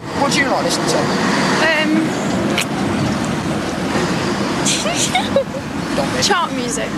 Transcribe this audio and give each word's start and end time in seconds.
What 0.00 0.32
do 0.32 0.40
you 0.40 0.46
like 0.46 0.64
listening 0.64 0.88
to? 0.88 0.98
Um, 1.68 1.90
chart 6.22 6.52
music. 6.52 6.88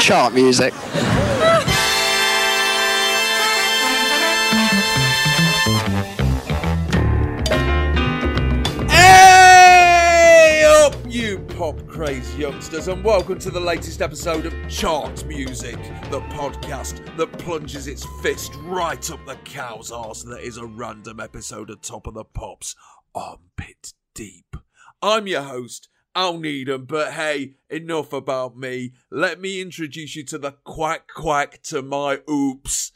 Chart 0.00 0.32
music. 0.34 0.72
Crazed 12.02 12.36
youngsters, 12.36 12.88
and 12.88 13.04
welcome 13.04 13.38
to 13.38 13.48
the 13.48 13.60
latest 13.60 14.02
episode 14.02 14.44
of 14.44 14.52
Chart 14.68 15.24
Music, 15.24 15.76
the 16.10 16.20
podcast 16.30 17.16
that 17.16 17.30
plunges 17.38 17.86
its 17.86 18.04
fist 18.20 18.52
right 18.64 19.08
up 19.08 19.24
the 19.24 19.36
cow's 19.44 19.92
arse 19.92 20.24
that 20.24 20.40
is 20.40 20.56
a 20.56 20.66
random 20.66 21.20
episode 21.20 21.70
of 21.70 21.80
Top 21.80 22.08
of 22.08 22.14
the 22.14 22.24
Pops, 22.24 22.74
armpit 23.14 23.92
deep. 24.14 24.56
I'm 25.00 25.28
your 25.28 25.42
host, 25.42 25.90
Needham, 26.16 26.86
but 26.86 27.12
hey, 27.12 27.54
enough 27.70 28.12
about 28.12 28.56
me. 28.56 28.94
Let 29.08 29.40
me 29.40 29.60
introduce 29.60 30.16
you 30.16 30.24
to 30.24 30.38
the 30.38 30.56
quack 30.64 31.06
quack 31.06 31.62
to 31.66 31.82
my 31.82 32.18
oops. 32.28 32.90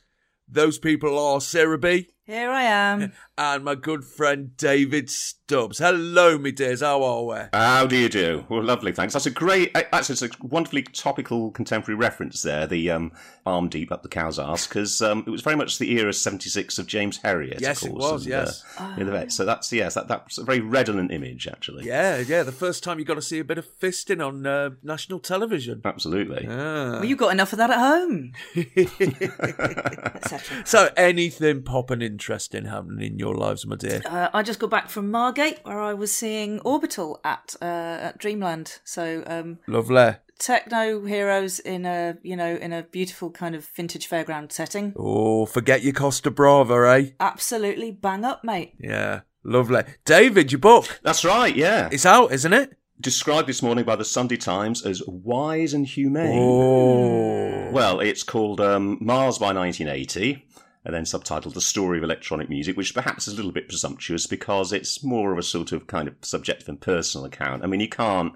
Those 0.49 0.81
people 0.81 1.17
are 1.17 1.41
Sarah 1.41 1.79
Bee 1.79 2.09
Here 2.27 2.51
I 2.51 2.65
am. 2.65 3.13
and 3.39 3.65
my 3.65 3.77
good 3.77 4.05
friend 4.05 4.57
David 4.57 5.09
Stubbs. 5.09 5.79
Hello, 5.79 6.37
me 6.37 6.51
dears. 6.51 6.81
How 6.81 7.01
are 7.05 7.23
we? 7.23 7.37
How 7.53 7.87
do 7.87 7.97
you 7.97 8.09
do? 8.09 8.45
Well, 8.49 8.65
lovely, 8.65 8.91
thanks. 8.91 9.13
That's 9.13 9.27
a 9.27 9.31
great, 9.31 9.71
actually, 9.77 10.15
it's 10.15 10.23
a 10.23 10.31
wonderfully 10.41 10.83
topical 10.83 11.53
contemporary 11.53 11.97
reference 11.97 12.43
there, 12.43 12.67
the 12.67 12.91
um, 12.91 13.13
arm 13.45 13.69
deep 13.69 13.93
up 13.93 14.03
the 14.03 14.09
cow's 14.09 14.41
arse, 14.41 14.67
because 14.67 15.01
um, 15.03 15.23
it 15.25 15.31
was 15.31 15.43
very 15.43 15.55
much 15.55 15.79
the 15.79 15.93
era 15.93 16.13
76 16.13 16.81
of 16.81 16.89
James 16.89 17.19
Herriot, 17.19 17.61
Yes, 17.61 17.83
of 17.83 17.91
it 17.91 17.95
was, 17.95 18.23
and, 18.23 18.31
yes. 18.31 18.65
Uh, 18.77 18.97
yeah, 18.99 19.05
the 19.05 19.13
vet. 19.13 19.31
So 19.31 19.45
that's, 19.45 19.73
yes, 19.73 19.95
that, 19.95 20.09
that's 20.09 20.39
a 20.39 20.43
very 20.43 20.59
redolent 20.59 21.13
image, 21.13 21.47
actually. 21.47 21.87
Yeah, 21.87 22.19
yeah. 22.19 22.43
The 22.43 22.51
first 22.51 22.83
time 22.83 22.99
you 22.99 23.05
got 23.05 23.15
to 23.15 23.23
see 23.23 23.39
a 23.39 23.45
bit 23.45 23.59
of 23.59 23.69
fisting 23.79 24.27
on 24.27 24.45
uh, 24.45 24.71
national 24.83 25.21
television. 25.21 25.81
Absolutely. 25.85 26.45
Ah. 26.51 26.95
Well, 26.95 27.05
you've 27.05 27.19
got 27.19 27.31
enough 27.31 27.53
of 27.53 27.59
that 27.59 27.71
at 27.71 27.79
home. 27.79 28.33
So, 30.65 30.91
anything 30.97 31.63
popping 31.63 32.03
interesting 32.17 32.65
happening 32.65 33.13
in 33.13 33.19
your 33.19 33.35
lives, 33.35 33.67
my 33.67 33.77
dear? 33.77 34.01
Uh, 34.07 34.31
I 34.33 34.43
just 34.43 34.59
got 34.59 34.71
back 34.71 34.89
from 34.89 35.11
Margate, 35.11 35.59
where 35.65 35.79
I 35.79 35.93
was 35.93 36.11
seeing 36.11 36.61
Orbital 36.61 37.21
at 37.25 37.55
uh, 37.61 37.65
at 38.09 38.19
Dreamland. 38.19 38.79
So 38.85 39.23
um, 39.27 39.59
Lovely. 39.67 40.15
techno 40.39 41.05
heroes 41.05 41.59
in 41.59 41.85
a 41.85 42.17
you 42.23 42.35
know 42.35 42.57
in 42.57 42.73
a 42.73 42.85
beautiful 42.85 43.31
kind 43.31 43.55
of 43.55 43.67
vintage 43.67 44.09
fairground 44.09 44.51
setting. 44.51 44.95
Oh, 44.97 45.45
forget 45.45 45.83
your 45.83 45.93
Costa 45.93 46.31
Brava, 46.31 46.89
eh? 46.99 47.11
Absolutely 47.21 47.91
bang 47.91 48.25
up, 48.25 48.43
mate. 48.43 48.73
Yeah, 48.81 49.21
lovely. 49.45 49.83
David, 50.07 50.53
your 50.53 50.59
book. 50.61 50.99
That's 51.03 51.23
right, 51.23 51.55
yeah. 51.55 51.91
It's 51.93 52.07
out, 52.07 52.33
isn't 52.33 52.53
it? 52.55 52.79
Described 52.99 53.47
this 53.47 53.63
morning 53.63 53.85
by 53.85 53.97
the 53.97 54.07
Sunday 54.07 54.39
Times 54.39 54.87
as 54.87 55.03
wise 55.07 55.75
and 55.75 55.87
humane. 55.87 56.39
Oh. 56.41 57.71
Well, 57.71 58.01
it's 58.01 58.23
called 58.23 58.59
um, 58.63 58.97
Mars 59.03 59.37
by 59.37 59.53
1980, 59.53 60.47
and 60.87 60.95
then 60.95 61.03
subtitled 61.03 61.55
The 61.55 61.61
Story 61.61 61.99
of 61.99 62.05
Electronic 62.05 62.49
Music, 62.49 62.77
which 62.77 62.95
perhaps 62.95 63.27
is 63.27 63.35
a 63.35 63.37
little 63.37 63.51
bit 63.51 63.69
presumptuous 63.69 64.29
because 64.29 64.73
it's 64.73 65.03
more 65.03 65.33
of 65.33 65.39
a 65.39 65.43
sort 65.43 65.73
of 65.73 65.89
kind 65.89 66.07
of 66.07 66.15
subjective 66.23 66.69
and 66.69 66.81
personal 66.81 67.25
account. 67.25 67.65
I 67.65 67.67
mean, 67.67 67.81
you 67.81 67.89
can't 67.89 68.33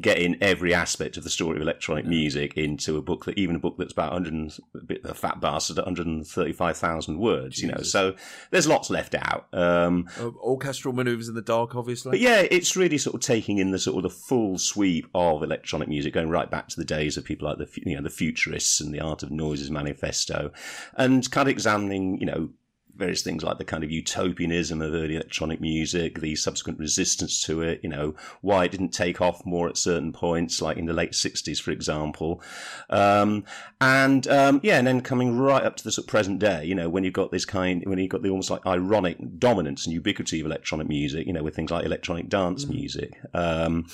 get 0.00 0.18
in 0.18 0.36
every 0.42 0.74
aspect 0.74 1.16
of 1.16 1.24
the 1.24 1.30
story 1.30 1.56
of 1.56 1.62
electronic 1.62 2.04
music 2.04 2.56
into 2.56 2.98
a 2.98 3.02
book 3.02 3.24
that 3.24 3.38
even 3.38 3.56
a 3.56 3.58
book 3.58 3.76
that's 3.78 3.92
about 3.92 4.12
100 4.12 4.52
a 4.74 4.84
bit 4.84 5.02
of 5.04 5.10
a 5.10 5.14
fat 5.14 5.40
bastard 5.40 5.78
at 5.78 5.86
135,000 5.86 7.18
words, 7.18 7.60
you 7.62 7.68
know. 7.68 7.82
So 7.82 8.14
there's 8.50 8.66
lots 8.66 8.90
left 8.90 9.14
out. 9.14 9.46
Um, 9.52 10.08
Uh, 10.20 10.30
orchestral 10.42 10.92
maneuvers 10.94 11.28
in 11.28 11.34
the 11.34 11.42
dark, 11.42 11.74
obviously. 11.74 12.10
but 12.10 12.20
yeah, 12.20 12.42
it's 12.50 12.76
really 12.76 12.98
sort 12.98 13.14
of 13.14 13.20
taking 13.20 13.58
in 13.58 13.70
the 13.70 13.78
sort 13.78 13.96
of 13.96 14.02
the 14.02 14.10
full 14.16 14.58
sweep 14.58 15.06
of 15.14 15.42
electronic 15.42 15.88
music, 15.88 16.12
going 16.12 16.30
right 16.30 16.50
back 16.50 16.68
to 16.68 16.76
the 16.76 16.84
days 16.84 17.16
of 17.16 17.24
people 17.24 17.48
like 17.48 17.58
the 17.58 17.68
you 17.84 17.96
know 17.96 18.02
the 18.02 18.10
futurists 18.10 18.80
and 18.80 18.92
the 18.92 19.00
Art 19.00 19.22
of 19.22 19.30
Noises 19.30 19.70
manifesto, 19.70 20.52
and 20.96 21.30
kind 21.30 21.48
of 21.48 21.52
examining 21.52 22.18
you 22.18 22.26
know 22.26 22.50
various 22.96 23.22
things 23.22 23.42
like 23.42 23.58
the 23.58 23.64
kind 23.64 23.84
of 23.84 23.90
utopianism 23.90 24.80
of 24.80 24.92
early 24.92 25.16
electronic 25.16 25.60
music, 25.60 26.20
the 26.20 26.34
subsequent 26.34 26.78
resistance 26.78 27.42
to 27.44 27.62
it, 27.62 27.80
you 27.82 27.88
know, 27.88 28.14
why 28.40 28.64
it 28.64 28.70
didn't 28.70 28.90
take 28.90 29.20
off 29.20 29.44
more 29.44 29.68
at 29.68 29.76
certain 29.76 30.12
points, 30.12 30.62
like 30.62 30.76
in 30.76 30.86
the 30.86 30.92
late 30.92 31.12
60s, 31.12 31.60
for 31.60 31.70
example. 31.70 32.42
Um, 32.90 33.44
and, 33.80 34.26
um, 34.28 34.60
yeah, 34.62 34.78
and 34.78 34.86
then 34.86 35.00
coming 35.00 35.38
right 35.38 35.62
up 35.62 35.76
to 35.76 35.84
the 35.84 35.92
sort 35.92 36.04
of 36.04 36.10
present 36.10 36.38
day, 36.38 36.64
you 36.64 36.74
know, 36.74 36.88
when 36.88 37.04
you've 37.04 37.12
got 37.12 37.30
this 37.30 37.44
kind, 37.44 37.84
when 37.86 37.98
you've 37.98 38.10
got 38.10 38.22
the 38.22 38.30
almost 38.30 38.50
like 38.50 38.66
ironic 38.66 39.38
dominance 39.38 39.86
and 39.86 39.92
ubiquity 39.92 40.40
of 40.40 40.46
electronic 40.46 40.88
music, 40.88 41.26
you 41.26 41.32
know, 41.32 41.42
with 41.42 41.54
things 41.54 41.70
like 41.70 41.84
electronic 41.84 42.28
dance 42.28 42.66
music. 42.66 43.20
Um, 43.34 43.86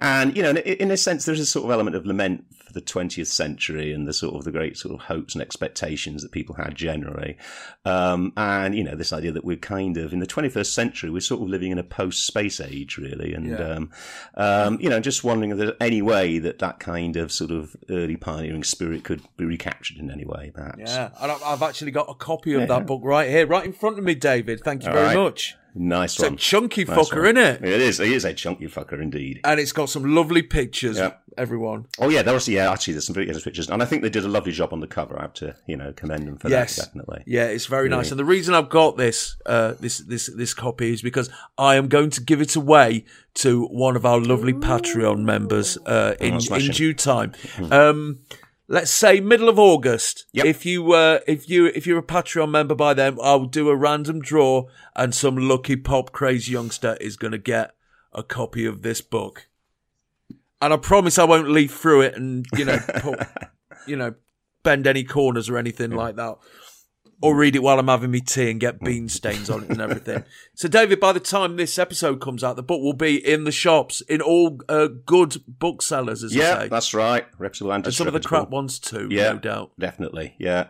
and, 0.00 0.36
you 0.36 0.42
know, 0.42 0.50
in, 0.50 0.56
in 0.58 0.90
a 0.90 0.96
sense, 0.96 1.24
there's 1.24 1.40
a 1.40 1.46
sort 1.46 1.64
of 1.64 1.70
element 1.70 1.96
of 1.96 2.06
lament 2.06 2.44
the 2.76 2.82
20th 2.82 3.26
century 3.26 3.92
and 3.92 4.06
the 4.06 4.12
sort 4.12 4.34
of 4.34 4.44
the 4.44 4.52
great 4.52 4.76
sort 4.76 4.94
of 4.94 5.06
hopes 5.06 5.34
and 5.34 5.42
expectations 5.42 6.22
that 6.22 6.30
people 6.30 6.54
had 6.54 6.74
generally. 6.74 7.36
Um, 7.84 8.32
and, 8.36 8.74
you 8.76 8.84
know, 8.84 8.94
this 8.94 9.12
idea 9.12 9.32
that 9.32 9.44
we're 9.44 9.56
kind 9.56 9.96
of, 9.96 10.12
in 10.12 10.18
the 10.20 10.26
21st 10.26 10.66
century, 10.66 11.10
we're 11.10 11.20
sort 11.20 11.40
of 11.42 11.48
living 11.48 11.72
in 11.72 11.78
a 11.78 11.82
post-space 11.82 12.60
age, 12.60 12.98
really. 12.98 13.32
And, 13.32 13.46
Yeah. 13.48 13.56
um, 13.56 13.90
um, 14.34 14.78
you 14.80 14.90
know, 14.90 15.00
just 15.00 15.24
wondering 15.24 15.50
if 15.50 15.58
there's 15.58 15.72
any 15.80 16.02
way 16.02 16.38
that 16.38 16.58
that 16.58 16.78
kind 16.78 17.16
of 17.16 17.32
sort 17.32 17.50
of 17.50 17.74
early 17.88 18.16
pioneering 18.16 18.62
spirit 18.62 19.02
could 19.04 19.22
be 19.36 19.44
recaptured 19.46 19.96
in 19.96 20.10
any 20.10 20.24
way, 20.24 20.52
perhaps. 20.54 20.78
Yeah, 20.78 21.10
I've 21.18 21.62
actually 21.62 21.92
got 21.92 22.10
a 22.10 22.14
copy 22.14 22.52
of 22.54 22.68
that 22.68 22.86
book 22.86 23.00
right 23.02 23.28
here, 23.30 23.46
right 23.46 23.64
in 23.64 23.72
front 23.72 23.98
of 23.98 24.04
me, 24.04 24.14
David. 24.14 24.60
Thank 24.60 24.82
you 24.82 24.90
All 24.90 24.94
very 24.94 25.06
right. 25.06 25.16
much. 25.16 25.56
Nice 25.78 26.18
one. 26.18 26.34
It's 26.34 26.42
a 26.42 26.48
chunky 26.48 26.84
Nice 26.84 26.96
fucker, 26.96 27.22
one. 27.22 27.36
it? 27.36 27.62
It 27.62 27.80
is. 27.80 28.00
It 28.00 28.10
is 28.10 28.24
a 28.24 28.32
chunky 28.32 28.66
fucker 28.66 29.00
indeed. 29.00 29.40
And 29.44 29.60
it's 29.60 29.72
got 29.72 29.90
some 29.90 30.14
lovely 30.14 30.42
pictures, 30.42 30.96
Yeah. 30.96 31.12
everyone. 31.36 31.86
Oh 31.98 32.08
yeah, 32.08 32.22
there 32.22 32.32
was 32.32 32.48
yeah. 32.48 32.72
Actually, 32.72 32.94
there's 32.94 33.06
some 33.06 33.14
very 33.14 33.26
good 33.26 33.42
pictures, 33.42 33.68
and 33.68 33.82
I 33.82 33.86
think 33.86 34.02
they 34.02 34.08
did 34.08 34.24
a 34.24 34.28
lovely 34.28 34.52
job 34.52 34.72
on 34.72 34.80
the 34.80 34.86
cover. 34.86 35.18
I 35.18 35.22
have 35.22 35.34
to 35.34 35.54
you 35.66 35.76
know 35.76 35.92
commend 35.92 36.26
them 36.26 36.38
for 36.38 36.48
yes, 36.48 36.76
that. 36.76 36.86
Definitely. 36.86 37.24
Yeah, 37.26 37.44
it's 37.44 37.66
very 37.66 37.88
nice. 37.88 38.10
And 38.10 38.18
the 38.18 38.24
reason 38.24 38.54
I've 38.54 38.70
got 38.70 38.96
this, 38.96 39.36
uh, 39.44 39.74
this, 39.78 39.98
this, 39.98 40.30
this 40.34 40.54
copy 40.54 40.92
is 40.92 41.02
because 41.02 41.28
I 41.58 41.76
am 41.76 41.88
going 41.88 42.10
to 42.10 42.22
give 42.22 42.40
it 42.40 42.56
away 42.56 43.04
to 43.34 43.66
one 43.66 43.96
of 43.96 44.06
our 44.06 44.18
lovely 44.20 44.54
Patreon 44.54 45.24
members 45.24 45.76
uh, 45.84 46.14
in 46.20 46.38
in 46.54 46.70
due 46.70 46.94
time. 46.94 47.32
Um, 47.70 48.20
let's 48.68 48.90
say 48.90 49.20
middle 49.20 49.48
of 49.48 49.58
August. 49.58 50.26
Yep. 50.32 50.46
If 50.46 50.66
you 50.66 50.92
uh, 50.92 51.20
if 51.26 51.48
you 51.48 51.66
if 51.66 51.86
you're 51.86 51.98
a 51.98 52.02
Patreon 52.02 52.50
member 52.50 52.74
by 52.74 52.94
then, 52.94 53.18
I'll 53.22 53.46
do 53.46 53.68
a 53.68 53.76
random 53.76 54.20
draw, 54.20 54.68
and 54.94 55.14
some 55.14 55.36
lucky 55.36 55.76
pop 55.76 56.12
crazy 56.12 56.52
youngster 56.52 56.96
is 57.00 57.16
going 57.16 57.32
to 57.32 57.38
get 57.38 57.74
a 58.12 58.22
copy 58.22 58.64
of 58.64 58.82
this 58.82 59.00
book. 59.00 59.48
And 60.60 60.72
I 60.72 60.78
promise 60.78 61.18
I 61.18 61.24
won't 61.24 61.50
leaf 61.50 61.74
through 61.74 62.02
it 62.02 62.16
and 62.16 62.46
you 62.56 62.64
know 62.64 62.78
put, 62.96 63.20
you 63.86 63.96
know 63.96 64.14
bend 64.62 64.86
any 64.86 65.04
corners 65.04 65.48
or 65.48 65.58
anything 65.58 65.92
like 65.92 66.16
that. 66.16 66.36
Or 67.22 67.34
read 67.34 67.56
it 67.56 67.62
while 67.62 67.78
I'm 67.78 67.88
having 67.88 68.10
me 68.10 68.20
tea 68.20 68.50
and 68.50 68.60
get 68.60 68.78
bean 68.80 69.08
stains 69.08 69.48
on 69.48 69.64
it 69.64 69.70
and 69.70 69.80
everything. 69.80 70.24
So, 70.54 70.68
David, 70.68 71.00
by 71.00 71.12
the 71.12 71.20
time 71.20 71.56
this 71.56 71.78
episode 71.78 72.20
comes 72.20 72.42
out, 72.42 72.56
the 72.56 72.62
book 72.62 72.80
will 72.80 72.94
be 72.94 73.16
in 73.16 73.44
the 73.44 73.52
shops, 73.52 74.00
in 74.02 74.22
all 74.22 74.58
uh, 74.70 74.88
good 75.04 75.36
booksellers, 75.46 76.22
as 76.24 76.34
I 76.34 76.38
Yeah, 76.40 76.58
say. 76.60 76.68
that's 76.68 76.94
right. 76.94 77.26
Reputable 77.38 77.72
and 77.72 77.92
some 77.94 78.06
of 78.06 78.14
the 78.14 78.20
crap 78.20 78.48
ones 78.48 78.78
too, 78.78 79.08
Yeah, 79.10 79.32
no 79.32 79.38
doubt. 79.38 79.72
definitely. 79.78 80.34
Yeah. 80.38 80.68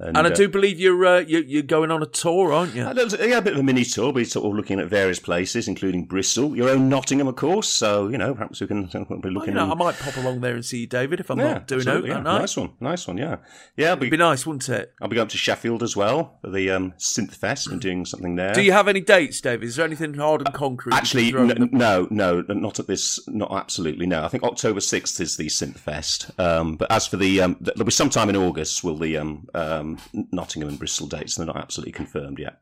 And 0.00 0.16
I 0.16 0.30
uh, 0.30 0.34
do 0.34 0.48
believe 0.48 0.80
you're, 0.80 1.04
uh, 1.04 1.18
you're 1.20 1.42
you're 1.42 1.62
going 1.62 1.90
on 1.90 2.02
a 2.02 2.06
tour, 2.06 2.52
aren't 2.52 2.74
you? 2.74 2.82
Yeah, 2.82 2.90
a 3.38 3.42
bit 3.42 3.52
of 3.52 3.58
a 3.58 3.62
mini 3.62 3.84
tour, 3.84 4.12
but 4.12 4.26
sort 4.26 4.46
of 4.46 4.54
looking 4.54 4.80
at 4.80 4.88
various 4.88 5.18
places, 5.18 5.68
including 5.68 6.06
Bristol, 6.06 6.56
your 6.56 6.70
own 6.70 6.88
Nottingham, 6.88 7.28
of 7.28 7.36
course. 7.36 7.68
So 7.68 8.08
you 8.08 8.16
know, 8.16 8.34
perhaps 8.34 8.60
we 8.60 8.66
can 8.66 8.88
we'll 8.94 9.04
be 9.04 9.14
Well, 9.14 9.20
you 9.24 9.30
looking. 9.30 9.54
know, 9.54 9.70
I 9.70 9.74
might 9.74 9.98
pop 9.98 10.16
along 10.16 10.40
there 10.40 10.54
and 10.54 10.64
see 10.64 10.80
you, 10.80 10.86
David, 10.86 11.20
if 11.20 11.30
I'm 11.30 11.38
yeah, 11.38 11.54
not 11.54 11.66
doing 11.66 11.86
out 11.86 12.06
yeah. 12.06 12.14
that 12.14 12.22
night. 12.22 12.38
Nice 12.40 12.56
one, 12.56 12.70
nice 12.80 13.06
one. 13.06 13.18
Yeah, 13.18 13.36
yeah. 13.76 13.88
It'd 13.88 14.00
be, 14.00 14.10
be 14.10 14.16
nice, 14.16 14.46
wouldn't 14.46 14.68
it? 14.68 14.94
I'll 15.02 15.08
be 15.08 15.16
going 15.16 15.28
to 15.28 15.36
Sheffield 15.36 15.82
as 15.82 15.96
well 15.96 16.38
for 16.40 16.50
the 16.50 16.70
um, 16.70 16.92
Synth 16.98 17.34
Fest 17.34 17.68
and 17.68 17.80
doing 17.80 18.04
something 18.06 18.36
there. 18.36 18.54
Do 18.54 18.62
you 18.62 18.72
have 18.72 18.88
any 18.88 19.00
dates, 19.00 19.40
David? 19.40 19.68
Is 19.68 19.76
there 19.76 19.84
anything 19.84 20.14
hard 20.14 20.42
and 20.46 20.54
concrete? 20.54 20.92
can 20.92 20.98
Actually, 20.98 21.34
n- 21.34 21.68
no, 21.72 22.08
no, 22.10 22.40
not 22.48 22.78
at 22.80 22.86
this. 22.86 23.20
Not 23.28 23.52
absolutely. 23.52 24.06
No, 24.06 24.24
I 24.24 24.28
think 24.28 24.44
October 24.44 24.80
sixth 24.80 25.20
is 25.20 25.36
the 25.36 25.46
Synth 25.46 25.78
Fest. 25.78 26.30
Um, 26.38 26.76
but 26.76 26.90
as 26.90 27.06
for 27.06 27.16
the, 27.18 27.42
um, 27.42 27.56
there'll 27.60 27.84
be 27.84 27.90
sometime 27.90 28.30
in 28.30 28.36
August. 28.36 28.82
Will 28.82 28.96
the 28.96 29.16
um, 29.18 29.48
um, 29.54 29.89
Um, 30.14 30.28
Nottingham 30.32 30.68
and 30.68 30.78
Bristol 30.78 31.06
dates? 31.06 31.36
They're 31.36 31.46
not 31.46 31.56
absolutely 31.56 31.92
confirmed 31.92 32.38
yet. 32.38 32.58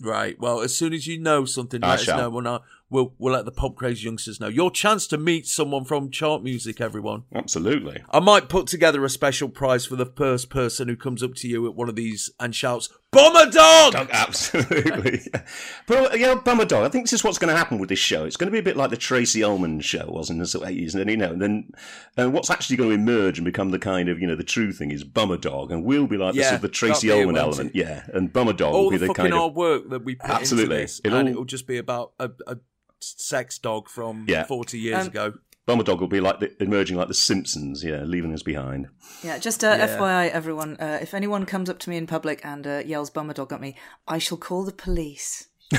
Right. 0.00 0.38
Well, 0.38 0.60
as 0.60 0.74
soon 0.76 0.92
as 0.92 1.06
you 1.06 1.18
know 1.18 1.44
something, 1.44 1.82
I 1.82 1.90
let 1.90 1.98
us 1.98 2.04
shall. 2.04 2.18
know. 2.18 2.30
We'll, 2.30 2.42
know. 2.42 2.60
we'll 2.88 3.14
we'll 3.18 3.32
let 3.34 3.46
the 3.46 3.50
pop 3.50 3.74
crazy 3.74 4.04
youngsters 4.04 4.38
know. 4.40 4.46
Your 4.46 4.70
chance 4.70 5.08
to 5.08 5.18
meet 5.18 5.46
someone 5.46 5.84
from 5.84 6.10
chart 6.10 6.42
music, 6.42 6.80
everyone. 6.80 7.24
Absolutely. 7.34 8.02
I 8.10 8.20
might 8.20 8.48
put 8.48 8.68
together 8.68 9.04
a 9.04 9.10
special 9.10 9.48
prize 9.48 9.86
for 9.86 9.96
the 9.96 10.06
first 10.06 10.50
person 10.50 10.88
who 10.88 10.96
comes 10.96 11.22
up 11.22 11.34
to 11.36 11.48
you 11.48 11.66
at 11.66 11.74
one 11.74 11.88
of 11.88 11.96
these 11.96 12.30
and 12.38 12.54
shouts, 12.54 12.88
"Bomber 13.12 13.50
dog!" 13.50 13.92
Dog, 13.94 14.08
absolutely. 14.12 15.22
but 15.86 16.18
yeah, 16.18 16.34
bummer 16.34 16.64
dog. 16.64 16.84
I 16.84 16.88
think 16.88 17.04
this 17.04 17.12
is 17.14 17.24
what's 17.24 17.38
going 17.38 17.52
to 17.52 17.56
happen 17.56 17.78
with 17.78 17.88
this 17.88 17.98
show. 17.98 18.24
It's 18.24 18.36
going 18.36 18.48
to 18.48 18.52
be 18.52 18.58
a 18.58 18.62
bit 18.62 18.76
like 18.76 18.90
the 18.90 18.96
Tracey 18.96 19.42
Ullman 19.42 19.80
show 19.80 20.06
was 20.08 20.28
in 20.30 20.38
the 20.38 20.46
sort 20.46 20.64
of 20.64 20.70
eighties, 20.70 20.94
and 20.94 21.00
then 21.00 21.08
you 21.08 21.16
know, 21.16 21.32
and 21.32 21.40
then 21.40 21.70
and 22.16 22.32
what's 22.32 22.50
actually 22.50 22.76
going 22.76 22.90
to 22.90 22.94
emerge 22.94 23.38
and 23.38 23.44
become 23.44 23.70
the 23.70 23.78
kind 23.78 24.08
of 24.08 24.20
you 24.20 24.26
know 24.26 24.36
the 24.36 24.44
true 24.44 24.72
thing 24.72 24.90
is 24.90 25.04
bummer 25.04 25.36
dog, 25.38 25.70
and 25.72 25.84
we'll 25.84 26.06
be 26.06 26.16
like 26.16 26.34
the, 26.34 26.40
Yeah, 26.40 26.48
sort 26.50 26.56
of 26.56 26.62
the 26.62 26.68
Tracey 26.68 27.08
that'll 27.08 27.20
it, 27.20 27.24
Ullman 27.24 27.36
element, 27.40 27.70
it? 27.70 27.76
yeah, 27.78 28.04
and 28.12 28.32
bummer 28.32 28.52
dog 28.52 28.74
All 28.74 28.84
will 28.84 28.90
be 28.90 28.96
the 28.98 29.06
the 29.06 29.06
fucking 29.08 29.22
kind 29.24 29.34
of 29.34 29.40
hard 29.40 29.54
work 29.54 29.88
that 29.90 30.04
we 30.04 30.14
put 30.16 30.30
Absolutely. 30.30 30.76
into 30.76 30.84
this, 30.86 31.00
It'll- 31.04 31.18
and 31.18 31.28
it'll 31.28 31.44
just 31.44 31.66
be 31.66 31.78
about 31.78 32.12
a, 32.18 32.30
a 32.46 32.58
sex 33.00 33.58
dog 33.58 33.88
from 33.88 34.26
Yeah. 34.28 34.44
forty 34.44 34.78
years 34.78 35.02
Um, 35.02 35.06
ago. 35.08 35.32
Bummer 35.68 35.84
dog 35.84 36.00
will 36.00 36.08
be 36.08 36.18
like 36.20 36.40
the, 36.40 36.50
emerging 36.62 36.96
like 36.96 37.08
the 37.08 37.14
Simpsons, 37.14 37.84
yeah, 37.84 38.02
leaving 38.02 38.32
us 38.32 38.42
behind. 38.42 38.88
Yeah, 39.22 39.36
just 39.36 39.62
uh, 39.62 39.76
Yeah. 39.78 39.98
FYI, 39.98 40.30
everyone, 40.30 40.78
uh, 40.80 40.98
if 41.02 41.12
anyone 41.12 41.44
comes 41.44 41.68
up 41.68 41.78
to 41.80 41.90
me 41.90 41.98
in 41.98 42.06
public 42.06 42.40
and 42.42 42.66
uh, 42.66 42.82
yells 42.86 43.10
bummer 43.10 43.34
dog 43.34 43.52
at 43.52 43.60
me, 43.60 43.76
I 44.08 44.16
shall 44.18 44.38
call 44.38 44.64
the 44.64 44.72
police. 44.72 45.48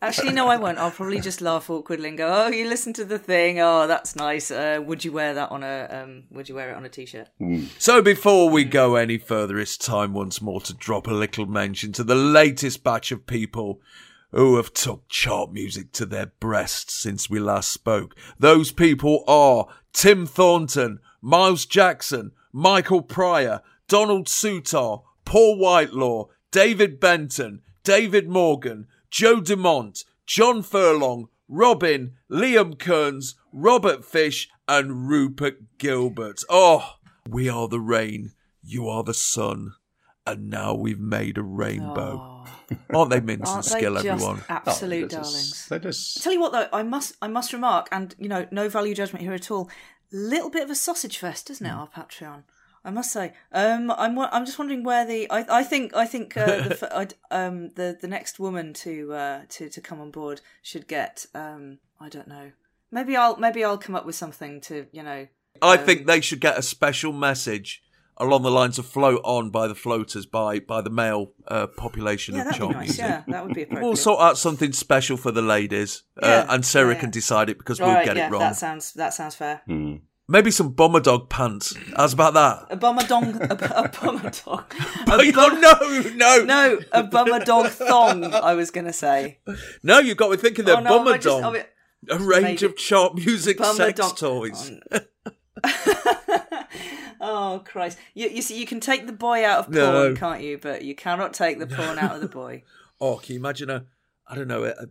Actually, 0.00 0.32
no, 0.32 0.46
I 0.46 0.56
won't. 0.56 0.78
I'll 0.78 0.92
probably 0.92 1.18
just 1.20 1.40
laugh 1.40 1.68
awkwardly 1.68 2.08
and 2.10 2.16
go, 2.16 2.32
"Oh, 2.32 2.46
you 2.48 2.68
listen 2.68 2.92
to 2.92 3.04
the 3.04 3.18
thing? 3.18 3.58
Oh, 3.58 3.88
that's 3.88 4.14
nice. 4.14 4.52
Uh, 4.52 4.80
would 4.86 5.04
you 5.04 5.10
wear 5.10 5.34
that 5.34 5.50
on 5.50 5.64
a? 5.64 5.88
Um, 5.90 6.22
would 6.30 6.48
you 6.48 6.54
wear 6.54 6.70
it 6.70 6.76
on 6.76 6.84
a 6.84 6.88
t-shirt?" 6.88 7.28
So 7.78 8.00
before 8.00 8.48
we 8.48 8.62
go 8.62 8.94
any 8.94 9.18
further, 9.18 9.58
it's 9.58 9.76
time 9.76 10.12
once 10.14 10.40
more 10.40 10.60
to 10.60 10.72
drop 10.72 11.08
a 11.08 11.12
little 11.12 11.46
mention 11.46 11.90
to 11.94 12.04
the 12.04 12.14
latest 12.14 12.84
batch 12.84 13.10
of 13.10 13.26
people 13.26 13.80
who 14.32 14.56
have 14.56 14.72
took 14.72 15.08
chart 15.08 15.52
music 15.52 15.92
to 15.92 16.06
their 16.06 16.26
breasts 16.40 16.94
since 16.94 17.28
we 17.28 17.38
last 17.38 17.70
spoke. 17.70 18.14
Those 18.38 18.72
people 18.72 19.24
are 19.26 19.66
Tim 19.92 20.26
Thornton, 20.26 21.00
Miles 21.20 21.66
Jackson, 21.66 22.32
Michael 22.52 23.02
Pryor, 23.02 23.62
Donald 23.88 24.26
Sutar, 24.26 25.02
Paul 25.24 25.58
Whitelaw, 25.58 26.26
David 26.50 27.00
Benton, 27.00 27.62
David 27.84 28.28
Morgan, 28.28 28.86
Joe 29.10 29.40
DeMont, 29.40 30.04
John 30.26 30.62
Furlong, 30.62 31.28
Robin, 31.48 32.12
Liam 32.30 32.78
Kearns, 32.78 33.34
Robert 33.52 34.04
Fish, 34.04 34.48
and 34.68 35.08
Rupert 35.08 35.78
Gilbert. 35.78 36.42
Oh, 36.48 36.94
we 37.28 37.48
are 37.48 37.66
the 37.66 37.80
rain, 37.80 38.32
you 38.62 38.88
are 38.88 39.02
the 39.02 39.14
sun, 39.14 39.72
and 40.26 40.48
now 40.48 40.74
we've 40.74 41.00
made 41.00 41.38
a 41.38 41.42
rainbow. 41.42 42.39
Aren't 42.94 43.10
they 43.10 43.20
mince 43.20 43.40
and 43.40 43.48
Aren't 43.48 43.64
they 43.66 43.78
skill, 43.78 43.94
just 43.94 44.06
everyone? 44.06 44.42
absolute 44.48 44.96
Oh, 44.96 44.98
they're 45.08 45.08
darlings? 45.08 45.50
just- 45.50 45.68
They're 45.68 45.78
just 45.78 46.22
Tell 46.22 46.32
you 46.32 46.40
what, 46.40 46.52
though, 46.52 46.68
I 46.72 46.82
must, 46.82 47.14
I 47.22 47.28
must 47.28 47.52
remark, 47.52 47.88
and 47.92 48.14
you 48.18 48.28
know, 48.28 48.46
no 48.50 48.68
value 48.68 48.94
judgment 48.94 49.22
here 49.22 49.32
at 49.34 49.50
all. 49.50 49.70
Little 50.12 50.50
bit 50.50 50.62
of 50.64 50.70
a 50.70 50.74
sausage 50.74 51.18
fest, 51.18 51.50
isn't 51.50 51.64
it? 51.66 51.70
Our 51.70 51.88
Patreon, 51.88 52.42
I 52.84 52.90
must 52.90 53.12
say. 53.12 53.32
Um, 53.52 53.90
I'm, 53.92 54.16
wa- 54.16 54.28
I'm 54.32 54.44
just 54.44 54.58
wondering 54.58 54.82
where 54.82 55.06
the, 55.06 55.30
I, 55.30 55.46
I 55.60 55.62
think, 55.62 55.94
I 55.94 56.04
think 56.06 56.36
uh, 56.36 56.46
the, 56.46 57.14
um, 57.30 57.68
the, 57.76 57.96
the 58.00 58.08
next 58.08 58.38
woman 58.40 58.72
to, 58.74 59.12
uh, 59.12 59.40
to, 59.50 59.68
to 59.68 59.80
come 59.80 60.00
on 60.00 60.10
board 60.10 60.40
should 60.62 60.88
get, 60.88 61.26
um, 61.34 61.78
I 62.00 62.08
don't 62.08 62.26
know. 62.28 62.52
Maybe 62.90 63.16
I'll, 63.16 63.36
maybe 63.36 63.62
I'll 63.62 63.78
come 63.78 63.94
up 63.94 64.04
with 64.04 64.16
something 64.16 64.60
to, 64.62 64.86
you 64.90 65.02
know. 65.04 65.28
I 65.62 65.76
um, 65.76 65.84
think 65.84 66.06
they 66.06 66.20
should 66.20 66.40
get 66.40 66.58
a 66.58 66.62
special 66.62 67.12
message 67.12 67.82
along 68.16 68.42
the 68.42 68.50
lines 68.50 68.78
of 68.78 68.86
"float 68.86 69.20
on" 69.24 69.50
by 69.50 69.66
the 69.66 69.74
floaters 69.74 70.26
by 70.26 70.58
by 70.60 70.80
the 70.80 70.90
male 70.90 71.32
uh, 71.48 71.66
population 71.66 72.34
Yeah, 72.34 72.42
of 72.42 72.46
that'd 72.48 72.60
be 72.60 72.66
chart 72.66 72.76
nice. 72.76 72.86
music. 72.88 73.04
Yeah, 73.04 73.22
that 73.28 73.44
would 73.46 73.54
be 73.54 73.62
appropriate. 73.64 73.86
We'll 73.86 73.96
sort 73.96 74.20
out 74.20 74.38
something 74.38 74.72
special 74.72 75.16
for 75.16 75.30
the 75.32 75.42
ladies, 75.42 76.02
uh, 76.22 76.46
and 76.48 76.64
Sarah 76.64 76.88
yeah, 76.90 76.94
yeah. 76.94 77.00
can 77.00 77.10
decide 77.10 77.48
it 77.50 77.58
because 77.58 77.80
All 77.80 77.88
we'll 77.94 78.04
get 78.04 78.16
yeah, 78.16 78.26
it 78.28 78.30
wrong. 78.30 78.40
that 78.40 78.56
sounds, 78.56 78.92
that 78.94 79.14
sounds 79.14 79.34
fair. 79.34 79.62
Maybe 80.28 80.52
some 80.52 80.70
bomber 80.74 81.00
dog 81.00 81.28
pants. 81.28 81.74
How's 81.96 82.12
about 82.12 82.34
that? 82.34 82.66
A 82.70 82.76
bummer 82.76 83.02
dong, 83.02 83.34
a, 83.42 83.46
a 83.52 83.88
bummer 83.88 84.30
dog. 84.30 84.72
oh 85.08 85.18
A 85.20 85.32
bum- 85.32 85.60
no, 85.60 86.12
no, 86.14 86.44
no, 86.44 86.78
a 86.92 87.02
bummer 87.02 87.40
dog 87.44 87.66
thong. 87.70 88.32
I 88.32 88.54
was 88.54 88.70
gonna 88.70 88.92
say. 88.92 89.38
no! 89.82 89.98
You 89.98 90.14
got 90.14 90.30
me 90.30 90.36
thinking 90.36 90.66
they're 90.66 90.76
Oh, 90.76 90.80
no, 90.80 90.90
bomber 90.98 91.14
I 91.14 91.18
just- 91.18 91.26
dog. 91.26 91.42
I 91.44 91.52
mean- 91.58 91.66
a 92.08 92.16
range 92.16 92.42
made 92.42 92.62
of 92.62 92.76
chart 92.76 93.14
music 93.14 93.58
Bummer 93.58 93.74
sex 93.74 94.00
dog- 94.00 94.16
toys. 94.16 94.70
oh 94.90 95.00
Christ! 97.64 97.98
You, 98.14 98.28
you 98.28 98.42
see, 98.42 98.58
you 98.58 98.66
can 98.66 98.80
take 98.80 99.06
the 99.06 99.12
boy 99.12 99.44
out 99.44 99.60
of 99.60 99.64
porn, 99.66 99.74
No. 99.74 100.14
can't 100.14 100.42
you? 100.42 100.58
But 100.58 100.82
you 100.82 100.94
cannot 100.94 101.34
take 101.34 101.58
the 101.58 101.66
porn 101.66 101.98
out 101.98 102.14
of 102.14 102.20
the 102.20 102.28
boy. 102.40 102.62
Oh, 103.00 103.16
can 103.16 103.34
you 103.34 103.40
imagine 103.40 103.70
a? 103.70 103.84
I 104.26 104.34
don't 104.34 104.48
know. 104.48 104.64
A, 104.64 104.70
a, 104.70 104.86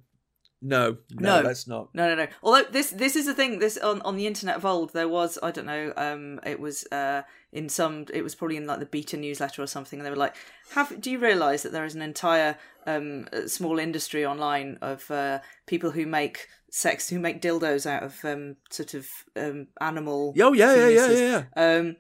no, 0.62 0.98
no, 1.12 1.38
No. 1.38 1.44
that's 1.44 1.68
not. 1.68 1.94
No, 1.96 2.08
no, 2.10 2.16
no. 2.16 2.28
Although 2.44 2.70
this 2.70 2.90
this 2.92 3.16
is 3.16 3.26
the 3.26 3.34
thing. 3.34 3.60
This 3.60 3.78
on 3.78 4.02
on 4.02 4.18
the 4.18 4.28
internet 4.28 4.58
of 4.58 4.66
old, 4.66 4.94
there 4.94 5.08
was 5.08 5.40
I 5.42 5.52
don't 5.52 5.66
know. 5.66 5.94
Um, 5.96 6.40
it 6.46 6.60
was 6.60 6.86
uh 6.92 7.24
in 7.54 7.70
some. 7.70 8.06
It 8.14 8.24
was 8.24 8.36
probably 8.36 8.58
in 8.58 8.68
like 8.68 8.80
the 8.80 8.86
beta 8.86 9.16
newsletter 9.18 9.62
or 9.64 9.68
something. 9.68 10.00
And 10.00 10.06
they 10.06 10.10
were 10.12 10.16
like, 10.18 10.36
"Have 10.74 11.00
do 11.00 11.10
you 11.12 11.20
realise 11.20 11.64
that 11.64 11.72
there 11.72 11.86
is 11.86 11.96
an 11.96 12.02
entire 12.02 12.58
um 12.86 13.28
small 13.48 13.80
industry 13.80 14.26
online 14.26 14.78
of 14.82 15.10
uh 15.10 15.40
people 15.66 15.92
who 15.92 16.06
make 16.06 16.48
sex 16.72 17.10
who 17.10 17.20
make 17.20 17.42
dildos 17.42 17.86
out 17.86 18.04
of 18.04 18.24
um 18.26 18.56
sort 18.70 18.94
of 18.94 19.08
um 19.36 19.68
animal. 19.82 20.34
Oh, 20.40 20.54
yeah, 20.54 20.76
yeah, 20.76 20.88
yeah, 20.88 21.08
penises. 21.08 21.20
yeah, 21.56 21.78
Um, 21.78 21.96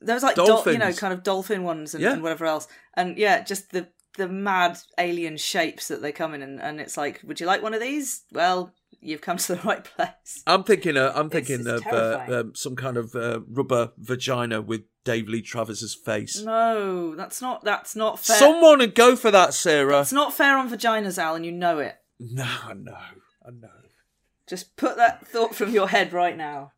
there 0.00 0.14
was 0.16 0.22
like 0.22 0.36
dol- 0.36 0.62
you 0.66 0.78
know 0.78 0.92
kind 0.92 1.12
of 1.14 1.22
dolphin 1.22 1.62
ones 1.64 1.94
and, 1.94 2.02
Yeah. 2.02 2.12
and 2.12 2.22
whatever 2.22 2.46
else, 2.46 2.68
and 2.94 3.16
yeah, 3.18 3.42
just 3.42 3.70
the 3.70 3.88
the 4.16 4.28
mad 4.28 4.78
alien 4.98 5.36
shapes 5.36 5.88
that 5.88 6.00
they 6.00 6.12
come 6.12 6.34
in, 6.34 6.42
and, 6.42 6.60
and 6.60 6.80
it's 6.80 6.96
like, 6.96 7.20
would 7.24 7.40
you 7.40 7.46
like 7.46 7.62
one 7.62 7.74
of 7.74 7.80
these? 7.80 8.22
Well, 8.30 8.72
you've 9.00 9.20
come 9.20 9.38
to 9.38 9.56
the 9.56 9.60
right 9.62 9.82
place. 9.96 10.42
I'm 10.46 10.62
thinking. 10.62 10.96
Uh, 10.96 11.10
I'm 11.16 11.30
thinking 11.30 11.60
it's 11.66 11.68
of 11.68 11.86
uh, 11.86 12.24
um, 12.28 12.54
some 12.54 12.76
kind 12.76 12.96
of 12.96 13.14
uh, 13.16 13.40
rubber 13.48 13.90
vagina 13.98 14.62
with 14.62 14.82
Dave 15.04 15.28
Lee 15.28 15.42
Travis's 15.42 15.94
face. 15.96 16.40
No, 16.44 17.16
that's 17.16 17.42
not 17.42 17.64
that's 17.64 17.96
not 17.96 18.20
fair. 18.20 18.36
Someone 18.36 18.78
would 18.78 18.94
go 18.94 19.16
for 19.16 19.32
that, 19.32 19.52
Sarah. 19.52 20.02
It's 20.02 20.12
not 20.12 20.32
fair 20.32 20.58
on 20.58 20.70
vaginas, 20.70 21.18
Alan. 21.18 21.42
you 21.42 21.50
know 21.52 21.78
it. 21.80 21.96
No, 22.20 22.44
I 22.44 22.74
know, 22.74 22.92
I 23.44 23.50
know. 23.50 23.68
Just 24.48 24.76
put 24.76 24.96
that 24.96 25.26
thought 25.26 25.54
from 25.54 25.70
your 25.70 25.88
head 25.88 26.12
right 26.12 26.36
now. 26.36 26.72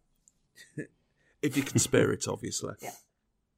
If 1.42 1.58
you 1.58 1.64
can 1.64 1.80
spare 1.80 2.12
it, 2.12 2.28
obviously. 2.28 2.76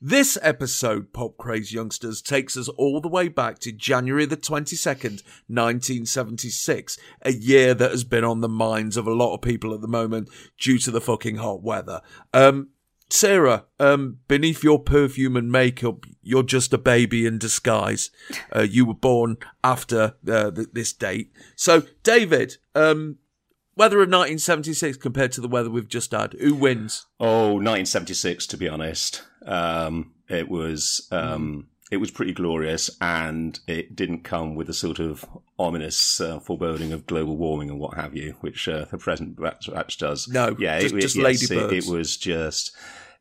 This 0.06 0.38
episode, 0.42 1.13
Pop 1.13 1.38
Craze 1.38 1.72
Youngsters, 1.72 2.22
takes 2.22 2.58
us 2.58 2.68
all 2.68 3.00
the 3.00 3.08
way 3.08 3.30
back 3.30 3.60
to 3.60 3.72
January 3.72 4.25
the 4.25 4.36
22nd, 4.36 5.24
1976, 5.48 6.98
a 7.22 7.32
year 7.32 7.74
that 7.74 7.92
has 7.92 8.04
been 8.04 8.25
on 8.25 8.42
the 8.42 8.50
minds 8.50 8.98
of 8.98 9.08
a 9.08 9.13
lot 9.13 9.34
of 9.34 9.42
people 9.42 9.74
at 9.74 9.80
the 9.80 9.88
moment 9.88 10.28
due 10.60 10.78
to 10.80 10.92
the 10.92 11.00
fucking 11.00 11.38
hot 11.38 11.63
weather. 11.63 12.02
Um, 12.34 12.72
Sarah, 13.10 13.65
um, 13.79 14.19
beneath 14.27 14.63
your 14.63 14.79
perfume 14.79 15.36
and 15.36 15.51
makeup, 15.51 16.05
you're 16.22 16.43
just 16.43 16.74
a 16.74 16.77
baby 16.77 17.25
in 17.25 17.38
disguise. 17.38 18.10
Uh, 18.55 18.62
you 18.62 18.86
were 18.86 18.93
born 18.93 19.38
after 19.63 20.13
uh, 20.27 20.51
th- 20.51 20.67
this 20.74 20.93
date. 20.93 21.31
So, 21.55 21.83
David, 22.03 22.57
um, 22.75 23.17
weather 23.75 23.98
of 23.98 24.10
1976 24.10 24.98
compared 24.98 25.31
to 25.33 25.41
the 25.41 25.48
weather 25.48 25.69
we've 25.72 25.88
just 25.88 26.12
had? 26.12 26.33
Who 26.33 26.53
wins? 26.53 27.07
Oh, 27.19 27.53
1976, 27.53 28.45
to 28.48 28.57
be 28.57 28.67
honest. 28.67 29.24
Um, 29.45 30.13
it 30.29 30.50
was 30.50 31.07
um, 31.12 31.67
it 31.93 31.97
was 31.97 32.12
pretty 32.12 32.33
glorious, 32.33 32.89
and 33.00 33.59
it 33.67 33.95
didn't 33.95 34.23
come 34.23 34.55
with 34.55 34.67
a 34.69 34.73
sort 34.73 35.00
of 35.00 35.25
ominous 35.59 36.19
uh, 36.19 36.39
foreboding 36.39 36.91
of 36.91 37.05
global 37.05 37.38
warming 37.38 37.69
and 37.69 37.79
what 37.79 37.93
have 37.93 38.15
you, 38.15 38.35
which 38.41 38.67
uh, 38.67 38.85
the 38.85 38.97
present 38.97 39.39
batch, 39.39 39.97
does. 39.97 40.27
No, 40.27 40.55
yeah, 40.59 40.79
just- 40.79 40.95
it, 40.95 41.01
just 41.01 41.15
yes, 41.15 41.43
it, 41.43 41.55
ladybirds. 41.55 41.88
it 41.88 41.91
was 41.91 42.17
just. 42.17 42.75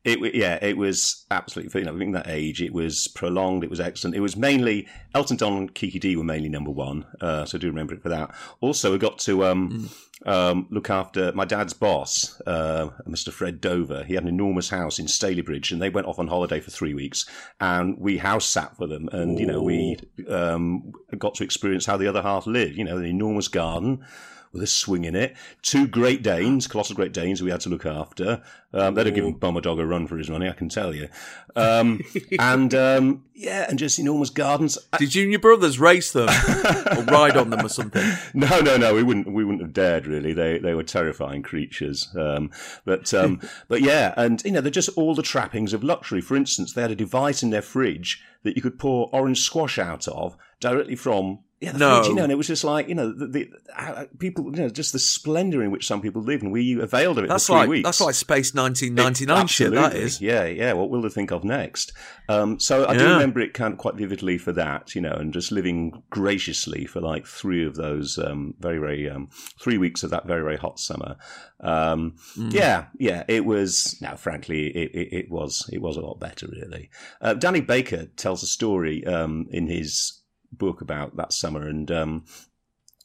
It 0.04 0.34
yeah, 0.34 0.58
it 0.60 0.76
was 0.76 1.26
absolutely. 1.30 1.80
You 1.80 1.86
know, 1.86 1.94
being 1.94 2.12
that 2.12 2.28
age, 2.28 2.60
it 2.60 2.72
was 2.72 3.06
prolonged. 3.08 3.62
It 3.62 3.70
was 3.70 3.78
excellent. 3.78 4.16
It 4.16 4.20
was 4.20 4.36
mainly 4.36 4.88
Elton 5.14 5.36
John 5.36 5.56
and 5.56 5.74
Kiki 5.74 6.00
Dee 6.00 6.16
were 6.16 6.24
mainly 6.24 6.48
number 6.48 6.72
one, 6.72 7.06
uh, 7.20 7.44
so 7.44 7.56
I 7.56 7.60
do 7.60 7.68
remember 7.68 7.94
it 7.94 8.02
for 8.02 8.08
that. 8.08 8.34
Also, 8.60 8.90
we 8.90 8.98
got 8.98 9.20
to 9.20 9.44
um, 9.44 9.88
um, 10.26 10.66
look 10.70 10.90
after 10.90 11.30
my 11.32 11.44
dad's 11.44 11.72
boss, 11.72 12.40
uh, 12.48 12.88
Mr. 13.06 13.32
Fred 13.32 13.60
Dover. 13.60 14.02
He 14.02 14.14
had 14.14 14.24
an 14.24 14.28
enormous 14.28 14.70
house 14.70 14.98
in 14.98 15.06
Stalybridge, 15.06 15.70
and 15.70 15.80
they 15.80 15.90
went 15.90 16.08
off 16.08 16.18
on 16.18 16.26
holiday 16.26 16.58
for 16.58 16.72
three 16.72 16.94
weeks, 16.94 17.24
and 17.60 17.96
we 17.96 18.18
house 18.18 18.46
sat 18.46 18.76
for 18.76 18.88
them, 18.88 19.08
and 19.12 19.38
you 19.38 19.46
know 19.46 19.62
we 19.62 19.98
um, 20.28 20.92
got 21.16 21.36
to 21.36 21.44
experience 21.44 21.86
how 21.86 21.96
the 21.96 22.08
other 22.08 22.22
half 22.22 22.48
lived. 22.48 22.76
You 22.76 22.84
know, 22.84 22.96
an 22.96 23.04
enormous 23.04 23.46
garden 23.46 24.04
with 24.52 24.62
a 24.62 24.66
swing 24.66 25.04
in 25.04 25.14
it. 25.14 25.34
Two 25.62 25.86
Great 25.86 26.22
Danes, 26.22 26.66
colossal 26.66 26.94
Great 26.94 27.12
Danes, 27.12 27.42
we 27.42 27.50
had 27.50 27.60
to 27.60 27.68
look 27.68 27.86
after. 27.86 28.42
Um, 28.74 28.94
they'd 28.94 29.06
have 29.06 29.14
given 29.14 29.34
Bomber 29.34 29.60
Dog 29.60 29.78
a 29.78 29.86
run 29.86 30.06
for 30.06 30.16
his 30.16 30.30
money, 30.30 30.48
I 30.48 30.52
can 30.52 30.68
tell 30.68 30.94
you. 30.94 31.08
Um, 31.56 32.00
and 32.38 32.74
um, 32.74 33.24
yeah, 33.34 33.66
and 33.68 33.78
just 33.78 33.98
enormous 33.98 34.30
gardens. 34.30 34.78
Did 34.98 35.14
you 35.14 35.22
and 35.22 35.32
your 35.32 35.40
brothers 35.40 35.78
race 35.78 36.12
them 36.12 36.28
or 36.28 37.04
ride 37.04 37.36
on 37.36 37.50
them 37.50 37.64
or 37.64 37.68
something? 37.68 38.02
No, 38.34 38.60
no, 38.60 38.76
no. 38.76 38.94
We 38.94 39.02
wouldn't. 39.02 39.30
We 39.30 39.44
wouldn't 39.44 39.62
have 39.62 39.72
dared. 39.72 40.06
Really, 40.06 40.32
they 40.32 40.58
they 40.58 40.74
were 40.74 40.82
terrifying 40.82 41.42
creatures. 41.42 42.08
Um, 42.16 42.50
but 42.84 43.12
um, 43.12 43.40
but 43.68 43.82
yeah, 43.82 44.14
and 44.16 44.42
you 44.44 44.52
know, 44.52 44.60
they're 44.60 44.70
just 44.70 44.90
all 44.96 45.14
the 45.14 45.22
trappings 45.22 45.72
of 45.72 45.84
luxury. 45.84 46.20
For 46.20 46.36
instance, 46.36 46.72
they 46.72 46.82
had 46.82 46.90
a 46.90 46.96
device 46.96 47.42
in 47.42 47.50
their 47.50 47.62
fridge 47.62 48.22
that 48.42 48.56
you 48.56 48.62
could 48.62 48.78
pour 48.78 49.08
orange 49.12 49.40
squash 49.40 49.78
out 49.78 50.08
of 50.08 50.36
directly 50.60 50.96
from. 50.96 51.40
Yeah, 51.62 51.72
the 51.72 51.78
No. 51.78 51.96
fridge, 51.96 52.08
you 52.08 52.14
know, 52.16 52.22
and 52.24 52.32
it 52.32 52.34
was 52.34 52.48
just 52.48 52.64
like 52.64 52.88
you 52.88 52.94
know 52.94 53.12
the, 53.12 53.26
the 53.26 53.50
how, 53.74 54.06
people, 54.18 54.44
you 54.46 54.62
know, 54.62 54.68
just 54.68 54.92
the 54.92 54.98
splendour 54.98 55.62
in 55.62 55.70
which 55.70 55.86
some 55.86 56.00
people 56.02 56.20
live, 56.20 56.42
and 56.42 56.50
we 56.52 56.80
availed 56.80 57.18
of 57.18 57.24
it 57.24 57.28
That's 57.28 57.46
for 57.46 57.52
three 57.52 57.60
like 57.60 57.68
weeks. 57.68 57.86
that's 57.86 58.00
like 58.00 58.14
Space 58.16 58.52
1999 58.54 59.46
shit. 59.46 59.72
That 59.72 59.94
is. 59.94 60.20
Yeah, 60.20 60.44
yeah. 60.44 60.72
What 60.72 60.90
will 60.90 61.02
they 61.02 61.08
think 61.08 61.30
of 61.30 61.44
next? 61.44 61.92
Um, 62.28 62.58
so 62.58 62.86
I 62.88 62.96
do 62.96 63.04
remember 63.04 63.40
it 63.40 63.54
kind 63.54 63.72
of 63.72 63.78
quite 63.78 63.94
vividly 63.94 64.38
for 64.38 64.52
that, 64.52 64.94
you 64.94 65.00
know, 65.00 65.12
and 65.12 65.32
just 65.32 65.52
living 65.52 66.02
graciously 66.10 66.84
for 66.86 67.00
like 67.00 67.26
three 67.26 67.64
of 67.64 67.76
those 67.76 68.18
um, 68.18 68.54
very, 68.58 68.78
very 68.78 69.08
um, 69.08 69.28
three 69.60 69.78
weeks 69.78 70.02
of 70.02 70.10
that 70.10 70.26
very, 70.26 70.42
very 70.42 70.56
hot 70.56 70.78
summer. 70.80 71.16
Um, 71.60 72.14
Mm. 72.36 72.52
Yeah, 72.52 72.86
yeah. 72.98 73.24
It 73.28 73.44
was. 73.44 73.96
Now, 74.00 74.16
frankly, 74.16 74.68
it, 74.68 74.90
it, 74.94 75.12
it 75.12 75.30
was 75.30 75.68
it 75.72 75.80
was 75.82 75.96
a 75.96 76.00
lot 76.00 76.18
better, 76.18 76.46
really. 76.48 76.90
Uh, 77.20 77.34
Danny 77.34 77.60
Baker 77.60 78.06
tells 78.16 78.42
a 78.42 78.46
story 78.46 79.04
um, 79.06 79.46
in 79.50 79.66
his 79.68 80.21
book 80.52 80.80
about 80.80 81.16
that 81.16 81.32
summer, 81.32 81.66
and 81.66 81.90
um, 81.90 82.24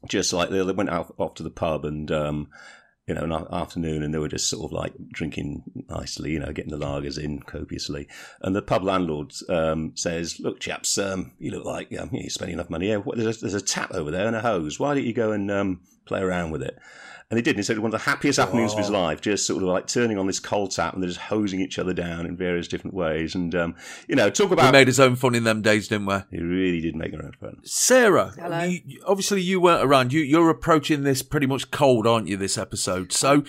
just 0.08 0.34
like 0.34 0.50
they, 0.50 0.62
went 0.62 0.90
out 0.90 1.14
off 1.18 1.36
to 1.36 1.44
the 1.44 1.50
pub 1.50 1.86
and. 1.86 2.12
Um, 2.12 2.50
you 3.08 3.16
know, 3.16 3.22
an 3.22 3.48
afternoon, 3.54 4.04
and 4.04 4.14
they 4.14 4.20
were 4.20 4.28
just 4.28 4.50
sort 4.50 4.66
of 4.66 4.74
like 4.74 4.92
drinking 5.14 5.64
nicely, 5.90 6.32
you 6.32 6.40
know, 6.40 6.52
getting 6.52 6.78
the 6.78 6.86
lagers 6.86 7.18
in 7.18 7.40
copiously. 7.40 8.06
And 8.42 8.54
the 8.54 8.62
pub 8.62 8.84
landlord 8.84 9.32
um, 9.48 9.94
says, 9.96 10.42
"Look, 10.42 10.60
chaps, 10.60 10.98
um, 10.98 11.32
you 11.40 11.52
look 11.52 11.64
like 11.64 11.98
um, 11.98 12.10
you're 12.12 12.30
spending 12.30 12.56
enough 12.56 12.70
money 12.70 12.88
here. 12.88 13.02
There's, 13.16 13.38
a, 13.38 13.40
there's 13.40 13.54
a 13.54 13.62
tap 13.62 13.94
over 13.94 14.12
there 14.12 14.28
and 14.28 14.36
a 14.36 14.42
hose. 14.42 14.78
Why 14.78 14.94
don't 14.94 15.06
you 15.06 15.14
go 15.14 15.32
and 15.32 15.50
um, 15.50 15.80
play 16.08 16.22
around 16.22 16.52
with 16.52 16.62
it?" 16.64 16.78
And 17.30 17.38
he 17.38 17.42
did. 17.42 17.52
And 17.52 17.58
he 17.60 17.64
said 17.64 17.78
one 17.80 17.94
of 17.94 18.00
the 18.00 18.10
happiest 18.10 18.40
afternoons 18.40 18.72
of 18.72 18.78
his 18.80 18.90
life, 18.90 19.20
just 19.20 19.46
sort 19.46 19.62
of 19.62 19.68
like 19.68 19.86
turning 19.86 20.18
on 20.18 20.28
this 20.28 20.40
cold 20.40 20.72
tap 20.72 20.94
and 20.94 21.04
they're 21.04 21.10
just 21.10 21.20
hosing 21.20 21.60
each 21.60 21.78
other 21.78 21.94
down 21.94 22.26
in 22.26 22.38
various 22.38 22.70
different 22.70 22.94
ways. 22.96 23.36
And 23.36 23.54
um, 23.54 23.76
you 24.08 24.16
know, 24.16 24.30
talk 24.30 24.50
We 24.50 24.54
about 24.54 24.72
made 24.72 24.88
his 24.88 24.98
own 25.00 25.18
fun 25.18 25.36
in 25.36 25.44
them 25.44 25.62
days, 25.62 25.90
didn't 25.90 26.06
we? 26.08 26.16
he 26.32 26.42
really 26.42 26.80
did 26.80 26.96
make 26.96 27.12
their 27.12 27.26
own 27.26 27.34
fun. 27.34 27.58
Sarah, 27.64 28.32
Hello. 28.40 28.64
you, 28.64 28.80
you- 28.86 29.04
obviously 29.06 29.42
you 29.42 29.60
weren't 29.60 29.84
around. 29.84 30.14
You, 30.14 30.22
you're 30.22 30.50
approaching 30.50 31.04
this 31.04 31.22
pretty 31.22 31.48
much 31.48 31.70
cold, 31.70 32.08
aren't 32.08 32.30
you? 32.30 32.38
This 32.38 32.58
episode. 32.58 33.12
So, 33.12 33.44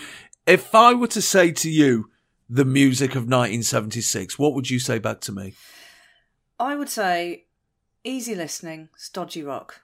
if 0.45 0.75
I 0.75 0.93
were 0.93 1.07
to 1.07 1.21
say 1.21 1.53
to 1.53 1.69
you 1.69 2.09
the 2.49 2.65
music 2.65 3.11
of 3.11 3.29
1976, 3.29 4.37
what 4.37 4.53
would 4.55 4.69
you 4.69 4.79
say 4.79 4.99
back 4.99 5.21
to 5.21 5.31
me? 5.31 5.53
I 6.59 6.75
would 6.75 6.89
say 6.89 7.45
easy 8.03 8.35
listening, 8.35 8.89
stodgy 8.97 9.41
rock. 9.43 9.83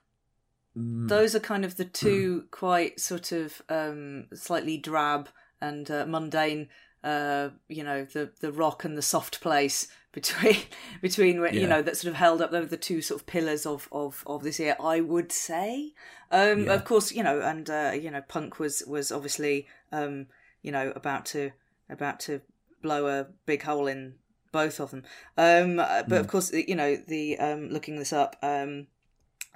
Mm. 0.77 1.07
Those 1.07 1.35
are 1.35 1.39
kind 1.39 1.63
of 1.65 1.77
the 1.77 1.85
two 1.85 2.45
quite 2.51 2.99
sort 2.99 3.31
of 3.31 3.61
um, 3.69 4.27
slightly 4.33 4.77
drab 4.77 5.29
and 5.61 5.89
uh, 5.89 6.05
mundane. 6.05 6.69
Uh, 7.03 7.49
you 7.69 7.83
know, 7.83 8.05
the 8.05 8.31
the 8.41 8.51
rock 8.51 8.83
and 8.83 8.97
the 8.97 9.01
soft 9.01 9.39
place 9.39 9.87
between 10.11 10.57
between 11.01 11.35
you 11.53 11.67
know 11.67 11.81
that 11.81 11.97
sort 11.97 12.09
of 12.09 12.15
held 12.15 12.41
up. 12.41 12.51
Those 12.51 12.65
are 12.65 12.69
the 12.69 12.77
two 12.77 13.01
sort 13.01 13.21
of 13.21 13.27
pillars 13.27 13.65
of 13.65 13.87
of 13.91 14.23
of 14.25 14.43
this 14.43 14.59
year. 14.59 14.75
I 14.79 15.01
would 15.01 15.31
say. 15.31 15.93
Um, 16.31 16.65
Yeah. 16.65 16.73
Of 16.73 16.85
course, 16.85 17.11
you 17.11 17.23
know, 17.23 17.41
and 17.41 17.69
uh, 17.69 17.91
you 17.93 18.09
know, 18.09 18.21
punk 18.21 18.59
was 18.59 18.83
was 18.87 19.11
obviously 19.11 19.67
um, 19.91 20.27
you 20.61 20.71
know 20.71 20.91
about 20.95 21.25
to 21.27 21.51
about 21.89 22.19
to 22.21 22.41
blow 22.81 23.07
a 23.07 23.27
big 23.45 23.63
hole 23.63 23.87
in 23.87 24.15
both 24.51 24.79
of 24.79 24.91
them. 24.91 25.03
Um, 25.37 25.79
uh, 25.79 26.03
but 26.07 26.19
of 26.19 26.27
course, 26.27 26.51
you 26.53 26.75
know, 26.75 26.95
the 26.95 27.37
um, 27.37 27.69
looking 27.69 27.97
this 27.99 28.13
up, 28.13 28.37
um, 28.41 28.87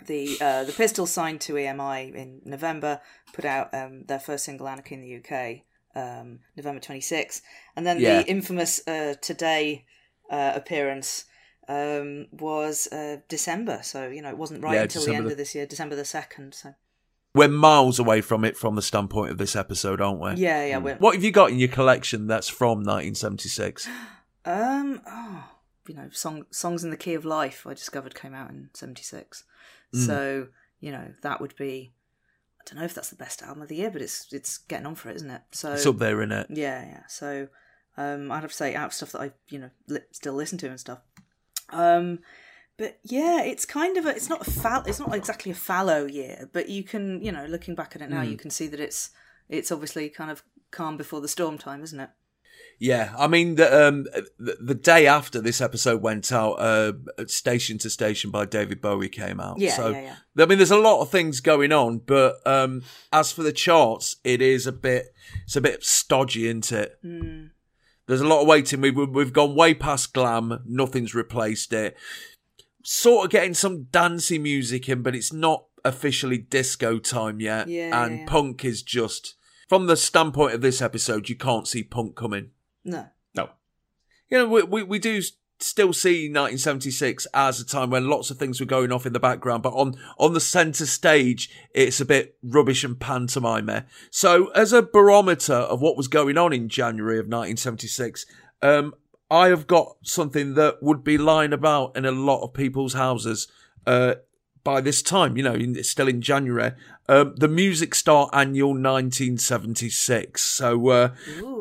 the 0.07 0.37
uh, 0.41 0.63
the 0.63 0.71
Pistols 0.73 1.11
signed 1.11 1.41
to 1.41 1.53
EMI 1.53 2.13
in 2.15 2.41
November, 2.45 3.01
put 3.33 3.45
out 3.45 3.73
um, 3.73 4.03
their 4.05 4.19
first 4.19 4.45
single 4.45 4.67
"Anarchy" 4.67 4.95
in 4.95 5.01
the 5.01 5.15
UK, 5.17 5.61
um, 5.95 6.39
November 6.55 6.79
twenty 6.79 7.01
sixth, 7.01 7.41
and 7.75 7.85
then 7.85 7.99
Yeah. 7.99 8.21
the 8.21 8.29
infamous 8.29 8.85
uh, 8.87 9.15
"Today" 9.21 9.85
uh, 10.29 10.51
appearance 10.55 11.25
um, 11.67 12.27
was 12.31 12.87
uh, 12.91 13.17
December. 13.27 13.79
So 13.83 14.07
you 14.09 14.21
know, 14.21 14.29
it 14.29 14.37
wasn't 14.37 14.63
right 14.63 14.75
Yeah, 14.75 14.81
until 14.83 15.05
the 15.05 15.15
end 15.15 15.27
the- 15.27 15.31
of 15.31 15.37
this 15.37 15.53
year, 15.55 15.65
December 15.65 15.95
the 15.95 16.05
second. 16.05 16.53
So 16.53 16.73
We're 17.35 17.47
miles 17.47 17.99
away 17.99 18.21
from 18.21 18.43
it 18.43 18.57
from 18.57 18.75
the 18.75 18.81
standpoint 18.81 19.31
of 19.31 19.37
this 19.37 19.55
episode, 19.55 20.01
aren't 20.01 20.19
we? 20.19 20.33
yeah, 20.41 20.65
yeah. 20.65 20.77
We're, 20.79 20.95
What 20.97 21.13
have 21.15 21.23
you 21.23 21.31
got 21.31 21.51
in 21.51 21.59
your 21.59 21.69
collection 21.69 22.25
that's 22.27 22.49
from 22.49 22.79
1976? 22.83 23.87
Um, 24.45 25.01
oh, 25.05 25.43
you 25.87 25.93
know, 25.93 26.09
song 26.11 26.45
songs 26.49 26.83
in 26.83 26.89
the 26.91 26.97
key 26.97 27.13
of 27.13 27.25
life. 27.25 27.67
I 27.67 27.73
discovered 27.73 28.15
came 28.15 28.33
out 28.33 28.49
in 28.49 28.69
'76, 28.73 29.43
Mm. 29.93 30.05
so 30.05 30.47
you 30.79 30.91
know 30.91 31.13
that 31.23 31.41
would 31.41 31.55
be. 31.55 31.93
I 32.59 32.63
don't 32.65 32.79
know 32.79 32.85
if 32.85 32.93
that's 32.93 33.09
the 33.09 33.15
best 33.15 33.41
album 33.41 33.63
of 33.63 33.69
the 33.69 33.75
year, 33.77 33.89
but 33.89 34.01
it's 34.01 34.27
it's 34.31 34.57
getting 34.59 34.85
on 34.85 34.95
for 34.95 35.09
it, 35.09 35.15
isn't 35.15 35.31
it? 35.31 35.41
So 35.51 35.71
It's 35.73 35.85
up 35.85 35.97
there, 35.97 36.19
isn't 36.21 36.31
it? 36.31 36.47
yeah, 36.51 36.85
yeah. 36.85 37.03
So 37.07 37.47
um, 37.97 38.31
I'd 38.31 38.41
have 38.41 38.51
to 38.51 38.55
say 38.55 38.75
out 38.75 38.87
of 38.87 38.93
stuff 38.93 39.13
that 39.13 39.21
I 39.21 39.31
you 39.49 39.59
know 39.59 39.69
li- 39.87 40.01
still 40.11 40.33
listen 40.33 40.57
to 40.59 40.67
and 40.69 40.79
stuff. 40.79 40.99
Um, 41.71 42.19
but 42.77 42.99
yeah, 43.03 43.41
it's 43.43 43.65
kind 43.65 43.97
of 43.97 44.05
a. 44.05 44.09
It's 44.09 44.29
not 44.29 44.47
a 44.47 44.51
fall. 44.51 44.83
It's 44.85 44.99
not 44.99 45.13
exactly 45.15 45.51
a 45.51 45.55
fallow 45.55 46.05
year, 46.05 46.49
but 46.53 46.69
you 46.69 46.83
can 46.83 47.21
you 47.23 47.31
know 47.31 47.45
looking 47.45 47.75
back 47.75 47.95
at 47.95 48.01
it 48.01 48.09
now, 48.09 48.21
you 48.21 48.37
can 48.37 48.49
see 48.51 48.67
that 48.67 48.79
it's 48.79 49.09
it's 49.49 49.71
obviously 49.71 50.09
kind 50.09 50.29
of 50.31 50.43
calm 50.71 50.95
before 50.97 51.19
the 51.21 51.27
storm 51.27 51.57
time, 51.57 51.81
isn't 51.83 51.99
it? 51.99 52.09
Yeah, 52.79 53.13
I 53.17 53.27
mean 53.27 53.55
the 53.55 53.87
um 53.87 54.05
the, 54.39 54.57
the 54.61 54.73
day 54.73 55.05
after 55.05 55.41
this 55.41 55.59
episode 55.59 56.01
went 56.01 56.31
out, 56.31 56.53
uh, 56.53 56.93
Station 57.27 57.77
to 57.79 57.89
Station 57.89 58.31
by 58.31 58.45
David 58.45 58.81
Bowie 58.81 59.09
came 59.09 59.41
out. 59.41 59.59
Yeah, 59.59 59.75
so, 59.75 59.89
yeah, 59.89 60.15
yeah. 60.35 60.43
I 60.43 60.47
mean, 60.47 60.57
there's 60.57 60.71
a 60.71 60.77
lot 60.77 61.01
of 61.01 61.09
things 61.09 61.41
going 61.41 61.73
on, 61.73 61.99
but 61.99 62.35
um, 62.47 62.83
as 63.11 63.33
for 63.33 63.43
the 63.43 63.51
charts, 63.51 64.15
it 64.23 64.41
is 64.41 64.65
a 64.65 64.71
bit 64.71 65.07
it's 65.43 65.57
a 65.57 65.61
bit 65.61 65.83
stodgy, 65.83 66.47
isn't 66.47 66.71
it? 66.71 66.97
Hmm. 67.03 67.47
There's 68.07 68.21
a 68.21 68.27
lot 68.27 68.41
of 68.41 68.47
waiting. 68.47 68.79
We've 68.79 68.95
we've 68.95 69.33
gone 69.33 69.55
way 69.55 69.73
past 69.73 70.13
glam. 70.13 70.63
Nothing's 70.65 71.13
replaced 71.13 71.73
it. 71.73 71.97
Sort 72.85 73.25
of 73.25 73.31
getting 73.31 73.53
some 73.53 73.87
dancey 73.91 74.39
music 74.39 74.87
in, 74.87 75.03
but 75.03 75.15
it's 75.15 75.33
not 75.33 75.65
officially 75.83 76.37
disco 76.37 76.97
time 76.97 77.41
yet. 77.41 77.67
Yeah, 77.67 78.05
and 78.05 78.13
yeah, 78.13 78.19
yeah. 78.21 78.25
punk 78.25 78.63
is 78.63 78.81
just 78.83 79.35
from 79.67 79.87
the 79.87 79.97
standpoint 79.97 80.53
of 80.53 80.61
this 80.61 80.81
episode, 80.81 81.27
you 81.27 81.35
can't 81.35 81.67
see 81.67 81.83
punk 81.83 82.15
coming 82.15 82.51
No. 82.83 83.07
No, 83.35 83.49
you 84.29 84.37
know, 84.37 84.47
we, 84.47 84.63
we, 84.63 84.83
we 84.83 84.99
do 84.99 85.21
still 85.59 85.91
see 85.91 86.27
1976 86.27 87.27
as 87.33 87.59
a 87.59 87.65
time 87.65 87.89
when 87.89 88.07
lots 88.07 88.31
of 88.31 88.37
things 88.37 88.59
were 88.59 88.65
going 88.65 88.91
off 88.91 89.05
in 89.05 89.13
the 89.13 89.19
background, 89.19 89.63
but 89.63 89.73
on, 89.73 89.95
on 90.17 90.33
the 90.33 90.39
centre 90.39 90.85
stage, 90.85 91.49
it's 91.73 91.99
a 91.99 92.05
bit 92.05 92.37
rubbish 92.41 92.83
and 92.83 92.99
pantomime. 92.99 93.69
So, 94.09 94.47
as 94.51 94.71
a 94.71 94.81
barometer 94.81 95.53
of 95.53 95.81
what 95.81 95.97
was 95.97 96.07
going 96.07 96.37
on 96.37 96.53
in 96.53 96.69
January 96.69 97.17
of 97.17 97.25
1976, 97.25 98.25
um, 98.61 98.93
I 99.29 99.49
have 99.49 99.67
got 99.67 99.97
something 100.03 100.53
that 100.55 100.81
would 100.81 101.03
be 101.03 101.17
lying 101.17 101.53
about 101.53 101.97
in 101.97 102.05
a 102.05 102.11
lot 102.11 102.43
of 102.43 102.53
people's 102.53 102.93
houses 102.93 103.47
uh, 103.85 104.15
by 104.63 104.81
this 104.81 105.01
time, 105.01 105.37
you 105.37 105.43
know, 105.43 105.53
in, 105.53 105.83
still 105.83 106.07
in 106.07 106.21
January. 106.21 106.71
Um, 107.09 107.33
the 107.35 107.47
Music 107.47 107.95
Star 107.95 108.29
Annual 108.31 108.69
1976. 108.69 110.43
So, 110.43 110.89
uh, 110.89 111.15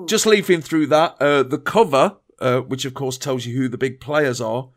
just 0.05 0.27
leafing 0.27 0.61
through 0.61 0.89
that, 0.89 1.17
uh, 1.19 1.43
the 1.43 1.57
cover, 1.57 2.17
uh, 2.39 2.61
which 2.61 2.85
of 2.85 2.93
course 2.93 3.17
tells 3.17 3.47
you 3.47 3.57
who 3.57 3.67
the 3.67 3.79
big 3.79 3.99
players 3.99 4.43
are. 4.43 4.69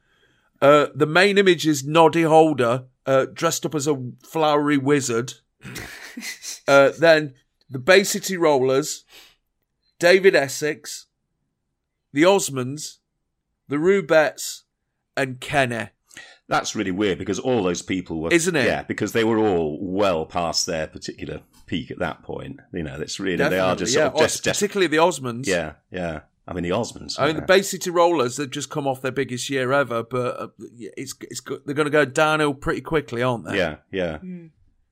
Uh, 0.61 0.87
the 0.95 1.05
main 1.05 1.37
image 1.37 1.67
is 1.67 1.83
Noddy 1.83 2.21
Holder, 2.21 2.85
uh, 3.05 3.25
dressed 3.33 3.65
up 3.65 3.75
as 3.75 3.85
a 3.85 4.01
flowery 4.23 4.77
wizard. 4.77 5.33
uh, 6.69 6.91
then 6.97 7.33
the 7.69 7.79
Bay 7.79 8.05
City 8.05 8.37
Rollers, 8.37 9.03
David 9.99 10.35
Essex, 10.35 11.07
the 12.13 12.23
Osmonds, 12.23 12.99
the 13.67 13.75
Rubettes, 13.75 14.61
and 15.17 15.41
Kenny. 15.41 15.89
That's 16.51 16.75
really 16.75 16.91
weird 16.91 17.17
because 17.17 17.39
all 17.39 17.63
those 17.63 17.81
people 17.81 18.19
were, 18.19 18.29
Isn't 18.29 18.57
it? 18.57 18.65
Yeah, 18.65 18.83
because 18.83 19.13
they 19.13 19.23
were 19.23 19.37
all 19.37 19.79
well 19.81 20.25
past 20.25 20.65
their 20.65 20.85
particular 20.85 21.39
peak 21.65 21.89
at 21.91 21.99
that 21.99 22.23
point. 22.23 22.59
You 22.73 22.83
know, 22.83 22.99
it's 22.99 23.21
really 23.21 23.37
they 23.37 23.57
are 23.57 23.73
just 23.73 23.95
yeah. 23.95 24.09
sort 24.09 24.15
of 24.15 24.19
just, 24.19 24.43
just 24.43 24.59
particularly 24.59 24.87
the 24.87 24.97
Osmonds. 24.97 25.47
yeah, 25.47 25.73
yeah. 25.89 26.21
I 26.45 26.53
mean 26.53 26.63
the 26.63 26.71
Osmonds. 26.71 27.17
I 27.17 27.27
mean, 27.27 27.35
yeah. 27.35 27.39
the 27.41 27.45
Bay 27.47 27.61
City 27.61 27.89
Rollers, 27.89 28.35
they've 28.35 28.49
just 28.49 28.69
come 28.69 28.85
off 28.85 29.01
their 29.01 29.13
biggest 29.13 29.49
year 29.49 29.71
ever, 29.71 30.03
but 30.03 30.39
uh, 30.41 30.47
it's, 30.59 31.15
it's 31.21 31.39
go- 31.39 31.59
they're 31.65 31.73
going 31.73 31.85
to 31.85 31.89
go 31.91 32.03
downhill 32.03 32.53
pretty 32.53 32.81
quickly, 32.81 33.23
aren't 33.23 33.45
they? 33.45 33.55
Yeah, 33.55 33.77
yeah, 33.89 34.17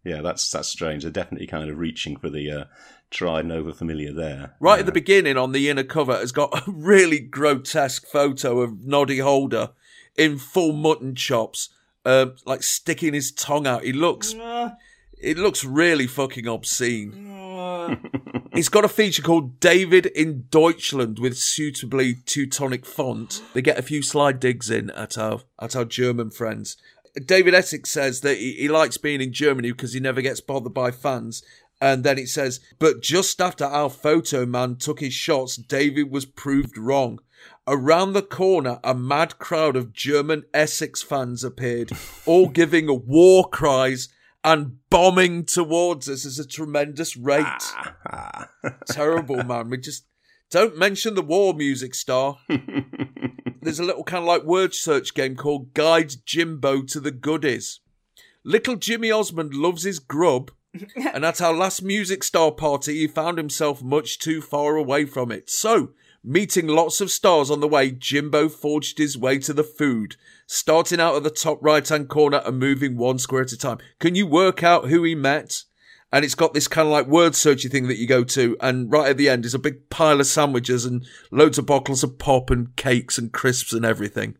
yeah. 0.05 0.21
That's 0.21 0.49
that's 0.49 0.69
strange. 0.69 1.03
They're 1.03 1.11
definitely 1.11 1.47
kind 1.47 1.69
of 1.69 1.77
reaching 1.77 2.15
for 2.15 2.29
the 2.29 2.49
uh, 2.49 2.63
tried 3.09 3.41
and 3.41 3.51
over 3.51 3.73
familiar 3.73 4.13
there. 4.13 4.55
Right 4.61 4.75
Yeah. 4.75 4.79
at 4.79 4.85
the 4.85 4.91
beginning, 4.93 5.35
on 5.35 5.51
the 5.51 5.69
inner 5.69 5.83
cover, 5.83 6.15
has 6.15 6.31
got 6.31 6.57
a 6.67 6.71
really 6.71 7.19
grotesque 7.19 8.07
photo 8.07 8.61
of 8.61 8.85
Noddy 8.85 9.19
Holder 9.19 9.71
in 10.19 10.38
full 10.38 10.73
mutton 10.73 11.15
chops, 11.15 11.69
um, 12.05 12.35
like 12.45 12.61
sticking 12.61 13.13
his 13.13 13.31
tongue 13.31 13.65
out. 13.65 13.83
He 13.83 13.93
looks, 13.93 14.35
it 15.17 15.38
looks 15.38 15.63
really 15.63 16.05
fucking 16.05 16.47
obscene. 16.47 17.25
It's 18.51 18.69
got 18.69 18.85
a 18.85 18.89
feature 18.89 19.21
called 19.21 19.59
David 19.59 20.07
in 20.07 20.45
Deutschland 20.51 21.17
with 21.19 21.38
suitably 21.38 22.15
Teutonic 22.25 22.85
font. 22.85 23.41
They 23.53 23.61
get 23.61 23.79
a 23.79 23.83
few 23.83 24.01
slide 24.01 24.39
digs 24.39 24.69
in 24.69 24.89
at 24.91 25.17
our 25.17 25.41
at 25.59 25.75
our 25.75 25.85
German 25.85 26.29
friends. 26.29 26.75
David 27.25 27.53
Essex 27.53 27.89
says 27.89 28.21
that 28.21 28.38
he, 28.38 28.53
he 28.53 28.67
likes 28.67 28.97
being 28.97 29.21
in 29.21 29.33
Germany 29.33 29.71
because 29.71 29.93
he 29.93 29.99
never 29.99 30.21
gets 30.21 30.41
bothered 30.41 30.73
by 30.73 30.91
fans. 30.91 31.41
And 31.81 32.03
then 32.03 32.17
it 32.17 32.27
says, 32.27 32.59
but 32.77 33.01
just 33.01 33.39
after 33.39 33.63
our 33.63 33.89
photo 33.89 34.45
man 34.45 34.75
took 34.75 34.99
his 34.99 35.13
shots, 35.13 35.55
David 35.55 36.11
was 36.11 36.25
proved 36.25 36.77
wrong. 36.77 37.19
Around 37.71 38.13
the 38.13 38.23
corner, 38.23 38.79
a 38.83 38.95
mad 38.95 39.38
crowd 39.38 39.75
of 39.75 39.93
German 39.93 40.43
Essex 40.55 41.03
fans 41.03 41.43
appeared, 41.43 41.91
all 42.25 42.49
giving 42.49 43.05
war 43.05 43.47
cries 43.47 44.09
and 44.43 44.79
bombing 44.89 45.45
towards 45.45 46.09
us 46.09 46.25
at 46.25 46.43
a 46.43 46.47
tremendous 46.47 47.15
rate. 47.15 47.45
Ah, 47.45 47.95
ah. 48.11 48.49
Terrible, 48.89 49.43
man. 49.43 49.69
We 49.69 49.77
just 49.77 50.05
don't 50.49 50.79
mention 50.79 51.13
the 51.13 51.21
war 51.21 51.53
music 51.53 51.93
star. 51.93 52.39
There's 53.61 53.79
a 53.79 53.83
little 53.83 54.03
kind 54.03 54.23
of 54.23 54.27
like 54.27 54.43
word 54.45 54.73
search 54.73 55.13
game 55.13 55.35
called 55.35 55.75
Guide 55.75 56.13
Jimbo 56.25 56.81
to 56.81 56.99
the 56.99 57.11
Goodies. 57.11 57.81
Little 58.43 58.77
Jimmy 58.77 59.11
Osmond 59.11 59.53
loves 59.53 59.83
his 59.83 59.99
grub, 59.99 60.49
and 61.13 61.23
at 61.23 61.39
our 61.39 61.53
last 61.53 61.83
music 61.83 62.23
star 62.23 62.51
party, 62.51 62.97
he 62.97 63.05
found 63.05 63.38
himself 63.38 63.83
much 63.83 64.17
too 64.17 64.41
far 64.41 64.75
away 64.75 65.05
from 65.05 65.31
it. 65.31 65.51
So, 65.51 65.91
meeting 66.23 66.67
lots 66.67 67.01
of 67.01 67.11
stars 67.11 67.49
on 67.49 67.59
the 67.59 67.67
way, 67.67 67.91
Jimbo 67.91 68.49
forged 68.49 68.97
his 68.97 69.17
way 69.17 69.39
to 69.39 69.53
the 69.53 69.63
food, 69.63 70.15
starting 70.47 70.99
out 70.99 71.15
at 71.15 71.23
the 71.23 71.29
top 71.29 71.59
right 71.61 71.88
hand 71.88 72.09
corner 72.09 72.41
and 72.45 72.59
moving 72.59 72.97
one 72.97 73.19
square 73.19 73.41
at 73.43 73.51
a 73.51 73.57
time. 73.57 73.77
Can 73.99 74.15
you 74.15 74.27
work 74.27 74.63
out 74.63 74.89
who 74.89 75.03
he 75.03 75.15
met? 75.15 75.63
and 76.11 76.25
it's 76.25 76.35
got 76.35 76.53
this 76.53 76.67
kind 76.67 76.88
of 76.88 76.91
like 76.91 77.07
word 77.07 77.33
searchy 77.33 77.69
thing 77.69 77.88
that 77.88 77.97
you 77.97 78.07
go 78.07 78.23
to, 78.23 78.57
and 78.61 78.91
right 78.91 79.09
at 79.09 79.17
the 79.17 79.29
end 79.29 79.45
is 79.45 79.53
a 79.53 79.59
big 79.59 79.89
pile 79.89 80.19
of 80.19 80.27
sandwiches 80.27 80.85
and 80.85 81.05
loads 81.31 81.57
of 81.57 81.65
bottles 81.65 82.03
of 82.03 82.17
pop 82.17 82.49
and 82.49 82.75
cakes 82.75 83.17
and 83.17 83.31
crisps 83.31 83.73
and 83.73 83.85
everything. 83.85 84.35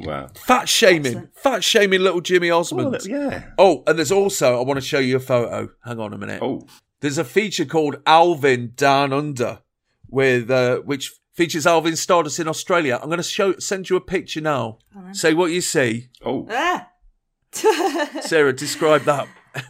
wow. 0.00 0.28
Fat 0.34 0.68
shaming, 0.68 1.28
fat 1.34 1.62
shaming 1.62 2.00
little 2.00 2.20
Jimmy 2.20 2.50
Osmond. 2.50 2.90
Well, 2.90 3.00
yeah. 3.06 3.50
Oh, 3.58 3.84
and 3.86 3.96
there's 3.98 4.12
also 4.12 4.58
I 4.58 4.64
want 4.64 4.78
to 4.78 4.86
show 4.86 4.98
you 4.98 5.16
a 5.16 5.20
photo. 5.20 5.70
Hang 5.84 6.00
on 6.00 6.12
a 6.12 6.18
minute. 6.18 6.42
Oh, 6.42 6.66
There's 7.00 7.18
a 7.18 7.24
feature 7.24 7.64
called 7.64 8.02
Alvin 8.06 8.72
Down 8.74 9.12
Under, 9.12 9.60
with 10.14 10.50
uh, 10.50 10.78
which 10.78 11.12
features 11.32 11.66
Alvin 11.66 11.96
Stardust 11.96 12.38
in 12.38 12.48
Australia. 12.48 12.98
I'm 13.02 13.08
going 13.08 13.18
to 13.18 13.22
show 13.22 13.58
send 13.58 13.90
you 13.90 13.96
a 13.96 14.00
picture 14.00 14.40
now. 14.40 14.78
Say 15.12 15.34
what 15.34 15.50
you 15.50 15.60
see, 15.60 16.08
oh. 16.24 16.46
Ah. 16.50 16.88
Sarah. 18.22 18.52
describe 18.52 19.02
that 19.02 19.28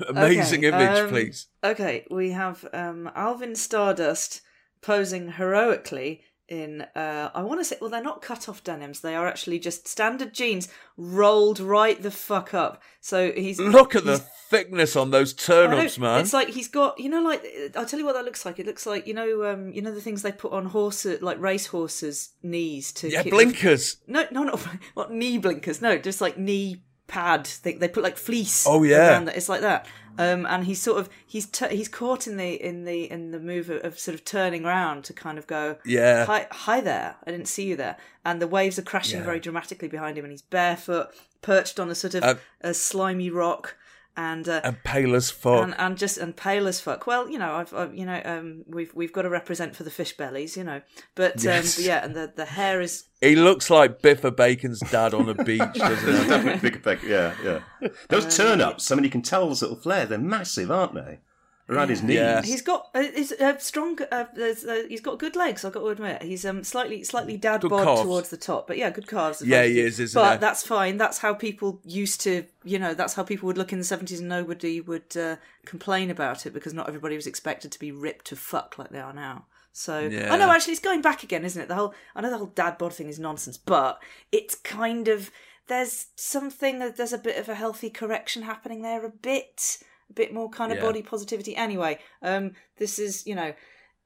amazing 0.09 0.65
Okay, 0.65 0.69
image, 0.69 0.99
um, 0.99 1.09
please. 1.09 1.49
Okay, 1.63 2.07
we 2.11 2.31
have 2.31 2.67
um, 2.73 3.11
Alvin 3.15 3.55
Stardust 3.55 4.43
posing 4.81 5.33
heroically 5.33 6.23
in, 6.49 6.83
uh, 6.95 7.31
I 7.35 7.43
want 7.43 7.61
to 7.61 7.65
say, 7.65 7.77
well, 7.81 7.91
they're 7.91 8.03
not 8.03 8.21
cut 8.23 8.49
off 8.49 8.63
denims. 8.63 9.01
They 9.01 9.15
are 9.15 9.27
actually 9.27 9.59
just 9.59 9.89
standard 9.89 10.35
jeans 10.35 10.69
rolled 10.97 11.59
right 11.59 12.01
the 12.01 12.11
fuck 12.11 12.53
up. 12.53 12.83
So 13.01 13.33
he's. 13.33 13.59
Look 13.75 13.95
at 13.95 14.05
the 14.05 14.19
thickness 14.19 14.97
on 14.97 15.11
those 15.11 15.33
turnips, 15.33 15.99
man. 15.99 16.21
It's 16.21 16.33
like 16.33 16.49
he's 16.49 16.69
got, 16.69 16.99
you 16.99 17.09
know, 17.09 17.23
like 17.23 17.45
I'll 17.77 17.87
tell 17.87 17.99
you 17.99 18.05
what 18.05 18.15
that 18.15 18.25
looks 18.25 18.45
like. 18.45 18.59
It 18.59 18.67
looks 18.67 18.87
like 18.87 19.07
you 19.07 19.15
know, 19.15 19.51
um, 19.51 19.73
you 19.73 19.83
know 19.83 19.95
the 19.95 20.01
things 20.01 20.23
they 20.23 20.33
put 20.33 20.53
on 20.53 20.67
horses, 20.67 21.23
like 21.23 21.41
race 21.41 21.67
horses' 21.67 22.31
knees 22.43 22.93
to 22.93 23.11
yeah, 23.11 23.23
keep 23.23 23.33
blinkers. 23.33 23.97
no, 24.07 24.27
no, 24.31 24.43
not 24.43 24.61
what 24.95 25.11
knee 25.11 25.39
blinkers. 25.39 25.81
No, 25.81 25.99
just 25.99 26.21
like 26.21 26.39
knee 26.39 26.83
pad. 27.07 27.49
They 27.63 27.75
they 27.75 27.89
put 27.89 28.03
like 28.03 28.17
fleece. 28.17 28.65
Oh, 28.67 28.83
yeah. 28.83 29.11
around 29.11 29.27
that. 29.27 29.37
It's 29.37 29.49
like 29.49 29.61
that. 29.63 29.87
Um, 30.17 30.47
and 30.47 30.65
he's 30.65 30.81
sort 30.81 31.01
of 31.01 31.09
he's 31.27 31.47
t- 31.47 31.75
he's 31.77 31.89
caught 31.89 32.29
in 32.29 32.37
the 32.37 32.55
in 32.55 32.85
the 32.85 33.11
in 33.11 33.33
the 33.33 33.41
move 33.41 33.69
of, 33.69 33.85
of 33.85 33.99
sort 33.99 34.15
of 34.15 34.25
turning 34.25 34.65
around 34.65 35.03
to 35.05 35.13
kind 35.13 35.39
of 35.39 35.47
go. 35.49 35.77
Yeah. 35.85 36.25
Hi, 36.27 36.47
hi 36.53 36.81
there. 36.81 37.17
I 37.27 37.33
didn't 37.33 37.49
see 37.49 37.65
you 37.67 37.75
there. 37.77 37.97
And 38.25 38.41
the 38.41 38.47
waves 38.47 38.79
are 38.79 38.83
crashing 38.83 39.19
Yeah. 39.21 39.25
very 39.27 39.41
dramatically 39.41 39.89
behind 39.89 40.17
him, 40.17 40.25
and 40.25 40.31
he's 40.31 40.43
barefoot, 40.43 41.09
perched 41.43 41.81
on 41.81 41.91
a 41.91 41.95
sort 41.97 42.15
of 42.15 42.23
Uh, 42.23 42.35
a 42.61 42.75
slimy 42.75 43.29
rock, 43.29 43.77
and. 44.17 44.49
Uh, 44.49 44.61
And 44.65 44.83
pale 44.85 45.15
as 45.15 45.31
fuck. 45.31 45.63
and, 45.65 45.75
and 45.79 45.97
just 45.99 46.19
and 46.19 46.37
pale 46.37 46.67
as 46.69 46.81
fuck. 46.81 47.07
Well, 47.07 47.29
you 47.29 47.39
know, 47.39 47.53
I've, 47.55 47.73
I've 47.75 47.95
you 47.95 48.05
know, 48.07 48.21
um, 48.25 48.65
we've 48.67 48.93
we've 48.95 49.13
got 49.13 49.23
to 49.23 49.31
represent 49.31 49.75
for 49.77 49.83
the 49.85 49.91
fish 49.91 50.17
bellies, 50.17 50.57
you 50.57 50.65
know. 50.65 50.81
But, 51.15 51.43
Yes. 51.43 51.77
um, 51.79 51.83
but 51.83 51.87
yeah, 51.89 52.05
and 52.05 52.15
the 52.15 52.33
the 52.35 52.45
hair 52.45 52.81
is 52.81 53.05
he 53.21 53.37
looks 53.37 53.71
like 53.71 54.01
Biffa 54.03 54.35
Bacon's 54.37 54.81
dad 54.91 55.15
on 55.15 55.29
a 55.29 55.35
beach, 55.35 55.61
doesn't 55.75 56.23
he? 56.23 56.29
Definitely 56.29 56.61
big 56.71 56.77
effect. 56.77 57.05
Yeah, 57.05 57.35
yeah. 57.45 57.89
Those 58.09 58.37
turn 58.37 58.61
ups, 58.61 58.91
I 58.91 58.95
mean, 58.97 59.05
you 59.05 59.11
can 59.11 59.23
tell 59.23 59.47
those 59.49 59.63
little 59.63 59.77
flares. 59.79 60.09
They're 60.11 60.19
massive, 60.19 60.71
aren't 60.71 60.95
they? 60.95 61.21
Around 61.67 61.89
his 61.89 62.03
knees. 62.03 62.17
Yeah. 62.17 62.43
He's 62.43 62.61
got 62.61 62.91
uh, 62.95 63.03
he's 63.15 63.33
uh, 63.33 63.57
strong. 63.57 63.99
Uh, 64.13 64.25
there's, 64.35 64.67
uh, 64.67 64.83
he's 64.87 65.01
got 65.01 65.19
good 65.19 65.35
legs. 65.35 65.65
I've 65.65 65.73
got 65.73 65.81
to 65.81 65.89
admit. 65.89 66.23
He's 66.23 66.45
um 66.45 66.63
slightly 66.63 67.03
slightly 67.05 67.39
dad 67.39 67.63
Good 67.63 67.71
bod 67.71 67.85
calves. 67.85 68.03
towards 68.03 68.29
the 68.29 68.37
top, 68.37 68.67
but 68.67 68.77
yeah, 68.77 68.91
good 68.91 69.07
calves. 69.07 69.41
Yeah, 69.43 69.63
he 69.65 69.81
is, 69.81 69.99
isn't 69.99 70.21
But 70.21 70.33
he? 70.35 70.39
that's 70.41 70.63
fine. 70.67 70.99
That's 70.99 71.19
how 71.19 71.33
people 71.33 71.81
used 71.83 72.21
to. 72.23 72.45
You 72.65 72.79
know, 72.79 72.93
that's 72.93 73.15
how 73.15 73.23
people 73.23 73.47
would 73.47 73.57
look 73.57 73.73
in 73.73 73.79
the 73.79 73.85
seventies, 73.85 74.21
and 74.21 74.29
nobody 74.29 74.83
would 74.83 75.17
uh, 75.17 75.37
complain 75.65 76.11
about 76.11 76.45
it 76.45 76.53
because 76.53 76.75
not 76.75 76.87
everybody 76.87 77.17
was 77.17 77.27
expected 77.27 77.73
to 77.73 77.79
be 77.79 77.91
ripped 77.93 78.27
to 78.27 78.37
fuck 78.37 78.77
like 78.79 78.91
they 78.91 79.01
are 79.01 79.15
now. 79.15 79.47
So 79.73 80.01
Yeah. 80.01 80.33
I 80.33 80.37
know 80.37 80.51
actually 80.51 80.73
it's 80.75 80.83
going 80.83 81.01
back 81.01 81.23
again, 81.23 81.47
isn't 81.47 81.61
it? 81.63 81.69
The 81.69 81.75
whole 81.77 81.95
I 82.15 82.21
know 82.21 82.31
the 82.31 82.37
whole 82.39 82.47
dad 82.55 82.77
bod 82.77 82.93
thing 82.93 83.09
is 83.09 83.19
nonsense, 83.19 83.57
but 83.57 84.03
it's 84.31 84.55
kind 84.55 85.09
of 85.09 85.31
there's 85.67 86.09
something 86.15 86.79
there's 86.79 87.15
a 87.15 87.19
bit 87.19 87.39
of 87.39 87.49
a 87.49 87.55
healthy 87.55 87.89
correction 87.89 88.43
happening 88.43 88.83
there 88.83 89.03
a 89.05 89.09
bit 89.09 89.79
a 90.11 90.13
bit 90.13 90.33
more 90.33 90.49
kind 90.49 90.71
of 90.73 90.79
Yeah. 90.79 90.85
body 90.85 91.03
positivity 91.03 91.57
anyway 91.57 91.99
um 92.23 92.53
this 92.79 92.99
is 92.99 93.27
you 93.27 93.35
know 93.35 93.55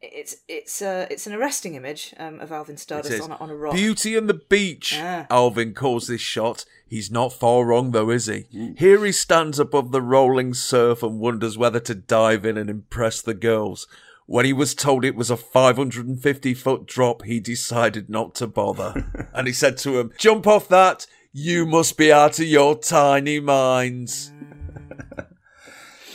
it's 0.00 0.36
it's 0.46 0.80
uh 0.80 1.06
it's 1.10 1.26
an 1.26 1.32
arresting 1.32 1.74
image 1.74 2.14
um 2.18 2.38
of 2.40 2.52
alvin 2.52 2.74
It 2.76 2.80
stardust 2.80 3.12
is. 3.14 3.20
on 3.20 3.32
a, 3.32 3.36
on 3.36 3.50
a 3.50 3.56
rock 3.56 3.74
Beauty 3.74 4.16
and 4.16 4.28
the 4.28 4.34
Beach. 4.48 4.94
Ah. 4.96 5.26
Alvin 5.28 5.74
calls 5.74 6.06
this 6.06 6.20
shot. 6.20 6.64
He's 6.86 7.10
not 7.10 7.32
far 7.32 7.64
wrong, 7.66 7.90
though, 7.90 8.08
is 8.10 8.26
he? 8.26 8.46
Here 8.78 9.04
he 9.04 9.10
stands 9.12 9.58
above 9.58 9.90
the 9.90 10.00
rolling 10.00 10.54
surf 10.54 11.02
and 11.02 11.18
wonders 11.18 11.58
whether 11.58 11.80
to 11.80 11.94
dive 11.96 12.46
in 12.46 12.56
and 12.56 12.70
impress 12.70 13.20
the 13.20 13.34
girls. 13.34 13.88
When 14.26 14.44
he 14.46 14.52
was 14.52 14.74
told 14.74 15.04
it 15.04 15.16
was 15.16 15.30
a 15.30 15.36
550 15.36 16.54
foot 16.54 16.86
drop, 16.86 17.24
he 17.24 17.40
decided 17.40 18.08
not 18.08 18.34
to 18.36 18.46
bother. 18.46 19.28
and 19.34 19.46
he 19.48 19.52
said 19.52 19.76
to 19.78 19.98
him, 19.98 20.12
Jump 20.16 20.46
off 20.46 20.68
that. 20.68 21.06
You 21.32 21.66
must 21.66 21.98
be 21.98 22.12
out 22.12 22.38
of 22.38 22.46
your 22.46 22.78
tiny 22.78 23.40
minds. 23.40 24.32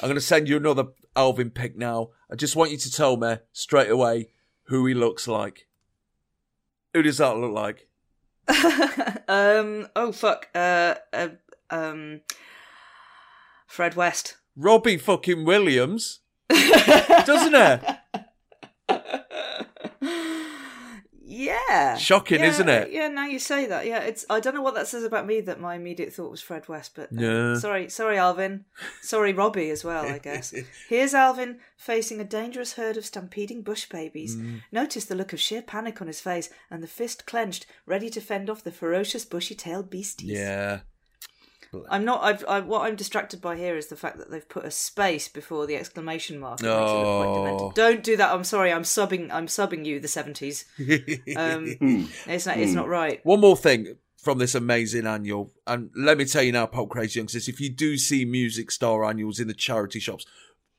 I'm 0.03 0.09
going 0.09 0.15
to 0.15 0.21
send 0.21 0.49
you 0.49 0.57
another 0.57 0.87
Alvin 1.15 1.49
pick 1.49 1.77
now. 1.77 2.09
I 2.29 2.35
just 2.35 2.57
want 2.57 2.71
you 2.71 2.77
to 2.77 2.91
tell 2.91 3.15
me 3.15 3.37
straight 3.53 3.89
away 3.89 4.27
who 4.63 4.85
he 4.85 4.93
looks 4.93 5.29
like. 5.29 5.69
Who 6.93 7.03
does 7.03 7.19
that 7.19 7.37
look 7.37 7.53
like? 7.53 7.87
um 9.29 9.87
oh 9.95 10.11
fuck 10.11 10.49
uh, 10.53 10.95
uh 11.13 11.29
um 11.69 12.19
fred 13.65 13.95
west 13.95 14.35
Robbie 14.57 14.97
fucking 14.97 15.45
Williams. 15.45 16.19
Doesn't 16.49 17.55
it? 17.55 17.97
Yeah 21.43 21.97
Shocking, 21.97 22.39
Yeah, 22.39 22.49
isn't 22.49 22.69
it? 22.69 22.91
yeah 22.91 23.07
now 23.07 23.25
you 23.25 23.39
say 23.39 23.65
that 23.65 23.85
yeah 23.85 23.99
it's 23.99 24.25
i 24.29 24.39
don't 24.39 24.55
know 24.55 24.61
what 24.61 24.75
that 24.75 24.87
says 24.87 25.03
about 25.03 25.25
me 25.27 25.41
that 25.41 25.59
my 25.59 25.75
immediate 25.75 26.13
thought 26.13 26.31
was 26.31 26.41
fred 26.41 26.67
west 26.67 26.91
but 26.95 27.09
uh, 27.11 27.21
Yeah. 27.21 27.55
sorry 27.55 27.89
sorry 27.89 28.17
alvin 28.17 28.65
sorry 29.01 29.33
robbie 29.33 29.69
as 29.69 29.83
well 29.83 30.05
i 30.05 30.17
guess 30.17 30.53
here's 30.89 31.13
alvin 31.13 31.59
facing 31.77 32.19
a 32.21 32.23
dangerous 32.23 32.73
herd 32.73 32.97
of 32.97 33.05
stampeding 33.05 33.61
bush 33.61 33.85
babies 33.89 34.35
Mm. 34.35 34.61
notice 34.71 35.05
the 35.05 35.15
look 35.15 35.33
of 35.33 35.39
sheer 35.39 35.61
panic 35.61 36.01
on 36.01 36.07
his 36.07 36.21
face 36.21 36.49
and 36.71 36.81
the 36.81 36.87
fist 36.87 37.25
clenched 37.25 37.65
ready 37.85 38.09
to 38.09 38.21
fend 38.21 38.49
off 38.49 38.63
the 38.63 38.71
ferocious 38.71 39.25
bushy-tailed 39.25 39.89
beasties 39.89 40.29
Yeah. 40.29 40.79
I'm 41.89 42.05
not. 42.05 42.23
I've, 42.23 42.45
I, 42.47 42.59
what 42.59 42.81
I'm 42.81 42.95
distracted 42.95 43.41
by 43.41 43.55
here 43.57 43.77
is 43.77 43.87
the 43.87 43.95
fact 43.95 44.17
that 44.17 44.29
they've 44.29 44.47
put 44.47 44.65
a 44.65 44.71
space 44.71 45.27
before 45.27 45.65
the 45.65 45.75
exclamation 45.75 46.39
mark. 46.39 46.61
It 46.61 46.65
makes 46.65 46.75
it 46.75 46.95
look 46.95 47.47
quite 47.47 47.61
Oh. 47.61 47.71
Don't 47.75 48.03
do 48.03 48.17
that. 48.17 48.33
I'm 48.33 48.43
sorry. 48.43 48.71
I'm 48.71 48.83
subbing. 48.83 49.31
I'm 49.31 49.47
subbing 49.47 49.85
you 49.85 49.99
the 49.99 50.07
seventies. 50.07 50.65
Um, 51.35 51.75
it's 52.27 52.45
not. 52.45 52.57
It's 52.57 52.73
not 52.73 52.87
right. 52.87 53.19
One 53.23 53.39
more 53.39 53.57
thing 53.57 53.95
from 54.17 54.37
this 54.37 54.55
amazing 54.55 55.05
annual, 55.05 55.51
and 55.67 55.89
let 55.95 56.17
me 56.17 56.25
tell 56.25 56.43
you 56.43 56.51
now, 56.51 56.65
Pop 56.65 56.89
Crazy 56.89 57.19
Youngsters, 57.19 57.47
if 57.49 57.59
you 57.59 57.69
do 57.69 57.97
see 57.97 58.23
Music 58.23 58.71
Star 58.71 59.03
annuals 59.03 59.39
in 59.39 59.47
the 59.47 59.53
charity 59.53 59.99
shops, 59.99 60.25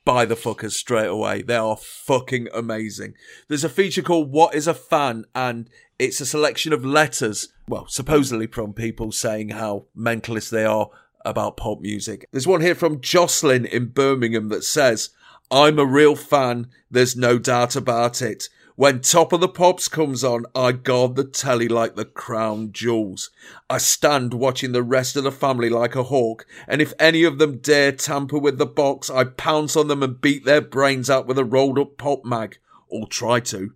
buy 0.05 0.25
the 0.25 0.35
fuckers 0.35 0.73
straight 0.73 1.07
away. 1.09 1.43
They 1.43 1.57
are 1.57 1.77
fucking 1.77 2.49
amazing. 2.55 3.15
There's 3.49 3.65
a 3.65 3.69
feature 3.69 4.03
called 4.03 4.31
What 4.33 4.55
is 4.55 4.67
a 4.67 4.75
Fan, 4.75 5.25
and 5.35 5.69
it's 5.99 6.21
a 6.21 6.27
selection 6.27 6.73
of 6.73 6.85
letters, 6.85 7.49
well, 7.69 7.87
supposedly 7.89 8.47
from 8.47 8.73
people 8.73 9.13
saying 9.13 9.51
how 9.51 9.87
mentalist 9.97 10.51
they 10.51 10.65
are 10.65 10.91
about 11.25 11.57
pop 11.57 11.81
music. 11.81 12.29
There's 12.33 12.47
one 12.47 12.61
here 12.61 12.75
from 12.75 13.01
Jocelyn 13.01 13.65
in 13.65 13.87
Birmingham 13.87 14.49
that 14.51 14.65
says, 14.65 15.11
I'm 15.51 15.79
a 15.79 15.87
real 15.87 16.17
fan, 16.17 16.69
there's 16.91 17.17
no 17.17 17.39
doubt 17.39 17.77
about 17.77 18.21
it. 18.21 18.49
When 18.77 19.03
Top 19.03 19.33
of 19.33 19.41
the 19.41 19.49
Pops 19.49 19.87
comes 19.87 20.25
on, 20.25 20.47
I 20.53 20.73
guard 20.73 21.15
the 21.15 21.23
telly 21.23 21.69
like 21.69 21.95
the 21.95 22.05
crown 22.05 22.73
jewels. 22.73 23.31
I 23.71 23.79
stand 23.79 24.35
watching 24.35 24.73
the 24.73 24.83
rest 24.83 25.15
of 25.15 25.23
the 25.23 25.31
family 25.31 25.71
like 25.71 25.95
a 25.95 26.03
hawk, 26.03 26.45
and 26.67 26.83
if 26.83 26.93
any 26.99 27.23
of 27.23 27.39
them 27.39 27.59
dare 27.59 27.93
tamper 27.93 28.37
with 28.37 28.59
the 28.59 28.67
box, 28.67 29.09
I 29.11 29.25
pounce 29.25 29.77
on 29.77 29.87
them 29.87 30.03
and 30.03 30.21
beat 30.21 30.45
their 30.45 30.61
brains 30.61 31.09
out 31.09 31.25
with 31.27 31.39
a 31.39 31.45
rolled 31.45 31.79
up 31.79 31.97
pop 31.99 32.25
mag. 32.25 32.59
Or 32.89 33.07
try 33.07 33.39
to. 33.41 33.75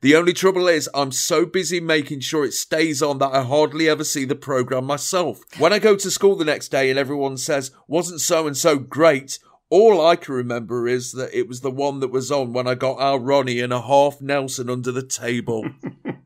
The 0.00 0.16
only 0.16 0.32
trouble 0.32 0.68
is, 0.68 0.88
I'm 0.94 1.12
so 1.12 1.44
busy 1.44 1.80
making 1.80 2.20
sure 2.20 2.44
it 2.44 2.54
stays 2.54 3.02
on 3.02 3.18
that 3.18 3.32
I 3.32 3.42
hardly 3.42 3.88
ever 3.88 4.04
see 4.04 4.24
the 4.24 4.34
programme 4.34 4.86
myself. 4.86 5.40
When 5.58 5.72
I 5.72 5.78
go 5.78 5.96
to 5.96 6.10
school 6.10 6.36
the 6.36 6.44
next 6.44 6.68
day 6.68 6.90
and 6.90 6.98
everyone 6.98 7.36
says, 7.36 7.70
wasn't 7.86 8.20
so 8.20 8.46
and 8.46 8.56
so 8.56 8.78
great, 8.78 9.38
all 9.68 10.04
I 10.04 10.16
can 10.16 10.34
remember 10.34 10.88
is 10.88 11.12
that 11.12 11.36
it 11.36 11.48
was 11.48 11.60
the 11.60 11.70
one 11.70 12.00
that 12.00 12.10
was 12.10 12.32
on 12.32 12.52
when 12.52 12.66
I 12.66 12.74
got 12.74 12.98
our 12.98 13.18
Ronnie 13.18 13.60
and 13.60 13.72
a 13.72 13.80
half 13.80 14.20
Nelson 14.20 14.68
under 14.68 14.90
the 14.90 15.06
table. 15.06 15.70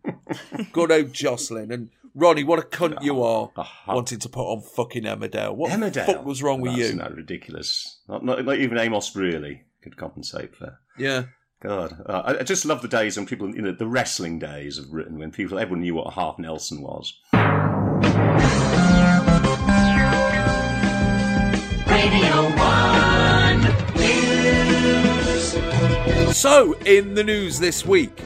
Good 0.72 0.90
old 0.90 1.12
Jocelyn. 1.12 1.70
And 1.70 1.90
Ronnie, 2.14 2.44
what 2.44 2.58
a 2.58 2.62
cunt 2.62 3.02
you 3.02 3.22
ah, 3.22 3.42
are, 3.42 3.50
ah, 3.56 3.72
ah. 3.86 3.94
wanting 3.94 4.20
to 4.20 4.28
put 4.28 4.44
on 4.44 4.62
fucking 4.62 5.02
Emmerdale. 5.02 5.54
What 5.54 5.72
Emmerdale. 5.72 6.06
the 6.06 6.12
fuck 6.12 6.24
was 6.24 6.42
wrong 6.42 6.60
with 6.60 6.76
That's 6.76 6.90
you? 6.90 6.96
Not 6.96 7.14
ridiculous. 7.14 7.98
Not, 8.08 8.24
not, 8.24 8.44
not 8.44 8.58
even 8.58 8.78
Amos 8.78 9.14
really 9.14 9.64
could 9.82 9.96
compensate 9.96 10.54
for. 10.54 10.78
Yeah. 10.96 11.24
God, 11.64 12.04
uh, 12.04 12.22
I, 12.26 12.40
I 12.40 12.42
just 12.42 12.66
love 12.66 12.82
the 12.82 12.88
days 12.88 13.16
when 13.16 13.24
people, 13.24 13.48
you 13.54 13.62
know, 13.62 13.72
the 13.72 13.86
wrestling 13.86 14.38
days 14.38 14.76
of 14.76 14.92
written 14.92 15.18
when 15.18 15.30
people, 15.30 15.58
everyone 15.58 15.80
knew 15.80 15.94
what 15.94 16.08
a 16.08 16.10
half 16.10 16.38
Nelson 16.38 16.82
was. 16.82 17.14
Radio 21.88 22.50
One 22.58 23.62
News. 23.96 25.52
So, 26.36 26.74
in 26.84 27.14
the 27.14 27.24
news 27.24 27.58
this 27.58 27.86
week, 27.86 28.22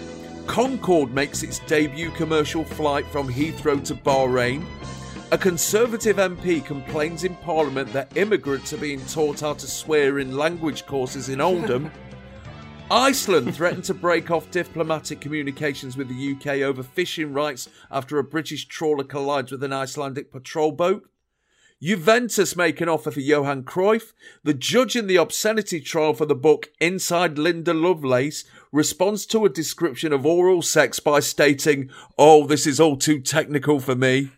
Concorde 0.48 1.14
makes 1.14 1.44
its 1.44 1.60
debut 1.60 2.10
commercial 2.10 2.64
flight 2.64 3.06
from 3.06 3.32
Heathrow 3.32 3.84
to 3.84 3.94
Bahrain. 3.94 4.66
A 5.30 5.38
Conservative 5.38 6.16
MP 6.16 6.64
complains 6.64 7.22
in 7.22 7.36
Parliament 7.36 7.92
that 7.92 8.16
immigrants 8.16 8.72
are 8.72 8.78
being 8.78 9.06
taught 9.06 9.38
how 9.38 9.54
to 9.54 9.66
swear 9.68 10.18
in 10.18 10.36
language 10.36 10.86
courses 10.86 11.28
in 11.28 11.40
Oldham. 11.40 11.92
Iceland 12.90 13.54
threatened 13.54 13.84
to 13.84 13.94
break 13.94 14.30
off 14.30 14.50
diplomatic 14.50 15.20
communications 15.20 15.94
with 15.94 16.08
the 16.08 16.32
UK 16.32 16.62
over 16.62 16.82
fishing 16.82 17.34
rights 17.34 17.68
after 17.90 18.18
a 18.18 18.24
British 18.24 18.66
trawler 18.66 19.04
collides 19.04 19.52
with 19.52 19.62
an 19.62 19.74
Icelandic 19.74 20.32
patrol 20.32 20.72
boat. 20.72 21.06
Juventus 21.82 22.56
make 22.56 22.80
an 22.80 22.88
offer 22.88 23.10
for 23.10 23.20
Johan 23.20 23.64
Cruyff. 23.64 24.14
The 24.42 24.54
judge 24.54 24.96
in 24.96 25.06
the 25.06 25.16
obscenity 25.16 25.80
trial 25.80 26.14
for 26.14 26.24
the 26.24 26.34
book 26.34 26.70
Inside 26.80 27.38
Linda 27.38 27.74
Lovelace 27.74 28.44
responds 28.72 29.26
to 29.26 29.44
a 29.44 29.50
description 29.50 30.14
of 30.14 30.24
oral 30.24 30.62
sex 30.62 30.98
by 30.98 31.20
stating, 31.20 31.90
Oh, 32.16 32.46
this 32.46 32.66
is 32.66 32.80
all 32.80 32.96
too 32.96 33.20
technical 33.20 33.80
for 33.80 33.94
me. 33.94 34.30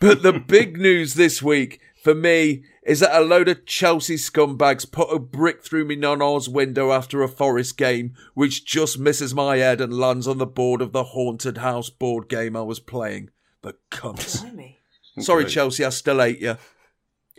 But 0.00 0.22
the 0.22 0.32
big 0.32 0.78
news 0.78 1.14
this 1.14 1.42
week 1.42 1.80
for 2.02 2.14
me 2.14 2.64
is 2.82 3.00
that 3.00 3.16
a 3.16 3.22
load 3.22 3.48
of 3.48 3.66
Chelsea 3.66 4.16
scumbags 4.16 4.90
put 4.90 5.14
a 5.14 5.18
brick 5.18 5.62
through 5.62 5.84
me 5.84 5.96
nonna's 5.96 6.48
window 6.48 6.92
after 6.92 7.22
a 7.22 7.28
Forest 7.28 7.76
game, 7.76 8.14
which 8.34 8.64
just 8.64 8.98
misses 8.98 9.34
my 9.34 9.58
head 9.58 9.80
and 9.80 9.92
lands 9.92 10.26
on 10.26 10.38
the 10.38 10.46
board 10.46 10.80
of 10.80 10.92
the 10.92 11.04
haunted 11.04 11.58
house 11.58 11.90
board 11.90 12.28
game 12.28 12.56
I 12.56 12.62
was 12.62 12.80
playing. 12.80 13.30
The 13.62 13.74
cunts. 13.90 14.40
Blimey. 14.40 14.78
Sorry, 15.18 15.44
Chelsea, 15.44 15.84
I 15.84 15.90
still 15.90 16.20
hate 16.20 16.40
you. 16.40 16.56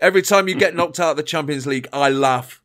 Every 0.02 0.22
time 0.22 0.48
you 0.48 0.56
get 0.56 0.76
knocked 0.76 1.00
out 1.00 1.12
of 1.12 1.18
the 1.18 1.24
Champions 1.24 1.66
League, 1.66 1.88
I 1.92 2.10
laugh. 2.10 2.61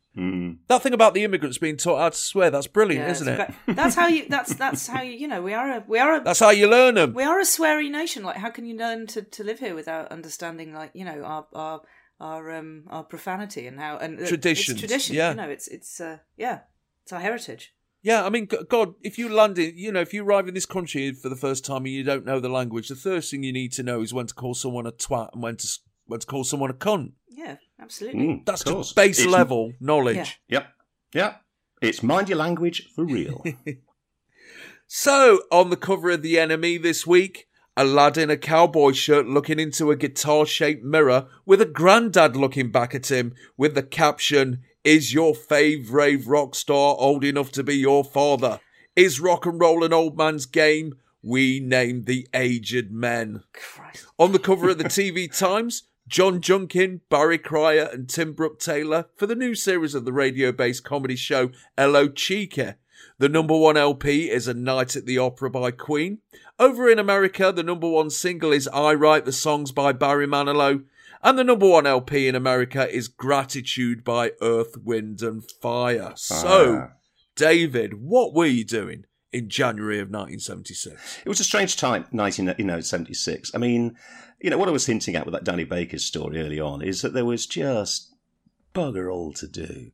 That 0.67 0.81
thing 0.83 0.93
about 0.93 1.13
the 1.13 1.23
immigrants 1.23 1.57
being 1.57 1.77
taught 1.77 1.99
how 1.99 2.09
to 2.09 2.17
swear, 2.17 2.49
that's 2.49 2.67
brilliant, 2.67 3.05
Yeah, 3.05 3.11
isn't 3.11 3.27
it? 3.27 3.37
ba- 3.37 3.73
That's 3.73 3.95
how 3.95 4.07
you. 4.07 4.25
That's 4.27 4.55
that's 4.55 4.87
how 4.87 5.01
you. 5.01 5.11
You 5.13 5.27
know, 5.27 5.41
we 5.41 5.53
are 5.53 5.69
a 5.77 5.83
we 5.87 5.99
are 5.99 6.15
a 6.15 6.23
That's 6.23 6.39
how 6.39 6.49
you 6.49 6.67
learn 6.67 6.95
them. 6.95 7.13
we 7.13 7.23
are 7.23 7.39
a 7.39 7.43
sweary 7.43 7.89
nation. 7.91 8.23
Like, 8.23 8.37
how 8.37 8.49
can 8.49 8.65
you 8.65 8.75
learn 8.75 9.07
to, 9.07 9.21
to 9.21 9.43
live 9.43 9.59
here 9.59 9.75
without 9.75 10.11
understanding, 10.11 10.73
like, 10.73 10.91
you 10.93 11.05
know, 11.05 11.23
our 11.23 11.45
our 11.53 11.81
our 12.19 12.51
um 12.57 12.85
our 12.89 13.03
profanity 13.03 13.67
and 13.67 13.79
how 13.79 13.97
and 13.97 14.19
uh, 14.19 14.25
Traditions, 14.27 14.79
tradition. 14.79 15.15
yeah. 15.15 15.29
You 15.31 15.35
know, 15.37 15.49
it's 15.49 15.67
it's 15.67 16.01
uh, 16.01 16.17
yeah, 16.35 16.59
it's 17.03 17.13
our 17.13 17.19
heritage. 17.19 17.73
Yeah, 18.01 18.25
I 18.25 18.29
mean, 18.29 18.47
God, 18.69 18.93
if 19.01 19.17
you 19.17 19.27
land 19.27 19.57
in, 19.59 19.73
you 19.77 19.91
know, 19.91 19.99
if 20.01 20.13
you 20.13 20.23
arrive 20.23 20.47
in 20.47 20.53
this 20.53 20.65
country 20.67 21.11
for 21.13 21.29
the 21.29 21.35
first 21.35 21.65
time 21.65 21.83
and 21.85 21.89
you 21.93 22.03
don't 22.03 22.25
know 22.25 22.39
the 22.39 22.47
language, 22.47 22.87
the 22.87 22.95
first 22.95 23.29
thing 23.31 23.43
you 23.43 23.51
need 23.51 23.73
to 23.73 23.83
know 23.83 24.01
is 24.01 24.13
when 24.13 24.27
to 24.27 24.33
call 24.33 24.53
someone 24.53 24.85
a 24.87 24.91
twat 24.91 25.33
and 25.33 25.41
when 25.43 25.57
to 25.57 25.67
when 26.05 26.19
to 26.19 26.25
call 26.27 26.43
someone 26.43 26.69
a 26.69 26.73
cunt. 26.73 27.11
Yeah, 27.37 27.55
absolutely. 27.79 28.19
Mm, 28.27 28.45
That's 28.45 28.63
of 28.65 28.77
just 28.77 28.95
base 28.95 29.19
It's- 29.19 29.31
level 29.31 29.71
knowledge. 29.79 30.15
Yeah. 30.49 30.59
Yep. 30.59 30.67
Yep. 31.13 31.41
It's 31.83 32.03
mind 32.03 32.27
your 32.29 32.39
language 32.39 32.89
for 32.95 33.05
real. 33.05 33.43
So, 34.89 35.41
on 35.51 35.69
the 35.69 35.75
cover 35.75 36.09
of 36.11 36.21
The 36.21 36.35
NME 36.35 36.81
this 36.81 37.05
week, 37.05 37.47
a 37.75 37.83
lad 37.83 38.17
in 38.17 38.29
a 38.29 38.37
cowboy 38.37 38.93
shirt 38.93 39.27
looking 39.27 39.59
into 39.59 39.91
a 39.91 39.97
guitar 39.97 40.45
shaped 40.45 40.83
mirror 40.83 41.27
with 41.45 41.61
a 41.61 41.65
granddad 41.65 42.37
looking 42.37 42.71
back 42.71 42.95
at 42.95 43.11
him 43.11 43.35
with 43.57 43.75
the 43.75 43.83
caption, 43.83 44.63
Is 44.85 45.13
your 45.13 45.33
fave 45.33 45.91
rave 45.91 46.27
rock 46.29 46.55
star 46.55 46.95
old 46.97 47.25
enough 47.25 47.51
to 47.53 47.63
be 47.63 47.75
your 47.75 48.05
father? 48.05 48.61
Is 48.95 49.19
rock 49.19 49.45
and 49.45 49.59
roll 49.59 49.83
an 49.83 49.91
old 49.91 50.17
man's 50.17 50.45
game? 50.45 50.93
We 51.21 51.59
named 51.59 52.05
the 52.05 52.25
aged 52.33 52.89
men. 52.89 53.43
Christ. 53.53 54.05
On 54.17 54.31
the 54.31 54.39
cover 54.39 54.69
of 54.69 54.77
the 54.77 54.85
TV 54.85 55.27
Times, 55.37 55.83
John 56.07 56.39
Junkin, 56.41 57.01
Barry 57.09 57.37
Cryer, 57.37 57.89
and 57.91 58.07
Tim 58.09 58.33
Brooke 58.33 58.59
Taylor 58.59 59.05
for 59.15 59.25
the 59.27 59.35
new 59.35 59.53
series 59.55 59.93
of 59.93 60.05
the 60.05 60.13
radio 60.13 60.51
based 60.51 60.83
comedy 60.83 61.15
show 61.15 61.51
Hello 61.77 62.07
Cheeky. 62.07 62.73
The 63.19 63.29
number 63.29 63.57
one 63.57 63.77
LP 63.77 64.29
is 64.29 64.47
A 64.47 64.53
Night 64.53 64.95
at 64.95 65.05
the 65.05 65.17
Opera 65.17 65.49
by 65.49 65.71
Queen. 65.71 66.19
Over 66.57 66.89
in 66.89 66.97
America, 66.97 67.51
the 67.51 67.63
number 67.63 67.89
one 67.89 68.09
single 68.09 68.51
is 68.51 68.67
I 68.69 68.93
Write 68.93 69.25
the 69.25 69.31
Songs 69.31 69.71
by 69.71 69.91
Barry 69.91 70.27
Manilow. 70.27 70.83
And 71.21 71.37
the 71.37 71.43
number 71.43 71.67
one 71.67 71.85
LP 71.85 72.27
in 72.27 72.35
America 72.35 72.89
is 72.89 73.07
Gratitude 73.07 74.03
by 74.03 74.31
Earth, 74.41 74.77
Wind 74.83 75.21
and 75.21 75.43
Fire. 75.61 76.13
So, 76.15 76.89
Ah. 76.89 76.93
David, 77.35 77.95
what 78.01 78.33
were 78.33 78.45
you 78.45 78.63
doing 78.63 79.05
in 79.33 79.49
January 79.49 79.99
of 79.99 80.09
1976? 80.09 81.19
It 81.25 81.29
was 81.29 81.39
a 81.39 81.43
strange 81.43 81.75
time, 81.75 82.05
19, 82.11 82.55
you 82.57 82.65
know, 82.65 82.81
76. 82.81 83.51
I 83.53 83.57
mean, 83.57 83.95
you 84.41 84.49
know, 84.49 84.57
what 84.57 84.69
I 84.69 84.71
was 84.71 84.85
hinting 84.85 85.15
at 85.15 85.25
with 85.25 85.33
that 85.33 85.43
Danny 85.43 85.63
Baker's 85.63 86.05
story 86.05 86.39
early 86.41 86.59
on 86.59 86.81
is 86.81 87.01
that 87.01 87.13
there 87.13 87.25
was 87.25 87.45
just 87.45 88.13
bugger 88.73 89.11
all 89.11 89.33
to 89.33 89.47
do 89.47 89.91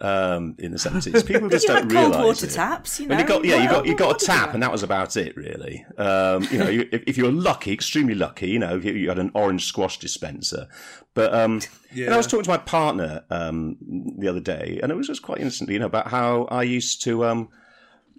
um, 0.00 0.56
in 0.58 0.72
the 0.72 0.78
70s. 0.78 1.24
People 1.26 1.48
just 1.48 1.64
you 1.68 1.74
don't 1.74 1.84
had 1.84 1.92
cold 1.92 2.12
realise 2.14 2.24
water 2.42 2.46
it. 2.46 2.50
taps, 2.54 3.00
you 3.00 3.08
Well, 3.08 3.16
know. 3.18 3.22
you 3.22 3.28
got, 3.28 3.44
yeah, 3.44 3.62
you 3.62 3.68
got 3.68 3.86
you 3.86 3.96
got 3.96 4.20
a 4.22 4.26
tap, 4.26 4.52
and 4.54 4.62
that 4.62 4.72
was 4.72 4.82
about 4.82 5.16
it, 5.16 5.36
really. 5.36 5.84
Um, 5.96 6.46
you 6.50 6.58
know, 6.58 6.68
you, 6.76 6.88
if, 6.92 7.02
if 7.06 7.16
you 7.16 7.24
were 7.24 7.32
lucky, 7.32 7.72
extremely 7.72 8.14
lucky, 8.14 8.50
you 8.50 8.58
know, 8.58 8.76
if 8.76 8.84
you, 8.84 8.92
you 8.92 9.08
had 9.08 9.18
an 9.18 9.30
orange 9.34 9.64
squash 9.66 9.98
dispenser. 9.98 10.68
But 11.14 11.32
um, 11.32 11.60
and 11.92 12.12
I 12.12 12.16
was 12.16 12.26
talking 12.26 12.44
to 12.44 12.50
my 12.50 12.58
partner 12.58 13.24
um, 13.30 13.76
the 14.18 14.28
other 14.28 14.40
day, 14.40 14.80
and 14.82 14.90
it 14.92 14.96
was 14.96 15.06
just 15.06 15.22
quite 15.22 15.38
instantly, 15.38 15.74
you 15.74 15.80
know, 15.80 15.86
about 15.86 16.08
how 16.08 16.44
I 16.50 16.64
used 16.64 17.02
to 17.04 17.24
um, 17.24 17.48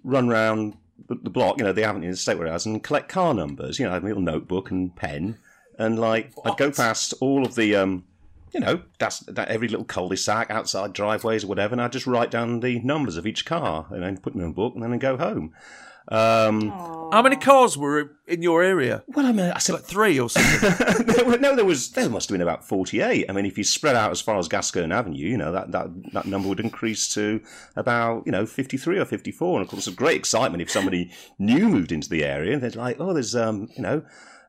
run 0.02 0.28
around 0.30 0.76
the, 1.08 1.14
the 1.22 1.30
block, 1.30 1.58
you 1.58 1.64
know, 1.64 1.72
the 1.72 1.84
avenue, 1.84 2.06
in 2.06 2.10
the 2.12 2.16
state 2.16 2.38
where 2.38 2.48
I 2.48 2.52
was, 2.54 2.66
and 2.66 2.82
collect 2.82 3.08
car 3.08 3.34
numbers. 3.34 3.78
You 3.78 3.84
know, 3.84 3.90
I 3.92 3.94
had 3.94 4.02
a 4.02 4.06
little 4.06 4.22
notebook 4.22 4.72
and 4.72 4.96
pen, 4.96 5.38
and 5.78 5.98
like 5.98 6.32
I'd 6.44 6.56
go 6.56 6.70
past 6.70 7.14
all 7.20 7.46
of 7.46 7.54
the. 7.54 7.76
Um, 7.76 8.04
you 8.54 8.60
know, 8.60 8.80
that's 8.98 9.18
that 9.20 9.48
every 9.48 9.68
little 9.68 9.84
cul-de-sac, 9.84 10.50
outside 10.50 10.94
driveways 10.94 11.44
or 11.44 11.48
whatever, 11.48 11.74
and 11.74 11.82
I'd 11.82 11.92
just 11.92 12.06
write 12.06 12.30
down 12.30 12.60
the 12.60 12.78
numbers 12.80 13.18
of 13.18 13.26
each 13.26 13.44
car 13.44 13.86
and 13.90 14.02
then 14.02 14.16
put 14.16 14.32
them 14.32 14.40
in 14.40 14.48
a 14.48 14.52
book 14.54 14.72
and 14.72 14.82
then 14.82 14.90
I'd 14.94 15.00
go 15.00 15.18
home. 15.18 15.52
Um, 16.10 16.70
How 17.12 17.20
many 17.20 17.36
cars 17.36 17.76
were 17.76 18.12
in 18.26 18.40
your 18.40 18.62
area? 18.62 19.04
well, 19.08 19.26
I 19.26 19.32
mean, 19.32 19.50
I 19.50 19.58
said, 19.58 19.74
Like 19.74 19.84
three 19.84 20.18
or 20.18 20.30
something? 20.30 21.06
there 21.06 21.24
were- 21.26 21.36
no, 21.36 21.54
there 21.54 21.66
was 21.66 21.90
there 21.90 22.08
must 22.08 22.30
have 22.30 22.34
been 22.34 22.40
about 22.40 22.66
forty-eight. 22.66 23.26
I 23.28 23.32
mean, 23.32 23.44
if 23.44 23.58
you 23.58 23.64
spread 23.64 23.94
out 23.94 24.10
as 24.10 24.20
far 24.22 24.38
as 24.38 24.48
Gascoigne 24.48 24.94
Avenue, 24.94 25.18
you 25.26 25.36
know 25.36 25.52
that, 25.52 25.70
that 25.72 25.88
that 26.14 26.24
number 26.24 26.48
would 26.48 26.60
increase 26.60 27.12
to 27.14 27.42
about 27.76 28.22
you 28.24 28.32
know 28.32 28.46
fifty-three 28.46 28.98
or 28.98 29.04
fifty-four. 29.04 29.58
And 29.58 29.66
of 29.66 29.70
course, 29.70 29.86
a 29.86 29.92
great 29.92 30.16
excitement 30.16 30.62
if 30.62 30.70
somebody 30.70 31.12
new 31.38 31.68
moved 31.68 31.92
into 31.92 32.08
the 32.08 32.24
area. 32.24 32.54
And 32.54 32.62
they're 32.62 32.70
like, 32.70 32.96
oh, 32.98 33.12
there's 33.12 33.36
um, 33.36 33.68
you 33.76 33.82
know, 33.82 34.02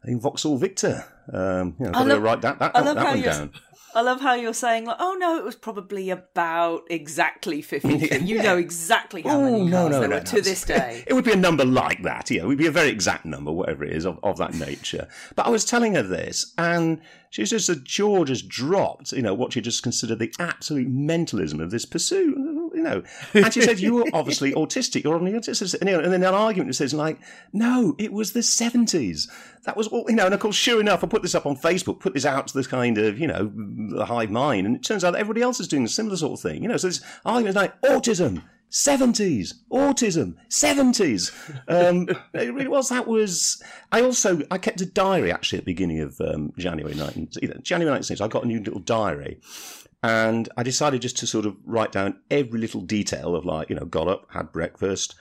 in 0.05 0.21
Vauxhall 0.21 0.57
Victor 0.57 1.05
Um, 1.33 1.75
you 1.79 1.85
know, 1.85 1.91
I 1.93 2.03
love- 2.03 2.21
write 2.21 2.41
that, 2.41 2.59
that, 2.59 2.71
I 2.75 2.81
love 2.81 2.95
that 2.95 3.05
how 3.05 3.11
one 3.11 3.19
you're- 3.19 3.31
down. 3.31 3.51
I 3.95 4.01
love 4.01 4.21
how 4.21 4.35
you're 4.35 4.53
saying 4.53 4.85
like, 4.85 4.97
oh 4.99 5.17
no, 5.19 5.39
it 5.39 5.43
was 5.43 5.55
probably 5.55 6.11
about 6.11 6.83
exactly 6.91 7.59
fifty. 7.73 8.09
and 8.11 8.29
you 8.29 8.41
know 8.41 8.55
exactly 8.55 9.23
how 9.23 9.41
many 9.41 9.67
Oh, 9.67 9.71
cars 9.89 9.99
there 9.99 10.09
were 10.09 10.19
to 10.19 10.41
this 10.41 10.63
day. 10.63 11.03
It 11.07 11.13
would 11.13 11.25
be 11.25 11.31
a 11.31 11.35
number 11.35 11.65
like 11.65 12.03
that, 12.03 12.29
yeah. 12.29 12.43
It 12.43 12.47
would 12.47 12.59
be 12.59 12.67
a 12.67 12.71
very 12.71 12.89
exact 12.89 13.25
number, 13.25 13.51
whatever 13.51 13.83
it 13.83 13.93
is, 13.93 14.05
of, 14.05 14.19
of 14.21 14.37
that 14.37 14.53
nature. 14.53 15.07
But 15.35 15.47
I 15.47 15.49
was 15.49 15.65
telling 15.65 15.95
her 15.95 16.03
this, 16.03 16.53
and 16.55 17.01
she 17.31 17.41
was 17.41 17.49
just, 17.49 17.67
her 17.67 17.75
jaw 17.75 18.25
just 18.25 18.47
dropped, 18.47 19.11
you 19.11 19.23
know, 19.23 19.33
what 19.33 19.53
she 19.53 19.61
just 19.61 19.81
considered 19.81 20.19
the 20.19 20.31
absolute 20.39 20.87
mentalism 20.87 21.59
of 21.59 21.71
this 21.71 21.85
pursuit, 21.85 22.35
you 22.75 22.81
know. 22.83 23.01
And 23.33 23.51
she 23.51 23.61
said, 23.63 23.79
You're 23.79 24.05
obviously 24.13 24.51
autistic, 24.53 25.03
you're 25.03 25.15
on 25.15 25.25
the 25.25 25.31
autistic. 25.31 25.79
And, 25.81 25.89
you 25.89 25.97
know, 25.97 26.03
and 26.03 26.13
then 26.13 26.23
an 26.23 26.33
argument 26.35 26.75
says, 26.75 26.93
like, 26.93 27.17
no, 27.53 27.95
it 27.97 28.13
was 28.13 28.33
the 28.33 28.39
70s. 28.41 29.27
That 29.65 29.75
was 29.75 29.87
all, 29.87 30.05
you 30.07 30.15
know, 30.15 30.25
and 30.25 30.33
of 30.33 30.39
course, 30.39 30.55
sure 30.55 30.79
enough, 30.79 31.03
I 31.03 31.07
put 31.07 31.18
this 31.21 31.35
up 31.35 31.45
on 31.45 31.55
Facebook, 31.55 31.99
put 31.99 32.13
this 32.13 32.25
out 32.25 32.47
to 32.47 32.57
this 32.57 32.67
kind 32.67 32.97
of, 32.97 33.19
you 33.19 33.27
know, 33.27 33.51
the 33.89 34.05
hive 34.05 34.31
mind, 34.31 34.65
and 34.65 34.75
it 34.75 34.83
turns 34.83 35.03
out 35.03 35.15
everybody 35.15 35.41
else 35.41 35.59
is 35.59 35.67
doing 35.67 35.83
a 35.83 35.89
similar 35.89 36.17
sort 36.17 36.33
of 36.33 36.41
thing, 36.41 36.61
you 36.61 36.69
know. 36.69 36.77
So 36.77 36.87
this 36.87 37.01
argument 37.25 37.49
is 37.49 37.55
like, 37.55 37.81
autism, 37.81 38.43
70s, 38.71 39.53
autism, 39.71 40.35
70s. 40.49 41.31
Um, 41.67 42.07
it 42.33 42.53
really 42.53 42.67
was. 42.67 42.89
That 42.89 43.07
was. 43.07 43.61
I 43.91 44.01
also 44.01 44.41
I 44.51 44.57
kept 44.57 44.81
a 44.81 44.85
diary 44.85 45.31
actually 45.31 45.59
at 45.59 45.65
the 45.65 45.71
beginning 45.71 45.99
of 46.01 46.19
um, 46.21 46.53
January 46.57 46.95
19, 46.95 47.29
January 47.63 47.99
19th 47.99 48.21
I 48.21 48.27
got 48.27 48.43
a 48.43 48.47
new 48.47 48.59
little 48.59 48.79
diary. 48.79 49.39
And 50.01 50.47
I 50.55 50.63
decided 50.63 51.01
just 51.01 51.17
to 51.17 51.27
sort 51.27 51.45
of 51.45 51.57
write 51.65 51.91
down 51.91 52.21
every 52.31 52.57
little 52.57 52.79
detail 52.79 53.35
of 53.35 53.43
like, 53.43 53.69
you 53.69 53.75
know, 53.75 53.83
got 53.83 54.07
up, 54.07 54.27
had 54.29 54.53
breakfast, 54.53 55.15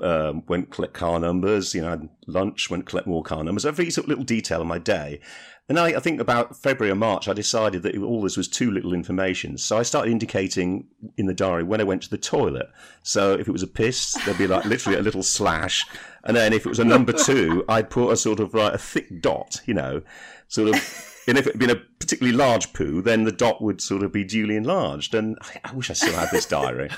um, 0.00 0.42
went 0.48 0.70
collect 0.70 0.94
car 0.94 1.18
numbers, 1.20 1.74
you 1.74 1.82
know, 1.82 1.90
had 1.90 2.08
lunch, 2.26 2.70
went 2.70 2.86
collect 2.86 3.06
more 3.06 3.22
car 3.22 3.44
numbers, 3.44 3.64
every 3.64 3.90
sort 3.90 4.04
of 4.04 4.08
little 4.08 4.24
detail 4.24 4.60
of 4.60 4.66
my 4.66 4.78
day. 4.78 5.20
And 5.66 5.78
I, 5.78 5.88
I 5.88 6.00
think 6.00 6.20
about 6.20 6.56
February 6.56 6.92
or 6.92 6.96
March, 6.96 7.26
I 7.26 7.32
decided 7.32 7.82
that 7.84 7.96
all 7.96 8.20
this 8.20 8.36
was 8.36 8.48
too 8.48 8.70
little 8.70 8.92
information. 8.92 9.56
So 9.56 9.78
I 9.78 9.82
started 9.82 10.10
indicating 10.10 10.88
in 11.16 11.24
the 11.24 11.32
diary 11.32 11.62
when 11.62 11.80
I 11.80 11.84
went 11.84 12.02
to 12.02 12.10
the 12.10 12.18
toilet. 12.18 12.68
So 13.02 13.32
if 13.32 13.48
it 13.48 13.52
was 13.52 13.62
a 13.62 13.66
piss, 13.66 14.12
there'd 14.24 14.36
be 14.36 14.46
like 14.46 14.66
literally 14.66 14.98
a 14.98 15.02
little 15.02 15.22
slash. 15.22 15.86
And 16.24 16.36
then 16.36 16.52
if 16.52 16.66
it 16.66 16.68
was 16.68 16.80
a 16.80 16.84
number 16.84 17.12
two, 17.12 17.64
I'd 17.66 17.88
put 17.88 18.10
a 18.10 18.16
sort 18.16 18.40
of 18.40 18.52
like 18.52 18.74
a 18.74 18.78
thick 18.78 19.22
dot, 19.22 19.62
you 19.64 19.72
know, 19.72 20.02
sort 20.48 20.68
of. 20.68 21.10
And 21.26 21.38
if 21.38 21.46
it 21.46 21.54
had 21.54 21.60
been 21.60 21.70
a 21.70 21.80
particularly 21.98 22.36
large 22.36 22.74
poo, 22.74 23.00
then 23.00 23.24
the 23.24 23.32
dot 23.32 23.62
would 23.62 23.80
sort 23.80 24.02
of 24.02 24.12
be 24.12 24.24
duly 24.24 24.56
enlarged. 24.56 25.14
And 25.14 25.38
I, 25.40 25.70
I 25.70 25.72
wish 25.72 25.88
I 25.88 25.94
still 25.94 26.12
had 26.12 26.30
this 26.30 26.44
diary. 26.44 26.90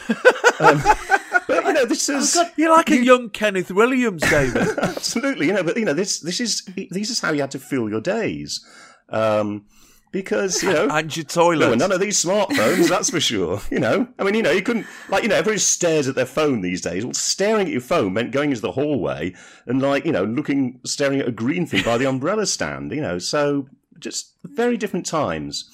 Um, 0.59 0.83
but 1.47 1.65
you 1.65 1.73
know, 1.73 1.85
this 1.85 2.09
is 2.09 2.39
You're 2.57 2.75
like 2.75 2.91
a 2.91 3.03
young 3.03 3.31
Kenneth 3.31 3.71
Williams, 3.71 4.23
David. 4.23 4.79
absolutely, 4.83 5.47
you 5.47 5.53
know, 5.53 5.63
but 5.63 5.77
you 5.77 5.85
know, 5.85 5.93
this 5.93 6.21
this 6.21 6.41
is 6.41 6.65
this 6.91 7.11
is 7.11 7.21
how 7.21 7.33
you 7.33 7.41
had 7.41 7.51
to 7.53 7.59
fill 7.59 7.89
your 7.89 8.01
days, 8.01 8.65
um, 9.11 9.65
because 10.13 10.63
you 10.63 10.73
know. 10.73 10.89
and 10.91 11.15
your 11.17 11.25
There 11.25 11.71
were 11.71 11.77
none 11.77 11.93
of 11.93 12.01
these 12.01 12.23
smartphones, 12.23 12.89
that's 12.89 13.11
for 13.11 13.21
sure. 13.21 13.61
You 13.71 13.79
know, 13.79 14.09
I 14.19 14.25
mean, 14.25 14.35
you 14.35 14.43
know, 14.43 14.51
you 14.51 14.63
couldn't 14.63 14.87
like, 15.09 15.23
you 15.23 15.29
know, 15.29 15.37
everybody 15.37 15.59
stares 15.59 16.09
at 16.09 16.15
their 16.15 16.27
phone 16.27 16.63
these 16.63 16.81
days. 16.81 17.05
Well, 17.05 17.15
staring 17.15 17.67
at 17.67 17.73
your 17.73 17.81
phone 17.81 18.13
meant 18.13 18.33
going 18.33 18.51
into 18.51 18.63
the 18.63 18.73
hallway 18.73 19.35
and 19.67 19.83
like, 19.83 20.05
you 20.05 20.13
know, 20.13 20.25
looking, 20.25 20.81
staring 20.85 21.21
at 21.21 21.29
a 21.29 21.33
green 21.33 21.67
thing 21.67 21.85
by 21.85 21.99
the 21.99 22.07
umbrella 22.07 22.47
stand. 22.47 22.93
You 22.93 23.03
know, 23.03 23.19
so 23.19 23.69
just 24.01 24.35
very 24.45 24.77
different 24.77 25.07
times. 25.07 25.71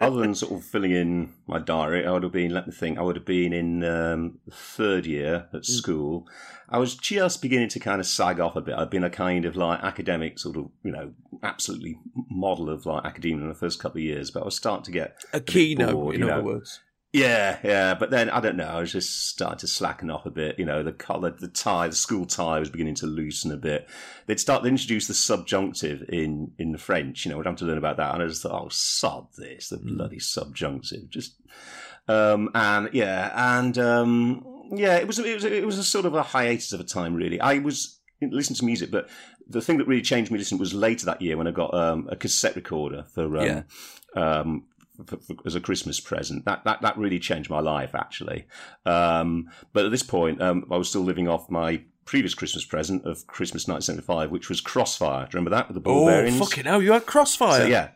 Other 0.00 0.20
than 0.20 0.34
sort 0.34 0.52
of 0.52 0.64
filling 0.64 0.92
in 0.92 1.32
my 1.46 1.58
diary, 1.58 2.06
I 2.06 2.12
would 2.12 2.22
have 2.22 2.32
been. 2.32 2.52
Let 2.52 2.66
me 2.66 2.72
think. 2.72 2.98
I 2.98 3.02
would 3.02 3.16
have 3.16 3.24
been 3.24 3.52
in 3.52 3.84
um, 3.84 4.38
third 4.50 5.06
year 5.06 5.48
at 5.52 5.64
school. 5.64 6.26
I 6.68 6.78
was 6.78 6.96
just 6.96 7.42
beginning 7.42 7.68
to 7.70 7.80
kind 7.80 8.00
of 8.00 8.06
sag 8.06 8.40
off 8.40 8.56
a 8.56 8.60
bit. 8.60 8.74
I'd 8.74 8.90
been 8.90 9.04
a 9.04 9.10
kind 9.10 9.44
of 9.44 9.54
like 9.54 9.82
academic 9.82 10.38
sort 10.38 10.56
of, 10.56 10.70
you 10.82 10.90
know, 10.90 11.12
absolutely 11.42 11.98
model 12.30 12.70
of 12.70 12.86
like 12.86 13.04
academia 13.04 13.42
in 13.42 13.48
the 13.48 13.54
first 13.54 13.80
couple 13.80 13.98
of 13.98 14.04
years, 14.04 14.30
but 14.30 14.42
I 14.42 14.44
was 14.46 14.56
starting 14.56 14.84
to 14.84 14.90
get 14.90 15.16
a 15.32 15.38
bit 15.38 15.46
keynote, 15.46 15.92
bored, 15.92 16.14
in 16.14 16.22
you 16.22 16.28
other 16.28 16.42
know. 16.42 16.48
words. 16.48 16.80
Yeah, 17.14 17.58
yeah, 17.62 17.94
but 17.94 18.10
then 18.10 18.28
I 18.28 18.40
don't 18.40 18.56
know. 18.56 18.66
I 18.66 18.80
was 18.80 18.90
just 18.90 19.28
starting 19.28 19.58
to 19.58 19.68
slacken 19.68 20.10
off 20.10 20.26
a 20.26 20.30
bit. 20.30 20.58
You 20.58 20.64
know, 20.64 20.82
the 20.82 20.90
collar, 20.92 21.30
the 21.30 21.46
tie, 21.46 21.86
the 21.86 21.94
school 21.94 22.26
tie 22.26 22.58
was 22.58 22.70
beginning 22.70 22.96
to 22.96 23.06
loosen 23.06 23.52
a 23.52 23.56
bit. 23.56 23.88
They'd 24.26 24.40
start 24.40 24.64
to 24.64 24.68
introduce 24.68 25.06
the 25.06 25.14
subjunctive 25.14 26.02
in 26.08 26.50
in 26.58 26.72
the 26.72 26.78
French. 26.78 27.24
You 27.24 27.30
know, 27.30 27.36
we'd 27.38 27.46
have 27.46 27.54
to 27.56 27.66
learn 27.66 27.78
about 27.78 27.98
that, 27.98 28.14
and 28.14 28.22
I 28.22 28.26
just 28.26 28.42
thought, 28.42 28.60
oh, 28.64 28.68
sod 28.68 29.28
this, 29.38 29.68
the 29.68 29.76
bloody 29.76 30.18
subjunctive. 30.18 31.08
Just 31.08 31.36
um, 32.08 32.50
and 32.52 32.90
yeah, 32.92 33.30
and 33.58 33.78
um, 33.78 34.44
yeah, 34.72 34.96
it 34.96 35.06
was 35.06 35.20
it 35.20 35.34
was 35.36 35.44
it 35.44 35.64
was 35.64 35.78
a 35.78 35.84
sort 35.84 36.06
of 36.06 36.14
a 36.14 36.22
hiatus 36.24 36.72
of 36.72 36.80
a 36.80 36.84
time. 36.84 37.14
Really, 37.14 37.40
I 37.40 37.58
was 37.58 38.00
listening 38.20 38.56
to 38.56 38.64
music, 38.64 38.90
but 38.90 39.08
the 39.48 39.60
thing 39.60 39.78
that 39.78 39.86
really 39.86 40.02
changed 40.02 40.32
me 40.32 40.38
listening 40.38 40.58
was 40.58 40.74
later 40.74 41.06
that 41.06 41.22
year 41.22 41.36
when 41.36 41.46
I 41.46 41.52
got 41.52 41.72
um, 41.74 42.08
a 42.10 42.16
cassette 42.16 42.56
recorder 42.56 43.04
for 43.14 43.36
um, 43.38 43.46
Yeah. 43.46 43.62
um, 44.16 44.64
for, 45.06 45.16
for, 45.18 45.36
as 45.46 45.54
a 45.54 45.60
Christmas 45.60 46.00
present. 46.00 46.44
That 46.44 46.64
that 46.64 46.82
that 46.82 46.96
really 46.98 47.18
changed 47.18 47.50
my 47.50 47.60
life 47.60 47.94
actually. 47.94 48.46
Um, 48.86 49.48
but 49.72 49.84
at 49.84 49.90
this 49.90 50.02
point, 50.02 50.40
um, 50.42 50.64
I 50.70 50.76
was 50.76 50.88
still 50.88 51.02
living 51.02 51.28
off 51.28 51.50
my 51.50 51.82
previous 52.04 52.34
Christmas 52.34 52.64
present 52.64 53.04
of 53.06 53.26
Christmas 53.26 53.66
1975, 53.66 54.30
which 54.30 54.48
was 54.48 54.60
Crossfire. 54.60 55.24
Do 55.24 55.28
you 55.28 55.38
remember 55.38 55.50
that 55.50 55.68
with 55.68 55.74
the 55.74 55.80
ball 55.80 56.02
Oh, 56.02 56.06
bearings? 56.06 56.38
fucking 56.38 56.64
hell, 56.64 56.82
you 56.82 56.92
had 56.92 57.06
crossfire. 57.06 57.62
So 57.62 57.66
yeah. 57.66 57.90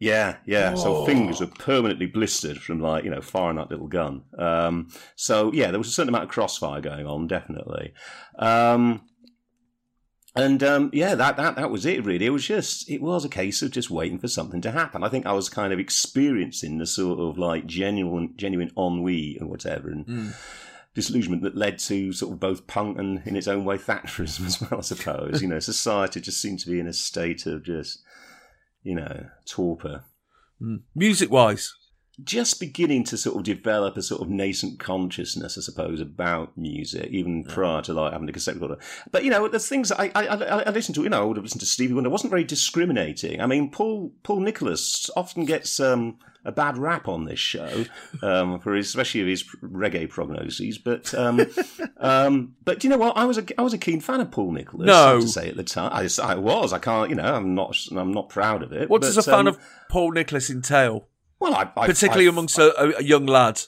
Yeah, 0.00 0.36
yeah. 0.44 0.74
So 0.74 0.96
Oh. 0.96 1.06
fingers 1.06 1.40
were 1.40 1.46
permanently 1.46 2.06
blistered 2.06 2.58
from 2.58 2.80
like, 2.80 3.04
you 3.04 3.10
know, 3.10 3.22
firing 3.22 3.56
that 3.56 3.70
little 3.70 3.86
gun. 3.86 4.24
Um, 4.36 4.88
so 5.16 5.50
yeah, 5.52 5.70
there 5.70 5.78
was 5.78 5.88
a 5.88 5.92
certain 5.92 6.08
amount 6.10 6.24
of 6.24 6.30
crossfire 6.30 6.80
going 6.82 7.06
on, 7.06 7.26
definitely. 7.26 7.94
Um, 8.38 9.02
and 10.36 10.62
um, 10.62 10.90
yeah, 10.92 11.14
that, 11.14 11.36
that 11.36 11.56
that 11.56 11.70
was 11.70 11.86
it 11.86 12.04
really. 12.04 12.26
It 12.26 12.30
was 12.30 12.46
just 12.46 12.88
it 12.90 13.00
was 13.00 13.24
a 13.24 13.28
case 13.28 13.62
of 13.62 13.70
just 13.70 13.90
waiting 13.90 14.18
for 14.18 14.28
something 14.28 14.60
to 14.62 14.70
happen. 14.72 15.04
I 15.04 15.08
think 15.08 15.26
I 15.26 15.32
was 15.32 15.48
kind 15.48 15.72
of 15.72 15.78
experiencing 15.78 16.78
the 16.78 16.86
sort 16.86 17.20
of 17.20 17.38
like 17.38 17.66
genuine 17.66 18.34
genuine 18.36 18.72
ennui 18.76 19.36
and 19.38 19.48
whatever 19.48 19.90
and 19.90 20.34
disillusionment 20.94 21.42
that 21.42 21.56
led 21.56 21.78
to 21.80 22.12
sort 22.12 22.32
of 22.32 22.40
both 22.40 22.66
punk 22.66 22.98
and 22.98 23.22
in 23.26 23.36
its 23.36 23.48
own 23.48 23.64
way 23.64 23.76
Thatcherism 23.76 24.46
as 24.46 24.60
well, 24.60 24.78
I 24.78 24.82
suppose. 24.82 25.42
you 25.42 25.48
know, 25.48 25.58
society 25.60 26.20
just 26.20 26.40
seemed 26.40 26.60
to 26.60 26.70
be 26.70 26.78
in 26.78 26.86
a 26.86 26.92
state 26.92 27.46
of 27.46 27.64
just 27.64 28.00
you 28.84 28.94
know, 28.94 29.26
torpor. 29.46 30.04
Music 30.94 31.30
wise. 31.30 31.74
Just 32.22 32.60
beginning 32.60 33.04
to 33.04 33.16
sort 33.16 33.36
of 33.36 33.42
develop 33.42 33.96
a 33.96 34.02
sort 34.02 34.22
of 34.22 34.28
nascent 34.28 34.78
consciousness, 34.78 35.58
I 35.58 35.62
suppose, 35.62 36.00
about 36.00 36.56
music, 36.56 37.08
even 37.10 37.44
prior 37.44 37.82
to 37.82 37.92
like 37.92 38.12
having 38.12 38.28
a 38.28 38.32
cassette 38.32 38.54
recorder. 38.54 38.78
But 39.10 39.24
you 39.24 39.30
know, 39.30 39.48
the 39.48 39.58
things 39.58 39.90
I 39.90 40.12
I, 40.14 40.26
I, 40.26 40.62
I 40.62 40.70
listened 40.70 40.94
to, 40.94 41.02
you 41.02 41.08
know, 41.08 41.22
I 41.22 41.24
would 41.24 41.36
have 41.36 41.44
listened 41.44 41.60
to 41.60 41.66
Stevie 41.66 41.94
Wonder. 41.94 42.10
I 42.10 42.12
wasn't 42.12 42.30
very 42.30 42.44
discriminating. 42.44 43.40
I 43.40 43.46
mean, 43.46 43.70
Paul 43.70 44.12
Paul 44.22 44.40
Nicholas 44.40 45.10
often 45.16 45.44
gets 45.44 45.80
um, 45.80 46.18
a 46.44 46.52
bad 46.52 46.76
rap 46.78 47.08
on 47.08 47.24
this 47.24 47.38
show 47.38 47.84
um, 48.22 48.60
for 48.60 48.74
his, 48.74 48.86
especially 48.86 49.28
his 49.28 49.44
reggae 49.62 50.08
prognoses. 50.08 50.78
But 50.82 51.14
um, 51.14 51.40
um, 51.98 52.54
but 52.64 52.84
you 52.84 52.90
know 52.90 52.98
what? 52.98 53.16
I 53.16 53.24
was 53.24 53.38
a 53.38 53.44
I 53.58 53.62
was 53.62 53.72
a 53.72 53.78
keen 53.78 54.00
fan 54.00 54.20
of 54.20 54.30
Paul 54.30 54.52
Nicholas. 54.52 54.86
No. 54.86 55.20
to 55.20 55.28
say 55.28 55.48
at 55.48 55.56
the 55.56 55.64
time, 55.64 55.90
I, 55.92 56.08
I 56.22 56.34
was. 56.36 56.72
I 56.72 56.78
can't, 56.78 57.10
you 57.10 57.16
know, 57.16 57.34
I'm 57.34 57.54
not 57.54 57.76
I'm 57.90 58.12
not 58.12 58.28
proud 58.28 58.62
of 58.62 58.72
it. 58.72 58.88
What 58.88 59.00
but, 59.00 59.08
does 59.08 59.16
a 59.16 59.22
fan 59.22 59.40
um, 59.40 59.48
of 59.48 59.58
Paul 59.88 60.12
Nicholas 60.12 60.50
entail? 60.50 61.08
Well, 61.44 61.54
I, 61.54 61.70
I 61.76 61.86
Particularly 61.86 62.26
I- 62.26 62.30
amongst 62.30 62.58
a, 62.58 62.94
young 63.00 63.26
lad. 63.26 63.60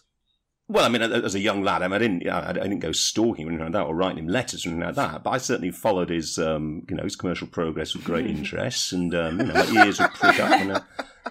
Well, 0.69 0.85
I 0.85 0.89
mean, 0.89 1.03
as 1.03 1.37
a 1.37 1.39
young 1.39 1.63
lad, 1.63 1.83
I, 1.83 1.87
mean, 1.87 1.95
I 1.95 1.99
didn't, 1.99 2.29
I 2.29 2.53
didn't 2.53 2.81
go 2.81 2.91
stalking 2.91 3.47
or 3.47 3.51
anything 3.51 3.67
like 3.67 3.73
that, 3.75 3.87
or 3.87 3.95
writing 3.95 4.19
him 4.19 4.29
letters 4.29 4.67
or 4.67 4.71
anything 4.71 4.85
like 4.87 4.97
that. 4.97 5.23
But 5.23 5.31
I 5.31 5.39
certainly 5.39 5.71
followed 5.71 6.11
his, 6.11 6.39
um, 6.39 6.83
you 6.89 6.97
know, 6.97 7.05
his 7.05 7.15
commercial 7.15 7.47
progress 7.47 7.95
with 7.95 8.03
great 8.05 8.27
interest, 8.37 8.93
and 8.93 9.15
um, 9.15 9.39
you 9.39 9.47
know, 9.47 9.55
my 9.55 9.85
ears 9.85 10.01
would 10.01 10.11
prick 10.15 10.41
up, 10.41 10.51
and 10.51 10.73
uh, 10.73 10.81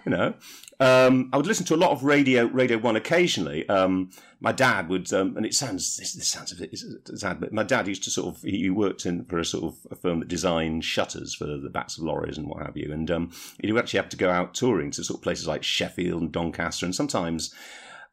you 0.06 0.12
know, 0.12 0.34
um, 0.80 1.30
I 1.34 1.38
would 1.38 1.48
listen 1.48 1.66
to 1.68 1.76
a 1.76 1.78
lot 1.78 1.92
of 1.92 2.04
radio, 2.04 2.46
Radio 2.46 2.78
One 2.78 2.96
occasionally. 2.96 3.68
Um, 3.70 4.12
my 4.40 4.52
dad 4.52 4.90
would, 4.90 5.12
um, 5.14 5.36
and 5.38 5.46
it 5.46 5.54
sounds, 5.54 5.98
this, 5.98 6.14
this 6.14 6.28
sounds 6.28 6.52
a 6.52 6.56
bit 6.56 6.78
sad, 7.16 7.40
but 7.40 7.54
my 7.54 7.64
dad 7.64 7.88
used 7.88 8.04
to 8.04 8.12
sort 8.12 8.36
of, 8.36 8.42
he 8.44 8.70
worked 8.70 9.06
in 9.06 9.26
for 9.26 9.40
a 9.40 9.46
sort 9.46 9.64
of 9.64 9.92
a 9.92 9.96
firm 9.96 10.20
that 10.20 10.28
designed 10.28 10.84
shutters 10.84 11.34
for 11.34 11.46
the 11.46 11.70
backs 11.70 11.98
of 11.98 12.04
lorries 12.04 12.38
and 12.38 12.48
what 12.48 12.64
have 12.64 12.78
you, 12.78 12.92
and 12.92 13.10
um, 13.10 13.32
he 13.62 13.72
would 13.72 13.82
actually 13.82 14.00
have 14.00 14.10
to 14.10 14.18
go 14.18 14.30
out 14.30 14.54
touring 14.54 14.92
to 14.92 15.04
sort 15.04 15.20
of 15.20 15.24
places 15.24 15.48
like 15.48 15.64
Sheffield 15.64 16.22
and 16.22 16.32
Doncaster, 16.32 16.86
and 16.86 16.94
sometimes 16.94 17.54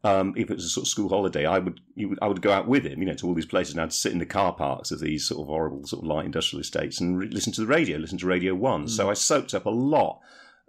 um, 0.04 0.32
if 0.36 0.50
it 0.50 0.54
was 0.54 0.64
a 0.64 0.68
sort 0.68 0.84
of 0.84 0.88
school 0.88 1.08
holiday, 1.08 1.46
I 1.46 1.58
would, 1.58 1.80
you 1.94 2.08
would 2.08 2.18
I 2.22 2.26
would 2.26 2.42
go 2.42 2.52
out 2.52 2.66
with 2.66 2.84
him, 2.84 3.00
you 3.00 3.06
know, 3.06 3.14
to 3.14 3.26
all 3.26 3.34
these 3.34 3.46
places, 3.46 3.74
and 3.74 3.82
I'd 3.82 3.92
sit 3.92 4.12
in 4.12 4.18
the 4.18 4.26
car 4.26 4.52
parks 4.52 4.90
of 4.90 5.00
these 5.00 5.26
sort 5.26 5.42
of 5.42 5.48
horrible 5.48 5.86
sort 5.86 6.02
of 6.02 6.08
light 6.08 6.26
industrial 6.26 6.60
estates 6.60 7.00
and 7.00 7.18
re- 7.18 7.28
listen 7.28 7.52
to 7.52 7.60
the 7.60 7.66
radio, 7.66 7.98
listen 7.98 8.18
to 8.18 8.26
Radio 8.26 8.54
One. 8.54 8.88
So 8.88 9.10
I 9.10 9.14
soaked 9.14 9.54
up 9.54 9.66
a 9.66 9.70
lot 9.70 10.20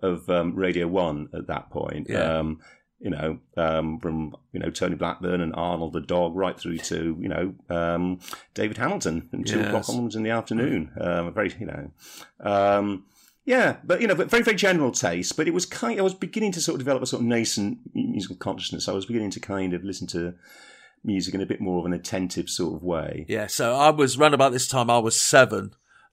of 0.04 0.30
um, 0.30 0.56
Radio 0.56 0.88
One 0.88 1.30
at 1.34 1.48
that 1.48 1.70
point. 1.72 2.08
Yeah. 2.10 2.38
Um, 2.40 2.60
you 3.00 3.10
know, 3.10 3.40
um, 3.58 4.00
from 4.00 4.34
you 4.54 4.60
know 4.62 4.70
Tony 4.70 4.96
Blackburn 4.96 5.42
and 5.42 5.54
Arnold 5.56 5.92
the 5.94 6.00
dog, 6.00 6.36
right 6.36 6.58
through 6.58 6.78
to 6.78 7.18
you 7.20 7.28
know 7.28 7.54
um, 7.70 8.20
David 8.54 8.78
Hamilton 8.78 9.28
and 9.34 9.46
two 9.46 9.58
Yes. 9.60 9.68
o'clock 9.68 9.90
onwards 9.90 10.16
in 10.16 10.24
the 10.24 10.30
afternoon. 10.30 10.92
Um, 11.02 11.34
very 11.34 11.54
you 11.60 11.66
know. 11.66 11.92
Um, 12.40 13.06
yeah, 13.46 13.76
but 13.84 14.00
you 14.00 14.08
know, 14.08 14.16
but 14.16 14.30
very, 14.30 14.42
very 14.44 14.56
general 14.56 14.92
taste. 14.92 15.36
But 15.36 15.48
it 15.50 15.54
was 15.54 15.66
kind. 15.66 16.00
I 16.00 16.04
was 16.04 16.14
beginning 16.14 16.54
to 16.54 16.62
sort 16.62 16.76
of 16.76 16.80
develop 16.80 17.04
a 17.04 17.06
sort 17.06 17.22
of 17.22 17.28
nascent 17.28 17.80
musical 17.94 18.38
consciousness. 18.38 18.88
I 18.88 18.94
was 18.94 19.06
beginning 19.06 19.32
to 19.32 19.42
kind 19.42 19.74
of 19.74 19.84
listen 19.84 20.08
to 20.08 20.36
music 21.04 21.34
in 21.34 21.42
a 21.42 21.46
bit 21.46 21.60
more 21.60 21.80
of 21.80 21.86
an 21.86 21.92
attentive 21.92 22.50
sort 22.50 22.76
of 22.76 22.84
way. 22.84 23.26
Yeah, 23.28 23.48
so 23.48 23.76
I 23.76 23.90
was 23.90 24.18
round 24.18 24.34
about 24.34 24.54
this 24.54 24.70
time. 24.70 24.90
I 24.90 25.00
was 25.00 25.20
seven, 25.22 25.72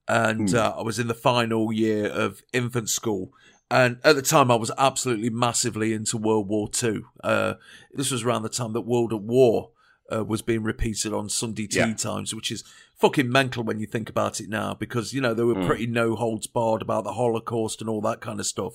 Hmm. 0.09 0.14
and 0.14 0.55
uh, 0.57 0.74
I 0.76 0.83
was 0.83 0.98
in 0.98 1.07
the 1.07 1.14
final 1.14 1.72
year 1.72 2.07
of 2.09 2.42
infant 2.53 2.88
school. 2.90 3.33
And 3.70 3.98
at 4.02 4.16
the 4.16 4.22
time, 4.22 4.50
I 4.50 4.56
was 4.56 4.72
absolutely 4.76 5.30
massively 5.30 5.92
into 5.92 6.16
World 6.16 6.48
War 6.48 6.68
Two. 6.68 7.06
Uh, 7.22 7.54
this 7.92 8.11
was 8.11 8.24
around 8.24 8.42
the 8.42 8.48
time 8.48 8.72
that 8.72 8.80
World 8.80 9.12
at 9.12 9.22
War 9.22 9.70
uh, 10.12 10.24
was 10.24 10.42
being 10.42 10.62
repeated 10.62 11.12
on 11.12 11.28
Sunday 11.28 11.66
tea 11.66 11.78
Yeah. 11.78 11.94
times, 11.94 12.35
which 12.35 12.50
is 12.50 12.64
fucking 12.96 13.30
mental 13.30 13.62
when 13.62 13.78
you 13.78 13.87
think 13.87 14.11
about 14.11 14.40
it 14.40 14.48
now, 14.48 14.74
because 14.74 15.14
you 15.14 15.20
know 15.20 15.35
they 15.35 15.44
were 15.44 15.54
mm. 15.54 15.66
pretty 15.66 15.87
no 15.87 16.16
holds 16.16 16.46
barred 16.46 16.83
about 16.83 17.04
the 17.04 17.12
Holocaust 17.12 17.80
and 17.80 17.88
all 17.88 18.00
that 18.02 18.20
kind 18.20 18.40
of 18.40 18.46
stuff. 18.46 18.74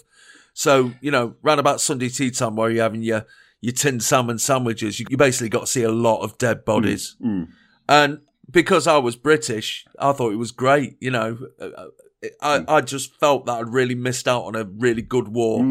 So 0.54 0.94
you 1.02 1.12
know, 1.12 1.36
round 1.42 1.60
about 1.60 1.82
Sunday 1.82 2.10
tea 2.10 2.32
time, 2.32 2.56
where 2.56 2.70
you're 2.70 2.84
having 2.84 3.02
your 3.02 3.26
your 3.62 3.74
tinned 3.74 4.04
salmon 4.04 4.38
sandwiches, 4.38 5.00
you, 5.00 5.08
you 5.10 5.18
basically 5.18 5.50
got 5.50 5.62
to 5.62 5.68
see 5.68 5.84
a 5.84 5.92
lot 5.92 6.22
of 6.22 6.38
dead 6.38 6.62
mm. 6.62 6.66
bodies. 6.66 7.18
Mm. 7.22 7.50
And 7.90 8.20
because 8.50 8.88
I 8.88 8.98
was 8.98 9.16
British, 9.16 9.86
I 10.00 10.14
thought 10.14 10.32
it 10.32 10.38
was 10.38 10.52
great. 10.52 10.98
You 11.02 11.12
know, 11.12 11.38
uh, 11.60 11.66
uh, 11.66 11.88
Uh, 12.42 12.62
I, 12.68 12.78
I 12.78 12.82
just 12.82 13.16
felt 13.20 13.46
that 13.46 13.54
I'd 13.54 13.74
really 13.74 13.96
missed 13.96 14.28
out 14.28 14.44
on 14.44 14.56
a 14.56 14.64
really 14.64 15.02
good 15.02 15.30
war. 15.30 15.62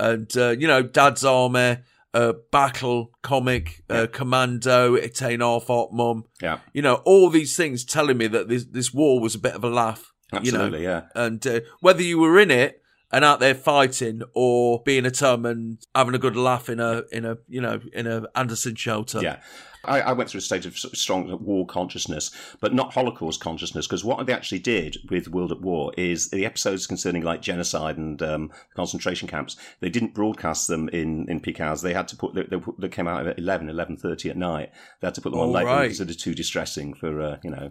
And, 0.00 0.36
uh, 0.36 0.50
you 0.50 0.66
know, 0.68 0.82
Dad's 0.82 1.24
Army, 1.24 1.78
uh, 2.14 2.32
Battle, 2.52 3.10
Comic, 3.22 3.82
uh, 3.90 4.06
Commando, 4.12 4.94
It 4.94 5.20
Ain't 5.22 5.42
Half 5.42 5.66
Hot 5.66 5.92
Mum. 5.92 6.24
Yeah. 6.40 6.60
You 6.72 6.82
know, 6.82 6.96
all 7.04 7.30
these 7.30 7.56
things 7.56 7.84
telling 7.84 8.16
me 8.16 8.28
that 8.28 8.48
this, 8.48 8.64
this 8.64 8.94
war 8.94 9.20
was 9.20 9.34
a 9.34 9.40
bit 9.40 9.54
of 9.54 9.64
a 9.64 9.68
laugh. 9.68 10.12
Absolutely, 10.32 10.82
you 10.82 10.86
know? 10.86 11.02
yeah. 11.14 11.22
And 11.22 11.46
uh, 11.46 11.60
whether 11.80 12.02
you 12.02 12.18
were 12.18 12.38
in 12.38 12.50
it 12.50 12.80
and 13.10 13.24
out 13.24 13.40
there 13.40 13.54
fighting 13.54 14.22
or 14.34 14.82
being 14.84 15.06
a 15.06 15.10
tum 15.10 15.46
and 15.46 15.78
having 15.94 16.14
a 16.14 16.18
good 16.18 16.36
laugh 16.36 16.68
in 16.68 16.78
a, 16.78 17.02
in 17.10 17.24
a, 17.24 17.38
you 17.48 17.60
know, 17.60 17.80
in 17.92 18.06
a 18.06 18.24
Anderson 18.34 18.74
shelter. 18.74 19.20
Yeah. 19.20 19.40
I, 19.84 20.00
I 20.00 20.12
went 20.12 20.28
through 20.30 20.38
a 20.38 20.42
stage 20.42 20.66
of 20.66 20.76
strong 20.76 21.42
war 21.44 21.66
consciousness, 21.66 22.30
but 22.60 22.74
not 22.74 22.92
Holocaust 22.94 23.40
consciousness, 23.40 23.86
because 23.86 24.04
what 24.04 24.24
they 24.26 24.32
actually 24.32 24.58
did 24.58 24.96
with 25.08 25.28
World 25.28 25.52
at 25.52 25.60
War 25.60 25.92
is 25.96 26.30
the 26.30 26.44
episodes 26.44 26.86
concerning 26.86 27.22
like 27.22 27.42
genocide 27.42 27.96
and 27.96 28.20
um, 28.22 28.50
concentration 28.74 29.28
camps, 29.28 29.56
they 29.80 29.88
didn't 29.90 30.14
broadcast 30.14 30.68
them 30.68 30.88
in, 30.90 31.28
in 31.28 31.40
peak 31.40 31.60
hours. 31.60 31.82
They 31.82 31.94
had 31.94 32.08
to 32.08 32.16
put, 32.16 32.34
they, 32.34 32.42
they, 32.42 32.60
they 32.78 32.88
came 32.88 33.06
out 33.08 33.26
at 33.26 33.38
11, 33.38 33.68
11.30 33.68 34.30
at 34.30 34.36
night. 34.36 34.70
They 35.00 35.06
had 35.06 35.14
to 35.14 35.20
put 35.20 35.30
them 35.30 35.40
on 35.40 35.48
Oh, 35.48 35.52
late 35.52 35.64
right. 35.66 35.82
because 35.82 36.00
it 36.00 36.08
was 36.08 36.16
too 36.16 36.34
distressing 36.34 36.94
for, 36.94 37.20
uh, 37.20 37.36
you 37.44 37.50
know, 37.50 37.70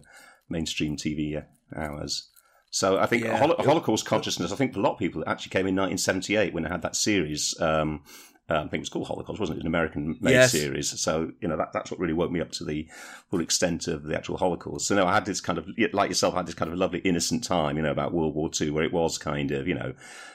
mainstream 0.49 0.95
TV 0.95 1.43
hours. 1.75 2.29
So 2.69 2.99
I 2.99 3.05
think 3.05 3.23
Yeah. 3.23 3.37
Holocaust 3.37 4.05
consciousness, 4.05 4.51
I 4.51 4.55
think 4.55 4.73
for 4.73 4.79
a 4.79 4.83
lot 4.83 4.93
of 4.93 4.99
people, 4.99 5.21
it 5.21 5.27
actually 5.27 5.51
came 5.51 5.67
in 5.67 5.75
1978 5.75 6.53
when 6.53 6.63
they 6.63 6.69
had 6.69 6.81
that 6.81 6.95
series. 6.95 7.59
Um, 7.61 8.01
uh, 8.49 8.55
I 8.55 8.61
think 8.61 8.73
it 8.75 8.79
was 8.79 8.89
called 8.89 9.07
Holocaust, 9.07 9.39
wasn't 9.39 9.57
it? 9.57 9.61
An 9.61 9.67
American-made 9.67 10.31
Yes. 10.31 10.51
series. 10.51 10.99
So 10.99 11.31
you 11.41 11.47
know 11.47 11.57
that, 11.57 11.73
that's 11.73 11.91
what 11.91 11.99
really 11.99 12.13
woke 12.13 12.31
me 12.31 12.39
up 12.41 12.51
to 12.53 12.63
the 12.63 12.87
full 13.29 13.41
extent 13.41 13.87
of 13.87 14.03
the 14.03 14.15
actual 14.15 14.37
Holocaust. 14.37 14.87
So 14.87 14.95
no, 14.95 15.05
I 15.05 15.13
had 15.13 15.25
this 15.25 15.41
kind 15.41 15.57
of 15.59 15.67
like 15.93 16.09
yourself, 16.09 16.33
I 16.33 16.37
had 16.37 16.47
this 16.47 16.55
kind 16.55 16.71
of 16.71 16.77
lovely 16.77 16.99
innocent 16.99 17.43
time, 17.43 17.77
you 17.77 17.83
know, 17.83 17.91
about 17.91 18.13
World 18.13 18.35
War 18.35 18.49
Two, 18.49 18.73
where 18.73 18.83
it 18.83 18.93
was 18.93 19.17
kind 19.17 19.51
of, 19.51 19.67
you 19.67 19.75
know, 19.75 19.93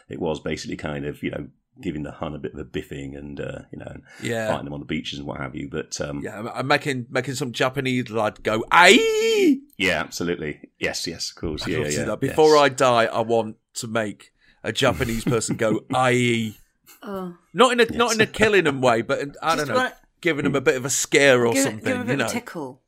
it 0.08 0.20
was 0.20 0.40
basically 0.40 0.76
kind 0.76 1.06
of, 1.06 1.22
you 1.22 1.30
know, 1.30 1.48
giving 1.80 2.02
the 2.02 2.10
Hun 2.12 2.34
a 2.34 2.38
bit 2.38 2.52
of 2.52 2.58
a 2.60 2.64
biffing 2.66 3.16
and 3.16 3.40
uh, 3.40 3.60
you 3.72 3.78
know, 3.78 3.96
Yeah. 4.22 4.48
fighting 4.48 4.64
them 4.66 4.74
on 4.74 4.80
the 4.80 4.86
beaches 4.86 5.18
and 5.18 5.26
what 5.26 5.40
have 5.40 5.54
you. 5.56 5.68
But 5.70 5.98
um, 6.02 6.20
Yeah, 6.22 6.42
I'm- 6.42 6.66
making 6.66 7.06
making 7.08 7.34
some 7.34 7.50
Japanese 7.52 8.10
lad 8.10 8.42
go 8.42 8.62
aye. 8.70 9.58
yeah, 9.78 10.00
absolutely, 10.00 10.68
yes, 10.78 11.06
yes, 11.06 11.30
of 11.30 11.36
course, 11.36 11.62
I'd 11.62 11.70
yeah, 11.70 11.88
yeah. 11.88 12.14
Before 12.16 12.56
yes. 12.56 12.62
I 12.64 12.68
die, 12.68 13.04
I 13.06 13.20
want 13.20 13.56
to 13.76 13.86
make 13.86 14.32
a 14.62 14.70
Japanese 14.70 15.24
person 15.24 15.56
go 15.56 15.80
aye. 15.94 16.54
Oh. 17.02 17.36
Not 17.52 17.72
in 17.72 17.80
a 17.80 17.84
not 17.96 18.14
in 18.14 18.20
a 18.20 18.26
killing 18.26 18.64
them 18.64 18.80
way, 18.80 19.02
but 19.02 19.18
in, 19.20 19.34
I 19.42 19.56
Just 19.56 19.66
don't 19.66 19.74
know, 19.76 19.82
wanna- 19.82 19.96
giving 20.20 20.44
them 20.44 20.54
a 20.54 20.60
bit 20.60 20.76
of 20.76 20.84
a 20.84 20.90
scare 20.90 21.46
or 21.46 21.52
give, 21.52 21.64
something. 21.64 21.84
give 21.84 21.96
him 21.96 22.02
a 22.02 22.04
bit 22.04 22.10
you 22.12 22.16
know. 22.18 22.24
of 22.26 22.30
a 22.30 22.34
tickle 22.34 22.82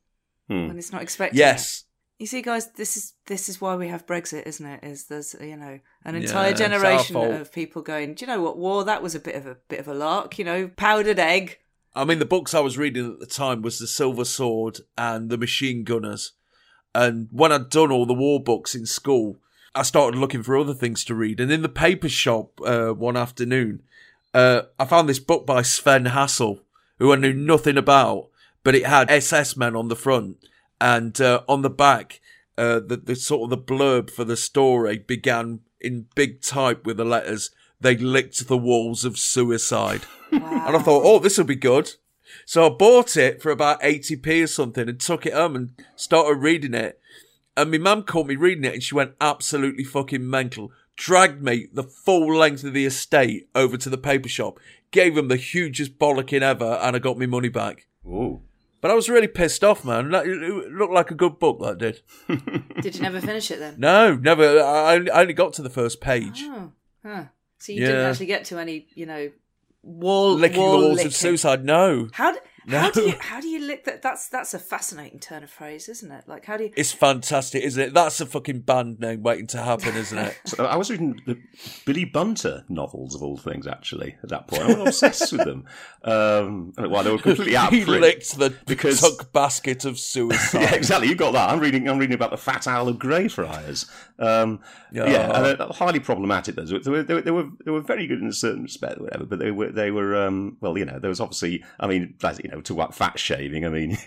Hmm. 0.47 0.67
when 0.67 0.77
it's 0.77 0.91
not 0.91 1.01
expected. 1.01 1.37
Yes. 1.37 1.83
You 2.17 2.27
see, 2.27 2.41
guys, 2.41 2.71
this 2.73 2.95
is 2.95 3.13
this 3.27 3.49
is 3.49 3.59
why 3.59 3.75
we 3.75 3.89
have 3.89 4.05
Brexit, 4.05 4.43
isn't 4.47 4.65
it? 4.65 4.83
Is 4.83 5.07
there's 5.07 5.35
you 5.41 5.57
know 5.57 5.79
an 6.05 6.15
entire 6.15 6.51
it's 6.51 6.61
our 6.61 6.67
generation 6.69 7.17
of 7.17 7.51
people 7.51 7.81
going, 7.81 8.13
do 8.13 8.23
you 8.23 8.27
know 8.31 8.41
what 8.41 8.57
war? 8.57 8.85
That 8.85 9.03
was 9.03 9.15
a 9.15 9.19
bit 9.19 9.35
of 9.35 9.45
a 9.45 9.57
bit 9.67 9.79
of 9.81 9.87
a 9.89 9.93
lark, 9.93 10.39
you 10.39 10.45
know, 10.45 10.69
powdered 10.77 11.19
egg. 11.19 11.57
I 11.93 12.05
mean, 12.05 12.19
the 12.19 12.25
books 12.25 12.53
I 12.53 12.59
was 12.61 12.77
reading 12.77 13.11
at 13.13 13.19
the 13.19 13.25
time 13.25 13.61
was 13.61 13.79
the 13.79 13.87
Silver 13.87 14.23
Sword 14.25 14.79
and 14.97 15.29
the 15.29 15.37
Machine 15.37 15.83
Gunners. 15.83 16.33
And 16.93 17.27
when 17.31 17.51
I'd 17.51 17.69
done 17.69 17.91
all 17.91 18.05
the 18.05 18.13
war 18.13 18.41
books 18.41 18.75
in 18.75 18.85
school, 18.85 19.37
I 19.73 19.81
started 19.83 20.17
looking 20.17 20.43
for 20.43 20.57
other 20.57 20.73
things 20.73 21.03
to 21.05 21.15
read. 21.15 21.39
And 21.41 21.51
in 21.51 21.61
the 21.61 21.69
paper 21.69 22.07
shop 22.09 22.59
uh, 22.65 22.89
one 22.93 23.17
afternoon, 23.17 23.81
uh, 24.35 24.63
I 24.77 24.85
found 24.85 25.07
this 25.07 25.19
book 25.19 25.45
by 25.45 25.61
Sven 25.61 26.07
Hassel, 26.07 26.59
who 26.99 27.13
I 27.13 27.15
knew 27.15 27.33
nothing 27.33 27.77
about, 27.77 28.27
but 28.63 28.75
it 28.75 28.85
had 28.85 29.09
SS 29.09 29.55
men 29.55 29.75
on 29.77 29.87
the 29.87 29.95
front, 29.95 30.37
and 30.81 31.19
uh, 31.21 31.41
on 31.47 31.61
the 31.61 31.69
back, 31.69 32.19
uh, 32.57 32.81
the, 32.81 32.97
the 32.97 33.15
sort 33.15 33.45
of 33.45 33.49
the 33.49 33.73
blurb 33.73 34.09
for 34.09 34.25
the 34.25 34.35
story 34.35 34.97
began 34.97 35.61
in 35.79 36.07
big 36.15 36.41
type 36.41 36.85
with 36.85 36.97
the 36.97 37.05
letters. 37.05 37.51
They 37.79 37.95
licked 37.95 38.47
the 38.47 38.57
walls 38.57 39.05
of 39.05 39.17
suicide. 39.17 40.01
And 40.31 40.43
I 40.75 40.79
thought, 40.79 41.03
oh, 41.05 41.19
this 41.19 41.37
will 41.37 41.45
be 41.45 41.55
good. 41.55 41.93
So 42.45 42.65
I 42.65 42.69
bought 42.69 43.15
it 43.15 43.41
for 43.41 43.51
about 43.51 43.81
80p 43.81 44.43
or 44.43 44.47
something 44.47 44.89
and 44.89 44.99
took 44.99 45.25
it 45.25 45.33
home 45.33 45.55
and 45.55 45.81
started 45.95 46.41
reading 46.41 46.73
it. 46.73 46.99
And 47.55 47.71
my 47.71 47.77
mum 47.77 48.03
caught 48.03 48.27
me 48.27 48.35
reading 48.35 48.65
it 48.65 48.73
and 48.73 48.83
she 48.83 48.95
went 48.95 49.15
absolutely 49.21 49.85
fucking 49.85 50.29
mental. 50.29 50.71
Dragged 50.95 51.41
me 51.41 51.67
the 51.73 51.83
full 51.83 52.33
length 52.33 52.63
of 52.63 52.73
the 52.73 52.85
estate 52.85 53.49
over 53.53 53.77
to 53.77 53.89
the 53.89 53.97
paper 53.97 54.29
shop, 54.29 54.59
gave 54.91 55.17
him 55.17 55.27
the 55.27 55.35
hugest 55.35 55.99
bollocking 55.99 56.41
ever, 56.41 56.79
and 56.81 56.95
I 56.95 56.99
got 56.99 57.17
my 57.17 57.25
money 57.25 57.49
back. 57.49 57.87
Ooh. 58.05 58.41
But 58.81 58.91
I 58.91 58.93
was 58.93 59.09
really 59.09 59.27
pissed 59.27 59.63
off, 59.63 59.83
man. 59.83 60.13
It 60.13 60.71
looked 60.71 60.93
like 60.93 61.09
a 61.11 61.15
good 61.15 61.39
book, 61.39 61.59
that 61.61 61.79
did. 61.79 62.01
Did 62.81 62.95
you 62.95 63.01
never 63.01 63.19
finish 63.19 63.49
it 63.49 63.59
then? 63.59 63.75
No, 63.79 64.15
never. 64.15 64.59
I 64.61 64.95
I 65.11 65.21
only 65.21 65.33
got 65.33 65.53
to 65.53 65.63
the 65.63 65.71
first 65.71 65.99
page. 66.01 66.43
Oh, 66.43 66.71
huh. 67.03 67.23
So 67.57 67.71
you 67.71 67.79
didn't 67.79 68.05
actually 68.05 68.27
get 68.27 68.45
to 68.45 68.59
any, 68.59 68.87
you 68.93 69.05
know, 69.07 69.31
wall 69.81 70.35
Licking 70.35 70.59
wall 70.61 70.71
the 70.73 70.77
walls 70.85 70.95
licking. 70.97 71.07
of 71.07 71.15
suicide, 71.15 71.65
no. 71.65 72.09
How 72.13 72.35
do, 72.67 72.75
how 72.77 72.89
do 72.91 73.01
you 73.01 73.15
how 73.19 73.39
do 73.41 73.47
you 73.47 73.59
lick 73.65 73.85
that? 73.85 74.01
That's 74.01 74.27
that's 74.29 74.53
a 74.53 74.59
fascinating 74.59 75.19
turn 75.19 75.43
of 75.43 75.49
phrase, 75.49 75.87
isn't 75.89 76.11
it? 76.11 76.23
Like 76.27 76.45
how 76.45 76.57
do 76.57 76.65
you? 76.65 76.71
It's 76.75 76.91
fantastic, 76.91 77.63
isn't 77.63 77.81
it? 77.81 77.93
That's 77.93 78.19
a 78.21 78.25
fucking 78.25 78.61
band 78.61 78.99
name 78.99 79.23
waiting 79.23 79.47
to 79.47 79.61
happen, 79.61 79.95
isn't 79.95 80.17
it? 80.17 80.37
So 80.45 80.65
I 80.65 80.75
was 80.75 80.89
reading 80.89 81.19
the 81.25 81.37
Billy 81.85 82.05
Bunter 82.05 82.63
novels 82.69 83.15
of 83.15 83.23
all 83.23 83.37
things. 83.37 83.67
Actually, 83.67 84.15
at 84.23 84.29
that 84.29 84.47
point, 84.47 84.63
I 84.63 84.67
was 84.79 84.87
obsessed 85.03 85.31
with 85.31 85.45
them. 85.45 85.65
Um, 86.03 86.73
well, 86.77 87.03
they 87.03 87.11
were 87.11 87.17
completely 87.17 87.55
out 87.57 87.73
he 87.73 87.83
print. 87.83 88.01
licked 88.01 88.37
the 88.37 88.53
because- 88.65 89.01
tuck 89.01 89.31
basket 89.31 89.85
of 89.85 89.97
suicide. 90.05 90.61
yeah, 90.61 90.75
exactly. 90.75 91.07
You 91.07 91.15
got 91.15 91.31
that. 91.33 91.49
I'm 91.49 91.59
reading. 91.59 91.89
I'm 91.89 91.97
reading 91.97 92.15
about 92.15 92.31
the 92.31 92.37
Fat 92.37 92.67
Owl 92.67 92.87
of 92.87 92.97
Greyfriars. 92.99 93.89
Um, 94.19 94.59
Yeah. 94.91 95.09
Yeah, 95.09 95.43
and 95.59 95.71
highly 95.71 95.99
problematic. 95.99 96.55
Those 96.55 96.69
they 96.69 96.89
were, 96.91 97.03
they 97.03 97.13
were 97.13 97.21
they 97.21 97.31
were 97.31 97.47
they 97.65 97.71
were 97.71 97.81
very 97.81 98.07
good 98.07 98.21
in 98.21 98.27
a 98.27 98.33
certain 98.33 98.63
respect, 98.63 98.97
or 98.99 99.03
whatever. 99.03 99.25
But 99.25 99.39
they 99.39 99.51
were 99.51 99.71
they 99.71 99.91
were 99.91 100.15
um, 100.25 100.57
well, 100.61 100.77
you 100.77 100.85
know, 100.85 100.99
there 100.99 101.09
was 101.09 101.19
obviously. 101.19 101.63
I 101.79 101.87
mean, 101.87 102.15
you 102.41 102.49
know, 102.49 102.54
talk 102.63 102.77
about 102.77 102.95
fat 102.95 103.19
shaving. 103.19 103.65
I 103.65 103.69
mean, 103.69 103.95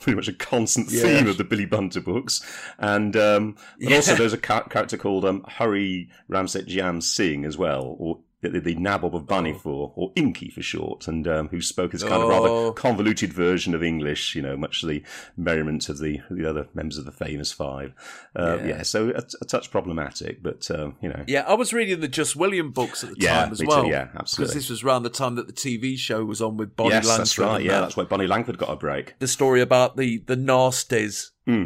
pretty 0.00 0.14
much 0.14 0.28
a 0.28 0.32
constant 0.32 0.88
theme 0.88 1.24
Yeah. 1.24 1.30
of 1.30 1.38
the 1.38 1.44
Billy 1.44 1.66
Bunter 1.66 2.00
books, 2.00 2.40
and 2.78 3.16
um, 3.16 3.56
but 3.80 3.92
also 3.92 4.14
there's 4.14 4.32
a 4.32 4.38
char- 4.38 4.68
character 4.68 4.96
called 4.96 5.24
um, 5.24 5.44
Hurry 5.48 6.08
Ramset 6.30 6.66
Jam 6.66 7.00
Singh 7.00 7.44
as 7.44 7.56
well, 7.58 7.96
or. 7.98 8.18
The, 8.42 8.58
the 8.58 8.74
Nabob 8.76 9.12
of 9.14 9.24
Bhanipur, 9.24 9.92
or 9.94 10.12
Inky 10.16 10.48
for 10.50 10.62
short, 10.62 11.06
and 11.06 11.28
um, 11.28 11.48
who 11.48 11.60
spoke 11.60 11.92
this 11.92 12.02
kind 12.02 12.22
of 12.22 12.28
rather 12.30 12.48
Oh. 12.48 12.72
convoluted 12.72 13.34
version 13.34 13.74
of 13.74 13.82
English, 13.82 14.34
you 14.34 14.40
know, 14.40 14.56
much 14.56 14.80
to 14.80 14.86
the 14.86 15.02
merriment 15.36 15.88
of 15.90 15.98
the 15.98 16.20
the 16.30 16.48
other 16.48 16.66
members 16.72 16.96
of 16.96 17.04
the 17.04 17.12
famous 17.12 17.52
five. 17.52 17.92
Uh, 18.34 18.56
Yeah. 18.60 18.66
yeah. 18.66 18.82
so 18.82 19.10
a, 19.10 19.22
a 19.42 19.44
touch 19.44 19.70
problematic, 19.70 20.42
but 20.42 20.70
um, 20.70 20.96
you 21.02 21.10
know, 21.10 21.22
Yeah, 21.26 21.42
I 21.46 21.52
was 21.52 21.74
reading 21.74 22.00
the 22.00 22.08
Just 22.08 22.34
William 22.34 22.70
books 22.72 23.04
at 23.04 23.10
the 23.10 23.16
Yeah, 23.18 23.42
time 23.42 23.52
as 23.52 23.60
me 23.60 23.66
too, 23.66 23.68
well. 23.68 23.86
yeah, 23.86 24.08
Because 24.12 24.54
this 24.54 24.70
was 24.70 24.82
around 24.82 25.02
the 25.02 25.10
time 25.10 25.34
that 25.34 25.46
the 25.46 25.52
TV 25.52 25.98
show 25.98 26.24
was 26.24 26.40
on 26.40 26.56
with 26.56 26.74
Bonnie 26.76 26.90
yes, 26.94 27.04
Langford. 27.06 27.20
that's 27.20 27.38
right. 27.38 27.62
Yeah, 27.62 27.80
that's 27.82 27.96
why 27.96 28.04
Bonnie 28.04 28.26
Langford 28.26 28.56
got 28.56 28.70
a 28.70 28.76
break. 28.76 29.18
the 29.18 29.28
story 29.28 29.60
about 29.60 29.96
the 29.98 30.18
the 30.26 30.36
nasties, 30.36 31.30
Hmm. 31.46 31.64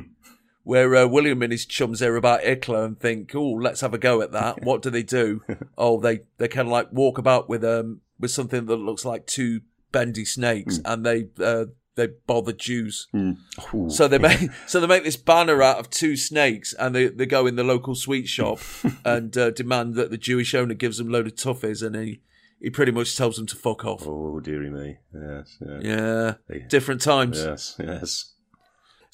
Where 0.64 0.96
uh, 0.96 1.06
William 1.06 1.42
and 1.42 1.52
his 1.52 1.64
chums 1.64 2.00
hear 2.00 2.16
about 2.16 2.42
Ickler 2.42 2.84
and 2.84 2.98
think, 2.98 3.34
"Oh, 3.34 3.52
let's 3.52 3.82
have 3.82 3.94
a 3.94 3.98
go 3.98 4.20
at 4.20 4.32
that." 4.32 4.62
what 4.62 4.82
do 4.82 4.90
they 4.90 5.02
do? 5.02 5.42
oh, 5.78 6.00
they 6.00 6.20
they 6.38 6.48
kind 6.48 6.66
of 6.66 6.72
like 6.72 6.92
walk 6.92 7.18
about 7.18 7.48
with 7.48 7.64
um 7.64 8.00
with 8.18 8.32
something 8.32 8.66
that 8.66 8.76
looks 8.76 9.04
like 9.04 9.26
two 9.26 9.60
bendy 9.92 10.24
snakes, 10.24 10.80
and 10.84 11.06
they 11.06 11.28
uh, 11.38 11.66
they 11.94 12.08
bother 12.26 12.52
Jews. 12.52 13.08
Ooh. 13.14 13.88
So 13.88 14.08
they 14.08 14.18
make 14.28 14.50
so 14.66 14.80
they 14.80 14.86
make 14.86 15.04
this 15.04 15.16
banner 15.16 15.62
out 15.62 15.78
of 15.78 15.90
two 15.90 16.16
snakes, 16.16 16.74
and 16.74 16.94
they, 16.94 17.06
they 17.08 17.26
go 17.26 17.46
in 17.46 17.56
the 17.56 17.64
local 17.64 17.94
sweet 17.94 18.26
shop 18.26 18.58
and 19.04 19.36
uh, 19.36 19.50
demand 19.50 19.94
that 19.94 20.10
the 20.10 20.18
Jewish 20.18 20.54
owner 20.54 20.74
gives 20.74 20.98
them 20.98 21.08
a 21.08 21.12
load 21.12 21.26
of 21.26 21.34
toffees, 21.34 21.82
and 21.82 21.94
he 21.94 22.20
he 22.60 22.70
pretty 22.70 22.92
much 22.92 23.16
tells 23.16 23.36
them 23.36 23.46
to 23.46 23.56
fuck 23.56 23.84
off. 23.84 24.06
Oh 24.06 24.40
dearie 24.40 24.70
me. 24.70 24.98
Yes, 25.12 25.58
yeah. 25.60 26.34
Yeah, 26.48 26.58
different 26.68 27.00
times. 27.00 27.42
Yes, 27.42 27.76
yes. 27.78 28.33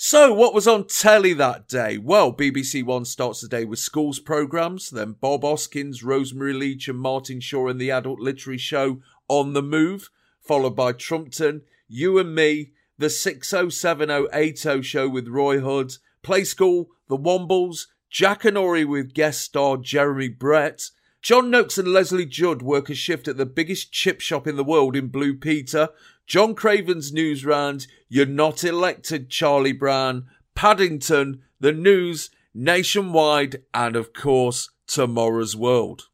So, 0.03 0.33
what 0.33 0.55
was 0.55 0.67
on 0.67 0.87
telly 0.87 1.35
that 1.35 1.69
day? 1.69 1.99
Well, 1.99 2.33
BBC 2.33 2.83
One 2.83 3.05
starts 3.05 3.43
the 3.43 3.49
day 3.49 3.67
with 3.67 3.81
schools 3.81 4.19
programmes, 4.19 4.89
then 4.89 5.17
Bob 5.21 5.43
Hoskins, 5.43 6.03
Rosemary 6.03 6.55
Leach, 6.55 6.89
and 6.89 6.99
Martin 6.99 7.39
Shaw 7.39 7.69
in 7.69 7.77
the 7.77 7.91
adult 7.91 8.19
literary 8.19 8.57
show 8.57 9.03
On 9.29 9.53
the 9.53 9.61
Move, 9.63 10.09
followed 10.41 10.75
by 10.75 10.93
Trumpton, 10.93 11.65
You 11.87 12.19
and 12.19 12.35
Me, 12.35 12.73
the 12.97 13.11
607080 13.11 14.81
show 14.81 15.07
with 15.07 15.29
Roy 15.29 15.61
Hudd, 15.61 15.99
Play 16.23 16.45
School, 16.45 16.89
The 17.09 17.19
Wombles, 17.19 17.89
Jackanory 18.11 18.89
with 18.89 19.13
guest 19.13 19.43
star 19.43 19.77
Jeremy 19.77 20.29
Brett, 20.29 20.81
John 21.21 21.51
Noakes 21.51 21.77
and 21.77 21.89
Lesley 21.89 22.25
Judd 22.25 22.63
work 22.63 22.89
a 22.89 22.95
shift 22.95 23.29
at 23.29 23.37
the 23.37 23.45
biggest 23.45 23.93
chip 23.93 24.23
shop 24.23 24.47
in 24.47 24.57
the 24.57 24.65
world 24.65 24.97
in 24.97 25.09
Blue 25.09 25.37
Peter. 25.37 25.91
John 26.31 26.55
Craven's 26.55 27.11
Newsround, 27.11 27.89
You're 28.09 28.25
Not 28.25 28.63
Elected, 28.63 29.31
Charlie 29.31 29.73
Brown, 29.73 30.27
Paddington, 30.55 31.43
The 31.59 31.73
News, 31.73 32.31
Nationwide, 32.55 33.65
and 33.75 33.97
of 33.97 34.13
course, 34.13 34.71
Tomorrow's 34.87 35.57
World. 35.57 36.07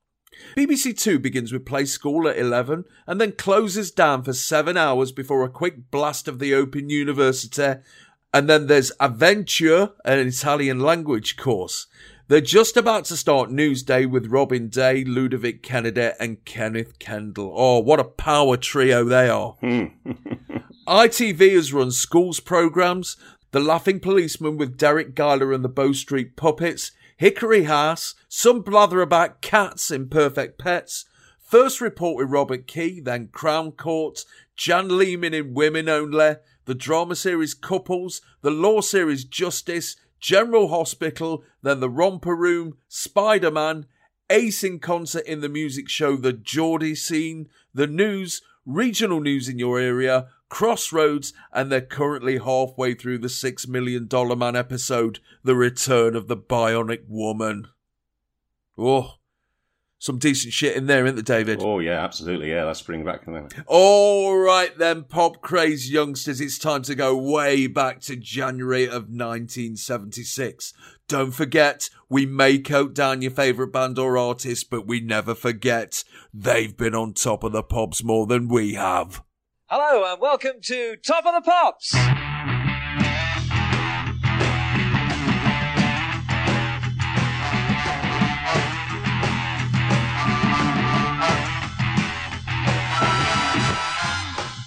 BBC 0.56 0.98
Two 0.98 1.18
begins 1.18 1.52
with 1.52 1.66
Play 1.66 1.84
School 1.84 2.26
at 2.26 2.38
11 2.38 2.86
and 3.06 3.20
then 3.20 3.32
closes 3.32 3.90
down 3.90 4.22
for 4.22 4.32
seven 4.32 4.78
hours 4.78 5.12
before 5.12 5.44
a 5.44 5.50
quick 5.50 5.90
blast 5.90 6.28
of 6.28 6.38
the 6.38 6.54
Open 6.54 6.88
University. 6.88 7.74
And 8.32 8.48
then 8.48 8.68
there's 8.68 8.92
Avventure, 8.98 9.92
an 10.06 10.20
Italian 10.20 10.80
language 10.80 11.36
course. 11.36 11.88
They're 12.28 12.40
just 12.40 12.76
about 12.76 13.04
to 13.04 13.16
start 13.16 13.50
Newsday 13.50 14.04
with 14.04 14.26
Robin 14.26 14.66
Day, 14.66 15.04
Ludovic 15.04 15.62
Kennedy, 15.62 16.10
and 16.18 16.44
Kenneth 16.44 16.98
Kendall. 16.98 17.54
Oh, 17.54 17.78
what 17.78 18.00
a 18.00 18.04
power 18.04 18.56
trio 18.56 19.04
they 19.04 19.28
are. 19.28 19.52
Hmm. 19.60 19.84
ITV 20.88 21.52
has 21.52 21.72
run 21.72 21.92
schools 21.92 22.40
programmes, 22.40 23.16
The 23.52 23.60
Laughing 23.60 24.00
Policeman 24.00 24.56
with 24.56 24.76
Deryck 24.76 25.14
Guyler 25.14 25.54
and 25.54 25.64
the 25.64 25.68
Bow 25.68 25.92
Street 25.92 26.34
Puppets, 26.34 26.90
Hickory 27.16 27.64
House, 27.64 28.16
some 28.28 28.60
blather 28.60 29.00
about 29.00 29.40
cats 29.40 29.92
in 29.92 30.08
Perfect 30.08 30.58
Pets, 30.58 31.04
First 31.38 31.80
Report 31.80 32.16
with 32.16 32.32
Robert 32.32 32.66
Kee, 32.66 32.98
then 32.98 33.28
Crown 33.28 33.70
Court, 33.70 34.24
Jan 34.56 34.98
Leeming 34.98 35.32
in 35.32 35.54
Women 35.54 35.88
Only, 35.88 36.36
the 36.64 36.74
drama 36.74 37.14
series 37.14 37.54
Couples, 37.54 38.20
the 38.42 38.50
law 38.50 38.80
series 38.80 39.24
Justice, 39.24 39.94
General 40.26 40.66
Hospital, 40.66 41.44
then 41.62 41.78
The 41.78 41.88
Romper 41.88 42.34
Room, 42.34 42.78
Spider 42.88 43.52
Man, 43.52 43.86
Ace 44.28 44.64
in 44.64 44.80
concert 44.80 45.24
in 45.24 45.40
the 45.40 45.48
music 45.48 45.88
show 45.88 46.16
The 46.16 46.32
Geordie 46.32 46.96
Scene, 46.96 47.48
The 47.72 47.86
News, 47.86 48.42
Regional 48.64 49.20
News 49.20 49.48
in 49.48 49.60
your 49.60 49.78
area, 49.78 50.26
Crossroads, 50.48 51.32
and 51.52 51.70
they're 51.70 51.80
currently 51.80 52.38
halfway 52.38 52.94
through 52.94 53.18
the 53.18 53.28
Six 53.28 53.68
Million 53.68 54.08
Dollar 54.08 54.34
Man 54.34 54.56
episode, 54.56 55.20
The 55.44 55.54
Return 55.54 56.16
of 56.16 56.26
the 56.26 56.36
Bionic 56.36 57.04
Woman. 57.06 57.68
Oh, 58.76 59.18
some 59.98 60.18
decent 60.18 60.52
shit 60.52 60.76
in 60.76 60.86
there, 60.86 61.06
isn't 61.06 61.24
there, 61.24 61.38
David? 61.38 61.60
Oh 61.62 61.78
yeah, 61.78 62.02
absolutely. 62.02 62.50
Yeah, 62.50 62.64
that's 62.64 62.82
bringing 62.82 63.06
back. 63.06 63.26
All 63.66 64.36
right 64.36 64.76
then, 64.76 65.04
pop 65.04 65.40
craze 65.40 65.90
youngsters, 65.90 66.40
it's 66.40 66.58
time 66.58 66.82
to 66.82 66.94
go 66.94 67.16
way 67.16 67.66
back 67.66 68.00
to 68.02 68.16
January 68.16 68.84
of 68.84 69.08
1976. 69.08 70.72
Don't 71.08 71.32
forget, 71.32 71.88
we 72.08 72.26
may 72.26 72.58
coat 72.58 72.94
down 72.94 73.22
your 73.22 73.30
favourite 73.30 73.72
band 73.72 73.98
or 73.98 74.18
artist, 74.18 74.70
but 74.70 74.86
we 74.86 75.00
never 75.00 75.34
forget 75.34 76.04
they've 76.34 76.76
been 76.76 76.94
on 76.94 77.12
top 77.14 77.44
of 77.44 77.52
the 77.52 77.62
pops 77.62 78.02
more 78.02 78.26
than 78.26 78.48
we 78.48 78.74
have. 78.74 79.22
Hello 79.66 80.12
and 80.12 80.20
welcome 80.20 80.60
to 80.62 80.96
Top 80.96 81.26
of 81.26 81.34
the 81.34 81.48
Pops. 81.48 81.94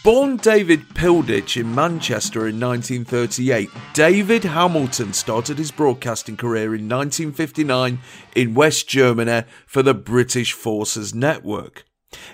Born 0.09 0.37
David 0.37 0.89
Pilditch 0.95 1.55
in 1.55 1.75
Manchester 1.75 2.47
in 2.47 2.59
1938, 2.59 3.69
David 3.93 4.43
Hamilton 4.43 5.13
started 5.13 5.59
his 5.59 5.69
broadcasting 5.69 6.35
career 6.35 6.73
in 6.73 6.89
1959 6.89 7.99
in 8.35 8.55
West 8.55 8.89
Germany 8.89 9.43
for 9.67 9.83
the 9.83 9.93
British 9.93 10.53
Forces 10.53 11.13
Network. 11.13 11.85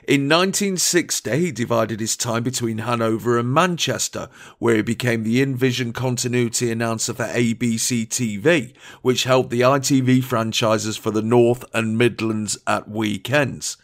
In 0.08 0.30
1960, 0.30 1.38
he 1.38 1.52
divided 1.52 2.00
his 2.00 2.16
time 2.16 2.44
between 2.44 2.78
Hanover 2.78 3.38
and 3.38 3.54
Manchester, 3.54 4.30
where 4.58 4.78
he 4.78 4.82
became 4.82 5.24
the 5.24 5.42
in-vision 5.42 5.92
continuity 5.92 6.72
announcer 6.72 7.14
for 7.14 7.26
ABC 7.26 8.08
TV, 8.08 8.74
which 9.02 9.26
held 9.26 9.50
the 9.50 9.60
ITV 9.60 10.24
franchises 10.24 10.96
for 10.96 11.12
the 11.12 11.22
North 11.22 11.66
and 11.74 11.98
Midlands 11.98 12.58
at 12.66 12.90
weekends. 12.90 13.76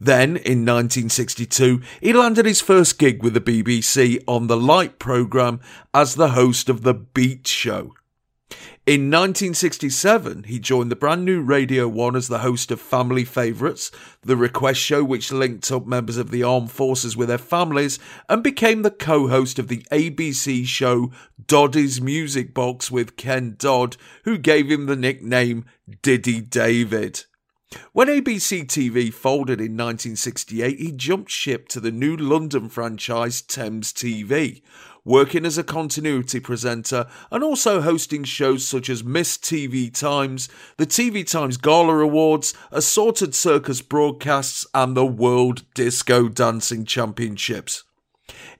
Then, 0.00 0.30
in 0.36 0.64
1962, 0.64 1.80
he 2.00 2.12
landed 2.12 2.46
his 2.46 2.60
first 2.60 2.98
gig 2.98 3.22
with 3.22 3.34
the 3.34 3.40
BBC 3.40 4.22
on 4.26 4.46
the 4.46 4.56
Light 4.56 4.98
programme 4.98 5.60
as 5.92 6.14
the 6.14 6.30
host 6.30 6.68
of 6.68 6.82
The 6.82 6.94
Beat 6.94 7.46
Show. 7.46 7.94
In 8.88 9.10
1967, 9.10 10.44
he 10.44 10.58
joined 10.58 10.90
the 10.90 10.96
brand 10.96 11.22
new 11.22 11.42
Radio 11.42 11.86
1 11.86 12.16
as 12.16 12.28
the 12.28 12.38
host 12.38 12.70
of 12.70 12.80
Family 12.80 13.22
Favourites, 13.22 13.90
the 14.22 14.34
request 14.34 14.80
show 14.80 15.04
which 15.04 15.30
linked 15.30 15.70
up 15.70 15.86
members 15.86 16.16
of 16.16 16.30
the 16.30 16.42
armed 16.42 16.70
forces 16.70 17.14
with 17.14 17.28
their 17.28 17.36
families, 17.36 17.98
and 18.30 18.42
became 18.42 18.80
the 18.80 18.90
co 18.90 19.28
host 19.28 19.58
of 19.58 19.68
the 19.68 19.84
ABC 19.92 20.64
show 20.64 21.12
Doddy's 21.46 22.00
Music 22.00 22.54
Box 22.54 22.90
with 22.90 23.16
Ken 23.16 23.56
Dodd, 23.58 23.98
who 24.24 24.38
gave 24.38 24.70
him 24.70 24.86
the 24.86 24.96
nickname 24.96 25.66
Diddy 26.00 26.40
David. 26.40 27.26
When 27.92 28.08
ABC 28.08 28.64
TV 28.64 29.12
folded 29.12 29.60
in 29.60 29.76
1968, 29.76 30.78
he 30.78 30.90
jumped 30.92 31.30
ship 31.30 31.68
to 31.68 31.80
the 31.80 31.90
new 31.90 32.16
London 32.16 32.70
franchise 32.70 33.42
Thames 33.42 33.92
TV, 33.92 34.62
working 35.04 35.44
as 35.44 35.58
a 35.58 35.64
continuity 35.64 36.40
presenter 36.40 37.06
and 37.30 37.44
also 37.44 37.82
hosting 37.82 38.24
shows 38.24 38.66
such 38.66 38.88
as 38.88 39.04
Miss 39.04 39.36
TV 39.36 39.92
Times, 39.92 40.48
the 40.78 40.86
TV 40.86 41.26
Times 41.26 41.58
Gala 41.58 41.98
Awards, 41.98 42.54
assorted 42.70 43.34
circus 43.34 43.82
broadcasts, 43.82 44.66
and 44.72 44.96
the 44.96 45.06
World 45.06 45.64
Disco 45.74 46.28
Dancing 46.28 46.86
Championships. 46.86 47.84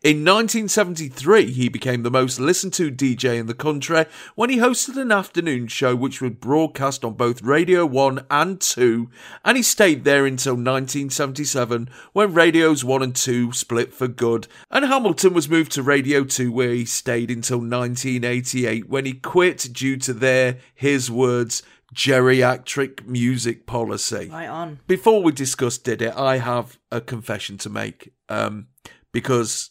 In 0.00 0.24
1973, 0.24 1.50
he 1.50 1.68
became 1.68 2.04
the 2.04 2.10
most 2.10 2.38
listened 2.38 2.72
to 2.74 2.88
DJ 2.88 3.36
in 3.36 3.46
the 3.46 3.54
country 3.54 4.04
when 4.36 4.48
he 4.48 4.58
hosted 4.58 4.96
an 4.96 5.10
afternoon 5.10 5.66
show 5.66 5.96
which 5.96 6.20
was 6.20 6.34
broadcast 6.34 7.04
on 7.04 7.14
both 7.14 7.42
Radio 7.42 7.84
1 7.84 8.24
and 8.30 8.60
2, 8.60 9.10
and 9.44 9.56
he 9.56 9.62
stayed 9.64 10.04
there 10.04 10.24
until 10.24 10.52
1977 10.52 11.90
when 12.12 12.32
Radios 12.32 12.84
1 12.84 13.02
and 13.02 13.16
2 13.16 13.50
split 13.50 13.92
for 13.92 14.06
good, 14.06 14.46
and 14.70 14.84
Hamilton 14.84 15.34
was 15.34 15.48
moved 15.48 15.72
to 15.72 15.82
Radio 15.82 16.22
2 16.22 16.52
where 16.52 16.70
he 16.70 16.84
stayed 16.84 17.28
until 17.28 17.58
1988 17.58 18.88
when 18.88 19.04
he 19.04 19.14
quit 19.14 19.68
due 19.72 19.96
to 19.96 20.12
their, 20.12 20.58
his 20.76 21.10
words, 21.10 21.64
geriatric 21.92 23.04
music 23.04 23.66
policy. 23.66 24.28
Right 24.30 24.46
on. 24.46 24.78
Before 24.86 25.24
we 25.24 25.32
discuss 25.32 25.76
Diddy, 25.76 26.08
I 26.08 26.36
have 26.36 26.78
a 26.92 27.00
confession 27.00 27.58
to 27.58 27.68
make. 27.68 28.12
Um, 28.28 28.68
because 29.10 29.70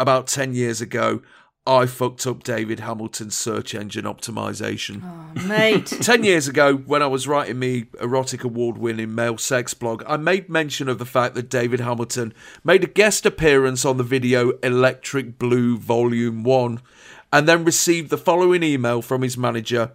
about 0.00 0.26
10 0.26 0.54
years 0.54 0.80
ago, 0.80 1.20
I 1.66 1.84
fucked 1.84 2.26
up 2.26 2.42
David 2.42 2.80
Hamilton's 2.80 3.36
search 3.36 3.74
engine 3.74 4.06
optimization. 4.06 5.02
Oh, 5.04 5.46
mate. 5.46 5.86
10 6.00 6.24
years 6.24 6.48
ago, 6.48 6.74
when 6.74 7.02
I 7.02 7.06
was 7.06 7.28
writing 7.28 7.58
me 7.58 7.84
erotic 8.00 8.42
award 8.42 8.78
winning 8.78 9.14
male 9.14 9.36
sex 9.36 9.74
blog, 9.74 10.02
I 10.06 10.16
made 10.16 10.48
mention 10.48 10.88
of 10.88 10.98
the 10.98 11.04
fact 11.04 11.34
that 11.34 11.50
David 11.50 11.80
Hamilton 11.80 12.32
made 12.64 12.82
a 12.82 12.88
guest 12.88 13.26
appearance 13.26 13.84
on 13.84 13.98
the 13.98 14.02
video 14.02 14.52
Electric 14.62 15.38
Blue 15.38 15.76
Volume 15.76 16.42
1 16.42 16.80
and 17.30 17.46
then 17.46 17.64
received 17.64 18.08
the 18.08 18.18
following 18.18 18.62
email 18.62 19.02
from 19.02 19.22
his 19.22 19.36
manager. 19.36 19.92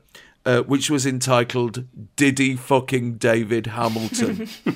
Uh, 0.48 0.62
which 0.62 0.92
was 0.92 1.08
entitled 1.08 1.86
Diddy 2.16 2.56
fucking 2.56 3.16
David 3.18 3.66
Hamilton. 3.66 4.48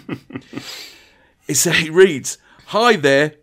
it, 1.47 1.67
it 1.67 1.91
reads, 1.91 2.39
Hi 2.69 2.95
there, 2.95 3.35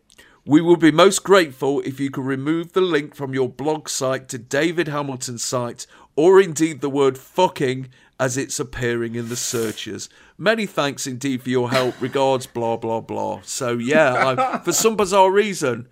we 0.47 0.61
would 0.61 0.79
be 0.79 0.93
most 0.93 1.25
grateful 1.25 1.81
if 1.81 1.99
you 1.99 2.09
could 2.09 2.25
remove 2.25 2.73
the 2.73 2.81
link 2.81 3.17
from 3.17 3.35
your 3.35 3.49
blog 3.49 3.89
site 3.89 4.29
to 4.29 4.39
David 4.39 4.87
Hamilton's 4.87 5.43
site, 5.43 5.87
or 6.15 6.41
indeed 6.41 6.81
the 6.81 6.89
word 6.89 7.19
fucking 7.19 7.89
as 8.21 8.37
it's 8.37 8.61
appearing 8.61 9.17
in 9.17 9.29
the 9.29 9.37
searches. 9.37 10.09
Many 10.39 10.65
thanks 10.65 11.07
indeed 11.07 11.43
for 11.43 11.51
your 11.51 11.71
help. 11.71 12.01
Regards, 12.01 12.47
blah, 12.47 12.77
blah, 12.77 13.01
blah. 13.01 13.41
So, 13.43 13.73
yeah, 13.73 14.37
I, 14.39 14.59
for 14.59 14.73
some 14.73 14.97
bizarre 14.97 15.33
reason, 15.33 15.89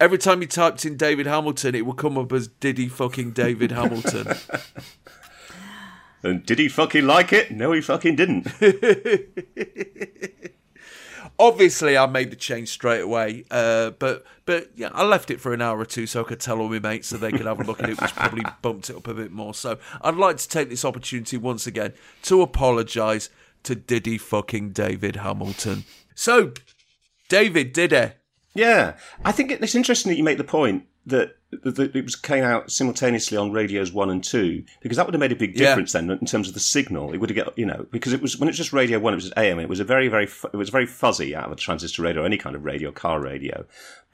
every 0.00 0.18
time 0.18 0.42
you 0.42 0.48
typed 0.48 0.84
in 0.84 0.96
David 0.96 1.26
Hamilton, 1.26 1.76
it 1.76 1.86
would 1.86 1.96
come 1.96 2.18
up 2.18 2.32
as 2.32 2.48
Diddy 2.48 2.88
fucking 2.88 3.30
David 3.30 3.70
Hamilton. 3.70 4.36
And 6.24 6.44
did 6.44 6.58
he 6.58 6.68
fucking 6.68 7.06
like 7.06 7.32
it? 7.34 7.50
No, 7.50 7.72
he 7.72 7.82
fucking 7.82 8.16
didn't. 8.16 8.48
Obviously, 11.38 11.96
I 11.96 12.06
made 12.06 12.30
the 12.30 12.36
change 12.36 12.68
straight 12.68 13.00
away, 13.00 13.44
uh, 13.50 13.90
but 13.90 14.24
but 14.44 14.70
yeah, 14.76 14.90
I 14.92 15.04
left 15.04 15.30
it 15.30 15.40
for 15.40 15.52
an 15.52 15.60
hour 15.60 15.78
or 15.78 15.84
two 15.84 16.06
so 16.06 16.20
I 16.20 16.24
could 16.24 16.40
tell 16.40 16.60
all 16.60 16.68
my 16.68 16.78
mates 16.78 17.08
so 17.08 17.16
they 17.16 17.32
could 17.32 17.46
have 17.46 17.60
a 17.60 17.64
look 17.64 17.82
at 17.82 17.90
it, 17.90 18.00
which 18.00 18.14
probably 18.14 18.44
bumped 18.62 18.90
it 18.90 18.96
up 18.96 19.08
a 19.08 19.14
bit 19.14 19.32
more. 19.32 19.54
So 19.54 19.78
I'd 20.02 20.14
like 20.14 20.36
to 20.36 20.48
take 20.48 20.68
this 20.68 20.84
opportunity 20.84 21.36
once 21.36 21.66
again 21.66 21.92
to 22.22 22.42
apologise 22.42 23.30
to 23.64 23.74
Diddy 23.74 24.18
fucking 24.18 24.70
David 24.70 25.16
Hamilton. 25.16 25.84
So, 26.14 26.52
David, 27.28 27.72
did 27.72 27.92
it? 27.92 28.16
Yeah, 28.54 28.96
I 29.24 29.32
think 29.32 29.50
it's 29.50 29.74
interesting 29.74 30.10
that 30.10 30.16
you 30.16 30.22
make 30.22 30.38
the 30.38 30.44
point 30.44 30.84
that 31.06 31.36
the, 31.43 31.43
the, 31.43 31.43
it 31.64 32.04
was 32.04 32.16
came 32.16 32.44
out 32.44 32.70
simultaneously 32.70 33.36
on 33.36 33.52
radios 33.52 33.92
one 33.92 34.10
and 34.10 34.22
two 34.24 34.64
because 34.80 34.96
that 34.96 35.06
would 35.06 35.14
have 35.14 35.20
made 35.20 35.32
a 35.32 35.36
big 35.36 35.58
Yeah. 35.58 35.68
difference 35.68 35.92
then 35.92 36.10
in 36.10 36.26
terms 36.26 36.48
of 36.48 36.54
the 36.54 36.60
signal. 36.60 37.12
It 37.12 37.18
would 37.18 37.30
have 37.30 37.36
get 37.36 37.58
you 37.58 37.66
know 37.66 37.86
because 37.90 38.12
it 38.12 38.20
was 38.22 38.38
when 38.38 38.48
it 38.48 38.52
was 38.52 38.56
just 38.58 38.72
radio 38.72 38.98
one, 38.98 39.12
it 39.12 39.16
was 39.16 39.32
AM. 39.36 39.58
It 39.58 39.68
was 39.68 39.80
a 39.80 39.84
very 39.84 40.08
very 40.08 40.24
it 40.52 40.56
was 40.56 40.70
very 40.70 40.86
fuzzy 40.86 41.34
out 41.34 41.46
of 41.46 41.52
a 41.52 41.56
transistor 41.56 42.02
radio 42.02 42.22
or 42.22 42.26
any 42.26 42.38
kind 42.38 42.56
of 42.56 42.64
radio, 42.64 42.90
car 42.92 43.20
radio. 43.20 43.64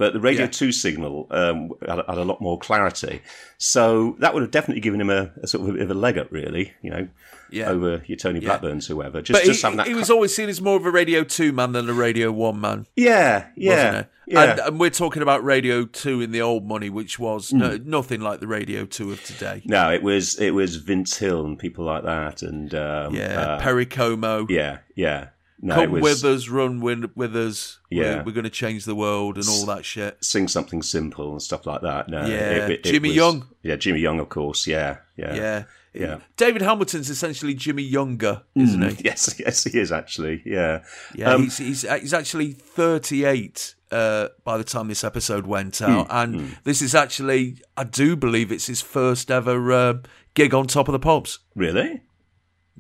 But 0.01 0.14
the 0.14 0.20
radio 0.20 0.44
Yeah. 0.44 0.51
two 0.51 0.72
signal 0.72 1.26
um, 1.30 1.72
had, 1.86 1.98
had 2.09 2.18
a 2.18 2.24
lot 2.24 2.40
more 2.40 2.59
clarity, 2.59 3.20
so 3.59 4.16
that 4.20 4.32
would 4.34 4.42
have 4.42 4.51
definitely 4.51 4.80
given 4.80 5.01
him 5.01 5.11
a, 5.11 5.30
a 5.42 5.46
sort 5.46 5.68
of 5.68 5.76
a 5.76 5.78
of 5.82 5.90
a 5.90 5.94
leg 5.94 6.16
up, 6.18 6.28
really. 6.32 6.72
You 6.82 6.90
know, 6.90 7.09
Yeah. 7.51 7.68
over 7.68 8.03
your 8.07 8.16
Tony 8.16 8.40
Blackburns, 8.40 8.86
whoever. 8.86 9.20
Just 9.20 9.38
But 9.40 9.44
just 9.46 9.61
he, 9.61 9.62
having 9.66 9.76
that. 9.76 9.86
he 9.86 9.92
cl- 9.92 10.01
was 10.01 10.11
always 10.11 10.34
seen 10.34 10.48
as 10.48 10.61
more 10.61 10.76
of 10.76 10.86
a 10.86 10.90
Radio 10.90 11.22
2 11.22 11.53
man 11.53 11.72
than 11.72 11.88
a 11.88 11.92
Radio 11.92 12.32
1 12.32 12.61
man. 12.61 12.86
yeah, 12.96 13.48
yeah, 13.57 14.05
yeah. 14.26 14.42
And, 14.53 14.61
and 14.61 14.80
we're 14.80 14.90
talking 14.90 15.22
about 15.22 15.44
Radio 15.44 15.84
2 15.84 16.20
in 16.22 16.30
the 16.30 16.40
old 16.40 16.64
money, 16.66 16.88
which 16.88 17.18
was 17.18 17.53
no, 17.53 17.76
nothing 17.84 18.20
like 18.22 18.40
the 18.40 18.46
Radio 18.46 18.86
2 18.86 19.12
of 19.12 19.22
today. 19.24 19.61
no, 19.64 19.92
it 19.92 20.03
was 20.03 20.38
it 20.40 20.53
was 20.53 20.76
Vince 20.76 21.18
Hill 21.18 21.44
and 21.44 21.59
people 21.59 21.84
like 21.84 22.05
that, 22.05 22.42
and 22.42 22.74
um, 22.74 23.14
Yeah, 23.14 23.38
uh, 23.40 23.61
Perry 23.61 23.84
Como. 23.86 24.46
yeah, 24.48 24.78
yeah. 24.94 25.28
No, 25.62 25.74
Come 25.74 25.90
was, 25.92 26.02
with 26.02 26.24
us, 26.24 26.48
run 26.48 26.80
with, 26.80 27.11
with 27.14 27.36
us. 27.36 27.80
Yeah. 27.90 28.16
We're, 28.18 28.24
we're 28.24 28.32
going 28.32 28.44
to 28.44 28.50
change 28.50 28.86
the 28.86 28.94
world 28.94 29.36
and 29.36 29.46
all 29.48 29.66
that 29.66 29.84
shit. 29.84 30.16
sing 30.24 30.48
something 30.48 30.80
simple 30.82 31.32
and 31.32 31.42
stuff 31.42 31.66
like 31.66 31.82
that. 31.82 32.08
No, 32.08 32.24
Yeah. 32.26 32.76
Jimmy 32.82 33.11
was- 33.11 33.16
Young. 33.16 33.46
Yeah, 33.62 33.76
Jimmy 33.76 34.00
Young, 34.00 34.20
of 34.20 34.28
course. 34.30 34.66
Yeah, 34.66 34.98
yeah, 35.16 35.34
Yeah. 35.34 35.64
Yeah. 35.92 36.18
David 36.36 36.62
Hamilton's 36.62 37.11
essentially 37.11 37.52
Jimmy 37.52 37.82
Younger, 37.82 38.42
isn't 38.54 38.80
he? 38.96 39.04
Yes, 39.04 39.34
yes, 39.40 39.64
he 39.64 39.76
is 39.78 39.90
actually. 39.90 40.40
Yeah, 40.46 40.84
Yeah, 41.16 41.32
Um, 41.34 41.42
he's, 41.42 41.58
he's 41.58 41.82
he's 41.82 42.14
actually 42.14 42.52
38 42.52 43.74
uh, 43.90 44.28
by 44.44 44.56
the 44.56 44.62
time 44.62 44.86
this 44.86 45.02
episode 45.02 45.46
went 45.48 45.78
Hmm, 45.78 45.84
out, 45.90 46.06
and 46.11 46.56
this 46.62 46.80
is 46.80 46.94
actually, 46.94 47.58
I 47.76 47.82
do 47.84 48.14
believe, 48.16 48.52
it's 48.52 48.66
his 48.68 48.80
first 48.80 49.30
ever 49.32 49.72
uh, 49.72 49.94
gig 50.34 50.54
on 50.54 50.68
Top 50.68 50.86
of 50.88 50.92
the 50.92 51.00
Pops. 51.00 51.40
really. 51.56 52.02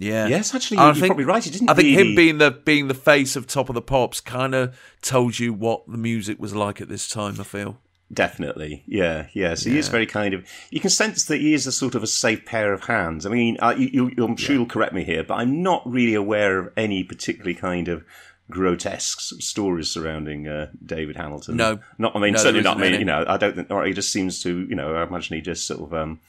Yeah, 0.02 0.28
Yes, 0.28 0.54
actually, 0.54 0.78
I 0.78 0.86
you're 0.86 0.94
think- 0.94 1.06
probably 1.08 1.26
right. 1.26 1.44
He 1.44 1.50
didn't. 1.50 1.68
I 1.68 1.74
think 1.74 1.94
really... 1.94 2.10
him 2.10 2.14
being 2.16 2.38
the 2.38 2.50
being 2.50 2.88
the 2.88 2.94
face 2.94 3.36
of 3.36 3.46
Top 3.46 3.68
of 3.68 3.74
the 3.74 3.82
Pops 3.82 4.20
kind 4.22 4.54
of 4.54 4.74
told 5.02 5.38
you 5.38 5.52
what 5.52 5.86
the 5.86 5.98
music 5.98 6.40
was 6.40 6.54
like 6.54 6.80
at 6.80 6.88
this 6.88 7.06
time. 7.06 7.38
I 7.38 7.44
feel. 7.44 7.78
Definitely, 8.12 8.82
yeah, 8.86 9.26
yeah. 9.34 9.54
So 9.54 9.70
he 9.70 9.78
is 9.78 9.88
very 9.88 10.06
kind 10.06 10.32
of. 10.34 10.44
You 10.70 10.80
can 10.80 10.90
sense 10.90 11.26
that 11.26 11.36
he 11.36 11.52
is 11.54 11.66
a 11.66 11.72
sort 11.72 11.94
of 11.94 12.02
a 12.02 12.06
safe 12.08 12.44
pair 12.44 12.72
of 12.72 12.84
hands. 12.84 13.24
I 13.26 13.28
mean, 13.28 13.56
I, 13.60 13.74
you, 13.74 14.10
you, 14.16 14.24
I'm 14.24 14.36
sure 14.36 14.56
you'll 14.56 14.66
correct 14.66 14.92
me 14.94 15.04
here, 15.04 15.22
but 15.22 15.34
I'm 15.34 15.62
not 15.62 15.82
really 15.88 16.14
aware 16.14 16.58
of 16.58 16.72
any 16.76 17.04
particularly 17.04 17.54
kind 17.54 17.86
of 17.88 18.02
grotesque 18.50 19.20
stories 19.40 19.90
surrounding 19.90 20.48
uh, 20.48 20.70
David 20.84 21.16
Hamilton. 21.16 21.56
No. 21.56 21.78
not. 21.98 22.16
I 22.16 22.20
mean, 22.20 22.32
No, 22.32 22.38
certainly 22.40 22.62
not. 22.62 22.80
I 22.82 22.86
any. 22.86 22.98
you 22.98 23.04
know, 23.04 23.24
I 23.28 23.36
don't 23.36 23.54
think. 23.54 23.70
Or 23.70 23.84
he 23.84 23.92
just 23.92 24.10
seems 24.10 24.42
to. 24.42 24.66
You 24.68 24.74
know, 24.74 24.94
I 24.94 25.02
imagine 25.06 25.36
he 25.36 25.42
just 25.42 25.66
sort 25.66 25.80
of. 25.80 25.94
um 25.94 26.20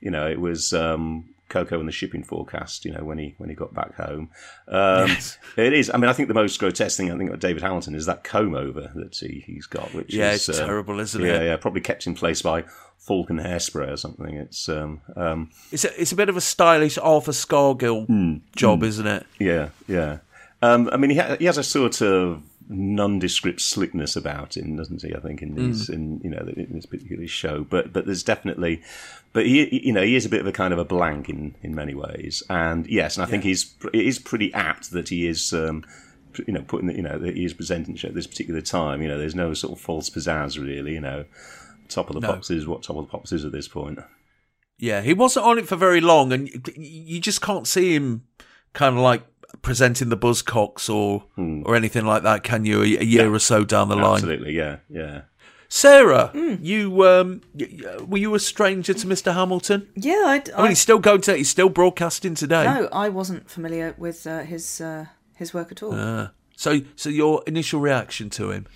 You 0.00 0.10
know, 0.10 0.26
it 0.28 0.40
was. 0.40 0.72
um 0.72 1.30
Coco 1.48 1.78
and 1.78 1.88
the 1.88 1.92
shipping 1.92 2.22
forecast, 2.24 2.84
you 2.84 2.92
know, 2.92 3.04
when 3.04 3.18
he 3.18 3.34
when 3.38 3.48
he 3.48 3.54
got 3.54 3.72
back 3.72 3.94
home, 3.94 4.30
um, 4.68 5.08
Yes. 5.08 5.38
it 5.56 5.72
is. 5.72 5.90
I 5.92 5.96
mean, 5.96 6.08
I 6.08 6.12
think 6.12 6.28
the 6.28 6.34
most 6.34 6.58
grotesque 6.58 6.96
thing 6.96 7.10
I 7.12 7.16
think 7.16 7.30
about 7.30 7.40
David 7.40 7.62
Hamilton 7.62 7.94
is 7.94 8.06
that 8.06 8.24
comb 8.24 8.54
over 8.54 8.90
that 8.94 9.16
he, 9.16 9.42
he's 9.46 9.66
got, 9.66 9.94
which 9.94 10.12
Yeah, 10.14 10.32
is 10.32 10.48
it's 10.48 10.58
uh, 10.60 10.66
terrible, 10.66 10.98
isn't 11.00 11.20
yeah, 11.20 11.26
it? 11.28 11.32
yeah, 11.34 11.42
yeah. 11.50 11.56
probably 11.56 11.80
kept 11.80 12.06
in 12.06 12.14
place 12.14 12.42
by 12.42 12.64
Falcon 12.98 13.38
hairspray 13.38 13.92
or 13.92 13.96
something. 13.96 14.34
It's 14.34 14.68
um, 14.68 15.00
um, 15.14 15.50
It's 15.70 15.84
a, 15.84 16.00
it's 16.00 16.12
a 16.12 16.16
bit 16.16 16.28
of 16.28 16.36
a 16.36 16.40
stylish 16.40 16.98
Arthur 16.98 17.32
Scargill 17.32 18.06
Hmm. 18.06 18.36
job, 18.56 18.82
isn't 18.82 19.06
it? 19.06 19.26
yeah, 19.38 19.68
yeah. 19.86 20.18
Um, 20.62 20.88
I 20.92 20.96
mean, 20.96 21.10
he, 21.10 21.16
ha- 21.18 21.36
he 21.38 21.44
has 21.44 21.58
a 21.58 21.62
sort 21.62 22.00
of 22.00 22.42
nondescript 22.68 23.60
slickness 23.60 24.16
about 24.16 24.56
him, 24.56 24.76
doesn't 24.76 25.02
he? 25.02 25.14
I 25.14 25.20
think 25.20 25.42
in 25.42 25.54
these, 25.54 25.88
in 25.88 26.20
you 26.22 26.30
know, 26.30 26.38
in 26.56 26.72
this 26.72 26.86
particular 26.86 27.26
show. 27.26 27.64
But 27.64 27.92
but 27.92 28.06
there's 28.06 28.22
definitely, 28.22 28.82
but 29.32 29.46
he, 29.46 29.82
you 29.84 29.92
know, 29.92 30.02
he 30.02 30.16
is 30.16 30.26
a 30.26 30.28
bit 30.28 30.40
of 30.40 30.46
a 30.46 30.52
kind 30.52 30.72
of 30.72 30.78
a 30.78 30.84
blank 30.84 31.28
in 31.28 31.54
in 31.62 31.74
many 31.74 31.94
ways. 31.94 32.42
And 32.50 32.86
yes, 32.86 33.16
and 33.16 33.24
I 33.24 33.26
think 33.30 33.44
he's 33.44 33.74
it 33.92 34.04
is 34.06 34.18
pretty 34.18 34.52
apt 34.54 34.90
that 34.90 35.08
he 35.08 35.26
is. 35.26 35.52
Um, 35.52 35.84
you 36.46 36.52
know, 36.52 36.60
putting 36.60 36.88
the, 36.88 36.94
you 36.94 37.02
know 37.02 37.18
that 37.18 37.34
he 37.34 37.46
is 37.46 37.54
presenting 37.54 37.96
show 37.96 38.08
at 38.08 38.14
this 38.14 38.26
particular 38.26 38.60
time. 38.60 39.00
You 39.00 39.08
know, 39.08 39.16
there's 39.16 39.34
no 39.34 39.54
sort 39.54 39.72
of 39.72 39.80
false 39.80 40.10
pizzazz 40.10 40.58
really. 40.62 40.92
You 40.92 41.00
know, 41.00 41.24
top 41.88 42.10
of 42.10 42.14
the 42.14 42.20
No. 42.20 42.28
pops 42.34 42.50
is 42.50 42.66
what 42.66 42.82
top 42.82 42.96
of 42.96 43.06
the 43.06 43.10
pops 43.10 43.32
is 43.32 43.44
at 43.44 43.52
this 43.52 43.68
point. 43.68 44.00
Yeah, 44.78 45.00
he 45.00 45.14
wasn't 45.14 45.46
on 45.46 45.58
it 45.58 45.66
for 45.66 45.76
very 45.76 46.02
long, 46.02 46.34
and 46.34 46.50
you 46.76 47.20
just 47.20 47.40
can't 47.40 47.66
see 47.66 47.94
him 47.94 48.24
kind 48.74 48.96
of 48.96 49.02
like 49.02 49.22
presenting 49.66 50.08
the 50.08 50.16
Buzzcocks 50.16 50.88
or 50.88 51.24
or 51.66 51.74
anything 51.76 52.06
like 52.06 52.22
that, 52.22 52.42
can 52.44 52.64
you? 52.64 52.80
A, 52.82 52.98
a 52.98 53.04
year 53.04 53.34
or 53.34 53.38
so 53.40 53.64
down 53.64 53.88
the 53.88 53.96
line, 53.96 54.06
Hmm. 54.22 54.30
Absolutely, 54.30 54.54
yeah, 54.56 54.76
yeah. 54.88 55.22
Sarah, 55.68 56.28
Hmm. 56.32 56.54
you 56.62 57.04
um, 57.04 57.40
y- 57.52 57.68
y- 57.82 57.96
were 58.06 58.18
you 58.18 58.34
a 58.36 58.38
stranger 58.38 58.94
to 58.94 59.06
Mr. 59.06 59.34
Hamilton? 59.34 59.88
Yeah, 59.96 60.22
I'd, 60.26 60.50
I 60.52 60.58
mean, 60.62 60.68
he's 60.70 60.78
still 60.78 61.00
going 61.00 61.20
to, 61.22 61.36
he's 61.36 61.50
still 61.50 61.68
broadcasting 61.68 62.34
today. 62.36 62.64
no, 62.64 62.88
I 62.92 63.08
wasn't 63.08 63.50
familiar 63.50 63.94
with 63.98 64.26
uh, 64.26 64.42
his 64.44 64.80
uh, 64.80 65.06
his 65.34 65.52
work 65.52 65.72
at 65.72 65.82
all. 65.82 65.92
Uh, 65.94 66.28
so, 66.56 66.80
so 66.94 67.08
your 67.10 67.42
initial 67.46 67.80
reaction 67.80 68.30
to 68.30 68.50
him? 68.52 68.66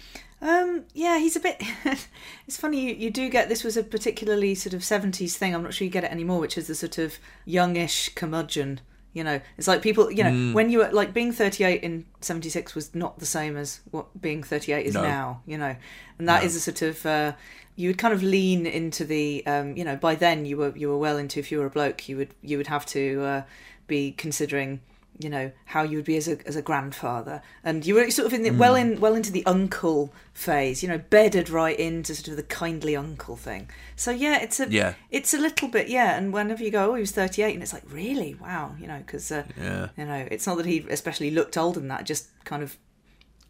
Um, 0.43 0.85
yeah, 0.95 1.19
he's 1.19 1.37
a 1.37 1.41
bit. 1.41 1.63
it's 2.47 2.57
funny 2.57 2.81
you, 2.81 2.95
you 2.95 3.11
do 3.11 3.29
get 3.31 3.49
this 3.49 3.63
was 3.63 3.77
a 3.77 3.85
particularly 3.85 4.55
sort 4.57 4.75
of 4.75 4.83
seventies 4.83 5.37
thing. 5.37 5.55
I'm 5.55 5.63
not 5.63 5.73
sure 5.75 5.85
you 5.85 5.91
get 5.93 6.05
it 6.05 6.11
anymore, 6.11 6.41
which 6.41 6.59
is 6.59 6.67
the 6.67 6.75
sort 6.75 6.99
of 6.99 7.19
youngish 7.47 8.11
curmudgeon. 8.17 8.81
You 9.13 9.25
know, 9.25 9.41
it's 9.59 9.67
like 9.67 9.83
people. 9.83 10.11
You 10.11 10.25
know, 10.25 10.55
when 10.55 10.71
you 10.71 10.79
were 10.79 10.91
like 10.93 11.13
being 11.13 11.33
38 11.33 11.83
in 11.83 12.07
76 12.21 12.75
was 12.75 12.95
not 12.95 13.19
the 13.19 13.27
same 13.27 13.57
as 13.57 13.81
what 13.91 14.07
being 14.21 14.43
38 14.43 14.87
is 14.87 14.95
No. 14.95 15.03
now. 15.03 15.43
You 15.47 15.59
know, 15.59 15.75
and 16.19 16.29
that 16.29 16.45
is 16.45 16.55
a 16.57 16.61
sort 16.61 16.83
of. 16.83 17.05
Uh, 17.05 17.33
you 17.77 17.89
would 17.89 17.99
kind 17.99 18.13
of 18.15 18.23
lean 18.23 18.67
into 18.67 19.05
the. 19.05 19.45
Um, 19.47 19.77
you 19.77 19.85
know, 19.85 19.97
by 19.97 20.15
then 20.15 20.45
you 20.47 20.57
were 20.57 20.77
you 20.77 20.89
were 20.89 20.99
well 20.99 21.17
into 21.19 21.41
if 21.41 21.51
you 21.51 21.59
were 21.59 21.67
a 21.67 21.71
bloke, 21.71 22.09
you 22.09 22.17
would 22.19 22.35
you 22.43 22.57
would 22.57 22.69
have 22.69 22.87
to 22.87 23.23
uh, 23.25 23.43
be 23.87 24.13
considering 24.13 24.81
you 25.23 25.29
know 25.31 25.53
how 25.67 25.83
you 25.83 25.99
would 25.99 26.05
be 26.07 26.17
as 26.17 26.27
a 26.29 26.39
as 26.49 26.57
a 26.57 26.63
grandfather, 26.63 27.43
and 27.63 27.85
you 27.87 27.95
were 27.95 28.11
sort 28.11 28.27
of 28.27 28.33
in 28.33 28.43
the, 28.43 28.51
well 28.51 28.75
in 28.75 29.01
well 29.01 29.15
into 29.15 29.31
the 29.31 29.45
uncle 29.47 30.13
phase, 30.33 30.83
you 30.83 30.89
know, 30.89 30.99
bedded 30.99 31.51
right 31.51 31.79
into 31.79 32.15
sort 32.15 32.29
of 32.29 32.37
the 32.37 32.43
kindly 32.43 32.97
uncle 32.97 33.37
thing. 33.37 33.69
So 33.97 34.11
yeah, 34.11 34.39
it's 34.41 34.59
a 34.61 34.69
Yeah. 34.71 34.95
it's 35.11 35.35
a 35.35 35.39
little 35.39 35.69
bit 35.69 35.89
yeah. 35.89 36.17
And 36.17 36.33
whenever 36.33 36.65
you 36.65 36.71
go, 36.71 36.91
oh, 36.91 36.95
he 36.95 37.01
was 37.03 37.13
thirty 37.13 37.43
eight, 37.43 37.55
and 37.55 37.63
it's 37.63 37.73
like 37.73 37.85
really 37.91 38.35
wow, 38.35 38.75
you 38.81 38.87
know, 38.87 38.99
because 38.99 39.31
uh, 39.31 39.45
Yeah. 39.61 39.89
you 39.97 40.05
know, 40.07 40.27
it's 40.31 40.47
not 40.47 40.57
that 40.57 40.67
he 40.67 40.85
especially 40.91 41.31
looked 41.31 41.57
older 41.57 41.79
than 41.81 41.89
that, 41.89 42.05
just 42.07 42.29
kind 42.45 42.63
of 42.63 42.77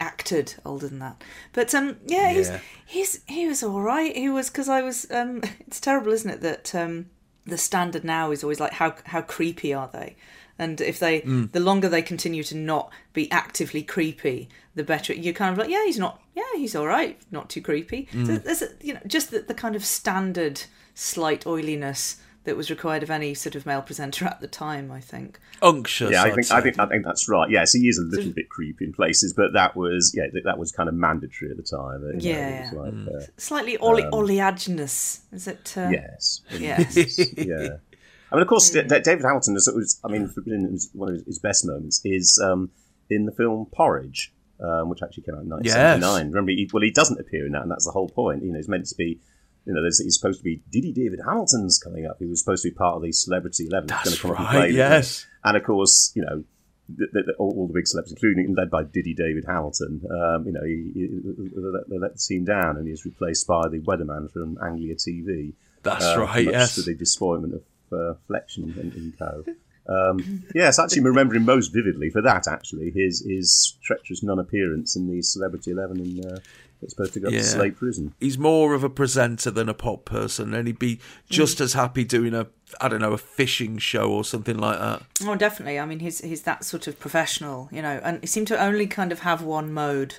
acted 0.01 0.55
older 0.65 0.89
than 0.89 0.99
that. 0.99 1.23
But 1.53 1.75
um, 1.75 1.97
yeah, 2.07 2.33
he's 2.33 2.51
he's 2.87 3.21
he 3.27 3.47
was 3.47 3.63
all 3.63 3.81
right. 3.81 4.17
He 4.17 4.29
was 4.29 4.49
because 4.51 4.69
I 4.69 4.83
was 4.83 5.11
um, 5.11 5.43
it's 5.67 5.81
terrible, 5.81 6.13
isn't 6.13 6.31
it, 6.31 6.41
that 6.41 6.75
um, 6.75 7.07
the 7.47 7.59
standard 7.59 8.05
now 8.05 8.31
is 8.31 8.43
always 8.43 8.61
like 8.61 8.73
how 8.75 8.95
how 9.05 9.23
creepy 9.23 9.75
are 9.75 9.89
they? 9.93 10.17
And 10.61 10.81
if 10.81 10.99
they, 10.99 11.23
Mm. 11.23 11.51
the 11.53 11.61
longer 11.61 11.89
they 11.89 12.03
continue 12.03 12.43
to 12.45 12.57
not 12.57 12.93
be 13.15 13.31
actively 13.33 13.83
creepy, 13.83 14.49
the 14.75 14.85
better. 14.85 15.13
You're 15.15 15.33
kind 15.43 15.53
of 15.53 15.59
like, 15.59 15.71
yeah, 15.71 15.85
he's 15.87 15.99
not, 15.99 16.21
yeah, 16.37 16.43
he's 16.55 16.77
all 16.77 16.87
right, 16.87 17.19
not 17.31 17.49
too 17.49 17.63
creepy. 17.63 18.09
Mm. 18.13 18.27
So 18.27 18.37
there's, 18.37 18.63
a, 18.63 18.69
you 18.83 18.93
know, 18.95 19.01
just 19.07 19.31
the, 19.31 19.41
the 19.41 19.55
kind 19.55 19.75
of 19.75 19.85
standard 19.85 20.63
slight 20.95 21.47
oiliness 21.47 22.17
that 22.45 22.57
was 22.57 22.71
required 22.71 23.03
of 23.03 23.11
any 23.11 23.33
sort 23.35 23.55
of 23.55 23.65
male 23.67 23.83
presenter 23.83 24.25
at 24.27 24.41
the 24.41 24.49
time. 24.49 24.91
I 24.91 25.01
think. 25.01 25.39
Unctuous. 25.63 26.13
Yeah, 26.13 26.23
I 26.25 26.31
think. 26.31 26.51
I 26.51 26.61
think 26.63 26.79
I 26.79 26.87
think 26.87 27.05
that's 27.05 27.29
right. 27.29 27.49
Yes, 27.51 27.73
he 27.73 27.87
is 27.89 27.99
a 27.99 28.03
little 28.03 28.33
bit 28.33 28.49
creepy 28.49 28.85
in 28.87 28.93
places, 28.95 29.33
but 29.35 29.53
that 29.55 29.77
was 29.77 30.13
yeah, 30.17 30.25
that, 30.33 30.45
that 30.45 30.59
was 30.59 30.73
kind 30.73 30.89
of 30.89 30.95
mandatory 30.95 31.51
at 31.51 31.57
the 31.59 31.63
time. 31.63 32.01
you 32.03 32.13
know, 32.13 32.19
Yeah. 32.39 32.71
it 32.71 32.75
was 32.77 32.95
like, 33.07 33.15
uh, 33.15 33.27
Slightly 33.37 33.77
oli- 33.79 34.09
oleaginous, 34.13 35.21
is 35.33 35.47
it? 35.49 35.75
Uh, 35.77 35.89
yes, 35.91 36.41
Yes. 36.59 37.19
yeah. 37.37 37.69
I 38.31 38.37
mean, 38.37 38.43
of 38.43 38.49
course, 38.49 38.71
D- 38.71 38.83
David 38.83 39.23
Hamilton 39.23 39.57
is. 39.57 39.71
was- 39.75 40.01
I 40.05 40.09
mean, 40.09 40.33
in 40.47 40.79
one 40.93 41.15
of 41.15 41.25
his 41.27 41.39
best 41.39 41.67
moments 41.67 42.01
is 42.05 42.41
um, 42.43 42.71
in 43.09 43.27
the 43.27 43.33
film 43.33 43.67
Porridge, 43.73 44.33
um, 44.61 44.89
which 44.89 45.03
actually 45.03 45.25
came 45.25 45.35
out 45.35 45.43
in 45.43 45.49
1979. 45.49 46.29
Remember, 46.29 46.53
he, 46.53 46.71
well, 46.73 46.83
he 46.83 46.91
doesn't 46.91 47.21
appear 47.21 47.47
in 47.47 47.53
that, 47.53 47.63
and 47.63 47.71
that's 47.71 47.87
the 47.87 47.93
whole 47.93 48.09
point. 48.09 48.43
You 48.43 48.53
know, 48.53 48.57
he's 48.57 48.69
meant 48.69 48.87
to 48.87 48.95
be. 48.95 49.21
You 49.67 49.75
know, 49.75 49.83
there's, 49.83 50.03
he's 50.03 50.19
supposed 50.19 50.41
to 50.41 50.45
be 50.45 50.63
Diddy 50.73 50.91
David 50.91 51.21
Hamilton's 51.25 51.79
coming 51.79 52.07
up. 52.07 52.17
He 52.19 52.25
was 52.25 52.43
supposed 52.43 52.63
to 52.63 52.71
be 52.71 52.75
part 52.75 52.97
of 52.97 53.03
the 53.03 53.13
Celebrity 53.13 53.67
Eleven. 53.71 53.89
That's 53.89 54.09
gonna 54.09 54.17
come 54.17 54.31
up 54.31 54.39
and 54.39 54.47
right, 54.47 54.53
play 54.53 54.67
with 54.69 54.77
them. 54.77 54.93
yes. 54.93 55.27
And 55.45 55.57
of 55.57 55.65
course, 55.65 56.13
you 56.15 56.23
know, 56.23 56.45
the, 56.97 57.07
the, 57.13 57.33
all, 57.39 57.55
all 57.57 57.67
the 57.67 57.75
big 57.75 57.87
celebrities, 57.87 58.15
including 58.15 58.55
led 58.57 58.71
by 58.71 58.85
Diddy 58.85 59.15
David 59.15 59.45
Hamilton, 59.47 60.03
um, 60.11 60.47
you 60.47 60.53
know, 60.53 60.65
he, 60.65 60.91
he, 60.95 61.07
they, 61.89 61.99
let, 61.99 62.15
the 62.15 62.19
scene 62.19 62.45
down, 62.45 62.77
and 62.77 62.89
he's 62.89 63.05
replaced 63.05 63.47
by 63.47 63.69
the 63.69 63.81
weatherman 63.81 64.31
from 64.33 64.59
Anglia 64.65 64.95
TV. 64.95 65.55
That's 65.83 66.05
uh, 66.05 66.21
right, 66.21 66.45
much 66.47 66.55
yes. 66.55 66.75
To 66.77 66.83
the 66.83 66.95
disappointment 66.95 67.55
of 67.55 67.63
uh, 67.93 68.15
Fletcher 68.27 68.63
and, 68.63 68.77
and 68.95 69.19
co. 69.19 69.45
Um, 69.89 70.45
yes, 70.55 70.79
actually, 70.79 71.03
remember 71.03 71.35
him 71.35 71.45
most 71.45 71.69
vividly 71.73 72.11
for 72.11 72.23
that. 72.23 72.47
Actually, 72.47 72.91
his 72.91 73.25
his 73.27 73.77
treacherous 73.83 74.23
non-appearance 74.23 74.95
in 74.97 75.11
the 75.11 75.23
Celebrity 75.23 75.73
Eleven 75.73 75.99
in 76.01 76.25
uh, 76.25 76.39
that's 76.81 76.93
supposed 76.95 77.13
to 77.15 77.21
go 77.21 77.29
Yeah. 77.29 77.39
to 77.39 77.45
Slade 77.45 77.77
Prison. 77.77 78.15
he's 78.21 78.39
more 78.39 78.73
of 78.75 78.85
a 78.85 78.89
presenter 78.91 79.51
than 79.51 79.69
a 79.69 79.75
pop 79.75 80.05
person, 80.05 80.55
and 80.55 80.67
he'd 80.67 80.79
be 80.79 81.01
just 81.29 81.61
as 81.61 81.73
happy 81.73 82.05
doing 82.05 82.35
a, 82.35 82.47
I 82.81 82.89
don't 82.89 83.01
know, 83.01 83.13
a 83.13 83.19
fishing 83.19 83.79
show 83.79 84.11
or 84.13 84.25
something 84.25 84.57
like 84.57 84.79
that. 84.79 85.03
Oh, 85.25 85.35
definitely. 85.35 85.79
I 85.81 85.87
mean, 85.87 85.99
he's 85.99 86.21
he's 86.21 86.43
that 86.43 86.65
sort 86.65 86.87
of 86.87 87.01
professional, 87.01 87.69
you 87.73 87.83
know, 87.83 88.01
and 88.05 88.21
he 88.21 88.27
seemed 88.27 88.47
to 88.49 88.63
only 88.63 88.87
kind 88.87 89.11
of 89.13 89.21
have 89.21 89.43
one 89.43 89.73
mode. 89.73 90.17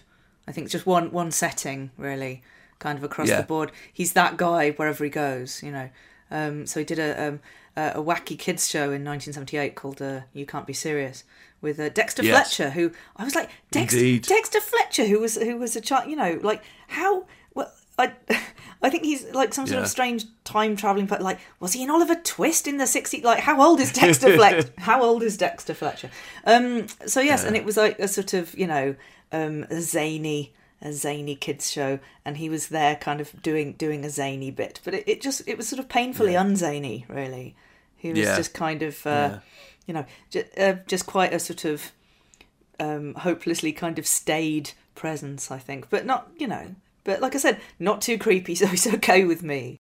I 0.48 0.52
think 0.52 0.70
just 0.70 0.86
one 0.86 1.12
one 1.12 1.32
setting 1.32 1.92
really, 1.98 2.42
kind 2.80 2.98
of 2.98 3.04
across 3.06 3.30
Yeah. 3.30 3.40
the 3.42 3.48
board. 3.48 3.72
He's 3.94 4.14
that 4.14 4.36
guy 4.38 4.72
wherever 4.72 5.04
he 5.04 5.10
goes, 5.10 5.64
you 5.64 5.72
know. 5.72 5.90
Um, 6.30 6.66
so 6.68 6.80
he 6.80 6.86
did 6.86 7.00
a 7.00 7.28
um, 7.28 7.40
a 7.76 7.92
a 7.96 8.04
wacky 8.04 8.38
kids 8.38 8.68
show 8.70 8.86
in 8.92 9.04
1978 9.06 9.76
called 9.76 10.02
uh, 10.02 10.22
"You 10.34 10.46
Can't 10.46 10.68
Be 10.68 10.74
Serious" 10.74 11.24
with 11.62 11.80
uh, 11.80 11.90
Dexter 11.90 12.24
Yes. 12.24 12.56
Fletcher, 12.56 12.72
who 12.72 12.92
I 13.18 13.24
was 13.24 13.36
like 13.36 13.50
Dexter, 13.72 14.20
Dexter 14.20 14.60
Fletcher, 14.62 15.06
who 15.06 15.20
was 15.20 15.36
who 15.36 15.58
was 15.58 15.76
a 15.76 15.82
child, 15.82 16.10
you 16.10 16.16
know, 16.16 16.40
like 16.42 16.64
how. 16.88 17.26
Well, 17.54 17.72
I, 18.00 18.14
I 18.82 18.90
think 18.90 19.04
he's 19.04 19.26
like 19.34 19.54
some 19.54 19.68
sort 19.68 19.78
Yeah. 19.78 19.84
of 19.84 19.90
strange 19.90 20.26
time 20.44 20.76
traveling. 20.76 21.06
But 21.06 21.22
like, 21.22 21.40
was 21.60 21.74
he 21.74 21.84
in 21.84 21.90
Oliver 21.90 22.16
Twist 22.16 22.66
in 22.68 22.78
the 22.78 22.86
60s? 22.86 23.24
Like, 23.24 23.40
how 23.40 23.62
old 23.62 23.80
is 23.80 23.92
Dexter 23.92 24.34
Fletcher? 24.38 24.70
how 24.78 25.04
old 25.04 25.22
is 25.22 25.38
Dexter 25.38 25.74
Fletcher? 25.74 26.10
Um, 26.46 26.88
so 27.06 27.20
yes, 27.22 27.44
and 27.44 27.56
it 27.56 27.64
was 27.66 27.78
like 27.78 28.00
a 28.00 28.08
sort 28.08 28.34
of 28.34 28.58
you 28.58 28.66
know 28.68 28.96
um, 29.32 29.66
a 29.70 29.82
zany 29.82 30.54
a 30.82 30.92
zany 30.94 31.36
kids 31.36 31.72
show, 31.72 32.00
and 32.26 32.38
he 32.38 32.50
was 32.50 32.70
there 32.70 32.96
kind 32.96 33.22
of 33.22 33.42
doing 33.42 33.74
doing 33.74 34.04
a 34.06 34.10
zany 34.10 34.52
bit, 34.52 34.80
but 34.84 34.94
it, 34.94 35.04
it 35.08 35.22
just 35.22 35.42
it 35.48 35.58
was 35.58 35.68
sort 35.68 35.80
of 35.80 35.88
painfully 35.90 36.34
unzany, 36.34 37.08
really. 37.10 37.56
He 37.98 38.10
was 38.10 38.20
Yeah. 38.20 38.36
just 38.36 38.54
kind 38.54 38.82
of 38.82 39.06
uh, 39.06 39.40
you 39.86 39.94
know 39.94 40.06
just, 40.30 40.58
uh, 40.58 40.74
just 40.88 41.06
quite 41.06 41.34
a 41.34 41.40
sort 41.40 41.66
of 41.66 41.92
um, 42.80 43.14
hopelessly 43.16 43.72
kind 43.72 44.00
of 44.00 44.08
staid 44.08 44.72
presence, 44.96 45.52
I 45.52 45.60
think, 45.60 45.90
but 45.90 46.06
not 46.06 46.32
you 46.38 46.48
know. 46.48 46.76
But 47.04 47.22
like 47.22 47.36
I 47.36 47.40
said, 47.40 47.60
not 47.80 48.02
too 48.02 48.18
creepy, 48.18 48.56
so 48.62 48.68
it's 48.72 48.88
okay 48.88 49.24
with 49.24 49.44
me. 49.44 49.78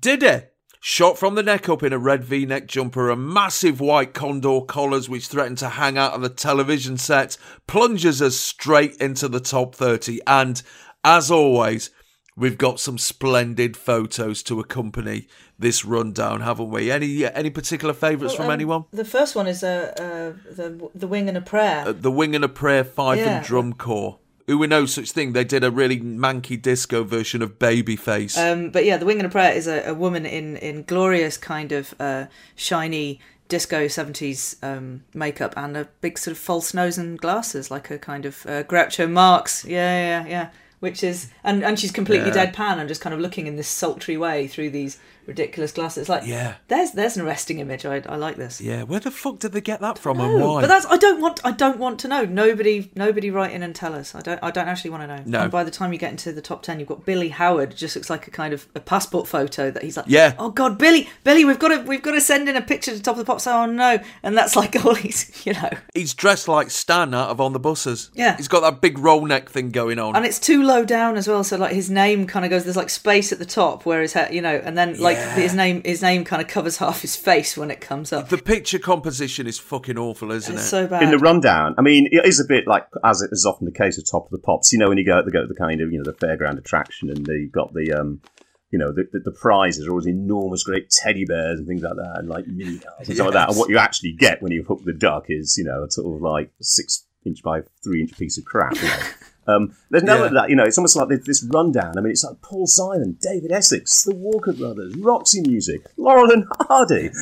Diddy? 0.00 0.42
Shot 0.86 1.16
from 1.16 1.34
the 1.34 1.42
neck 1.42 1.66
up 1.70 1.82
in 1.82 1.94
a 1.94 1.98
red 1.98 2.24
v 2.26 2.44
neck 2.44 2.66
jumper 2.66 3.10
and 3.10 3.26
massive 3.26 3.80
white 3.80 4.12
condor 4.12 4.60
collars 4.60 5.08
which 5.08 5.28
threaten 5.28 5.56
to 5.56 5.70
hang 5.70 5.96
out 5.96 6.12
of 6.12 6.20
the 6.20 6.28
television 6.28 6.98
set, 6.98 7.38
plunges 7.66 8.20
us 8.20 8.36
straight 8.36 8.94
into 8.96 9.26
the 9.26 9.40
top 9.40 9.74
30. 9.74 10.20
And 10.26 10.62
as 11.02 11.30
always, 11.30 11.88
we've 12.36 12.58
got 12.58 12.80
some 12.80 12.98
splendid 12.98 13.78
photos 13.78 14.42
to 14.42 14.60
accompany 14.60 15.26
this 15.58 15.86
rundown, 15.86 16.42
haven't 16.42 16.68
we? 16.68 16.90
Any 16.90 17.24
any 17.24 17.48
particular 17.48 17.94
favourites 17.94 18.34
from 18.34 18.44
Um, 18.44 18.50
anyone? 18.52 18.84
The 18.92 19.06
first 19.06 19.34
one 19.34 19.46
is 19.46 19.64
uh, 19.64 19.94
uh, 19.98 20.52
the 20.54 20.90
the 20.94 21.06
wing 21.06 21.30
and 21.30 21.38
a 21.38 21.40
prayer. 21.40 21.84
Uh, 21.88 21.92
the 21.92 22.12
Wing 22.12 22.34
and 22.34 22.44
a 22.44 22.48
Prayer 22.50 22.84
Fife 22.84 23.20
Yeah. 23.20 23.36
and 23.38 23.46
Drum 23.46 23.72
Corps. 23.72 24.18
Who 24.46 24.58
we 24.58 24.66
know 24.66 24.84
such 24.84 25.12
thing. 25.12 25.32
They 25.32 25.44
did 25.44 25.64
a 25.64 25.70
really 25.70 25.98
manky 26.00 26.60
disco 26.60 27.02
version 27.02 27.40
of 27.40 27.58
Babyface. 27.58 28.36
Um, 28.36 28.70
but 28.70 28.84
yeah, 28.84 28.98
the 28.98 29.06
wing 29.06 29.18
and 29.18 29.26
a 29.26 29.30
prayer 29.30 29.52
is 29.52 29.66
a, 29.66 29.88
a 29.88 29.94
woman 29.94 30.26
in 30.26 30.56
in 30.58 30.82
glorious 30.82 31.38
kind 31.38 31.72
of 31.72 31.94
uh, 31.98 32.26
shiny 32.54 33.20
disco 33.48 33.88
seventies 33.88 34.56
um, 34.62 35.04
makeup 35.14 35.54
and 35.56 35.76
a 35.76 35.88
big 36.00 36.18
sort 36.18 36.32
of 36.32 36.38
false 36.38 36.74
nose 36.74 36.98
and 36.98 37.18
glasses, 37.18 37.70
like 37.70 37.90
a 37.90 37.98
kind 37.98 38.26
of 38.26 38.44
uh, 38.46 38.64
Groucho 38.64 39.10
Marx. 39.10 39.64
Yeah, 39.64 40.22
yeah, 40.22 40.28
yeah. 40.28 40.50
Which 40.84 41.02
is 41.02 41.28
and 41.42 41.64
and 41.64 41.80
she's 41.80 41.90
completely 41.90 42.30
Yeah. 42.30 42.46
deadpan 42.46 42.78
and 42.78 42.86
just 42.88 43.00
kind 43.00 43.14
of 43.14 43.20
looking 43.20 43.46
in 43.46 43.56
this 43.56 43.68
sultry 43.68 44.16
way 44.18 44.46
through 44.46 44.68
these 44.70 44.98
ridiculous 45.26 45.72
glasses. 45.72 46.06
Like, 46.06 46.26
Yeah. 46.26 46.56
there's 46.68 46.90
there's 46.90 47.16
an 47.16 47.24
arresting 47.24 47.58
image. 47.58 47.86
I, 47.86 48.02
I 48.06 48.16
like 48.16 48.36
this. 48.36 48.60
yeah, 48.60 48.82
where 48.82 49.00
the 49.00 49.10
fuck 49.10 49.38
did 49.38 49.52
they 49.52 49.62
get 49.62 49.80
that 49.80 49.96
from 49.98 50.20
and 50.20 50.34
why? 50.42 50.60
But 50.60 50.66
that's 50.66 50.84
I 50.84 50.98
don't 50.98 51.18
want 51.22 51.40
I 51.42 51.50
don't 51.52 51.78
want 51.78 51.98
to 52.00 52.08
know. 52.08 52.26
Nobody 52.26 52.90
nobody 52.94 53.30
write 53.30 53.52
in 53.52 53.62
and 53.62 53.74
tell 53.74 53.94
us. 53.94 54.14
I 54.14 54.20
don't 54.20 54.38
I 54.42 54.50
don't 54.50 54.68
actually 54.68 54.90
want 54.90 55.04
to 55.04 55.06
know. 55.16 55.22
No. 55.24 55.40
And 55.44 55.50
by 55.50 55.64
the 55.64 55.70
time 55.70 55.94
you 55.94 55.98
get 55.98 56.10
into 56.10 56.30
the 56.32 56.42
top 56.42 56.62
ten, 56.62 56.78
you've 56.78 56.88
got 56.90 57.06
Billy 57.06 57.30
Howard. 57.30 57.74
Just 57.74 57.96
looks 57.96 58.10
like 58.10 58.26
a 58.26 58.30
kind 58.30 58.52
of 58.52 58.66
a 58.74 58.80
passport 58.80 59.26
photo 59.26 59.70
that 59.70 59.82
he's 59.82 59.96
like, 59.96 60.04
Yeah. 60.08 60.34
Oh 60.38 60.50
God, 60.50 60.76
Billy, 60.76 61.08
Billy, 61.24 61.46
we've 61.46 61.58
got 61.58 61.68
to 61.68 61.78
we've 61.88 62.02
got 62.02 62.12
to 62.12 62.20
send 62.20 62.46
in 62.50 62.56
a 62.56 62.60
picture 62.62 62.92
to 62.94 63.00
Top 63.00 63.12
of 63.14 63.18
the 63.20 63.24
Pops. 63.24 63.46
Oh 63.46 63.64
no, 63.64 63.98
and 64.22 64.36
that's 64.36 64.54
like 64.56 64.76
all 64.84 64.94
he's 64.94 65.46
you 65.46 65.54
know. 65.54 65.70
He's 65.94 66.12
dressed 66.12 66.48
like 66.48 66.70
Stan 66.70 67.14
out 67.14 67.30
of 67.30 67.40
On 67.40 67.54
the 67.54 67.58
Buses. 67.58 68.10
Yeah. 68.12 68.36
He's 68.36 68.48
got 68.48 68.60
that 68.60 68.82
big 68.82 68.98
roll 68.98 69.24
neck 69.24 69.48
thing 69.48 69.70
going 69.70 69.98
on. 69.98 70.16
And 70.16 70.26
it's 70.26 70.38
too 70.38 70.62
low 70.62 70.73
down 70.82 71.18
as 71.18 71.28
well, 71.28 71.44
so 71.44 71.58
like 71.58 71.72
his 71.74 71.90
name 71.90 72.26
kind 72.26 72.46
of 72.46 72.50
goes. 72.50 72.64
There's 72.64 72.74
like 72.76 72.88
space 72.88 73.30
at 73.32 73.38
the 73.38 73.44
top 73.44 73.84
where 73.84 74.00
his 74.00 74.14
head, 74.14 74.32
you 74.32 74.40
know, 74.40 74.56
and 74.64 74.78
then 74.78 74.98
like 74.98 75.18
Yeah. 75.18 75.34
his 75.34 75.52
name, 75.54 75.82
his 75.84 76.00
name 76.00 76.24
kind 76.24 76.40
of 76.40 76.48
covers 76.48 76.76
half 76.84 77.02
his 77.02 77.14
face 77.14 77.54
when 77.56 77.70
it 77.70 77.82
comes 77.82 78.12
up. 78.14 78.30
the 78.30 78.38
picture 78.38 78.78
composition 78.78 79.46
is 79.46 79.58
fucking 79.58 79.98
awful, 79.98 80.32
isn't 80.32 80.54
It's 80.54 80.64
it? 80.64 80.68
so 80.68 80.86
bad. 80.86 81.02
in 81.02 81.10
the 81.10 81.18
rundown. 81.18 81.74
I 81.76 81.82
mean, 81.82 82.08
it 82.10 82.24
is 82.24 82.40
a 82.40 82.44
bit 82.48 82.66
like 82.66 82.86
as 83.04 83.20
it 83.20 83.28
is 83.30 83.44
often 83.44 83.66
the 83.66 83.72
case 83.72 83.98
with 83.98 84.10
Top 84.10 84.24
of 84.24 84.30
the 84.30 84.38
Pops. 84.38 84.72
You 84.72 84.78
know, 84.78 84.88
when 84.88 84.96
you 84.96 85.04
go, 85.04 85.22
they 85.22 85.30
go 85.30 85.42
to 85.42 85.46
the 85.46 85.54
kind 85.54 85.82
of 85.82 85.92
you 85.92 85.98
know 85.98 86.04
the 86.10 86.14
fairground 86.14 86.56
attraction, 86.56 87.10
and 87.10 87.26
they've 87.26 87.52
got 87.52 87.74
the 87.74 87.92
um, 87.92 88.22
you 88.70 88.78
know, 88.78 88.90
the, 88.90 89.04
the, 89.12 89.20
the 89.20 89.30
prizes 89.30 89.86
are 89.86 89.90
always 89.90 90.06
enormous, 90.08 90.64
great 90.64 90.90
teddy 90.90 91.24
bears 91.24 91.60
and 91.60 91.68
things 91.68 91.82
like 91.82 91.94
that, 91.94 92.14
and 92.16 92.28
like 92.28 92.44
mini 92.48 92.78
cars 92.78 93.06
and 93.06 93.14
stuff 93.14 93.26
like 93.26 93.34
that. 93.34 93.50
And 93.50 93.58
what 93.58 93.70
you 93.70 93.78
actually 93.78 94.12
get 94.12 94.42
when 94.42 94.50
you 94.50 94.64
hook 94.64 94.80
the 94.84 94.92
duck 94.92 95.26
is 95.28 95.56
you 95.56 95.62
know 95.64 95.84
a 95.84 95.90
sort 95.90 96.12
of 96.16 96.22
like 96.22 96.50
six 96.60 97.06
inch 97.24 97.40
by 97.42 97.60
three 97.84 98.00
inch 98.00 98.18
piece 98.18 98.36
of 98.38 98.44
crap. 98.44 98.74
You 98.74 98.82
know. 98.88 98.98
Um, 99.46 99.74
there's 99.90 100.02
none 100.04 100.20
Yeah. 100.20 100.26
of 100.26 100.32
that, 100.32 100.50
you 100.50 100.56
know. 100.56 100.64
It's 100.64 100.78
almost 100.78 100.96
like 100.96 101.08
this, 101.08 101.24
this 101.26 101.42
rundown. 101.52 101.98
I 101.98 102.00
mean, 102.00 102.12
it's 102.12 102.24
like 102.24 102.40
Paul 102.42 102.66
Simon, 102.66 103.16
David 103.20 103.52
Essex, 103.52 104.02
the 104.04 104.14
Walker 104.14 104.52
Brothers, 104.52 104.94
Roxy 104.96 105.40
Music, 105.42 105.82
Laurel 105.96 106.30
and 106.30 106.44
Hardy. 106.60 107.10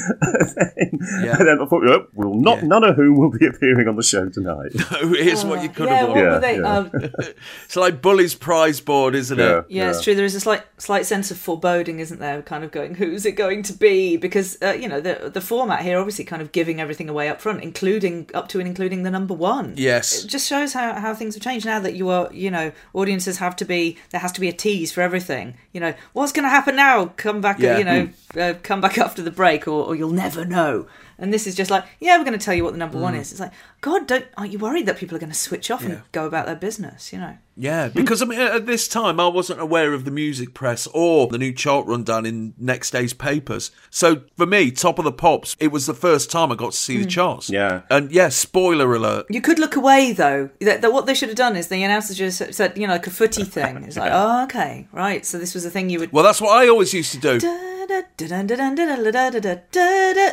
Yeah. 1.22 1.36
And 1.38 1.46
then 1.48 1.58
I 1.60 1.66
thought, 1.66 1.86
oh, 1.86 2.06
well, 2.14 2.34
not 2.34 2.58
Yeah. 2.58 2.68
none 2.68 2.84
of 2.84 2.96
whom 2.96 3.16
will 3.18 3.30
be 3.30 3.46
appearing 3.46 3.88
on 3.88 3.96
the 3.96 4.02
show 4.02 4.28
tonight. 4.28 4.72
No, 4.92 5.08
Here's 5.14 5.44
what 5.44 5.62
you 5.62 5.68
could 5.68 5.88
yeah, 5.88 5.96
have 5.96 6.08
what 6.08 6.16
won. 6.16 6.24
Yeah, 6.24 6.38
they? 6.38 6.56
yeah. 6.58 6.76
Um, 6.76 6.90
It's 7.64 7.76
like 7.76 8.02
Bully's 8.02 8.34
prize 8.34 8.80
board, 8.80 9.14
isn't 9.14 9.38
Yeah. 9.38 9.58
it? 9.60 9.64
Yeah, 9.68 9.90
it's 9.90 10.02
true. 10.02 10.14
There 10.14 10.24
is 10.24 10.34
a 10.34 10.40
slight 10.40 10.62
slight 10.78 11.06
sense 11.06 11.30
of 11.30 11.38
foreboding, 11.38 12.00
isn't 12.00 12.18
there? 12.20 12.42
Kind 12.42 12.64
of 12.64 12.70
going, 12.72 12.94
who's 12.96 13.24
it 13.24 13.32
going 13.32 13.62
to 13.64 13.72
be? 13.72 14.16
Because 14.16 14.58
uh, 14.62 14.72
you 14.72 14.88
know 14.88 15.00
the 15.00 15.30
the 15.32 15.40
format 15.40 15.82
here, 15.82 15.98
obviously, 15.98 16.24
kind 16.24 16.42
of 16.42 16.52
giving 16.52 16.80
everything 16.80 17.08
away 17.08 17.28
up 17.28 17.40
front, 17.40 17.62
including 17.62 18.28
up 18.34 18.48
to 18.48 18.58
and 18.58 18.68
including 18.68 19.02
the 19.02 19.10
number 19.10 19.34
one. 19.34 19.74
Yes. 19.76 20.24
it 20.24 20.28
just 20.28 20.46
shows 20.48 20.72
how 20.72 20.94
how 20.94 21.14
things 21.14 21.34
have 21.34 21.42
changed 21.42 21.64
now 21.66 21.80
that 21.80 21.94
you 21.94 22.08
are, 22.08 22.11
you 22.32 22.50
know, 22.50 22.72
audiences 22.94 23.38
have 23.38 23.54
to 23.56 23.64
be 23.64 23.96
there 24.10 24.20
has 24.20 24.32
to 24.32 24.40
be 24.40 24.48
a 24.48 24.52
tease 24.52 24.90
for 24.92 25.00
everything. 25.00 25.54
You 25.72 25.80
know, 25.80 25.94
what's 26.12 26.32
going 26.32 26.44
to 26.44 26.50
happen 26.50 26.76
now? 26.76 27.06
Come 27.16 27.40
back, 27.40 27.58
Yeah. 27.58 27.78
you 27.78 27.84
know, 27.84 28.08
uh, 28.40 28.54
come 28.62 28.80
back 28.80 28.98
after 29.06 29.22
the 29.22 29.30
break, 29.30 29.66
or, 29.68 29.86
or 29.86 29.94
you'll 29.94 30.10
never 30.10 30.44
know. 30.44 30.86
And 31.18 31.32
this 31.32 31.46
is 31.46 31.54
just 31.54 31.70
like, 31.70 31.84
yeah, 32.00 32.16
we're 32.18 32.24
going 32.24 32.38
to 32.38 32.44
tell 32.44 32.54
you 32.54 32.64
what 32.64 32.72
the 32.72 32.78
number 32.78 32.98
one 32.98 33.14
is. 33.14 33.30
It's 33.30 33.40
like, 33.40 33.52
God, 33.82 34.06
don't 34.06 34.24
aren't 34.38 34.52
you 34.52 34.58
worried 34.58 34.86
that 34.86 34.96
people 34.96 35.16
are 35.16 35.20
going 35.20 35.32
to 35.32 35.36
switch 35.38 35.70
off 35.70 35.82
Mm. 35.82 35.88
Yeah. 35.88 35.94
and 35.96 36.02
go 36.12 36.24
about 36.26 36.46
their 36.46 36.56
business? 36.56 37.12
You 37.12 37.18
know. 37.18 37.36
Yeah, 37.54 37.88
because 37.88 38.22
I 38.22 38.24
mean, 38.24 38.40
at 38.40 38.64
this 38.64 38.88
time, 38.88 39.20
I 39.20 39.26
wasn't 39.26 39.60
aware 39.60 39.92
of 39.92 40.06
the 40.06 40.10
music 40.10 40.54
press 40.54 40.86
or 40.94 41.26
the 41.26 41.36
new 41.36 41.52
chart 41.52 41.86
rundown 41.86 42.24
in 42.24 42.54
next 42.56 42.92
day's 42.92 43.12
papers. 43.12 43.70
So 43.90 44.22
for 44.38 44.46
me, 44.46 44.70
Top 44.70 44.98
of 44.98 45.04
the 45.04 45.12
Pops, 45.12 45.54
it 45.60 45.68
was 45.68 45.84
the 45.86 45.92
first 45.94 46.30
time 46.30 46.50
I 46.50 46.54
got 46.54 46.72
to 46.72 46.78
see 46.78 46.96
the 46.96 47.04
charts. 47.04 47.50
Yeah. 47.50 47.82
And 47.90 48.10
yeah, 48.10 48.30
spoiler 48.30 48.94
alert. 48.94 49.26
You 49.28 49.42
could 49.42 49.58
look 49.58 49.76
away 49.76 50.12
though. 50.12 50.48
That, 50.60 50.80
that 50.80 50.92
what 50.94 51.04
they 51.06 51.14
should 51.14 51.28
have 51.28 51.36
done 51.36 51.56
is 51.56 51.68
the 51.68 51.82
announcers 51.82 52.16
just 52.16 52.54
said, 52.54 52.78
you 52.78 52.86
know, 52.86 52.94
like 52.94 53.06
a 53.06 53.10
footy 53.10 53.44
thing. 53.44 53.84
It's 53.84 53.98
like, 53.98 54.12
oh, 54.14 54.44
okay, 54.44 54.88
right. 54.92 55.26
So 55.26 55.38
this 55.38 55.52
was 55.52 55.64
the 55.64 55.70
thing 55.70 55.90
you 55.90 55.98
would. 55.98 56.12
Well, 56.12 56.24
that's 56.24 56.40
what 56.40 56.56
I 56.56 56.68
always 56.68 56.94
used 56.94 57.12
to 57.12 57.18
do. 57.18 57.38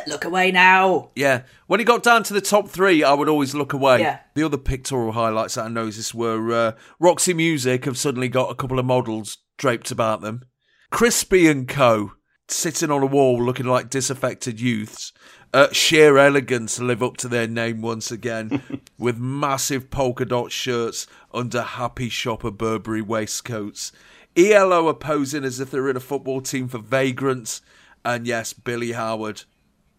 Look 0.06 0.24
away 0.24 0.50
now. 0.52 1.10
Yeah. 1.14 1.42
When 1.70 1.78
it 1.78 1.84
got 1.84 2.02
down 2.02 2.24
to 2.24 2.34
the 2.34 2.40
top 2.40 2.68
three, 2.68 3.04
I 3.04 3.12
would 3.12 3.28
always 3.28 3.54
look 3.54 3.72
away. 3.72 4.00
Yeah. 4.00 4.18
The 4.34 4.42
other 4.42 4.58
pictorial 4.58 5.12
highlights 5.12 5.54
that 5.54 5.66
I 5.66 5.68
noticed 5.68 6.12
were 6.12 6.52
uh, 6.52 6.72
Roxy 6.98 7.32
Music 7.32 7.84
have 7.84 7.96
suddenly 7.96 8.28
got 8.28 8.50
a 8.50 8.56
couple 8.56 8.80
of 8.80 8.86
models 8.86 9.38
draped 9.56 9.92
about 9.92 10.20
them. 10.20 10.42
Crispy 10.90 11.46
and 11.46 11.68
Co. 11.68 12.14
sitting 12.48 12.90
on 12.90 13.04
a 13.04 13.06
wall 13.06 13.40
looking 13.40 13.66
like 13.66 13.88
disaffected 13.88 14.60
youths. 14.60 15.12
Uh, 15.54 15.68
sheer 15.70 16.18
elegance 16.18 16.80
live 16.80 17.04
up 17.04 17.16
to 17.18 17.28
their 17.28 17.46
name 17.46 17.82
once 17.82 18.10
again 18.10 18.80
with 18.98 19.18
massive 19.18 19.90
polka 19.90 20.24
dot 20.24 20.50
shirts 20.50 21.06
under 21.32 21.62
happy 21.62 22.08
shopper 22.08 22.50
Burberry 22.50 23.00
waistcoats. 23.00 23.92
ELO 24.36 24.88
are 24.88 24.94
posing 24.94 25.44
as 25.44 25.60
if 25.60 25.70
they're 25.70 25.88
in 25.88 25.96
a 25.96 26.00
football 26.00 26.40
team 26.40 26.66
for 26.66 26.78
vagrants. 26.78 27.62
And 28.04 28.26
yes, 28.26 28.52
Billy 28.52 28.90
Howard 28.90 29.44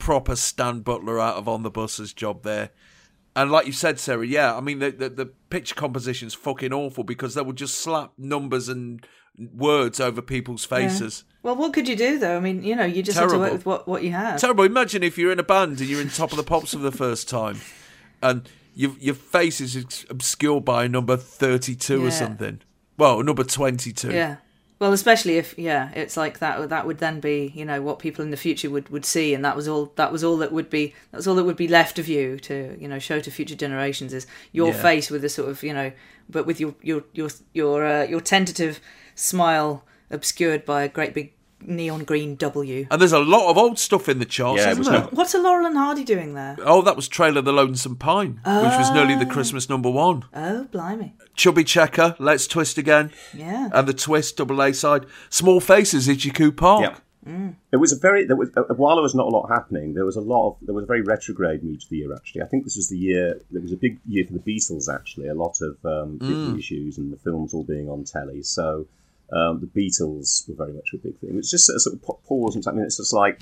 proper 0.02 0.36
Stan 0.36 0.80
Butler 0.80 1.20
out 1.20 1.36
of 1.36 1.48
on 1.48 1.62
the 1.62 1.70
buses 1.70 2.12
job 2.12 2.42
there. 2.42 2.72
And 3.36 3.52
like 3.52 3.68
you 3.68 3.72
said, 3.72 4.00
Sarah, 4.00 4.26
yeah, 4.26 4.56
I 4.58 4.60
mean 4.60 4.80
the 4.80 4.90
the, 4.92 5.10
the 5.10 5.26
picture 5.50 5.76
composition's 5.76 6.34
fucking 6.34 6.74
awful 6.74 7.04
because 7.04 7.36
they 7.36 7.42
would 7.42 7.56
just 7.56 7.76
slap 7.76 8.12
numbers 8.18 8.68
and 8.68 9.06
words 9.38 10.00
over 10.00 10.22
people's 10.22 10.66
faces. 10.66 11.24
Well, 11.44 11.56
what 11.56 11.72
could 11.74 11.88
you 11.88 11.96
do 11.96 12.18
though? 12.18 12.36
I 12.36 12.40
mean, 12.40 12.64
you 12.64 12.76
know, 12.76 12.84
you 12.84 13.04
just 13.04 13.18
have 13.18 13.30
to 13.30 13.38
work 13.38 13.54
with 13.54 13.66
what 13.66 13.88
what 13.88 14.04
you 14.04 14.12
have. 14.12 14.42
Terrible. 14.42 14.64
Imagine 14.64 15.04
if 15.04 15.18
you're 15.18 15.32
in 15.32 15.40
a 15.40 15.44
band 15.44 15.80
and 15.80 15.88
you're 15.88 16.02
in 16.02 16.10
top 16.10 16.32
of 16.32 16.38
the 16.38 16.44
pops 16.44 16.74
for 16.74 16.80
the 16.80 16.92
first 16.92 17.30
time, 17.30 17.62
and 18.24 18.50
your 18.74 18.92
your 19.00 19.16
face 19.16 19.62
is 19.62 20.06
obscured 20.10 20.66
by 20.66 20.86
a 20.86 20.90
number 20.90 21.16
thirty-two 21.16 22.02
Yeah. 22.02 22.08
or 22.08 22.12
something. 22.12 22.62
Well, 22.98 23.24
number 23.24 23.44
twenty-two. 23.44 24.12
Yeah. 24.12 24.38
Well, 24.82 24.94
especially 24.94 25.38
if 25.38 25.60
yeah, 25.60 25.92
it's 25.94 26.18
like 26.18 26.40
that. 26.40 26.70
That 26.70 26.88
would 26.88 26.98
then 26.98 27.20
be 27.20 27.52
you 27.54 27.66
know 27.66 27.84
what 27.84 28.00
people 28.00 28.26
in 28.26 28.32
the 28.32 28.36
future 28.36 28.68
would, 28.72 28.90
would 28.90 29.06
see, 29.06 29.36
and 29.36 29.46
that 29.46 29.56
was 29.56 29.68
all. 29.68 29.92
That 29.96 30.12
was 30.12 30.24
all 30.24 30.38
that 30.38 30.52
would 30.52 30.72
be. 30.72 30.96
That 31.12 31.18
was 31.18 31.28
all 31.28 31.36
that 31.36 31.44
would 31.44 31.56
be 31.56 31.68
left 31.68 32.00
of 32.00 32.08
you 32.08 32.40
to 32.40 32.76
you 32.80 32.88
know 32.88 32.98
show 32.98 33.20
to 33.20 33.30
future 33.30 33.54
generations 33.56 34.12
is 34.12 34.26
your 34.52 34.70
Yeah. 34.70 34.82
face 34.82 35.12
with 35.12 35.24
a 35.24 35.30
sort 35.30 35.50
of 35.50 35.62
you 35.62 35.72
know, 35.72 35.92
but 36.28 36.48
with 36.48 36.60
your 36.60 36.74
your 36.82 37.04
your 37.14 37.30
your 37.54 37.86
uh, 37.86 38.04
your 38.06 38.22
tentative 38.22 38.82
smile 39.14 39.86
obscured 40.10 40.66
by 40.66 40.82
a 40.82 40.90
great 40.90 41.14
big 41.14 41.32
neon 41.66 42.04
green 42.04 42.36
W. 42.36 42.88
And 42.92 43.02
there's 43.02 43.12
a 43.12 43.20
lot 43.20 43.50
of 43.50 43.58
old 43.58 43.80
stuff 43.80 44.10
in 44.10 44.20
the 44.20 44.26
charts, 44.26 44.62
Yeah, 44.62 44.68
it 44.70 44.72
isn't 44.72 44.80
was 44.80 44.88
there? 44.90 45.00
not- 45.02 45.14
What's 45.14 45.34
a 45.34 45.40
Laurel 45.40 45.66
and 45.68 45.78
Hardy 45.78 46.04
doing 46.04 46.34
there? 46.34 46.56
Oh, 46.64 46.82
that 46.82 46.96
was 46.96 47.08
Trail 47.08 47.38
of 47.38 47.46
the 47.46 47.54
Lonesome 47.54 47.96
Pine, 47.96 48.40
which 48.46 48.46
was 48.78 48.92
nearly 48.92 49.16
the 49.16 49.26
Christmas 49.26 49.70
number 49.70 49.90
one. 49.90 50.24
Oh, 50.34 50.66
blimey. 50.72 51.14
Chubby 51.36 51.64
Checker, 51.64 52.16
Let's 52.20 52.48
Twist 52.48 52.78
Again, 52.78 53.12
Yeah. 53.34 53.70
and 53.74 53.88
the 53.88 53.94
Twist 53.94 54.38
double 54.38 54.62
A 54.62 54.74
side. 54.74 55.06
Small 55.30 55.60
Faces, 55.60 56.08
Itchycoo 56.08 56.56
Park. 56.56 56.82
Yeah. 56.82 56.96
It 57.72 57.78
was 57.78 57.94
a 57.94 58.00
very 58.00 58.26
there 58.26 58.36
was 58.36 58.50
uh, 58.58 58.64
while 58.76 58.96
there 58.96 59.04
was 59.04 59.14
not 59.14 59.28
a 59.28 59.30
lot 59.30 59.48
happening. 59.48 59.94
There 59.94 60.06
was 60.06 60.16
a 60.16 60.22
lot 60.22 60.48
of 60.50 60.56
there 60.64 60.74
was 60.74 60.86
a 60.86 60.88
very 60.88 61.02
retrograde 61.04 61.64
mood 61.64 61.80
to 61.82 61.90
the 61.90 61.98
year. 61.98 62.16
Actually, 62.16 62.42
I 62.42 62.46
think 62.48 62.64
this 62.64 62.76
was 62.76 62.90
the 62.90 62.98
year. 62.98 63.40
There 63.52 63.62
was 63.62 63.72
a 63.72 63.76
big 63.78 64.00
year 64.08 64.26
for 64.26 64.34
the 64.34 64.40
Beatles. 64.40 64.92
Actually, 64.92 65.28
a 65.28 65.36
lot 65.36 65.62
of 65.62 65.78
um, 65.86 66.18
Britney 66.18 66.58
issues 66.58 66.98
and 66.98 67.14
the 67.14 67.18
films 67.18 67.54
all 67.54 67.64
being 67.64 67.88
on 67.90 68.06
telly. 68.06 68.42
So 68.42 68.88
um, 69.32 69.62
the 69.62 69.68
Beatles 69.68 70.48
were 70.48 70.56
very 70.56 70.74
much 70.74 70.90
a 70.94 70.98
big 70.98 71.20
thing. 71.20 71.38
It's 71.38 71.52
just 71.52 71.70
a 71.70 71.80
sort 71.80 71.96
of 71.96 72.02
pa- 72.02 72.22
pause 72.28 72.56
and 72.56 72.64
something. 72.64 72.84
It's 72.84 72.98
just 72.98 73.14
like 73.14 73.40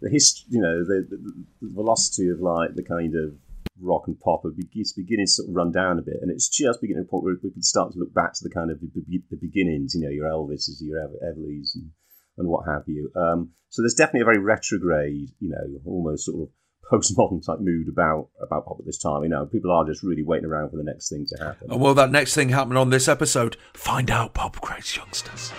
the 0.00 0.10
history, 0.10 0.46
you 0.50 0.60
know, 0.60 0.84
the, 0.84 1.06
the, 1.08 1.16
the 1.62 1.74
velocity 1.74 2.28
of 2.28 2.40
like 2.40 2.74
the 2.74 2.82
kind 2.82 3.14
of 3.14 3.34
rock 3.80 4.06
and 4.06 4.18
pop 4.20 4.44
are 4.44 4.50
beginning 4.50 5.26
to 5.26 5.32
sort 5.32 5.48
of 5.48 5.54
run 5.54 5.72
down 5.72 5.98
a 5.98 6.02
bit, 6.02 6.18
and 6.22 6.30
it's 6.30 6.48
just 6.48 6.80
beginning 6.80 7.04
to 7.04 7.10
point 7.10 7.24
where 7.24 7.36
we 7.42 7.50
can 7.50 7.62
start 7.62 7.92
to 7.92 7.98
look 7.98 8.14
back 8.14 8.32
to 8.34 8.44
the 8.44 8.50
kind 8.50 8.70
of 8.70 8.80
the, 8.80 9.36
beginnings. 9.36 9.94
You 9.94 10.02
know, 10.02 10.10
your 10.10 10.28
Elvises, 10.28 10.80
your 10.80 11.00
Ev- 11.00 11.22
Everlys, 11.24 11.74
and 11.74 11.90
and 12.38 12.48
what 12.48 12.66
have 12.66 12.84
you. 12.86 13.10
Um, 13.16 13.50
so 13.68 13.82
there's 13.82 13.94
definitely 13.94 14.22
a 14.22 14.24
very 14.24 14.38
retrograde, 14.38 15.30
you 15.40 15.50
know, 15.50 15.80
almost 15.84 16.26
sort 16.26 16.42
of 16.42 16.48
postmodern 16.92 17.44
type 17.44 17.60
mood 17.60 17.88
about 17.88 18.28
about 18.40 18.66
pop 18.66 18.78
at 18.78 18.86
this 18.86 18.98
time. 18.98 19.22
You 19.22 19.30
know, 19.30 19.46
people 19.46 19.70
are 19.72 19.84
just 19.84 20.02
really 20.02 20.22
waiting 20.22 20.46
around 20.46 20.70
for 20.70 20.76
the 20.76 20.84
next 20.84 21.08
thing 21.08 21.26
to 21.26 21.44
happen. 21.44 21.70
And 21.70 21.80
will 21.80 21.94
that 21.94 22.10
next 22.10 22.34
thing 22.34 22.50
happen 22.50 22.76
on 22.76 22.90
this 22.90 23.08
episode? 23.08 23.56
Find 23.72 24.10
out, 24.10 24.34
Pop 24.34 24.60
Craze 24.60 24.96
Youngsters. 24.96 25.52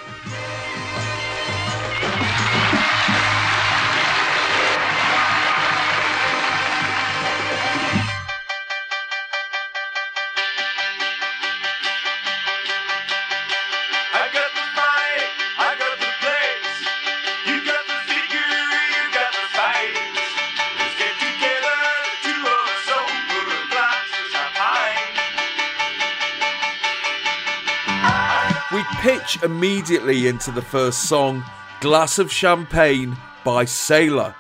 Pitch 29.34 29.44
immediately 29.44 30.28
into 30.28 30.52
the 30.52 30.62
first 30.62 31.08
song, 31.08 31.44
Glass 31.82 32.20
of 32.20 32.32
Champagne 32.32 33.18
by 33.44 33.66
Sailor. 33.66 34.36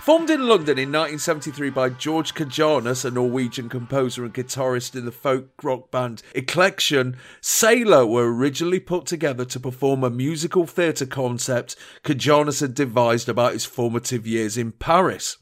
Formed 0.00 0.30
in 0.30 0.48
London 0.48 0.78
in 0.78 0.90
1973 0.90 1.70
by 1.70 1.90
George 1.90 2.34
Kajanus, 2.34 3.04
a 3.04 3.10
Norwegian 3.10 3.68
composer 3.68 4.24
and 4.24 4.34
guitarist 4.34 4.96
in 4.96 5.04
the 5.04 5.12
folk 5.12 5.50
rock 5.62 5.90
band 5.90 6.22
Eclection, 6.34 7.16
Sailor 7.40 8.06
were 8.06 8.34
originally 8.34 8.80
put 8.80 9.06
together 9.06 9.44
to 9.44 9.60
perform 9.60 10.02
a 10.02 10.10
musical 10.10 10.66
theatre 10.66 11.06
concept 11.06 11.76
Kajanus 12.02 12.60
had 12.60 12.74
devised 12.74 13.28
about 13.28 13.52
his 13.52 13.64
formative 13.64 14.26
years 14.26 14.56
in 14.56 14.72
Paris. 14.72 15.36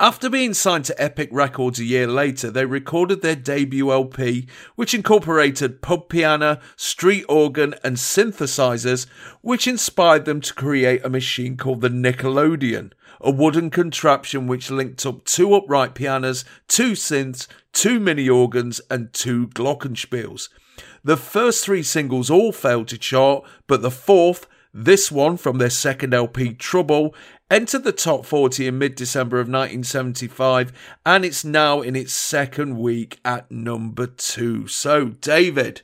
After 0.00 0.28
being 0.28 0.54
signed 0.54 0.84
to 0.86 1.02
Epic 1.02 1.28
Records 1.32 1.78
a 1.78 1.84
year 1.84 2.06
later, 2.06 2.50
they 2.50 2.66
recorded 2.66 3.22
their 3.22 3.36
debut 3.36 3.92
LP, 3.92 4.46
which 4.74 4.94
incorporated 4.94 5.82
pub 5.82 6.08
piano, 6.08 6.60
street 6.76 7.24
organ, 7.28 7.74
and 7.84 7.96
synthesizers, 7.96 9.06
which 9.40 9.68
inspired 9.68 10.24
them 10.24 10.40
to 10.40 10.54
create 10.54 11.04
a 11.04 11.10
machine 11.10 11.56
called 11.56 11.80
the 11.80 11.88
Nickelodeon, 11.88 12.92
a 13.20 13.30
wooden 13.30 13.70
contraption 13.70 14.46
which 14.46 14.70
linked 14.70 15.06
up 15.06 15.24
two 15.24 15.54
upright 15.54 15.94
pianos, 15.94 16.44
two 16.68 16.92
synths, 16.92 17.46
two 17.72 18.00
mini 18.00 18.28
organs, 18.28 18.80
and 18.90 19.12
two 19.12 19.48
glockenspiels. 19.48 20.48
The 21.04 21.16
first 21.16 21.64
three 21.64 21.82
singles 21.82 22.30
all 22.30 22.50
failed 22.50 22.88
to 22.88 22.98
chart, 22.98 23.44
but 23.66 23.82
the 23.82 23.90
fourth, 23.90 24.46
this 24.72 25.12
one 25.12 25.36
from 25.36 25.58
their 25.58 25.70
second 25.70 26.14
LP, 26.14 26.54
Trouble, 26.54 27.14
entered 27.54 27.84
the 27.84 27.92
top 27.92 28.26
40 28.26 28.66
in 28.66 28.78
mid 28.78 28.94
December 28.96 29.36
of 29.36 29.46
1975, 29.48 30.72
and 31.06 31.24
it's 31.24 31.44
now 31.44 31.80
in 31.80 31.94
its 31.96 32.12
second 32.12 32.78
week 32.78 33.20
at 33.24 33.50
number 33.50 34.06
two. 34.06 34.66
So, 34.66 35.06
David, 35.06 35.82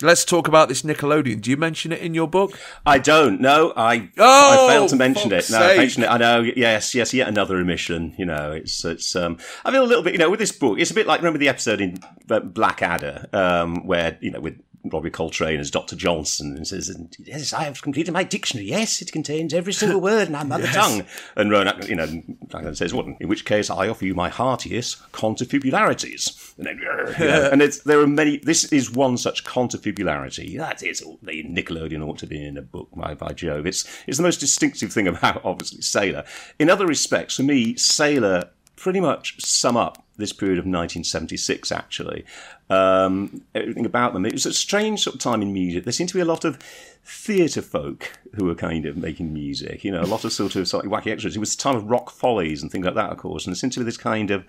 let's 0.00 0.24
talk 0.24 0.48
about 0.48 0.68
this 0.68 0.82
Nickelodeon. 0.82 1.40
Do 1.40 1.50
you 1.50 1.56
mention 1.56 1.92
it 1.92 2.00
in 2.00 2.14
your 2.14 2.26
book? 2.28 2.58
I 2.84 2.98
don't 2.98 3.40
No, 3.40 3.72
I 3.76 4.10
Oh, 4.18 4.66
I 4.66 4.72
failed 4.72 4.90
to 4.90 4.96
mention 4.96 5.32
it. 5.32 5.48
No, 5.50 5.58
I 5.58 5.76
mentioned 5.76 6.04
it. 6.04 6.08
I 6.08 6.18
know. 6.18 6.40
Yes, 6.40 6.94
yes. 6.94 7.14
Yet 7.14 7.28
another 7.28 7.56
omission. 7.56 8.14
You 8.18 8.26
know, 8.26 8.52
it's 8.52 8.84
it's. 8.84 9.14
Um, 9.16 9.38
I 9.64 9.70
feel 9.70 9.84
a 9.84 9.86
little 9.86 10.02
bit. 10.02 10.12
You 10.14 10.18
know, 10.18 10.30
with 10.30 10.40
this 10.40 10.52
book, 10.52 10.78
it's 10.78 10.90
a 10.90 10.94
bit 10.94 11.06
like 11.06 11.20
remember 11.20 11.38
the 11.38 11.48
episode 11.48 11.80
in 11.80 11.98
uh, 12.28 12.40
Blackadder, 12.40 13.28
um, 13.32 13.86
where 13.86 14.18
you 14.20 14.30
know 14.30 14.40
with. 14.40 14.60
Robbie 14.92 15.10
Coltrane 15.10 15.60
as 15.60 15.70
Dr. 15.70 15.96
Johnson 15.96 16.56
and 16.56 16.66
says, 16.66 16.94
Yes, 17.18 17.52
I 17.52 17.64
have 17.64 17.82
completed 17.82 18.12
my 18.12 18.24
dictionary. 18.24 18.68
Yes, 18.68 19.00
it 19.00 19.12
contains 19.12 19.54
every 19.54 19.72
single 19.72 20.00
word 20.12 20.28
in 20.28 20.34
our 20.34 20.44
mother 20.44 20.66
tongue. 20.66 21.04
And 21.36 21.50
Ronak, 21.50 21.88
you 21.88 21.96
know, 21.96 22.72
says, 22.72 22.92
Well, 22.92 23.14
in 23.18 23.28
which 23.28 23.44
case 23.44 23.70
I 23.70 23.88
offer 23.88 24.04
you 24.04 24.14
my 24.14 24.28
heartiest 24.28 25.12
contrafibularities. 25.12 26.56
And, 26.58 26.66
then, 26.66 26.78
you 27.18 27.26
know, 27.26 27.48
and 27.52 27.62
it's, 27.62 27.80
there 27.80 28.00
are 28.00 28.06
many, 28.06 28.38
this 28.38 28.64
is 28.72 28.90
one 28.90 29.16
such 29.16 29.44
contrafibularity. 29.44 30.56
That 30.58 30.82
is 30.82 31.00
the 31.22 31.44
Nickelodeon 31.44 32.06
ought 32.06 32.18
to 32.18 32.26
be 32.26 32.44
in 32.44 32.56
a 32.56 32.62
book 32.62 32.88
by, 32.94 33.14
by 33.14 33.32
Jove. 33.32 33.66
It's, 33.66 33.88
it's 34.06 34.18
the 34.18 34.22
most 34.22 34.40
distinctive 34.40 34.92
thing 34.92 35.08
about, 35.08 35.44
obviously, 35.44 35.82
Sailor. 35.82 36.24
In 36.58 36.68
other 36.70 36.86
respects, 36.86 37.36
for 37.36 37.42
me, 37.42 37.76
Sailor 37.76 38.50
pretty 38.82 38.98
much 38.98 39.40
sum 39.40 39.76
up 39.76 40.04
this 40.16 40.32
period 40.32 40.58
of 40.58 40.64
1976, 40.64 41.70
actually. 41.70 42.24
Um, 42.68 43.42
everything 43.54 43.86
about 43.86 44.12
them. 44.12 44.26
It 44.26 44.32
was 44.32 44.44
a 44.44 44.52
strange 44.52 45.02
sort 45.02 45.14
of 45.14 45.20
time 45.20 45.40
in 45.40 45.52
music. 45.52 45.84
There 45.84 45.92
seemed 45.92 46.08
to 46.08 46.16
be 46.16 46.20
a 46.20 46.24
lot 46.24 46.44
of 46.44 46.58
theatre 47.04 47.62
folk 47.62 48.18
who 48.34 48.44
were 48.44 48.54
kind 48.54 48.86
of 48.86 48.96
making 48.96 49.32
music, 49.32 49.84
you 49.84 49.92
know, 49.92 50.00
a 50.00 50.04
lot 50.04 50.24
of 50.24 50.32
sort 50.32 50.56
of 50.56 50.66
slightly 50.66 50.90
wacky 50.90 51.08
extras. 51.08 51.36
It 51.36 51.40
was 51.40 51.54
the 51.54 51.62
time 51.62 51.76
of 51.76 51.88
rock 51.88 52.10
follies 52.10 52.60
and 52.60 52.72
things 52.72 52.84
like 52.84 52.94
that, 52.94 53.10
of 53.10 53.18
course. 53.18 53.46
And 53.46 53.52
there 53.52 53.58
seemed 53.58 53.72
to 53.74 53.80
be 53.80 53.84
this 53.84 53.96
kind 53.96 54.30
of, 54.30 54.44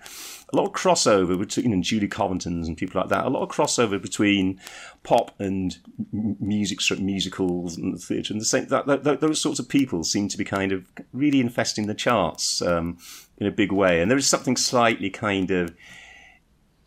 a 0.52 0.56
lot 0.56 0.66
of 0.66 0.72
crossover 0.72 1.38
between, 1.38 1.70
you 1.70 1.76
know, 1.76 1.82
Julie 1.82 2.08
Covington's 2.08 2.66
and 2.66 2.76
people 2.76 3.00
like 3.00 3.10
that, 3.10 3.26
a 3.26 3.30
lot 3.30 3.42
of 3.42 3.50
crossover 3.50 4.00
between 4.00 4.60
pop 5.02 5.38
and 5.38 5.78
music, 6.12 6.80
sort 6.80 6.98
of 6.98 7.04
musicals 7.04 7.76
and 7.76 8.00
theatre. 8.00 8.32
And 8.32 8.40
the 8.40 8.46
same, 8.46 8.66
that, 8.66 8.86
that, 8.86 9.20
those 9.20 9.40
sorts 9.40 9.58
of 9.58 9.68
people 9.68 10.02
seemed 10.02 10.30
to 10.32 10.38
be 10.38 10.44
kind 10.44 10.72
of 10.72 10.86
really 11.12 11.40
infesting 11.40 11.86
the 11.86 11.94
charts 11.94 12.62
um, 12.62 12.98
in 13.38 13.46
a 13.46 13.50
big 13.50 13.72
way. 13.72 14.00
And 14.00 14.10
there 14.10 14.18
is 14.18 14.26
something 14.26 14.56
slightly 14.56 15.10
kind 15.10 15.50
of, 15.50 15.74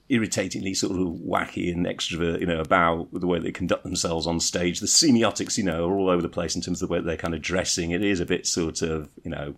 irritatingly 0.09 0.73
sort 0.73 0.93
of 0.93 1.07
wacky 1.19 1.69
and 1.69 1.85
extrovert, 1.85 2.39
you 2.39 2.45
know, 2.45 2.61
about 2.61 3.09
the 3.11 3.27
way 3.27 3.39
they 3.39 3.51
conduct 3.51 3.83
themselves 3.83 4.25
on 4.25 4.39
stage. 4.39 4.79
The 4.79 4.87
semiotics, 4.87 5.57
you 5.57 5.65
know, 5.65 5.85
are 5.85 5.97
all 5.97 6.09
over 6.09 6.21
the 6.21 6.29
place 6.29 6.55
in 6.55 6.61
terms 6.61 6.81
of 6.81 6.87
the 6.87 6.93
way 6.93 7.01
they're 7.01 7.17
kind 7.17 7.33
of 7.33 7.41
dressing. 7.41 7.91
It 7.91 8.03
is 8.03 8.19
a 8.19 8.25
bit 8.25 8.47
sort 8.47 8.81
of, 8.81 9.09
you 9.23 9.31
know, 9.31 9.55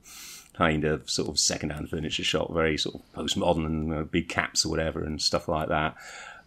kind 0.53 0.85
of 0.85 1.09
sort 1.09 1.29
of 1.29 1.39
second-hand 1.39 1.89
furniture 1.89 2.23
shop, 2.23 2.51
very 2.51 2.77
sort 2.77 2.95
of 2.95 3.13
postmodern 3.13 3.65
and 3.65 3.87
you 3.87 3.93
know, 3.93 4.05
big 4.05 4.27
caps 4.27 4.65
or 4.65 4.69
whatever 4.69 5.03
and 5.03 5.21
stuff 5.21 5.47
like 5.47 5.69
that. 5.69 5.95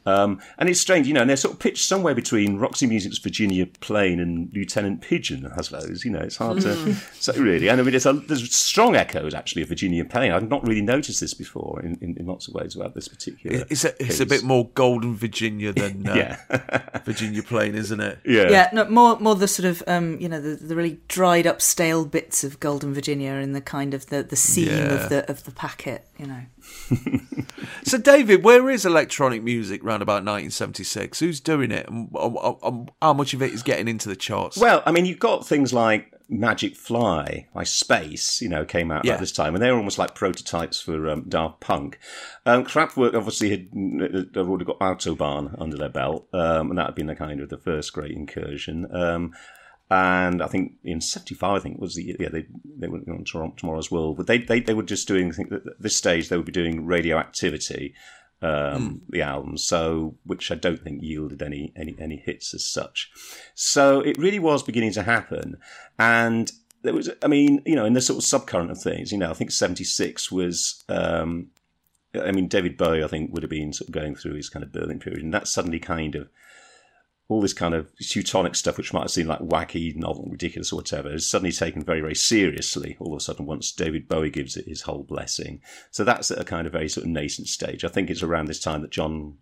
Um, 0.05 0.41
and 0.59 0.69
it's 0.69 0.81
strange, 0.81 1.07
you 1.07 1.15
know, 1.15 1.21
and 1.21 1.31
they're 1.31 1.37
sort 1.37 1.55
of 1.55 1.61
pitched 1.61 1.87
somewhere 1.87 2.15
between 2.15 2.59
Roxy 2.59 2.87
Music's 2.87 3.19
Virginia 3.19 3.67
Plain 3.67 4.19
and 4.21 4.51
Lieutenant 4.53 5.01
Pigeon, 5.01 5.51
I 5.57 5.63
suppose. 5.63 6.05
You 6.05 6.11
know, 6.11 6.21
it's 6.21 6.37
hard 6.37 6.61
to 6.63 6.95
say 7.21 7.39
really. 7.39 7.69
And 7.69 7.81
I 7.81 7.85
mean, 7.85 7.95
it's 7.95 8.07
a, 8.07 8.13
there's 8.13 8.53
strong 8.55 8.97
echoes 8.97 9.33
actually 9.35 9.63
of 9.63 9.69
Virginia 9.69 10.05
Plain. 10.05 10.33
I've 10.33 10.49
not 10.49 10.67
really 10.67 10.83
noticed 10.83 11.21
this 11.21 11.35
before 11.35 11.81
in, 11.85 11.97
in, 12.01 12.17
in 12.19 12.27
lots 12.27 12.49
of 12.49 12.55
ways 12.55 12.75
about 12.75 12.95
this 12.95 13.07
particular. 13.09 13.65
It's 13.71 13.85
a, 13.85 13.95
it's 14.03 14.21
a 14.21 14.27
bit 14.27 14.43
more 14.43 14.69
Golden 14.75 15.15
Virginia 15.17 15.73
than 15.73 16.07
uh, 16.09 16.15
Yeah. 16.15 16.89
Virginia 17.05 17.43
Plain, 17.43 17.75
isn't 17.75 18.01
it? 18.01 18.19
yeah. 18.25 18.51
Yeah, 18.51 18.69
no, 18.73 18.85
more 18.89 19.19
more 19.21 19.35
the 19.35 19.49
sort 19.49 19.67
of 19.67 19.83
um, 19.87 20.19
you 20.21 20.29
know 20.29 20.41
the, 20.41 20.57
the 20.57 20.75
really 20.77 21.01
dried 21.09 21.47
up 21.47 21.61
stale 21.63 22.05
bits 22.05 22.45
of 22.45 22.59
Golden 22.61 22.93
Virginia 22.95 23.33
in 23.35 23.53
the 23.53 23.61
kind 23.61 23.95
of 23.95 24.07
the, 24.07 24.23
the 24.23 24.37
seam 24.37 24.67
Yeah. 24.69 24.95
of 24.95 25.09
the 25.11 25.31
of 25.31 25.45
the 25.45 25.51
packet, 25.53 26.07
you 26.19 26.27
know. 26.27 26.41
So, 27.85 27.99
David, 27.99 28.45
where 28.45 28.71
is 28.71 28.87
electronic 28.87 29.43
music 29.43 29.83
round 29.93 30.03
about 30.03 30.25
1976? 30.25 31.21
Who's 31.21 31.41
doing 31.41 31.71
it, 31.71 31.89
and, 31.89 32.91
how 33.01 33.13
much 33.13 33.35
of 33.35 33.43
it 33.43 33.53
is 33.53 33.63
getting 33.63 33.89
into 33.89 34.09
the 34.09 34.17
charts? 34.17 34.57
Well, 34.57 34.83
I 34.85 34.93
mean, 34.93 35.05
you've 35.07 35.19
got 35.19 35.47
things 35.47 35.73
like 35.73 36.13
Magic 36.29 36.77
Fly 36.77 37.47
by 37.55 37.65
Space, 37.65 38.41
you 38.41 38.49
know, 38.49 38.65
came 38.65 38.91
out 38.91 39.05
Yeah. 39.05 39.15
at 39.15 39.21
this 39.21 39.33
time, 39.33 39.55
and 39.55 39.63
they 39.63 39.71
were 39.71 39.77
almost 39.77 39.99
like 39.99 40.15
prototypes 40.15 40.81
for 40.81 41.09
um, 41.09 41.25
Daft 41.29 41.61
Punk. 41.61 41.99
Um, 42.47 42.65
Kraftwerk 42.65 43.15
obviously 43.15 43.51
had 43.51 43.69
had 44.01 44.37
already 44.37 44.65
got 44.65 44.81
Autobahn 44.81 45.55
under 45.61 45.77
their 45.77 45.89
belt, 45.91 46.27
um, 46.33 46.71
and 46.71 46.79
that 46.79 46.87
had 46.87 46.95
been 46.95 47.07
the 47.07 47.15
kind 47.15 47.41
of 47.41 47.51
the 47.51 47.59
first 47.59 47.93
great 47.93 48.13
incursion. 48.13 48.87
Um, 48.95 49.33
and 49.91 50.43
I 50.43 50.47
think 50.47 50.73
in 50.83 51.03
'75, 51.03 51.55
I 51.55 51.59
think 51.63 51.79
was 51.79 51.97
the 51.97 52.17
yeah 52.19 52.31
they 52.31 52.47
they 52.79 52.89
went 52.89 53.07
on 53.09 53.25
Tomorrow's 53.57 53.91
World, 53.91 54.17
but 54.17 54.27
they 54.27 54.39
they, 54.39 54.61
they 54.61 54.73
were 54.73 54.83
just 54.83 55.07
doing 55.07 55.29
I 55.29 55.35
think 55.35 55.53
at 55.53 55.63
this 55.79 55.97
stage 55.97 56.31
they 56.31 56.39
would 56.39 56.47
be 56.47 56.53
doing 56.53 56.87
Radioactivity, 56.87 57.95
um, 58.43 59.03
the 59.09 59.23
album, 59.23 59.57
so 59.57 60.17
which 60.25 60.51
I 60.51 60.57
don't 60.57 60.83
think 60.83 61.03
yielded 61.03 61.43
any 61.43 61.73
any 61.77 61.95
any 61.99 62.17
hits 62.17 62.53
as 62.55 62.65
such. 62.65 63.11
So 63.55 64.01
it 64.01 64.19
really 64.19 64.39
was 64.39 64.63
beginning 64.63 64.93
to 64.93 65.03
happen, 65.03 65.59
and 65.99 66.51
there 66.83 66.95
was, 66.95 67.09
I 67.23 67.29
mean, 67.29 67.63
you 67.65 67.77
know, 67.77 67.85
in 67.85 67.93
the 67.93 68.01
sort 68.01 68.19
of 68.19 68.25
subcurrent 68.25 68.71
of 68.71 68.83
things, 68.83 69.13
you 69.13 69.19
know, 69.19 69.31
I 69.31 69.35
think 69.35 69.51
'76 69.51 70.31
was. 70.31 70.85
Um, 70.89 71.49
I 72.15 72.31
mean, 72.31 72.47
David 72.47 72.77
Bowie, 72.77 73.03
I 73.03 73.07
think, 73.07 73.33
would 73.33 73.43
have 73.43 73.49
been 73.49 73.73
sort 73.73 73.89
of 73.89 73.95
going 73.95 74.15
through 74.15 74.35
his 74.35 74.51
kind 74.51 74.63
of 74.63 74.71
Berlin 74.71 74.99
period, 74.99 75.23
and 75.23 75.33
that 75.33 75.49
suddenly 75.49 75.79
kind 75.79 76.15
of 76.15 76.29
all 77.29 77.41
this 77.41 77.55
kind 77.55 77.75
of 77.75 77.91
Teutonic 77.99 78.55
stuff, 78.55 78.77
which 78.77 78.93
might 78.93 79.03
have 79.03 79.11
seemed 79.11 79.29
like 79.29 79.39
wacky, 79.41 79.95
novel, 79.97 80.29
ridiculous, 80.31 80.73
or 80.73 80.77
whatever, 80.77 81.13
is 81.15 81.29
suddenly 81.29 81.53
taken 81.53 81.83
very, 81.83 82.01
very 82.01 82.15
seriously. 82.15 82.97
All 83.01 83.13
of 83.15 83.19
a 83.19 83.21
sudden, 83.21 83.47
once 83.47 83.73
David 83.73 84.09
Bowie 84.09 84.31
gives 84.31 84.57
it 84.57 84.67
his 84.67 84.83
whole 84.83 85.03
blessing, 85.05 85.61
so 85.91 86.05
that's 86.05 86.31
at 86.31 86.41
a 86.41 86.45
kind 86.45 86.67
of 86.67 86.73
very 86.73 86.89
sort 86.89 87.05
of 87.07 87.11
nascent 87.11 87.49
stage. 87.49 87.85
I 87.85 87.89
think 87.89 88.11
it's 88.11 88.23
around 88.23 88.47
this 88.47 88.61
time 88.61 88.83
that 88.83 88.91
Jon 88.91 89.39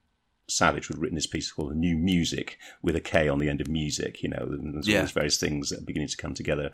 Savage 0.48 0.88
would 0.88 0.96
have 0.96 1.02
written 1.02 1.14
this 1.16 1.26
piece 1.28 1.50
called 1.52 1.76
"New 1.76 1.96
Music" 1.96 2.58
with 2.82 2.96
a 2.96 3.00
K 3.00 3.28
on 3.28 3.38
the 3.38 3.48
end 3.48 3.60
of 3.60 3.68
music. 3.68 4.22
You 4.22 4.30
know, 4.30 4.48
and 4.50 4.74
there's 4.74 4.86
all 4.88 4.94
Yeah. 4.94 5.02
these 5.02 5.12
various 5.12 5.38
things 5.38 5.70
that 5.70 5.78
are 5.80 5.84
beginning 5.84 6.08
to 6.08 6.16
come 6.16 6.34
together. 6.34 6.70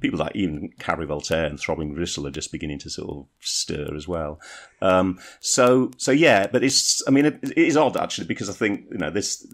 People 0.00 0.18
like 0.18 0.34
even 0.34 0.70
Cabaret 0.78 1.06
Voltaire 1.06 1.44
and 1.46 1.58
Throbbing 1.60 1.92
Gristle 1.94 2.26
are 2.26 2.30
just 2.30 2.50
beginning 2.52 2.78
to 2.80 2.90
sort 2.90 3.10
of 3.10 3.26
stir 3.40 3.94
as 3.94 4.08
well. 4.08 4.40
Um, 4.82 5.18
so, 5.40 5.90
so 5.98 6.10
yeah, 6.10 6.46
but 6.46 6.64
it's, 6.64 7.02
I 7.06 7.10
mean, 7.10 7.26
it, 7.26 7.38
it 7.42 7.58
is 7.58 7.76
odd 7.76 7.96
actually 7.98 8.26
because 8.26 8.48
I 8.48 8.54
think, 8.54 8.86
you 8.90 8.98
know, 8.98 9.10
this, 9.10 9.46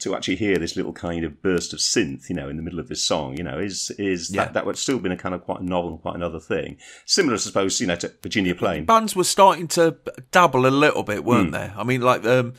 to 0.00 0.14
actually 0.16 0.36
hear 0.36 0.56
this 0.58 0.74
little 0.76 0.92
kind 0.92 1.24
of 1.24 1.40
burst 1.40 1.72
of 1.72 1.78
synth, 1.78 2.28
you 2.28 2.34
know, 2.34 2.48
in 2.48 2.56
the 2.56 2.62
middle 2.62 2.80
of 2.80 2.88
this 2.88 3.04
song, 3.04 3.36
you 3.36 3.44
know, 3.44 3.58
is, 3.58 3.90
is 3.98 4.30
Yeah. 4.34 4.44
that, 4.46 4.54
that 4.54 4.66
would 4.66 4.76
still 4.76 4.98
been 4.98 5.12
a 5.12 5.16
kind 5.16 5.34
of 5.34 5.44
quite 5.44 5.60
a 5.60 5.64
novel, 5.64 5.90
and 5.92 6.02
quite 6.02 6.16
another 6.16 6.40
thing. 6.40 6.78
Similar, 7.06 7.34
I 7.34 7.38
suppose, 7.38 7.80
you 7.80 7.86
know, 7.86 7.96
to 7.96 8.12
Virginia 8.22 8.54
Plain. 8.56 8.84
bands 8.84 9.14
were 9.14 9.22
starting 9.24 9.68
to 9.68 9.96
dabble 10.32 10.66
a 10.66 10.68
little 10.68 11.04
bit, 11.04 11.24
weren't 11.24 11.48
Hmm. 11.48 11.52
they? 11.54 11.72
I 11.76 11.84
mean, 11.84 12.00
like 12.00 12.24
um, 12.24 12.54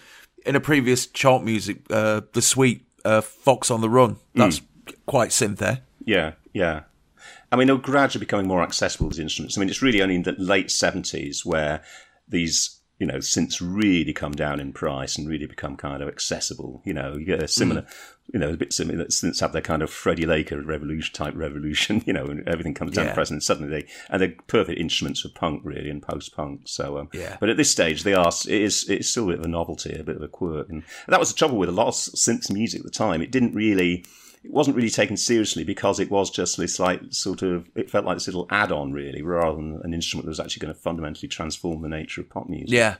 in 0.45 0.55
a 0.55 0.61
previous 0.61 1.07
chart 1.07 1.43
music, 1.43 1.81
uh, 1.89 2.21
the 2.31 2.41
sweet 2.41 2.85
uh, 3.03 3.19
Fox 3.21 3.69
on 3.69 3.81
the 3.81 3.89
Run. 3.89 4.15
That's 4.33 4.61
quite 5.05 5.31
synth 5.31 5.57
there. 5.57 5.81
Yeah, 6.05 6.33
yeah. 6.53 6.83
I 7.53 7.55
mean, 7.55 7.67
they're 7.67 7.77
gradually 7.77 8.25
becoming 8.25 8.47
more 8.47 8.63
accessible, 8.63 9.09
these 9.09 9.19
instruments. 9.19 9.55
I 9.57 9.59
mean, 9.59 9.69
it's 9.69 9.83
really 9.83 10.01
only 10.01 10.15
in 10.15 10.23
the 10.23 10.33
late 10.39 10.67
70s 10.69 11.45
where 11.45 11.83
these, 12.27 12.79
you 12.97 13.05
know, 13.05 13.17
synths 13.17 13.61
really 13.61 14.11
come 14.11 14.31
down 14.31 14.59
in 14.59 14.73
price 14.73 15.19
and 15.19 15.29
really 15.29 15.45
become 15.45 15.77
kind 15.77 16.01
of 16.01 16.09
accessible. 16.09 16.81
You 16.83 16.95
know, 16.95 17.15
you 17.15 17.25
get 17.25 17.43
a 17.43 17.47
similar, 17.47 17.85
you 18.33 18.39
know, 18.39 18.49
a 18.53 18.57
bit 18.57 18.73
similar 18.73 18.97
that 18.97 19.09
synths 19.09 19.39
have 19.41 19.51
their 19.53 19.61
kind 19.61 19.83
of 19.83 19.91
Freddie 19.91 20.25
Laker 20.25 20.63
revolution 20.63 21.13
type 21.13 21.35
revolution, 21.35 22.01
you 22.07 22.13
know, 22.13 22.25
and 22.25 22.47
everything 22.47 22.73
comes 22.73 22.95
down 22.95 23.05
Yeah. 23.05 23.11
to 23.11 23.15
price 23.15 23.29
and 23.29 23.43
suddenly 23.43 23.69
they, 23.69 23.87
and 24.09 24.19
they're 24.19 24.33
perfect 24.47 24.79
instruments 24.79 25.21
for 25.21 25.29
punk, 25.29 25.61
really, 25.63 25.91
and 25.91 26.01
post 26.01 26.35
punk. 26.35 26.61
So, 26.65 26.97
um, 26.97 27.09
Yeah. 27.13 27.37
but 27.39 27.49
at 27.49 27.57
this 27.57 27.69
stage, 27.69 28.01
they 28.01 28.15
are, 28.15 28.29
it 28.47 28.61
is, 28.61 28.89
it's 28.89 29.09
still 29.09 29.25
a 29.25 29.33
bit 29.33 29.39
of 29.41 29.45
a 29.45 29.49
novelty, 29.49 29.93
a 29.95 30.03
bit 30.03 30.15
of 30.15 30.23
a 30.23 30.27
quirk. 30.27 30.69
And 30.69 30.81
that 31.07 31.19
was 31.19 31.31
the 31.31 31.37
trouble 31.37 31.57
with 31.59 31.69
a 31.69 31.73
lot 31.73 31.87
of 31.89 31.93
synths 31.93 32.51
music 32.51 32.79
at 32.79 32.85
the 32.85 32.91
time. 32.91 33.21
It 33.21 33.31
didn't 33.31 33.53
really, 33.53 34.05
it 34.43 34.51
wasn't 34.51 34.75
really 34.75 34.89
taken 34.89 35.15
seriously 35.17 35.63
because 35.63 35.99
it 35.99 36.11
was 36.11 36.29
just 36.29 36.57
this 36.57 36.79
like 36.79 37.01
sort 37.09 37.41
of 37.41 37.67
it 37.75 37.89
felt 37.89 38.05
like 38.05 38.15
this 38.17 38.27
little 38.27 38.47
add-on 38.49 38.91
really 38.91 39.21
rather 39.21 39.55
than 39.55 39.79
an 39.83 39.93
instrument 39.93 40.25
that 40.25 40.29
was 40.31 40.39
actually 40.39 40.61
going 40.61 40.73
to 40.73 40.79
fundamentally 40.79 41.27
transform 41.27 41.81
the 41.81 41.89
nature 41.89 42.21
of 42.21 42.29
pop 42.29 42.47
music 42.49 42.69
Yeah. 42.69 42.95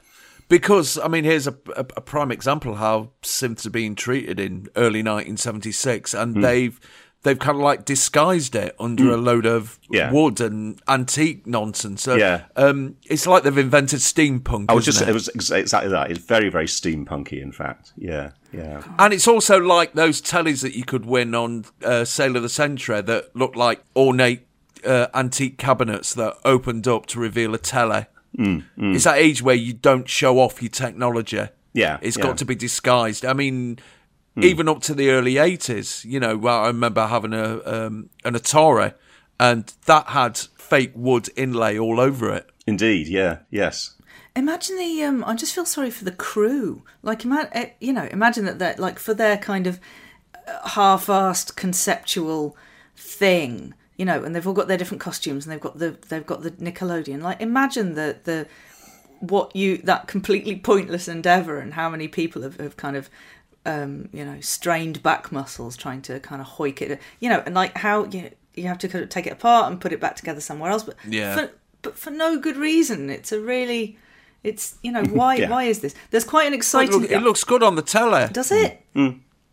Because, 0.50 1.00
I 1.00 1.08
mean, 1.08 1.24
here's 1.24 1.48
a, 1.48 1.56
a, 1.76 1.80
a 1.96 2.02
prime 2.02 2.30
example 2.30 2.76
how 2.76 3.12
synths 3.24 3.66
are 3.66 3.70
being 3.72 3.96
treated 3.96 4.42
in 4.42 4.68
early 4.76 5.02
1976, 5.02 6.14
and 6.14 6.36
Hmm. 6.36 6.42
they've 6.42 6.80
they've 7.24 7.40
kind 7.40 7.58
of 7.58 7.64
like 7.64 7.86
disguised 7.86 8.54
it 8.56 8.76
under 8.80 9.12
a 9.12 9.18
load 9.18 9.46
of 9.46 9.80
Yeah. 9.90 10.12
wood 10.12 10.40
and 10.42 10.80
antique 10.88 11.48
nonsense. 11.48 12.04
So, 12.04 12.16
Yeah. 12.16 12.44
um, 12.56 12.96
it's 13.06 13.26
like 13.26 13.44
they've 13.44 13.58
invented 13.58 14.00
steampunk. 14.00 14.66
i 14.70 14.74
was 14.74 14.86
just 14.86 15.02
it? 15.02 15.10
it 15.10 15.14
was 15.14 15.30
exactly 15.30 15.90
that 15.90 16.12
it's 16.12 16.20
very 16.20 16.50
very 16.50 16.66
steampunky 16.68 17.42
in 17.42 17.52
fact 17.52 17.94
yeah 17.98 18.32
yeah 18.52 18.82
And 19.00 19.14
it's 19.14 19.28
also 19.28 19.58
like 19.60 19.94
those 19.94 20.22
tellies 20.22 20.62
that 20.62 20.76
you 20.76 20.84
could 20.84 21.06
win 21.06 21.34
on 21.34 21.66
uh, 21.84 22.04
Sale 22.06 22.36
of 22.36 22.44
the 22.44 22.50
Century 22.50 23.02
that 23.02 23.36
looked 23.36 23.56
like 23.56 23.82
ornate 23.96 24.46
uh, 24.86 25.08
antique 25.14 25.58
cabinets 25.58 26.14
that 26.16 26.36
opened 26.44 26.88
up 26.90 27.06
to 27.08 27.20
reveal 27.20 27.54
a 27.56 27.58
telly. 27.58 28.06
Mm, 28.38 28.64
It's 28.78 29.06
that 29.06 29.18
age 29.18 29.42
where 29.42 29.56
you 29.56 29.72
don't 29.74 30.10
show 30.10 30.40
off 30.40 30.62
your 30.62 30.70
technology. 30.72 31.46
Yeah, 31.74 31.98
It's 32.02 32.18
yeah. 32.18 32.24
got 32.24 32.38
to 32.40 32.46
be 32.46 32.56
disguised. 32.56 33.24
I 33.26 33.32
mean, 33.34 33.80
Hmm. 34.36 34.44
even 34.44 34.68
up 34.68 34.82
to 34.84 34.94
the 34.96 35.10
early 35.12 35.36
80s, 35.36 36.06
you 36.06 36.20
know, 36.20 36.36
well, 36.38 36.64
I 36.64 36.68
remember 36.68 37.06
having 37.08 37.34
a 37.34 37.62
um, 37.66 38.10
an 38.26 38.34
Atari 38.34 38.94
and 39.40 39.72
that 39.86 40.08
had 40.08 40.38
fake 40.38 40.92
wood 40.96 41.30
inlay 41.36 41.78
all 41.78 42.00
over 42.00 42.34
it. 42.34 42.50
indeed 42.66 43.08
yeah 43.08 43.40
yes 43.52 43.96
Imagine 44.36 44.78
the. 44.78 45.04
Um, 45.04 45.24
I 45.26 45.36
just 45.36 45.54
feel 45.54 45.66
sorry 45.66 45.92
for 45.92 46.06
the 46.06 46.12
crew. 46.12 46.82
Like, 47.04 47.24
ima- 47.24 47.52
you 47.80 47.94
know, 47.94 48.08
imagine 48.12 48.46
that 48.46 48.58
that 48.58 48.80
like 48.80 48.98
for 48.98 49.14
their 49.14 49.38
kind 49.38 49.68
of 49.68 49.80
uh, 50.48 50.70
half-assed 50.70 51.56
conceptual 51.56 52.58
thing, 52.96 53.76
you 53.96 54.06
know, 54.06 54.24
and 54.24 54.34
they've 54.36 54.48
all 54.48 54.54
got 54.54 54.68
their 54.68 54.78
different 54.78 55.02
costumes 55.02 55.46
and 55.46 55.54
they've 55.54 55.60
got 55.62 55.78
the 55.78 55.98
they've 56.10 56.26
got 56.26 56.42
the 56.42 56.50
Nickelodeon. 56.52 57.22
Like, 57.22 57.42
imagine 57.42 57.94
the 57.94 58.18
the 58.24 58.48
what 59.20 59.56
you 59.56 59.78
that 59.78 60.08
completely 60.08 60.56
pointless 60.56 61.08
endeavor 61.08 61.60
and 61.60 61.76
how 61.76 61.88
many 61.88 62.08
people 62.08 62.42
have, 62.42 62.58
have 62.60 62.76
kind 62.76 62.96
of 62.98 63.12
um, 63.66 64.10
you 64.12 64.26
know 64.26 64.40
strained 64.42 65.02
back 65.04 65.32
muscles 65.32 65.78
trying 65.78 66.02
to 66.04 66.20
kind 66.20 66.42
of 66.42 66.48
hoik 66.48 66.82
it 66.82 67.00
you 67.20 67.30
know 67.30 67.42
and 67.46 67.56
like 67.56 67.78
how 67.78 68.06
you 68.06 68.30
you 68.56 68.68
have 68.68 68.78
to 68.80 68.88
kind 68.88 69.04
of 69.04 69.10
take 69.10 69.26
it 69.26 69.34
apart 69.34 69.72
and 69.72 69.80
put 69.82 69.92
it 69.94 70.00
back 70.00 70.16
together 70.16 70.42
somewhere 70.42 70.70
else 70.72 70.84
but 70.84 70.96
Yeah. 71.08 71.36
for, 71.36 71.52
but 71.82 71.98
for 71.98 72.12
no 72.12 72.38
good 72.38 72.58
reason 72.58 73.10
it's 73.10 73.32
a 73.32 73.40
really 73.40 73.98
it's 74.44 74.76
you 74.84 74.92
know 74.92 75.04
why 75.20 75.36
Yeah. 75.38 75.50
why 75.50 75.64
is 75.64 75.80
this 75.80 75.96
there's 76.12 76.26
quite 76.26 76.46
an 76.48 76.54
It, 76.54 76.58
exciting 76.58 77.02
look- 77.02 77.12
it 77.12 77.20
looks 77.22 77.44
good 77.44 77.64
on 77.64 77.76
the 77.76 77.82
telly. 77.82 78.28
does 78.32 78.52
it 78.52 78.82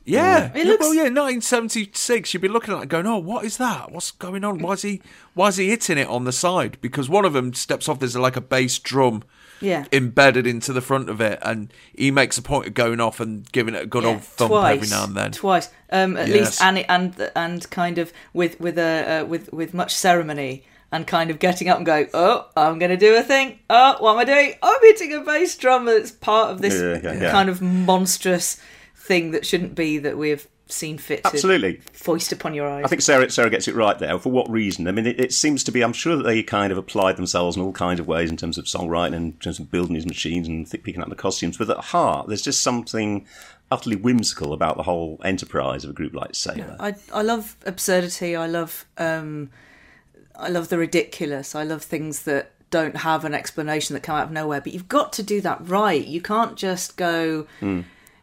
Yeah, 0.04 0.50
It 0.54 0.66
looks- 0.66 0.80
Well, 0.80 0.94
yeah, 0.94 1.08
1976. 1.08 2.32
You'd 2.34 2.40
be 2.40 2.48
looking 2.48 2.74
at 2.74 2.82
it 2.82 2.88
going, 2.88 3.06
"Oh, 3.06 3.18
what 3.18 3.44
is 3.44 3.58
that? 3.58 3.92
What's 3.92 4.10
going 4.10 4.42
on? 4.44 4.58
Why 4.58 4.72
is 4.72 4.82
he? 4.82 5.00
Why 5.34 5.48
is 5.48 5.56
he 5.56 5.68
hitting 5.68 5.98
it 5.98 6.08
on 6.08 6.24
the 6.24 6.32
side?" 6.32 6.78
Because 6.80 7.08
one 7.08 7.24
of 7.24 7.32
them 7.32 7.52
steps 7.54 7.88
off. 7.88 8.00
There's 8.00 8.16
like 8.16 8.34
a 8.34 8.40
bass 8.40 8.78
drum 8.80 9.22
yeah 9.60 9.84
embedded 9.92 10.46
into 10.46 10.72
the 10.72 10.80
front 10.80 11.08
of 11.10 11.20
it, 11.20 11.38
and 11.42 11.72
he 11.94 12.10
makes 12.10 12.38
a 12.38 12.42
point 12.42 12.66
of 12.66 12.74
going 12.74 13.00
off 13.00 13.20
and 13.20 13.50
giving 13.52 13.74
it 13.74 13.82
a 13.82 13.86
good 13.86 14.04
Yeah, 14.04 14.10
old 14.10 14.22
thump 14.24 14.50
twice, 14.50 14.76
every 14.76 14.88
now 14.88 15.04
and 15.04 15.16
then. 15.16 15.32
Twice, 15.32 15.68
um, 15.90 16.16
at 16.16 16.28
Yes. 16.28 16.36
least, 16.36 16.62
and 16.62 16.78
and 16.88 17.30
and 17.36 17.70
kind 17.70 17.98
of 17.98 18.12
with 18.32 18.58
with 18.60 18.78
a 18.78 19.20
uh, 19.22 19.24
with 19.26 19.52
with 19.52 19.74
much 19.74 19.94
ceremony, 19.94 20.64
and 20.92 21.06
kind 21.06 21.30
of 21.30 21.38
getting 21.38 21.68
up 21.68 21.76
and 21.76 21.86
going, 21.86 22.08
oh, 22.14 22.46
I'm 22.56 22.78
going 22.78 22.90
to 22.90 22.96
do 22.96 23.16
a 23.16 23.22
thing. 23.22 23.58
Oh, 23.68 23.96
what 24.00 24.12
am 24.14 24.18
I 24.18 24.24
doing? 24.24 24.54
I'm 24.62 24.80
hitting 24.82 25.12
a 25.14 25.20
bass 25.20 25.56
drum 25.56 25.84
that's 25.84 26.10
part 26.10 26.50
of 26.50 26.60
this 26.62 26.74
Yeah, 26.80 27.12
yeah, 27.12 27.20
yeah. 27.22 27.30
kind 27.30 27.48
of 27.48 27.60
monstrous 27.60 28.60
thing 28.96 29.30
that 29.32 29.44
shouldn't 29.46 29.74
be 29.74 29.98
that 29.98 30.16
we 30.16 30.30
have 30.30 30.46
seen 30.72 30.98
fit 30.98 31.22
to 31.24 31.28
absolutely 31.28 31.80
foist 31.92 32.32
upon 32.32 32.54
your 32.54 32.68
eyes. 32.68 32.84
I 32.84 32.88
think 32.88 33.02
Sarah, 33.02 33.30
Sarah 33.30 33.50
gets 33.50 33.68
it 33.68 33.74
right 33.74 33.98
there. 33.98 34.18
For 34.18 34.30
what 34.30 34.50
reason? 34.50 34.86
I 34.88 34.92
mean, 34.92 35.06
it, 35.06 35.20
it 35.20 35.32
seems 35.32 35.64
to 35.64 35.72
be. 35.72 35.82
I'm 35.82 35.92
sure 35.92 36.16
that 36.16 36.22
they 36.22 36.42
kind 36.42 36.72
of 36.72 36.78
applied 36.78 37.16
themselves 37.16 37.56
in 37.56 37.62
all 37.62 37.72
kinds 37.72 38.00
of 38.00 38.06
ways 38.06 38.30
in 38.30 38.36
terms 38.36 38.58
of 38.58 38.64
songwriting 38.64 39.14
and 39.14 39.14
in 39.14 39.32
terms 39.34 39.58
of 39.58 39.70
building 39.70 39.94
these 39.94 40.06
machines 40.06 40.48
and 40.48 40.70
th- 40.70 40.82
picking 40.82 41.02
up 41.02 41.08
the 41.08 41.14
costumes. 41.14 41.56
But 41.56 41.70
at 41.70 41.78
heart, 41.78 42.28
there's 42.28 42.42
just 42.42 42.62
something 42.62 43.26
utterly 43.70 43.96
whimsical 43.96 44.52
about 44.52 44.76
the 44.76 44.82
whole 44.82 45.20
enterprise 45.24 45.84
of 45.84 45.90
a 45.90 45.92
group 45.92 46.14
like 46.14 46.34
Sailor. 46.34 46.76
I 46.80 46.94
I 47.12 47.22
love 47.22 47.56
absurdity. 47.66 48.34
I 48.36 48.46
love 48.46 48.84
um, 48.98 49.50
I 50.36 50.48
love 50.48 50.68
the 50.68 50.78
ridiculous. 50.78 51.54
I 51.54 51.64
love 51.64 51.82
things 51.82 52.22
that 52.22 52.52
don't 52.70 52.98
have 52.98 53.24
an 53.24 53.34
explanation 53.34 53.94
that 53.94 54.02
come 54.02 54.16
out 54.16 54.26
of 54.26 54.32
nowhere. 54.32 54.60
But 54.60 54.72
you've 54.72 54.88
got 54.88 55.12
to 55.14 55.22
do 55.22 55.40
that 55.40 55.68
right. 55.68 56.04
You 56.04 56.20
can't 56.20 56.56
just 56.56 56.96
go. 56.96 57.46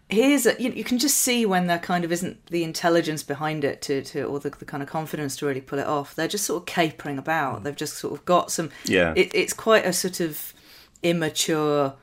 Here's 0.09 0.45
a 0.45 0.61
you, 0.61 0.71
you 0.71 0.83
can 0.83 0.99
just 0.99 1.17
see 1.17 1.45
when 1.45 1.67
there 1.67 1.79
kind 1.79 2.05
of 2.05 2.11
isn't 2.11 2.47
the 2.47 2.63
intelligence 2.63 3.23
behind 3.23 3.63
it 3.63 3.81
to, 3.83 4.01
to 4.03 4.23
or 4.23 4.39
the, 4.39 4.49
the 4.51 4.65
kind 4.65 4.81
of 4.81 4.87
confidence 4.87 5.35
to 5.37 5.45
really 5.45 5.61
pull 5.61 5.79
it 5.79 5.87
off. 5.87 6.15
They're 6.15 6.29
just 6.29 6.45
sort 6.45 6.61
of 6.61 6.65
capering 6.65 7.17
about. 7.17 7.63
They've 7.63 7.75
just 7.75 7.97
sort 7.97 8.13
of 8.13 8.23
got 8.23 8.51
some. 8.51 8.69
Yeah. 8.85 9.13
It, 9.17 9.33
it's 9.35 9.53
quite 9.53 9.85
a 9.85 9.91
sort 9.91 10.19
of 10.21 10.53
immature 11.03 11.93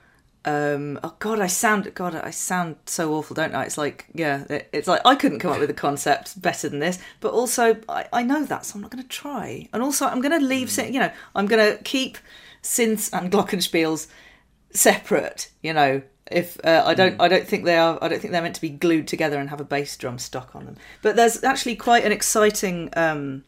um 0.44 1.00
oh 1.02 1.14
god 1.20 1.40
i 1.40 1.46
sound 1.46 1.90
god 1.94 2.14
i 2.14 2.30
sound 2.30 2.76
so 2.84 3.14
awful 3.14 3.34
don't 3.34 3.54
i 3.54 3.64
it's 3.64 3.78
like 3.78 4.06
yeah 4.12 4.44
it, 4.50 4.68
it's 4.72 4.86
like 4.86 5.00
i 5.06 5.14
couldn't 5.14 5.38
come 5.38 5.50
up 5.50 5.58
with 5.58 5.70
a 5.70 5.74
concept 5.74 6.40
better 6.40 6.68
than 6.68 6.80
this 6.80 6.98
but 7.20 7.32
also 7.32 7.76
i, 7.88 8.06
I 8.12 8.22
know 8.22 8.44
that 8.44 8.66
so 8.66 8.74
i'm 8.74 8.82
not 8.82 8.90
going 8.90 9.02
to 9.02 9.08
try 9.08 9.68
and 9.72 9.82
also 9.82 10.06
i'm 10.06 10.20
going 10.20 10.38
to 10.38 10.46
leave 10.46 10.70
syn- 10.70 10.92
you 10.92 11.00
know 11.00 11.10
i'm 11.34 11.46
going 11.46 11.74
to 11.74 11.82
keep 11.82 12.18
synths 12.62 13.10
and 13.18 13.32
glockenspiels 13.32 14.06
separate 14.70 15.50
you 15.62 15.72
know 15.72 16.02
if 16.30 16.58
uh, 16.64 16.82
i 16.86 16.94
don't 16.94 17.20
i 17.20 17.28
don't 17.28 17.46
think 17.46 17.64
they 17.64 17.76
are 17.76 17.98
i 18.00 18.08
don't 18.08 18.20
think 18.20 18.32
they're 18.32 18.42
meant 18.42 18.54
to 18.54 18.60
be 18.60 18.70
glued 18.70 19.06
together 19.06 19.38
and 19.38 19.50
have 19.50 19.60
a 19.60 19.64
bass 19.64 19.96
drum 19.96 20.18
stuck 20.18 20.54
on 20.56 20.64
them 20.64 20.76
but 21.02 21.16
there's 21.16 21.44
actually 21.44 21.76
quite 21.76 22.04
an 22.04 22.12
exciting 22.12 22.88
um 22.96 23.44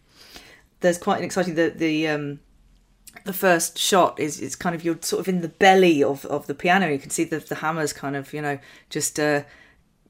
there's 0.81 0.99
quite 0.99 1.18
an 1.18 1.24
exciting 1.24 1.55
the 1.55 1.70
the 1.70 2.07
um 2.07 2.39
the 3.24 3.33
first 3.33 3.79
shot 3.79 4.18
is 4.18 4.41
is 4.41 4.57
kind 4.57 4.74
of 4.74 4.85
you're 4.85 4.99
sort 5.01 5.20
of 5.20 5.29
in 5.29 5.41
the 5.41 5.49
belly 5.49 6.03
of 6.03 6.24
of 6.27 6.47
the 6.47 6.55
piano. 6.55 6.89
You 6.89 6.99
can 6.99 7.11
see 7.11 7.24
the 7.24 7.39
the 7.39 7.57
hammers 7.57 7.93
kind 7.93 8.16
of 8.16 8.33
you 8.33 8.43
know 8.43 8.59
just 8.91 9.18
uh 9.18 9.43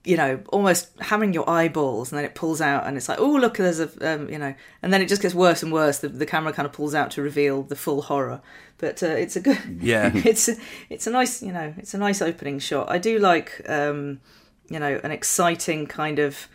you 0.04 0.16
know 0.16 0.40
almost 0.50 0.90
hammering 1.00 1.32
your 1.32 1.48
eyeballs, 1.48 2.12
and 2.12 2.18
then 2.18 2.24
it 2.24 2.34
pulls 2.34 2.60
out, 2.60 2.86
and 2.86 2.96
it's 2.96 3.08
like 3.08 3.18
oh 3.18 3.32
look, 3.32 3.56
there's 3.56 3.80
a 3.80 4.14
um, 4.14 4.28
you 4.28 4.38
know, 4.38 4.54
and 4.82 4.92
then 4.92 5.02
it 5.02 5.08
just 5.08 5.22
gets 5.22 5.34
worse 5.34 5.62
and 5.62 5.72
worse. 5.72 5.98
The 5.98 6.08
the 6.08 6.26
camera 6.26 6.52
kind 6.52 6.66
of 6.66 6.72
pulls 6.72 6.94
out 6.94 7.10
to 7.12 7.22
reveal 7.22 7.62
the 7.62 7.76
full 7.76 8.02
horror. 8.02 8.40
But 8.78 9.02
uh, 9.02 9.06
it's 9.06 9.36
a 9.36 9.40
good 9.40 9.58
Yeah. 9.80 10.12
it's 10.14 10.48
a, 10.48 10.56
it's 10.90 11.06
a 11.06 11.10
nice 11.10 11.42
you 11.42 11.52
know 11.52 11.74
it's 11.78 11.94
a 11.94 11.98
nice 11.98 12.20
opening 12.22 12.58
shot. 12.58 12.90
I 12.90 12.98
do 12.98 13.18
like 13.18 13.62
um 13.68 14.20
you 14.68 14.78
know 14.78 15.00
an 15.02 15.10
exciting 15.10 15.86
kind 15.86 16.18
of 16.18 16.48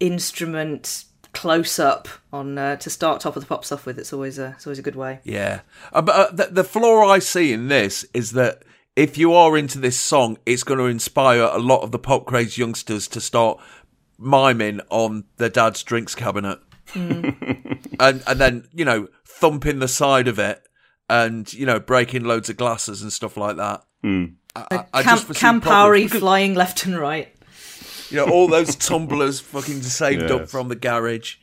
instrument 0.00 1.04
close 1.36 1.78
up 1.78 2.08
on 2.32 2.56
uh, 2.56 2.76
to 2.76 2.88
start 2.88 3.20
top 3.20 3.36
of 3.36 3.42
the 3.42 3.46
pops 3.46 3.70
off 3.70 3.84
with. 3.84 3.98
It's 3.98 4.12
always 4.12 4.38
a 4.38 4.54
it's 4.56 4.66
always 4.66 4.78
a 4.78 4.82
good 4.82 4.96
way. 4.96 5.20
Yeah, 5.22 5.60
uh, 5.92 6.02
but 6.02 6.14
uh, 6.14 6.32
the, 6.32 6.46
the 6.46 6.64
flaw 6.64 7.08
I 7.08 7.18
see 7.18 7.52
in 7.52 7.68
this 7.68 8.04
is 8.14 8.32
that 8.32 8.62
if 8.96 9.18
you 9.18 9.34
are 9.34 9.56
into 9.56 9.78
this 9.78 10.00
song, 10.00 10.38
it's 10.46 10.62
going 10.62 10.78
to 10.78 10.86
inspire 10.86 11.42
a 11.42 11.58
lot 11.58 11.82
of 11.82 11.92
the 11.92 11.98
pop 11.98 12.24
craze 12.24 12.56
youngsters 12.56 13.06
to 13.08 13.20
start 13.20 13.60
miming 14.18 14.80
on 14.88 15.24
their 15.36 15.50
dad's 15.50 15.82
drinks 15.82 16.14
cabinet, 16.14 16.58
and 16.94 17.34
and 18.00 18.40
then 18.40 18.66
you 18.72 18.86
know 18.86 19.08
thumping 19.26 19.78
the 19.78 19.88
side 19.88 20.28
of 20.28 20.38
it, 20.38 20.65
and 21.08 21.52
you 21.52 21.66
know 21.66 21.78
breaking 21.78 22.24
loads 22.24 22.48
of 22.48 22.56
glasses 22.56 23.02
and 23.02 23.12
stuff 23.12 23.36
like 23.36 23.56
that. 23.56 23.84
I, 24.54 24.64
I, 24.70 24.84
I 24.92 25.02
Camp, 25.02 25.26
just 25.26 25.40
Campari 25.40 25.62
problems 25.62 26.12
flying 26.18 26.54
left 26.54 26.86
and 26.86 26.98
right. 26.98 27.28
You 28.10 28.18
know 28.18 28.30
all 28.32 28.48
those 28.48 28.76
tumblers 28.76 29.40
fucking 29.40 29.82
saved 29.82 30.30
up 30.30 30.48
from 30.48 30.68
the 30.68 30.76
garage. 30.76 31.36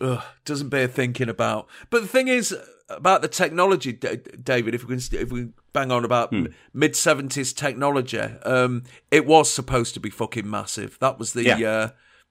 Ugh, 0.00 0.22
doesn't 0.44 0.68
bear 0.68 0.86
thinking 0.86 1.28
about. 1.28 1.68
But 1.90 2.02
the 2.02 2.08
thing 2.08 2.28
is 2.28 2.56
about 2.88 3.22
the 3.22 3.28
technology, 3.28 3.92
D- 3.92 4.18
David. 4.42 4.74
If 4.74 4.84
we 4.86 4.96
can, 4.96 5.18
if 5.18 5.32
we 5.32 5.48
bang 5.72 5.90
on 5.90 6.04
about 6.04 6.32
mid 6.72 6.94
seventies 6.94 7.52
technology, 7.52 8.18
um, 8.18 8.84
it 9.10 9.26
was 9.26 9.52
supposed 9.52 9.94
to 9.94 10.00
be 10.00 10.10
fucking 10.10 10.48
massive. 10.48 10.98
That 11.00 11.18
was 11.18 11.32
the. 11.32 11.44
Yeah. 11.44 11.68
Uh, 11.68 11.88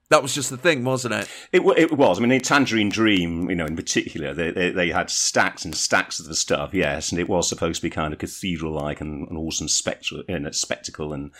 that 0.08 0.22
was 0.22 0.34
just 0.34 0.50
the 0.50 0.56
thing, 0.56 0.84
wasn't 0.84 1.14
it? 1.14 1.28
It, 1.52 1.62
it 1.76 1.92
was. 1.92 2.18
I 2.18 2.22
mean, 2.22 2.32
in 2.32 2.40
Tangerine 2.40 2.90
Dream, 2.90 3.50
you 3.50 3.56
know, 3.56 3.66
in 3.66 3.76
particular, 3.76 4.32
they, 4.32 4.50
they, 4.50 4.70
they 4.70 4.90
had 4.90 5.10
stacks 5.10 5.64
and 5.64 5.74
stacks 5.74 6.20
of 6.20 6.26
the 6.26 6.34
stuff, 6.34 6.72
yes, 6.72 7.10
and 7.10 7.20
it 7.20 7.28
was 7.28 7.48
supposed 7.48 7.76
to 7.76 7.82
be 7.82 7.90
kind 7.90 8.12
of 8.12 8.18
cathedral-like 8.18 9.00
and 9.00 9.28
an 9.28 9.36
awesome 9.36 9.68
spectacle, 9.68 10.22
you 10.28 10.38
know, 10.38 10.50
spectacle 10.52 11.12
and 11.12 11.32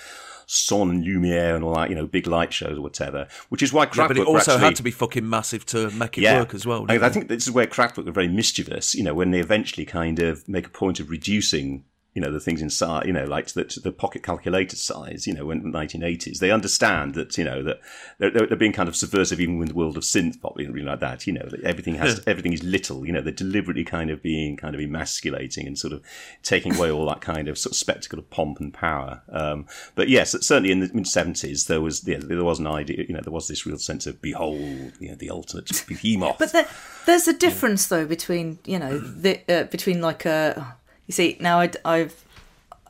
son 0.47 0.91
and 0.91 1.05
lumiere 1.05 1.55
and 1.55 1.65
all 1.65 1.75
that, 1.75 1.91
you 1.91 1.97
know, 1.97 2.07
big 2.07 2.27
light 2.27 2.53
shows 2.53 2.79
or 2.79 2.83
whatever. 2.83 3.27
Which 3.49 3.63
is 3.63 3.73
why 3.73 3.85
Yeah, 3.85 3.91
Kraftwerk 3.91 4.09
but 4.09 4.19
it 4.19 4.27
also 4.27 4.53
actually, 4.53 4.65
had 4.65 4.77
to 4.77 4.83
be 4.83 4.91
fucking 4.91 5.29
massive 5.29 5.67
to 5.67 5.91
make 5.91 6.19
it 6.19 6.25
work 6.33 6.55
as 6.55 6.67
well. 6.67 6.87
I, 6.89 6.95
I 6.99 7.09
think 7.09 7.29
this 7.29 7.47
is 7.47 7.53
where 7.53 7.67
Kraftwerk 7.67 8.07
were 8.07 8.13
very 8.13 8.29
mischievous. 8.29 8.95
You 8.95 9.05
know, 9.05 9.15
when 9.15 9.33
they 9.33 9.41
eventually 9.41 9.85
kind 9.85 10.21
of 10.21 10.49
make 10.49 10.67
a 10.67 10.71
point 10.71 11.01
of 11.01 11.11
reducing, 11.11 11.85
you 12.17 12.23
know, 12.23 12.33
the 12.33 12.41
things 12.41 12.63
inside, 12.63 13.05
you 13.05 13.13
know, 13.13 13.27
like 13.27 13.47
to 13.49 13.63
the, 13.63 13.81
the 13.81 13.93
pocket 13.93 14.23
calculator 14.23 14.75
size. 14.75 15.27
You 15.27 15.35
know, 15.35 15.45
when 15.45 15.63
the 15.63 15.79
1980s, 15.79 16.39
they 16.39 16.51
understand 16.51 17.15
that 17.15 17.37
you 17.37 17.45
know 17.45 17.63
that 17.63 17.79
they're, 18.17 18.31
they're, 18.31 18.47
they're 18.47 18.57
being 18.57 18.73
kind 18.73 18.89
of 18.89 18.97
subversive 18.97 19.39
even 19.39 19.61
in 19.61 19.69
the 19.69 19.75
world 19.75 19.99
of 19.99 20.03
synth 20.03 20.41
pop 20.41 20.57
and 20.57 20.67
everything 20.67 20.89
like 20.89 21.01
that. 21.01 21.27
You 21.27 21.35
know, 21.35 21.47
that 21.51 21.63
everything 21.63 21.97
has 21.97 22.23
everything 22.27 22.55
is 22.55 22.63
little. 22.63 23.07
You 23.07 23.13
know, 23.13 23.21
they're 23.21 23.35
deliberately 23.35 23.85
kind 23.85 24.09
of 24.09 24.23
being 24.23 24.57
kind 24.57 24.75
of 24.75 24.81
emasculating 24.81 25.67
and 25.67 25.79
sort 25.79 25.93
of 25.93 26.03
taking 26.43 26.75
away 26.75 26.91
all 26.91 27.07
that 27.07 27.21
kind 27.21 27.49
of 27.49 27.59
sort 27.59 27.73
of 27.73 27.77
spectacle 27.77 28.19
of 28.19 28.31
pomp 28.31 28.61
and 28.61 28.73
power. 28.73 29.21
Um, 29.29 29.67
but 29.95 30.09
yes, 30.09 30.31
certainly 30.31 30.73
in 30.73 30.81
the 30.81 30.91
mid 30.95 31.05
70s, 31.05 31.67
there 31.67 31.83
was 31.83 32.09
yeah, 32.09 32.17
there 32.19 32.43
was 32.43 32.61
an 32.61 32.67
idea. 32.67 33.05
You 33.07 33.13
know, 33.13 33.21
there 33.21 33.31
was 33.31 33.47
this 33.47 33.67
real 33.67 33.77
sense 33.77 34.07
of 34.07 34.23
behold, 34.23 34.93
you 34.99 35.11
know, 35.11 35.17
the 35.17 35.29
ultimate 35.29 35.71
behemoth. 35.87 36.39
But 36.39 36.53
there, 36.53 36.67
there's 37.05 37.29
a 37.29 37.35
difference 37.35 37.89
though 37.89 38.07
between 38.07 38.59
you 38.65 38.79
know 38.79 38.97
the 38.97 39.41
uh, 39.53 39.65
between 39.65 40.01
like 40.01 40.25
a 40.25 40.79
you 41.07 41.13
see 41.13 41.37
now 41.41 41.61
I, 41.61 41.71
I've 41.85 42.25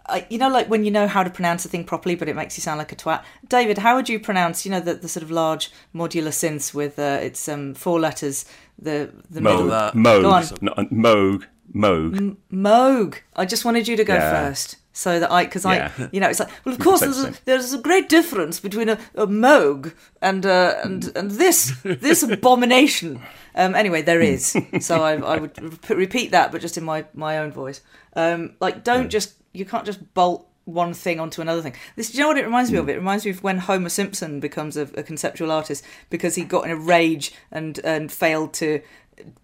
I, 0.09 0.25
you 0.31 0.39
know 0.39 0.49
like 0.49 0.69
when 0.69 0.85
you 0.85 0.91
know 0.91 1.09
how 1.09 1.23
to 1.25 1.31
pronounce 1.31 1.65
a 1.65 1.69
thing 1.69 1.85
properly 1.85 2.15
but 2.15 2.29
it 2.29 2.37
makes 2.37 2.57
you 2.57 2.63
sound 2.63 2.79
like 2.79 2.93
a 2.93 2.97
twat. 2.97 3.25
David, 3.49 3.79
how 3.79 3.97
would 3.97 4.09
you 4.09 4.21
pronounce 4.21 4.65
you 4.65 4.71
know 4.71 4.81
the, 4.81 4.95
the 4.95 5.09
sort 5.09 5.23
of 5.25 5.31
large 5.31 5.71
modular 5.95 6.29
synths 6.29 6.73
with 6.73 6.99
uh, 6.99 7.19
its 7.21 7.49
um, 7.49 7.75
four 7.75 7.99
letters 7.99 8.45
the 8.79 9.11
the 9.31 9.41
middle 9.41 9.65
Moog, 9.65 9.71
that. 9.71 9.95
Moog, 9.95 10.23
Go 10.23 10.31
on. 10.31 10.45
no, 10.61 10.73
uh, 10.73 10.85
Moog, 10.85 11.45
Moog. 11.75 12.37
Moog. 12.53 13.17
I 13.35 13.45
just 13.47 13.65
wanted 13.65 13.89
you 13.89 13.97
to 13.97 14.05
go 14.05 14.15
Yeah. 14.15 14.31
first. 14.31 14.77
So 14.97 15.21
that 15.21 15.31
I, 15.31 15.45
because 15.45 15.67
Yeah. 15.67 15.93
I, 15.99 16.09
you 16.11 16.21
know, 16.21 16.29
it's 16.31 16.41
like, 16.41 16.49
well, 16.65 16.75
of 16.75 16.81
course, 16.87 17.01
there's 17.01 17.23
a, 17.23 17.35
there's 17.45 17.75
a 17.75 17.79
great 17.79 18.09
difference 18.09 18.59
between 18.61 18.89
a, 18.89 18.99
a 19.15 19.27
Moog 19.27 19.93
and 20.23 20.47
uh, 20.47 20.77
and 20.83 21.15
and 21.15 21.31
this 21.33 21.75
this 21.85 22.23
abomination. 22.23 23.21
Um, 23.55 23.75
anyway, 23.75 24.01
there 24.01 24.23
is. 24.23 24.57
So 24.81 25.03
I, 25.03 25.17
I 25.17 25.37
would 25.37 25.61
re- 25.91 25.97
repeat 25.97 26.31
that, 26.31 26.51
but 26.51 26.63
just 26.63 26.79
in 26.79 26.85
my 26.85 27.05
my 27.13 27.37
own 27.37 27.53
voice. 27.53 27.83
Um, 28.15 28.55
like, 28.59 28.85
don't 28.85 29.11
just 29.11 29.35
you 29.53 29.67
can't 29.67 29.85
just 29.85 30.15
bolt 30.15 30.49
one 30.65 30.95
thing 30.95 31.21
onto 31.21 31.43
another 31.43 31.61
thing. 31.61 31.75
This, 31.95 32.11
do 32.11 32.17
you 32.17 32.25
know 32.25 32.29
what 32.29 32.39
it 32.39 32.45
reminds 32.47 32.73
me 32.73 32.79
of? 32.79 32.89
It 32.89 32.97
reminds 32.97 33.27
me 33.27 33.33
of 33.33 33.43
when 33.43 33.59
Homer 33.59 33.91
Simpson 33.91 34.41
becomes 34.41 34.79
a, 34.79 34.89
a 34.97 35.03
conceptual 35.03 35.53
artist 35.53 35.85
because 36.09 36.37
he 36.37 36.45
got 36.45 36.65
in 36.65 36.71
a 36.71 36.77
rage 36.77 37.35
and 37.53 37.79
and 37.85 38.11
failed 38.11 38.55
to 38.55 38.81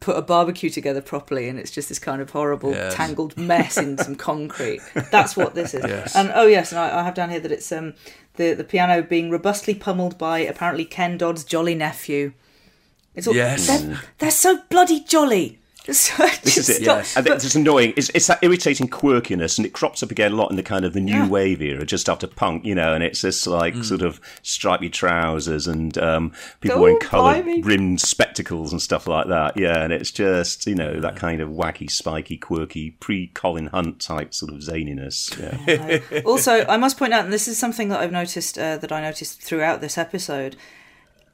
put 0.00 0.16
a 0.16 0.22
barbecue 0.22 0.68
together 0.68 1.00
properly 1.00 1.48
and 1.48 1.58
it's 1.58 1.70
just 1.70 1.88
this 1.88 1.98
kind 1.98 2.20
of 2.20 2.30
horrible 2.30 2.72
Yes. 2.72 2.94
tangled 2.94 3.36
mess 3.38 3.78
in 3.78 3.96
some 3.96 4.14
concrete 4.30 4.80
that's 5.10 5.34
what 5.36 5.54
this 5.54 5.72
is 5.72 5.82
Yes. 5.86 6.14
and 6.14 6.30
oh 6.34 6.46
yes 6.46 6.72
and 6.72 6.78
I, 6.78 7.00
I 7.00 7.02
have 7.04 7.14
down 7.14 7.30
here 7.30 7.40
that 7.40 7.50
it's 7.52 7.72
um 7.72 7.94
the 8.34 8.52
the 8.52 8.64
piano 8.64 9.02
being 9.02 9.30
robustly 9.30 9.74
pummeled 9.74 10.18
by 10.18 10.40
apparently 10.40 10.84
ken 10.84 11.16
dodd's 11.16 11.42
jolly 11.44 11.74
nephew 11.74 12.32
it's 13.14 13.26
all, 13.26 13.34
Yes. 13.34 13.66
they're, 13.66 14.00
they're 14.18 14.30
so 14.30 14.60
bloody 14.68 15.00
jolly 15.00 15.58
so- 15.90 16.26
This 16.42 16.56
is 16.58 16.66
just 16.66 16.70
it. 16.70 16.82
stop. 16.84 16.98
Yes. 16.98 17.16
And 17.16 17.26
it's 17.26 17.54
annoying. 17.56 17.92
It's, 17.96 18.08
it's 18.14 18.28
that 18.28 18.38
irritating 18.42 18.88
quirkiness, 18.88 19.58
and 19.58 19.66
it 19.66 19.72
crops 19.72 20.02
up 20.02 20.10
again 20.12 20.32
a 20.32 20.36
lot 20.36 20.50
in 20.50 20.56
the 20.56 20.62
kind 20.62 20.84
of 20.84 20.92
the 20.92 21.00
new 21.00 21.12
Yeah. 21.12 21.28
wave 21.28 21.60
era, 21.60 21.84
just 21.84 22.08
after 22.08 22.26
punk, 22.28 22.64
you 22.64 22.74
know. 22.74 22.94
And 22.94 23.02
it's 23.02 23.20
just 23.20 23.46
like 23.46 23.74
Mm. 23.74 23.84
sort 23.84 24.02
of 24.02 24.20
stripy 24.42 24.88
trousers 24.88 25.66
and 25.66 25.96
um, 25.98 26.32
people 26.60 26.78
Oh, 26.78 26.82
wearing 26.82 26.98
coloured 27.00 27.44
rimmed 27.66 28.00
spectacles 28.00 28.70
and 28.72 28.80
stuff 28.80 29.08
like 29.08 29.26
that. 29.28 29.56
Yeah, 29.56 29.82
and 29.82 29.92
it's 29.92 30.10
just 30.12 30.66
you 30.66 30.74
know 30.76 31.00
that 31.00 31.16
kind 31.16 31.40
of 31.40 31.48
wacky, 31.48 31.90
spiky, 31.90 32.36
quirky, 32.36 32.92
pre-Colin 32.92 33.66
Hunt 33.66 34.00
type 34.00 34.32
sort 34.34 34.52
of 34.52 34.60
zaniness. 34.60 35.36
Yeah. 35.66 36.20
also, 36.24 36.64
I 36.66 36.76
must 36.76 36.96
point 36.96 37.12
out, 37.12 37.24
and 37.24 37.32
this 37.32 37.48
is 37.48 37.58
something 37.58 37.88
that 37.88 37.98
I've 38.00 38.12
noticed 38.12 38.56
uh, 38.56 38.76
that 38.76 38.92
I 38.92 39.00
noticed 39.00 39.42
throughout 39.42 39.80
this 39.80 39.98
episode. 39.98 40.56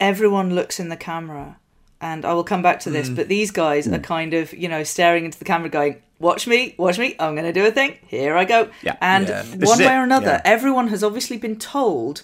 Everyone 0.01 0.55
looks 0.55 0.79
in 0.79 0.89
the 0.91 0.97
camera, 0.97 1.59
and 2.01 2.25
I 2.25 2.33
will 2.35 2.45
come 2.45 2.63
back 2.63 2.81
to 2.81 2.91
Mm. 2.91 2.93
this. 2.93 3.09
But 3.09 3.29
these 3.29 3.51
guys 3.51 3.87
are 3.89 3.99
kind 3.99 4.35
of, 4.35 4.53
you 4.53 4.69
know, 4.69 4.83
staring 4.85 5.25
into 5.25 5.39
the 5.39 5.45
camera, 5.45 5.69
going, 5.69 5.97
"Watch 6.21 6.47
me, 6.47 6.75
watch 6.79 6.99
me! 6.99 7.17
I'm 7.19 7.35
going 7.35 7.47
to 7.53 7.53
do 7.53 7.67
a 7.67 7.71
thing. 7.71 7.97
Here 8.07 8.37
I 8.37 8.45
go." 8.45 8.69
Yeah. 8.83 8.97
And 9.01 9.29
Yeah. 9.29 9.43
One 9.67 9.79
way 9.79 9.95
or 9.97 10.03
another, 10.05 10.27
Yeah. 10.27 10.43
everyone 10.45 10.89
has 10.89 11.03
obviously 11.03 11.37
been 11.39 11.57
told 11.57 12.23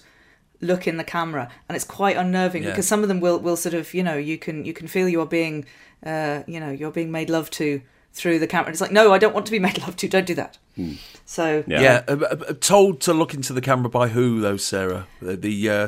look 0.61 0.87
in 0.87 0.95
the 0.97 1.03
camera 1.03 1.49
and 1.67 1.75
it's 1.75 1.83
quite 1.85 2.15
unnerving 2.15 2.63
Yeah. 2.63 2.69
because 2.69 2.87
some 2.87 3.01
of 3.03 3.09
them 3.09 3.19
will 3.19 3.37
will 3.39 3.57
sort 3.57 3.75
of 3.75 3.93
you 3.93 4.01
know 4.01 4.15
you 4.15 4.37
can 4.37 4.63
you 4.65 4.71
can 4.73 4.87
feel 4.87 5.07
you're 5.09 5.25
being 5.25 5.65
uh 6.05 6.41
you 6.47 6.59
know 6.61 6.71
you're 6.71 6.91
being 6.91 7.11
made 7.11 7.29
love 7.29 7.51
to 7.51 7.81
through 8.13 8.39
the 8.39 8.47
camera 8.47 8.71
it's 8.71 8.79
like 8.79 8.91
no 8.91 9.11
i 9.11 9.17
don't 9.17 9.33
want 9.33 9.45
to 9.45 9.51
be 9.51 9.59
made 9.67 9.77
love 9.79 9.95
to 9.97 10.07
don't 10.07 10.25
do 10.25 10.33
that 10.33 10.57
so 11.25 11.63
Yeah. 11.67 11.81
Yeah, 11.81 12.01
uh, 12.07 12.13
uh, 12.13 12.53
told 12.61 13.01
to 13.01 13.13
look 13.13 13.33
into 13.33 13.51
the 13.53 13.61
camera 13.61 13.89
by 13.89 14.07
who 14.07 14.39
though, 14.39 14.57
Sarah? 14.57 15.07
The 15.21 15.35
the 15.35 15.69
uh, 15.69 15.87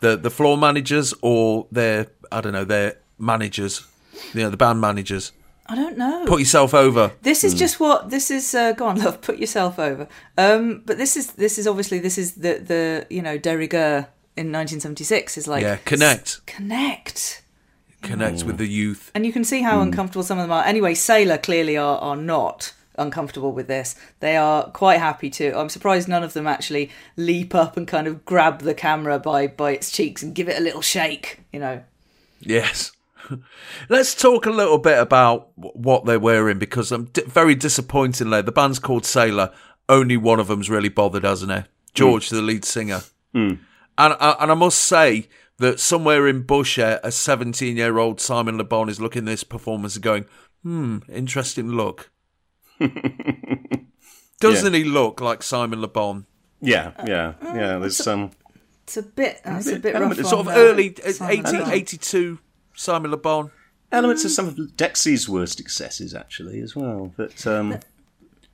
the, 0.00 0.16
the 0.16 0.30
floor 0.30 0.56
managers 0.56 1.12
or 1.20 1.66
their 1.70 2.06
I 2.32 2.40
don't 2.40 2.52
know 2.54 2.64
their 2.64 2.96
managers, 3.18 3.86
you 4.34 4.42
know 4.42 4.50
the 4.50 4.56
band 4.56 4.80
managers. 4.80 5.32
i 5.66 5.74
don't 5.74 5.98
know 5.98 6.24
Put 6.26 6.40
yourself 6.40 6.74
over. 6.74 7.12
This 7.22 7.42
is 7.44 7.54
just 7.54 7.80
what 7.80 8.10
this 8.10 8.30
is. 8.30 8.54
Uh, 8.54 8.72
go 8.72 8.86
on, 8.86 8.98
love. 9.04 9.20
Put 9.20 9.38
yourself 9.38 9.78
over. 9.78 10.06
Um, 10.38 10.82
but 10.86 10.96
this 10.98 11.16
is 11.16 11.32
this 11.32 11.58
is 11.58 11.66
obviously 11.66 11.98
this 11.98 12.18
is 12.18 12.34
the 12.34 12.54
the 12.58 13.06
you 13.10 13.22
know 13.22 13.36
de 13.38 13.56
rigueur 13.56 14.08
in 14.36 14.52
1976 14.52 15.38
is 15.38 15.48
like 15.48 15.62
Yeah, 15.62 15.76
connect. 15.84 16.26
s- 16.28 16.40
connect, 16.46 17.42
Connect 18.02 18.44
with 18.44 18.58
the 18.58 18.66
youth. 18.66 19.10
and 19.14 19.24
you 19.26 19.32
can 19.32 19.44
see 19.44 19.62
how 19.62 19.80
uncomfortable 19.80 20.22
some 20.22 20.38
of 20.38 20.44
them 20.44 20.52
are. 20.52 20.64
Anyway, 20.64 20.94
Sailor 20.94 21.38
clearly 21.38 21.76
are 21.76 21.98
are 21.98 22.16
not 22.16 22.72
uncomfortable 22.98 23.52
with 23.52 23.66
this. 23.66 23.94
They 24.20 24.36
are 24.36 24.70
quite 24.70 25.00
happy 25.00 25.28
to. 25.30 25.58
I'm 25.58 25.68
surprised 25.68 26.06
none 26.08 26.22
of 26.22 26.32
them 26.32 26.46
actually 26.46 26.90
leap 27.16 27.54
up 27.54 27.76
and 27.76 27.88
kind 27.88 28.06
of 28.06 28.24
grab 28.24 28.60
the 28.60 28.74
camera 28.74 29.18
by 29.18 29.46
by 29.48 29.72
its 29.72 29.90
cheeks 29.90 30.22
and 30.22 30.34
give 30.34 30.48
it 30.48 30.58
a 30.58 30.62
little 30.62 30.82
shake. 30.82 31.40
You 31.52 31.60
know. 31.60 31.82
Yes. 32.40 32.92
Let's 33.88 34.14
talk 34.14 34.46
a 34.46 34.50
little 34.50 34.78
bit 34.78 34.98
about 34.98 35.50
what 35.56 36.04
they're 36.04 36.20
wearing 36.20 36.58
because 36.58 36.92
I'm 36.92 37.06
di- 37.06 37.22
very 37.22 37.54
disappointingly 37.54 38.42
the 38.42 38.52
band's 38.52 38.78
called 38.78 39.04
Sailor. 39.04 39.52
Only 39.88 40.16
one 40.16 40.40
of 40.40 40.48
them's 40.48 40.68
really 40.70 40.88
bothered, 40.88 41.24
hasn't 41.24 41.52
he? 41.52 41.62
George, 41.94 42.28
hmm. 42.28 42.36
the 42.36 42.42
lead 42.42 42.64
singer. 42.64 43.02
Hmm. 43.32 43.54
And 43.98 44.14
I, 44.20 44.36
and 44.40 44.50
I 44.50 44.54
must 44.54 44.78
say 44.80 45.28
that 45.58 45.80
somewhere 45.80 46.26
in 46.26 46.44
Bushey, 46.44 46.82
uh, 46.82 47.00
a 47.02 47.12
17 47.12 47.76
year 47.76 47.98
old 47.98 48.20
Simon 48.20 48.58
Le 48.58 48.64
Bon 48.64 48.88
is 48.88 49.00
looking 49.00 49.22
at 49.22 49.26
this 49.26 49.44
performance 49.44 49.94
and 49.94 50.02
going, 50.02 50.26
"Hmm, 50.62 50.98
interesting 51.08 51.70
look." 51.70 52.10
Doesn't 54.40 54.74
he 54.74 54.84
look 54.84 55.20
like 55.20 55.42
Simon 55.42 55.80
Le 55.80 55.88
Bon? 55.88 56.26
yeah, 56.60 56.92
yeah, 57.06 57.34
uh, 57.40 57.54
yeah. 57.54 57.78
There's 57.78 57.96
some. 57.96 58.32
It's 58.84 58.98
a 58.98 59.02
bit. 59.02 59.40
That's 59.44 59.66
a 59.66 59.72
bit- 59.72 59.82
bit 59.82 59.94
rough. 59.94 60.18
it's 60.18 60.28
Sort 60.28 60.46
of 60.46 60.52
uh, 60.52 60.56
early 60.56 60.94
uh, 61.04 61.26
80, 61.26 61.70
82 61.72 62.38
Simon 62.76 63.10
Le 63.10 63.16
Bon. 63.16 63.50
Elements 63.92 64.24
of 64.24 64.30
some 64.30 64.46
of 64.48 64.56
Dexy's 64.76 65.28
worst 65.28 65.60
excesses, 65.60 66.14
actually, 66.14 66.60
as 66.60 66.74
well. 66.74 67.12
But 67.16 67.46
um, 67.46 67.78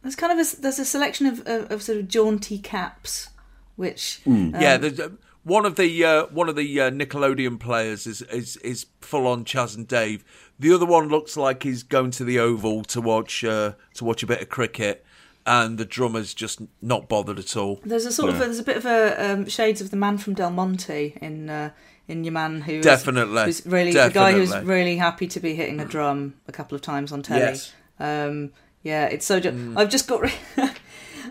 There's 0.03 0.17
kind 0.17 0.39
of 0.39 0.47
a, 0.47 0.61
there's 0.61 0.79
a 0.79 0.85
selection 0.85 1.27
of, 1.27 1.41
of, 1.47 1.71
of 1.71 1.83
sort 1.83 1.99
of 1.99 2.09
jaunty 2.09 2.59
caps, 2.59 3.31
which 3.77 4.21
Yeah, 4.27 4.77
there's, 4.77 5.01
uh, 5.01 5.11
one 5.45 5.65
of 5.67 5.77
the 5.77 6.05
uh, 6.05 6.27
one 6.27 6.49
of 6.49 6.55
the 6.57 6.81
uh, 6.81 6.91
Nickelodeon 6.91 7.59
players 7.59 8.07
is 8.07 8.23
is 8.23 8.57
is 8.59 8.87
full 9.01 9.27
on 9.27 9.45
Chas 9.45 9.75
and 9.75 9.89
Dave. 9.89 10.25
The 10.59 10.73
other 10.73 10.87
one 10.87 11.09
looks 11.09 11.37
like 11.37 11.63
he's 11.65 11.83
going 11.83 12.11
to 12.13 12.25
the 12.25 12.39
Oval 12.39 12.85
to 12.85 13.01
watch 13.01 13.43
uh, 13.43 13.73
to 13.95 14.05
watch 14.05 14.23
a 14.23 14.27
bit 14.27 14.41
of 14.43 14.49
cricket, 14.51 15.05
and 15.47 15.79
the 15.79 15.85
drummer's 15.85 16.35
just 16.35 16.61
not 16.81 17.09
bothered 17.09 17.39
at 17.39 17.57
all. 17.57 17.81
there's 17.85 18.07
a 18.07 18.13
sort 18.13 18.31
of 18.31 18.39
there's 18.39 18.61
a 18.61 18.63
bit 18.63 18.77
of 18.77 18.87
a 18.87 19.33
um, 19.33 19.49
shades 19.49 19.81
of 19.81 19.91
the 19.91 19.97
man 19.97 20.19
from 20.19 20.35
Del 20.35 20.51
Monte 20.51 21.19
in 21.21 21.51
uh, 21.51 21.71
in 22.13 22.25
your 22.25 22.33
man 22.33 22.61
who 22.61 22.81
Definitely, 22.81 23.45
who's 23.45 23.67
really 23.67 23.93
the 23.93 24.11
guy 24.13 24.33
who's 24.33 24.51
definitely. 24.51 24.75
really 24.75 24.97
happy 24.97 25.27
to 25.27 25.41
be 25.41 25.55
hitting 25.55 25.81
a 25.81 25.85
drum 25.85 26.35
a 26.47 26.53
couple 26.53 26.77
of 26.77 26.83
times 26.83 27.11
on 27.11 27.23
telly. 27.23 27.41
Yes. 27.41 27.73
Um, 27.99 28.53
yeah, 28.83 29.07
it's 29.07 29.27
so. 29.27 29.41
Mm. 29.41 29.77
I've 29.77 29.89
just 29.89 30.07
got. 30.07 30.21
Re- 30.21 30.71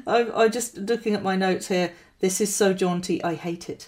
I'm, 0.07 0.31
I'm 0.33 0.51
just 0.51 0.77
looking 0.77 1.13
at 1.13 1.23
my 1.23 1.35
notes 1.35 1.67
here. 1.67 1.91
This 2.19 2.41
is 2.41 2.53
so 2.53 2.73
jaunty. 2.73 3.23
I 3.23 3.35
hate 3.35 3.69
it. 3.69 3.87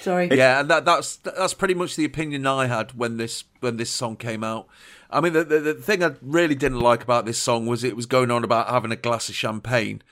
Sorry. 0.00 0.28
Yeah, 0.30 0.60
and 0.60 0.70
that, 0.70 0.84
that's 0.84 1.16
that's 1.16 1.54
pretty 1.54 1.74
much 1.74 1.96
the 1.96 2.04
opinion 2.04 2.46
I 2.46 2.66
had 2.66 2.92
when 2.96 3.16
this 3.16 3.44
when 3.60 3.76
this 3.76 3.90
song 3.90 4.16
came 4.16 4.44
out. 4.44 4.68
I 5.10 5.20
mean, 5.20 5.32
the, 5.32 5.44
the 5.44 5.58
the 5.58 5.74
thing 5.74 6.04
I 6.04 6.12
really 6.22 6.54
didn't 6.54 6.80
like 6.80 7.02
about 7.02 7.26
this 7.26 7.38
song 7.38 7.66
was 7.66 7.82
it 7.82 7.96
was 7.96 8.06
going 8.06 8.30
on 8.30 8.44
about 8.44 8.68
having 8.68 8.92
a 8.92 8.96
glass 8.96 9.28
of 9.28 9.34
champagne, 9.34 10.02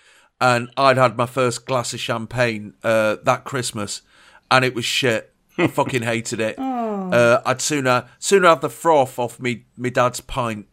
and 0.41 0.71
I'd 0.77 0.97
had 0.97 1.17
my 1.17 1.27
first 1.27 1.67
glass 1.67 1.95
of 1.95 2.01
champagne 2.01 2.75
uh, 2.83 3.17
that 3.23 3.45
Christmas, 3.45 4.03
and 4.51 4.65
it 4.65 4.75
was 4.75 4.85
shit. 4.85 5.35
I 5.59 5.67
fucking 5.69 6.03
hated 6.03 6.41
it. 6.41 6.59
Uh, 6.59 7.41
I'd 7.45 7.61
sooner 7.61 8.09
sooner 8.19 8.49
have 8.49 8.61
the 8.61 8.71
froth 8.71 9.19
off 9.19 9.41
me 9.41 9.65
me 9.77 9.91
dad's 9.91 10.21
pint. 10.21 10.67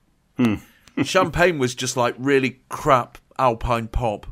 Champagne 1.03 1.59
was 1.59 1.75
just 1.75 1.97
like 1.97 2.15
really 2.17 2.61
crap 2.69 3.17
Alpine 3.39 3.88
pop. 3.88 4.28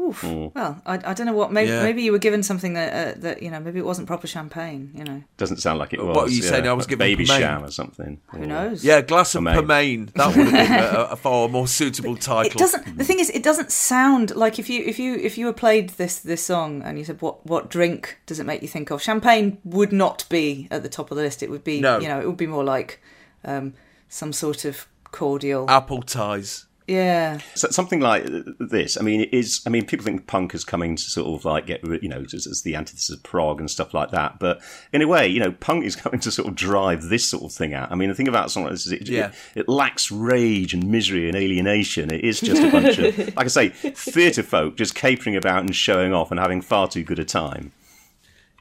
Oof. 0.00 0.22
Well, 0.24 0.80
I, 0.86 0.94
I 1.04 1.14
don't 1.14 1.26
know 1.26 1.34
what. 1.34 1.52
Maybe 1.52 1.70
Yeah. 1.70 1.82
maybe 1.82 2.02
you 2.02 2.10
were 2.12 2.18
given 2.18 2.42
something 2.42 2.72
that 2.72 3.16
uh, 3.16 3.20
that 3.20 3.42
you 3.42 3.50
know. 3.50 3.60
Maybe 3.60 3.78
it 3.78 3.84
wasn't 3.84 4.06
proper 4.06 4.26
champagne. 4.26 4.90
You 4.94 5.04
know. 5.04 5.22
Doesn't 5.36 5.58
sound 5.58 5.78
like 5.78 5.92
it 5.92 6.02
was. 6.02 6.16
What 6.16 6.28
are 6.28 6.32
you 6.32 6.42
saying? 6.42 6.66
I 6.66 6.72
was 6.72 6.86
a 6.86 6.88
given 6.88 7.06
baby 7.06 7.24
Pomagne? 7.26 7.38
sham 7.38 7.64
or 7.64 7.70
something. 7.70 8.20
Who 8.32 8.46
knows? 8.46 8.82
Yeah, 8.84 9.02
glass 9.02 9.34
of 9.34 9.42
Pomagne. 9.42 9.56
pomagne. 9.62 10.12
That 10.14 10.26
would 10.36 10.46
have 10.48 10.68
been 10.68 10.72
a, 10.96 11.08
a 11.12 11.16
far 11.16 11.48
more 11.48 11.68
suitable 11.68 12.16
title. 12.16 12.50
It 12.50 12.56
doesn't. 12.58 12.96
The 12.98 13.04
thing 13.04 13.20
is, 13.20 13.30
it 13.30 13.42
doesn't 13.42 13.70
sound 13.70 14.34
like 14.34 14.58
if 14.58 14.70
you 14.70 14.82
if 14.84 14.98
you 14.98 15.14
if 15.16 15.36
you 15.36 15.46
were 15.46 15.52
played 15.52 15.90
this 15.90 16.18
this 16.20 16.44
song 16.44 16.82
and 16.82 16.98
you 16.98 17.04
said 17.04 17.20
what 17.20 17.44
what 17.46 17.68
drink 17.68 18.18
does 18.26 18.40
it 18.40 18.46
make 18.46 18.62
you 18.62 18.68
think 18.68 18.90
of? 18.90 19.02
Champagne 19.02 19.58
would 19.64 19.92
not 19.92 20.24
be 20.30 20.66
at 20.70 20.82
the 20.82 20.88
top 20.88 21.10
of 21.10 21.16
the 21.16 21.22
list. 21.22 21.42
It 21.42 21.50
would 21.50 21.64
be 21.64 21.80
No. 21.80 21.98
you 21.98 22.08
know 22.08 22.20
it 22.20 22.26
would 22.26 22.36
be 22.38 22.46
more 22.46 22.64
like 22.64 23.00
um, 23.44 23.74
some 24.08 24.32
sort 24.32 24.64
of 24.64 24.86
cordial. 25.10 25.66
Appletiser. 25.66 26.64
Yeah. 26.90 27.38
So 27.54 27.68
something 27.70 28.00
like 28.00 28.24
this. 28.58 28.98
I 28.98 29.02
mean, 29.02 29.20
it 29.20 29.32
is. 29.32 29.62
I 29.64 29.70
mean, 29.70 29.86
people 29.86 30.04
think 30.04 30.26
punk 30.26 30.54
is 30.54 30.64
coming 30.64 30.96
to 30.96 31.02
sort 31.02 31.28
of 31.38 31.44
like 31.44 31.66
get 31.66 31.84
you 32.02 32.08
know, 32.08 32.24
as, 32.34 32.46
as 32.46 32.62
the 32.62 32.74
antithesis 32.74 33.14
of 33.16 33.22
prog 33.22 33.60
and 33.60 33.70
stuff 33.70 33.94
like 33.94 34.10
that. 34.10 34.40
But 34.40 34.60
in 34.92 35.00
a 35.00 35.06
way, 35.06 35.28
you 35.28 35.38
know, 35.38 35.52
punk 35.52 35.84
is 35.84 35.94
coming 36.04 36.18
to 36.20 36.32
sort 36.32 36.48
of 36.48 36.56
drive 36.56 37.02
this 37.04 37.24
sort 37.28 37.44
of 37.44 37.52
thing 37.52 37.74
out. 37.74 37.92
I 37.92 37.94
mean, 37.94 38.08
the 38.08 38.14
thing 38.16 38.26
about 38.28 38.50
something 38.50 38.66
like 38.66 38.74
this 38.74 38.86
is 38.86 38.92
it, 38.92 39.08
Yeah. 39.08 39.28
it, 39.54 39.60
it 39.60 39.68
lacks 39.68 40.10
rage 40.10 40.74
and 40.74 40.90
misery 40.90 41.28
and 41.28 41.36
alienation. 41.36 42.12
It 42.12 42.24
is 42.24 42.40
just 42.40 42.60
a 42.62 42.70
bunch 42.70 42.98
of, 42.98 43.16
like 43.36 43.46
I 43.46 43.48
say, 43.48 43.68
theatre 43.68 44.42
folk 44.42 44.76
just 44.76 44.94
capering 44.96 45.36
about 45.36 45.60
and 45.60 45.74
showing 45.74 46.12
off 46.12 46.32
and 46.32 46.40
having 46.40 46.60
far 46.60 46.88
too 46.88 47.04
good 47.04 47.20
a 47.20 47.24
time. 47.24 47.70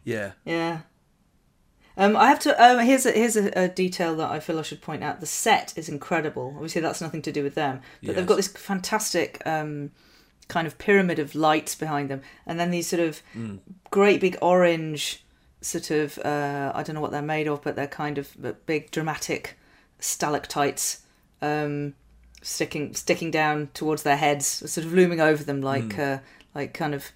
Yeah. 0.04 0.34
Yeah. 0.46 0.82
Um, 2.00 2.16
I 2.16 2.28
have 2.30 2.40
to. 2.40 2.64
Um, 2.64 2.80
here's 2.80 3.06
a, 3.06 3.12
here's 3.12 3.36
a, 3.36 3.52
a 3.66 3.68
detail 3.68 4.16
that 4.16 4.32
I 4.32 4.40
feel 4.40 4.58
I 4.58 4.62
should 4.64 4.82
point 4.82 5.04
out. 5.04 5.20
The 5.20 5.26
set 5.26 5.74
is 5.78 5.90
incredible. 5.90 6.54
Obviously, 6.56 6.82
that's 6.82 7.02
nothing 7.02 7.22
to 7.24 7.32
do 7.32 7.44
with 7.44 7.56
them, 7.56 7.82
but 8.02 8.16
they've 8.16 8.26
got 8.26 8.38
this 8.38 8.48
fantastic 8.48 9.42
um, 9.46 9.92
kind 10.48 10.66
of 10.66 10.78
pyramid 10.78 11.20
of 11.20 11.36
lights 11.36 11.76
behind 11.76 12.10
them, 12.10 12.22
and 12.46 12.60
then 12.60 12.72
these 12.72 12.88
sort 12.88 13.02
of 13.02 13.22
great 13.92 14.22
big 14.22 14.38
orange 14.42 15.24
sort 15.62 15.92
of. 15.92 16.18
Uh, 16.20 16.72
I 16.74 16.84
don't 16.84 16.96
know 16.96 17.02
what 17.02 17.12
they're 17.12 17.22
made 17.22 17.48
of, 17.48 17.62
but 17.62 17.76
they're 17.76 17.88
kind 17.88 18.18
of 18.18 18.36
big 18.66 18.92
dramatic 18.92 19.58
stalactites 20.00 21.02
um, 21.42 21.96
sticking 22.42 22.96
sticking 22.96 23.30
down 23.30 23.70
towards 23.74 24.04
their 24.04 24.16
heads, 24.18 24.48
sort 24.48 24.86
of 24.88 24.94
looming 24.94 25.20
over 25.20 25.44
them 25.44 25.62
like 25.62 26.00
uh, 26.00 26.20
like 26.56 26.74
kind 26.74 26.96
of. 26.96 27.12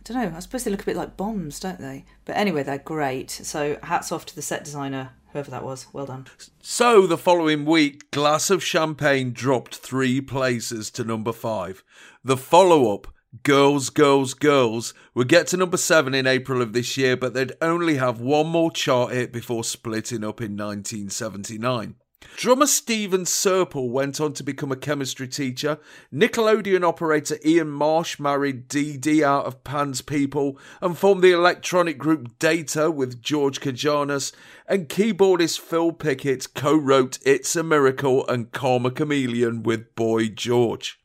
I 0.00 0.12
don't 0.12 0.32
know. 0.32 0.36
I 0.36 0.40
suppose 0.40 0.64
they 0.64 0.70
look 0.70 0.82
a 0.82 0.86
bit 0.86 0.96
like 0.96 1.16
bombs, 1.16 1.60
don't 1.60 1.80
they? 1.80 2.04
But 2.24 2.36
anyway, 2.36 2.62
they're 2.62 2.78
great. 2.78 3.30
So 3.30 3.78
hats 3.82 4.10
off 4.10 4.24
to 4.26 4.34
the 4.34 4.42
set 4.42 4.64
designer, 4.64 5.10
whoever 5.32 5.50
that 5.50 5.64
was. 5.64 5.86
Well 5.92 6.06
done. 6.06 6.26
So 6.62 7.06
the 7.06 7.18
following 7.18 7.64
week, 7.66 8.10
Glass 8.10 8.48
of 8.50 8.64
Champagne 8.64 9.32
dropped 9.32 9.76
three 9.76 10.20
places 10.20 10.90
to 10.92 11.04
number 11.04 11.32
five. 11.32 11.84
The 12.24 12.38
follow 12.38 12.94
up, 12.94 13.08
Girls, 13.42 13.90
Girls, 13.90 14.32
Girls, 14.32 14.94
would 15.14 15.28
get 15.28 15.46
to 15.48 15.56
number 15.58 15.76
seven 15.76 16.14
in 16.14 16.26
April 16.26 16.62
of 16.62 16.72
this 16.72 16.96
year, 16.96 17.16
but 17.16 17.34
they'd 17.34 17.52
only 17.60 17.96
have 17.96 18.20
one 18.20 18.48
more 18.48 18.70
chart 18.70 19.12
hit 19.12 19.32
before 19.32 19.64
splitting 19.64 20.24
up 20.24 20.40
in 20.40 20.56
1979. 20.56 21.94
Drummer 22.36 22.66
Steven 22.66 23.24
Serpell 23.24 23.90
went 23.90 24.20
on 24.20 24.32
to 24.34 24.42
become 24.42 24.70
a 24.70 24.76
chemistry 24.76 25.28
teacher. 25.28 25.78
Nickelodeon 26.12 26.82
operator 26.82 27.38
Ian 27.44 27.70
Marsh 27.70 28.18
married 28.18 28.68
Dee 28.68 28.96
Dee 28.96 29.24
out 29.24 29.46
of 29.46 29.64
Pan's 29.64 30.00
People 30.02 30.58
and 30.80 30.96
formed 30.96 31.22
the 31.22 31.32
electronic 31.32 31.98
group 31.98 32.38
Data 32.38 32.90
with 32.90 33.22
George 33.22 33.60
Kajanus. 33.60 34.32
And 34.66 34.88
keyboardist 34.88 35.60
Phil 35.60 35.92
Pickett 35.92 36.54
co 36.54 36.76
wrote 36.76 37.18
It's 37.24 37.56
a 37.56 37.62
Miracle 37.62 38.26
and 38.26 38.52
Karma 38.52 38.90
Chameleon 38.90 39.62
with 39.62 39.94
Boy 39.94 40.28
George 40.28 40.99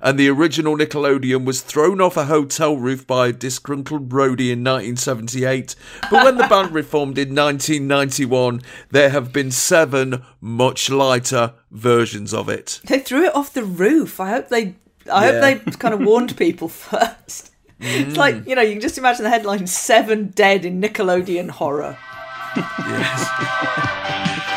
and 0.00 0.18
the 0.18 0.28
original 0.28 0.76
Nickelodeon 0.76 1.44
was 1.44 1.60
thrown 1.60 2.00
off 2.00 2.16
a 2.16 2.24
hotel 2.24 2.76
roof 2.76 3.06
by 3.06 3.28
a 3.28 3.32
disgruntled 3.32 4.08
roadie 4.10 4.50
in 4.50 4.62
1978. 4.64 5.74
But 6.10 6.24
when 6.24 6.36
the 6.36 6.46
band 6.46 6.72
reformed 6.72 7.18
in 7.18 7.34
1991, 7.34 8.62
there 8.90 9.10
have 9.10 9.32
been 9.32 9.50
seven 9.50 10.24
much 10.40 10.90
lighter 10.90 11.54
versions 11.70 12.32
of 12.34 12.48
it. 12.48 12.80
They 12.84 12.98
threw 12.98 13.24
it 13.24 13.34
off 13.34 13.52
the 13.52 13.64
roof. 13.64 14.20
I 14.20 14.30
hope 14.30 14.48
they. 14.48 14.74
I 15.12 15.26
Yeah. 15.30 15.40
hope 15.40 15.64
they 15.64 15.70
kind 15.72 15.94
of 15.94 16.00
warned 16.00 16.36
people 16.36 16.68
first. 16.68 17.50
It's 17.80 18.16
like 18.16 18.36
mm. 18.36 18.48
you 18.48 18.54
know, 18.54 18.62
you 18.62 18.72
can 18.72 18.80
just 18.80 18.98
imagine 18.98 19.24
the 19.24 19.30
headline: 19.30 19.66
Seven 19.66 20.28
dead 20.28 20.64
in 20.64 20.80
Nickelodeon 20.80 21.50
horror. 21.50 21.98
Yes. 22.56 23.28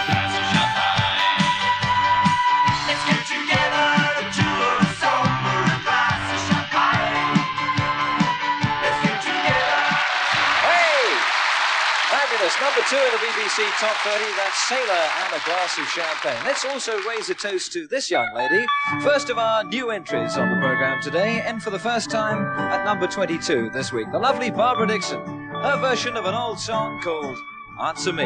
Number 12.65 12.81
two 12.89 12.95
in 12.95 13.11
the 13.11 13.19
BBC 13.19 13.63
Top 13.79 13.95
30. 13.97 14.25
That's 14.37 14.67
Sailor 14.67 15.05
and 15.23 15.35
a 15.35 15.45
glass 15.45 15.77
of 15.77 15.85
champagne. 15.87 16.43
Let's 16.43 16.65
also 16.65 16.99
raise 17.03 17.29
a 17.29 17.35
toast 17.35 17.71
to 17.73 17.85
this 17.85 18.09
young 18.09 18.25
lady. 18.33 18.65
First 19.03 19.29
of 19.29 19.37
our 19.37 19.63
new 19.63 19.91
entries 19.91 20.35
on 20.35 20.49
the 20.49 20.55
programme 20.55 20.99
today, 20.99 21.43
and 21.45 21.61
for 21.61 21.69
the 21.69 21.77
first 21.77 22.09
time 22.09 22.43
at 22.57 22.83
number 22.83 23.05
22 23.05 23.69
this 23.69 23.93
week, 23.93 24.11
the 24.11 24.17
lovely 24.17 24.49
Barbara 24.49 24.87
Dickson. 24.87 25.19
Her 25.51 25.77
version 25.79 26.17
of 26.17 26.25
an 26.25 26.33
old 26.33 26.59
song 26.59 26.99
called 27.03 27.37
Answer 27.83 28.13
Me. 28.13 28.25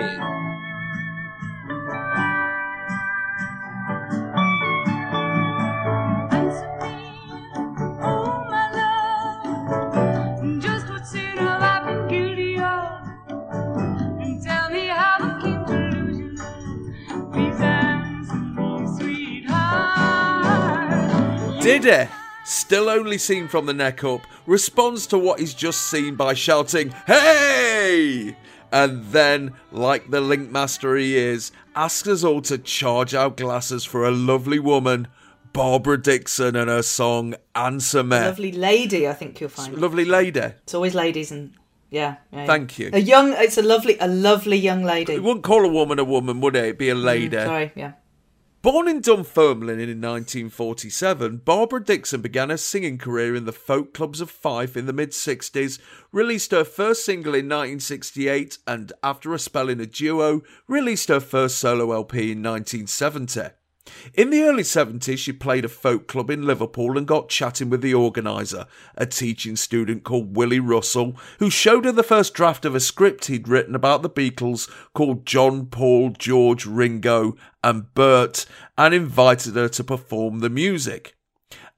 Diddy, 21.69 22.09
still 22.45 22.89
only 22.89 23.19
seen 23.19 23.47
from 23.47 23.67
the 23.67 23.73
neck 23.73 24.03
up, 24.03 24.21
responds 24.47 25.05
to 25.07 25.19
what 25.19 25.39
he's 25.39 25.53
just 25.53 25.89
seen 25.89 26.15
by 26.15 26.33
shouting, 26.33 26.89
Hey! 27.05 28.35
And 28.71 29.05
then, 29.11 29.53
like 29.71 30.09
the 30.09 30.19
link 30.19 30.49
master 30.49 30.95
he 30.95 31.15
is, 31.15 31.51
asks 31.75 32.07
us 32.07 32.23
all 32.23 32.41
to 32.43 32.57
charge 32.57 33.13
our 33.13 33.29
glasses 33.29 33.85
for 33.85 34.03
a 34.03 34.11
lovely 34.11 34.57
woman, 34.57 35.07
Barbara 35.53 36.01
Dickson, 36.01 36.55
and 36.55 36.69
her 36.69 36.81
song 36.81 37.35
Answer 37.55 38.03
Me. 38.03 38.17
Lovely 38.17 38.51
lady, 38.51 39.07
I 39.07 39.13
think 39.13 39.39
you'll 39.39 39.51
find. 39.51 39.75
Lovely 39.77 40.05
lady. 40.05 40.39
It's 40.39 40.73
always 40.73 40.95
ladies 40.95 41.31
and 41.31 41.53
yeah. 41.91 42.17
yeah. 42.31 42.45
Thank 42.45 42.79
you. 42.79 42.89
A 42.93 42.99
young. 42.99 43.33
It's 43.33 43.57
a 43.57 43.63
lovely, 43.63 43.97
a 43.99 44.07
lovely 44.07 44.57
young 44.57 44.83
lady. 44.83 45.13
You 45.13 45.23
wouldn't 45.23 45.43
call 45.43 45.65
a 45.65 45.69
woman 45.69 45.99
a 45.99 46.03
woman, 46.03 46.41
would 46.41 46.55
it? 46.55 46.63
It'd 46.65 46.77
be 46.77 46.89
a 46.89 46.95
mm, 46.95 47.03
lady. 47.03 47.37
Sorry, 47.37 47.71
yeah. 47.75 47.93
Born 48.61 48.89
in 48.89 48.99
Dunfermline 48.99 49.79
in 49.79 50.01
1947, 50.01 51.37
Barbara 51.45 51.81
Dickson 51.81 52.21
began 52.21 52.49
her 52.49 52.57
singing 52.57 52.97
career 52.97 53.33
in 53.33 53.45
the 53.45 53.53
folk 53.53 53.93
clubs 53.93 54.19
of 54.19 54.29
Fife 54.29 54.75
in 54.75 54.85
the 54.85 54.91
mid 54.91 55.11
60s, 55.11 55.79
released 56.11 56.51
her 56.51 56.65
first 56.65 57.05
single 57.05 57.33
in 57.33 57.45
1968, 57.45 58.57
and 58.67 58.91
after 59.01 59.33
a 59.33 59.39
spell 59.39 59.69
in 59.69 59.79
a 59.79 59.85
duo, 59.85 60.41
released 60.67 61.07
her 61.07 61.21
first 61.21 61.57
solo 61.57 61.93
LP 61.93 62.33
in 62.33 62.43
1970. 62.43 63.51
In 64.13 64.29
the 64.29 64.41
early 64.43 64.63
70s, 64.63 65.17
she 65.17 65.31
played 65.31 65.65
a 65.65 65.69
folk 65.69 66.07
club 66.07 66.29
in 66.29 66.45
Liverpool 66.45 66.97
and 66.97 67.07
got 67.07 67.29
chatting 67.29 67.69
with 67.69 67.81
the 67.81 67.93
organiser, 67.93 68.65
a 68.95 69.05
teaching 69.05 69.55
student 69.55 70.03
called 70.03 70.35
Willy 70.35 70.59
Russell, 70.59 71.15
who 71.39 71.49
showed 71.49 71.85
her 71.85 71.91
the 71.91 72.03
first 72.03 72.33
draft 72.33 72.65
of 72.65 72.75
a 72.75 72.79
script 72.79 73.25
he'd 73.25 73.47
written 73.47 73.75
about 73.75 74.01
the 74.01 74.09
Beatles 74.09 74.69
called 74.93 75.25
John, 75.25 75.67
Paul, 75.67 76.11
George, 76.11 76.65
Ringo, 76.65 77.35
and 77.63 77.93
Bert, 77.93 78.45
and 78.77 78.93
invited 78.93 79.55
her 79.55 79.69
to 79.69 79.83
perform 79.83 80.39
the 80.39 80.49
music. 80.49 81.15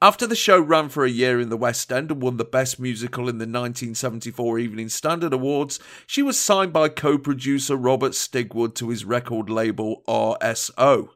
After 0.04 0.26
the 0.26 0.36
show 0.36 0.60
ran 0.60 0.90
for 0.90 1.06
a 1.06 1.12
year 1.12 1.40
in 1.40 1.50
the 1.50 1.58
West 1.58 1.92
End 1.92 2.10
and 2.10 2.24
won 2.24 2.38
the 2.38 2.44
Best 2.44 2.80
Musical 2.80 3.30
in 3.30 3.38
the 3.38 3.44
1974 3.44 4.58
Evening 4.58 4.90
Standard 4.90 5.32
Awards, 5.32 5.80
she 6.08 6.24
was 6.24 6.40
signed 6.40 6.74
by 6.74 6.90
co 6.90 7.20
producer 7.20 7.76
Robert 7.76 8.14
Stigwood 8.14 8.74
to 8.76 8.90
his 8.90 9.06
record 9.06 9.48
label 9.48 10.02
RSO. 10.08 11.10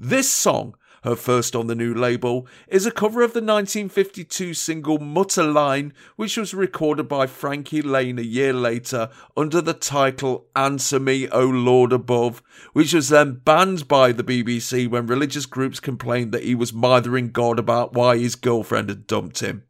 This 0.00 0.30
song, 0.30 0.76
her 1.02 1.16
first 1.16 1.56
on 1.56 1.66
the 1.66 1.74
new 1.74 1.92
label, 1.92 2.46
is 2.68 2.86
a 2.86 2.92
cover 2.92 3.22
of 3.22 3.32
the 3.32 3.40
1952 3.40 4.54
single 4.54 5.00
Mutterlein, 5.00 5.90
which 6.14 6.36
was 6.36 6.54
recorded 6.54 7.08
by 7.08 7.26
Frankie 7.26 7.82
Laine 7.82 8.20
a 8.20 8.22
year 8.22 8.52
later 8.52 9.10
under 9.36 9.60
the 9.60 9.74
title 9.74 10.46
Answer 10.54 11.00
Me, 11.00 11.28
O 11.30 11.44
Lord 11.44 11.92
Above, 11.92 12.44
which 12.74 12.94
was 12.94 13.08
then 13.08 13.40
banned 13.44 13.88
by 13.88 14.12
the 14.12 14.22
BBC 14.22 14.88
when 14.88 15.08
religious 15.08 15.46
groups 15.46 15.80
complained 15.80 16.30
that 16.30 16.44
he 16.44 16.54
was 16.54 16.72
mithering 16.72 17.32
God 17.32 17.58
about 17.58 17.94
why 17.94 18.18
his 18.18 18.36
girlfriend 18.36 18.90
had 18.90 19.08
dumped 19.08 19.40
him. 19.40 19.64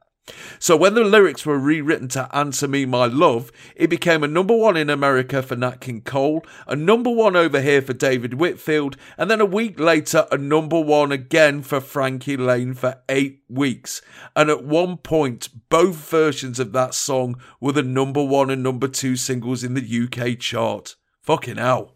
So 0.59 0.77
when 0.77 0.95
the 0.95 1.05
lyrics 1.05 1.47
were 1.47 1.59
rewritten 1.59 2.09
to 2.09 2.29
Answer 2.37 2.69
Me 2.69 2.85
My 2.85 3.07
Love, 3.07 3.53
it 3.77 3.89
became 3.89 4.25
a 4.25 4.29
number 4.29 4.57
one 4.57 4.77
in 4.77 4.91
America 4.91 5.43
for 5.43 5.57
Nat 5.57 5.81
King 5.81 6.01
Cole, 6.03 6.45
a 6.67 6.75
number 6.75 7.11
one 7.11 7.37
over 7.37 7.61
here 7.61 7.83
for 7.83 7.93
David 7.93 8.35
Whitfield, 8.35 8.97
and 9.17 9.31
then 9.31 9.41
a 9.41 9.47
week 9.47 9.79
later 9.79 10.27
a 10.31 10.39
number 10.39 10.81
one 10.81 11.13
again 11.13 11.63
for 11.63 11.81
Frankie 11.81 12.37
Laine 12.37 12.75
for 12.75 13.01
eight 13.09 13.43
weeks. 13.49 14.03
And 14.35 14.51
at 14.51 14.65
one 14.65 14.97
point, 14.97 15.49
both 15.69 15.97
versions 15.97 16.59
of 16.59 16.73
that 16.73 16.95
song 16.95 17.41
were 17.61 17.73
the 17.73 17.83
number 17.83 18.23
one 18.23 18.51
and 18.51 18.63
number 18.63 18.89
two 18.89 19.17
singles 19.17 19.63
in 19.63 19.75
the 19.75 19.81
UK 20.05 20.39
chart. 20.39 20.97
Fucking 21.29 21.59
hell. 21.59 21.93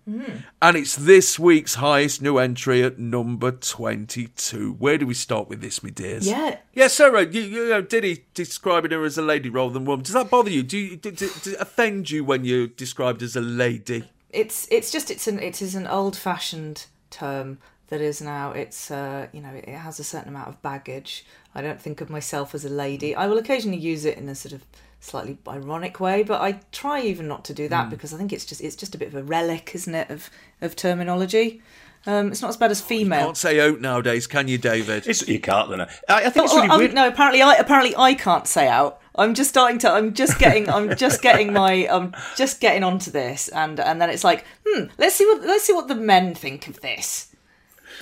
And 0.61 0.77
it's 0.77 0.95
this 0.95 1.39
week's 1.39 1.77
highest 1.77 2.21
new 2.21 2.37
entry 2.37 2.83
at 2.83 2.99
number 2.99 3.51
22. 3.51 4.75
Where 4.75 4.99
do 4.99 5.07
we 5.07 5.15
start 5.15 5.49
with 5.49 5.63
this, 5.63 5.83
me 5.83 5.91
dears? 5.91 6.29
Yeah. 6.29 6.59
Yeah, 6.75 6.89
Sarah, 6.89 7.25
you, 7.25 7.41
you 7.41 7.69
know, 7.71 7.81
Diddy 7.81 8.27
describing 8.35 8.91
her 8.91 9.03
as 9.07 9.17
a 9.17 9.23
lady 9.23 9.49
rather 9.49 9.73
than 9.73 9.87
woman. 9.87 10.05
Does 10.05 10.13
that 10.13 10.29
bother 10.29 10.51
you? 10.51 10.63
Do 10.63 10.77
you 10.77 10.97
did, 10.99 11.17
did 11.17 11.47
it 11.47 11.57
offend 11.59 12.11
you 12.11 12.25
when 12.25 12.45
you're 12.45 12.67
described 12.67 13.23
as 13.23 13.35
a 13.35 13.41
lady? 13.41 14.05
It's 14.29 14.69
it's 14.71 14.91
just 14.91 15.11
it's 15.11 15.27
an 15.27 15.39
it 15.39 15.63
is 15.63 15.75
an 15.75 15.87
old 15.87 16.15
fashioned 16.15 16.85
term 17.09 17.57
that 17.89 18.03
is 18.03 18.21
now 18.21 18.53
it's 18.53 18.91
uh 18.91 19.29
you 19.33 19.41
know 19.41 19.55
it 19.55 19.67
has 19.67 19.99
a 19.99 20.05
certain 20.05 20.29
amount 20.29 20.49
of 20.49 20.61
baggage. 20.61 21.25
I 21.55 21.63
don't 21.63 21.81
think 21.81 22.03
of 22.03 22.11
myself 22.11 22.55
as 22.55 22.67
a 22.67 22.71
lady. 22.71 23.15
I 23.15 23.29
will 23.29 23.39
occasionally 23.39 23.79
use 23.79 24.05
it 24.05 24.19
in 24.19 24.29
a 24.29 24.35
sort 24.35 24.53
of 24.53 24.67
slightly 25.03 25.37
ironic 25.49 25.99
way, 26.01 26.23
but 26.23 26.41
I 26.41 26.61
try 26.71 27.03
even 27.03 27.27
not 27.29 27.45
to 27.47 27.55
do 27.55 27.69
that 27.69 27.91
because 27.91 28.15
I 28.15 28.19
think 28.19 28.33
it's 28.33 28.45
just 28.47 28.61
it's 28.63 28.77
just 28.77 28.95
a 28.95 28.99
bit 28.99 29.09
of 29.09 29.15
a 29.15 29.23
relic, 29.23 29.73
isn't 29.75 29.95
it, 29.95 30.09
of 30.09 30.31
of 30.63 30.75
terminology. 30.77 31.61
Um, 32.07 32.33
it's 32.33 32.43
not 32.43 32.49
as 32.49 32.57
bad 32.57 32.71
as 32.73 32.81
female. 32.81 33.27
Can't 33.27 33.37
say 33.37 33.61
out 33.61 33.81
nowadays, 33.81 34.27
can 34.27 34.49
you, 34.49 34.59
David? 34.59 35.07
It's, 35.07 35.29
you 35.29 35.39
can't, 35.39 35.71
then. 35.71 35.83
I, 35.83 35.87
I 36.09 36.31
think 36.31 36.47
it's 36.47 36.53
Oh, 36.53 36.57
really 36.57 36.69
um, 36.69 36.79
weird. 36.81 36.95
no, 36.95 37.07
apparently 37.07 37.43
I 37.43 37.55
apparently 37.55 37.95
I 37.97 38.15
can't 38.15 38.47
say 38.47 38.67
out. 38.69 39.01
I'm 39.15 39.35
just 39.35 39.51
starting 39.51 39.79
to. 39.81 39.91
I'm 39.91 40.15
just 40.15 40.39
getting. 40.39 40.69
I'm 40.69 40.97
just 40.97 41.21
getting 41.23 41.53
my. 41.53 41.87
I'm 41.91 42.15
just 42.37 42.61
getting 42.61 42.83
onto 42.83 43.11
this, 43.11 43.49
and 43.49 43.79
and 43.79 44.01
then 44.01 44.09
it's 44.11 44.25
like, 44.25 44.45
hmm. 44.67 44.85
Let's 44.99 45.15
see 45.17 45.27
what 45.27 45.43
let's 45.43 45.65
see 45.65 45.73
what 45.75 45.89
the 45.89 45.95
men 45.95 46.35
think 46.35 46.67
of 46.69 46.81
this. 46.81 47.29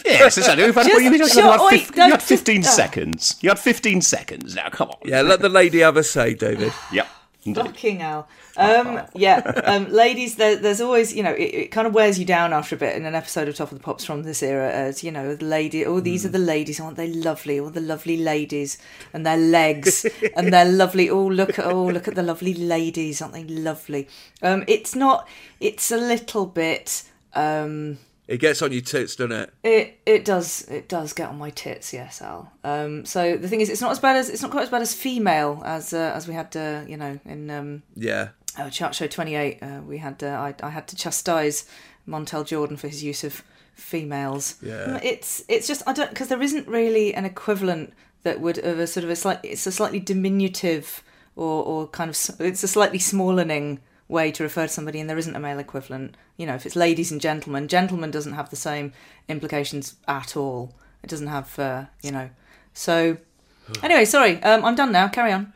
Yes, 0.04 0.38
exactly. 0.38 0.64
You've 0.64 0.74
had, 0.74 0.86
Just- 0.86 1.02
you, 1.02 1.10
had, 1.10 1.30
sure, 1.30 1.42
you 1.44 1.50
had 1.50 1.60
oi, 1.60 1.70
fif- 1.70 1.96
no, 1.96 2.06
you 2.06 2.12
had 2.12 2.22
15 2.22 2.60
uh. 2.60 2.64
seconds. 2.64 3.36
You 3.40 3.50
had 3.50 3.58
15 3.58 4.00
seconds. 4.02 4.54
Now, 4.54 4.68
come 4.68 4.90
on. 4.90 4.98
Yeah, 5.04 5.22
let 5.22 5.40
the 5.40 5.48
lady 5.48 5.80
have 5.80 5.96
a 5.96 6.04
say, 6.04 6.34
David. 6.34 6.72
Yep. 6.92 7.06
Indeed. 7.44 7.64
Fucking 7.64 8.00
hell. 8.00 8.28
Um, 8.56 9.00
yeah, 9.14 9.38
um, 9.64 9.90
ladies, 9.90 10.36
there, 10.36 10.56
there's 10.56 10.82
always, 10.82 11.14
you 11.14 11.22
know, 11.22 11.32
it, 11.32 11.54
it 11.54 11.70
kind 11.70 11.86
of 11.86 11.94
wears 11.94 12.18
you 12.18 12.26
down 12.26 12.52
after 12.52 12.74
a 12.74 12.78
bit 12.78 12.94
in 12.96 13.06
an 13.06 13.14
episode 13.14 13.48
of 13.48 13.54
Top 13.54 13.72
of 13.72 13.78
the 13.78 13.82
Pops 13.82 14.04
from 14.04 14.24
this 14.24 14.42
era 14.42 14.70
as, 14.70 15.02
you 15.02 15.10
know, 15.10 15.34
the 15.34 15.46
lady, 15.46 15.86
oh, 15.86 16.00
these 16.00 16.26
are 16.26 16.30
the 16.30 16.38
ladies, 16.38 16.78
aren't 16.78 16.98
they 16.98 17.08
lovely? 17.10 17.58
All 17.58 17.70
the 17.70 17.80
lovely 17.80 18.18
ladies 18.18 18.76
and 19.14 19.24
their 19.24 19.38
legs 19.38 20.04
and 20.36 20.52
their 20.52 20.66
lovely, 20.66 21.08
oh, 21.08 21.26
look 21.26 21.58
at, 21.58 21.64
oh, 21.64 21.86
look 21.86 22.08
at 22.08 22.14
the 22.14 22.22
lovely 22.22 22.52
ladies, 22.52 23.22
aren't 23.22 23.32
they 23.32 23.44
lovely? 23.44 24.06
Um, 24.42 24.64
it's 24.68 24.94
not, 24.94 25.26
it's 25.60 25.90
a 25.90 25.96
little 25.96 26.44
bit, 26.44 27.04
um, 27.32 27.96
It 28.30 28.38
gets 28.38 28.62
on 28.62 28.70
your 28.70 28.80
tits, 28.82 29.16
doesn't 29.16 29.32
it? 29.32 29.52
it 29.64 30.00
it 30.06 30.24
does 30.24 30.62
it 30.68 30.88
does 30.88 31.12
get 31.12 31.28
on 31.28 31.36
my 31.38 31.50
tits, 31.50 31.92
yes, 31.92 32.22
Al. 32.22 32.52
Um, 32.62 33.04
so 33.04 33.36
the 33.36 33.48
thing 33.48 33.60
is, 33.60 33.68
it's 33.68 33.80
not 33.80 33.90
as 33.90 33.98
bad 33.98 34.16
as 34.16 34.30
it's 34.30 34.40
not 34.42 34.52
quite 34.52 34.62
as 34.62 34.70
bad 34.70 34.82
as 34.82 34.94
female 34.94 35.60
as 35.64 35.92
uh, 35.92 36.12
as 36.14 36.28
we 36.28 36.34
had, 36.34 36.56
uh, 36.56 36.82
you 36.86 36.96
know, 36.96 37.18
in 37.24 37.50
um, 37.50 37.82
Yeah. 37.96 38.28
uh, 38.56 38.70
Chart 38.70 38.94
Show 38.94 39.08
28, 39.08 39.58
uh, 39.62 39.80
we 39.84 39.98
had 39.98 40.22
uh, 40.22 40.28
I, 40.28 40.54
I 40.62 40.70
had 40.70 40.86
to 40.88 40.96
chastise 40.96 41.66
Montel 42.08 42.46
Jordan 42.46 42.76
for 42.76 42.86
his 42.88 43.02
use 43.02 43.24
of 43.24 43.42
females. 43.74 44.56
Yeah. 44.62 45.00
It's 45.02 45.42
it's 45.48 45.66
just 45.66 45.82
I 45.88 45.92
don't 45.92 46.10
because 46.10 46.28
there 46.28 46.42
isn't 46.42 46.68
really 46.68 47.12
an 47.14 47.24
equivalent 47.24 47.92
that 48.22 48.40
would 48.40 48.58
of 48.58 48.78
a 48.78 48.86
sort 48.86 49.02
of 49.04 49.10
a 49.10 49.16
slight 49.16 49.40
it's 49.42 49.66
a 49.66 49.72
slightly 49.72 49.98
diminutive 50.00 51.02
or 51.34 51.64
or 51.64 51.88
kind 51.88 52.10
of 52.10 52.16
it's 52.40 52.62
a 52.62 52.68
slightly 52.68 52.98
smallening 52.98 53.78
way 54.10 54.30
to 54.32 54.42
refer 54.42 54.66
to 54.66 54.72
somebody 54.72 55.00
and 55.00 55.08
there 55.08 55.18
isn't 55.18 55.36
a 55.36 55.40
male 55.40 55.58
equivalent. 55.58 56.16
You 56.36 56.46
know, 56.46 56.54
if 56.54 56.66
it's 56.66 56.76
ladies 56.76 57.10
and 57.12 57.20
gentlemen, 57.20 57.68
gentlemen 57.68 58.10
doesn't 58.10 58.34
have 58.34 58.50
the 58.50 58.56
same 58.56 58.92
implications 59.28 59.94
at 60.08 60.36
all. 60.36 60.74
It 61.02 61.08
doesn't 61.08 61.28
have 61.28 61.58
uh, 61.58 61.84
you 62.02 62.10
know. 62.10 62.30
So 62.74 63.16
anyway, 63.82 64.04
sorry, 64.04 64.42
um, 64.42 64.64
I'm 64.64 64.74
done 64.74 64.92
now. 64.92 65.08
Carry 65.08 65.32
on. 65.32 65.52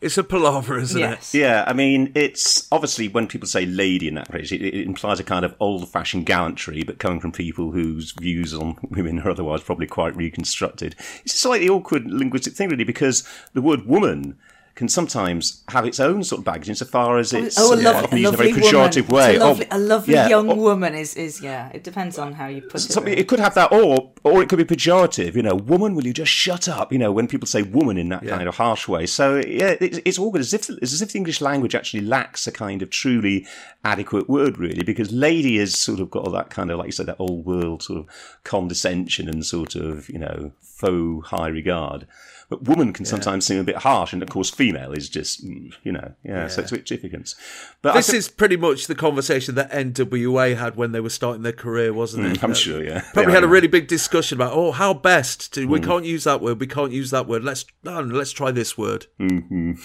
It's 0.00 0.16
a 0.16 0.24
palaver, 0.24 0.78
isn't 0.78 0.98
yes. 0.98 1.34
Yeah, 1.34 1.64
I 1.66 1.74
mean, 1.74 2.10
it's 2.14 2.66
obviously 2.72 3.08
when 3.08 3.26
people 3.26 3.46
say 3.46 3.66
lady 3.66 4.08
in 4.08 4.14
that 4.14 4.28
phrase, 4.28 4.50
it, 4.50 4.62
it 4.62 4.86
implies 4.86 5.20
a 5.20 5.24
kind 5.24 5.44
of 5.44 5.54
old 5.60 5.86
fashioned 5.90 6.24
gallantry, 6.24 6.82
but 6.82 6.98
coming 6.98 7.20
from 7.20 7.32
people 7.32 7.72
whose 7.72 8.12
views 8.12 8.54
on 8.54 8.78
women 8.88 9.18
are 9.18 9.30
otherwise 9.30 9.62
probably 9.62 9.86
quite 9.86 10.16
reconstructed. 10.16 10.96
It's 11.22 11.34
a 11.34 11.38
slightly 11.38 11.68
awkward 11.68 12.10
linguistic 12.10 12.54
thing, 12.54 12.70
really, 12.70 12.84
because 12.84 13.28
the 13.52 13.60
word 13.60 13.84
woman 13.84 14.38
can 14.80 14.88
sometimes 14.88 15.62
have 15.68 15.84
its 15.86 16.00
own 16.00 16.24
sort 16.24 16.38
of 16.40 16.44
baggage 16.46 16.68
insofar 16.70 17.18
as 17.18 17.34
oh, 17.34 17.38
it's 17.44 17.58
Oh, 17.58 17.74
a 17.74 17.76
lovely, 17.76 17.86
often 18.04 18.18
a 18.18 18.20
used 18.22 18.32
in 18.32 18.34
a 18.34 18.36
very 18.38 18.52
lovely 18.52 18.62
woman. 18.72 18.90
pejorative 18.90 19.08
way. 19.12 19.36
A 19.36 19.38
oh, 19.40 19.46
lovely, 19.48 19.66
Oh, 19.70 19.76
a 19.76 19.78
lovely 19.78 20.14
yeah, 20.14 20.28
young 20.28 20.48
oh, 20.50 20.54
woman 20.54 20.94
is, 20.94 21.14
is 21.16 21.40
yeah. 21.42 21.70
It 21.74 21.84
depends 21.84 22.18
on 22.18 22.32
how 22.32 22.46
you 22.46 22.62
put 22.62 22.76
it. 22.76 22.80
Something, 22.80 23.10
really. 23.12 23.20
it 23.20 23.28
could 23.28 23.40
have 23.40 23.54
that, 23.54 23.70
or 23.72 24.12
or 24.24 24.42
it 24.42 24.48
could 24.48 24.56
be 24.56 24.64
pejorative. 24.64 25.34
You 25.36 25.42
know, 25.42 25.54
woman, 25.54 25.94
will 25.94 26.06
you 26.06 26.14
just 26.14 26.32
shut 26.32 26.66
up? 26.68 26.92
You 26.92 26.98
know, 26.98 27.12
when 27.12 27.28
people 27.28 27.46
say 27.46 27.62
woman 27.62 27.98
in 27.98 28.08
that 28.08 28.22
Yeah. 28.22 28.36
kind 28.36 28.48
of 28.48 28.56
harsh 28.56 28.88
way. 28.88 29.04
So 29.06 29.36
yeah, 29.36 29.76
it's, 29.80 30.00
it's 30.04 30.18
awkward 30.18 30.40
as 30.40 30.54
if 30.54 30.68
it's 30.70 30.92
as 30.96 31.02
if 31.02 31.12
the 31.12 31.18
English 31.18 31.40
language 31.42 31.74
actually 31.74 32.00
lacks 32.16 32.46
a 32.46 32.52
kind 32.52 32.80
of 32.82 32.88
truly 32.90 33.46
adequate 33.84 34.28
word, 34.30 34.58
really, 34.58 34.82
because 34.82 35.12
lady 35.12 35.58
has 35.58 35.78
sort 35.78 36.00
of 36.00 36.10
got 36.10 36.24
all 36.24 36.32
that 36.32 36.48
kind 36.50 36.70
of 36.70 36.78
like 36.78 36.86
you 36.86 36.92
said, 36.92 37.06
that 37.06 37.16
old 37.20 37.44
world 37.44 37.82
sort 37.82 37.98
of 38.00 38.06
condescension 38.44 39.28
and 39.28 39.44
sort 39.44 39.74
of 39.74 40.08
you 40.08 40.18
know 40.18 40.52
faux 40.62 41.28
high 41.28 41.48
regard. 41.48 42.06
But 42.50 42.64
woman 42.64 42.92
can 42.92 43.04
sometimes 43.06 43.46
seem 43.46 43.58
a 43.60 43.64
bit 43.64 43.76
harsh, 43.76 44.12
and 44.12 44.22
of 44.22 44.28
course, 44.28 44.50
female 44.50 44.92
is 44.92 45.08
just 45.08 45.42
mm, 45.46 45.72
you 45.84 45.92
know 45.92 46.12
yeah. 46.24 46.48
So 46.48 46.60
it's 46.62 46.72
a 46.72 46.74
bit 46.74 46.84
difficult. 46.84 47.34
But 47.80 47.94
This 47.94 48.10
thi- 48.10 48.16
is 48.16 48.28
pretty 48.28 48.56
much 48.56 48.88
the 48.88 48.94
conversation 48.96 49.54
that 49.54 49.70
NWA 49.70 50.56
had 50.56 50.74
when 50.76 50.90
they 50.92 51.00
were 51.00 51.10
starting 51.10 51.42
their 51.44 51.52
career, 51.52 51.92
wasn't 51.92 52.26
it? 52.26 52.38
Mm, 52.40 52.42
I'm 52.44 52.50
That- 52.50 52.56
sure, 52.56 52.82
yeah. 52.84 53.02
Probably 53.14 53.26
They 53.26 53.32
had 53.36 53.44
a 53.44 53.48
really 53.48 53.68
big 53.68 53.86
discussion 53.86 54.36
about, 54.36 54.52
oh, 54.52 54.72
how 54.72 54.92
best 54.92 55.54
to. 55.54 55.66
Mm. 55.66 55.70
We 55.70 55.80
can't 55.80 56.04
use 56.04 56.24
that 56.24 56.40
word. 56.42 56.58
We 56.60 56.66
can't 56.66 56.92
use 56.92 57.10
that 57.12 57.28
word. 57.28 57.44
Let's 57.44 57.64
no, 57.84 58.02
no, 58.02 58.14
let's 58.16 58.32
try 58.32 58.50
this 58.50 58.76
word. 58.76 59.06
Mm. 59.20 59.78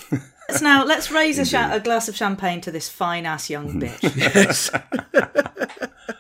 Let's 0.50 0.62
now 0.62 0.84
let's 0.84 1.12
raise 1.12 1.38
a, 1.40 1.46
cha- 1.46 1.72
a 1.72 1.80
glass 1.80 2.08
of 2.10 2.16
champagne 2.16 2.62
to 2.62 2.72
this 2.72 2.90
fine 2.90 3.26
ass 3.28 3.50
young 3.50 3.80
bitch. 3.82 4.16
Yes. 4.18 4.72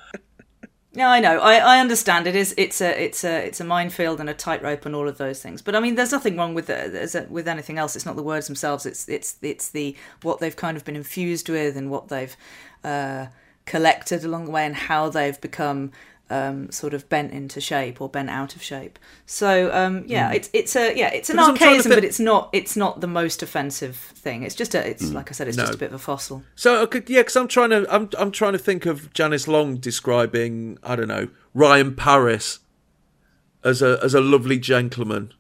Yeah, 0.97 1.09
I 1.09 1.19
know. 1.19 1.39
I, 1.39 1.55
I 1.57 1.80
understand. 1.80 2.26
It 2.26 2.35
is. 2.38 2.53
It's 2.57 2.80
a. 2.80 3.03
It's 3.03 3.23
a. 3.26 3.45
It's 3.45 3.59
a 3.59 3.65
minefield 3.65 4.22
and 4.22 4.30
a 4.30 4.34
tightrope 4.34 4.85
and 4.85 4.95
all 4.95 5.09
of 5.09 5.17
those 5.17 5.41
things. 5.41 5.61
But 5.61 5.76
I 5.76 5.81
mean, 5.81 5.95
there's 5.95 6.13
nothing 6.13 6.38
wrong 6.38 6.53
with 6.53 6.67
the, 6.67 7.19
a- 7.27 7.31
with 7.31 7.49
anything 7.49 7.77
else. 7.77 7.97
It's 7.97 8.05
not 8.05 8.15
the 8.15 8.23
words 8.23 8.47
themselves. 8.47 8.85
It's 8.85 9.07
it's 9.09 9.35
it's 9.41 9.69
the 9.69 9.95
what 10.22 10.39
they've 10.39 10.55
kind 10.55 10.77
of 10.77 10.85
been 10.85 10.95
infused 10.95 11.49
with 11.49 11.76
and 11.76 11.91
what 11.91 12.07
they've 12.07 12.35
uh, 12.85 13.27
collected 13.65 14.23
along 14.23 14.45
the 14.45 14.51
way 14.51 14.65
and 14.65 14.76
how 14.76 15.09
they've 15.09 15.39
become 15.41 15.91
um, 16.30 16.72
sort 16.72 16.93
of 16.93 17.07
bent 17.10 17.31
into 17.31 17.61
shape 17.61 18.02
or 18.02 18.10
bent 18.10 18.30
out 18.30 18.56
of 18.56 18.64
shape. 18.64 18.97
So 19.27 19.72
um, 19.73 20.03
yeah, 20.07 20.31
it's 20.31 20.49
it's 20.53 20.76
a 20.76 20.95
yeah, 20.97 21.10
it's 21.10 21.30
an 21.30 21.35
Because 21.35 21.49
I'm 21.49 21.56
trying 21.56 21.69
to 21.69 21.73
archaism, 21.76 21.89
think- 21.91 22.02
but 22.02 22.06
it's 22.06 22.19
not 22.19 22.49
it's 22.53 22.76
not 22.76 23.02
the 23.02 23.07
most 23.07 23.43
offensive 23.43 23.95
thing. 23.95 24.43
It's 24.43 24.56
just 24.56 24.73
a. 24.76 24.88
It's 24.89 25.11
like 25.11 25.30
I 25.30 25.34
said, 25.34 25.47
it's 25.47 25.57
No. 25.57 25.64
just 25.65 25.76
a 25.76 25.77
bit 25.77 25.89
of 25.89 25.95
a 25.95 25.99
fossil. 25.99 26.43
So 26.56 26.81
okay, 26.84 27.03
yeah, 27.07 27.22
because 27.22 27.35
I'm 27.35 27.47
trying 27.47 27.69
to 27.72 27.85
I'm 27.93 28.10
I'm 28.18 28.31
trying 28.31 28.53
to 28.53 28.60
think 28.60 28.85
of 28.85 29.14
Janice 29.14 29.47
Long 29.47 29.77
describing 29.77 30.77
I 30.84 30.95
don't 30.95 31.07
know 31.07 31.30
Ryan 31.53 31.95
Paris 31.95 32.60
as 33.64 33.81
a 33.81 33.99
as 34.03 34.14
a 34.14 34.22
lovely 34.22 34.57
gentleman, 34.60 35.34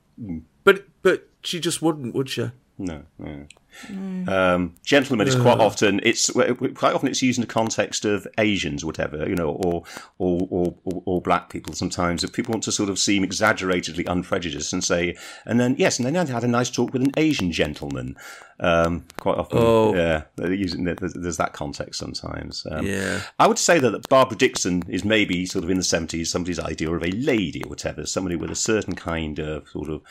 but 0.63 0.85
but 1.01 1.29
she 1.43 1.59
just 1.59 1.81
wouldn't, 1.81 2.15
would 2.15 2.29
she? 2.29 2.49
No, 2.77 3.03
no. 3.17 3.45
Um, 3.89 4.73
gentleman 4.83 5.27
is 5.27 5.35
quite 5.35 5.59
often 5.59 5.99
it's 6.03 6.29
quite 6.31 6.93
often 6.93 7.07
it's 7.09 7.21
used 7.21 7.37
in 7.39 7.41
the 7.41 7.53
context 7.53 8.05
of 8.05 8.27
Asians, 8.37 8.83
or 8.83 8.87
whatever 8.87 9.27
you 9.27 9.35
know, 9.35 9.49
or 9.49 9.83
or, 10.17 10.47
or 10.49 10.75
or 10.83 11.03
or 11.05 11.21
black 11.21 11.49
people. 11.49 11.73
Sometimes 11.73 12.23
if 12.23 12.33
people 12.33 12.51
want 12.53 12.63
to 12.63 12.71
sort 12.71 12.89
of 12.89 12.97
seem 12.99 13.23
exaggeratedly 13.23 14.05
unprejudiced 14.05 14.73
and 14.73 14.83
say, 14.83 15.15
and 15.45 15.59
then 15.59 15.75
yes, 15.77 15.99
and 15.99 16.05
then 16.05 16.15
I 16.15 16.25
had 16.31 16.43
a 16.43 16.47
nice 16.47 16.69
talk 16.69 16.93
with 16.93 17.01
an 17.01 17.11
Asian 17.17 17.51
gentleman. 17.51 18.15
Um, 18.57 19.03
quite 19.17 19.37
often, 19.37 19.57
Oh. 19.59 19.93
yeah, 19.93 20.21
using 20.37 20.85
there's, 20.85 21.13
there's 21.13 21.35
that 21.35 21.51
context 21.51 21.99
sometimes. 21.99 22.65
Um, 22.71 22.85
Yeah. 22.87 23.19
I 23.37 23.47
would 23.47 23.59
say 23.59 23.79
that 23.79 24.07
Barbara 24.07 24.37
Dickson 24.37 24.83
is 24.87 25.03
maybe 25.03 25.45
sort 25.45 25.65
of 25.65 25.69
in 25.69 25.75
the 25.75 25.83
seventies 25.83 26.31
somebody's 26.31 26.59
idea 26.59 26.89
of 26.89 27.03
a 27.03 27.11
lady 27.11 27.61
or 27.65 27.69
whatever, 27.69 28.05
somebody 28.05 28.37
with 28.37 28.49
a 28.49 28.55
certain 28.55 28.95
kind 28.95 29.39
of 29.39 29.67
sort 29.67 29.89
of 29.89 30.01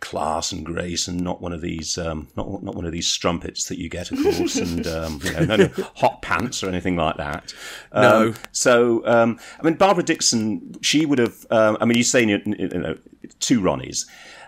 class 0.00 0.50
and 0.52 0.64
grace, 0.64 1.06
and 1.08 1.20
not 1.20 1.40
one 1.42 1.52
of 1.52 1.60
these 1.60 1.98
um, 1.98 2.28
not 2.36 2.62
not 2.62 2.74
one 2.74 2.84
of 2.84 2.92
these 2.92 3.06
strumpets 3.06 3.66
that 3.66 3.78
you 3.78 3.88
get, 3.88 4.10
of 4.10 4.22
course, 4.22 4.56
and 4.56 4.86
um, 4.96 5.20
you 5.22 5.32
know, 5.32 5.44
no, 5.44 5.56
no 5.56 5.68
hot 5.96 6.22
pants 6.22 6.62
or 6.62 6.68
anything 6.68 6.96
like 6.96 7.16
that. 7.18 7.52
Um, 7.92 8.02
No. 8.02 8.34
So, 8.52 9.06
um, 9.06 9.38
I 9.60 9.62
mean, 9.64 9.74
Barbara 9.74 10.02
Dickson, 10.04 10.74
she 10.80 11.04
would 11.06 11.18
have. 11.18 11.46
Um, 11.50 11.76
I 11.80 11.84
mean, 11.84 11.96
you 11.98 12.04
say 12.04 12.24
you 12.24 12.38
know, 12.38 12.96
two 13.40 13.60
Ronnies. 13.60 14.06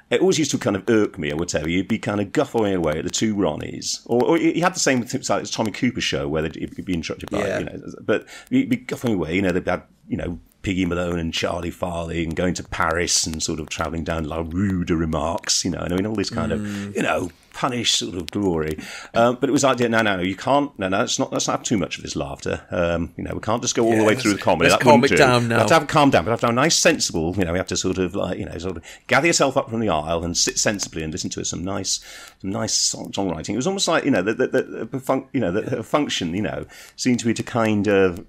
It 0.09 0.21
always 0.21 0.39
used 0.39 0.53
to 0.53 0.59
kind 0.59 0.77
of 0.77 0.89
irk 0.89 1.19
me, 1.19 1.33
or 1.33 1.37
whatever. 1.37 1.69
you. 1.69 1.79
You'd 1.79 1.89
be 1.89 1.99
kind 1.99 2.21
of 2.21 2.31
guffawing 2.31 2.75
away 2.75 2.99
at 2.99 3.05
the 3.05 3.11
two 3.11 3.35
Ronnies. 3.35 4.03
Or, 4.07 4.23
or 4.25 4.39
you 4.39 4.63
had 4.63 4.73
the 4.75 4.79
same 4.79 5.01
with 5.01 5.11
things 5.11 5.29
like 5.29 5.43
the 5.43 5.49
Tommy 5.49 5.73
Cooper 5.73 6.01
show 6.01 6.29
where 6.29 6.43
they'd 6.43 6.55
you'd 6.55 6.85
be 6.85 6.95
interrupted 6.95 7.29
by, 7.31 7.41
Yeah. 7.41 7.59
you 7.59 7.65
know, 7.65 7.81
but 8.03 8.25
you'd 8.49 8.69
be 8.69 8.77
guffawing 8.77 9.15
away. 9.15 9.35
You 9.35 9.43
know, 9.43 9.51
they'd 9.51 9.67
have, 9.67 9.85
you 10.09 10.17
know, 10.17 10.39
Piggy 10.67 10.85
Malone 10.85 11.21
and 11.21 11.33
Charlie 11.33 11.71
Farley 11.71 12.25
and 12.25 12.35
going 12.35 12.53
to 12.55 12.65
Paris 12.65 13.25
and 13.25 13.41
sort 13.41 13.61
of 13.61 13.69
travelling 13.69 14.03
down 14.03 14.25
La 14.25 14.43
Rue 14.45 14.85
de 14.85 14.95
Remarques, 14.97 15.65
you 15.65 15.71
know, 15.71 15.79
and 15.79 15.93
I 15.93 15.97
mean, 15.97 16.07
all 16.07 16.17
this 16.17 16.29
kind 16.29 16.51
Mm. 16.51 16.89
of, 16.89 16.97
you 16.97 17.03
know, 17.03 17.31
punish 17.53 17.93
sort 17.93 18.17
of 18.17 18.29
glory. 18.33 18.77
Um, 19.15 19.39
but 19.41 19.49
it 19.49 19.53
was 19.53 19.63
like, 19.63 19.79
no, 19.79 19.87
no, 19.87 20.03
no, 20.03 20.21
you 20.23 20.35
can't, 20.35 20.77
no, 20.77 20.89
no, 20.89 20.99
let's 20.99 21.21
not, 21.21 21.33
let's 21.33 21.47
not 21.47 21.59
have 21.59 21.63
too 21.63 21.79
much 21.79 21.99
of 21.99 22.03
this 22.03 22.17
laughter. 22.17 22.63
Um, 22.73 23.15
you 23.17 23.23
know, 23.23 23.31
we 23.33 23.41
can't 23.41 23.63
just 23.63 23.77
go 23.77 23.85
all 23.85 23.97
the 23.97 24.03
way 24.03 24.17
through 24.17 24.33
the 24.35 24.41
comedy. 24.41 24.69
let's 24.71 24.83
That 24.83 24.91
calm 24.91 25.05
it 25.05 25.09
do. 25.09 25.17
down 25.17 25.43
We 25.45 25.49
now. 25.51 25.59
have 25.59 25.69
to 25.69 25.75
have 25.75 25.87
calm 25.87 26.11
down, 26.11 26.25
but 26.25 26.33
have 26.33 26.41
to 26.41 26.47
have 26.47 26.53
a 26.53 26.57
nice, 26.57 26.77
sensible, 26.77 27.33
you 27.39 27.45
know, 27.45 27.53
we 27.53 27.59
have 27.59 27.69
to 27.69 27.77
sort 27.77 27.99
of 27.99 28.17
like, 28.17 28.37
you 28.39 28.45
know, 28.47 28.59
sort 28.59 28.77
of 28.77 28.83
gather 29.07 29.29
yourself 29.29 29.57
up 29.57 29.71
from 29.71 29.79
the 29.79 29.89
aisle 29.89 30.25
and 30.25 30.37
sit 30.37 30.59
sensibly 30.59 31.05
and 31.05 31.13
listen 31.13 31.31
to 31.31 31.45
some 31.45 31.63
nice, 31.65 32.01
some 32.43 32.51
nice 32.51 32.75
song, 32.75 33.13
songwriting. 33.13 33.51
It 33.51 33.57
was 33.57 33.69
almost 33.69 33.87
like, 33.87 34.05
you 34.05 34.11
know, 34.11 34.23
the, 34.23 34.35
the, 34.35 34.47
the, 34.49 34.89
the 34.93 35.01
fun, 35.01 35.27
you 35.33 35.39
know, 35.41 35.53
the, 35.53 35.61
the 35.77 35.83
function, 35.85 36.35
you 36.35 36.43
know, 36.43 36.67
seemed 36.97 37.21
to 37.21 37.25
be 37.27 37.35
to 37.35 37.43
kind 37.45 37.87
of, 37.87 38.25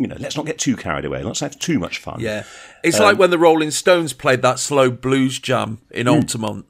you 0.00 0.06
know, 0.08 0.16
let's 0.18 0.36
not 0.36 0.46
get 0.46 0.58
too 0.58 0.76
carried 0.76 1.04
away. 1.04 1.22
Let's 1.22 1.40
have 1.40 1.58
too 1.58 1.78
much 1.78 1.98
fun. 1.98 2.18
Yeah. 2.20 2.44
It's 2.82 2.98
Um, 2.98 3.04
like 3.04 3.18
when 3.18 3.30
the 3.30 3.38
Rolling 3.38 3.70
Stones 3.70 4.12
played 4.12 4.42
that 4.42 4.58
slow 4.58 4.90
blues 4.90 5.38
jam 5.38 5.78
in 5.90 6.06
Hmm. 6.06 6.14
Altamont. 6.14 6.66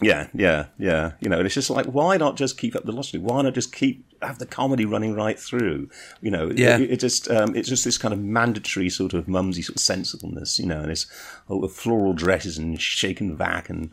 Yeah, 0.00 0.26
yeah, 0.34 0.66
yeah. 0.78 1.12
You 1.20 1.28
know, 1.28 1.36
and 1.36 1.46
it's 1.46 1.54
just 1.54 1.70
like, 1.70 1.86
why 1.86 2.16
not 2.16 2.36
just 2.36 2.58
keep 2.58 2.74
up 2.74 2.84
the 2.84 2.90
velocity? 2.90 3.18
Why 3.18 3.42
not 3.42 3.54
just 3.54 3.72
keep 3.72 4.04
have 4.20 4.38
the 4.40 4.46
comedy 4.46 4.84
running 4.84 5.14
right 5.14 5.38
through? 5.38 5.90
You 6.20 6.30
know, 6.32 6.50
Yeah. 6.56 6.78
it, 6.78 6.92
it 6.92 7.00
just 7.00 7.30
um, 7.30 7.54
it's 7.54 7.68
just 7.68 7.84
this 7.84 7.98
kind 7.98 8.12
of 8.12 8.18
mandatory 8.18 8.88
sort 8.88 9.14
of 9.14 9.28
mumsy 9.28 9.62
sort 9.62 9.76
of 9.76 9.82
sensibleness. 9.82 10.58
You 10.58 10.66
know, 10.66 10.80
and 10.80 10.90
it's 10.90 11.06
oh, 11.48 11.68
floral 11.68 12.14
dresses 12.14 12.58
and 12.58 12.80
Shake 12.80 13.20
n' 13.22 13.36
Vac 13.36 13.70
and 13.70 13.90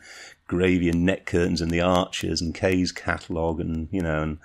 gravy 0.48 0.90
and 0.90 1.06
neck 1.06 1.28
curtains 1.28 1.62
and 1.62 1.70
the 1.70 1.82
Archers 1.82 2.42
and 2.42 2.56
Kay's 2.56 2.92
catalogue 2.92 3.60
and 3.60 3.88
you 3.92 4.02
know 4.02 4.24
and 4.24 4.38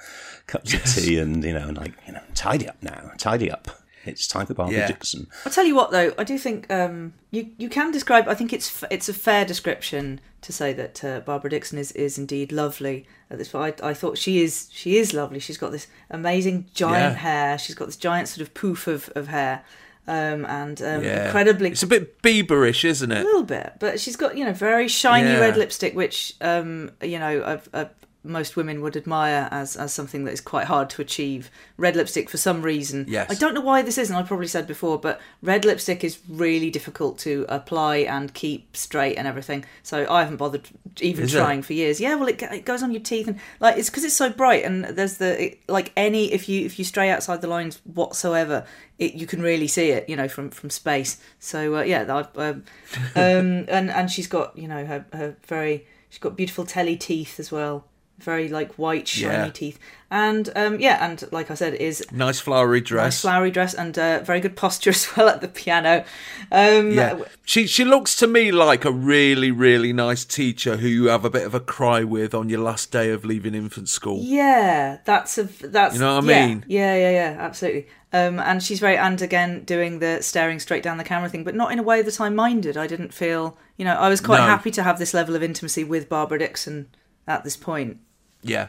cups 0.47 0.75
of 0.75 0.85
tea 0.85 1.19
and 1.19 1.43
you 1.43 1.55
know 1.55 1.69
and 1.69 1.79
like 1.79 1.93
you 2.07 2.13
know 2.13 2.21
tidy 2.35 2.69
up 2.69 2.77
now, 2.83 3.13
tidy 3.17 3.51
up. 3.51 3.69
It's 4.07 4.27
time 4.27 4.47
for 4.47 4.55
Barbara 4.55 4.77
Yeah. 4.79 4.87
Dickson. 4.87 5.27
I'll 5.47 5.53
tell 5.53 5.65
you 5.65 5.75
what, 5.75 5.91
though, 5.91 6.13
I 6.19 6.25
do 6.25 6.39
think 6.39 6.71
um, 6.73 7.15
you 7.31 7.51
you 7.59 7.69
can 7.69 7.91
describe. 7.91 8.29
I 8.29 8.35
think 8.35 8.53
it's 8.53 8.85
it's 8.91 9.09
a 9.09 9.15
fair 9.15 9.45
description 9.45 10.21
to 10.43 10.53
say 10.53 10.73
that 10.75 11.03
uh, 11.05 11.21
Barbara 11.21 11.51
Dickson 11.51 11.79
is, 11.79 11.91
is 11.93 12.19
indeed 12.19 12.53
lovely 12.53 13.07
at 13.31 13.39
this 13.39 13.49
point. 13.49 13.81
I, 13.83 13.91
I 13.91 13.95
thought 13.95 14.19
she 14.19 14.43
is 14.43 14.69
she 14.73 14.97
is 14.99 15.15
lovely. 15.15 15.39
She's 15.41 15.59
got 15.59 15.73
this 15.73 15.87
amazing 16.11 16.67
giant 16.75 17.15
Yeah. 17.15 17.19
hair. 17.21 17.59
She's 17.59 17.75
got 17.75 17.87
this 17.87 17.97
giant 17.97 18.29
sort 18.29 18.47
of 18.47 18.53
poof 18.55 18.87
of, 18.87 19.11
of 19.15 19.29
hair, 19.29 19.63
um, 20.07 20.45
and 20.45 20.81
um, 20.83 21.03
Yeah. 21.03 21.25
incredibly 21.27 21.71
It's 21.71 21.83
a 21.83 21.87
bit 21.87 22.21
Bieberish, 22.23 22.85
isn't 22.85 23.11
it? 23.11 23.21
a 23.23 23.25
little 23.25 23.43
bit, 23.45 23.75
but 23.81 23.99
she's 24.01 24.17
got 24.17 24.37
you 24.37 24.45
know 24.45 24.53
very 24.53 24.87
shiny 24.89 25.31
Yeah. 25.31 25.41
red 25.41 25.57
lipstick, 25.57 25.95
which 25.95 26.35
um, 26.43 26.91
you 27.03 27.19
know 27.19 27.43
I've, 27.45 27.69
i 27.73 27.89
most 28.25 28.57
women 28.57 28.81
would 28.81 28.97
admire 28.97 29.49
as 29.51 29.77
as 29.77 29.93
something 29.93 30.25
that 30.25 30.33
is 30.33 30.41
quite 30.41 30.67
hard 30.67 30.91
to 30.91 31.03
achieve. 31.03 31.51
Red 31.77 31.95
lipstick 31.95 32.31
for 32.31 32.39
some 32.39 32.63
reason. 32.63 33.05
Yes. 33.09 33.31
I 33.31 33.35
don't 33.35 33.55
know 33.55 33.61
why 33.61 33.83
this 33.83 33.99
is, 33.99 34.09
and 34.11 34.19
I 34.19 34.23
probably 34.23 34.47
said 34.47 34.67
before, 34.67 34.99
but 34.99 35.21
red 35.43 35.65
lipstick 35.65 36.03
is 36.03 36.19
really 36.29 36.71
difficult 36.71 37.19
to 37.21 37.45
apply 37.49 37.99
and 37.99 38.33
keep 38.33 38.77
straight 38.77 39.17
and 39.17 39.29
everything. 39.29 39.65
So 39.83 40.07
I 40.11 40.23
haven't 40.23 40.39
bothered 40.39 40.69
even 41.01 41.25
Is 41.25 41.35
it? 41.35 41.39
trying 41.39 41.63
for 41.63 41.75
years. 41.75 42.01
Yeah, 42.01 42.15
well, 42.15 42.29
it, 42.29 42.43
it 42.43 42.65
goes 42.65 42.83
on 42.83 42.91
your 42.93 43.03
teeth 43.03 43.29
and 43.29 43.39
like 43.61 43.77
it's 43.77 43.91
because 43.91 44.05
it's 44.05 44.17
so 44.17 44.31
bright, 44.31 44.65
and 44.65 44.85
there's 44.85 45.19
the 45.19 45.45
it, 45.45 45.69
like 45.69 45.93
any 45.97 46.33
if 46.33 46.49
you 46.49 46.65
if 46.65 46.79
you 46.79 46.85
stray 46.85 47.11
outside 47.11 47.43
the 47.43 47.49
lines 47.49 47.81
whatsoever, 47.85 48.65
it 48.99 49.15
you 49.15 49.27
can 49.27 49.43
really 49.43 49.67
see 49.67 49.91
it, 49.91 50.09
you 50.09 50.17
know, 50.17 50.29
from 50.29 50.51
from 50.51 50.71
space. 50.71 51.21
So 51.39 51.77
uh, 51.77 51.83
yeah, 51.83 52.03
I've, 52.09 52.39
um, 52.39 52.65
um, 53.17 53.67
and 53.69 53.91
and 53.91 54.11
she's 54.11 54.27
got 54.27 54.57
you 54.57 54.69
know 54.69 54.87
her 54.87 55.05
her 55.13 55.37
very 55.47 55.87
she's 56.09 56.19
got 56.19 56.37
beautiful 56.37 56.65
telly 56.65 56.97
teeth 56.97 57.39
as 57.41 57.51
well, 57.51 57.85
very 58.19 58.49
like 58.49 58.75
white 58.75 59.09
shiny 59.09 59.45
Yeah. 59.47 59.51
teeth, 59.51 59.79
and 60.11 60.49
um 60.57 60.79
yeah, 60.81 61.05
and 61.05 61.25
like 61.33 61.51
I 61.51 61.55
said, 61.55 61.75
is 61.75 62.05
Nice 62.13 62.41
flowery 62.41 62.81
dress 62.81 63.05
nice 63.05 63.21
flowery 63.23 63.51
dress 63.51 63.75
and 63.75 63.99
uh, 63.99 64.21
very 64.23 64.41
good 64.41 64.57
posture 64.57 64.91
as 64.99 65.09
well 65.17 65.29
at 65.29 65.41
the 65.41 65.49
piano. 65.49 66.05
Um, 66.53 66.91
Yeah. 66.93 67.19
She 67.45 67.67
she 67.67 67.85
looks 67.85 68.17
to 68.17 68.27
me 68.27 68.53
like 68.53 68.85
a 68.85 68.93
really, 68.93 69.51
really 69.51 69.93
nice 69.93 70.25
teacher 70.25 70.77
who 70.79 70.89
you 70.89 71.07
have 71.09 71.25
a 71.25 71.31
bit 71.31 71.45
of 71.45 71.55
a 71.55 71.61
cry 71.61 72.05
with 72.05 72.35
on 72.35 72.49
your 72.49 72.61
last 72.61 72.91
day 72.91 73.11
of 73.11 73.25
leaving 73.25 73.55
infant 73.55 73.89
school. 73.89 74.21
Yeah, 74.23 74.99
that's 75.05 75.37
a 75.39 75.45
that's 75.45 75.95
You 75.95 76.01
know 76.01 76.17
what 76.17 76.25
I 76.25 76.29
yeah, 76.29 76.47
mean? 76.47 76.65
Yeah, 76.69 76.95
yeah, 76.97 77.11
yeah, 77.11 77.37
absolutely. 77.39 77.89
Um, 78.13 78.39
and 78.39 78.63
she's 78.63 78.79
very 78.79 78.97
and 78.97 79.21
again 79.21 79.65
doing 79.65 79.99
the 79.99 80.23
staring 80.23 80.61
straight 80.61 80.85
down 80.85 80.99
the 80.99 81.05
camera 81.05 81.29
thing, 81.29 81.43
but 81.43 81.57
not 81.57 81.73
in 81.73 81.81
a 81.81 81.83
way 81.83 82.01
that 82.01 82.21
I 82.21 82.29
minded. 82.29 82.77
I 82.77 82.87
didn't 82.87 83.13
feel, 83.13 83.59
you 83.77 83.85
know, 83.85 83.95
I 83.97 84.09
was 84.09 84.21
quite 84.21 84.39
No. 84.39 84.47
happy 84.47 84.71
to 84.71 84.83
have 84.85 85.01
this 85.01 85.13
level 85.13 85.35
of 85.35 85.43
intimacy 85.43 85.83
with 85.83 86.09
Barbara 86.09 86.39
Dickson 86.39 86.87
at 87.27 87.45
this 87.45 87.57
point. 87.57 87.99
Yeah. 88.43 88.69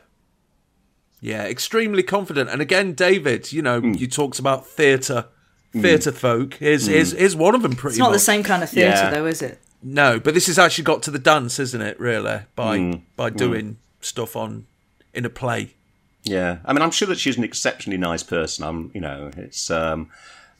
Yeah, 1.22 1.44
extremely 1.44 2.03
confident. 2.03 2.49
And 2.49 2.61
again, 2.61 2.94
David, 2.94 3.52
you 3.52 3.61
know, 3.61 3.80
hmm. 3.80 3.94
you 3.94 4.07
talked 4.07 4.40
about 4.40 4.65
theatre, 4.68 5.26
hmm. 5.73 5.82
theatre 5.82 6.11
folk. 6.11 6.56
Here's, 6.56 6.86
hmm. 6.86 6.94
here's, 6.94 7.11
here's 7.11 7.36
one 7.36 7.56
of 7.56 7.61
them 7.61 7.73
pretty 7.73 7.94
It's 7.94 7.99
not 7.99 8.10
much. 8.11 8.15
the 8.15 8.19
same 8.19 8.44
kind 8.44 8.64
of 8.64 8.69
theatre, 8.69 8.90
Yeah. 8.90 9.10
though, 9.10 9.26
is 9.26 9.41
it? 9.41 9.60
No, 9.82 10.19
but 10.19 10.34
this 10.34 10.48
has 10.48 10.57
actually 10.57 10.84
got 10.84 11.03
to 11.03 11.11
the 11.11 11.19
dance, 11.19 11.60
isn't 11.60 11.82
it, 11.82 11.99
really? 11.99 12.41
By, 12.56 13.02
by 13.15 13.30
doing 13.30 13.77
stuff 14.02 14.36
on 14.36 14.65
in 15.14 15.26
a 15.26 15.30
play. 15.30 15.76
Yeah, 16.23 16.57
I 16.65 16.73
mean, 16.73 16.82
I'm 16.82 16.91
sure 16.91 17.07
that 17.07 17.19
she's 17.19 17.38
an 17.38 17.44
exceptionally 17.44 17.98
nice 17.98 18.23
person. 18.23 18.65
I'm, 18.65 18.90
you 18.95 19.02
know, 19.02 19.30
it's. 19.38 19.69
Um, 19.69 20.10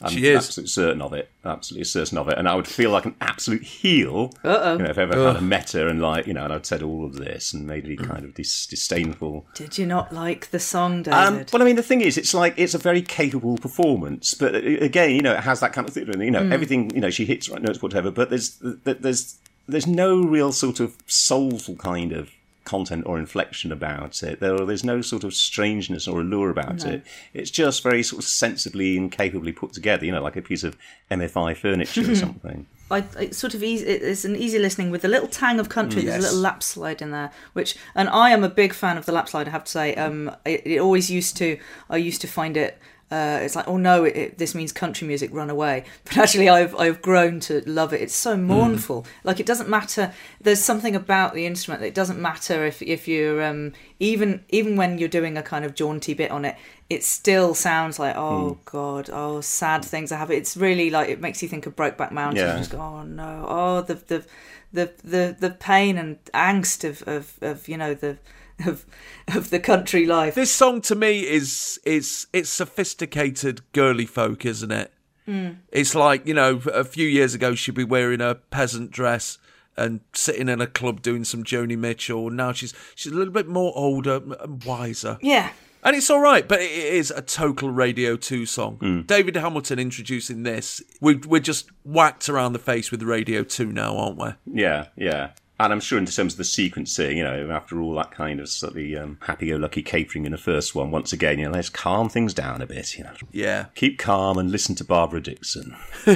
I'm 0.06 0.12
She 0.12 0.28
is. 0.28 0.38
absolutely 0.38 0.70
certain 0.70 1.02
of 1.02 1.14
it. 1.14 1.30
Absolutely 1.44 1.86
certain 1.86 2.18
of 2.18 2.30
it. 2.30 2.38
And 2.38 2.48
I 2.48 2.56
would 2.56 2.68
feel 2.68 2.92
like 2.92 3.06
an 3.06 3.16
absolute 3.22 3.64
heel, 3.64 4.32
you 4.44 4.50
know, 4.50 4.78
if 4.90 4.98
I 4.98 5.02
ever 5.02 5.14
kind 5.14 5.38
of 5.38 5.44
met 5.44 5.72
her 5.72 5.88
and 5.88 6.02
like, 6.02 6.28
you 6.28 6.34
know, 6.34 6.44
and 6.44 6.54
I'd 6.54 6.66
said 6.66 6.84
all 6.84 7.06
of 7.06 7.16
this 7.16 7.54
and 7.54 7.66
made 7.68 7.88
it 7.88 8.00
kind 8.00 8.24
of 8.24 8.34
dis- 8.34 8.66
disdainful. 8.68 9.46
Did 9.56 9.78
you 9.78 9.86
not 9.86 10.14
like 10.14 10.52
the 10.52 10.60
song, 10.60 11.04
David? 11.04 11.18
Um, 11.20 11.46
well, 11.52 11.62
I 11.62 11.66
mean, 11.66 11.76
the 11.76 11.84
thing 11.84 12.02
is, 12.02 12.18
it's 12.18 12.34
like 12.34 12.54
it's 12.58 12.74
a 12.74 12.78
very 12.80 13.02
capable 13.02 13.58
performance, 13.58 14.34
but 14.34 14.56
uh, 14.56 14.60
again, 14.60 15.12
you 15.12 15.22
know, 15.22 15.34
it 15.34 15.42
has 15.42 15.60
that 15.60 15.74
kind 15.74 15.88
of 15.88 15.94
thing. 15.94 16.06
You 16.22 16.32
know, 16.32 16.48
everything, 16.50 16.90
you 16.96 17.02
know, 17.02 17.10
she 17.10 17.26
hits 17.26 17.50
right 17.50 17.62
notes, 17.62 17.82
whatever. 17.82 18.12
But 18.12 18.30
there's 18.30 18.58
there's 18.62 19.40
there's 19.68 19.88
no 19.88 20.22
real 20.22 20.52
sort 20.52 20.80
of 20.80 20.96
soulful 21.08 21.76
kind 21.76 22.12
of 22.12 22.30
content 22.66 23.04
or 23.06 23.18
inflection 23.18 23.72
about 23.72 24.22
it. 24.24 24.40
There, 24.40 24.58
there's 24.66 24.84
no 24.84 25.02
sort 25.02 25.24
of 25.24 25.34
strangeness 25.34 26.08
or 26.08 26.22
allure 26.22 26.50
about 26.50 26.84
it. 26.86 27.04
It's 27.34 27.52
just 27.52 27.82
very 27.84 28.04
sort 28.04 28.24
of 28.24 28.28
sensibly 28.28 28.98
and 28.98 29.12
capably 29.12 29.52
put 29.54 29.72
together. 29.74 30.06
You 30.06 30.12
know, 30.12 30.22
like 30.22 30.36
a 30.36 30.42
piece 30.42 30.64
of 30.64 30.78
MFI 31.10 31.56
furniture 31.56 32.12
or 32.12 32.16
something. 32.16 32.66
I, 32.92 33.04
it's 33.20 33.38
sort 33.38 33.54
of 33.56 33.64
easy. 33.64 33.86
It's 33.88 34.26
an 34.26 34.36
easy 34.36 34.60
listening 34.60 34.92
with 34.92 35.04
a 35.06 35.08
little 35.08 35.28
tang 35.28 35.60
of 35.60 35.70
country. 35.70 36.02
There's 36.04 36.16
Yes. 36.24 36.24
a 36.24 36.28
little 36.28 36.42
lap 36.42 36.62
slide 36.62 37.02
in 37.02 37.12
there, 37.12 37.32
which, 37.54 37.76
and 37.96 38.08
I 38.10 38.30
am 38.30 38.44
a 38.44 38.50
big 38.50 38.74
fan 38.74 38.98
of 38.98 39.06
the 39.08 39.12
lap 39.12 39.28
slide. 39.30 39.48
I 39.48 39.52
have 39.52 39.64
to 39.64 39.72
say, 39.72 39.96
um, 39.96 40.36
it, 40.46 40.62
it 40.66 40.80
always 40.80 41.10
used 41.10 41.36
to. 41.38 41.58
I 41.90 41.98
used 41.98 42.22
to 42.22 42.28
find 42.28 42.58
it. 42.58 42.78
Uh, 43.12 43.40
it's 43.44 43.56
like, 43.56 43.68
oh 43.68 43.78
no, 43.78 44.04
it, 44.04 44.16
it, 44.16 44.38
this 44.40 44.56
means 44.56 44.72
country 44.72 45.08
music, 45.08 45.30
run 45.32 45.50
away. 45.50 45.86
But 46.06 46.18
actually, 46.18 46.50
I've 46.50 46.76
I've 46.76 47.02
grown 47.02 47.40
to 47.42 47.62
love 47.70 47.94
it. 47.94 48.02
It's 48.02 48.16
so 48.16 48.36
mournful. 48.36 49.06
Like 49.24 49.40
it 49.40 49.46
doesn't 49.46 49.70
matter. 49.70 50.12
There's 50.42 50.62
something 50.62 50.96
about 50.96 51.34
the 51.34 51.46
instrument 51.46 51.82
that 51.82 51.88
it 51.88 51.94
doesn't 51.94 52.20
matter 52.20 52.66
if 52.66 52.82
if 52.82 53.08
you're 53.08 53.44
um, 53.44 53.74
even 54.00 54.44
even 54.50 54.76
when 54.76 54.98
you're 54.98 55.08
doing 55.10 55.38
a 55.38 55.44
kind 55.44 55.66
of 55.66 55.76
jaunty 55.76 56.14
bit 56.14 56.32
on 56.32 56.46
it. 56.46 56.56
It 56.90 57.04
still 57.04 57.54
sounds 57.54 58.00
like 58.00 58.16
oh 58.16 58.60
god, 58.66 59.10
oh 59.12 59.42
sad 59.42 59.86
things 59.86 60.12
are 60.12 60.18
happening. 60.18 60.40
It's 60.40 60.58
really 60.58 60.90
like 60.90 61.10
it 61.10 61.22
makes 61.22 61.44
you 61.44 61.50
think 61.50 61.66
of 61.68 61.76
Brokeback 61.76 62.12
Mountain. 62.12 62.46
Yeah. 62.46 62.58
Just 62.58 62.72
go, 62.72 62.80
oh 62.80 63.04
no, 63.04 63.46
oh 63.48 63.82
the 63.82 63.96
the 63.96 64.26
the 64.74 64.92
the, 65.04 65.36
the 65.40 65.50
pain 65.50 65.98
and 65.98 66.24
angst 66.34 66.84
of, 66.84 67.08
of, 67.08 67.34
of 67.42 67.68
you 67.68 67.78
know 67.78 67.94
the 67.94 68.18
of 68.66 68.86
of 69.34 69.50
the 69.50 69.60
country 69.60 70.06
life. 70.06 70.36
This 70.36 70.52
song 70.52 70.82
to 70.82 70.96
me 70.96 71.22
is 71.22 71.80
is 71.86 72.28
it's 72.34 72.50
sophisticated 72.50 73.62
girly 73.74 74.06
folk, 74.06 74.46
isn't 74.46 74.72
it? 74.72 74.92
Hmm. 75.26 75.50
It's 75.72 75.96
like 75.96 76.26
you 76.26 76.34
know, 76.34 76.62
a 76.74 76.84
few 76.84 77.08
years 77.08 77.34
ago 77.34 77.56
she'd 77.56 77.76
be 77.76 77.84
wearing 77.84 78.22
a 78.22 78.36
peasant 78.36 78.92
dress 78.92 79.38
and 79.78 80.00
sitting 80.14 80.48
in 80.48 80.62
a 80.62 80.68
club 80.68 81.02
doing 81.02 81.24
some 81.26 81.44
Joni 81.44 81.78
Mitchell. 81.78 82.30
Now 82.30 82.54
she's 82.54 82.74
she's 82.96 83.12
a 83.12 83.16
little 83.16 83.34
bit 83.34 83.48
more 83.48 83.74
older 83.76 84.22
and 84.40 84.64
wiser, 84.64 85.18
Yeah, 85.22 85.50
and 85.84 85.96
it's 85.96 86.10
all 86.10 86.22
right. 86.22 86.48
But 86.48 86.62
it 86.62 86.72
is 86.72 87.12
a 87.12 87.22
total 87.22 87.70
Radio 87.70 88.16
Two 88.16 88.46
song. 88.46 88.78
Hmm. 88.78 89.02
David 89.02 89.36
Hamilton 89.36 89.80
introducing 89.80 90.44
this. 90.44 90.82
We 91.02 91.16
we're 91.18 91.42
just 91.42 91.70
whacked 91.84 92.30
around 92.30 92.54
the 92.54 92.60
face 92.60 92.92
with 92.92 93.04
Radio 93.04 93.44
Two 93.44 93.72
now, 93.72 93.98
aren't 93.98 94.18
we? 94.18 94.62
Yeah, 94.62 94.88
yeah. 94.96 95.32
And 95.58 95.72
I'm 95.72 95.80
sure 95.80 95.98
in 95.98 96.06
terms 96.06 96.34
of 96.34 96.38
the 96.38 96.44
sequencing, 96.44 97.16
you 97.16 97.24
know, 97.24 97.50
after 97.50 97.80
all 97.80 97.96
that 97.96 98.12
kind 98.12 98.42
of 98.42 98.50
slightly 98.50 98.98
um, 98.98 99.18
happy-go-lucky 99.22 99.84
capering 99.84 100.26
in 100.26 100.34
the 100.34 100.38
first 100.38 100.76
one, 100.76 100.92
once 100.92 101.14
again, 101.14 101.40
you 101.40 101.46
know, 101.46 101.52
let's 101.52 101.70
calm 101.70 102.10
things 102.10 102.34
down 102.34 102.62
a 102.62 102.68
bit, 102.68 102.98
you 102.98 103.06
know. 103.06 103.14
Yeah. 103.32 103.68
Keep 103.74 103.98
calm 103.98 104.38
and 104.38 104.52
listen 104.52 104.76
to 104.76 104.84
Barbara 104.84 105.22
Dickson. 105.22 105.78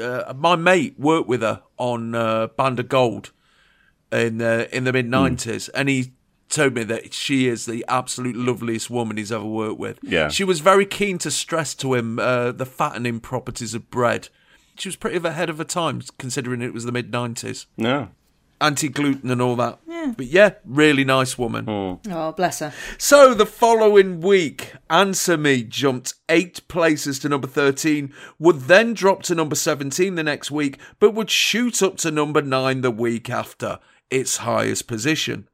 uh, 0.00 0.32
my 0.36 0.54
mate 0.54 0.94
worked 1.00 1.28
with 1.28 1.42
her 1.42 1.62
on 1.78 2.14
uh, 2.14 2.46
Band 2.46 2.78
of 2.78 2.88
Gold, 2.88 3.32
in 4.12 4.40
uh, 4.40 4.66
in 4.72 4.84
the 4.84 4.92
mid 4.92 5.06
nineties, 5.06 5.68
and 5.70 5.88
he 5.88 6.12
told 6.48 6.74
me 6.74 6.82
that 6.84 7.12
she 7.12 7.46
is 7.46 7.66
the 7.66 7.84
absolute 7.88 8.36
loveliest 8.36 8.88
woman 8.88 9.16
he's 9.16 9.32
ever 9.32 9.44
worked 9.44 9.78
with. 9.78 9.98
Yeah. 10.02 10.28
she 10.28 10.44
was 10.44 10.60
very 10.60 10.86
keen 10.86 11.18
to 11.18 11.30
stress 11.30 11.74
to 11.74 11.94
him 11.94 12.18
uh, 12.18 12.52
the 12.52 12.64
fattening 12.64 13.20
properties 13.20 13.74
of 13.74 13.90
bread. 13.90 14.28
She 14.78 14.88
was 14.88 14.96
pretty 14.96 15.16
ahead 15.26 15.50
of 15.50 15.58
her 15.58 15.64
time, 15.64 16.02
considering 16.18 16.62
it 16.62 16.72
was 16.72 16.84
the 16.84 16.92
mid 16.92 17.12
nineties. 17.12 17.66
No. 17.76 18.10
Anti 18.60 18.88
gluten 18.88 19.30
and 19.30 19.40
all 19.42 19.56
that. 19.56 19.78
Yeah. 19.86 20.14
But 20.16 20.26
yeah, 20.26 20.50
really 20.64 21.04
nice 21.04 21.38
woman. 21.38 21.68
Oh. 21.68 22.00
oh, 22.10 22.32
bless 22.32 22.58
her. 22.58 22.72
So 22.96 23.34
the 23.34 23.46
following 23.46 24.20
week, 24.20 24.72
Answer 24.90 25.36
Me 25.36 25.62
jumped 25.62 26.14
eight 26.28 26.66
places 26.66 27.18
to 27.20 27.28
number 27.28 27.46
13, 27.46 28.12
would 28.38 28.62
then 28.62 28.94
drop 28.94 29.22
to 29.24 29.34
number 29.34 29.54
17 29.54 30.16
the 30.16 30.24
next 30.24 30.50
week, 30.50 30.78
but 30.98 31.14
would 31.14 31.30
shoot 31.30 31.82
up 31.82 31.98
to 31.98 32.10
number 32.10 32.42
9 32.42 32.80
the 32.80 32.90
week 32.90 33.30
after, 33.30 33.78
its 34.10 34.38
highest 34.38 34.88
position. 34.88 35.48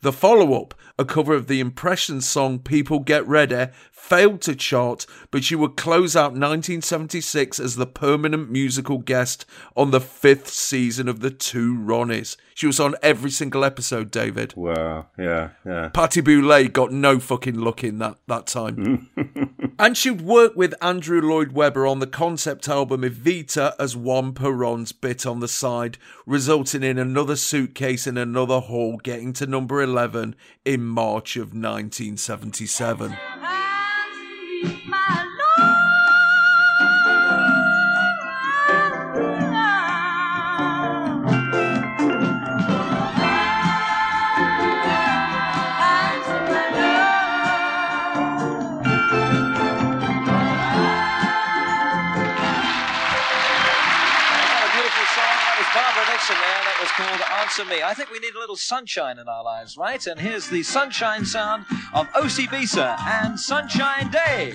The 0.00 0.12
follow 0.12 0.60
up, 0.60 0.74
a 0.96 1.04
cover 1.04 1.34
of 1.34 1.48
the 1.48 1.58
Impressions 1.58 2.28
song 2.28 2.60
People 2.60 3.00
Get 3.00 3.26
Ready, 3.26 3.66
failed 3.90 4.40
to 4.42 4.54
chart, 4.54 5.06
but 5.32 5.42
she 5.42 5.56
would 5.56 5.76
close 5.76 6.14
out 6.14 6.32
1976 6.32 7.58
as 7.58 7.74
the 7.74 7.86
permanent 7.86 8.48
musical 8.48 8.98
guest 8.98 9.44
on 9.76 9.90
the 9.90 10.00
fifth 10.00 10.50
season 10.50 11.08
of 11.08 11.18
The 11.18 11.32
Two 11.32 11.74
Ronnies. 11.74 12.36
She 12.54 12.66
was 12.66 12.78
on 12.78 12.94
every 13.02 13.30
single 13.30 13.64
episode, 13.64 14.10
David. 14.10 14.54
Wow. 14.56 15.06
Yeah. 15.18 15.50
Yeah. 15.66 15.88
Patti 15.88 16.22
Boulaye 16.22 16.72
got 16.72 16.92
no 16.92 17.18
fucking 17.18 17.56
luck 17.56 17.82
in 17.82 17.98
that, 17.98 18.18
that 18.28 18.46
time. 18.46 19.08
and 19.78 19.96
she'd 19.96 20.22
work 20.22 20.56
with 20.56 20.74
Andrew 20.82 21.20
Lloyd 21.20 21.52
Webber 21.52 21.86
on 21.86 21.98
the 21.98 22.06
concept 22.06 22.68
album 22.68 23.02
Evita 23.02 23.74
as 23.78 23.96
Juan 23.96 24.32
Perón's 24.32 24.92
bit 24.92 25.26
on 25.26 25.40
the 25.40 25.48
side, 25.48 25.98
resulting 26.26 26.82
in 26.82 26.98
another 26.98 27.36
suitcase 27.36 28.06
in 28.06 28.16
another 28.16 28.60
hall 28.60 28.96
getting 28.96 29.32
to 29.34 29.46
number 29.46 29.80
11 29.80 29.87
in 30.64 30.84
March 30.84 31.36
of 31.36 31.54
1977. 31.54 33.16
Answer 57.58 57.74
Me. 57.74 57.82
I 57.82 57.92
think 57.92 58.12
we 58.12 58.20
need 58.20 58.36
a 58.36 58.38
little 58.38 58.54
sunshine 58.54 59.18
in 59.18 59.26
our 59.26 59.42
lives, 59.42 59.76
right? 59.76 60.06
And 60.06 60.20
here's 60.20 60.48
the 60.48 60.62
sunshine 60.62 61.24
sound 61.24 61.64
of 61.92 62.06
Osibisa 62.10 62.96
and 63.00 63.40
Sunshine 63.40 64.12
Day. 64.12 64.54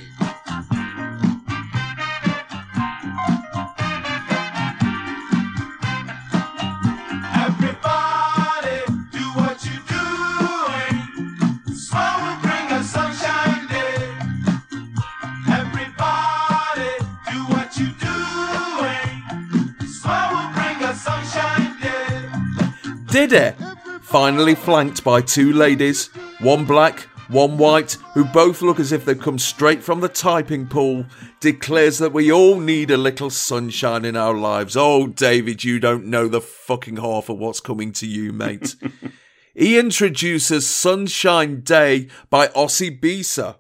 Finally 24.01 24.53
flanked 24.53 25.01
by 25.01 25.21
two 25.21 25.53
ladies, 25.53 26.07
one 26.41 26.65
black, 26.65 26.99
one 27.29 27.57
white, 27.57 27.93
who 28.13 28.25
both 28.25 28.61
look 28.61 28.81
as 28.81 28.91
if 28.91 29.05
they've 29.05 29.17
come 29.17 29.39
straight 29.39 29.81
from 29.81 30.01
the 30.01 30.09
typing 30.09 30.67
pool, 30.67 31.05
declares 31.39 31.99
that 31.99 32.11
we 32.11 32.29
all 32.29 32.59
need 32.59 32.91
a 32.91 32.97
little 32.97 33.29
sunshine 33.29 34.03
in 34.03 34.17
our 34.17 34.33
lives. 34.33 34.75
Oh, 34.75 35.07
David, 35.07 35.63
you 35.63 35.79
don't 35.79 36.05
know 36.05 36.27
the 36.27 36.41
fucking 36.41 36.97
half 36.97 37.29
of 37.29 37.37
what's 37.37 37.61
coming 37.61 37.93
to 37.93 38.05
you, 38.05 38.33
mate. 38.33 38.75
he 39.55 39.79
introduces 39.79 40.69
Sunshine 40.69 41.61
Day 41.61 42.09
by 42.29 42.47
Osibisa. 42.47 43.55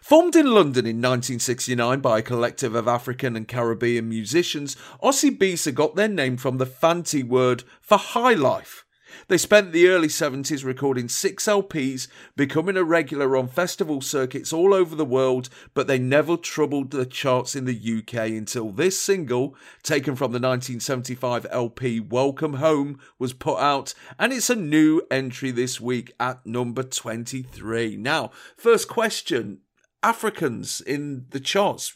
Formed 0.00 0.36
in 0.36 0.46
London 0.46 0.86
in 0.86 0.98
1969 0.98 2.00
by 2.00 2.20
a 2.20 2.22
collective 2.22 2.76
of 2.76 2.86
African 2.86 3.34
and 3.34 3.48
Caribbean 3.48 4.08
musicians, 4.08 4.76
Osibisa 5.02 5.74
got 5.74 5.96
their 5.96 6.08
name 6.08 6.36
from 6.36 6.58
the 6.58 6.66
Fanti 6.66 7.24
word 7.24 7.64
for 7.80 7.98
high 7.98 8.34
life. 8.34 8.84
They 9.28 9.36
spent 9.36 9.72
the 9.72 9.88
early 9.88 10.08
70s 10.08 10.64
recording 10.64 11.06
six 11.10 11.44
LPs, 11.44 12.08
becoming 12.34 12.78
a 12.78 12.82
regular 12.82 13.36
on 13.36 13.46
festival 13.46 14.00
circuits 14.00 14.54
all 14.54 14.72
over 14.72 14.94
the 14.94 15.04
world, 15.04 15.50
but 15.74 15.86
they 15.86 15.98
never 15.98 16.38
troubled 16.38 16.92
the 16.92 17.04
charts 17.04 17.54
in 17.54 17.66
the 17.66 17.98
UK 17.98 18.30
until 18.30 18.70
this 18.70 18.98
single, 18.98 19.54
taken 19.82 20.16
from 20.16 20.32
the 20.32 20.40
1975 20.40 21.46
LP 21.50 22.00
Welcome 22.00 22.54
Home, 22.54 22.98
was 23.18 23.34
put 23.34 23.58
out, 23.58 23.92
and 24.18 24.32
it's 24.32 24.48
a 24.48 24.56
new 24.56 25.02
entry 25.10 25.50
this 25.50 25.78
week 25.78 26.14
at 26.18 26.46
number 26.46 26.82
23. 26.82 27.96
Now, 27.96 28.30
first 28.56 28.88
question 28.88 29.60
Africans 30.02 30.80
in 30.80 31.26
the 31.30 31.40
charts 31.40 31.94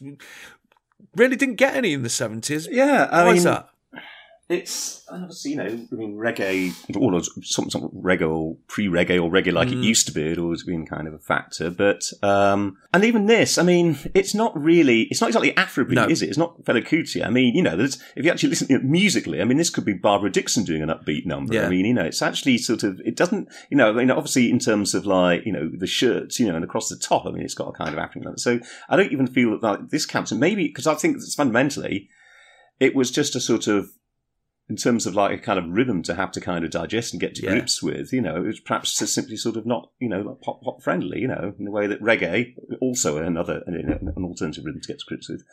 really 1.15 1.35
didn't 1.35 1.55
get 1.55 1.75
any 1.75 1.93
in 1.93 2.03
the 2.03 2.09
70s. 2.09 2.67
Yeah, 2.69 3.09
I 3.11 3.23
Why 3.23 3.29
mean, 3.29 3.37
is 3.37 3.43
that? 3.45 3.69
It's 4.49 5.05
obviously 5.09 5.51
you 5.51 5.57
know, 5.57 5.65
I 5.65 5.95
mean, 5.95 6.17
reggae, 6.17 6.73
or 6.97 7.23
some 7.43 7.69
some 7.69 7.89
reggae, 7.89 8.29
or 8.29 8.57
pre-reggae, 8.67 9.21
or 9.21 9.31
reggae 9.31 9.53
like 9.53 9.69
it 9.69 9.77
used 9.77 10.05
to 10.07 10.11
be, 10.13 10.27
had 10.27 10.37
always 10.37 10.63
been 10.63 10.85
kind 10.85 11.07
of 11.07 11.13
a 11.13 11.19
factor. 11.19 11.69
But 11.69 12.11
um, 12.21 12.77
and 12.93 13.05
even 13.05 13.27
this, 13.27 13.57
I 13.57 13.63
mean, 13.63 13.97
it's 14.13 14.35
not 14.35 14.55
really, 14.61 15.03
it's 15.03 15.21
not 15.21 15.27
exactly 15.27 15.53
Afrobeat, 15.53 15.93
No. 15.93 16.07
is 16.07 16.21
it? 16.21 16.27
It's 16.27 16.37
not 16.37 16.61
Fela 16.65 16.85
Kuti. 16.85 17.25
I 17.25 17.29
mean, 17.29 17.55
you 17.55 17.63
know, 17.63 17.77
there's, 17.77 18.01
if 18.17 18.25
you 18.25 18.31
actually 18.31 18.49
listen 18.49 18.67
to 18.67 18.75
it 18.75 18.83
musically, 18.83 19.41
I 19.41 19.45
mean, 19.45 19.57
this 19.57 19.69
could 19.69 19.85
be 19.85 19.93
Barbara 19.93 20.29
Dickson 20.29 20.65
doing 20.65 20.81
an 20.81 20.89
upbeat 20.89 21.25
number. 21.25 21.53
Yeah. 21.53 21.65
I 21.65 21.69
mean, 21.69 21.85
you 21.85 21.93
know, 21.93 22.03
it's 22.03 22.21
actually 22.21 22.57
sort 22.57 22.83
of, 22.83 22.99
it 23.05 23.15
doesn't, 23.15 23.47
you 23.69 23.77
know, 23.77 23.91
I 23.91 23.93
mean, 23.93 24.11
obviously 24.11 24.51
in 24.51 24.59
terms 24.59 24.93
of 24.93 25.05
like, 25.05 25.45
you 25.45 25.53
know, 25.53 25.71
the 25.73 25.87
shirts, 25.87 26.37
you 26.37 26.47
know, 26.49 26.55
and 26.55 26.65
across 26.65 26.89
the 26.89 26.97
top, 26.97 27.25
I 27.25 27.31
mean, 27.31 27.43
it's 27.43 27.55
got 27.55 27.69
a 27.69 27.73
kind 27.73 27.91
of 27.91 27.97
African. 27.97 28.37
So 28.37 28.59
I 28.89 28.97
don't 28.97 29.11
even 29.13 29.27
feel 29.27 29.51
that 29.51 29.63
like, 29.63 29.89
this 29.89 30.05
counts. 30.05 30.31
And 30.31 30.39
maybe 30.41 30.67
because 30.67 30.85
I 30.85 30.95
think 30.95 31.15
it's 31.15 31.33
fundamentally, 31.33 32.09
it 32.81 32.93
was 32.93 33.09
just 33.09 33.37
a 33.37 33.39
sort 33.39 33.67
of 33.67 33.89
in 34.73 34.77
terms 34.77 35.05
of 35.05 35.13
like 35.13 35.37
a 35.37 35.41
kind 35.41 35.59
of 35.59 35.65
rhythm 35.69 36.01
to 36.01 36.15
have 36.15 36.31
to 36.31 36.41
kind 36.41 36.65
of 36.65 36.71
digest 36.71 37.13
and 37.13 37.21
get 37.21 37.35
to 37.35 37.43
Yeah. 37.43 37.51
grips 37.51 37.83
with, 37.83 38.11
you 38.11 38.21
know, 38.21 38.37
it 38.37 38.47
was 38.47 38.59
perhaps 38.59 38.93
simply 39.13 39.37
sort 39.37 39.55
of 39.55 39.67
not, 39.67 39.91
you 39.99 40.09
know, 40.09 40.21
like 40.21 40.41
pop 40.41 40.63
pop 40.63 40.81
friendly, 40.81 41.19
you 41.19 41.27
know, 41.27 41.53
in 41.59 41.65
the 41.65 41.69
way 41.69 41.85
that 41.85 42.01
reggae, 42.01 42.55
also 42.81 43.17
another 43.17 43.61
an 43.67 43.75
an 44.15 44.23
alternative 44.23 44.65
rhythm 44.65 44.81
to 44.81 44.87
get 44.87 44.97
to 44.97 45.05
grips 45.05 45.29
with, 45.29 45.43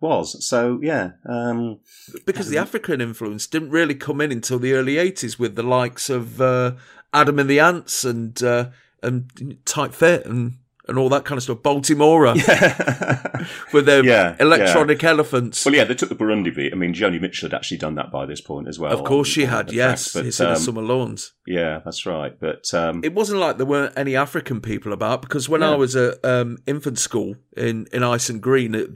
was. 0.00 0.42
So 0.46 0.80
yeah, 0.82 1.10
um, 1.28 1.80
because 2.24 2.48
the 2.48 2.56
African 2.56 3.02
influence 3.02 3.46
didn't 3.46 3.68
really 3.72 3.94
come 3.94 4.22
in 4.22 4.32
until 4.32 4.58
the 4.58 4.72
early 4.72 4.94
80s 4.94 5.38
with 5.38 5.54
the 5.54 5.62
likes 5.62 6.08
of 6.08 6.40
uh, 6.40 6.72
Adam 7.12 7.38
and 7.38 7.50
the 7.50 7.60
Ants 7.60 8.06
and 8.06 8.42
uh, 8.42 8.70
and 9.02 9.58
Tight 9.66 9.94
Fit 9.94 10.24
and 10.24 10.54
and 10.88 10.98
all 10.98 11.08
that 11.08 11.24
kind 11.24 11.36
of 11.38 11.42
stuff. 11.44 11.58
Baltimora 11.58 12.34
with 13.72 13.86
their 13.86 14.04
Yeah, 14.04 14.36
electronic 14.40 15.02
elephants. 15.04 15.64
well, 15.64 15.74
yeah, 15.74 15.84
they 15.84 15.94
took 15.94 16.08
the 16.08 16.14
Burundi 16.16 16.54
beat. 16.54 16.72
I 16.72 16.76
mean, 16.76 16.92
Joni 16.94 17.20
Mitchell 17.20 17.48
had 17.48 17.54
actually 17.54 17.78
done 17.78 17.94
that 17.96 18.10
by 18.10 18.26
this 18.26 18.40
point 18.40 18.68
as 18.68 18.78
well. 18.78 18.92
of 18.92 19.04
course, 19.04 19.28
she 19.28 19.44
on 19.44 19.50
had. 19.50 19.72
Yes, 19.72 20.12
track, 20.12 20.24
it's 20.24 20.38
but, 20.38 20.44
in 20.44 20.50
the 20.50 20.56
um, 20.58 20.62
summer 20.62 20.82
lawns. 20.82 21.32
yeah, 21.46 21.80
that's 21.84 22.04
right. 22.06 22.38
But 22.38 22.72
um, 22.74 23.00
It 23.04 23.14
wasn't 23.14 23.40
like 23.40 23.56
there 23.58 23.66
weren't 23.66 23.96
any 23.96 24.16
African 24.16 24.60
people 24.60 24.92
about 24.92 25.22
because 25.22 25.48
when 25.48 25.60
Yeah. 25.60 25.70
I 25.72 25.76
was 25.76 25.94
at 25.96 26.24
um, 26.24 26.58
infant 26.66 26.98
school 26.98 27.36
in 27.56 27.86
in 27.92 28.02
Ice 28.02 28.28
and 28.28 28.40
Green 28.42 28.74
a, 28.74 28.86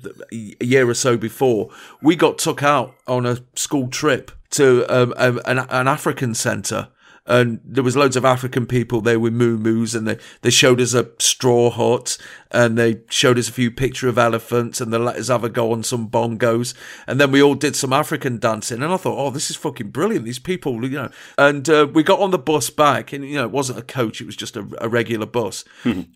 a 0.60 0.64
year 0.64 0.88
or 0.88 0.94
so 0.94 1.16
before, 1.16 1.70
we 2.02 2.16
got 2.16 2.38
took 2.38 2.62
out 2.62 2.94
on 3.06 3.26
a 3.26 3.38
school 3.54 3.88
trip 3.88 4.30
to 4.50 4.84
um, 4.88 5.12
um, 5.16 5.40
an, 5.44 5.58
an 5.58 5.88
African 5.88 6.34
centre. 6.34 6.88
And 7.26 7.60
there 7.64 7.82
was 7.82 7.96
loads 7.96 8.16
of 8.16 8.24
African 8.24 8.66
people 8.66 9.00
there 9.00 9.18
with 9.18 9.32
moo 9.32 9.58
moos 9.58 9.94
and 9.94 10.06
they, 10.06 10.18
they 10.42 10.50
showed 10.50 10.80
us 10.80 10.94
a 10.94 11.10
straw 11.18 11.70
hut, 11.70 12.16
and 12.50 12.78
they 12.78 13.00
showed 13.10 13.38
us 13.38 13.48
a 13.48 13.52
few 13.52 13.70
picture 13.70 14.08
of 14.08 14.18
elephants, 14.18 14.80
and 14.80 14.92
they 14.92 14.98
let 14.98 15.16
us 15.16 15.28
have 15.28 15.44
a 15.44 15.48
go 15.48 15.72
on 15.72 15.82
some 15.82 16.08
bongos, 16.08 16.74
and 17.06 17.20
then 17.20 17.30
we 17.30 17.42
all 17.42 17.54
did 17.54 17.74
some 17.74 17.92
African 17.92 18.38
dancing, 18.38 18.82
and 18.82 18.92
I 18.92 18.96
thought, 18.96 19.18
oh, 19.18 19.30
this 19.30 19.50
is 19.50 19.56
fucking 19.56 19.90
brilliant. 19.90 20.24
These 20.24 20.38
people, 20.38 20.82
you 20.84 20.90
know, 20.90 21.10
and 21.36 21.68
uh, 21.68 21.86
we 21.92 22.02
got 22.02 22.20
on 22.20 22.30
the 22.30 22.38
bus 22.38 22.70
back, 22.70 23.12
and 23.12 23.24
you 23.28 23.36
know, 23.36 23.44
it 23.44 23.50
wasn't 23.50 23.78
a 23.78 23.82
coach; 23.82 24.20
it 24.20 24.26
was 24.26 24.36
just 24.36 24.56
a, 24.56 24.66
a 24.78 24.88
regular 24.88 25.26
bus, 25.26 25.64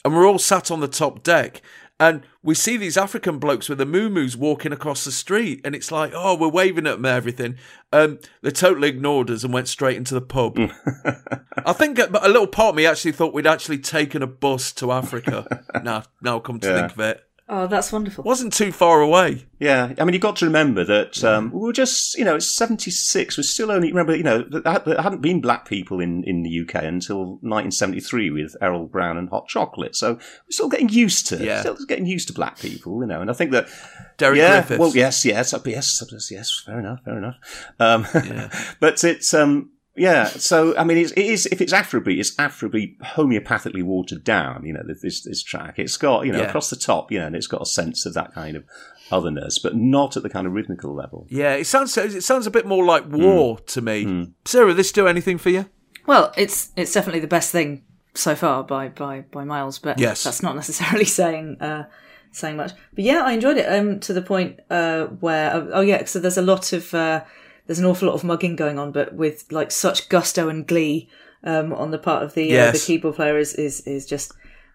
and 0.04 0.14
we're 0.14 0.26
all 0.26 0.38
sat 0.38 0.70
on 0.70 0.80
the 0.80 0.88
top 0.88 1.22
deck. 1.22 1.62
And 2.00 2.22
we 2.42 2.54
see 2.54 2.78
these 2.78 2.96
African 2.96 3.38
blokes 3.38 3.68
with 3.68 3.76
the 3.76 3.84
moo 3.84 4.08
walking 4.38 4.72
across 4.72 5.04
the 5.04 5.12
street, 5.12 5.60
and 5.64 5.74
it's 5.74 5.92
like, 5.92 6.12
oh, 6.14 6.34
we're 6.34 6.48
waving 6.48 6.86
at 6.86 6.92
them 6.96 7.04
and 7.04 7.14
everything. 7.14 7.56
Um, 7.92 8.18
they 8.40 8.50
totally 8.50 8.88
ignored 8.88 9.30
us 9.30 9.44
and 9.44 9.52
went 9.52 9.68
straight 9.68 9.98
into 9.98 10.14
the 10.14 10.22
pub. 10.22 10.58
I 11.66 11.74
think 11.74 11.98
a, 11.98 12.08
a 12.22 12.28
little 12.28 12.46
part 12.46 12.70
of 12.70 12.74
me 12.76 12.86
actually 12.86 13.12
thought 13.12 13.34
we'd 13.34 13.46
actually 13.46 13.78
taken 13.78 14.22
a 14.22 14.26
bus 14.26 14.72
to 14.72 14.90
Africa. 14.90 15.62
now, 15.84 16.04
now 16.22 16.38
come 16.40 16.58
to 16.60 16.68
Yeah. 16.68 16.80
think 16.80 16.92
of 16.92 17.00
it. 17.00 17.22
Oh, 17.52 17.66
that's 17.66 17.90
wonderful. 17.90 18.22
Wasn't 18.22 18.52
too 18.52 18.70
far 18.70 19.00
away. 19.00 19.44
Yeah, 19.58 19.92
I 19.98 20.04
mean, 20.04 20.12
you've 20.12 20.22
got 20.22 20.36
to 20.36 20.44
remember 20.44 20.84
that 20.84 21.24
um, 21.24 21.50
we 21.50 21.58
were 21.58 21.72
just, 21.72 22.16
you 22.16 22.24
know, 22.24 22.36
it's 22.36 22.54
76. 22.54 23.36
We're 23.36 23.42
still 23.42 23.72
only, 23.72 23.88
remember, 23.88 24.14
you 24.14 24.22
know, 24.22 24.44
that 24.50 24.84
there 24.84 25.02
hadn't 25.02 25.20
been 25.20 25.40
black 25.40 25.66
people 25.66 25.98
in, 25.98 26.22
in 26.22 26.44
the 26.44 26.60
UK 26.60 26.84
until 26.84 27.38
1973 27.42 28.30
with 28.30 28.54
Errol 28.62 28.86
Brown 28.86 29.16
and 29.16 29.28
Hot 29.30 29.48
Chocolate. 29.48 29.96
So 29.96 30.12
we're 30.14 30.50
still 30.50 30.68
getting 30.68 30.90
used 30.90 31.26
to, 31.26 31.44
Yeah. 31.44 31.58
still 31.60 31.76
getting 31.88 32.06
used 32.06 32.28
to 32.28 32.32
black 32.34 32.56
people, 32.60 33.00
you 33.00 33.08
know, 33.08 33.20
and 33.20 33.28
I 33.28 33.32
think 33.32 33.50
that. 33.50 33.68
Derek 34.16 34.38
yeah, 34.38 34.60
Griffiths. 34.60 34.78
Well, 34.78 34.94
yes, 34.94 35.24
yes, 35.24 35.52
uh, 35.52 35.60
yes, 35.66 36.30
yes, 36.30 36.62
fair 36.64 36.78
enough, 36.78 37.00
fair 37.04 37.18
enough. 37.18 37.34
Um, 37.80 38.06
but 38.80 39.02
it's, 39.02 39.34
um, 39.34 39.70
yeah, 40.00 40.24
so 40.24 40.76
I 40.76 40.84
mean, 40.84 40.96
it's, 40.98 41.12
it 41.12 41.26
is 41.26 41.46
if 41.46 41.60
it's 41.60 41.72
Afrobeat, 41.72 42.18
it's 42.18 42.34
Afrobeat 42.36 42.98
homeopathically 43.00 43.82
watered 43.82 44.24
down. 44.24 44.64
You 44.64 44.72
know, 44.72 44.82
this 44.86 45.22
this 45.22 45.42
track, 45.42 45.78
it's 45.78 45.96
got 45.96 46.24
you 46.26 46.32
know 46.32 46.38
Yeah. 46.40 46.48
across 46.48 46.70
the 46.70 46.76
top, 46.76 47.12
you 47.12 47.18
know, 47.20 47.26
and 47.26 47.36
it's 47.36 47.46
got 47.46 47.62
a 47.62 47.66
sense 47.66 48.06
of 48.06 48.14
that 48.14 48.32
kind 48.34 48.56
of 48.56 48.64
otherness, 49.12 49.58
but 49.58 49.76
not 49.76 50.16
at 50.16 50.22
the 50.22 50.30
kind 50.30 50.46
of 50.46 50.52
rhythmical 50.54 50.94
level. 50.94 51.26
Yeah, 51.28 51.54
it 51.54 51.66
sounds 51.66 51.96
it 51.98 52.22
sounds 52.24 52.46
a 52.46 52.50
bit 52.50 52.66
more 52.66 52.84
like 52.84 53.04
Hmm. 53.04 53.22
war 53.22 53.58
to 53.58 53.80
me. 53.80 54.32
Sarah, 54.44 54.72
this 54.74 54.90
do 54.92 55.06
anything 55.06 55.38
for 55.38 55.50
you? 55.50 55.66
Well, 56.06 56.32
it's 56.36 56.70
it's 56.76 56.92
definitely 56.92 57.20
the 57.20 57.26
best 57.36 57.52
thing 57.52 57.82
so 58.14 58.34
far 58.34 58.64
by 58.64 58.88
by 58.88 59.24
by 59.30 59.44
miles, 59.44 59.78
but 59.78 59.98
Yes. 59.98 60.24
that's 60.24 60.42
not 60.42 60.56
necessarily 60.56 61.04
saying 61.20 61.58
uh, 61.60 61.84
saying 62.32 62.56
much. 62.56 62.72
But 62.94 63.04
yeah, 63.04 63.22
I 63.22 63.32
enjoyed 63.32 63.58
it 63.58 63.66
um, 63.66 64.00
to 64.00 64.12
the 64.12 64.22
point 64.22 64.60
uh, 64.70 65.06
where 65.20 65.52
oh, 65.54 65.70
oh 65.74 65.80
yeah, 65.82 66.04
so 66.06 66.18
there's 66.18 66.38
a 66.38 66.42
lot 66.42 66.72
of 66.72 66.94
uh, 66.94 67.22
there's 67.70 67.78
an 67.78 67.84
awful 67.86 68.08
lot 68.08 68.14
of 68.14 68.24
mugging 68.24 68.56
going 68.56 68.80
on, 68.80 68.90
but 68.90 69.14
with 69.14 69.44
like 69.52 69.70
such 69.70 70.08
gusto 70.08 70.48
and 70.48 70.66
glee 70.66 71.08
um, 71.44 71.72
on 71.72 71.92
the 71.92 71.98
part 71.98 72.24
of 72.24 72.34
the 72.34 72.58
uh, 72.58 72.72
the 72.72 72.78
keyboard 72.78 73.14
player 73.14 73.38
is 73.38 73.54
is 73.54 73.80
is 73.86 74.04
just 74.06 74.32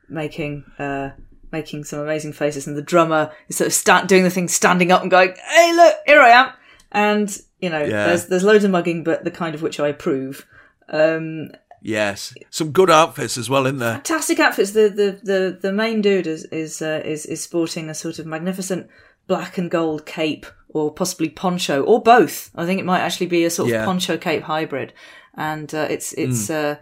making. 0.10 0.64
Uh, 0.80 1.10
Making 1.52 1.86
some 1.86 2.00
amazing 2.00 2.34
faces, 2.34 2.68
and 2.68 2.76
the 2.76 2.82
drummer 2.82 3.32
is 3.48 3.56
sort 3.56 3.68
of 3.68 3.74
sta- 3.74 4.06
doing 4.08 4.24
the 4.24 4.30
thing, 4.30 4.50
standing 4.50 4.92
up 4.92 5.04
and 5.04 5.12
going, 5.12 5.34
"Hey, 5.48 5.74
look, 5.74 5.96
here 6.06 6.20
I 6.20 6.30
am!" 6.30 6.50
And 6.92 7.38
you 7.62 7.70
know, 7.70 7.82
Yeah. 7.82 8.08
there's 8.08 8.26
there's 8.26 8.44
loads 8.44 8.66
of 8.66 8.72
mugging, 8.72 9.04
but 9.06 9.24
the 9.24 9.32
kind 9.32 9.56
of 9.56 9.62
which 9.62 9.80
I 9.80 9.88
approve. 9.88 10.46
Um, 10.90 11.52
Yes, 11.82 12.34
some 12.50 12.72
good 12.72 12.90
outfits 12.90 13.38
as 13.38 13.48
well 13.50 13.68
in 13.68 13.78
there. 13.78 13.94
fantastic 13.94 14.40
outfits. 14.40 14.72
The 14.72 14.90
the 14.90 15.20
the, 15.24 15.58
the 15.62 15.72
main 15.72 16.02
dude 16.02 16.28
is 16.28 16.44
is, 16.46 16.82
uh, 16.82 17.02
is 17.06 17.26
is 17.28 17.42
sporting 17.44 17.90
a 17.90 17.94
sort 17.94 18.20
of 18.20 18.26
magnificent 18.26 18.88
black 19.28 19.58
and 19.58 19.70
gold 19.72 20.06
cape, 20.06 20.48
or 20.76 20.94
possibly 20.94 21.30
poncho, 21.30 21.82
or 21.84 22.02
both. 22.04 22.52
I 22.54 22.66
think 22.66 22.82
it 22.82 22.86
might 22.86 23.00
actually 23.00 23.28
be 23.28 23.46
a 23.46 23.50
sort 23.50 23.72
of 23.72 23.86
poncho 23.86 24.18
cape 24.18 24.44
hybrid, 24.44 24.92
and 25.34 25.74
uh, 25.74 25.88
it's 25.90 26.12
it's 26.14 26.50
uh, 26.50 26.76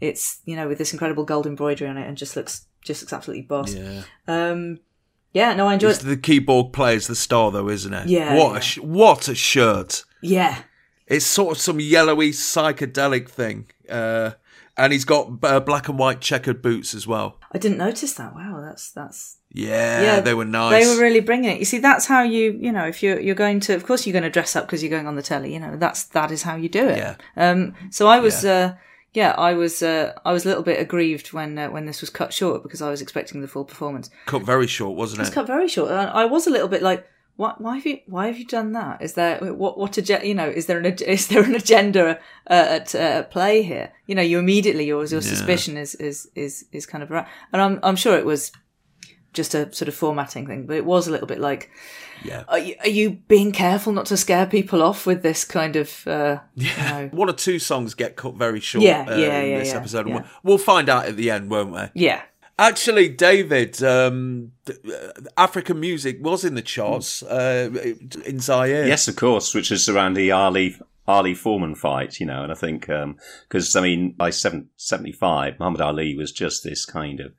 it's 0.00 0.40
you 0.46 0.56
know 0.56 0.66
with 0.66 0.78
this 0.78 0.92
incredible 0.92 1.22
gold 1.24 1.46
embroidery 1.46 1.88
on 1.88 1.96
it, 1.96 2.08
and 2.08 2.16
just 2.16 2.34
looks 2.34 2.66
just 2.84 3.02
looks 3.02 3.12
absolutely 3.12 3.42
boss. 3.42 3.72
Yeah, 3.72 4.02
Um, 4.26 4.80
yeah, 5.32 5.54
no, 5.54 5.68
I 5.68 5.74
enjoyed. 5.74 5.92
it's 5.92 6.02
the 6.02 6.16
keyboard 6.16 6.72
player's 6.72 7.06
the 7.06 7.14
star, 7.14 7.52
though, 7.52 7.68
isn't 7.68 7.94
it? 7.94 8.08
Yeah, 8.08 8.34
What 8.34 8.52
yeah. 8.52 8.58
a 8.58 8.60
sh- 8.62 8.78
what 8.78 9.28
a 9.28 9.34
shirt! 9.36 10.04
Yeah, 10.22 10.62
It's 11.06 11.24
sort 11.24 11.56
of 11.56 11.62
some 11.62 11.78
yellowy 11.78 12.30
psychedelic 12.32 13.28
thing, 13.28 13.66
uh, 13.88 14.32
and 14.76 14.92
he's 14.92 15.04
got 15.04 15.30
uh, 15.42 15.60
black 15.60 15.88
and 15.88 15.98
white 15.98 16.20
checkered 16.20 16.60
boots 16.62 16.94
as 16.94 17.06
well. 17.06 17.38
I 17.52 17.58
didn't 17.58 17.78
notice 17.78 18.12
that. 18.14 18.34
Wow, 18.34 18.60
that's 18.60 18.90
that's 18.90 19.38
Yeah, 19.52 20.02
yeah, 20.02 20.20
they 20.20 20.34
were 20.34 20.44
nice. 20.44 20.84
They 20.84 20.94
were 20.94 21.00
really 21.00 21.20
bringing 21.20 21.50
it. 21.50 21.58
You 21.58 21.64
see, 21.64 21.78
that's 21.78 22.06
how 22.06 22.22
you, 22.22 22.58
you 22.60 22.72
know, 22.72 22.84
if 22.86 23.02
you're 23.02 23.18
you're 23.18 23.34
going 23.34 23.60
to, 23.60 23.74
of 23.74 23.86
course, 23.86 24.06
you're 24.06 24.12
going 24.12 24.22
to 24.22 24.30
dress 24.30 24.54
up 24.56 24.66
because 24.66 24.82
you're 24.82 24.90
going 24.90 25.06
on 25.06 25.16
the 25.16 25.22
telly. 25.22 25.52
You 25.52 25.60
know, 25.60 25.76
that's 25.76 26.04
that 26.04 26.30
is 26.30 26.42
how 26.42 26.56
you 26.56 26.68
do 26.68 26.86
it. 26.86 26.98
Yeah. 26.98 27.16
Um. 27.36 27.74
So 27.90 28.06
I 28.08 28.18
was, 28.18 28.44
uh, 28.44 28.76
yeah, 29.14 29.34
I 29.38 29.54
was, 29.54 29.82
uh, 29.82 30.12
I 30.26 30.32
was 30.32 30.44
a 30.44 30.48
little 30.48 30.62
bit 30.62 30.78
aggrieved 30.78 31.32
when 31.32 31.58
uh, 31.58 31.70
when 31.70 31.86
this 31.86 32.00
was 32.00 32.10
cut 32.10 32.34
short 32.34 32.62
because 32.62 32.82
I 32.82 32.90
was 32.90 33.00
expecting 33.00 33.40
the 33.40 33.48
full 33.48 33.64
performance. 33.64 34.10
cut 34.26 34.42
very 34.42 34.66
short, 34.66 34.96
wasn't 34.96 35.20
It's 35.20 35.30
it? 35.30 35.30
Was 35.30 35.34
cut 35.34 35.46
very 35.46 35.68
short. 35.68 35.90
And 35.90 36.10
I 36.10 36.26
was 36.26 36.46
a 36.46 36.50
little 36.50 36.68
bit 36.68 36.82
like, 36.82 37.06
why, 37.36 37.54
why 37.58 37.76
have 37.76 37.86
you, 37.86 37.98
why 38.06 38.26
have 38.28 38.38
you 38.38 38.46
done 38.46 38.72
that? 38.72 39.02
Is 39.02 39.12
there 39.14 39.38
what, 39.54 39.78
what, 39.78 39.98
ag- 39.98 40.24
you 40.26 40.34
know, 40.34 40.48
is 40.48 40.66
there 40.66 40.78
an, 40.78 40.86
is 41.06 41.28
there 41.28 41.42
an 41.42 41.54
agenda 41.54 42.18
uh, 42.48 42.66
at, 42.80 42.94
uh, 42.94 43.22
play 43.24 43.62
here? 43.62 43.92
You 44.06 44.14
know, 44.14 44.22
you 44.22 44.38
immediately 44.38 44.84
your 44.86 45.04
your 45.04 45.20
suspicion 45.22 45.76
is 45.76 45.94
is 45.96 46.28
is 46.34 46.64
is 46.72 46.86
kind 46.86 47.02
of 47.04 47.10
right, 47.10 47.26
and 47.52 47.60
I'm 47.62 47.78
I'm 47.82 47.96
sure 47.96 48.16
it 48.16 48.24
was 48.26 48.52
just 49.32 49.54
a 49.54 49.70
sort 49.74 49.86
of 49.88 49.94
formatting 49.94 50.46
thing, 50.46 50.64
but 50.66 50.76
it 50.76 50.84
was 50.86 51.06
a 51.06 51.10
little 51.10 51.26
bit 51.26 51.38
like, 51.38 51.70
Yeah. 52.24 52.44
are 52.48 52.58
you, 52.58 52.74
are 52.80 52.88
you 52.88 53.10
being 53.28 53.52
careful 53.52 53.92
not 53.92 54.06
to 54.06 54.16
scare 54.16 54.46
people 54.46 54.82
off 54.82 55.04
with 55.04 55.22
this 55.22 55.44
kind 55.44 55.76
of, 55.76 56.06
uh, 56.06 56.38
you 56.54 56.70
know, 56.78 57.10
One 57.12 57.28
or 57.28 57.34
two 57.34 57.58
songs 57.58 57.92
get 57.92 58.16
cut 58.16 58.34
very 58.36 58.60
short 58.60 58.82
Yeah, 58.82 59.04
uh, 59.06 59.14
yeah, 59.18 59.40
in 59.40 59.50
yeah, 59.50 59.58
this 59.58 59.68
yeah, 59.72 59.76
episode. 59.76 60.08
yeah. 60.08 60.14
We'll, 60.14 60.24
we'll 60.42 60.58
find 60.58 60.88
out 60.88 61.04
at 61.04 61.16
the 61.18 61.30
end, 61.30 61.50
won't 61.50 61.70
we? 61.70 61.82
yeah, 62.02 62.22
Actually, 62.58 63.10
David, 63.10 63.82
um, 63.82 64.52
uh, 64.68 64.72
African 65.36 65.78
music 65.78 66.18
was 66.20 66.44
in 66.44 66.54
the 66.54 66.62
charts 66.62 67.22
uh, 67.22 67.70
in 68.24 68.40
Zaire. 68.40 68.86
Yes, 68.86 69.08
of 69.08 69.16
course, 69.16 69.54
which 69.54 69.70
is 69.70 69.88
around 69.88 70.14
the 70.14 70.30
Ali 70.30 70.76
Ali 71.06 71.34
Foreman 71.34 71.74
fight, 71.74 72.18
you 72.18 72.26
know, 72.26 72.42
and 72.42 72.50
I 72.50 72.54
think 72.54 72.88
because 73.48 73.76
I 73.76 73.80
mean 73.80 74.12
by 74.12 74.30
seven, 74.30 74.70
75, 74.76 75.58
Muhammad 75.58 75.80
Ali 75.80 76.16
was 76.16 76.32
just 76.32 76.64
this 76.64 76.84
kind 76.84 77.20
of 77.20 77.32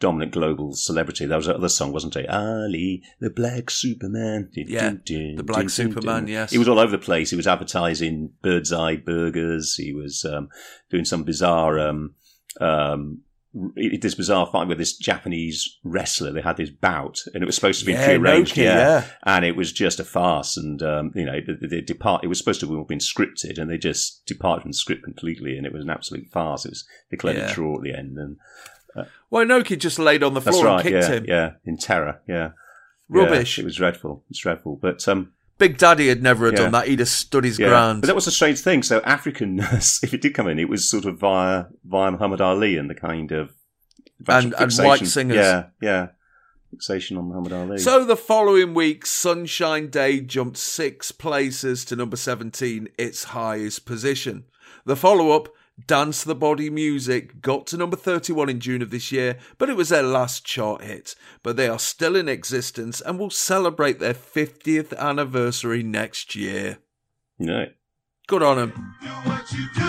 dominant 0.00 0.32
global 0.32 0.74
celebrity. 0.74 1.26
There 1.26 1.36
was 1.36 1.48
another 1.48 1.68
song, 1.68 1.92
wasn't 1.92 2.16
it? 2.16 2.28
Ali, 2.28 3.02
the 3.20 3.30
Black 3.30 3.70
Superman. 3.70 4.50
Yeah, 4.52 4.80
dun, 4.80 5.02
dun, 5.04 5.34
the 5.36 5.42
Black 5.42 5.60
dun, 5.60 5.68
Superman, 5.68 6.26
yes. 6.28 6.50
he 6.50 6.58
was 6.58 6.68
all 6.68 6.78
over 6.78 6.92
the 6.92 6.98
place. 6.98 7.30
He 7.30 7.36
was 7.36 7.46
advertising 7.46 8.32
Bird's 8.42 8.72
Eye 8.72 8.96
Burgers. 8.96 9.74
He 9.76 9.92
was 9.92 10.24
um, 10.24 10.48
doing 10.90 11.04
some 11.04 11.22
bizarre. 11.22 11.78
Um, 11.78 12.14
um, 12.60 13.22
this 14.00 14.14
bizarre 14.14 14.46
fight 14.46 14.68
with 14.68 14.78
this 14.78 14.96
Japanese 14.96 15.78
wrestler. 15.84 16.32
They 16.32 16.40
had 16.42 16.56
this 16.56 16.70
bout, 16.70 17.18
and 17.34 17.42
it 17.42 17.46
was 17.46 17.54
supposed 17.54 17.80
to 17.80 17.86
be 17.86 17.92
Yeah, 17.92 18.04
prearranged. 18.06 18.54
Noki, 18.54 18.62
yeah. 18.64 19.04
and 19.24 19.44
it 19.44 19.56
was 19.56 19.72
just 19.72 19.98
a 20.00 20.04
farce. 20.04 20.56
And 20.56 20.82
um, 20.82 21.12
you 21.14 21.24
know, 21.24 21.40
they, 21.46 21.66
they 21.66 21.80
depart. 21.80 22.24
It 22.24 22.28
was 22.28 22.38
supposed 22.38 22.60
to 22.60 22.76
have 22.78 22.88
been 22.88 22.98
scripted, 22.98 23.58
and 23.58 23.70
they 23.70 23.78
just 23.78 24.24
departed 24.26 24.62
from 24.62 24.70
the 24.72 24.76
script 24.76 25.02
completely, 25.04 25.56
and 25.56 25.66
it 25.66 25.72
was 25.72 25.82
an 25.82 25.90
absolute 25.90 26.26
farce. 26.28 26.64
It 26.64 26.70
was 26.70 26.86
declared 27.10 27.36
Yeah. 27.38 27.50
a 27.50 27.54
draw 27.54 27.76
at 27.76 27.82
the 27.82 27.94
end, 27.94 28.16
and 28.18 28.36
Well, 29.30 29.44
Noki 29.46 29.78
just 29.78 29.98
laid 29.98 30.22
on 30.22 30.34
the 30.34 30.40
floor 30.40 30.64
right. 30.64 30.74
and 30.74 30.82
kicked 30.82 31.08
Yeah, 31.08 31.14
him. 31.14 31.24
yeah, 31.26 31.50
in 31.64 31.76
terror. 31.78 32.20
Yeah, 32.28 32.50
Rubbish. 33.08 33.58
Yeah, 33.58 33.62
it 33.62 33.64
was 33.66 33.76
dreadful. 33.76 34.24
It's 34.30 34.40
dreadful, 34.40 34.76
but 34.80 35.06
um, 35.08 35.32
Big 35.58 35.76
Daddy 35.76 36.08
had 36.08 36.22
never 36.22 36.46
have 36.46 36.54
Yeah. 36.54 36.62
done 36.62 36.72
that. 36.72 36.86
He'd 36.88 37.00
have 37.00 37.08
stood 37.08 37.44
his 37.44 37.58
yeah. 37.58 37.68
ground. 37.68 38.00
But 38.02 38.06
that 38.06 38.14
was 38.14 38.26
a 38.26 38.30
strange 38.32 38.60
thing. 38.60 38.82
So 38.82 39.00
Africanness, 39.00 40.02
if 40.04 40.14
it 40.14 40.20
did 40.20 40.34
come 40.34 40.48
in, 40.48 40.58
it 40.58 40.68
was 40.68 40.88
sort 40.88 41.04
of 41.04 41.18
via 41.18 41.64
via 41.84 42.10
Muhammad 42.12 42.40
Ali 42.40 42.76
and 42.76 42.88
the 42.88 42.94
kind 42.94 43.32
of 43.32 43.50
And- 44.28 44.54
and 44.58 44.72
white 44.74 45.06
singers. 45.06 45.36
Yeah, 45.36 45.66
yeah, 45.82 46.08
fixation 46.70 47.16
on 47.16 47.28
Muhammad 47.28 47.52
Ali. 47.52 47.78
So 47.78 48.04
the 48.04 48.16
following 48.16 48.72
week, 48.74 49.04
Sunshine 49.06 49.88
Day 49.90 50.20
jumped 50.20 50.56
six 50.58 51.10
places 51.12 51.84
to 51.86 51.96
number 51.96 52.16
17, 52.16 52.88
its 52.98 53.24
highest 53.24 53.84
position. 53.84 54.44
The 54.84 54.96
follow 54.96 55.30
up, 55.30 55.48
Dance 55.86 56.24
the 56.24 56.34
Body 56.34 56.70
Music, 56.70 57.40
got 57.40 57.66
to 57.68 57.76
number 57.76 57.96
31 57.96 58.48
in 58.48 58.60
June 58.60 58.82
of 58.82 58.90
this 58.90 59.12
year, 59.12 59.38
but 59.58 59.70
it 59.70 59.76
was 59.76 59.90
their 59.90 60.02
last 60.02 60.44
chart 60.44 60.82
hit. 60.82 61.14
But 61.42 61.56
they 61.56 61.68
are 61.68 61.78
still 61.78 62.16
in 62.16 62.28
existence 62.28 63.00
and 63.00 63.18
will 63.18 63.30
celebrate 63.30 63.98
their 63.98 64.14
50th 64.14 64.96
anniversary 64.98 65.82
next 65.82 66.34
year. 66.34 66.78
no. 67.38 67.66
Good 68.26 68.42
on 68.42 68.58
them. 68.58 68.94
Do 69.00 69.08
what 69.08 69.50
you 69.52 69.64
do. 69.74 69.80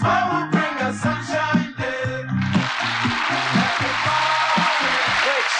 So 0.00 0.10
we'll 0.10 0.50
bring 0.50 0.76
us 0.82 1.00
sunshine 1.00 1.60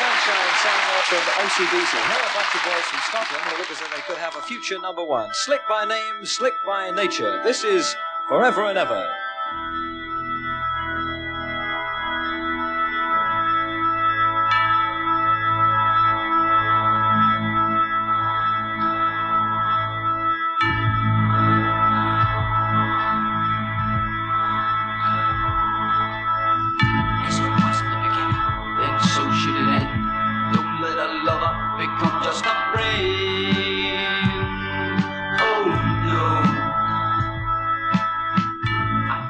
sunshine 0.01 0.91
from 1.07 1.25
Osibisa. 1.45 1.99
Here 1.99 2.19
are 2.19 2.31
a 2.31 2.35
bunch 2.35 2.53
of 2.55 2.63
boys 2.65 2.87
from 2.91 3.01
Scotland 3.07 3.43
who 3.45 3.59
look 3.59 3.71
as 3.71 3.79
though 3.81 3.93
they 3.95 4.03
could 4.03 4.19
have 4.19 4.37
a 4.37 4.43
future 4.43 4.79
number 4.81 5.05
one. 5.05 5.29
Slick 5.33 5.61
by 5.69 5.85
name, 5.85 6.25
slick 6.25 6.55
by 6.67 6.91
nature. 6.91 7.43
This 7.45 7.65
is 7.65 7.95
Forever 8.29 8.67
and 8.67 8.79
Ever. 8.79 9.07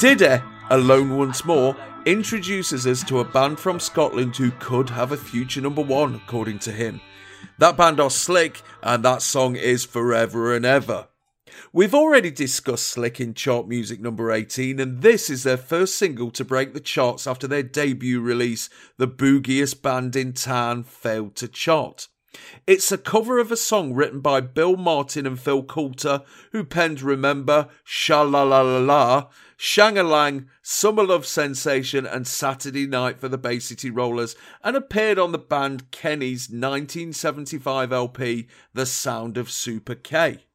Diddy, 0.01 0.43
alone 0.71 1.19
once 1.19 1.45
more, 1.45 1.77
introduces 2.07 2.87
us 2.87 3.05
to 3.05 3.21
a 3.21 3.25
band 3.25 3.61
from 3.61 3.79
Scotland 3.79 4.35
who 4.35 4.51
could 4.53 4.89
have 4.89 5.13
a 5.13 5.17
future 5.19 5.61
number 5.61 5.83
one, 5.83 6.15
according 6.15 6.59
to 6.61 6.73
him. 6.73 7.03
That 7.59 7.77
band 7.77 8.01
are 8.01 8.09
Slik, 8.09 8.63
and 8.83 9.05
that 9.05 9.21
song 9.21 9.57
is 9.57 9.85
Forever 9.85 10.55
and 10.55 10.65
Ever. 10.65 11.09
We've 11.71 11.95
already 11.95 12.31
discussed 12.31 12.97
Slik 12.97 13.21
in 13.21 13.35
chart 13.35 13.69
music 13.69 14.01
number 14.01 14.33
18, 14.33 14.81
and 14.81 15.03
this 15.03 15.29
is 15.29 15.43
their 15.43 15.59
first 15.59 15.99
single 15.99 16.31
to 16.31 16.47
break 16.47 16.73
the 16.73 16.81
charts 16.81 17.27
after 17.27 17.47
their 17.47 17.63
debut 17.63 18.23
release, 18.23 18.71
The 18.97 19.07
Boogiest 19.07 19.83
Band 19.83 20.17
in 20.17 20.33
Town, 20.33 20.83
failed 20.83 21.37
to 21.37 21.47
chart. 21.47 22.09
It's 22.67 22.93
a 22.93 22.97
cover 22.97 23.39
of 23.39 23.51
a 23.51 23.57
song 23.57 23.93
written 23.93 24.21
by 24.21 24.41
Bill 24.41 24.77
Martin 24.77 25.27
and 25.27 25.39
Phil 25.39 25.63
Coulter, 25.63 26.23
who 26.53 26.65
penned 26.65 27.03
Remember, 27.03 27.69
Sha 27.85 28.23
La 28.23 28.45
La 28.45 28.63
La 28.63 28.79
La, 28.79 29.27
Shangalang, 29.61 30.47
Summer 30.63 31.05
Love 31.05 31.27
Sensation, 31.27 32.07
and 32.07 32.27
Saturday 32.27 32.87
Night 32.87 33.21
for 33.21 33.29
the 33.29 33.37
Bay 33.37 33.59
City 33.59 33.91
Rollers, 33.91 34.35
and 34.65 34.75
appeared 34.75 35.19
on 35.19 35.33
the 35.33 35.39
band 35.39 35.91
Kenny's 35.91 36.49
1975 36.49 37.93
LP, 37.93 38.49
The 38.73 38.87
Sound 38.87 39.37
of 39.37 39.51
Super 39.51 39.95
K. 39.95 40.47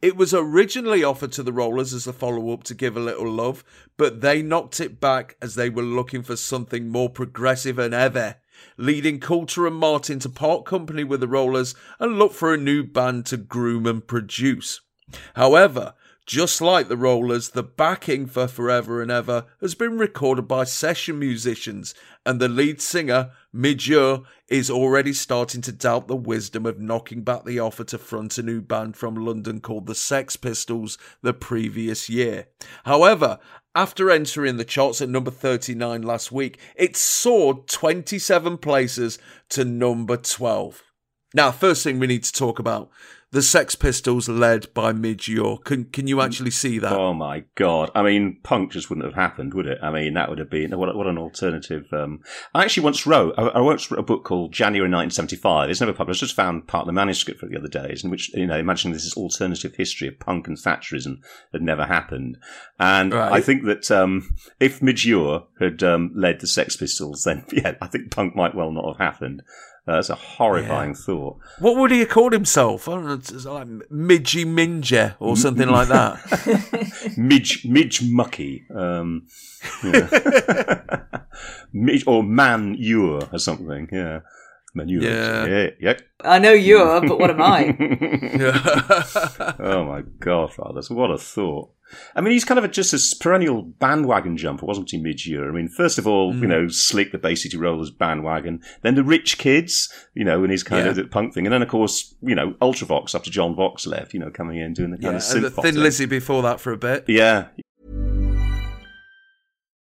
It 0.00 0.16
was 0.16 0.32
originally 0.32 1.02
offered 1.02 1.32
to 1.32 1.42
the 1.42 1.52
Rollers 1.52 1.92
as 1.92 2.06
a 2.06 2.12
follow 2.12 2.52
up 2.52 2.62
to 2.64 2.74
Give 2.74 2.96
a 2.96 3.00
Little 3.00 3.28
Love, 3.28 3.64
but 3.96 4.20
they 4.20 4.40
knocked 4.40 4.78
it 4.78 5.00
back 5.00 5.36
as 5.42 5.56
they 5.56 5.68
were 5.68 5.82
looking 5.82 6.22
for 6.22 6.36
something 6.36 6.88
more 6.88 7.10
progressive 7.10 7.74
than 7.74 7.92
ever, 7.92 8.36
leading 8.76 9.18
Coulter 9.18 9.66
and 9.66 9.74
Martin 9.74 10.20
to 10.20 10.28
part 10.28 10.64
company 10.64 11.02
with 11.02 11.18
the 11.18 11.26
Rollers 11.26 11.74
and 11.98 12.20
look 12.20 12.32
for 12.32 12.54
a 12.54 12.56
new 12.56 12.84
band 12.84 13.26
to 13.26 13.36
groom 13.36 13.84
and 13.84 14.06
produce. 14.06 14.80
However, 15.34 15.94
just 16.26 16.60
like 16.60 16.88
the 16.88 16.96
Rollers, 16.96 17.50
the 17.50 17.62
backing 17.62 18.26
for 18.26 18.48
Forever 18.48 19.02
and 19.02 19.10
Ever 19.10 19.44
has 19.60 19.74
been 19.74 19.98
recorded 19.98 20.48
by 20.48 20.64
session 20.64 21.18
musicians, 21.18 21.94
and 22.24 22.40
the 22.40 22.48
lead 22.48 22.80
singer, 22.80 23.30
Midge 23.52 23.88
Ure, 23.88 24.22
is 24.48 24.70
already 24.70 25.12
starting 25.12 25.60
to 25.62 25.72
doubt 25.72 26.08
the 26.08 26.16
wisdom 26.16 26.64
of 26.64 26.80
knocking 26.80 27.22
back 27.22 27.44
the 27.44 27.60
offer 27.60 27.84
to 27.84 27.98
front 27.98 28.38
a 28.38 28.42
new 28.42 28.62
band 28.62 28.96
from 28.96 29.14
London 29.14 29.60
called 29.60 29.86
the 29.86 29.94
Sex 29.94 30.36
Pistols 30.36 30.96
the 31.20 31.34
previous 31.34 32.08
year. 32.08 32.46
However, 32.84 33.38
after 33.74 34.10
entering 34.10 34.56
the 34.56 34.64
charts 34.64 35.02
at 35.02 35.08
number 35.08 35.30
39 35.30 36.02
last 36.02 36.32
week, 36.32 36.58
it 36.76 36.96
soared 36.96 37.66
27 37.66 38.58
places 38.58 39.18
to 39.50 39.64
number 39.64 40.16
12. 40.16 40.82
Now, 41.34 41.50
first 41.50 41.82
thing 41.82 41.98
we 41.98 42.06
need 42.06 42.22
to 42.22 42.32
talk 42.32 42.60
about 42.60 42.88
the 43.34 43.42
Sex 43.42 43.74
Pistols 43.74 44.28
led 44.28 44.72
by 44.74 44.92
Midge. 44.92 45.28
Can, 45.64 45.86
can 45.86 46.06
you 46.06 46.20
actually 46.20 46.52
see 46.52 46.78
that? 46.78 46.92
Oh 46.92 47.12
my 47.12 47.42
god! 47.56 47.90
I 47.92 48.02
mean, 48.04 48.38
punk 48.44 48.70
just 48.70 48.88
wouldn't 48.88 49.04
have 49.04 49.16
happened, 49.16 49.54
would 49.54 49.66
it? 49.66 49.78
I 49.82 49.90
mean, 49.90 50.14
that 50.14 50.28
would 50.28 50.38
have 50.38 50.48
been 50.48 50.70
what, 50.78 50.94
what 50.94 51.08
an 51.08 51.18
alternative. 51.18 51.86
Um, 51.92 52.20
I 52.54 52.62
actually 52.62 52.84
once 52.84 53.06
wrote. 53.08 53.34
I, 53.36 53.42
I 53.42 53.60
once 53.60 53.90
wrote 53.90 53.98
a 53.98 54.04
book 54.04 54.22
called 54.22 54.52
January 54.52 54.88
1975. 54.88 55.68
It's 55.68 55.80
never 55.80 55.92
published. 55.92 56.22
I 56.22 56.26
just 56.26 56.36
found 56.36 56.68
part 56.68 56.82
of 56.82 56.86
the 56.86 56.92
manuscript 56.92 57.40
for 57.40 57.46
it 57.46 57.50
the 57.50 57.58
other 57.58 57.66
days, 57.66 58.04
in 58.04 58.10
which 58.10 58.32
you 58.34 58.46
know, 58.46 58.56
imagining 58.56 58.94
this 58.94 59.04
is 59.04 59.14
alternative 59.14 59.74
history 59.74 60.06
of 60.06 60.20
punk 60.20 60.46
and 60.46 60.56
Thatcherism 60.56 61.16
had 61.52 61.60
never 61.62 61.86
happened. 61.86 62.38
And 62.78 63.12
Right. 63.12 63.32
I 63.32 63.40
think 63.40 63.64
that 63.64 63.90
um, 63.90 64.36
if 64.60 64.80
Midge 64.80 65.08
had 65.60 65.82
um, 65.82 66.12
led 66.14 66.40
the 66.40 66.46
Sex 66.46 66.76
Pistols, 66.76 67.24
then 67.24 67.44
yeah, 67.52 67.74
I 67.82 67.88
think 67.88 68.12
punk 68.12 68.36
might 68.36 68.54
well 68.54 68.70
not 68.70 68.86
have 68.86 68.98
happened. 68.98 69.42
Uh, 69.86 69.96
that's 69.96 70.08
a 70.08 70.14
horrifying 70.14 70.94
thought. 70.94 71.38
What 71.58 71.76
would 71.76 71.90
he 71.90 71.98
have 72.00 72.08
called 72.08 72.32
himself? 72.32 72.88
I 72.88 72.92
don't 72.92 73.04
know, 73.04 73.12
it's 73.12 73.44
like 73.44 73.66
Midgy 73.66 74.46
Minja 74.46 75.14
or 75.18 75.36
something 75.36 75.68
like 75.68 75.88
that. 75.88 77.12
Midge, 77.18 77.66
Midge 77.66 78.02
Mucky, 78.02 78.64
um, 78.74 79.26
yeah. 79.82 80.08
Midge, 81.74 82.04
or 82.06 82.22
Man 82.22 82.76
Ure 82.78 83.28
or 83.30 83.38
something. 83.38 83.88
Yeah, 83.92 84.20
Manure. 84.74 85.02
Yeah. 85.02 85.46
yeah, 85.46 85.70
yeah. 85.78 85.94
I 86.22 86.38
know 86.38 86.52
you're, 86.52 87.00
but 87.02 87.18
what 87.18 87.30
am 87.30 87.42
I? 87.42 87.76
oh 89.58 89.84
my 89.84 90.02
god, 90.18 90.54
fathers, 90.54 90.88
what 90.88 91.10
a 91.10 91.18
thought! 91.18 91.70
I 92.16 92.20
mean, 92.20 92.32
he's 92.32 92.44
kind 92.44 92.58
of 92.58 92.64
a, 92.64 92.68
just 92.68 92.92
a 92.92 93.16
perennial 93.22 93.62
bandwagon 93.62 94.36
jumper, 94.36 94.66
wasn't 94.66 94.90
he? 94.90 94.98
Mid-year. 94.98 95.48
I 95.48 95.52
mean, 95.52 95.68
first 95.68 95.98
of 95.98 96.06
all, 96.06 96.34
you 96.34 96.42
mm. 96.42 96.48
know, 96.48 96.64
Slik, 96.66 97.12
the 97.12 97.18
Bay 97.18 97.34
City 97.34 97.56
Rollers 97.56 97.90
bandwagon, 97.90 98.60
then 98.82 98.94
the 98.94 99.04
Rich 99.04 99.38
Kids, 99.38 99.92
you 100.14 100.24
know, 100.24 100.42
and 100.42 100.50
his 100.50 100.62
kind 100.62 100.88
of 100.88 100.96
Yeah. 100.96 101.02
the 101.04 101.08
punk 101.08 101.34
thing, 101.34 101.46
and 101.46 101.52
then 101.52 101.62
of 101.62 101.68
course, 101.68 102.14
you 102.22 102.34
know, 102.34 102.54
Ultravox 102.60 103.14
after 103.14 103.30
John 103.30 103.54
Foxx 103.54 103.86
left, 103.86 104.14
you 104.14 104.20
know, 104.20 104.30
coming 104.30 104.58
in 104.58 104.72
doing 104.72 104.90
the 104.90 104.98
kind 104.98 105.20
yeah, 105.20 105.30
of 105.30 105.36
and 105.36 105.44
the 105.44 105.50
Thin 105.50 105.82
Lizzy 105.82 106.06
before 106.06 106.42
that 106.42 106.60
for 106.60 106.72
a 106.72 106.76
bit. 106.76 107.04
Yeah, 107.06 107.48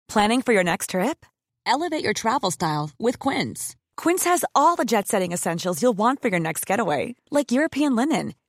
Planning 0.08 0.42
for 0.42 0.52
your 0.52 0.64
next 0.64 0.90
trip? 0.90 1.26
Elevate 1.66 2.02
your 2.02 2.12
travel 2.12 2.50
style 2.50 2.90
with 2.98 3.18
Quince. 3.18 3.76
Quince 3.96 4.24
has 4.24 4.44
all 4.54 4.76
the 4.76 4.84
jet 4.84 5.08
setting 5.08 5.32
essentials 5.32 5.82
you'll 5.82 5.98
want 5.98 6.22
for 6.22 6.28
your 6.28 6.38
next 6.38 6.64
getaway, 6.64 7.16
like 7.30 7.52
European 7.52 7.96
linen, 7.96 8.34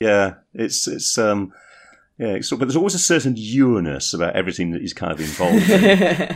Yeah. 0.00 0.34
It's 0.54 0.86
it's 0.88 1.16
um. 1.18 1.52
Yeah, 2.18 2.30
it's, 2.34 2.50
but 2.50 2.58
there's 2.58 2.74
always 2.74 2.96
a 2.96 2.98
certain 2.98 3.36
ewness 3.38 4.12
about 4.12 4.34
everything 4.34 4.72
that 4.72 4.80
he's 4.80 4.92
kind 4.92 5.12
of 5.12 5.20
involved 5.20 5.70
in, 5.70 5.84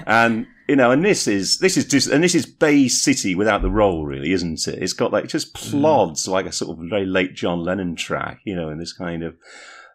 and 0.07 0.47
you 0.69 0.77
know, 0.77 0.93
and 0.93 1.05
this 1.05 1.27
is 1.27 1.59
this 1.59 1.77
is 1.77 1.87
just 1.87 2.09
and 2.09 2.23
this 2.23 2.37
is 2.37 2.47
Bay 2.47 2.87
City 2.87 3.35
without 3.35 3.63
the 3.63 3.71
roll, 3.71 4.07
really, 4.07 4.31
isn't 4.31 4.69
it? 4.69 4.81
It's 4.81 4.93
got 4.93 5.13
like 5.13 5.27
just 5.27 5.55
plods 5.55 6.29
like 6.29 6.47
a 6.47 6.53
sort 6.53 6.79
of 6.79 6.85
very 6.89 7.05
late 7.05 7.35
John 7.35 7.65
Lennon 7.65 7.97
track, 7.97 8.43
you 8.45 8.55
know, 8.55 8.69
in 8.69 8.79
this 8.79 8.93
kind 8.93 9.25
of. 9.25 9.37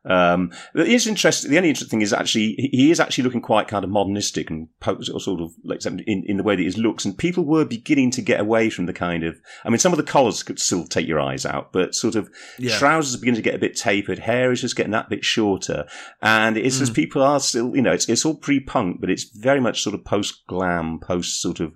Um, 0.08 0.52
but 0.74 0.88
it's 0.88 1.08
interesting. 1.08 1.52
The 1.52 1.58
only 1.58 1.70
interesting 1.70 2.00
thing 2.00 2.02
is 2.02 2.14
actually 2.14 2.70
he 2.72 2.92
is 2.92 3.00
actually 3.00 3.26
looking 3.26 3.42
quite 3.42 3.68
kind 3.68 3.84
of 3.84 3.90
modernistic 3.92 4.50
and 4.50 4.68
sort 5.02 5.42
of 5.42 5.52
like 5.64 5.86
in, 5.86 6.24
in 6.26 6.38
the 6.38 6.44
way 6.44 6.56
that 6.56 6.64
his 6.64 6.78
looks. 6.78 7.06
And 7.06 7.18
people 7.18 7.44
were 7.44 7.66
beginning 7.66 8.12
to 8.12 8.22
get 8.22 8.40
away 8.40 8.70
from 8.70 8.86
the 8.86 8.94
kind 8.94 9.24
of. 9.24 9.40
I 9.66 9.70
mean, 9.70 9.80
some 9.80 9.94
of 9.94 9.98
the 9.98 10.04
collars 10.04 10.44
could 10.44 10.60
still 10.60 10.86
take 10.86 11.08
your 11.08 11.20
eyes 11.20 11.46
out, 11.46 11.74
but 11.74 11.94
sort 11.96 12.16
of 12.16 12.30
Yeah. 12.58 12.78
trousers 12.78 13.16
are 13.16 13.20
beginning 13.20 13.42
to 13.42 13.50
get 13.50 13.56
a 13.56 13.60
bit 13.60 13.76
tapered. 13.76 14.20
Hair 14.20 14.52
is 14.52 14.62
just 14.62 14.76
getting 14.76 14.92
that 14.94 15.10
bit 15.10 15.26
shorter, 15.26 15.86
and 16.22 16.58
it's 16.58 16.80
just 16.80 16.94
people 16.94 17.22
are 17.22 17.40
still, 17.40 17.76
you 17.76 17.82
know, 17.82 17.92
it's 17.94 18.08
it's 18.08 18.26
all 18.26 18.36
pre-punk, 18.36 19.02
but 19.02 19.10
it's 19.10 19.24
very 19.24 19.60
much 19.60 19.82
sort 19.82 19.94
of 19.94 20.04
post-glam, 20.06 21.00
post 21.00 21.42
sort 21.42 21.60
of 21.60 21.74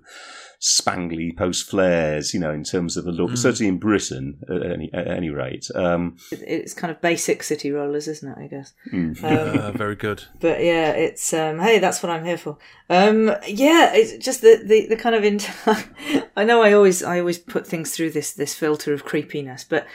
spangly, 0.62 1.36
post 1.36 1.68
flares, 1.68 2.32
you 2.32 2.38
know, 2.38 2.52
in 2.52 2.62
terms 2.62 2.96
of 2.96 3.04
the 3.04 3.10
look. 3.10 3.36
Certainly 3.36 3.66
in 3.68 3.78
Britain, 3.78 4.38
at 4.48 4.64
any, 4.64 4.88
at 4.94 5.08
any 5.08 5.28
rate. 5.28 5.68
Um, 5.74 6.16
It's 6.30 6.72
kind 6.72 6.92
of 6.92 7.00
basic 7.00 7.42
city 7.42 7.72
rollers, 7.72 8.06
isn't 8.06 8.28
it? 8.30 8.38
I 8.38 8.46
guess. 8.46 8.72
Um, 8.92 9.16
Uh, 9.24 9.72
very 9.72 9.96
good. 9.96 10.22
But 10.40 10.62
yeah, 10.62 10.90
it's 10.92 11.32
um 11.34 11.58
hey, 11.58 11.78
that's 11.80 12.02
what 12.02 12.10
I'm 12.10 12.24
here 12.24 12.38
for. 12.38 12.58
Um 12.88 13.34
yeah, 13.46 13.92
it's 13.92 14.24
just 14.24 14.40
the 14.40 14.62
the, 14.64 14.86
the 14.86 14.96
kind 14.96 15.16
of 15.16 15.24
inter- 15.24 15.84
I 16.36 16.44
know 16.44 16.62
I 16.62 16.72
always 16.72 17.02
I 17.02 17.18
always 17.18 17.38
put 17.38 17.66
things 17.66 17.94
through 17.96 18.10
this 18.10 18.32
this 18.32 18.54
filter 18.54 18.92
of 18.94 19.04
creepiness, 19.04 19.64
but 19.64 19.86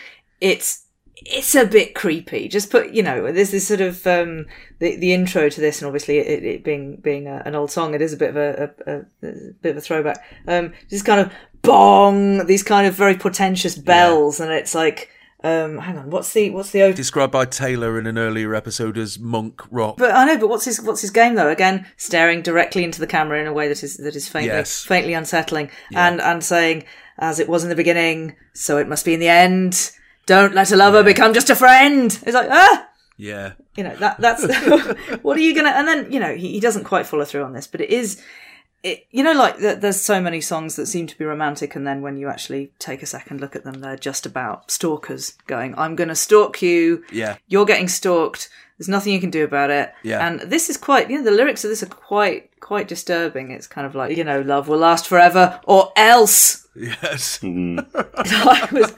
it's 0.41 0.83
it's 1.25 1.55
a 1.55 1.65
bit 1.65 1.95
creepy. 1.95 2.47
Just 2.47 2.69
put, 2.69 2.91
you 2.91 3.01
know, 3.03 3.31
there's 3.31 3.51
this 3.51 3.67
sort 3.67 3.81
of 3.81 4.05
um, 4.07 4.45
the 4.79 4.95
the 4.97 5.13
intro 5.13 5.49
to 5.49 5.61
this, 5.61 5.81
and 5.81 5.87
obviously 5.87 6.19
it, 6.19 6.43
it 6.43 6.63
being 6.63 6.97
being 6.97 7.27
a, 7.27 7.41
an 7.45 7.55
old 7.55 7.71
song, 7.71 7.93
it 7.93 8.01
is 8.01 8.13
a 8.13 8.17
bit 8.17 8.29
of 8.29 8.37
a, 8.37 8.71
a, 8.85 9.27
a, 9.27 9.51
bit 9.61 9.71
of 9.71 9.77
a 9.77 9.81
throwback. 9.81 10.23
Um, 10.47 10.73
just 10.89 11.05
kind 11.05 11.19
of 11.19 11.31
bong, 11.61 12.45
these 12.45 12.63
kind 12.63 12.87
of 12.87 12.93
very 12.93 13.15
portentous 13.15 13.75
bells, 13.75 14.39
and 14.39 14.51
it's 14.51 14.75
like, 14.75 15.09
um, 15.43 15.79
hang 15.79 15.97
on, 15.97 16.09
what's 16.11 16.31
the 16.33 16.49
what's 16.51 16.71
the 16.71 16.83
o- 16.83 16.93
Described 16.93 17.31
by 17.31 17.45
Taylor 17.45 17.99
in 17.99 18.07
an 18.07 18.17
earlier 18.17 18.53
episode 18.53 18.97
as 18.97 19.17
monk 19.19 19.61
rock. 19.71 19.97
But 19.97 20.11
I 20.11 20.25
know, 20.25 20.37
but 20.37 20.49
what's 20.49 20.65
his 20.65 20.81
what's 20.81 21.01
his 21.01 21.11
game 21.11 21.35
though? 21.35 21.49
Again, 21.49 21.87
staring 21.97 22.41
directly 22.41 22.83
into 22.83 22.99
the 22.99 23.07
camera 23.07 23.39
in 23.41 23.47
a 23.47 23.53
way 23.53 23.67
that 23.67 23.83
is 23.83 23.97
that 23.97 24.15
is 24.15 24.29
faintly 24.29 24.49
Yes. 24.51 24.83
faintly 24.85 25.13
unsettling, 25.13 25.71
and 25.93 26.21
and 26.21 26.43
saying, 26.43 26.85
"As 27.17 27.39
it 27.39 27.49
was 27.49 27.63
in 27.63 27.69
the 27.69 27.75
beginning, 27.75 28.35
so 28.53 28.77
it 28.77 28.87
must 28.87 29.03
be 29.03 29.13
in 29.13 29.19
the 29.19 29.29
end. 29.29 29.91
Don't 30.27 30.53
let 30.53 30.71
a 30.71 30.75
lover 30.75 31.03
become 31.03 31.33
just 31.33 31.49
a 31.49 31.55
friend." 31.55 32.05
It's 32.05 32.35
like 32.35 32.49
ah, 32.51 32.87
yeah. 33.17 33.53
you 33.75 33.83
know 33.83 33.95
that 33.95 34.19
that's 34.19 34.43
what 35.23 35.35
are 35.37 35.41
you 35.41 35.55
gonna? 35.55 35.71
And 35.71 35.87
then 35.87 36.11
you 36.11 36.19
know 36.19 36.35
he, 36.35 36.51
he 36.51 36.59
doesn't 36.59 36.83
quite 36.83 37.07
follow 37.07 37.25
through 37.25 37.43
on 37.43 37.53
this, 37.53 37.65
but 37.65 37.81
it 37.81 37.89
is 37.89 38.21
it, 38.83 39.05
you 39.11 39.23
know, 39.23 39.33
like 39.33 39.57
th- 39.57 39.79
there's 39.79 40.01
so 40.01 40.21
many 40.21 40.41
songs 40.41 40.75
that 40.75 40.85
seem 40.85 41.07
to 41.07 41.17
be 41.17 41.25
romantic, 41.25 41.75
and 41.75 41.85
then 41.85 42.01
when 42.01 42.17
you 42.17 42.27
actually 42.29 42.71
take 42.79 43.01
a 43.01 43.07
second 43.07 43.41
look 43.41 43.55
at 43.55 43.63
them, 43.63 43.81
they're 43.81 43.97
just 43.97 44.25
about 44.25 44.71
stalkers 44.71 45.31
going, 45.47 45.73
"I'm 45.77 45.95
going 45.95 46.09
to 46.09 46.15
stalk 46.15 46.61
you. 46.61 47.03
Yeah. 47.11 47.37
You're 47.47 47.65
getting 47.65 47.87
stalked. 47.87 48.49
There's 48.77 48.87
nothing 48.89 49.13
you 49.13 49.19
can 49.19 49.31
do 49.31 49.43
about 49.43 49.71
it." 49.71 49.93
Yeah. 50.03 50.25
And 50.25 50.41
this 50.41 50.69
is 50.69 50.77
quite, 50.77 51.09
you 51.09 51.17
know, 51.17 51.23
the 51.23 51.31
lyrics 51.31 51.63
of 51.63 51.69
this 51.69 51.83
are 51.83 51.87
quite 51.87 52.59
quite 52.59 52.87
disturbing. 52.87 53.51
It's 53.51 53.67
kind 53.67 53.87
of 53.87 53.95
like, 53.95 54.15
you 54.15 54.23
know, 54.23 54.41
love 54.41 54.67
will 54.67 54.77
last 54.77 55.07
forever, 55.07 55.59
or 55.65 55.91
else. 55.95 56.67
Yes. 56.75 57.39
Mm. 57.47 57.85
I 57.95 58.67
was 58.71 58.93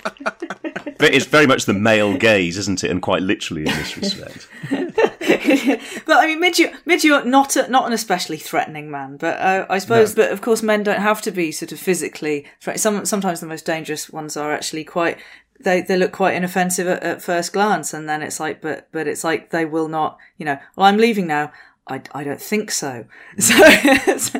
it's 1.01 1.25
very 1.25 1.47
much 1.47 1.65
the 1.65 1.73
male 1.73 2.17
gaze, 2.17 2.57
isn't 2.57 2.83
it? 2.83 2.91
And 2.91 3.01
quite 3.01 3.21
literally 3.21 3.61
in 3.61 3.67
this 3.77 3.97
respect. 3.97 4.49
but 6.05 6.17
I 6.17 6.27
mean, 6.27 6.39
Midge, 6.39 6.61
Midge, 6.85 7.03
you're 7.03 7.23
not 7.25 7.55
a, 7.55 7.67
not 7.69 7.87
an 7.87 7.93
especially 7.93 8.37
threatening 8.37 8.89
man, 8.91 9.17
but 9.17 9.39
uh, 9.39 9.65
I 9.69 9.79
suppose, 9.79 10.13
but 10.15 10.31
of 10.31 10.41
course, 10.41 10.61
men 10.63 10.83
don't 10.83 11.01
have 11.01 11.21
to 11.23 11.31
be 11.31 11.51
sort 11.51 11.71
of 11.71 11.79
physically. 11.79 12.45
Threat- 12.61 12.79
Some 12.79 13.05
sometimes 13.05 13.39
the 13.39 13.45
most 13.47 13.65
dangerous 13.65 14.09
ones 14.09 14.35
are 14.37 14.51
actually 14.53 14.83
quite. 14.83 15.17
They 15.61 15.81
they 15.81 15.97
look 15.97 16.13
quite 16.13 16.35
inoffensive 16.35 16.87
at, 16.87 17.03
at 17.03 17.21
first 17.21 17.51
glance, 17.53 17.93
and 17.93 18.07
then 18.07 18.21
it's 18.21 18.39
like, 18.39 18.61
but 18.61 18.87
but 18.91 19.07
it's 19.07 19.23
like 19.23 19.49
they 19.51 19.65
will 19.65 19.87
not. 19.89 20.17
You 20.37 20.45
know, 20.45 20.57
well, 20.75 20.87
I'm 20.87 20.97
leaving 20.97 21.27
now. 21.27 21.51
I, 21.89 22.01
I 22.13 22.23
don't 22.23 22.41
think 22.41 22.69
so. 22.69 23.05
So, 23.39 23.55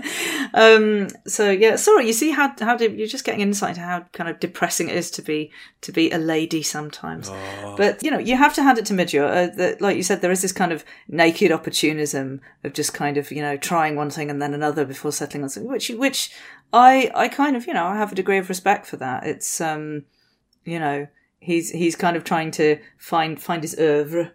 um, 0.54 1.08
so 1.26 1.50
yeah, 1.50 1.76
sorry. 1.78 2.06
You 2.06 2.14
see 2.14 2.32
how 2.32 2.54
how 2.60 2.78
do, 2.78 2.90
you're 2.92 3.08
just 3.08 3.26
getting 3.26 3.42
insight 3.42 3.72
into 3.72 3.82
how 3.82 4.06
kind 4.14 4.30
of 4.30 4.40
depressing 4.40 4.90
it 4.90 4.96
is 4.96 5.10
to 5.12 5.22
be 5.22 5.52
to 5.82 5.92
be 5.92 6.12
a 6.12 6.20
lady 6.20 6.62
sometimes. 6.62 7.30
But 7.76 8.04
you 8.04 8.12
know, 8.12 8.20
you 8.20 8.38
have 8.38 8.54
to 8.56 8.64
hand 8.64 8.78
it 8.78 8.86
to 8.88 8.94
Midger. 8.94 9.28
Uh, 9.28 9.56
that, 9.56 9.82
like 9.82 9.98
you 9.98 10.04
said, 10.04 10.22
there 10.22 10.32
is 10.32 10.42
this 10.44 10.52
kind 10.52 10.72
of 10.72 10.86
naked 11.08 11.52
opportunism 11.52 12.42
of 12.64 12.74
just 12.74 12.94
kind 12.94 13.18
of 13.18 13.32
you 13.32 13.42
know 13.42 13.58
trying 13.58 13.96
one 13.96 14.12
thing 14.12 14.30
and 14.30 14.42
then 14.42 14.54
another 14.54 14.86
before 14.86 15.12
settling 15.12 15.44
on 15.44 15.50
something, 15.50 15.72
which 15.72 15.90
which 15.90 16.32
I 16.72 17.12
I 17.16 17.30
kind 17.30 17.56
of 17.56 17.66
you 17.66 17.74
know 17.74 17.86
I 17.86 17.98
have 17.98 18.12
a 18.12 18.16
degree 18.16 18.38
of 18.38 18.50
respect 18.50 18.86
for 18.86 18.98
that. 18.98 19.26
It's 19.26 19.60
um 19.60 20.06
you 20.66 20.80
know 20.80 21.08
he's 21.40 21.72
he's 21.72 21.96
kind 21.96 22.16
of 22.16 22.24
trying 22.24 22.52
to 22.52 22.80
find 22.98 23.42
find 23.42 23.64
his 23.64 23.78
oeuvre 23.80 24.32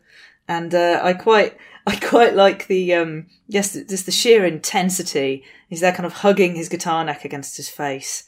and 0.48 0.74
uh, 0.74 1.00
I 1.02 1.14
quite 1.14 1.56
I 1.86 1.96
quite 1.96 2.34
like 2.34 2.66
the 2.66 2.94
um 2.94 3.26
yes 3.46 3.74
just 3.74 4.06
the 4.06 4.12
sheer 4.12 4.44
intensity. 4.44 5.44
He's 5.68 5.80
there 5.80 5.92
kind 5.92 6.06
of 6.06 6.14
hugging 6.14 6.54
his 6.54 6.68
guitar 6.68 7.04
neck 7.04 7.24
against 7.24 7.56
his 7.56 7.68
face, 7.68 8.24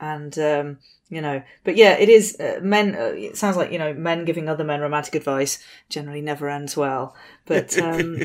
and 0.00 0.38
um 0.38 0.78
you 1.10 1.22
know, 1.22 1.42
but 1.64 1.76
yeah, 1.76 1.92
it 1.92 2.08
is 2.08 2.38
uh, 2.38 2.60
men. 2.62 2.94
Uh, 2.94 3.12
it 3.16 3.36
sounds 3.36 3.56
like 3.56 3.72
you 3.72 3.78
know 3.78 3.94
men 3.94 4.24
giving 4.24 4.48
other 4.48 4.64
men 4.64 4.80
romantic 4.80 5.14
advice 5.14 5.62
generally 5.88 6.20
never 6.20 6.50
ends 6.50 6.76
well. 6.76 7.16
But 7.46 7.78
um, 7.78 8.20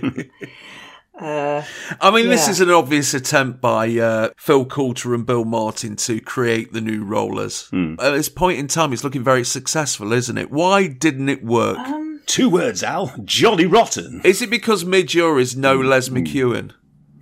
uh, 1.19 1.64
I 2.01 2.11
mean, 2.11 2.27
this 2.27 2.49
is 2.49 2.60
an 2.60 2.69
obvious 2.69 3.14
attempt 3.14 3.61
by 3.61 3.89
uh, 3.97 4.30
Phil 4.35 4.65
Coulter 4.65 5.14
and 5.14 5.26
Bill 5.26 5.45
Martin 5.45 5.95
to 5.97 6.19
create 6.19 6.73
the 6.73 6.81
new 6.81 7.05
Rollers. 7.05 7.69
At 7.99 8.11
this 8.11 8.27
point 8.27 8.60
in 8.60 8.68
time, 8.68 8.91
it's 8.91 9.03
looking 9.05 9.23
very 9.23 9.45
successful, 9.45 10.11
isn't 10.11 10.38
it? 10.38 10.51
Why 10.51 10.88
didn't 10.88 11.30
it 11.30 11.43
work? 11.43 11.77
Two 12.26 12.50
words, 12.50 12.84
Al. 12.84 13.14
Johnny 13.24 13.66
Rotten. 13.66 14.22
is 14.24 14.41
it 14.41 14.50
because 14.50 14.86
Midge 14.86 15.16
is 15.16 15.56
no 15.56 15.76
Les 15.76 16.10
McKeown? 16.10 16.74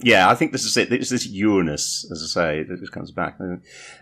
Yeah, 0.04 0.30
I 0.30 0.36
think 0.36 0.52
this 0.52 0.66
is 0.66 0.78
it. 0.78 0.92
It's 0.92 1.10
this 1.10 1.28
Uranus, 1.28 2.10
as 2.12 2.24
I 2.24 2.26
say, 2.26 2.64
that 2.64 2.80
just 2.80 2.92
comes 2.92 3.12
back. 3.12 3.38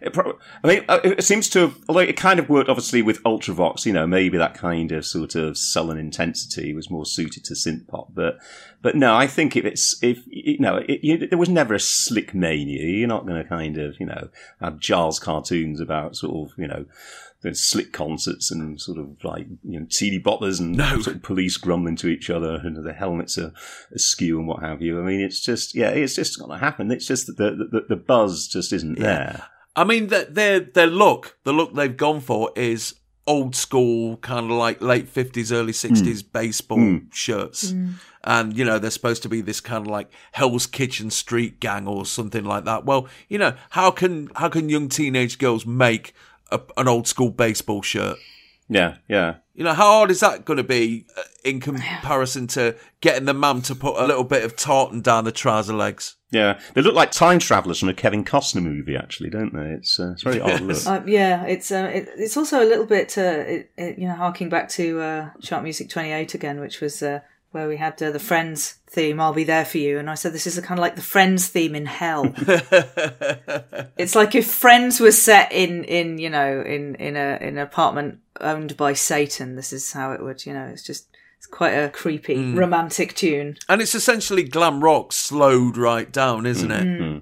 It 0.01 0.13
pro- 0.13 0.37
I 0.63 0.67
mean, 0.67 0.85
uh, 0.87 0.99
it 1.03 1.23
seems 1.23 1.49
to 1.49 1.59
have, 1.59 1.77
although 1.89 1.99
it 1.99 2.15
kind 2.15 2.39
of 2.39 2.47
worked 2.47 2.69
obviously 2.69 3.01
with 3.01 3.21
Ultravox, 3.23 3.85
you 3.85 3.91
know, 3.91 4.07
maybe 4.07 4.37
that 4.37 4.53
kind 4.53 4.91
of 4.93 5.05
sort 5.05 5.35
of 5.35 5.57
sullen 5.57 5.97
intensity 5.97 6.73
was 6.73 6.89
more 6.89 7.05
suited 7.05 7.43
to 7.45 7.53
synth 7.53 7.87
pop. 7.87 8.13
But, 8.13 8.37
but 8.81 8.95
no, 8.95 9.13
I 9.13 9.27
think 9.27 9.57
if 9.57 9.65
it's, 9.65 10.01
if, 10.01 10.23
you 10.27 10.59
know, 10.59 10.77
it, 10.87 11.03
you, 11.03 11.27
there 11.27 11.39
was 11.39 11.49
never 11.49 11.73
a 11.73 11.79
Slik 11.79 12.33
mania. 12.33 12.85
You're 12.85 13.07
not 13.07 13.25
going 13.25 13.41
to 13.41 13.49
kind 13.49 13.77
of, 13.77 13.99
you 13.99 14.05
know, 14.05 14.29
have 14.61 14.79
Giles 14.79 15.19
cartoons 15.19 15.81
about 15.81 16.15
sort 16.15 16.49
of, 16.49 16.57
you 16.57 16.67
know, 16.67 16.85
the 17.41 17.49
Slik 17.49 17.93
concerts 17.93 18.51
and 18.51 18.79
sort 18.79 18.97
of 18.97 19.15
like 19.23 19.47
you 19.63 19.79
know 19.79 19.85
seedy 19.89 20.21
boppers 20.21 20.59
and 20.59 20.75
No. 20.75 20.99
sort 20.99 21.17
of 21.17 21.23
police 21.23 21.57
grumbling 21.57 21.95
to 21.97 22.07
each 22.07 22.29
other 22.29 22.59
and 22.63 22.75
the 22.85 22.93
helmets 22.93 23.37
are 23.37 23.53
askew 23.93 24.39
and 24.39 24.47
what 24.47 24.61
have 24.61 24.81
you. 24.81 24.99
I 24.99 25.03
mean, 25.03 25.21
it's 25.21 25.39
just 25.39 25.75
yeah, 25.75 25.89
it's 25.89 26.15
just 26.15 26.37
going 26.37 26.51
to 26.51 26.63
happen. 26.63 26.91
It's 26.91 27.07
just 27.07 27.27
that 27.27 27.37
the, 27.37 27.51
the 27.51 27.85
the 27.89 27.95
buzz 27.95 28.47
just 28.47 28.73
isn't 28.73 28.99
there. 28.99 29.43
I 29.75 29.85
mean, 29.85 30.07
that 30.07 30.35
their 30.35 30.59
their 30.59 30.87
look, 30.87 31.37
the 31.43 31.53
look 31.53 31.73
they've 31.73 31.95
gone 31.95 32.19
for 32.19 32.51
is 32.55 32.95
old 33.25 33.55
school, 33.55 34.17
kind 34.17 34.51
of 34.51 34.57
like 34.57 34.81
late 34.81 35.07
fifties, 35.07 35.51
early 35.51 35.71
hmm. 35.71 35.87
sixties 35.87 36.23
baseball 36.23 36.79
hmm. 36.79 36.97
shirts, 37.11 37.71
hmm. 37.71 37.91
and 38.25 38.57
you 38.57 38.65
know 38.65 38.79
they're 38.79 38.91
supposed 38.91 39.23
to 39.23 39.29
be 39.29 39.39
this 39.39 39.61
kind 39.61 39.85
of 39.85 39.91
like 39.91 40.11
Hell's 40.33 40.65
Kitchen 40.65 41.09
street 41.11 41.59
gang 41.61 41.87
or 41.87 42.05
something 42.05 42.43
like 42.43 42.65
that. 42.65 42.83
Well, 42.85 43.07
you 43.29 43.37
know 43.37 43.53
how 43.69 43.91
can 43.91 44.29
how 44.35 44.49
can 44.49 44.67
young 44.67 44.89
teenage 44.89 45.37
girls 45.37 45.65
make 45.65 46.13
a, 46.51 46.61
an 46.77 46.87
old 46.87 47.07
school 47.07 47.29
baseball 47.29 47.81
shirt? 47.81 48.17
Yeah, 48.69 48.97
yeah. 49.07 49.37
You 49.55 49.63
know, 49.63 49.73
how 49.73 49.87
hard 49.87 50.11
is 50.11 50.19
that 50.19 50.45
going 50.45 50.57
to 50.57 50.63
be 50.63 51.05
uh, 51.17 51.23
in 51.43 51.59
comparison 51.59 52.47
to 52.47 52.77
getting 53.01 53.25
the 53.25 53.33
mum 53.33 53.61
to 53.63 53.75
put 53.75 53.97
a 53.97 54.05
little 54.05 54.23
bit 54.23 54.45
of 54.45 54.55
tartan 54.55 55.01
down 55.01 55.25
the 55.25 55.31
trouser 55.31 55.73
legs? 55.73 56.15
Yeah, 56.31 56.59
they 56.75 56.81
look 56.81 56.93
like 56.93 57.11
time 57.11 57.39
travelers 57.39 57.79
from 57.79 57.89
a 57.89 57.93
Kevin 57.93 58.23
Costner 58.23 58.61
movie, 58.61 58.95
actually, 58.95 59.31
don't 59.31 59.53
they? 59.53 59.71
It's 59.71 59.99
uh, 59.99 60.11
it's 60.11 60.21
very 60.21 60.39
odd 60.39 60.61
look. 60.61 60.85
Uh, 60.85 61.01
yeah, 61.07 61.43
it's 61.45 61.71
uh, 61.71 61.89
it, 61.91 62.07
it's 62.17 62.37
also 62.37 62.63
a 62.63 62.69
little 62.69 62.85
bit 62.85 63.17
uh, 63.17 63.21
it, 63.21 63.71
it, 63.75 63.97
you 63.97 64.07
know 64.07 64.13
harking 64.13 64.47
back 64.47 64.69
to 64.69 65.01
uh, 65.01 65.29
chart 65.41 65.63
music 65.63 65.89
twenty 65.89 66.11
eight 66.11 66.35
again, 66.35 66.59
which 66.59 66.79
was 66.81 67.01
uh, 67.01 67.21
where 67.51 67.67
we 67.67 67.77
had 67.77 68.01
uh, 68.01 68.11
the 68.11 68.19
Friends 68.19 68.77
theme. 68.87 69.19
I'll 69.19 69.33
be 69.33 69.43
there 69.43 69.65
for 69.65 69.77
you, 69.77 69.97
and 69.97 70.09
I 70.09 70.15
said 70.15 70.33
this 70.33 70.47
is 70.47 70.57
a 70.57 70.61
kind 70.61 70.79
of 70.79 70.81
like 70.81 70.95
the 70.95 71.01
Friends 71.01 71.47
theme 71.47 71.75
in 71.75 71.85
hell. 71.85 72.33
it's 73.97 74.15
like 74.15 74.35
if 74.35 74.49
Friends 74.49 74.99
was 74.99 75.21
set 75.21 75.51
in 75.51 75.83
in 75.85 76.17
you 76.17 76.29
know 76.29 76.61
in 76.61 76.95
in 76.95 77.15
a 77.15 77.37
in 77.41 77.49
an 77.49 77.59
apartment 77.59 78.19
owned 78.39 78.77
by 78.77 78.93
Satan. 78.93 79.55
This 79.55 79.73
is 79.73 79.91
how 79.91 80.11
it 80.11 80.23
would 80.23 80.45
you 80.45 80.53
know. 80.53 80.65
It's 80.65 80.83
just 80.83 81.07
it's 81.37 81.47
quite 81.47 81.71
a 81.71 81.89
creepy 81.89 82.53
romantic 82.53 83.15
tune. 83.15 83.57
And 83.67 83.81
it's 83.81 83.95
essentially 83.95 84.43
glam 84.43 84.83
rock 84.83 85.13
slowed 85.13 85.77
right 85.77 86.11
down, 86.11 86.45
isn't 86.45 86.71
it? 86.71 86.83
Mm. 86.83 87.21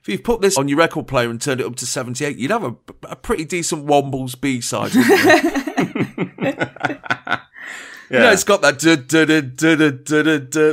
If 0.00 0.08
you 0.08 0.18
put 0.20 0.40
this 0.40 0.56
on 0.56 0.68
your 0.68 0.78
record 0.78 1.08
player 1.08 1.30
and 1.30 1.40
turned 1.40 1.60
it 1.60 1.66
up 1.66 1.74
to 1.76 1.86
78, 1.86 2.36
you'd 2.36 2.52
have 2.52 2.62
a, 2.62 2.76
a 3.08 3.16
pretty 3.16 3.44
decent 3.44 3.86
Wombles 3.86 4.40
B 4.40 4.60
side. 4.60 4.92
Yeah. 8.10 8.18
You 8.18 8.24
know, 8.24 8.32
it's 8.32 8.44
got 8.44 8.62
that 8.62 8.78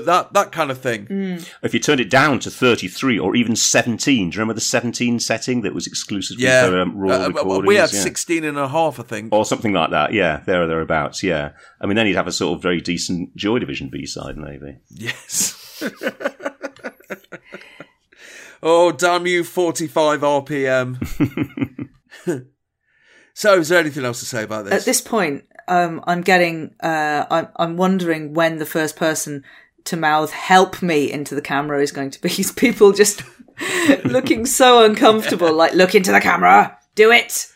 that 0.06 0.34
that 0.34 0.52
kind 0.52 0.72
of 0.72 0.80
thing. 0.80 1.08
Mm. 1.08 1.50
If 1.64 1.74
you 1.74 1.80
turned 1.80 2.00
it 2.00 2.10
down 2.10 2.40
to 2.40 2.52
33 2.52 3.18
or 3.18 3.36
even 3.36 3.56
17, 3.56 4.30
do 4.30 4.36
you 4.36 4.40
remember 4.40 4.54
the 4.54 4.62
17 4.62 5.20
setting 5.20 5.62
that 5.62 5.74
was 5.74 5.88
exclusive 5.88 6.40
yeah. 6.40 6.68
for 6.68 6.80
um, 6.80 6.96
raw 6.96 7.14
uh, 7.14 7.26
uh 7.26 7.30
recordings? 7.30 7.68
We 7.68 7.76
had 7.76 7.92
yeah. 7.92 8.02
16 8.02 8.44
and 8.44 8.58
a 8.58 8.68
half, 8.68 9.00
I 9.00 9.04
think. 9.04 9.34
Or 9.34 9.46
something 9.46 9.74
like 9.74 9.92
that, 9.92 10.14
yeah, 10.14 10.42
there 10.46 10.64
or 10.64 10.68
thereabouts, 10.68 11.24
yeah. 11.24 11.54
I 11.82 11.88
mean, 11.88 11.96
then 11.96 12.08
you'd 12.08 12.16
have 12.16 12.28
a 12.28 12.32
sort 12.32 12.58
of 12.58 12.62
very 12.62 12.82
decent 12.82 13.36
Joy 13.36 13.60
Division 13.60 13.90
B-side, 13.90 14.38
maybe. 14.38 14.78
Yes. 14.90 15.82
oh, 18.64 18.92
damn 18.92 19.26
you, 19.26 19.44
45 19.44 20.22
RPM. 20.22 21.90
So, 23.36 23.58
is 23.58 23.70
there 23.70 23.80
anything 23.80 24.06
else 24.06 24.20
to 24.20 24.26
say 24.26 24.44
about 24.44 24.66
this? 24.66 24.74
At 24.74 24.86
this 24.86 25.02
point, 25.02 25.44
um, 25.68 26.02
I'm 26.06 26.22
getting, 26.22 26.76
uh, 26.82 27.26
I'm, 27.30 27.48
I'm 27.58 27.78
wondering 27.78 28.34
when 28.34 28.58
the 28.58 28.66
first 28.66 28.96
person 28.96 29.44
to 29.86 29.98
mouth 29.98 30.32
"help 30.32 30.82
me" 30.82 31.12
into 31.12 31.36
the 31.36 31.42
camera 31.42 31.82
is 31.82 31.92
going 31.92 32.12
to 32.12 32.22
be. 32.22 32.30
These 32.36 32.52
people 32.52 32.92
just 32.94 33.24
looking 34.06 34.46
so 34.46 34.84
uncomfortable. 34.90 35.54
Like, 35.54 35.74
look 35.74 35.96
into 35.96 36.12
the 36.12 36.22
camera, 36.22 36.78
do 36.96 37.12
it. 37.12 37.48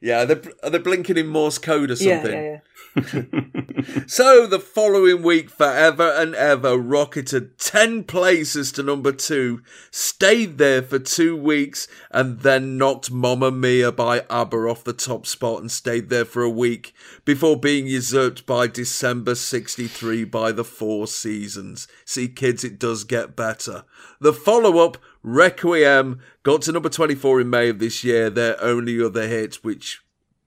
yeah, 0.00 0.22
are 0.22 0.26
they, 0.26 0.50
are 0.62 0.70
they 0.70 0.78
blinking 0.78 1.16
in 1.16 1.26
Morse 1.26 1.58
code 1.58 1.90
or 1.90 1.94
Yeah, 1.94 2.22
something? 2.22 2.32
yeah, 2.32 2.50
yeah. 2.52 2.58
So 4.06 4.46
the 4.46 4.60
following 4.60 5.22
week, 5.22 5.50
Forever 5.50 6.14
and 6.16 6.34
Ever 6.34 6.78
rocketed 6.78 7.58
10 7.58 8.04
places 8.04 8.72
to 8.72 8.82
number 8.82 9.12
two, 9.12 9.62
stayed 9.90 10.58
there 10.58 10.80
for 10.80 10.98
two 10.98 11.36
weeks, 11.36 11.86
and 12.10 12.40
then 12.40 12.78
knocked 12.78 13.10
Mamma 13.10 13.50
Mia 13.50 13.92
by 13.92 14.24
ABBA 14.30 14.56
off 14.56 14.84
the 14.84 14.92
top 14.92 15.26
spot 15.26 15.60
and 15.60 15.70
stayed 15.70 16.08
there 16.08 16.24
for 16.24 16.42
a 16.42 16.50
week 16.50 16.94
before 17.24 17.58
being 17.58 17.86
usurped 17.86 18.46
by 18.46 18.66
December 18.66 19.34
63 19.34 20.24
by 20.24 20.50
the 20.50 20.64
Four 20.64 21.06
Seasons. 21.06 21.86
See, 22.04 22.28
kids, 22.28 22.64
it 22.64 22.78
does 22.78 23.04
get 23.04 23.36
better. 23.36 23.84
The 24.20 24.32
follow 24.32 24.78
up, 24.78 24.96
Requiem, 25.22 26.20
got 26.42 26.62
to 26.62 26.72
number 26.72 26.88
24 26.88 27.42
in 27.42 27.50
May 27.50 27.68
of 27.68 27.80
this 27.80 28.04
year, 28.04 28.30
their 28.30 28.62
only 28.62 29.02
other 29.02 29.26
hit, 29.26 29.56
which 29.56 30.02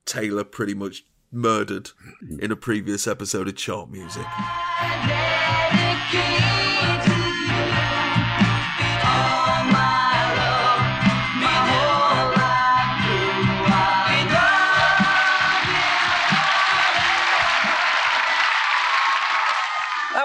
Taylor 0.05 0.43
pretty 0.43 0.73
much 0.73 1.05
murdered 1.31 1.91
in 2.39 2.51
a 2.51 2.55
previous 2.55 3.07
episode 3.07 3.47
of 3.47 3.55
Chart 3.55 3.89
Music. 3.89 4.25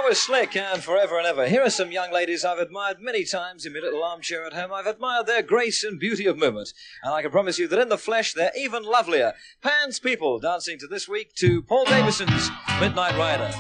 Sarah 0.03 0.15
Slik 0.15 0.57
and 0.57 0.83
Forever 0.83 1.17
and 1.17 1.27
Ever. 1.29 1.47
Here 1.47 1.63
are 1.63 1.71
some 1.71 1.93
young 1.93 2.13
ladies 2.13 2.45
I've 2.45 2.59
admired 2.59 2.97
many 3.01 3.25
times 3.25 3.65
in 3.65 3.73
my 3.73 3.79
little 3.79 4.03
armchair 4.03 4.45
at 4.45 4.53
home. 4.53 4.73
I've 4.73 4.87
admired 4.87 5.29
their 5.29 5.43
grace 5.43 5.85
and 5.85 6.01
beauty 6.01 6.27
of 6.27 6.37
movement. 6.37 6.73
And 7.05 7.15
I 7.15 7.23
can 7.23 7.31
promise 7.31 7.57
you 7.57 7.69
that 7.69 7.79
in 7.79 7.89
the 7.89 7.97
flesh, 7.97 8.33
they're 8.33 8.51
even 8.57 8.83
lovelier. 8.83 9.35
Pan's 9.63 10.01
People 10.01 10.41
dancing 10.41 10.77
to 10.81 10.89
this 10.89 11.09
week 11.09 11.37
to 11.37 11.63
Paul 11.63 11.85
Davidson's 11.85 12.51
Midnight 12.81 13.17
Rider. 13.17 13.53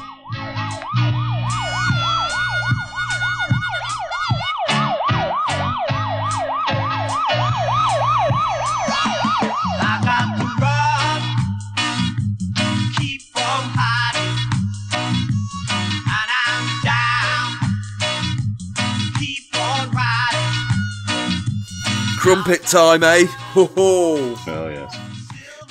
Crumpet 22.23 22.63
time, 22.63 23.03
eh? 23.03 23.25
Ho 23.27 23.67
ho. 23.67 24.37
Oh, 24.47 24.69
yes. 24.69 24.97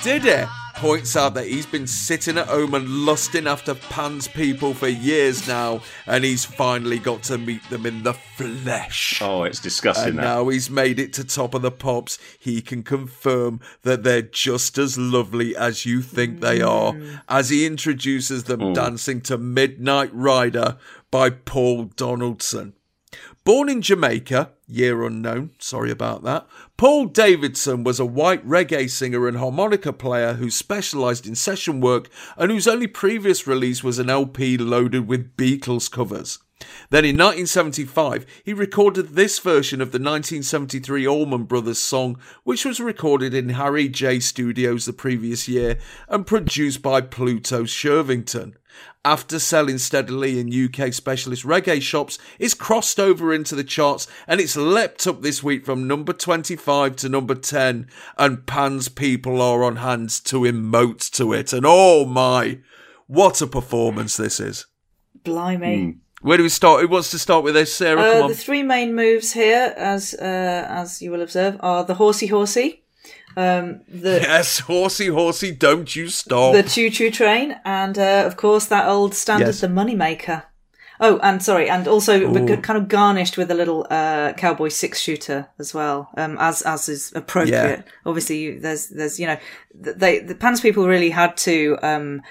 Did 0.02 0.26
it? 0.26 0.46
Points 0.74 1.16
out 1.16 1.32
that 1.32 1.46
he's 1.46 1.64
been 1.64 1.86
sitting 1.86 2.36
at 2.36 2.46
home 2.46 2.74
and 2.74 3.06
lusting 3.06 3.46
after 3.46 3.74
Pan's 3.74 4.28
people 4.28 4.74
for 4.74 4.86
years 4.86 5.48
now, 5.48 5.80
and 6.06 6.24
he's 6.24 6.44
finally 6.44 6.98
got 6.98 7.22
to 7.22 7.38
meet 7.38 7.66
them 7.70 7.86
in 7.86 8.02
the 8.02 8.12
flesh. 8.12 9.22
Oh, 9.22 9.44
it's 9.44 9.60
disgusting. 9.60 10.10
And 10.10 10.18
that. 10.18 10.24
now 10.24 10.48
he's 10.48 10.68
made 10.68 11.00
it 11.00 11.14
to 11.14 11.24
top 11.24 11.54
of 11.54 11.62
the 11.62 11.70
pops. 11.70 12.18
He 12.38 12.60
can 12.60 12.82
confirm 12.82 13.58
that 13.80 14.02
they're 14.02 14.20
just 14.20 14.76
as 14.76 14.98
lovely 14.98 15.56
as 15.56 15.86
you 15.86 16.02
think 16.02 16.42
they 16.42 16.60
are, 16.60 16.94
as 17.30 17.48
he 17.48 17.64
introduces 17.64 18.44
them 18.44 18.74
dancing 18.74 19.22
to 19.22 19.38
Midnight 19.38 20.10
Rider 20.12 20.76
by 21.10 21.30
Paul 21.30 21.84
Donaldson. 21.96 22.74
Born 23.44 23.68
in 23.68 23.82
Jamaica, 23.82 24.52
year 24.68 25.04
unknown, 25.04 25.50
sorry 25.58 25.90
about 25.90 26.22
that, 26.22 26.46
Paul 26.76 27.06
Davidson 27.06 27.82
was 27.82 27.98
a 27.98 28.06
white 28.06 28.46
reggae 28.46 28.88
singer 28.88 29.26
and 29.26 29.36
harmonica 29.36 29.92
player 29.92 30.34
who 30.34 30.48
specialised 30.48 31.26
in 31.26 31.34
session 31.34 31.80
work 31.80 32.08
and 32.36 32.52
whose 32.52 32.68
only 32.68 32.86
previous 32.86 33.44
release 33.44 33.82
was 33.82 33.98
an 33.98 34.08
LP 34.08 34.56
loaded 34.56 35.08
with 35.08 35.36
Beatles 35.36 35.90
covers. 35.90 36.38
Then 36.90 37.04
in 37.04 37.16
1975, 37.16 38.24
he 38.44 38.52
recorded 38.52 39.10
this 39.10 39.40
version 39.40 39.80
of 39.80 39.90
the 39.90 39.98
1973 39.98 41.04
Allman 41.04 41.42
Brothers 41.42 41.80
song, 41.80 42.20
which 42.44 42.64
was 42.64 42.78
recorded 42.78 43.34
in 43.34 43.48
Harry 43.48 43.88
J 43.88 44.20
Studios 44.20 44.84
the 44.84 44.92
previous 44.92 45.48
year 45.48 45.78
and 46.08 46.24
produced 46.24 46.80
by 46.80 47.00
Pluto 47.00 47.64
Shervington. 47.64 48.54
After 49.04 49.40
selling 49.40 49.78
steadily 49.78 50.38
in 50.38 50.52
UK 50.52 50.92
specialist 50.92 51.44
reggae 51.44 51.82
shops, 51.82 52.18
it's 52.38 52.54
crossed 52.54 53.00
over 53.00 53.34
into 53.34 53.56
the 53.56 53.64
charts 53.64 54.06
and 54.28 54.40
it's 54.40 54.56
leapt 54.56 55.08
up 55.08 55.22
this 55.22 55.42
week 55.42 55.64
from 55.66 55.88
number 55.88 56.12
25 56.12 56.94
to 56.96 57.08
number 57.08 57.34
10. 57.34 57.88
And 58.16 58.46
Pan's 58.46 58.88
people 58.88 59.42
are 59.42 59.64
on 59.64 59.76
hand 59.76 60.10
to 60.26 60.42
emote 60.42 61.10
to 61.12 61.32
it. 61.32 61.52
And 61.52 61.64
oh 61.66 62.04
my, 62.04 62.60
what 63.08 63.42
a 63.42 63.48
performance 63.48 64.16
this 64.16 64.38
is. 64.38 64.66
Blimey. 65.24 65.96
Where 66.20 66.36
do 66.36 66.44
we 66.44 66.48
start? 66.48 66.82
Who 66.82 66.88
wants 66.88 67.10
to 67.10 67.18
start 67.18 67.42
with 67.42 67.54
this, 67.54 67.74
Sarah? 67.74 68.00
Uh, 68.00 68.12
Come 68.12 68.22
on. 68.22 68.30
the 68.30 68.36
three 68.36 68.62
main 68.62 68.94
moves 68.94 69.32
here, 69.32 69.74
as 69.76 70.14
uh, 70.14 70.66
as 70.68 71.02
you 71.02 71.10
will 71.10 71.20
observe, 71.20 71.56
are 71.58 71.84
the 71.84 71.94
horsey 71.94 72.28
horsey, 72.28 72.81
um, 73.36 73.80
the 73.88 74.20
Yes, 74.22 74.60
horsey, 74.60 75.08
horsey, 75.08 75.52
don't 75.52 75.94
you 75.96 76.08
stop. 76.08 76.54
the 76.54 76.62
choo 76.62 76.90
choo 76.90 77.10
train, 77.10 77.56
and 77.64 77.98
uh, 77.98 78.24
of 78.26 78.36
course 78.36 78.66
that 78.66 78.86
old 78.88 79.14
standard, 79.14 79.46
Yes. 79.46 79.60
the 79.60 79.68
moneymaker. 79.68 80.44
Oh, 81.00 81.18
and 81.18 81.42
sorry, 81.42 81.68
and 81.68 81.88
also 81.88 82.20
Ooh. 82.20 82.30
we're 82.30 82.56
kind 82.58 82.78
of 82.80 82.86
garnished 82.88 83.36
with 83.36 83.50
a 83.50 83.54
little 83.54 83.86
uh, 83.90 84.34
cowboy 84.34 84.68
six 84.68 85.00
shooter 85.00 85.48
as 85.58 85.74
well, 85.74 86.08
um, 86.16 86.36
as 86.38 86.62
as 86.62 86.88
is 86.88 87.12
appropriate. 87.16 87.78
Yeah. 87.78 87.82
Obviously, 88.06 88.38
you- 88.38 88.60
there's 88.60 88.86
there's 88.88 89.18
you 89.18 89.26
know 89.26 89.36
th- 89.82 89.96
they 89.96 90.18
the 90.20 90.34
Pans 90.36 90.60
people 90.60 90.86
really 90.86 91.10
had 91.10 91.36
to. 91.38 91.76
Um, 91.82 92.22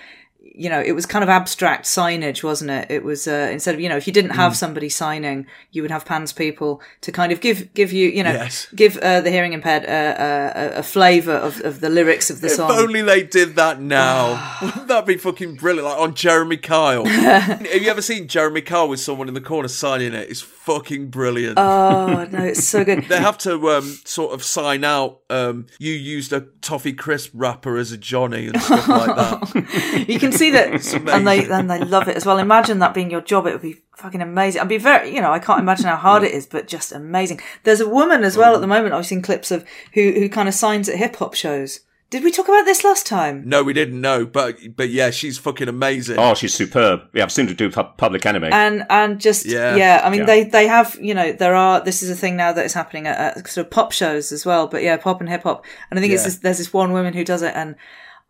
you 0.53 0.69
know, 0.69 0.81
it 0.81 0.91
was 0.91 1.05
kind 1.05 1.23
of 1.23 1.29
abstract 1.29 1.85
signage, 1.85 2.43
wasn't 2.43 2.71
it? 2.71 2.91
It 2.91 3.03
was 3.03 3.27
uh, 3.27 3.49
instead 3.51 3.73
of 3.75 3.81
you 3.81 3.87
know, 3.89 3.97
if 3.97 4.05
you 4.07 4.13
didn't 4.13 4.31
have 4.31 4.51
Mm. 4.53 4.55
somebody 4.55 4.89
signing, 4.89 5.47
you 5.71 5.81
would 5.81 5.91
have 5.91 6.03
Pans 6.05 6.33
people 6.33 6.81
to 7.01 7.11
kind 7.11 7.31
of 7.31 7.39
give 7.39 7.73
give 7.73 7.93
you 7.93 8.09
you 8.09 8.23
know 8.23 8.31
Yes. 8.33 8.67
give 8.75 8.97
uh, 8.97 9.21
the 9.21 9.31
hearing 9.31 9.53
impaired 9.53 9.85
uh, 9.85 9.87
uh, 10.21 10.51
a, 10.75 10.79
a 10.79 10.83
flavour 10.83 11.33
of, 11.33 11.61
of 11.61 11.79
the 11.79 11.89
lyrics 11.89 12.29
of 12.29 12.41
the 12.41 12.49
song. 12.49 12.69
if 12.71 12.77
only 12.77 13.01
they 13.01 13.23
did 13.23 13.55
that 13.55 13.79
now. 13.79 14.57
Wouldn't 14.61 14.87
that 14.89 15.05
be 15.05 15.17
fucking 15.17 15.55
brilliant? 15.55 15.87
Like 15.87 15.99
on 15.99 16.13
Jeremy 16.15 16.57
Kyle. 16.57 17.05
Have 17.05 17.65
you 17.81 17.89
ever 17.89 18.01
seen 18.01 18.27
Jeremy 18.27 18.61
Kyle 18.61 18.89
with 18.89 18.99
someone 18.99 19.27
in 19.27 19.33
the 19.33 19.41
corner 19.41 19.67
signing 19.69 20.13
it? 20.13 20.29
It's 20.29 20.41
fucking 20.61 21.07
brilliant. 21.07 21.57
Oh 21.57 22.27
no, 22.31 22.43
it's 22.43 22.67
so 22.67 22.85
good. 22.85 23.05
They 23.11 23.19
have 23.19 23.37
to 23.39 23.71
um, 23.71 23.97
sort 24.05 24.33
of 24.33 24.43
sign 24.43 24.83
out. 24.83 25.21
Um, 25.29 25.67
you 25.79 25.91
used 25.91 26.31
a 26.31 26.41
toffee 26.61 26.93
crisp 26.93 27.31
wrapper 27.33 27.77
as 27.77 27.91
a 27.91 27.97
Johnny 27.97 28.47
and 28.47 28.61
stuff 28.61 28.87
like 28.87 29.15
that. 29.15 30.05
you 30.07 30.19
can 30.19 30.31
see 30.31 30.51
that, 30.51 30.93
and 31.09 31.27
they 31.27 31.49
and 31.49 31.69
they 31.69 31.79
love 31.79 32.07
it 32.07 32.15
as 32.15 32.25
well. 32.25 32.37
Imagine 32.37 32.79
that 32.79 32.93
being 32.93 33.09
your 33.09 33.21
job; 33.21 33.47
it 33.47 33.53
would 33.53 33.61
be 33.61 33.81
fucking 33.97 34.21
amazing. 34.21 34.61
I'd 34.61 34.69
be 34.69 34.77
very, 34.77 35.13
you 35.13 35.21
know, 35.21 35.31
I 35.31 35.39
can't 35.39 35.59
imagine 35.59 35.87
how 35.87 35.97
hard 35.97 36.23
it 36.23 36.31
is, 36.31 36.45
but 36.45 36.67
just 36.67 36.91
amazing. 36.91 37.41
There's 37.63 37.81
a 37.81 37.89
woman 37.89 38.23
as 38.23 38.37
well 38.37 38.55
at 38.55 38.61
the 38.61 38.67
moment. 38.67 38.93
I've 38.93 39.05
seen 39.05 39.21
clips 39.21 39.51
of 39.51 39.65
who 39.93 40.11
who 40.11 40.29
kind 40.29 40.47
of 40.47 40.53
signs 40.53 40.87
at 40.87 40.97
hip 40.97 41.15
hop 41.17 41.33
shows. 41.33 41.81
Did 42.11 42.25
we 42.25 42.31
talk 42.31 42.49
about 42.49 42.65
this 42.65 42.83
last 42.83 43.05
time? 43.07 43.43
No, 43.45 43.63
we 43.63 43.71
didn't 43.71 43.99
know, 44.01 44.25
but 44.25 44.57
but 44.75 44.89
yeah, 44.89 45.11
she's 45.11 45.37
fucking 45.37 45.69
amazing. 45.69 46.19
Oh, 46.19 46.33
she's 46.35 46.53
superb. 46.53 46.99
Yeah, 47.13 47.23
I've 47.23 47.31
seen 47.31 47.47
her 47.47 47.53
do 47.53 47.71
pu- 47.71 47.85
Public 47.95 48.25
Enemy, 48.25 48.49
And 48.51 48.85
and 48.89 49.19
just 49.19 49.45
Yeah. 49.45 49.77
yeah, 49.77 50.01
I 50.03 50.09
mean 50.09 50.19
Yeah. 50.19 50.25
they 50.25 50.43
they 50.43 50.67
have 50.67 50.97
you 51.01 51.13
know 51.13 51.31
there 51.31 51.55
are 51.55 51.81
this 51.81 52.03
is 52.03 52.09
a 52.09 52.15
thing 52.15 52.35
now 52.35 52.51
that 52.51 52.65
is 52.65 52.73
happening 52.73 53.07
at, 53.07 53.37
at 53.37 53.47
sort 53.47 53.65
of 53.65 53.71
pop 53.71 53.93
shows 53.93 54.33
as 54.33 54.45
well. 54.45 54.67
But 54.67 54.83
yeah, 54.83 54.97
pop 54.97 55.21
and 55.21 55.29
hip 55.29 55.43
hop, 55.43 55.65
and 55.89 55.97
I 55.97 56.01
think 56.01 56.13
it's 56.13 56.25
this, 56.25 56.35
there's 56.39 56.57
this 56.57 56.73
one 56.73 56.91
woman 56.91 57.13
who 57.13 57.23
does 57.23 57.41
it, 57.43 57.53
and 57.55 57.75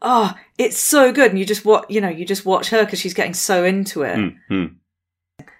oh, 0.03 0.31
it's 0.59 0.77
so 0.77 1.11
good, 1.11 1.31
and 1.31 1.39
you 1.39 1.45
just 1.45 1.65
watch 1.65 1.85
you 1.89 2.01
know 2.01 2.09
you 2.09 2.23
just 2.23 2.45
watch 2.45 2.69
her 2.69 2.85
because 2.85 2.99
she's 2.99 3.15
getting 3.15 3.33
so 3.33 3.63
into 3.63 4.03
it. 4.03 4.33
Hmm. 4.47 4.65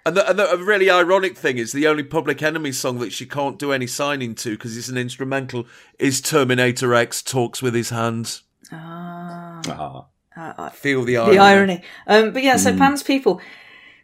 And 0.04 0.16
the, 0.16 0.28
and 0.28 0.38
the 0.38 0.56
really 0.58 0.90
ironic 0.90 1.36
thing 1.36 1.58
is 1.58 1.72
the 1.72 1.86
only 1.86 2.02
Public 2.02 2.42
Enemy 2.42 2.72
song 2.72 2.98
that 2.98 3.12
she 3.12 3.24
can't 3.24 3.58
do 3.58 3.70
any 3.72 3.86
signing 3.86 4.34
to 4.36 4.50
because 4.50 4.76
it's 4.76 4.88
an 4.88 4.98
instrumental 4.98 5.66
is 5.98 6.20
Terminator 6.20 6.92
X 6.94 7.22
talks 7.22 7.62
with 7.62 7.74
his 7.74 7.90
hands. 7.90 8.42
Ah. 8.72 10.06
Uh, 10.36 10.70
Feel 10.70 11.04
the 11.04 11.18
irony. 11.18 11.36
the 11.36 11.42
irony. 11.42 11.82
Um, 12.06 12.32
but 12.32 12.42
yeah, 12.42 12.56
so 12.56 12.76
Pan's 12.76 13.02
people. 13.02 13.40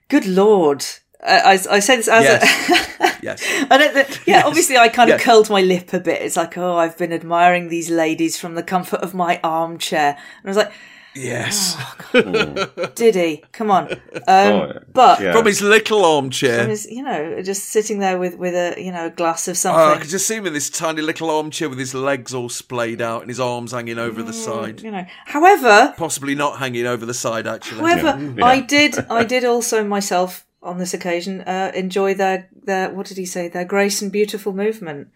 Good 0.08 0.26
lord. 0.26 0.84
I, 1.26 1.38
I, 1.40 1.52
I 1.52 1.78
say 1.80 1.96
this 1.96 2.06
as 2.08 2.24
a. 2.26 3.08
Yes. 3.22 3.42
I 3.70 3.76
don't. 3.78 3.94
Th- 3.94 4.06
yeah, 4.26 4.36
Yes. 4.36 4.44
obviously, 4.46 4.76
I 4.76 4.88
kind 4.88 5.10
of 5.10 5.18
Yes. 5.18 5.24
curled 5.24 5.50
my 5.50 5.62
lip 5.62 5.92
a 5.92 6.00
bit. 6.00 6.22
It's 6.22 6.36
like, 6.36 6.56
oh, 6.58 6.76
I've 6.76 6.96
been 6.96 7.12
admiring 7.12 7.68
these 7.68 7.90
ladies 7.90 8.38
from 8.38 8.54
the 8.54 8.62
comfort 8.62 9.00
of 9.00 9.14
my 9.14 9.40
armchair, 9.42 10.10
and 10.10 10.44
I 10.44 10.48
was 10.48 10.56
like, 10.56 10.72
Yes. 11.18 11.76
did 12.94 13.14
he? 13.14 13.44
Come 13.52 13.70
on. 13.70 13.92
Um, 13.92 13.98
Oh, 14.28 14.72
but 14.92 15.20
yeah. 15.20 15.32
From 15.32 15.46
his 15.46 15.60
little 15.60 16.04
armchair. 16.04 16.60
from 16.60 16.70
his, 16.70 16.86
you 16.86 17.02
know, 17.02 17.42
just 17.42 17.66
sitting 17.66 17.98
there 17.98 18.18
with 18.18 18.36
with 18.36 18.54
a 18.54 18.80
you 18.82 18.92
know 18.92 19.06
a 19.06 19.10
glass 19.10 19.48
of 19.48 19.56
Oh, 19.66 19.94
I 19.94 19.98
could 19.98 20.08
just 20.10 20.26
see 20.26 20.36
him 20.36 20.46
in 20.46 20.52
this 20.52 20.70
tiny 20.70 21.02
little 21.02 21.30
armchair 21.30 21.68
with 21.68 21.78
his 21.78 21.94
legs 21.94 22.32
all 22.34 22.48
splayed 22.48 23.00
out 23.02 23.22
and 23.22 23.28
his 23.30 23.40
arms 23.40 23.72
hanging 23.72 23.98
over 23.98 24.22
the 24.22 24.32
side. 24.32 24.80
you 24.82 24.90
know. 24.90 25.04
However, 25.26 25.94
Possibly 25.96 26.34
not 26.34 26.58
hanging 26.58 26.86
over 26.86 27.04
the 27.04 27.14
side, 27.14 27.46
actually. 27.46 27.80
However, 27.80 28.32
Yeah. 28.36 28.44
I 28.44 28.60
did, 28.60 28.96
I 29.10 29.24
did 29.24 29.44
also 29.44 29.84
myself 29.84 30.46
on 30.62 30.78
this 30.78 30.92
occasion 30.94 31.40
uh, 31.42 31.70
enjoy 31.74 32.14
their 32.14 32.48
their 32.64 32.90
what 32.90 33.06
did 33.06 33.16
he 33.16 33.24
say 33.26 33.48
their 33.48 33.64
grace 33.64 34.02
and 34.02 34.10
beautiful 34.10 34.52
movement, 34.52 35.08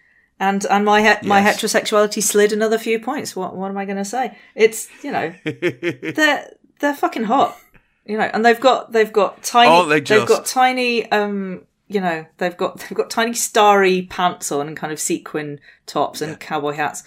and 0.43 0.67
and 0.67 0.85
my 0.85 1.01
he- 1.01 1.27
my 1.27 1.41
heterosexuality 1.41 2.21
slid 2.21 2.53
another 2.53 2.77
few 2.77 2.99
points. 2.99 3.37
What 3.37 3.55
what 3.55 3.71
am 3.71 3.79
I 3.79 3.85
going 3.85 3.97
to 3.97 4.05
say? 4.05 4.37
It's 4.57 4.89
you 5.05 5.13
know 5.13 5.33
they're 5.45 6.53
they're 6.81 6.95
fucking 6.95 7.25
hot, 7.25 7.57
you 8.05 8.19
know, 8.19 8.29
and 8.35 8.45
they've 8.45 8.59
got 8.59 8.91
they've 8.91 9.13
got 9.13 9.43
tiny 9.45 9.71
they 9.89 10.01
have 10.21 10.29
got 10.29 10.45
tiny 10.45 11.11
um 11.13 11.63
you 11.87 12.01
know 12.01 12.27
they've 12.39 12.57
got 12.57 12.81
they've 12.81 12.99
got 12.99 13.09
tiny 13.09 13.35
starry 13.35 14.03
pants 14.03 14.51
on 14.51 14.67
and 14.67 14.77
kind 14.77 14.93
of 14.93 14.99
sequin 14.99 15.61
tops 15.87 16.21
and 16.21 16.41
cowboy 16.41 16.73
hats, 16.73 17.05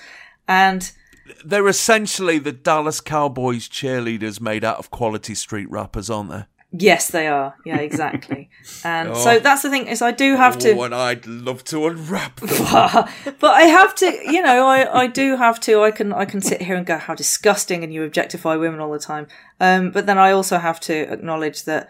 and 0.48 0.94
They're 1.44 1.68
essentially 1.68 2.40
the 2.40 2.54
Dallas 2.54 3.02
Cowboys 3.02 3.68
cheerleaders 3.68 4.40
made 4.40 4.64
out 4.64 4.78
of 4.78 4.92
quality 4.92 5.36
street 5.36 5.70
wrappers, 5.70 6.10
aren't 6.10 6.30
they? 6.30 6.46
Yes 6.78 7.10
they 7.10 7.28
are 7.28 7.56
yeah 7.66 7.78
exactly, 7.78 8.50
and 8.84 9.10
Oh. 9.10 9.14
so 9.16 9.40
that's 9.40 9.62
the 9.64 9.70
thing 9.70 9.88
is 9.88 10.02
I 10.02 10.12
do 10.12 10.36
have 10.36 10.58
to. 10.60 10.72
Oh, 10.78 10.84
and 10.84 10.94
I'd 10.96 11.26
love 11.26 11.64
to 11.66 11.86
unwrap 11.88 12.40
them. 12.40 12.50
but 13.40 13.52
I 13.52 13.64
have 13.64 13.96
to, 13.96 14.06
you 14.32 14.42
know, 14.42 14.68
I, 14.68 15.02
I 15.04 15.08
do 15.08 15.38
have 15.38 15.60
to. 15.62 15.82
I 15.84 15.92
can 15.92 16.14
I 16.14 16.26
can 16.26 16.42
sit 16.42 16.62
here 16.62 16.76
and 16.76 16.86
go, 16.86 16.98
how 16.98 17.16
disgusting, 17.16 17.84
and 17.84 17.94
you 17.94 18.04
objectify 18.04 18.56
women 18.56 18.80
all 18.80 18.92
the 18.92 19.00
time. 19.00 19.28
Um, 19.60 19.92
but 19.92 20.06
then 20.06 20.18
I 20.18 20.32
also 20.32 20.58
have 20.58 20.80
to 20.82 20.94
acknowledge 21.14 21.64
that 21.66 21.88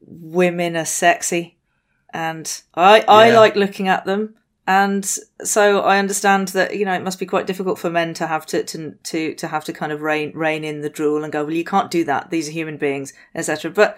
women 0.00 0.76
are 0.76 0.84
sexy, 0.84 1.56
and 2.12 2.62
I 2.74 3.04
I 3.08 3.28
Yeah. 3.28 3.40
like 3.40 3.56
looking 3.56 3.88
at 3.88 4.04
them, 4.04 4.34
and 4.66 5.04
so 5.42 5.80
I 5.80 5.98
understand 5.98 6.48
that 6.48 6.76
you 6.76 6.84
know 6.84 6.94
it 6.94 7.02
must 7.02 7.18
be 7.18 7.26
quite 7.26 7.46
difficult 7.46 7.78
for 7.78 7.90
men 7.90 8.14
to 8.14 8.26
have 8.26 8.46
to 8.46 8.62
to 8.64 8.92
to, 9.02 9.34
to 9.34 9.48
have 9.48 9.64
to 9.64 9.72
kind 9.72 9.92
of 9.92 10.00
rein 10.00 10.32
rein 10.34 10.64
in 10.64 10.80
the 10.80 10.88
drool 10.90 11.22
and 11.22 11.32
go, 11.32 11.44
well, 11.44 11.52
you 11.54 11.64
can't 11.64 11.90
do 11.90 12.04
that. 12.04 12.30
These 12.30 12.48
are 12.48 12.52
human 12.52 12.76
beings, 12.78 13.12
etc. 13.34 13.70
But 13.70 13.96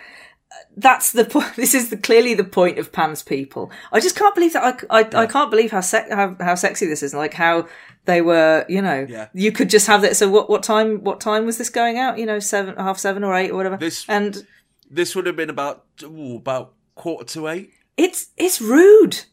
uh, 0.53 0.55
that's 0.77 1.13
the 1.13 1.25
point. 1.25 1.53
This 1.57 1.75
is 1.75 1.91
the, 1.91 1.97
clearly 1.97 2.35
the 2.35 2.45
point 2.45 2.79
of 2.79 2.91
Pan's 2.93 3.23
people. 3.23 3.71
I 3.93 4.01
just 4.01 4.17
can't 4.17 4.35
believe 4.35 4.53
that. 4.55 4.85
I, 4.91 5.01
I, 5.01 5.23
I 5.23 5.27
can't 5.27 5.51
believe 5.51 5.71
how, 5.71 5.81
sec- 5.81 6.11
how 6.11 6.37
how 6.41 6.55
sexy 6.57 6.87
this 6.87 7.03
is. 7.03 7.15
Like 7.15 7.35
how 7.35 7.69
they 8.05 8.21
were. 8.23 8.65
You 8.69 8.83
know, 8.83 9.07
Yeah. 9.09 9.29
you 9.35 9.53
could 9.53 9.71
just 9.71 9.87
have 9.87 10.03
that. 10.03 10.17
So 10.17 10.29
what 10.29 10.49
what 10.51 10.63
time 10.63 11.03
what 11.05 11.21
time 11.21 11.47
was 11.47 11.59
this 11.59 11.71
going 11.71 11.99
out? 11.99 12.19
You 12.19 12.27
know, 12.27 12.39
seven 12.41 12.77
half 12.77 12.99
seven 12.99 13.23
or 13.25 13.35
eight 13.37 13.51
or 13.51 13.57
whatever. 13.57 13.77
This- 13.77 14.05
and 14.09 14.47
This 14.91 15.15
would 15.15 15.27
have 15.27 15.37
been 15.37 15.51
about 15.51 15.85
ooh, 16.03 16.37
about 16.37 16.75
quarter 16.97 17.25
to 17.35 17.49
eight. 17.49 17.71
it's 17.97 18.29
it's 18.37 18.61
rude. 18.61 19.25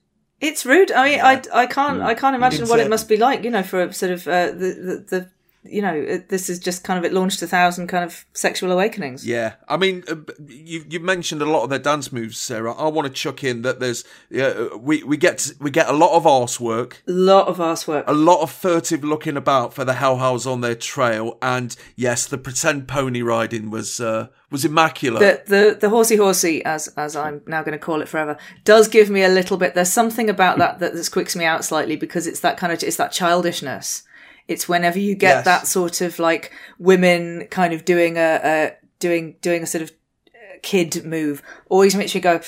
It's 0.43 0.65
rude. 0.65 0.91
I 0.91 1.09
mean, 1.09 1.21
I, 1.21 1.41
I 1.53 1.65
can't 1.65 2.01
I 2.01 2.13
can't 2.13 2.35
imagine 2.35 2.67
what 2.67 2.79
it 2.79 2.89
must 2.89 3.07
be 3.07 3.17
like. 3.17 3.43
You 3.45 3.49
know, 3.49 3.63
for 3.63 3.83
a 3.83 3.93
sort 3.93 4.11
of 4.11 4.27
uh, 4.27 4.47
the, 4.47 4.69
the 4.87 5.05
the 5.09 5.29
you 5.63 5.81
know 5.81 5.93
it, 5.93 6.29
this 6.29 6.49
is 6.49 6.59
just 6.59 6.83
kind 6.83 6.97
of 6.97 7.05
it 7.05 7.13
launched 7.13 7.41
a 7.41 7.47
thousand 7.47 7.87
kind 7.87 8.03
of 8.03 8.25
sexual 8.33 8.71
awakenings. 8.71 9.25
Yeah, 9.25 9.53
I 9.67 9.77
mean, 9.77 10.03
uh, 10.09 10.15
you 10.45 10.85
you 10.89 10.99
mentioned 10.99 11.41
a 11.41 11.45
lot 11.45 11.63
of 11.63 11.69
their 11.69 11.79
dance 11.79 12.11
moves, 12.11 12.37
Sarah. 12.37 12.73
I 12.73 12.87
want 12.87 13.07
to 13.07 13.13
chuck 13.13 13.43
in 13.43 13.61
that 13.63 13.79
there's 13.79 14.03
uh, 14.37 14.77
we 14.77 15.03
we 15.03 15.17
get 15.17 15.51
we 15.59 15.71
get 15.71 15.89
a 15.89 15.93
lot 15.93 16.15
of 16.15 16.27
arse 16.27 16.59
work, 16.59 17.01
lot 17.07 17.47
of 17.47 17.59
arse 17.61 17.87
work. 17.87 18.05
a 18.07 18.13
lot 18.13 18.41
of 18.41 18.51
furtive 18.51 19.03
looking 19.03 19.37
about 19.37 19.73
for 19.73 19.85
the 19.85 19.93
hellhounds 19.93 20.45
on 20.45 20.61
their 20.61 20.75
trail, 20.75 21.37
and 21.41 21.75
yes, 21.95 22.25
the 22.25 22.37
pretend 22.37 22.87
pony 22.87 23.21
riding 23.21 23.69
was 23.69 23.99
uh, 23.99 24.27
was 24.51 24.65
immaculate. 24.65 25.21
the 25.21 25.55
the 25.55 25.77
the 25.79 25.89
horsey 25.89 26.15
horsey 26.15 26.63
as 26.65 26.87
as 26.89 27.15
I'm 27.15 27.41
now 27.47 27.63
going 27.63 27.73
to 27.73 27.83
call 27.83 28.01
it 28.01 28.07
forever 28.07 28.37
does 28.63 28.87
give 28.87 29.09
me 29.09 29.23
a 29.23 29.29
little 29.29 29.57
bit. 29.57 29.73
There's 29.73 29.91
something 29.91 30.29
about 30.29 30.57
that 30.59 30.79
that 30.79 30.93
that 30.93 30.99
squicks 30.99 31.35
me 31.35 31.45
out 31.45 31.65
slightly 31.65 31.95
because 31.95 32.27
it's 32.27 32.41
that 32.41 32.57
kind 32.57 32.71
of 32.71 32.83
it's 32.83 32.97
that 32.97 33.11
childishness. 33.11 34.03
It's 34.47 34.67
whenever 34.67 34.99
you 34.99 35.15
get 35.15 35.37
Yes. 35.37 35.45
that 35.45 35.67
sort 35.67 36.01
of 36.01 36.19
like 36.19 36.51
women 36.79 37.47
kind 37.49 37.73
of 37.73 37.85
doing 37.85 38.17
a, 38.17 38.39
a 38.43 38.71
doing 38.99 39.35
doing 39.41 39.63
a 39.63 39.65
sort 39.65 39.81
of 39.83 39.91
uh, 40.33 40.57
kid 40.61 41.05
move 41.05 41.41
always 41.69 41.95
makes 41.95 42.13
you 42.13 42.21
go. 42.21 42.41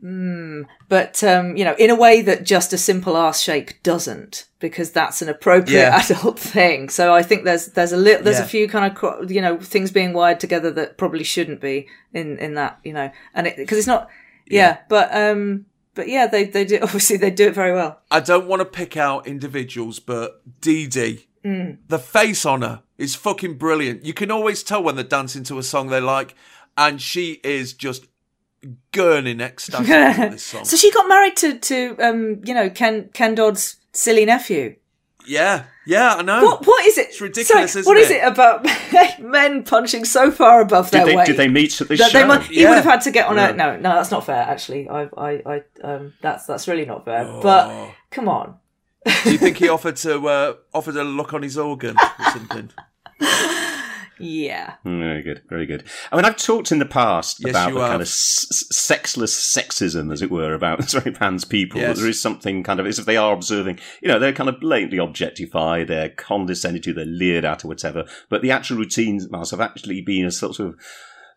Hmm. 0.00 0.62
But 0.88 1.24
um, 1.24 1.56
you 1.56 1.64
know, 1.64 1.74
in 1.76 1.90
a 1.90 1.94
way 1.96 2.22
that 2.22 2.44
just 2.44 2.72
a 2.72 2.78
simple 2.78 3.16
ass 3.16 3.40
shake 3.40 3.82
doesn't, 3.82 4.46
because 4.60 4.92
that's 4.92 5.22
an 5.22 5.28
appropriate 5.28 5.78
Yeah. 5.80 6.00
adult 6.10 6.38
thing. 6.38 6.88
So 6.88 7.12
I 7.12 7.22
think 7.22 7.44
there's 7.44 7.66
there's 7.68 7.92
a 7.92 7.96
little 7.96 8.22
there's 8.22 8.38
Yeah. 8.38 8.44
a 8.44 8.48
few 8.48 8.68
kind 8.68 8.96
of 8.96 9.30
you 9.30 9.40
know 9.40 9.58
things 9.58 9.90
being 9.90 10.12
wired 10.12 10.38
together 10.40 10.70
that 10.72 10.98
probably 10.98 11.24
shouldn't 11.24 11.60
be 11.60 11.88
in 12.12 12.38
in 12.38 12.54
that 12.54 12.78
you 12.84 12.92
know, 12.92 13.10
and 13.34 13.46
it 13.48 13.56
because 13.56 13.76
it's 13.78 13.86
not 13.88 14.08
yeah, 14.46 14.78
but 14.88 15.12
um 15.14 15.66
but 15.98 16.08
yeah 16.08 16.26
they 16.26 16.44
they 16.44 16.64
do 16.64 16.78
obviously 16.82 17.16
they 17.18 17.30
do 17.30 17.48
it 17.48 17.54
very 17.54 17.72
well. 17.74 18.00
I 18.10 18.20
don't 18.20 18.46
want 18.46 18.60
to 18.60 18.64
pick 18.80 18.96
out 18.96 19.26
individuals, 19.26 19.98
but 20.00 20.40
Dee 20.60 20.86
Dee, 20.86 21.26
Mm. 21.44 21.78
the 21.88 21.98
face 21.98 22.44
on 22.44 22.62
her 22.62 22.82
is 22.98 23.14
fucking 23.14 23.54
brilliant. 23.58 24.04
You 24.04 24.12
can 24.12 24.30
always 24.30 24.62
tell 24.64 24.82
when 24.82 24.96
they're 24.96 25.04
dancing 25.18 25.44
to 25.44 25.58
a 25.58 25.62
song 25.62 25.88
they 25.88 26.00
like, 26.00 26.34
and 26.76 27.00
she 27.00 27.40
is 27.44 27.72
just 27.72 28.06
gurning 28.92 29.40
ecstasy 29.40 29.82
with 30.18 30.32
this 30.32 30.42
song. 30.42 30.64
so 30.64 30.76
she 30.76 30.90
got 30.90 31.08
married 31.08 31.36
to 31.36 31.58
to 31.58 31.96
um 32.00 32.40
you 32.44 32.54
know 32.54 32.68
Ken 32.70 33.08
Ken 33.12 33.34
Dodd's 33.34 33.76
silly 33.92 34.24
nephew. 34.24 34.76
Yeah, 35.26 35.64
yeah, 35.88 36.14
I 36.16 36.22
know. 36.22 36.44
What 36.44 36.66
what 36.66 36.84
is 36.86 36.98
it? 36.98 37.08
It's 37.08 37.20
ridiculous, 37.20 37.72
Sorry, 37.72 37.80
isn't 37.80 37.90
what 37.90 37.96
is 37.96 38.10
it? 38.10 38.16
it 38.22 38.26
about 38.28 38.66
men 39.20 39.62
punching 39.64 40.04
so 40.04 40.30
far 40.30 40.60
above 40.60 40.90
Did 40.90 40.98
their 40.98 41.06
they, 41.06 41.16
weight? 41.16 41.26
did 41.26 41.36
they 41.38 41.48
meet 41.48 41.80
at 41.80 41.88
this 41.88 41.98
that 41.98 42.10
show? 42.10 42.18
they 42.20 42.26
might, 42.26 42.42
he 42.42 42.60
Yeah. 42.62 42.68
would 42.68 42.76
have 42.76 42.84
had 42.84 43.00
to 43.02 43.10
get 43.10 43.26
on 43.26 43.36
Yeah. 43.36 43.48
a 43.48 43.52
no 43.56 43.76
no 43.76 43.94
that's 43.94 44.10
not 44.10 44.24
fair 44.26 44.36
actually 44.42 44.88
I 44.88 45.08
I, 45.16 45.30
I 45.54 45.62
um 45.82 46.12
that's 46.20 46.44
that's 46.46 46.68
really 46.68 46.84
not 46.84 47.04
fair 47.04 47.24
Oh. 47.26 47.40
but 47.42 47.90
come 48.10 48.28
on 48.28 48.56
Do 49.24 49.32
you 49.32 49.38
think 49.38 49.56
he 49.56 49.68
offered 49.76 49.96
to 49.96 50.28
uh, 50.28 50.54
offered 50.74 50.96
a 50.96 51.04
look 51.04 51.32
on 51.32 51.42
his 51.42 51.56
organ 51.56 51.96
or 51.98 52.24
something? 52.32 52.70
yeah 54.20 54.74
Very 54.84 55.22
good, 55.22 55.42
very 55.48 55.66
good. 55.66 55.84
I 56.12 56.16
mean, 56.16 56.24
I've 56.24 56.36
talked 56.36 56.72
in 56.72 56.78
the 56.78 56.86
past 56.86 57.38
Yes, 57.40 57.50
about 57.50 57.72
the 57.74 57.80
have. 57.80 57.88
kind 57.90 58.02
of 58.02 58.08
s- 58.08 58.46
s- 58.50 58.64
sexless 58.76 59.34
sexism, 59.34 60.12
as 60.12 60.22
it 60.22 60.30
were, 60.30 60.54
about 60.54 60.82
sorry, 60.90 61.12
Pan's 61.12 61.44
people. 61.44 61.80
Yes. 61.80 61.98
There 61.98 62.08
is 62.08 62.20
something 62.20 62.62
kind 62.62 62.80
of 62.80 62.86
as 62.86 62.98
if 62.98 63.06
they 63.06 63.16
are 63.16 63.32
observing, 63.32 63.78
you 64.02 64.08
know, 64.08 64.18
they're 64.18 64.32
kind 64.32 64.48
of 64.48 64.60
blatantly 64.60 64.98
objectified, 64.98 65.88
they're 65.88 66.08
condescended 66.10 66.82
to, 66.84 66.92
they're 66.92 67.04
leered 67.04 67.44
at, 67.44 67.64
or 67.64 67.68
whatever. 67.68 68.04
But 68.28 68.42
the 68.42 68.50
actual 68.50 68.76
routines 68.78 69.30
must 69.30 69.50
have 69.50 69.60
actually 69.60 70.00
been 70.02 70.24
a 70.26 70.30
sort 70.30 70.60
of 70.60 70.76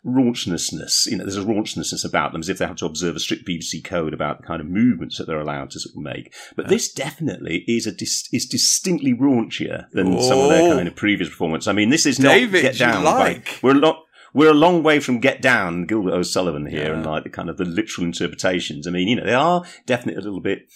raunchness. 0.04 1.06
You 1.06 1.16
know, 1.16 1.24
there's 1.24 1.36
a 1.36 1.42
raunchness 1.44 2.04
about 2.04 2.32
them, 2.32 2.40
as 2.40 2.48
if 2.48 2.58
they 2.58 2.66
have 2.66 2.76
to 2.76 2.86
observe 2.86 3.16
a 3.16 3.20
strict 3.20 3.46
BBC 3.46 3.82
code 3.84 4.12
about 4.14 4.40
the 4.40 4.46
kind 4.46 4.60
of 4.60 4.66
movements 4.66 5.18
that 5.18 5.26
they're 5.26 5.40
allowed 5.40 5.70
to 5.70 5.80
sort 5.80 5.94
of 5.96 6.02
make. 6.02 6.34
But 6.56 6.68
this 6.68 6.92
definitely 6.92 7.64
is 7.68 7.86
a 7.86 7.92
dis- 7.92 8.28
is 8.32 8.46
distinctly 8.46 9.14
raunchier 9.14 9.86
than 9.92 10.20
some 10.20 10.38
of 10.38 10.48
their 10.50 10.62
Oh. 10.72 10.76
kind 10.76 10.88
of 10.88 10.96
previous 10.96 11.28
performance. 11.28 11.66
I 11.66 11.72
mean, 11.72 11.90
this 11.90 12.06
is 12.06 12.18
David, 12.18 12.62
not 12.64 12.72
get 12.72 12.78
down. 12.78 13.04
by- 13.04 13.18
like. 13.18 13.58
we're 13.62 13.72
a 13.76 13.80
lot. 13.80 14.04
We're 14.34 14.50
a 14.50 14.54
long 14.54 14.82
way 14.82 14.98
from 14.98 15.20
Get 15.20 15.42
Down, 15.42 15.84
Gilbert 15.84 16.14
O'Sullivan 16.14 16.64
here, 16.64 16.86
Yeah. 16.86 16.94
and 16.94 17.04
like 17.04 17.24
the 17.24 17.28
kind 17.28 17.50
of 17.50 17.58
the 17.58 17.66
literal 17.66 18.06
interpretations. 18.06 18.86
I 18.86 18.90
mean, 18.90 19.06
you 19.06 19.16
know, 19.16 19.26
they 19.26 19.34
are 19.34 19.62
definitely 19.84 20.22
a 20.22 20.24
little 20.24 20.40
bit, 20.40 20.68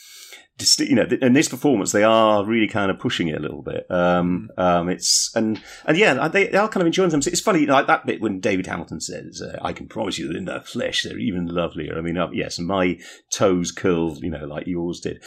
you 0.79 0.95
know, 0.95 1.07
in 1.21 1.35
this 1.35 1.49
performance, 1.49 1.93
they 1.93 2.03
are 2.03 2.45
really 2.45 2.69
kind 2.69 2.91
of 2.91 2.99
pushing 2.99 3.29
it 3.29 3.37
a 3.37 3.41
little 3.41 3.63
bit. 3.63 3.91
Um, 3.91 4.51
um, 4.57 4.89
it's 4.89 5.31
and 5.35 5.61
and 5.85 5.97
yeah, 5.97 6.29
they, 6.29 6.47
they 6.47 6.59
are 6.59 6.69
kind 6.69 6.81
of 6.83 6.87
enjoying 6.87 7.11
them. 7.11 7.21
It's 7.25 7.41
funny, 7.41 7.67
like 7.67 7.87
that 7.87 8.07
bit 8.07 8.21
when 8.21 8.41
David 8.41 8.67
Hamilton 8.67 9.01
says, 9.01 9.43
uh, 9.43 9.59
"I 9.61 9.73
can 9.73 9.87
promise 9.87 10.19
you 10.19 10.29
that 10.29 10.37
in 10.37 10.47
their 10.47 10.63
flesh, 10.63 11.03
they're 11.03 11.19
even 11.19 11.47
lovelier." 11.47 11.99
I 11.99 12.01
mean, 12.01 12.17
uh, 12.17 12.31
yes, 12.33 12.59
my 12.59 12.99
toes 13.31 13.71
curled, 13.71 14.23
you 14.23 14.31
know, 14.31 14.47
like 14.47 14.67
yours 14.67 15.01
did. 15.01 15.23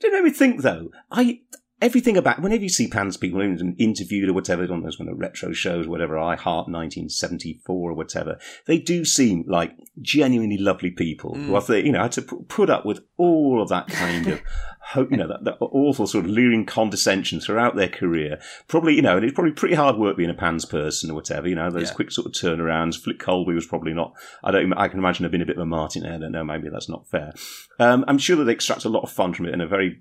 Do 0.00 0.06
you 0.06 0.12
know 0.12 0.22
me 0.22 0.30
think 0.30 0.62
though? 0.62 0.90
I 1.10 1.40
everything 1.80 2.16
about 2.16 2.40
whenever 2.42 2.62
you 2.62 2.68
see 2.68 2.88
Pan's 2.88 3.16
people 3.16 3.40
interviewed 3.40 4.28
or 4.28 4.32
whatever 4.32 4.62
on 4.72 4.82
those 4.82 4.96
kind 4.96 5.08
of 5.10 5.18
retro 5.18 5.52
shows, 5.52 5.86
whatever, 5.86 6.18
I 6.18 6.36
Heart 6.36 6.68
1974 6.68 7.90
or 7.90 7.94
whatever, 7.94 8.38
they 8.66 8.78
do 8.78 9.04
seem 9.04 9.44
like 9.46 9.76
genuinely 10.00 10.58
lovely 10.58 10.90
people 10.90 11.34
who 11.34 11.54
have, 11.54 11.68
you 11.70 11.92
know, 11.92 12.02
had 12.02 12.12
to 12.12 12.22
put 12.22 12.70
up 12.70 12.84
with 12.84 13.00
all 13.16 13.62
of 13.62 13.68
that 13.68 13.88
kind 13.88 14.26
of. 14.28 14.40
ho- 14.80 15.06
You 15.10 15.16
know 15.18 15.28
that, 15.28 15.44
that 15.44 15.58
awful 15.60 16.06
sort 16.06 16.24
of 16.24 16.30
leering 16.30 16.64
condescension 16.64 17.40
throughout 17.40 17.76
their 17.76 17.88
career. 17.88 18.40
Probably, 18.68 18.94
you 18.94 19.02
know, 19.02 19.16
and 19.16 19.24
it's 19.24 19.34
probably 19.34 19.52
pretty 19.52 19.74
hard 19.74 19.96
work 19.96 20.16
being 20.16 20.30
a 20.30 20.34
Pan's 20.34 20.64
person 20.64 21.10
or 21.10 21.14
whatever. 21.14 21.46
You 21.48 21.54
know, 21.56 21.70
those 21.70 21.90
Yeah. 21.90 21.94
quick 21.94 22.10
sort 22.10 22.26
of 22.26 22.32
turnarounds. 22.32 22.96
Flick 22.96 23.18
Colby 23.18 23.54
was 23.54 23.66
probably 23.66 23.92
not. 23.94 24.14
I 24.42 24.50
don't. 24.50 24.72
I 24.74 24.88
can 24.88 24.98
imagine 24.98 25.24
have 25.24 25.32
been 25.32 25.42
a 25.42 25.46
bit 25.46 25.56
of 25.56 25.62
a 25.62 25.66
Martin. 25.66 26.06
I 26.06 26.18
don't 26.18 26.32
know. 26.32 26.44
Maybe 26.44 26.68
that's 26.70 26.88
not 26.88 27.08
fair. 27.08 27.32
Um, 27.78 28.04
I'm 28.08 28.18
sure 28.18 28.36
that 28.36 28.44
they 28.44 28.52
extract 28.52 28.84
a 28.84 28.88
lot 28.88 29.02
of 29.02 29.10
fun 29.12 29.34
from 29.34 29.46
it 29.46 29.54
in 29.54 29.60
a 29.60 29.66
very 29.66 30.00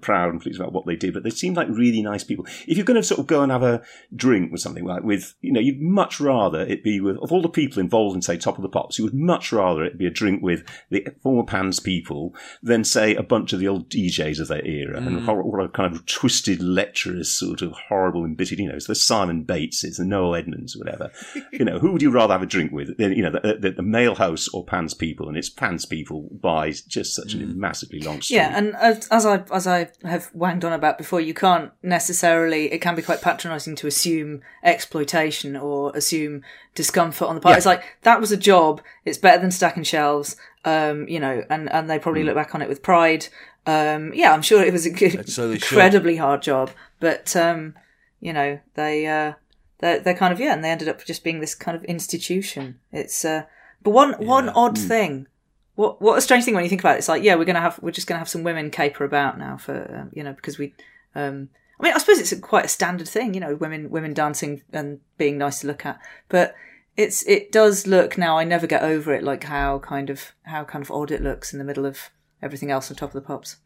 proud 0.00 0.30
and 0.30 0.40
pleased 0.40 0.60
about 0.60 0.72
what 0.72 0.86
they 0.86 0.96
did. 0.96 1.14
But 1.14 1.24
they 1.24 1.30
seem 1.30 1.54
like 1.54 1.68
really 1.68 2.02
nice 2.02 2.24
people. 2.24 2.46
If 2.66 2.76
you're 2.76 2.84
going 2.84 3.00
to 3.00 3.02
sort 3.02 3.20
of 3.20 3.26
go 3.26 3.42
and 3.42 3.50
have 3.50 3.62
a 3.62 3.82
drink 4.14 4.52
with 4.52 4.60
something 4.60 4.84
like 4.84 5.02
with, 5.02 5.34
you 5.40 5.52
know, 5.52 5.60
you'd 5.60 5.80
much 5.80 6.20
rather 6.20 6.60
it 6.60 6.84
be 6.84 7.00
with 7.00 7.16
of 7.18 7.32
all 7.32 7.42
the 7.42 7.48
people 7.48 7.80
involved 7.80 8.14
in 8.14 8.22
say 8.22 8.36
Top 8.36 8.56
of 8.56 8.62
the 8.62 8.68
Pops, 8.68 8.98
you 8.98 9.04
would 9.04 9.14
much 9.14 9.52
rather 9.52 9.84
it 9.84 9.98
be 9.98 10.06
a 10.06 10.10
drink 10.10 10.42
with 10.42 10.64
the 10.90 11.06
former 11.22 11.44
Pans 11.44 11.80
people 11.80 12.34
than 12.62 12.84
say 12.84 13.14
a 13.14 13.22
bunch 13.22 13.52
of 13.52 13.60
the 13.60 13.68
old 13.68 13.88
DJs 13.88 14.40
of 14.40 14.48
their 14.48 14.64
era 14.64 14.98
and 14.98 15.18
mm. 15.18 15.24
hor- 15.24 15.42
what 15.42 15.64
a 15.64 15.68
kind 15.68 15.94
of 15.94 16.06
twisted 16.06 16.62
lecturers, 16.62 17.30
sort 17.30 17.62
of 17.62 17.72
horrible, 17.88 18.24
embittered. 18.24 18.58
You 18.58 18.68
know, 18.68 18.74
it's 18.74 18.86
the 18.86 18.94
Simon 18.94 19.44
Bateses, 19.44 19.96
the 19.96 20.04
Noel 20.04 20.34
Edmonds, 20.34 20.76
whatever. 20.76 21.10
you 21.52 21.64
know, 21.64 21.78
who 21.78 21.92
would 21.92 22.02
you 22.02 22.10
rather 22.10 22.34
have 22.34 22.42
a 22.42 22.46
drink 22.46 22.72
with? 22.72 22.94
You 22.98 23.22
know, 23.22 23.30
the, 23.30 23.58
the, 23.60 23.70
the 23.70 23.82
male 23.82 24.14
hosts 24.14 24.48
or 24.52 24.64
Pans 24.64 24.94
people, 24.94 25.28
and 25.28 25.36
it's 25.36 25.48
Pans 25.48 25.86
people 25.86 26.28
by 26.32 26.70
just 26.70 27.14
such 27.14 27.34
a 27.34 27.38
mm. 27.38 27.54
massively 27.54 28.00
long 28.00 28.20
street. 28.22 28.36
Yeah, 28.36 28.56
and 28.56 28.76
as, 28.76 29.08
as 29.08 29.26
I 29.26 29.42
as 29.52 29.61
I 29.66 29.90
have 30.04 30.30
wanged 30.34 30.64
on 30.64 30.72
about 30.72 30.98
before, 30.98 31.20
you 31.20 31.34
can't 31.34 31.70
necessarily. 31.82 32.72
It 32.72 32.80
can 32.80 32.94
be 32.94 33.02
quite 33.02 33.20
patronising 33.22 33.76
to 33.76 33.86
assume 33.86 34.40
exploitation 34.62 35.56
or 35.56 35.92
assume 35.94 36.42
discomfort 36.74 37.28
on 37.28 37.34
the 37.34 37.40
part. 37.40 37.52
Yeah. 37.52 37.56
It's 37.58 37.66
like 37.66 37.84
that 38.02 38.20
was 38.20 38.32
a 38.32 38.36
job. 38.36 38.82
It's 39.04 39.18
better 39.18 39.40
than 39.40 39.50
stacking 39.50 39.84
shelves. 39.84 40.36
Um, 40.64 41.08
you 41.08 41.18
know, 41.20 41.44
and 41.50 41.70
and 41.72 41.88
they 41.90 41.98
Mm. 41.98 42.02
probably 42.02 42.24
look 42.24 42.34
back 42.36 42.54
on 42.54 42.62
it 42.62 42.68
with 42.68 42.82
pride. 42.82 43.26
Um, 43.66 44.12
yeah, 44.14 44.32
I'm 44.32 44.42
sure 44.42 44.62
it 44.62 44.72
was 44.72 44.86
a 44.86 44.90
good, 44.90 45.28
So 45.28 45.48
they 45.48 45.58
should. 45.58 45.72
incredibly 45.72 46.16
hard 46.16 46.42
job, 46.42 46.70
but 47.00 47.34
um, 47.36 47.74
you 48.20 48.32
know, 48.32 48.58
they 48.74 49.06
uh, 49.06 49.32
they're, 49.78 50.00
they're 50.00 50.14
kind 50.14 50.32
of 50.32 50.40
yeah, 50.40 50.52
and 50.52 50.64
they 50.64 50.70
ended 50.70 50.88
up 50.88 51.04
just 51.04 51.22
being 51.24 51.40
this 51.40 51.54
kind 51.54 51.76
of 51.76 51.84
institution. 51.84 52.78
It's 52.92 53.24
uh, 53.24 53.44
but 53.82 53.90
one 53.90 54.12
one 54.14 54.48
odd 54.50 54.76
Mm. 54.76 54.88
thing. 54.88 55.26
What 55.74 56.02
what 56.02 56.18
a 56.18 56.20
strange 56.20 56.44
thing 56.44 56.54
when 56.54 56.64
you 56.64 56.68
think 56.68 56.82
about 56.82 56.96
it. 56.96 56.98
It's 56.98 57.08
like 57.08 57.22
yeah, 57.22 57.34
we're 57.34 57.44
gonna 57.44 57.60
have 57.60 57.78
we're 57.82 57.90
just 57.90 58.06
gonna 58.06 58.18
have 58.18 58.28
some 58.28 58.42
women 58.42 58.70
caper 58.70 59.04
about 59.04 59.38
now 59.38 59.56
for 59.56 60.00
um, 60.00 60.10
you 60.12 60.22
know 60.22 60.32
because 60.32 60.58
we. 60.58 60.74
Um, 61.14 61.50
I 61.80 61.84
mean, 61.84 61.94
I 61.94 61.98
suppose 61.98 62.20
it's 62.20 62.30
a, 62.30 62.38
quite 62.38 62.66
a 62.66 62.68
standard 62.68 63.08
thing, 63.08 63.34
you 63.34 63.40
know, 63.40 63.56
women 63.56 63.90
women 63.90 64.14
dancing 64.14 64.62
and 64.72 65.00
being 65.18 65.38
nice 65.38 65.60
to 65.60 65.66
look 65.66 65.84
at. 65.84 65.98
But 66.28 66.54
it's 66.96 67.26
it 67.26 67.50
does 67.50 67.86
look 67.86 68.18
now. 68.18 68.38
I 68.38 68.44
never 68.44 68.66
get 68.66 68.82
over 68.82 69.12
it, 69.12 69.24
like 69.24 69.44
how 69.44 69.78
kind 69.78 70.10
of 70.10 70.32
how 70.44 70.64
kind 70.64 70.84
of 70.84 70.90
odd 70.90 71.10
it 71.10 71.22
looks 71.22 71.52
in 71.52 71.58
the 71.58 71.64
middle 71.64 71.86
of 71.86 72.10
everything 72.42 72.70
else 72.70 72.90
on 72.90 72.96
top 72.96 73.10
of 73.10 73.14
the 73.14 73.26
pops. 73.26 73.56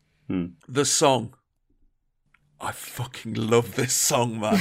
The 0.68 0.84
song. 0.84 1.34
I 2.58 2.72
fucking 2.72 3.34
love 3.34 3.74
this 3.74 3.92
song, 3.92 4.40
man. 4.40 4.54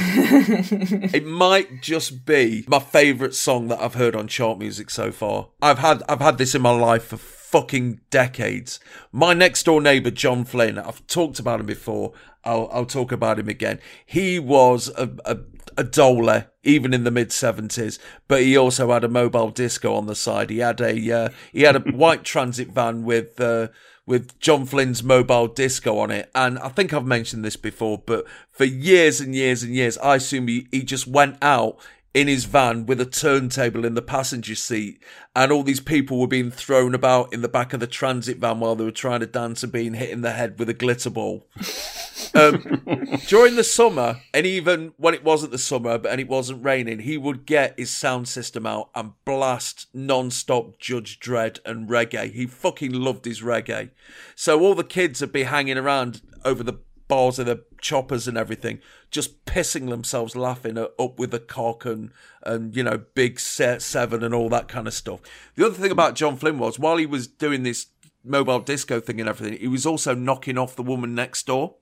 it 1.14 1.24
might 1.24 1.80
just 1.80 2.26
be 2.26 2.62
my 2.68 2.78
favourite 2.78 3.32
song 3.32 3.68
that 3.68 3.80
I've 3.80 3.94
heard 3.94 4.14
on 4.14 4.28
chart 4.28 4.58
music 4.58 4.90
so 4.90 5.10
far. 5.10 5.48
I've 5.62 5.78
had 5.78 6.02
I've 6.08 6.20
had 6.20 6.36
this 6.36 6.54
in 6.54 6.60
my 6.60 6.70
life 6.70 7.04
for 7.04 7.16
fucking 7.56 8.00
decades. 8.10 8.78
My 9.12 9.32
next 9.32 9.62
door 9.62 9.80
neighbour, 9.80 10.10
John 10.10 10.44
Flynn, 10.44 10.78
I've 10.78 11.06
talked 11.06 11.38
about 11.38 11.60
him 11.60 11.66
before. 11.66 12.12
I'll 12.44 12.68
I'll 12.70 12.84
talk 12.84 13.12
about 13.12 13.38
him 13.38 13.48
again. 13.48 13.80
He 14.04 14.38
was 14.38 14.90
a 14.90 15.10
a, 15.24 15.38
a 15.78 15.84
doler. 15.84 16.48
even 16.64 16.92
in 16.92 17.04
the 17.04 17.10
mid 17.10 17.32
seventies. 17.32 17.98
But 18.28 18.42
he 18.42 18.58
also 18.58 18.92
had 18.92 19.04
a 19.04 19.08
mobile 19.08 19.50
disco 19.50 19.94
on 19.94 20.06
the 20.06 20.14
side. 20.14 20.50
He 20.50 20.58
had 20.58 20.82
a 20.82 21.12
uh, 21.12 21.28
he 21.50 21.62
had 21.62 21.76
a 21.76 21.80
white 21.96 22.24
transit 22.24 22.68
van 22.68 23.04
with. 23.04 23.40
Uh, 23.40 23.68
with 24.06 24.38
John 24.38 24.66
Flynn's 24.66 25.02
mobile 25.02 25.48
disco 25.48 25.98
on 25.98 26.12
it. 26.12 26.30
And 26.32 26.60
I 26.60 26.68
think 26.68 26.92
I've 26.92 27.04
mentioned 27.04 27.44
this 27.44 27.56
before, 27.56 27.98
but 27.98 28.24
for 28.52 28.64
years 28.64 29.20
and 29.20 29.34
years 29.34 29.64
and 29.64 29.74
years, 29.74 29.98
I 29.98 30.14
assume 30.14 30.46
he, 30.46 30.68
he 30.70 30.84
just 30.84 31.08
went 31.08 31.38
out 31.42 31.76
in 32.16 32.28
his 32.28 32.46
van 32.46 32.86
with 32.86 32.98
a 32.98 33.04
turntable 33.04 33.84
in 33.84 33.92
the 33.92 34.00
passenger 34.00 34.54
seat, 34.54 34.98
and 35.34 35.52
all 35.52 35.62
these 35.62 35.80
people 35.80 36.18
were 36.18 36.26
being 36.26 36.50
thrown 36.50 36.94
about 36.94 37.30
in 37.30 37.42
the 37.42 37.48
back 37.48 37.74
of 37.74 37.80
the 37.80 37.86
transit 37.86 38.38
van 38.38 38.58
while 38.58 38.74
they 38.74 38.84
were 38.84 38.90
trying 38.90 39.20
to 39.20 39.26
dance 39.26 39.62
and 39.62 39.70
being 39.70 39.92
hit 39.92 40.08
in 40.08 40.22
the 40.22 40.32
head 40.32 40.58
with 40.58 40.70
a 40.70 40.72
glitter 40.72 41.10
ball. 41.10 41.46
um, 42.34 43.20
during 43.26 43.56
the 43.56 43.62
summer, 43.62 44.22
and 44.32 44.46
even 44.46 44.94
when 44.96 45.12
it 45.12 45.24
wasn't 45.24 45.52
the 45.52 45.58
summer, 45.58 45.98
but 45.98 46.10
and 46.10 46.18
it 46.18 46.26
wasn't 46.26 46.64
raining, 46.64 47.00
he 47.00 47.18
would 47.18 47.44
get 47.44 47.78
his 47.78 47.90
sound 47.90 48.28
system 48.28 48.64
out 48.64 48.88
and 48.94 49.12
blast 49.26 49.88
non-stop 49.92 50.78
Judge 50.78 51.20
Dread 51.20 51.60
and 51.66 51.86
reggae. 51.86 52.32
He 52.32 52.46
fucking 52.46 52.94
loved 52.94 53.26
his 53.26 53.42
reggae. 53.42 53.90
So 54.34 54.58
all 54.60 54.74
the 54.74 54.84
kids 54.84 55.20
would 55.20 55.32
be 55.32 55.42
hanging 55.42 55.76
around 55.76 56.22
over 56.46 56.62
the 56.62 56.78
bars 57.08 57.38
of 57.38 57.46
the 57.46 57.64
choppers 57.80 58.26
and 58.26 58.36
everything, 58.36 58.80
just 59.10 59.44
pissing 59.44 59.88
themselves 59.88 60.36
laughing 60.36 60.76
at, 60.78 60.90
up 60.98 61.18
with 61.18 61.30
the 61.30 61.38
cock 61.38 61.84
and 61.84 62.10
and 62.42 62.76
you 62.76 62.82
know 62.82 63.02
big 63.14 63.40
set 63.40 63.82
seven 63.82 64.22
and 64.22 64.34
all 64.34 64.48
that 64.48 64.68
kind 64.68 64.86
of 64.86 64.94
stuff. 64.94 65.20
The 65.54 65.66
other 65.66 65.74
thing 65.74 65.90
about 65.90 66.14
John 66.14 66.36
Flynn 66.36 66.58
was 66.58 66.78
while 66.78 66.96
he 66.96 67.06
was 67.06 67.26
doing 67.26 67.62
this 67.62 67.86
mobile 68.24 68.60
disco 68.60 69.00
thing 69.00 69.20
and 69.20 69.28
everything, 69.28 69.58
he 69.58 69.68
was 69.68 69.86
also 69.86 70.14
knocking 70.14 70.58
off 70.58 70.76
the 70.76 70.82
woman 70.82 71.14
next 71.14 71.46
door. 71.46 71.76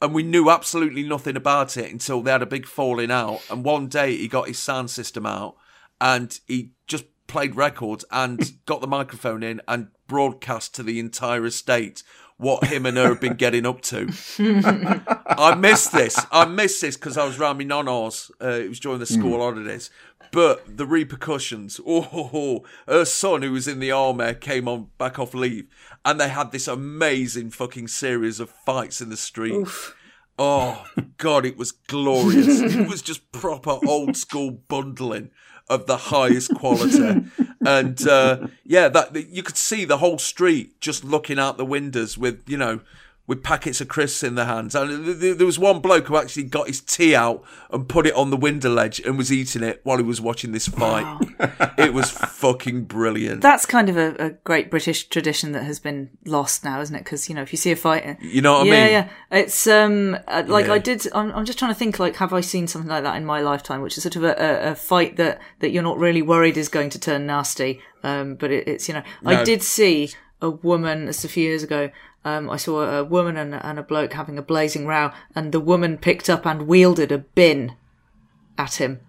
And 0.00 0.12
we 0.12 0.24
knew 0.24 0.50
absolutely 0.50 1.04
nothing 1.04 1.36
about 1.36 1.76
it 1.76 1.90
until 1.90 2.22
they 2.22 2.32
had 2.32 2.42
a 2.42 2.46
big 2.46 2.66
falling 2.66 3.12
out. 3.12 3.40
And 3.48 3.64
one 3.64 3.86
day 3.86 4.16
he 4.16 4.26
got 4.26 4.48
his 4.48 4.58
sound 4.58 4.90
system 4.90 5.24
out 5.26 5.56
and 6.00 6.38
he 6.48 6.72
just 6.88 7.04
played 7.28 7.54
records 7.54 8.04
and 8.10 8.52
got 8.66 8.80
the 8.80 8.86
microphone 8.86 9.42
in 9.42 9.60
and 9.68 9.88
broadcast 10.08 10.74
to 10.74 10.82
the 10.82 10.98
entire 10.98 11.46
estate 11.46 12.02
what 12.42 12.64
him 12.64 12.86
and 12.86 12.96
her 12.96 13.08
have 13.08 13.20
been 13.20 13.36
getting 13.36 13.64
up 13.64 13.80
to. 13.82 14.08
I 15.28 15.54
missed 15.54 15.92
this. 15.92 16.18
I 16.32 16.44
missed 16.44 16.80
this 16.80 16.96
because 16.96 17.16
I 17.16 17.24
was 17.24 17.38
round 17.38 17.58
my 17.58 17.64
nonnos. 17.64 18.32
Uh, 18.42 18.48
it 18.64 18.68
was 18.68 18.80
during 18.80 18.98
the 18.98 19.06
school 19.06 19.38
holidays. 19.38 19.90
But 20.32 20.76
the 20.76 20.86
repercussions. 20.86 21.80
Oh, 21.86 22.00
ho, 22.00 22.24
ho. 22.24 22.64
her 22.88 23.04
son, 23.04 23.42
who 23.42 23.52
was 23.52 23.68
in 23.68 23.78
the 23.78 23.92
army, 23.92 24.34
came 24.34 24.66
on 24.66 24.88
back 24.98 25.18
off 25.18 25.34
leave, 25.34 25.66
and 26.04 26.18
they 26.20 26.28
had 26.28 26.50
this 26.50 26.66
amazing 26.66 27.50
fucking 27.50 27.88
series 27.88 28.40
of 28.40 28.50
fights 28.50 29.00
in 29.00 29.08
the 29.08 29.16
street. 29.16 29.66
Oh 30.38 30.84
God, 31.18 31.44
it 31.44 31.56
was 31.56 31.70
glorious. 31.72 32.60
it 32.60 32.88
was 32.88 33.02
just 33.02 33.30
proper 33.30 33.78
old 33.86 34.16
school 34.16 34.50
bundling 34.50 35.30
of 35.68 35.86
the 35.86 35.96
highest 35.96 36.54
quality, 36.54 37.22
and 37.66 38.06
uh, 38.06 38.48
yeah, 38.64 38.88
that 38.88 39.14
you 39.30 39.42
could 39.42 39.56
see 39.56 39.84
the 39.84 39.98
whole 39.98 40.18
street 40.18 40.80
just 40.80 41.04
looking 41.04 41.38
out 41.38 41.56
the 41.56 41.64
windows 41.64 42.18
with 42.18 42.42
you 42.48 42.56
know 42.56 42.80
with 43.32 43.42
packets 43.42 43.80
of 43.80 43.88
crisps 43.88 44.22
in 44.22 44.34
their 44.34 44.44
hands. 44.44 44.74
And 44.74 45.06
th- 45.06 45.18
th- 45.20 45.38
there 45.38 45.46
was 45.46 45.58
one 45.58 45.80
bloke 45.80 46.08
who 46.08 46.18
actually 46.18 46.42
got 46.42 46.66
his 46.66 46.82
tea 46.82 47.14
out 47.14 47.42
and 47.70 47.88
put 47.88 48.06
it 48.06 48.12
on 48.12 48.28
the 48.28 48.36
window 48.36 48.68
ledge 48.68 49.00
and 49.00 49.16
was 49.16 49.32
eating 49.32 49.62
it 49.62 49.80
while 49.84 49.96
he 49.96 50.02
was 50.02 50.20
watching 50.20 50.52
this 50.52 50.68
fight. 50.68 51.06
it 51.78 51.94
was 51.94 52.10
fucking 52.10 52.84
brilliant. 52.84 53.40
That's 53.40 53.64
kind 53.64 53.88
of 53.88 53.96
a, 53.96 54.14
a 54.18 54.30
great 54.44 54.70
British 54.70 55.08
tradition 55.08 55.52
that 55.52 55.62
has 55.64 55.80
been 55.80 56.10
lost 56.26 56.62
now, 56.62 56.82
isn't 56.82 56.94
it? 56.94 57.04
Because 57.04 57.30
you 57.30 57.34
know, 57.34 57.40
if 57.40 57.54
you 57.54 57.56
see 57.56 57.70
a 57.70 57.76
fight, 57.76 58.18
You 58.20 58.42
know 58.42 58.52
what 58.52 58.60
I 58.60 58.64
mean? 58.64 58.72
yeah, 58.74 58.86
yeah. 58.88 59.08
it's 59.30 59.66
um 59.66 60.18
uh, 60.28 60.42
like 60.46 60.66
Yeah. 60.66 60.74
I 60.74 60.78
did. 60.78 61.06
I'm, 61.14 61.32
I'm 61.32 61.46
just 61.46 61.58
trying 61.58 61.70
to 61.72 61.78
think 61.78 61.98
like, 61.98 62.16
have 62.16 62.34
I 62.34 62.42
seen 62.42 62.66
something 62.66 62.90
like 62.90 63.04
that 63.04 63.16
in 63.16 63.24
my 63.24 63.40
lifetime? 63.40 63.80
Which 63.80 63.96
is 63.96 64.02
sort 64.02 64.16
of 64.16 64.24
a, 64.24 64.34
a, 64.38 64.72
a 64.72 64.74
fight 64.74 65.16
that 65.16 65.40
that 65.60 65.70
you're 65.70 65.82
not 65.82 65.96
really 65.96 66.20
worried 66.20 66.58
is 66.58 66.68
going 66.68 66.90
to 66.90 67.00
turn 67.00 67.24
nasty. 67.24 67.80
Um, 68.02 68.34
but 68.34 68.50
it, 68.50 68.68
it's 68.68 68.88
you 68.88 68.94
know, 68.94 69.02
I 69.24 69.42
did 69.42 69.62
see 69.62 70.10
a 70.42 70.50
woman 70.50 71.06
just 71.06 71.24
a 71.24 71.28
few 71.28 71.44
years 71.44 71.62
ago. 71.62 71.90
Um, 72.24 72.48
I 72.50 72.56
saw 72.56 72.82
a 72.98 73.02
woman 73.04 73.36
and, 73.36 73.54
and 73.54 73.78
a 73.78 73.82
bloke 73.82 74.12
having 74.12 74.38
a 74.38 74.42
blazing 74.42 74.86
row, 74.86 75.10
and 75.34 75.50
the 75.52 75.60
woman 75.60 75.98
picked 75.98 76.30
up 76.30 76.46
and 76.46 76.68
wielded 76.68 77.10
a 77.10 77.18
bin 77.18 77.74
at 78.56 78.74
him, 78.80 79.00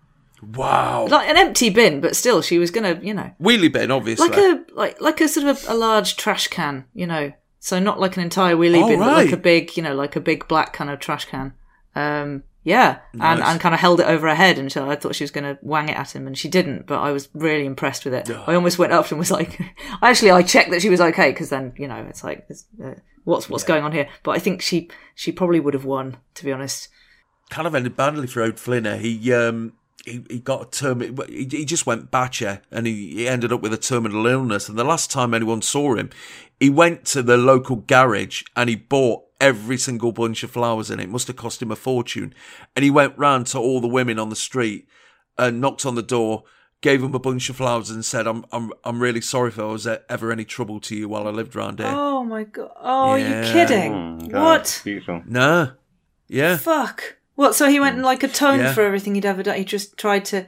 Wow. 0.41 1.07
like 1.07 1.29
an 1.29 1.37
empty 1.37 1.69
bin, 1.69 2.01
but 2.01 2.15
still, 2.15 2.41
she 2.41 2.57
was 2.57 2.71
gonna, 2.71 2.99
you 3.03 3.13
know, 3.13 3.31
Wheelie 3.39 3.71
bin, 3.71 3.91
obviously. 3.91 4.27
like 4.29 4.37
a 4.37 4.63
like 4.73 4.99
like 5.01 5.21
a 5.21 5.27
sort 5.27 5.47
of 5.47 5.63
a, 5.69 5.73
a 5.73 5.75
large 5.75 6.15
trash 6.17 6.47
can, 6.47 6.85
you 6.93 7.05
know. 7.05 7.31
So 7.59 7.79
not 7.79 7.99
like 7.99 8.17
an 8.17 8.23
entire 8.23 8.55
wheelie 8.55 8.81
Oh, 8.83 8.87
bin, 8.89 8.99
but 8.99 9.13
like 9.13 9.31
a 9.31 9.37
big, 9.37 9.77
you 9.77 9.83
know, 9.83 9.93
like 9.95 10.15
a 10.15 10.19
big 10.19 10.47
black 10.47 10.73
kind 10.73 10.89
of 10.89 10.99
trash 10.99 11.25
can. 11.25 11.53
Um, 11.95 12.43
yeah, 12.63 12.99
and 13.13 13.39
Nice. 13.39 13.49
and 13.49 13.59
kind 13.59 13.75
of 13.75 13.81
held 13.81 13.99
it 13.99 14.07
over 14.07 14.27
her 14.27 14.35
head, 14.35 14.57
until 14.57 14.89
I 14.89 14.95
thought 14.95 15.15
she 15.15 15.23
was 15.23 15.31
going 15.31 15.43
to 15.43 15.57
wang 15.61 15.89
it 15.89 15.97
at 15.97 16.15
him, 16.15 16.27
and 16.27 16.37
she 16.37 16.47
didn't. 16.47 16.87
But 16.87 16.99
I 16.99 17.11
was 17.11 17.29
really 17.33 17.65
impressed 17.65 18.05
with 18.05 18.13
it. 18.13 18.29
I 18.29 18.55
almost 18.55 18.79
went 18.79 18.93
up 18.93 19.09
and 19.11 19.19
was 19.19 19.31
like, 19.31 19.59
actually, 20.01 20.31
I 20.31 20.43
checked 20.43 20.71
that 20.71 20.81
she 20.81 20.89
was 20.89 21.01
okay 21.01 21.31
because 21.31 21.49
then 21.49 21.73
you 21.77 21.87
know 21.87 22.05
it's 22.09 22.23
like, 22.23 22.45
it's, 22.49 22.65
uh, 22.83 22.95
what's 23.25 23.49
what's 23.49 23.63
going 23.63 23.83
on 23.83 23.91
here? 23.91 24.07
But 24.23 24.31
I 24.31 24.39
think 24.39 24.61
she 24.61 24.89
she 25.15 25.31
probably 25.31 25.59
would 25.59 25.73
have 25.73 25.85
won, 25.85 26.17
to 26.35 26.45
be 26.45 26.51
honest. 26.51 26.87
kind 27.49 27.67
of 27.67 27.75
ended 27.75 27.95
badly 27.95 28.27
for 28.27 28.41
Ode 28.41 28.55
Flinner. 28.59 28.97
He 28.97 29.31
um 29.33 29.73
he, 30.05 30.23
he 30.29 30.39
got 30.39 30.67
a 30.67 30.69
term. 30.69 31.01
He, 31.27 31.47
he 31.49 31.65
just 31.65 31.85
went 31.85 32.11
batcher, 32.11 32.61
and 32.71 32.87
he, 32.87 33.13
he 33.15 33.27
ended 33.27 33.51
up 33.53 33.61
with 33.61 33.73
a 33.73 33.77
terminal 33.77 34.25
illness. 34.25 34.67
And 34.69 34.77
the 34.77 34.83
last 34.83 35.11
time 35.11 35.33
anyone 35.33 35.61
saw 35.61 35.95
him, 35.95 36.09
he 36.59 36.69
went 36.69 37.05
to 37.07 37.21
the 37.23 37.37
local 37.37 37.77
garage 37.77 38.43
and 38.55 38.69
he 38.69 38.75
bought 38.75 39.22
every 39.43 39.77
single 39.77 40.11
bunch 40.11 40.43
of 40.43 40.51
flowers 40.51 40.89
in 40.89 40.99
it. 40.99 41.09
Must 41.09 41.27
have 41.27 41.35
cost 41.35 41.61
him 41.61 41.71
a 41.71 41.75
fortune. 41.75 42.33
And 42.75 42.83
he 42.83 42.91
went 42.91 43.17
round 43.17 43.47
to 43.47 43.59
all 43.59 43.81
the 43.81 43.87
women 43.99 44.17
on 44.17 44.29
the 44.29 44.35
street 44.35 44.87
and 45.37 45.59
knocked 45.61 45.85
on 45.85 45.95
the 45.95 46.01
door. 46.17 46.43
Gave 46.81 47.01
them 47.01 47.15
a 47.15 47.19
bunch 47.19 47.49
of 47.49 47.55
flowers 47.55 47.89
and 47.89 48.03
said, 48.03 48.27
"I'm 48.27 48.43
I'm 48.51 48.73
I'm 48.83 48.99
really 48.99 49.21
sorry 49.21 49.49
if 49.49 49.57
I 49.59 49.63
was 49.63 49.87
ever 49.87 50.31
any 50.33 50.43
trouble 50.43 50.79
to 50.81 50.93
you 50.95 51.07
while 51.07 51.25
I 51.29 51.31
lived 51.31 51.55
round 51.55 51.79
here." 51.79 51.87
Oh 51.89 52.23
my 52.25 52.43
god! 52.43 52.71
Oh, 52.77 53.15
Yeah. 53.15 53.23
are 53.39 53.45
you 53.45 53.53
kidding? 53.53 53.91
Mm, 53.93 54.29
God, 54.31 54.43
what? 54.43 54.81
Beautiful. 54.83 55.21
Nah, 55.25 55.67
yeah. 56.27 56.57
Fuck. 56.57 57.17
What? 57.35 57.55
So 57.55 57.69
he 57.69 57.79
went 57.79 57.95
in 57.97 58.03
like 58.03 58.21
atoned 58.23 58.61
Yeah. 58.63 58.73
for 58.73 58.81
everything 58.83 59.15
he'd 59.15 59.25
ever 59.25 59.43
done. 59.43 59.55
He 59.57 59.63
just 59.63 59.95
tried 59.97 60.25
to. 60.25 60.45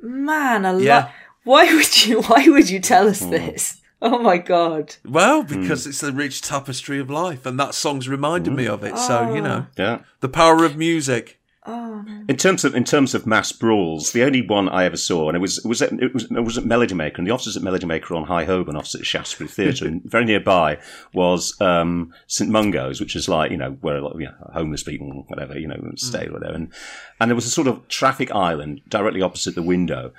Man, 0.00 0.64
a 0.64 0.78
Yeah. 0.78 0.96
lot. 0.96 1.10
Why 1.42 1.74
would 1.74 2.06
you? 2.06 2.22
Why 2.22 2.46
would 2.48 2.70
you 2.70 2.78
tell 2.78 3.08
us 3.08 3.18
this? 3.20 3.80
Oh 4.02 4.18
my 4.18 4.36
god. 4.36 4.96
Well, 5.04 5.42
because 5.44 5.86
it's 5.86 6.00
the 6.00 6.12
rich 6.12 6.42
tapestry 6.42 6.98
of 7.00 7.08
life, 7.08 7.46
and 7.46 7.58
that 7.58 7.74
song's 7.74 8.08
reminded 8.08 8.52
me 8.52 8.66
of 8.66 8.84
it. 8.84 8.98
So 8.98 9.34
you 9.34 9.40
know, 9.40 9.66
Yeah. 9.78 10.00
the 10.20 10.28
power 10.28 10.64
of 10.64 10.76
music. 10.76 11.40
Oh. 11.66 12.04
In 12.28 12.36
terms 12.36 12.62
of 12.66 12.74
in 12.74 12.84
terms 12.84 13.14
of 13.14 13.26
mass 13.26 13.50
brawls, 13.50 14.12
the 14.12 14.22
only 14.22 14.42
one 14.46 14.68
I 14.68 14.84
ever 14.84 14.98
saw, 14.98 15.28
and 15.30 15.36
it 15.36 15.40
was 15.40 15.56
it 15.56 15.66
was 15.66 15.80
at, 15.80 15.92
it 15.94 16.12
was 16.12 16.24
it 16.30 16.44
was 16.44 16.58
at 16.58 16.66
Melody 16.66 16.94
Maker, 16.94 17.16
and 17.16 17.26
the 17.26 17.30
offices 17.32 17.56
at 17.56 17.62
Melody 17.62 17.86
Maker 17.86 18.14
on 18.14 18.24
High 18.24 18.44
Holborn, 18.44 18.76
opposite 18.76 18.98
the 18.98 19.04
Shaftesbury 19.06 19.48
Theatre, 19.48 19.86
and 19.86 20.02
very 20.04 20.26
nearby 20.26 20.76
was 21.14 21.58
um, 21.62 22.12
St 22.26 22.50
Mungo's, 22.50 23.00
which 23.00 23.16
is 23.16 23.30
like 23.30 23.50
you 23.50 23.56
know 23.56 23.78
where 23.80 23.96
a 23.96 24.02
lot 24.02 24.12
of 24.14 24.20
you 24.20 24.26
know, 24.26 24.50
homeless 24.52 24.82
people, 24.82 25.24
whatever, 25.28 25.58
you 25.58 25.66
know, 25.68 25.80
stay 25.96 26.26
or 26.26 26.32
whatever, 26.32 26.52
and 26.54 26.70
and 27.18 27.30
there 27.30 27.34
was 27.36 27.46
a 27.46 27.50
sort 27.50 27.66
of 27.68 27.88
traffic 27.88 28.30
island 28.32 28.82
directly 28.90 29.22
opposite 29.22 29.54
the 29.54 29.62
window. 29.62 30.12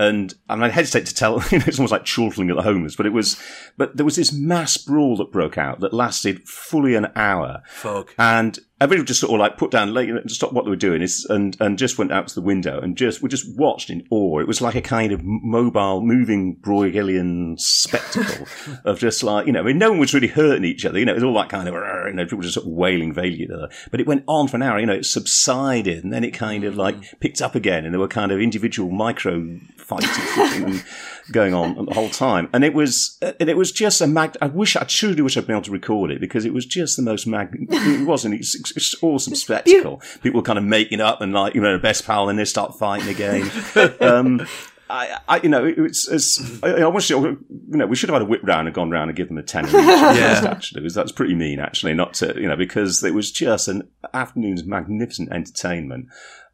And 0.00 0.32
I 0.48 0.54
mean, 0.56 0.64
I 0.64 0.68
hesitate 0.70 1.04
to 1.08 1.14
tell, 1.14 1.34
you 1.50 1.58
know, 1.58 1.64
it's 1.66 1.78
almost 1.78 1.92
like 1.92 2.06
chortling 2.06 2.48
at 2.48 2.56
the 2.56 2.62
homeless, 2.62 2.96
but 2.96 3.04
it 3.04 3.12
was, 3.12 3.38
but 3.76 3.98
there 3.98 4.04
was 4.06 4.16
this 4.16 4.32
mass 4.32 4.78
brawl 4.78 5.14
that 5.18 5.30
broke 5.30 5.58
out 5.58 5.80
that 5.80 5.92
lasted 5.92 6.48
fully 6.48 6.94
an 6.94 7.12
hour. 7.14 7.62
Fuck. 7.68 8.14
And 8.18 8.58
everybody 8.80 9.04
just 9.04 9.20
sort 9.20 9.32
of 9.32 9.40
like 9.40 9.58
put 9.58 9.70
down, 9.70 9.92
like, 9.92 10.06
you 10.06 10.14
know, 10.14 10.22
stop 10.26 10.52
what 10.52 10.64
they 10.64 10.70
were 10.70 10.76
doing 10.76 11.02
is, 11.02 11.26
and, 11.28 11.56
and 11.60 11.78
just 11.78 11.98
went 11.98 12.12
out 12.12 12.28
to 12.28 12.34
the 12.34 12.40
window 12.40 12.80
and 12.80 12.96
just, 12.96 13.22
we 13.22 13.28
just 13.28 13.46
watched 13.58 13.90
in 13.90 14.06
awe. 14.10 14.40
It 14.40 14.46
was 14.48 14.60
like 14.60 14.74
a 14.74 14.80
kind 14.80 15.12
of 15.12 15.22
mobile, 15.22 16.00
moving 16.00 16.56
Bruegelian 16.56 17.60
spectacle 17.60 18.46
of 18.84 18.98
just 18.98 19.22
like, 19.22 19.46
you 19.46 19.52
know, 19.52 19.60
I 19.60 19.64
mean, 19.64 19.78
no 19.78 19.90
one 19.90 19.98
was 19.98 20.14
really 20.14 20.28
hurting 20.28 20.64
each 20.64 20.86
other. 20.86 20.98
You 20.98 21.04
know, 21.04 21.12
it 21.12 21.16
was 21.16 21.24
all 21.24 21.34
that 21.34 21.50
kind 21.50 21.68
of, 21.68 21.74
you 21.74 22.12
know, 22.14 22.24
people 22.24 22.40
just 22.40 22.54
sort 22.54 22.66
of 22.66 22.72
wailing 22.72 23.12
vaguely 23.12 23.44
at 23.44 23.50
each 23.50 23.50
other. 23.50 23.68
But 23.90 24.00
it 24.00 24.06
went 24.06 24.24
on 24.26 24.48
for 24.48 24.56
an 24.56 24.62
hour, 24.62 24.78
you 24.78 24.86
know, 24.86 24.94
it 24.94 25.06
subsided 25.06 26.02
and 26.02 26.12
then 26.12 26.24
it 26.24 26.30
kind 26.30 26.64
of 26.64 26.76
like 26.76 26.96
mm. 26.96 27.20
picked 27.20 27.42
up 27.42 27.54
again 27.54 27.84
and 27.84 27.92
there 27.92 28.00
were 28.00 28.08
kind 28.08 28.32
of 28.32 28.40
individual 28.40 28.90
micro 28.90 29.58
fighting 29.76 30.80
going 31.32 31.54
on 31.54 31.84
the 31.86 31.94
whole 31.94 32.08
time. 32.10 32.48
And 32.52 32.64
it 32.64 32.74
was, 32.74 33.18
and 33.22 33.48
it 33.48 33.56
was 33.56 33.72
just 33.72 34.00
a 34.00 34.06
mag, 34.06 34.36
I 34.40 34.46
wish, 34.46 34.76
I 34.76 34.84
truly 34.84 35.22
wish 35.22 35.36
I'd 35.36 35.46
been 35.46 35.56
able 35.56 35.64
to 35.64 35.70
record 35.72 36.10
it 36.10 36.20
because 36.20 36.44
it 36.44 36.52
was 36.54 36.66
just 36.66 36.96
the 36.96 37.02
most 37.02 37.26
mag, 37.26 37.48
it 37.70 38.06
wasn't, 38.06 38.34
it's, 38.34 38.54
it's, 38.54 38.76
it's 38.76 38.94
awesome 39.02 39.34
spectacle. 39.34 40.02
People 40.22 40.42
kind 40.42 40.58
of 40.58 40.64
making 40.64 41.00
up 41.00 41.20
and 41.20 41.32
like, 41.32 41.54
you 41.54 41.60
know, 41.60 41.72
the 41.72 41.78
best 41.78 42.04
pal 42.06 42.28
and 42.28 42.38
they 42.38 42.44
start 42.44 42.78
fighting 42.78 43.08
again. 43.08 43.50
um, 44.00 44.46
I, 44.88 45.18
I, 45.28 45.40
you 45.40 45.48
know, 45.48 45.64
it- 45.64 45.78
it's, 45.78 46.08
it's 46.08 46.62
I, 46.64 46.80
I 46.82 46.86
wish, 46.88 47.10
you 47.10 47.38
know, 47.68 47.86
we 47.86 47.94
should 47.94 48.08
have 48.10 48.14
had 48.14 48.22
a 48.22 48.28
whip 48.28 48.40
round 48.42 48.66
and 48.66 48.74
gone 48.74 48.90
round 48.90 49.08
and 49.08 49.16
given 49.16 49.36
them 49.36 49.44
a 49.44 49.46
each. 49.46 49.72
Yeah. 49.72 50.42
actually, 50.50 50.88
that's 50.88 51.12
pretty 51.12 51.34
mean, 51.36 51.60
actually, 51.60 51.94
not 51.94 52.14
to, 52.14 52.34
you 52.40 52.48
know, 52.48 52.56
because 52.56 53.04
it 53.04 53.14
was 53.14 53.30
just 53.30 53.68
an 53.68 53.88
afternoon's 54.12 54.64
magnificent 54.64 55.32
entertainment. 55.32 56.06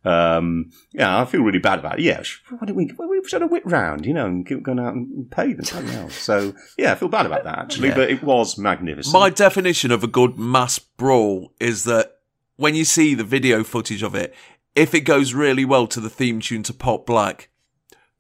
Um, 0.07 0.71
yeah, 0.93 1.21
I 1.21 1.25
feel 1.25 1.43
really 1.43 1.59
bad 1.59 1.81
about 1.81 1.99
it. 1.99 2.03
Yeah, 2.03 2.23
why 2.51 2.67
don't 2.67 2.77
we, 2.77 2.87
why 2.97 3.07
don't 3.07 3.11
we 3.11 3.29
should 3.29 3.43
have 3.43 3.51
a 3.51 3.53
whip 3.53 3.65
round, 3.67 4.07
you 4.07 4.15
know, 4.15 4.27
and 4.27 4.47
keep 4.47 4.63
going 4.63 4.79
out 4.79 4.95
and 4.95 5.31
pay 5.31 5.53
them 5.53 5.65
something 5.65 5.95
else. 5.95 6.15
So, 6.15 6.55
yeah, 6.79 6.93
I 6.93 6.95
feel 6.95 7.09
bad 7.09 7.27
about 7.27 7.45
that, 7.45 7.59
actually, 7.59 7.91
but 7.91 8.11
it 8.11 8.23
was 8.23 8.57
magnificent. 8.57 9.13
My 9.13 9.31
definition 9.31 9.91
of 9.91 10.05
a 10.05 10.07
good 10.07 10.39
mass 10.39 10.79
brawl 10.79 11.53
is 11.61 11.85
that 11.85 12.19
when 12.57 12.75
you 12.75 12.85
see 12.85 13.15
the 13.15 13.25
video 13.25 13.65
footage 13.65 14.03
of 14.03 14.15
it, 14.15 14.35
if 14.75 14.95
it 14.95 15.01
goes 15.01 15.35
really 15.35 15.65
well 15.65 15.87
to 15.89 16.01
the 16.01 16.11
theme 16.11 16.41
tune 16.41 16.63
to 16.65 16.73
Pot 16.73 17.07
Black, 17.07 17.49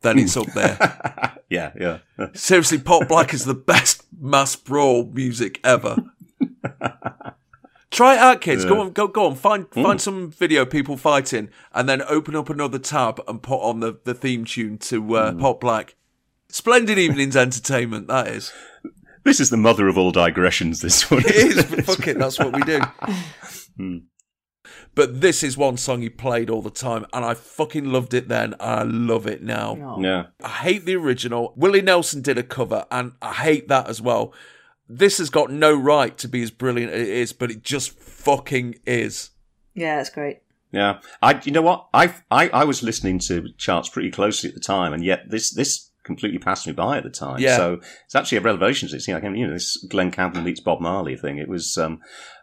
then 0.02 0.18
it's 0.18 0.36
up 0.36 0.46
there. 0.54 1.38
yeah, 1.50 1.72
yeah. 1.78 1.98
Seriously, 2.34 2.78
Pot 2.78 3.08
Black 3.08 3.32
is 3.32 3.44
the 3.44 3.54
best 3.54 4.04
mass 4.18 4.56
brawl 4.56 5.04
music 5.12 5.60
ever. 5.64 5.96
Try 7.96 8.16
it 8.16 8.18
out, 8.18 8.42
kids. 8.42 8.66
Go 8.66 8.78
on, 8.82 8.90
go, 8.92 9.08
go 9.08 9.24
on. 9.24 9.36
Find 9.36 9.66
find 9.70 9.98
some 9.98 10.30
video 10.30 10.62
of 10.62 10.70
people 10.70 10.98
fighting, 10.98 11.48
and 11.72 11.88
then 11.88 12.02
open 12.02 12.36
up 12.36 12.50
another 12.50 12.78
tab 12.78 13.22
and 13.26 13.42
put 13.42 13.62
on 13.62 13.80
the, 13.80 13.98
the 14.04 14.12
theme 14.12 14.44
tune 14.44 14.76
to 14.76 15.16
uh, 15.16 15.32
Pot 15.32 15.60
Black. 15.60 15.94
Splendid 16.50 16.98
evening's 16.98 17.36
entertainment. 17.38 18.08
That 18.08 18.28
is. 18.28 18.52
This 19.24 19.40
is 19.40 19.48
the 19.48 19.56
mother 19.56 19.88
of 19.88 19.96
all 19.96 20.12
digressions. 20.12 20.82
This 20.82 21.10
one. 21.10 21.20
It 21.20 21.36
is. 21.36 21.64
But 21.64 21.86
fuck 21.86 22.06
it, 22.06 22.18
that's 22.18 22.38
what 22.38 22.54
we 22.54 22.62
do. 22.64 22.80
Hmm. 23.78 23.98
But 24.94 25.20
this 25.20 25.42
is 25.42 25.58
one 25.58 25.76
song 25.76 26.00
he 26.00 26.08
played 26.08 26.48
all 26.48 26.62
the 26.62 26.70
time, 26.70 27.04
and 27.12 27.26
I 27.26 27.34
fucking 27.34 27.84
loved 27.84 28.14
it 28.14 28.28
then. 28.28 28.54
And 28.54 28.62
I 28.62 28.82
love 28.84 29.26
it 29.26 29.42
now. 29.42 29.98
Yeah. 30.00 30.28
I 30.42 30.48
hate 30.48 30.86
the 30.86 30.96
original. 30.96 31.52
Willie 31.56 31.82
Nelson 31.82 32.22
did 32.22 32.38
a 32.38 32.42
cover, 32.42 32.86
and 32.90 33.12
I 33.20 33.34
hate 33.34 33.68
that 33.68 33.90
as 33.90 34.00
well. 34.00 34.32
This 34.88 35.18
has 35.18 35.30
got 35.30 35.50
no 35.50 35.74
right 35.74 36.16
to 36.18 36.28
be 36.28 36.42
as 36.42 36.50
brilliant 36.50 36.92
as 36.92 37.02
it 37.02 37.08
is, 37.08 37.32
but 37.32 37.50
it 37.50 37.62
just 37.62 37.90
fucking 37.98 38.76
is. 38.86 39.30
Yeah, 39.74 40.00
it's 40.00 40.10
great. 40.10 40.38
Yeah, 40.72 41.00
I. 41.22 41.40
You 41.44 41.52
know 41.52 41.62
what? 41.62 41.88
I 41.92 42.14
I 42.30 42.48
I 42.48 42.64
was 42.64 42.82
listening 42.82 43.18
to 43.20 43.48
charts 43.56 43.88
pretty 43.88 44.10
closely 44.10 44.48
at 44.48 44.54
the 44.54 44.60
time, 44.60 44.92
and 44.92 45.04
yet 45.04 45.30
this 45.30 45.52
this 45.52 45.90
completely 46.04 46.38
passed 46.38 46.66
me 46.66 46.72
by 46.72 46.96
at 46.96 47.02
the 47.02 47.10
time. 47.10 47.40
Yeah. 47.40 47.56
So 47.56 47.80
it's 48.04 48.14
actually 48.14 48.38
a 48.38 48.42
revelation. 48.42 48.88
It's 48.92 49.08
like 49.08 49.22
you 49.22 49.46
know 49.46 49.52
this 49.52 49.76
Glen 49.88 50.10
Campbell 50.10 50.42
meets 50.42 50.60
Bob 50.60 50.80
Marley 50.80 51.16
thing. 51.16 51.38
It 51.38 51.48
was 51.48 51.76
um 51.76 52.00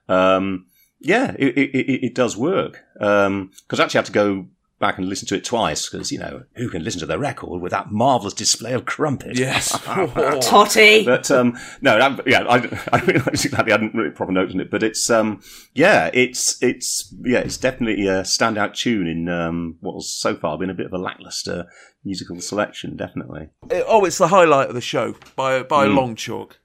um 0.10 0.66
yeah, 1.00 1.36
it 1.38 1.58
it, 1.58 1.76
it, 1.76 2.06
it 2.06 2.16
does 2.16 2.38
work. 2.38 2.84
Um, 3.00 3.52
because 3.64 3.80
I 3.80 3.84
actually 3.84 4.00
had 4.00 4.06
to 4.06 4.12
go 4.12 4.48
back 4.84 4.98
and 4.98 5.08
listen 5.08 5.26
to 5.30 5.36
it 5.36 5.46
twice 5.46 5.88
because 5.90 6.12
you 6.12 6.20
know 6.20 6.44
who 6.56 6.68
can 6.70 6.84
listen 6.84 7.00
to 7.00 7.06
the 7.06 7.18
record 7.18 7.62
with 7.62 7.72
that 7.72 7.90
marvelous 7.92 8.34
display 8.34 8.74
of 8.74 8.84
crumpet? 8.84 9.38
Yes. 9.40 9.72
Totty. 10.42 11.06
But 11.06 11.32
um, 11.32 11.58
no, 11.82 11.98
I, 11.98 12.20
yeah, 12.26 12.42
I, 12.44 12.58
I 12.92 13.00
realised 13.06 13.46
exactly. 13.46 13.72
I 13.72 13.76
hadn't 13.76 13.94
really 13.96 14.10
proper 14.12 14.32
notes 14.34 14.54
on 14.54 14.60
it, 14.60 14.70
but 14.70 14.84
it's 14.84 15.10
um, 15.10 15.42
yeah, 15.74 16.10
it's 16.14 16.62
it's 16.62 17.14
yeah, 17.24 17.40
it's 17.40 17.58
definitely 17.58 18.08
a 18.08 18.24
standout 18.24 18.74
tune 18.76 19.08
in 19.08 19.30
um, 19.30 19.78
what 19.80 19.94
has 19.94 20.10
so 20.10 20.36
far 20.36 20.58
been 20.58 20.70
a 20.70 20.74
bit 20.74 20.86
of 20.86 20.94
a 20.94 20.98
lackluster 20.98 21.66
musical 22.04 22.40
selection. 22.42 22.98
Definitely. 22.98 23.50
It- 23.72 23.86
oh, 23.88 24.04
it's 24.06 24.18
the 24.18 24.28
highlight 24.28 24.68
of 24.68 24.76
the 24.76 24.82
show 24.82 25.16
by 25.36 25.64
by 25.64 25.86
a 25.86 25.88
Mm. 25.88 25.96
long 25.96 26.16
chalk. 26.16 26.60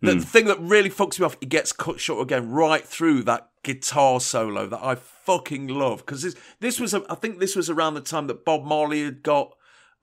The 0.00 0.12
Mm. 0.14 0.24
thing 0.24 0.44
that 0.46 0.58
really 0.58 0.90
fucks 0.90 1.20
me 1.20 1.26
off, 1.26 1.36
it 1.40 1.48
gets 1.48 1.72
cut 1.72 2.00
short 2.00 2.22
again 2.22 2.50
right 2.50 2.82
through 2.84 3.22
that 3.24 3.50
guitar 3.62 4.20
solo 4.20 4.66
that 4.66 4.82
I 4.82 4.94
fucking 4.94 5.68
love 5.68 5.98
because 5.98 6.22
this 6.22 6.34
this 6.60 6.80
was 6.80 6.94
a, 6.94 7.02
I 7.08 7.14
think 7.14 7.38
this 7.38 7.56
was 7.56 7.70
around 7.70 7.94
the 7.94 8.00
time 8.00 8.26
that 8.26 8.44
Bob 8.44 8.64
Marley 8.64 9.04
had 9.04 9.22
got 9.22 9.54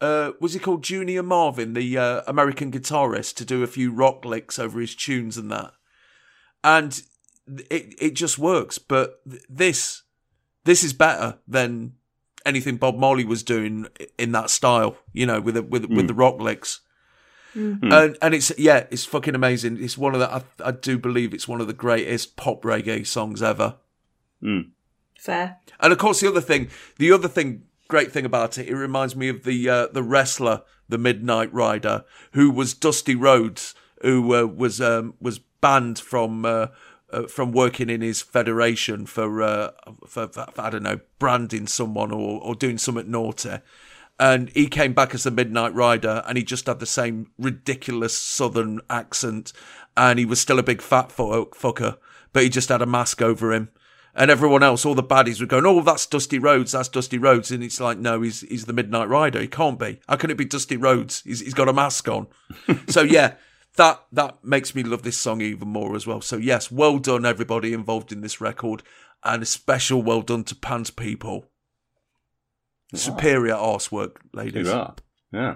uh, 0.02 0.31
was 0.40 0.53
he 0.53 0.60
called 0.60 0.84
Junior 0.84 1.23
Marvin, 1.23 1.73
the 1.73 1.98
uh, 1.98 2.22
American 2.26 2.72
guitarist, 2.72 3.36
to 3.36 3.45
do 3.45 3.64
a 3.64 3.68
few 3.68 3.91
rock 3.91 4.23
licks 4.23 4.57
over 4.57 4.80
his 4.80 4.95
tunes 4.95 5.38
and 5.38 5.52
that, 5.52 5.73
and 6.64 7.02
it 7.69 7.95
it 7.99 8.14
just 8.14 8.38
works. 8.38 8.77
But 8.77 9.19
th- 9.30 9.44
this 9.49 10.03
this 10.64 10.84
is 10.84 10.94
better 10.94 11.40
than 11.48 11.94
anything 12.45 12.77
Bob 12.77 12.95
Marley 12.95 13.26
was 13.26 13.44
doing 13.44 13.88
in 14.18 14.31
that 14.31 14.49
style, 14.49 14.98
you 15.11 15.26
know, 15.26 15.41
with 15.41 15.56
the, 15.56 15.64
with 15.64 15.86
with 15.86 16.07
the 16.07 16.14
rock 16.14 16.40
licks. 16.40 16.81
And 17.93 18.17
and 18.21 18.34
it's 18.34 18.51
yeah, 18.57 18.85
it's 18.91 19.05
fucking 19.05 19.35
amazing. 19.35 19.81
It's 19.81 19.97
one 19.97 20.13
of 20.13 20.19
the 20.19 20.31
I, 20.31 20.43
I 20.63 20.71
do 20.71 20.97
believe 20.97 21.34
it's 21.34 21.47
one 21.47 21.61
of 21.61 21.67
the 21.67 21.73
greatest 21.73 22.35
pop 22.35 22.61
reggae 22.61 23.05
songs 23.05 23.41
ever. 23.41 23.76
Fair. 25.17 25.57
And 25.80 25.91
of 25.91 25.99
course, 25.99 26.21
the 26.21 26.30
other 26.30 26.41
thing, 26.41 26.69
the 26.97 27.11
other 27.11 27.27
thing, 27.27 27.63
great 27.88 28.11
thing 28.11 28.26
about 28.26 28.57
it, 28.57 28.67
it 28.67 28.76
reminds 28.76 29.15
me 29.15 29.30
of 29.30 29.43
the 29.43 29.69
uh, 29.69 29.88
the 29.88 30.03
wrestler, 30.03 30.61
the 30.88 30.97
Midnight 30.97 31.53
Rider, 31.53 32.05
who 32.31 32.49
was 32.51 32.73
Dusty 32.73 33.15
Rhodes, 33.15 33.76
who 34.01 34.34
uh, 34.34 34.45
was 34.45 34.80
um, 34.80 35.15
was 35.19 35.39
banned 35.39 35.99
from 35.99 36.45
uh, 36.45 36.67
uh, 37.11 37.23
from 37.23 37.51
working 37.51 37.89
in 37.89 38.01
his 38.01 38.21
federation 38.21 39.05
for, 39.05 39.41
uh, 39.41 39.71
for, 40.07 40.27
for 40.27 40.47
I 40.57 40.69
don't 40.69 40.84
know 40.84 40.99
branding 41.17 41.67
someone 41.67 42.11
or 42.11 42.41
or 42.41 42.55
doing 42.55 42.77
something 42.77 43.09
naughty. 43.09 43.57
And 44.20 44.50
he 44.50 44.68
came 44.68 44.94
back 44.94 45.14
as 45.16 45.24
the 45.24 45.32
Midnight 45.32 45.74
Rider, 45.74 46.24
and 46.28 46.38
he 46.38 46.44
just 46.44 46.68
had 46.68 46.80
the 46.80 46.86
same 46.86 47.32
ridiculous 47.38 48.18
Southern 48.18 48.82
accent, 48.90 49.54
and 49.96 50.20
he 50.20 50.26
was 50.26 50.41
still 50.41 50.60
a 50.60 50.64
big 50.64 50.82
fat 50.82 51.10
fucker, 51.10 51.98
but 52.34 52.44
he 52.44 52.50
just 52.50 52.70
had 52.70 52.82
a 52.82 52.86
mask 52.86 53.22
over 53.22 53.54
him 53.54 53.70
and 54.16 54.30
everyone 54.30 54.64
else, 54.64 54.86
all 54.86 54.96
the 54.96 55.04
baddies, 55.04 55.40
were 55.40 55.48
going, 55.48 55.66
"Oh, 55.66 55.82
that's 55.82 56.06
Dusty 56.06 56.40
Rhodes. 56.40 56.74
That's 56.74 56.90
Dusty 56.90 57.18
Rhodes." 57.18 57.52
And 57.52 57.64
it's 57.64 57.80
like, 57.80 57.98
no, 57.98 58.22
he's 58.22 58.41
he's 58.41 58.66
the 58.66 58.74
Midnight 58.74 59.08
Rider. 59.08 59.40
He 59.40 59.48
can't 59.48 59.80
be. 59.80 60.00
How 60.08 60.18
can 60.18 60.30
it 60.30 60.38
be 60.38 60.46
Dusty 60.46 60.78
Rhodes? 60.78 61.22
He's 61.22 61.40
he's 61.40 61.54
got 61.54 61.70
a 61.70 61.74
mask 61.74 62.08
on. 62.10 62.28
so 62.88 63.02
yeah, 63.02 63.36
that 63.78 64.04
that 64.12 64.44
makes 64.44 64.76
me 64.76 64.84
love 64.84 65.04
this 65.04 65.18
song 65.18 65.41
even 65.41 65.70
more 65.70 65.96
as 65.96 66.08
well. 66.08 66.22
So 66.22 66.38
yes, 66.38 66.72
well 66.72 66.98
done 66.98 67.26
everybody 67.26 67.72
involved 67.72 68.12
in 68.12 68.22
this 68.22 68.41
record, 68.41 68.84
and 69.24 69.44
a 69.44 69.46
special 69.46 70.02
well 70.02 70.22
done 70.22 70.44
to 70.46 70.56
Pants 70.56 70.90
People. 70.90 71.46
Superior 72.94 73.53
arsework, 73.53 74.18
ladies. 74.34 74.68
Hoorah. 74.68 74.95
Yeah. 75.32 75.56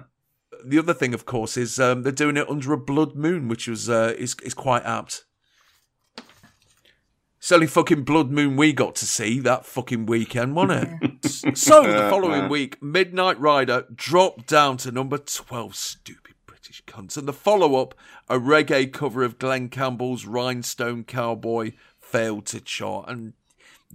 The 0.64 0.78
other 0.78 0.94
thing, 0.94 1.14
of 1.14 1.26
course, 1.26 1.56
is 1.56 1.80
um, 1.80 2.02
they're 2.02 2.12
doing 2.12 2.36
it 2.36 2.48
under 2.48 2.72
a 2.72 2.78
blood 2.78 3.16
moon, 3.16 3.48
which 3.48 3.66
was 3.66 3.90
uh, 3.90 4.14
is 4.16 4.36
is 4.42 4.54
quite 4.54 4.84
apt. 4.84 5.24
It's 7.38 7.52
only 7.52 7.66
fucking 7.66 8.04
blood 8.04 8.30
moon 8.30 8.56
we 8.56 8.72
got 8.72 8.94
to 8.96 9.06
see 9.06 9.38
that 9.40 9.66
fucking 9.66 10.06
weekend, 10.06 10.56
wasn't 10.56 11.02
it? 11.02 11.58
so 11.58 11.82
the 11.82 12.08
following 12.08 12.48
week, 12.48 12.82
Midnight 12.82 13.38
Rider 13.38 13.84
dropped 13.94 14.46
down 14.46 14.78
to 14.78 14.90
number 14.90 15.18
twelve. 15.18 15.74
Stupid 15.74 16.36
British 16.46 16.82
cunts. 16.84 17.18
And 17.18 17.28
the 17.28 17.34
follow-up, 17.34 17.94
a 18.28 18.38
reggae 18.38 18.90
cover 18.90 19.22
of 19.22 19.38
Glen 19.38 19.68
Campbell's 19.68 20.24
"Rhinestone 20.24 21.04
Cowboy," 21.04 21.72
failed 21.98 22.46
to 22.46 22.60
chart 22.60 23.08
and. 23.08 23.34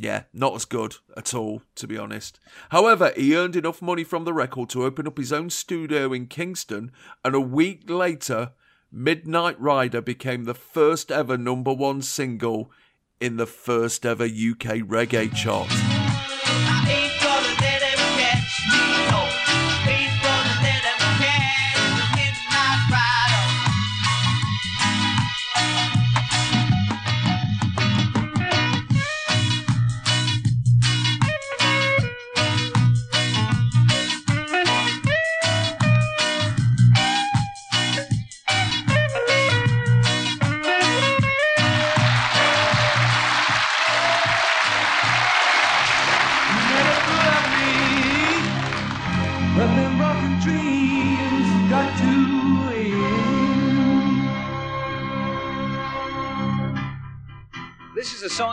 Yeah, 0.01 0.23
not 0.31 0.55
as 0.55 0.63
good 0.63 0.95
at 1.17 1.33
all, 1.33 1.61
to 1.75 1.85
be 1.85 1.97
honest. 1.97 2.39
However, 2.69 3.11
he 3.17 3.35
earned 3.35 3.57
enough 3.57 3.81
money 3.81 4.05
from 4.05 4.23
the 4.23 4.31
record 4.31 4.69
to 4.69 4.85
open 4.85 5.05
up 5.05 5.17
his 5.17 5.33
own 5.33 5.49
studio 5.49 6.13
in 6.13 6.27
Kingston, 6.27 6.93
and 7.25 7.35
a 7.35 7.41
week 7.41 7.89
later, 7.89 8.53
Midnight 8.93 9.59
Rider 9.59 9.99
became 9.99 10.45
the 10.45 10.53
first 10.53 11.11
ever 11.11 11.37
number 11.37 11.73
one 11.73 12.01
single 12.01 12.71
in 13.19 13.35
the 13.35 13.45
first 13.45 14.05
ever 14.05 14.23
UK 14.23 14.87
reggae 14.87 15.35
chart. 15.35 15.98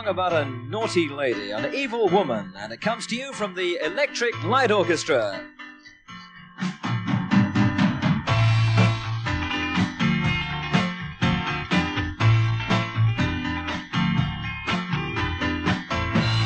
Song 0.07 0.13
about 0.13 0.33
a 0.33 0.45
naughty 0.69 1.09
lady, 1.09 1.51
an 1.51 1.73
evil 1.73 2.07
woman, 2.07 2.53
and 2.57 2.71
it 2.71 2.79
comes 2.79 3.05
to 3.07 3.15
you 3.15 3.33
from 3.33 3.55
the 3.55 3.77
Electric 3.83 4.41
Light 4.43 4.71
Orchestra. 4.71 5.41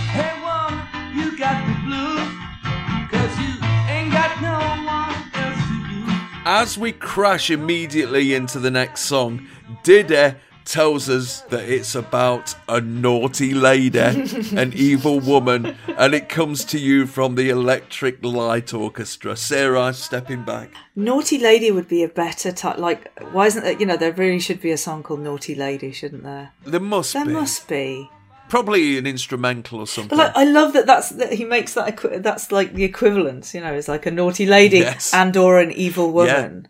Hey 0.09 0.33
woman, 0.41 0.87
you 1.15 1.37
got 1.37 1.63
the 1.67 1.75
blues, 1.85 2.29
'cause 3.11 3.39
you 3.39 3.53
ain't 3.87 4.11
got 4.11 4.41
no 4.41 4.57
one 4.85 5.13
else 5.35 5.61
to 5.67 5.75
use. 5.91 6.41
As 6.45 6.77
we 6.77 6.91
crash 6.93 7.51
immediately 7.51 8.33
into 8.33 8.57
the 8.59 8.71
next 8.71 9.01
song, 9.01 9.47
Diddy 9.83 10.33
tells 10.65 11.09
us 11.09 11.41
that 11.49 11.67
it's 11.67 11.95
about 11.95 12.55
a 12.69 12.79
naughty 12.81 13.53
lady, 13.53 13.99
an 14.55 14.73
evil 14.75 15.19
woman, 15.19 15.75
and 15.97 16.13
it 16.13 16.29
comes 16.29 16.63
to 16.65 16.79
you 16.79 17.05
from 17.07 17.35
the 17.35 17.49
Electric 17.49 18.23
Light 18.23 18.73
Orchestra. 18.73 19.35
Sarah, 19.35 19.93
stepping 19.93 20.43
back. 20.43 20.71
Naughty 20.95 21.37
Lady 21.37 21.71
would 21.71 21.87
be 21.87 22.03
a 22.03 22.07
better 22.09 22.51
type. 22.51 22.77
Like, 22.77 23.17
why 23.31 23.47
isn't 23.47 23.63
there? 23.63 23.77
You 23.79 23.85
know, 23.85 23.97
there 23.97 24.11
really 24.13 24.39
should 24.39 24.61
be 24.61 24.71
a 24.71 24.77
song 24.77 25.03
called 25.03 25.21
Naughty 25.21 25.55
Lady, 25.55 25.91
shouldn't 25.91 26.23
there? 26.23 26.51
There 26.65 26.79
must 26.79 27.13
be 27.13 27.19
There 27.19 27.25
be. 27.27 27.33
must 27.33 27.67
be. 27.67 28.09
Probably 28.49 28.97
an 28.97 29.07
instrumental 29.07 29.79
or 29.79 29.87
something. 29.87 30.09
But 30.17 30.35
like, 30.35 30.35
I 30.35 30.43
love 30.43 30.73
that. 30.73 30.85
That's 30.85 31.09
that 31.11 31.31
he 31.31 31.45
makes 31.45 31.73
that. 31.75 32.21
That's 32.21 32.51
like 32.51 32.73
the 32.73 32.83
equivalent. 32.83 33.53
You 33.53 33.61
know, 33.61 33.73
it's 33.73 33.87
like 33.87 34.05
a 34.05 34.11
naughty 34.11 34.45
lady 34.45 34.79
Yes. 34.79 35.13
and 35.13 35.35
or 35.37 35.59
an 35.59 35.71
evil 35.71 36.11
woman. 36.11 36.67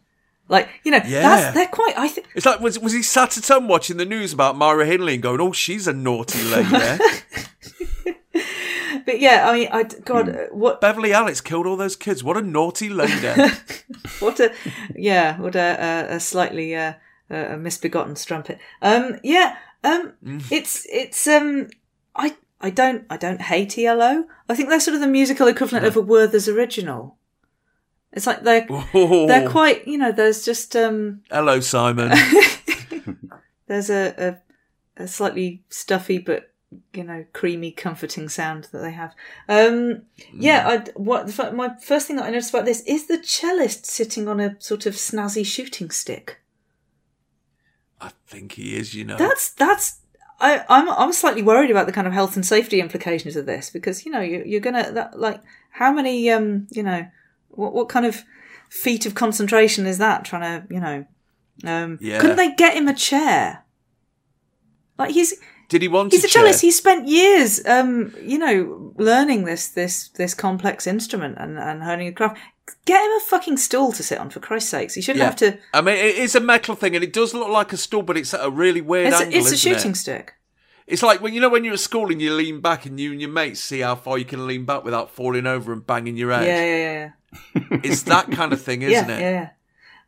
Like 0.52 0.68
you 0.84 0.92
know, 0.92 1.02
Yeah. 1.06 1.22
that's 1.22 1.54
they're 1.56 1.68
quite. 1.68 1.98
I 1.98 2.08
think 2.10 2.28
It's 2.36 2.46
like 2.46 2.60
was 2.60 2.78
was 2.78 2.94
he 2.94 3.02
sat 3.02 3.38
at 3.38 3.48
home 3.48 3.68
watching 3.68 3.98
the 3.98 4.06
news 4.06 4.34
about 4.34 4.58
Myra 4.58 4.86
Hindley 4.86 5.14
and 5.16 5.24
going, 5.24 5.40
"Oh, 5.42 5.54
she's 5.54 5.88
a 5.88 5.94
naughty 5.94 6.44
lady." 6.44 6.70
But 9.06 9.20
yeah, 9.20 9.50
I 9.50 9.54
mean, 9.54 9.68
I 9.72 9.84
God, 9.84 10.30
uh, 10.30 10.34
what 10.52 10.80
Beverley 10.82 11.10
Allitt 11.12 11.44
killed 11.44 11.66
all 11.66 11.78
those 11.78 11.96
kids. 11.96 12.24
What 12.24 12.38
a 12.38 12.42
naughty 12.42 12.90
lady. 12.90 13.28
what 14.20 14.40
a 14.40 14.54
yeah, 14.96 15.40
what 15.40 15.56
a 15.56 16.08
a, 16.12 16.16
a 16.16 16.20
slightly 16.20 16.76
uh, 16.76 16.94
a 17.30 17.58
misbegotten 17.58 18.16
strumpet. 18.16 18.60
Um, 18.82 19.20
yeah, 19.24 19.56
um, 19.84 20.14
Mm. 20.24 20.44
it's 20.52 20.86
it's 20.92 21.26
um, 21.28 21.68
I 22.16 22.36
I 22.60 22.70
don't 22.70 23.06
I 23.10 23.18
don't 23.18 23.42
hate 23.42 23.78
ELO. 23.78 24.26
I 24.50 24.56
think 24.56 24.70
they're 24.70 24.80
sort 24.80 24.96
of 24.96 25.02
the 25.02 25.08
musical 25.08 25.48
equivalent 25.48 25.86
of 25.86 25.96
a 25.98 26.02
Werther's 26.02 26.48
original. 26.50 27.18
It's 28.14 28.28
like 28.28 28.44
they're 28.44 28.68
they're 28.94 29.50
quite 29.50 29.88
you 29.88 29.98
know. 29.98 30.12
There's 30.12 30.44
just 30.44 30.76
um, 30.76 31.22
Hello, 31.30 31.60
Simon. 31.60 32.12
there's 33.68 33.90
a, 33.90 34.14
a 34.98 35.04
a 35.04 35.08
slightly 35.08 35.64
stuffy 35.70 36.18
but 36.18 36.52
you 36.94 37.04
know 37.04 37.26
creamy 37.34 37.72
comforting 37.72 38.30
sound 38.30 38.66
that 38.72 38.80
they 38.80 38.92
have 38.92 39.14
um 39.50 40.04
yeah 40.34 40.68
I, 40.68 40.78
what 40.96 41.28
the, 41.28 41.52
my 41.52 41.76
first 41.82 42.08
thing 42.08 42.16
that 42.16 42.24
i 42.24 42.30
noticed 42.30 42.50
about 42.50 42.64
this 42.64 42.82
is 42.82 43.08
the 43.08 43.18
cellist 43.18 43.86
sitting 43.86 44.30
on 44.30 44.40
a 44.40 44.56
sort 44.62 44.86
of 44.86 44.94
snazzy 44.94 45.46
shooting 45.46 45.90
stick 45.90 46.42
I 48.02 48.12
think 48.28 48.54
he 48.54 48.76
is. 48.76 48.96
You 48.96 49.06
know. 49.06 49.18
that's 49.18 49.52
that's 49.52 50.00
I, 50.40 50.66
I'm 50.68 50.90
I'm 50.90 51.14
slightly 51.14 51.44
worried 51.44 51.70
about 51.70 51.86
the 51.86 51.94
kind 51.94 52.08
of 52.08 52.14
health 52.14 52.36
and 52.36 52.46
safety 52.46 52.82
implications 52.82 53.36
of 53.36 53.46
this 53.46 53.70
because 53.70 54.06
you 54.06 54.12
know 54.12 54.22
you, 54.22 54.44
you're 54.46 54.60
gonna 54.60 54.92
that, 54.92 55.20
like 55.20 55.40
how 55.70 55.94
many 55.94 56.30
um 56.32 56.68
you 56.72 56.84
know 56.84 57.08
what 57.52 57.74
what 57.74 57.90
kind 57.90 58.06
of 58.06 58.24
feat 58.70 59.06
of 59.06 59.16
concentration 59.16 59.86
is 59.86 59.98
that 59.98 60.26
trying 60.26 60.42
to 60.68 60.74
you 60.74 60.80
know 60.80 61.06
um 61.66 61.98
Yeah. 62.02 62.20
couldn't 62.20 62.38
they 62.38 62.54
get 62.56 62.76
him 62.76 62.88
a 62.88 62.94
chair 62.94 63.64
like 64.98 65.12
he's 65.12 65.34
Did 65.70 65.82
he 65.82 65.88
want 65.88 66.12
to 66.12 66.18
he's 66.18 66.24
a 66.24 66.28
a 66.28 66.30
cellist. 66.30 66.62
He 66.62 66.72
spent 66.72 67.08
years, 67.08 67.66
um, 67.66 68.14
you 68.22 68.38
know, 68.38 68.94
learning 68.98 69.46
this 69.46 69.68
this 69.70 70.10
this 70.10 70.34
complex 70.34 70.86
instrument 70.86 71.38
and 71.40 71.58
and 71.58 71.82
honing 71.84 72.08
the 72.08 72.14
craft. 72.14 72.38
Get 72.86 73.04
him 73.04 73.12
a 73.12 73.20
fucking 73.30 73.58
stool 73.58 73.92
to 73.94 74.04
sit 74.04 74.18
on, 74.20 74.30
for 74.30 74.40
Christ's 74.40 74.70
sakes. 74.70 74.94
He 74.94 75.02
shouldn't 75.02 75.24
have 75.26 75.36
to. 75.38 75.58
I 75.74 75.82
mean, 75.82 75.96
it 75.96 76.16
is 76.18 76.36
a 76.36 76.40
metal 76.40 76.76
thing, 76.76 76.96
and 76.96 77.04
it 77.04 77.14
does 77.14 77.34
look 77.34 77.50
like 77.50 77.74
a 77.74 77.78
stool, 77.78 78.04
but 78.04 78.16
it's 78.18 78.34
at 78.34 78.46
a 78.46 78.50
really 78.50 78.82
weird 78.82 79.08
It's, 79.08 79.22
angle. 79.22 79.34
a, 79.36 79.38
it's 79.40 79.52
a 79.52 79.54
isn't 79.56 79.72
it? 79.72 79.76
shooting 79.78 79.96
stick. 79.96 80.34
It's 80.88 81.02
like 81.04 81.22
when 81.22 81.34
you 81.34 81.42
know 81.42 81.50
when 81.50 81.64
you're 81.64 81.74
at 81.74 81.80
school 81.80 82.12
and 82.12 82.22
you 82.22 82.34
lean 82.34 82.60
back, 82.62 82.86
and 82.86 83.00
you 83.00 83.12
and 83.12 83.22
your 83.22 83.30
mates 83.32 83.60
see 83.62 83.80
how 83.80 83.96
far 83.96 84.18
you 84.18 84.26
can 84.26 84.46
lean 84.46 84.66
back 84.66 84.84
without 84.84 85.10
falling 85.10 85.48
over 85.48 85.72
and 85.74 85.86
banging 85.88 86.18
your 86.18 86.32
head. 86.32 86.46
yeah, 86.46 86.64
yeah, 86.66 86.94
yeah. 86.94 87.10
It's 87.84 88.04
that 88.04 88.32
kind 88.32 88.54
of 88.54 88.62
thing, 88.62 88.82
isn't 88.84 89.10
yeah, 89.10 89.16
it? 89.18 89.22
yeah. 89.22 89.50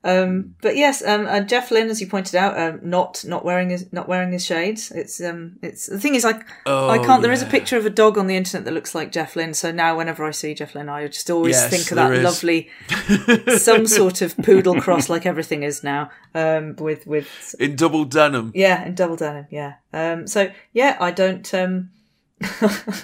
Um, 0.06 0.56
but 0.62 0.76
yes, 0.76 1.02
um, 1.02 1.26
uh, 1.28 1.40
Jeff 1.40 1.72
Lynne, 1.72 1.90
as 1.90 2.02
you 2.02 2.08
pointed 2.08 2.36
out, 2.36 2.60
um, 2.60 2.82
not 2.84 3.24
not 3.26 3.46
wearing 3.46 3.70
his 3.70 3.88
not 3.94 4.06
wearing 4.10 4.34
his 4.34 4.46
shades. 4.46 4.92
It's 4.92 5.22
um, 5.22 5.58
it's 5.62 5.86
the 5.88 5.98
thing 5.98 6.16
is 6.16 6.26
like 6.26 6.46
Oh, 6.66 6.90
I 6.90 6.98
can't. 6.98 7.22
There 7.22 7.32
is 7.32 7.42
a 7.42 7.46
picture 7.46 7.78
of 7.78 7.86
a 7.86 7.90
dog 7.90 8.18
on 8.18 8.28
the 8.28 8.36
internet 8.36 8.66
that 8.66 8.74
looks 8.74 8.94
like 8.94 9.14
Jeff 9.14 9.38
Lynne. 9.38 9.54
So 9.54 9.72
now 9.72 9.96
whenever 9.98 10.26
I 10.26 10.32
see 10.32 10.54
Jeff 10.54 10.76
Lynne, 10.76 10.90
I 10.90 11.08
just 11.08 11.30
always 11.30 11.56
Yes, 11.56 11.70
think 11.70 11.90
of 11.92 11.96
that 11.96 12.12
is. 12.12 12.22
lovely 12.22 12.70
some 13.58 13.88
sort 13.88 14.22
of 14.22 14.36
poodle 14.38 14.76
cross, 14.82 15.08
like 15.08 15.26
everything 15.26 15.64
is 15.64 15.86
now. 15.86 16.12
Um, 16.36 16.76
with 16.78 17.08
with 17.08 17.56
In 17.58 17.78
double 17.78 18.04
denim. 18.04 18.52
yeah, 18.54 18.86
in 18.86 18.96
double 18.96 19.16
denim. 19.16 19.48
Yeah. 19.50 19.76
Um. 19.94 20.28
So 20.28 20.52
yeah, 20.74 20.98
I 21.00 21.12
don't. 21.12 21.54
Um. 21.54 21.92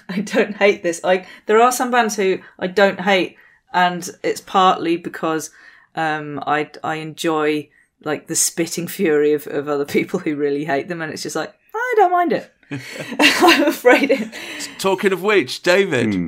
I 0.09 0.19
don't 0.25 0.57
hate 0.57 0.83
this. 0.83 0.99
I 1.05 1.25
there 1.45 1.61
are 1.61 1.71
some 1.71 1.91
bands 1.91 2.17
who 2.17 2.39
I 2.59 2.67
don't 2.67 2.99
hate, 2.99 3.37
and 3.73 4.09
it's 4.23 4.41
partly 4.41 4.97
because 4.97 5.51
um 5.95 6.41
I 6.45 6.69
I 6.83 6.95
enjoy 6.95 7.69
like 8.03 8.27
the 8.27 8.35
spitting 8.35 8.87
fury 8.87 9.33
of, 9.33 9.47
of 9.47 9.67
other 9.67 9.85
people 9.85 10.19
who 10.19 10.35
really 10.35 10.65
hate 10.65 10.87
them, 10.87 11.01
and 11.01 11.11
it's 11.11 11.23
just 11.23 11.35
like 11.35 11.53
I 11.73 11.93
don't 11.97 12.11
mind 12.11 12.33
it. 12.33 12.53
I'm 13.19 13.63
afraid 13.63 14.11
it. 14.11 14.29
Talking 14.77 15.11
of 15.11 15.23
which, 15.23 15.63
David. 15.63 16.13
Hmm. 16.13 16.27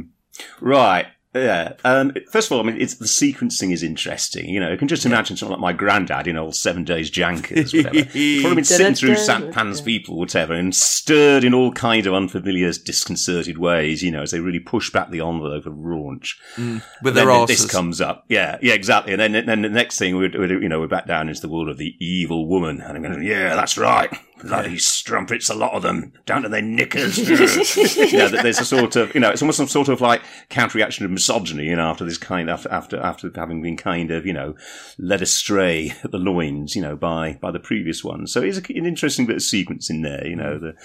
Right. 0.60 1.08
Yeah. 1.34 1.74
Um, 1.86 2.14
first 2.30 2.48
of 2.48 2.52
all, 2.54 2.60
I 2.60 2.64
mean, 2.64 2.82
it's 2.82 2.96
the 2.96 3.06
sequencing 3.06 3.72
is 3.72 3.84
interesting. 3.84 4.50
You 4.50 4.60
know, 4.60 4.72
you 4.72 4.78
can 4.78 4.88
just 4.88 5.06
imagine 5.06 5.38
something 5.38 5.54
like 5.54 5.62
my 5.62 5.74
granddad 5.74 6.28
in 6.28 6.38
old 6.38 6.56
Seven 6.56 6.84
Days 6.84 7.10
Jankers, 7.10 7.74
whatever. 7.74 7.94
Probably 8.42 8.56
been 8.56 8.64
sitting 8.64 8.96
through 8.96 9.16
Satpan's 9.16 9.80
people, 9.82 10.18
whatever, 10.18 10.54
and 10.54 10.76
stirred 10.76 11.44
in 11.44 11.54
all 11.54 11.72
kind 11.72 12.06
of 12.06 12.14
unfamiliar, 12.14 12.72
disconcerted 12.74 13.58
ways. 13.58 14.04
You 14.04 14.12
know, 14.12 14.24
as 14.24 14.32
they 14.32 14.40
really 14.40 14.60
push 14.60 14.92
back 14.92 15.10
the 15.10 15.22
envelope 15.22 15.66
of 15.66 15.74
raunch. 15.74 16.36
Mm, 16.56 16.84
with 17.02 17.16
then 17.16 17.28
their 17.28 17.46
this 17.46 17.66
comes 17.66 18.02
up. 18.02 18.26
Yeah, 18.28 18.58
yeah, 18.62 18.74
exactly. 18.74 19.14
And 19.14 19.22
then, 19.22 19.46
then 19.46 19.62
the 19.62 19.70
next 19.70 19.98
thing, 19.98 20.18
we're, 20.18 20.62
you 20.62 20.70
know, 20.70 20.80
we're 20.80 20.88
back 20.88 21.08
down 21.08 21.30
into 21.30 21.42
the 21.42 21.50
world 21.50 21.70
of 21.70 21.78
the 21.78 21.96
evil 22.00 22.48
woman. 22.48 22.82
And 22.82 22.98
I'm 22.98 23.04
going, 23.04 23.24
yeah, 23.24 23.56
that's 23.56 23.78
right. 23.78 24.12
Bloody 24.42 24.78
strumpets, 24.78 25.50
a 25.50 25.54
lot 25.54 25.74
of 25.74 25.84
them, 25.84 26.14
down 26.26 26.44
to 26.44 26.50
their 26.50 26.62
knickers. 26.62 27.18
you 28.12 28.18
know, 28.18 28.30
there's 28.30 28.60
a 28.60 28.66
sort 28.66 28.96
of, 28.96 29.14
you 29.14 29.22
know, 29.22 29.30
it's 29.30 29.42
almost 29.42 29.58
some 29.58 29.68
sort 29.68 29.90
of 29.90 30.02
like 30.02 30.22
counter-reaction 30.50 31.06
of 31.06 31.12
misogyny, 31.12 31.66
you 31.66 31.76
know, 31.76 31.90
after 31.90 32.06
this 32.06 32.18
kind, 32.18 32.50
after, 32.50 32.70
after, 32.72 33.00
after 33.00 33.32
having 33.36 33.62
been 33.62 33.78
kind 33.78 34.12
of, 34.12 34.26
you 34.26 34.34
know, 34.34 34.56
led 34.98 35.22
astray 35.22 35.94
at 36.04 36.12
the 36.12 36.18
loins, 36.18 36.76
you 36.76 36.82
know, 36.82 36.96
by, 36.96 37.38
by 37.42 37.52
the 37.52 37.60
previous 37.60 38.04
one. 38.04 38.28
So 38.28 38.42
it's 38.42 38.58
an 38.58 38.86
interesting 38.86 39.26
bit 39.26 39.38
of 39.38 39.44
sequence 39.44 39.90
in 39.90 40.02
there, 40.02 40.26
you 40.26 40.36
know, 40.36 40.60
the, 40.60 40.76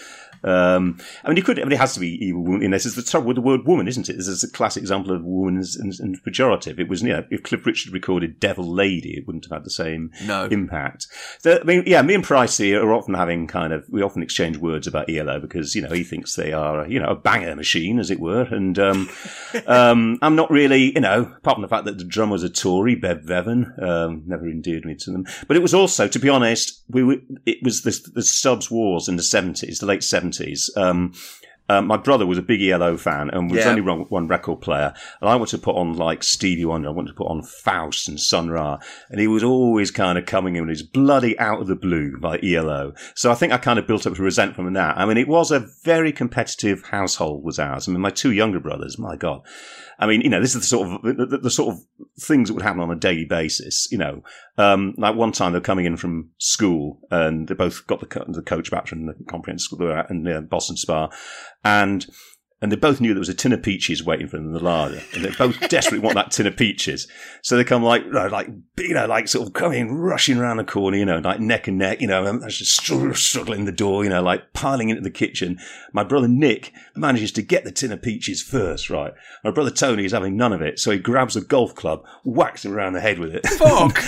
um, 0.44 0.98
I 1.24 1.28
mean, 1.28 1.36
you 1.36 1.42
could. 1.42 1.58
I 1.58 1.64
mean, 1.64 1.72
it 1.72 1.78
has 1.78 1.94
to 1.94 2.00
be 2.00 2.24
evil 2.24 2.42
woman 2.42 2.62
in 2.62 2.70
this. 2.70 2.86
Is 2.86 2.94
the 2.94 3.02
trouble 3.02 3.28
with 3.28 3.36
the 3.36 3.42
word 3.42 3.64
woman, 3.66 3.88
isn't 3.88 4.08
it? 4.08 4.16
This 4.16 4.28
is 4.28 4.44
a 4.44 4.50
classic 4.50 4.82
example 4.82 5.14
of 5.14 5.24
woman 5.24 5.56
and, 5.78 5.92
and 6.00 6.22
pejorative. 6.24 6.78
It 6.78 6.88
was, 6.88 7.02
you 7.02 7.10
know, 7.10 7.24
if 7.30 7.42
Cliff 7.42 7.64
Richard 7.66 7.92
recorded 7.92 8.40
"Devil 8.40 8.64
Lady," 8.72 9.16
it 9.16 9.26
wouldn't 9.26 9.44
have 9.46 9.52
had 9.52 9.64
the 9.64 9.70
same 9.70 10.10
No. 10.24 10.46
impact. 10.46 11.06
So, 11.40 11.58
I 11.60 11.64
mean, 11.64 11.84
yeah, 11.86 12.02
me 12.02 12.14
and 12.14 12.24
Pricey 12.24 12.80
are 12.80 12.92
often 12.92 13.14
having 13.14 13.46
kind 13.46 13.72
of 13.72 13.84
we 13.88 14.02
often 14.02 14.22
exchange 14.22 14.56
words 14.58 14.86
about 14.86 15.10
ELO 15.10 15.40
because 15.40 15.74
you 15.74 15.82
know 15.82 15.90
he 15.90 16.04
thinks 16.04 16.34
they 16.34 16.52
are 16.52 16.86
you 16.86 17.00
know 17.00 17.08
a 17.08 17.16
banger 17.16 17.54
machine, 17.56 17.98
as 17.98 18.10
it 18.10 18.20
were, 18.20 18.42
and 18.42 18.78
um, 18.78 19.08
um, 19.66 20.18
I'm 20.22 20.36
not 20.36 20.50
really, 20.50 20.92
you 20.94 21.00
know, 21.00 21.22
apart 21.36 21.56
from 21.56 21.62
the 21.62 21.68
fact 21.68 21.84
that 21.86 21.98
the 21.98 22.04
drummer 22.04 22.32
was 22.32 22.42
a 22.42 22.48
Tory, 22.50 22.94
Bev 22.94 23.26
Bevan, 23.26 23.72
um, 23.80 24.22
never 24.26 24.46
endeared 24.48 24.84
me 24.84 24.94
to 24.96 25.10
them. 25.10 25.26
But 25.46 25.56
it 25.56 25.62
was 25.62 25.74
also, 25.74 26.08
to 26.08 26.18
be 26.18 26.28
honest, 26.28 26.82
we 26.88 27.02
were, 27.02 27.16
it 27.44 27.58
was 27.62 27.82
the, 27.82 28.10
the 28.14 28.22
Stubbs 28.22 28.70
Wars 28.70 29.08
in 29.08 29.16
the 29.16 29.22
70s, 29.22 29.80
the 29.80 29.86
late 29.86 30.00
70s. 30.00 30.25
Um, 30.76 31.12
um, 31.68 31.88
my 31.88 31.96
brother 31.96 32.26
was 32.26 32.38
a 32.38 32.42
big 32.42 32.62
ELO 32.62 32.96
fan 32.96 33.28
and 33.30 33.50
was 33.50 33.58
Yeah. 33.64 33.70
only 33.70 33.80
one, 33.80 34.02
one 34.02 34.28
record 34.28 34.60
player. 34.60 34.94
And 35.20 35.28
I 35.28 35.34
wanted 35.34 35.56
to 35.56 35.62
put 35.62 35.74
on 35.74 35.94
like 35.96 36.22
Stevie 36.22 36.64
Wonder, 36.64 36.88
I 36.88 36.92
wanted 36.92 37.08
to 37.08 37.14
put 37.16 37.26
on 37.26 37.42
Faust 37.42 38.06
and 38.08 38.20
Sun 38.20 38.50
Ra. 38.50 38.78
And 39.10 39.20
he 39.20 39.26
was 39.26 39.42
always 39.42 39.90
kind 39.90 40.16
of 40.16 40.26
coming 40.26 40.54
in 40.54 40.62
with 40.62 40.70
his 40.70 40.84
bloody 40.84 41.36
out 41.40 41.60
of 41.60 41.66
the 41.66 41.74
blue 41.74 42.18
by 42.18 42.38
ELO. 42.40 42.94
So 43.16 43.32
I 43.32 43.34
think 43.34 43.52
I 43.52 43.58
kind 43.58 43.80
of 43.80 43.86
built 43.88 44.06
up 44.06 44.16
a 44.16 44.22
resentment 44.22 44.54
from 44.66 44.72
that. 44.74 44.96
I 44.96 45.06
mean, 45.06 45.16
it 45.16 45.26
was 45.26 45.50
a 45.50 45.58
very 45.82 46.12
competitive 46.12 46.84
household 46.84 47.42
was 47.42 47.58
ours. 47.58 47.88
I 47.88 47.90
mean, 47.90 48.00
my 48.00 48.10
two 48.10 48.30
younger 48.30 48.60
brothers, 48.60 48.96
my 48.96 49.16
God. 49.16 49.42
I 49.98 50.06
mean, 50.06 50.20
you 50.20 50.28
know, 50.28 50.40
this 50.40 50.54
is 50.54 50.62
the 50.62 50.66
sort 50.66 50.88
of 50.88 51.02
the, 51.02 51.38
the, 51.38 51.50
sort 51.50 51.74
of 51.74 51.80
things 52.20 52.48
that 52.48 52.54
would 52.54 52.62
happen 52.62 52.80
on 52.80 52.90
a 52.90 52.96
daily 52.96 53.24
basis. 53.24 53.88
You 53.90 53.98
know, 53.98 54.22
um, 54.58 54.94
like 54.98 55.14
one 55.14 55.32
time 55.32 55.52
they're 55.52 55.60
coming 55.60 55.86
in 55.86 55.96
from 55.96 56.30
school 56.38 57.00
and 57.10 57.48
they 57.48 57.54
both 57.54 57.86
got 57.86 58.00
the, 58.00 58.24
the 58.28 58.42
coach 58.42 58.70
back 58.70 58.86
from 58.86 59.06
the 59.06 59.14
comprehensive 59.28 59.64
school 59.64 59.92
at 59.92 60.10
in 60.10 60.26
uh, 60.26 60.40
Boston 60.42 60.76
Spa, 60.76 61.08
and 61.64 62.06
and 62.62 62.72
they 62.72 62.76
both 62.76 63.02
knew 63.02 63.12
there 63.12 63.18
was 63.18 63.28
a 63.28 63.34
tin 63.34 63.52
of 63.52 63.62
peaches 63.62 64.02
waiting 64.02 64.28
for 64.28 64.38
them 64.38 64.46
in 64.46 64.52
the 64.52 64.62
larder, 64.62 65.02
and 65.14 65.24
they 65.24 65.30
both 65.30 65.60
desperately 65.68 65.98
want 65.98 66.14
that 66.14 66.30
tin 66.30 66.46
of 66.46 66.56
peaches. 66.56 67.06
So 67.42 67.56
they 67.56 67.64
come 67.64 67.82
like, 67.82 68.04
like, 68.06 68.48
you 68.78 68.94
know, 68.94 69.06
like 69.06 69.28
sort 69.28 69.46
of 69.46 69.52
coming, 69.52 69.92
rushing 69.92 70.38
around 70.38 70.56
the 70.56 70.64
corner, 70.64 70.96
you 70.96 71.04
know, 71.04 71.18
like 71.18 71.38
neck 71.38 71.68
and 71.68 71.76
neck, 71.76 72.00
you 72.00 72.06
know, 72.06 72.24
and 72.24 72.48
just 72.48 72.72
struggling 72.72 73.66
the 73.66 73.72
door, 73.72 74.04
you 74.04 74.10
know, 74.10 74.22
like 74.22 74.54
piling 74.54 74.88
into 74.88 75.02
the 75.02 75.10
kitchen. 75.10 75.58
My 75.92 76.02
brother 76.02 76.28
Nick 76.28 76.72
manages 76.94 77.30
to 77.32 77.42
get 77.42 77.64
the 77.64 77.72
tin 77.72 77.92
of 77.92 78.00
peaches 78.00 78.42
first, 78.42 78.88
right? 78.88 79.12
My 79.44 79.50
brother 79.50 79.70
Tony 79.70 80.06
is 80.06 80.12
having 80.12 80.36
none 80.36 80.54
of 80.54 80.62
it, 80.62 80.78
so 80.78 80.90
he 80.92 80.98
grabs 80.98 81.36
a 81.36 81.42
golf 81.42 81.74
club, 81.74 82.06
whacks 82.24 82.64
him 82.64 82.72
around 82.72 82.94
the 82.94 83.00
head 83.00 83.18
with 83.18 83.34
it. 83.34 83.46
Fuck. 83.46 84.02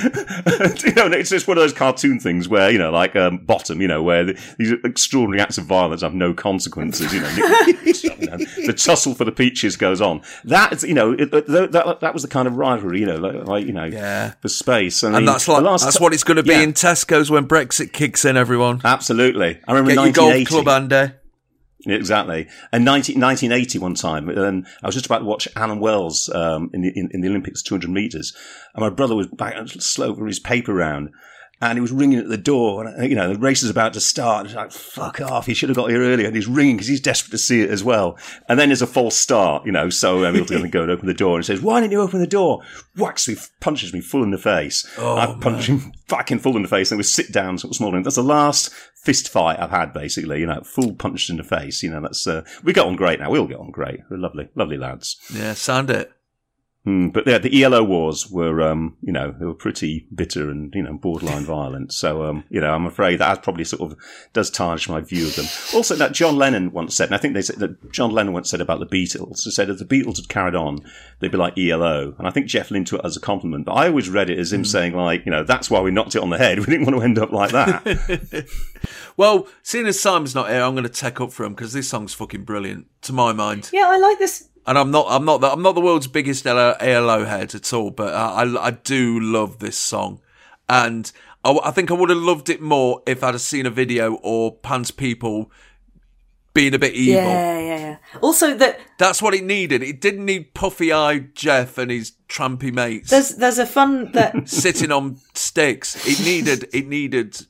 you 0.84 0.94
know, 0.94 1.06
it's 1.06 1.30
just 1.30 1.46
one 1.46 1.58
of 1.58 1.62
those 1.62 1.72
cartoon 1.72 2.18
things 2.18 2.48
where, 2.48 2.70
you 2.70 2.78
know, 2.78 2.90
like 2.90 3.14
um, 3.16 3.38
Bottom, 3.38 3.80
you 3.80 3.88
know, 3.88 4.02
where 4.02 4.24
the, 4.24 4.54
these 4.58 4.72
extraordinary 4.84 5.40
acts 5.40 5.58
of 5.58 5.64
violence 5.64 6.02
have 6.02 6.14
no 6.14 6.32
consequences. 6.32 7.09
You 7.12 7.20
know, 7.20 7.28
You 7.28 8.26
know, 8.26 8.36
the 8.66 8.74
tussle 8.76 9.14
for 9.14 9.24
the 9.24 9.32
peaches 9.32 9.76
goes 9.76 10.00
on. 10.00 10.22
That 10.44 10.82
you 10.82 10.94
know, 10.94 11.12
it, 11.12 11.30
that, 11.30 11.46
that 11.72 12.00
that 12.00 12.12
was 12.14 12.22
the 12.22 12.28
kind 12.28 12.46
of 12.48 12.56
rivalry, 12.56 13.00
you 13.00 13.06
know, 13.06 13.16
like, 13.16 13.46
like 13.46 13.66
you 13.66 13.72
know, 13.72 13.84
Yeah. 13.84 14.32
for 14.40 14.48
space. 14.48 15.02
I 15.02 15.08
And 15.08 15.16
mean, 15.16 15.24
that's 15.26 15.48
like 15.48 15.62
last 15.62 15.84
that's 15.84 15.98
cou- 15.98 16.04
what 16.04 16.14
it's 16.14 16.24
going 16.24 16.36
to 16.36 16.42
be 16.42 16.50
Yeah, 16.50 16.60
in 16.60 16.72
Tesco's 16.72 17.30
when 17.30 17.46
Brexit 17.48 17.92
kicks 17.92 18.24
in. 18.24 18.36
Everyone, 18.36 18.80
Absolutely, 18.84 19.60
I 19.66 19.72
remember 19.72 19.90
get 19.90 20.04
your 20.04 20.12
golf 20.12 20.28
1980. 20.34 20.44
club, 20.44 20.68
Andy. 20.68 21.14
Exactly. 21.86 22.46
And 22.72 22.84
19, 22.84 23.18
1980 23.18 23.78
one 23.78 23.94
time, 23.94 24.28
and 24.28 24.66
I 24.82 24.86
was 24.86 24.94
just 24.94 25.06
about 25.06 25.20
to 25.20 25.24
watch 25.24 25.48
Allan 25.56 25.80
Wells 25.80 26.28
um, 26.28 26.68
in, 26.74 26.82
the, 26.82 26.92
in, 26.94 27.08
in 27.12 27.20
the 27.22 27.28
Olympics 27.28 27.62
200 27.62 27.88
metres, 27.90 28.36
and 28.74 28.82
my 28.82 28.90
brother 28.90 29.16
was 29.16 29.28
back 29.28 29.54
slow 29.68 30.10
over 30.10 30.26
his 30.26 30.38
paper 30.38 30.74
round, 30.74 31.08
and 31.60 31.76
he 31.76 31.80
was 31.80 31.92
ringing 31.92 32.18
at 32.18 32.28
the 32.28 32.38
door. 32.38 32.86
And, 32.86 33.08
you 33.08 33.14
know, 33.14 33.32
the 33.32 33.38
race 33.38 33.62
is 33.62 33.70
about 33.70 33.92
to 33.92 34.00
start. 34.00 34.46
It's 34.46 34.54
like, 34.54 34.72
fuck 34.72 35.20
off. 35.20 35.46
He 35.46 35.54
should 35.54 35.68
have 35.68 35.76
got 35.76 35.90
here 35.90 36.00
earlier. 36.00 36.26
And 36.26 36.34
he's 36.34 36.46
ringing 36.46 36.76
because 36.76 36.88
he's 36.88 37.00
desperate 37.00 37.32
to 37.32 37.38
see 37.38 37.62
it 37.62 37.70
as 37.70 37.84
well. 37.84 38.18
And 38.48 38.58
then 38.58 38.70
there's 38.70 38.80
a 38.80 38.86
false 38.86 39.16
start, 39.16 39.66
you 39.66 39.72
know, 39.72 39.90
so 39.90 40.22
Hamilton's 40.22 40.50
going 40.50 40.62
to 40.62 40.68
go 40.68 40.82
and 40.82 40.90
open 40.90 41.06
the 41.06 41.14
door 41.14 41.36
and 41.36 41.44
says, 41.44 41.60
why 41.60 41.80
didn't 41.80 41.92
you 41.92 42.00
open 42.00 42.20
the 42.20 42.26
door? 42.26 42.62
Whacks 42.96 43.28
me, 43.28 43.36
punches 43.60 43.92
me 43.92 44.00
full 44.00 44.22
in 44.22 44.30
the 44.30 44.38
face. 44.38 44.88
Oh, 44.96 45.16
I 45.16 45.36
punch 45.38 45.66
him 45.66 45.92
fucking 46.08 46.38
full 46.38 46.56
in 46.56 46.62
the 46.62 46.68
face 46.68 46.90
and 46.90 46.98
we 46.98 47.04
sit 47.04 47.30
down 47.30 47.58
sort 47.58 47.72
of 47.72 47.76
smaller. 47.76 48.02
That's 48.02 48.16
the 48.16 48.22
last 48.22 48.72
fist 49.02 49.28
fight 49.28 49.60
I've 49.60 49.70
had, 49.70 49.92
basically, 49.92 50.40
you 50.40 50.46
know, 50.46 50.62
full 50.62 50.94
punched 50.94 51.28
in 51.28 51.36
the 51.36 51.44
face. 51.44 51.82
You 51.82 51.90
know, 51.90 52.00
that's, 52.00 52.26
uh, 52.26 52.42
we 52.64 52.72
get 52.72 52.86
on 52.86 52.96
great 52.96 53.20
now. 53.20 53.30
We 53.30 53.38
all 53.38 53.46
get 53.46 53.60
on 53.60 53.70
great. 53.70 54.00
We're 54.08 54.16
lovely, 54.16 54.48
lovely 54.54 54.78
lads. 54.78 55.18
Yeah, 55.32 55.52
sound 55.52 55.90
it. 55.90 56.10
Mm, 56.86 57.12
but 57.12 57.26
yeah, 57.26 57.36
the 57.36 57.62
ELO 57.62 57.84
wars 57.84 58.30
were, 58.30 58.62
um, 58.62 58.96
you 59.02 59.12
know, 59.12 59.34
they 59.38 59.44
were 59.44 59.52
pretty 59.52 60.06
bitter 60.14 60.48
and 60.48 60.74
you 60.74 60.82
know 60.82 60.94
borderline 60.94 61.44
violent. 61.44 61.92
So, 61.92 62.24
um, 62.24 62.44
you 62.48 62.58
know, 62.58 62.72
I'm 62.74 62.86
afraid 62.86 63.16
that 63.16 63.42
probably 63.42 63.64
sort 63.64 63.82
of 63.82 63.98
does 64.32 64.50
tarnish 64.50 64.88
my 64.88 65.00
view 65.00 65.26
of 65.26 65.36
them. 65.36 65.44
Also, 65.74 65.94
that 65.96 66.12
John 66.12 66.36
Lennon 66.36 66.72
once 66.72 66.96
said, 66.96 67.08
and 67.08 67.14
I 67.14 67.18
think 67.18 67.34
they 67.34 67.42
said 67.42 67.56
that 67.56 67.92
John 67.92 68.12
Lennon 68.12 68.32
once 68.32 68.48
said 68.48 68.62
about 68.62 68.80
the 68.80 68.86
Beatles. 68.86 69.44
He 69.44 69.50
said 69.50 69.68
if 69.68 69.78
the 69.78 69.84
Beatles 69.84 70.16
had 70.16 70.30
carried 70.30 70.54
on, 70.54 70.80
they'd 71.18 71.30
be 71.30 71.36
like 71.36 71.58
ELO. 71.58 72.14
And 72.16 72.26
I 72.26 72.30
think 72.30 72.46
Jeff 72.46 72.70
Lynne 72.70 72.86
took 72.86 73.00
it 73.00 73.06
as 73.06 73.16
a 73.16 73.20
compliment. 73.20 73.66
But 73.66 73.74
I 73.74 73.88
always 73.88 74.08
read 74.08 74.30
it 74.30 74.38
as 74.38 74.50
him 74.50 74.64
saying 74.64 74.94
like, 74.94 75.26
you 75.26 75.32
know, 75.32 75.44
that's 75.44 75.70
why 75.70 75.80
we 75.80 75.90
knocked 75.90 76.14
it 76.14 76.22
on 76.22 76.30
the 76.30 76.38
head. 76.38 76.60
We 76.70 76.76
didn't 76.76 76.86
want 76.86 76.98
to 76.98 77.04
end 77.04 77.18
up 77.18 77.32
like 77.32 77.50
that. 77.50 78.46
Well, 79.20 79.48
seeing 79.62 79.86
as 79.86 80.00
Simon's 80.00 80.34
not 80.34 80.48
here, 80.48 80.62
I'm 80.62 80.72
going 80.72 80.84
to 80.84 80.88
take 80.88 81.20
up 81.20 81.30
for 81.30 81.44
him 81.44 81.52
because 81.52 81.74
this 81.74 81.88
song's 81.88 82.14
fucking 82.14 82.44
brilliant 82.44 82.86
to 83.02 83.12
my 83.12 83.34
mind. 83.34 83.68
Yeah, 83.70 83.84
I 83.86 83.98
like 83.98 84.18
this. 84.18 84.48
And 84.66 84.78
I'm 84.78 84.90
not, 84.90 85.06
I'm 85.08 85.24
not, 85.24 85.40
the, 85.40 85.50
I'm 85.50 85.62
not 85.62 85.74
the 85.74 85.80
world's 85.80 86.06
biggest 86.06 86.46
ELO, 86.46 87.24
head 87.24 87.54
at 87.54 87.72
all, 87.72 87.90
but 87.90 88.14
I, 88.14 88.44
I, 88.44 88.66
I 88.66 88.70
do 88.70 89.18
love 89.18 89.58
this 89.58 89.78
song, 89.78 90.20
and 90.68 91.10
I, 91.44 91.58
I 91.64 91.70
think 91.70 91.90
I 91.90 91.94
would 91.94 92.10
have 92.10 92.18
loved 92.18 92.48
it 92.48 92.60
more 92.60 93.02
if 93.06 93.24
I'd 93.24 93.34
have 93.34 93.40
seen 93.40 93.66
a 93.66 93.70
video 93.70 94.14
or 94.16 94.54
Pan's 94.54 94.90
people 94.90 95.50
being 96.52 96.74
a 96.74 96.78
bit 96.78 96.94
evil. 96.94 97.22
Yeah, 97.22 97.58
yeah, 97.58 97.78
yeah. 97.78 97.96
Also, 98.20 98.54
that 98.54 98.80
That's 98.98 99.22
what 99.22 99.34
it 99.34 99.44
needed. 99.44 99.82
It 99.82 100.00
didn't 100.00 100.24
need 100.24 100.54
puffy-eyed 100.54 101.34
Jeff 101.34 101.78
and 101.78 101.90
his 101.90 102.12
trampy 102.28 102.72
mates 102.72 103.10
there's 103.10 103.30
there's 103.36 103.58
a 103.58 103.66
fun 103.66 104.12
that 104.12 104.48
sitting 104.48 104.92
on 104.92 105.18
sticks. 105.34 106.06
It 106.06 106.24
needed, 106.24 106.68
it 106.72 106.86
needed, 106.86 107.46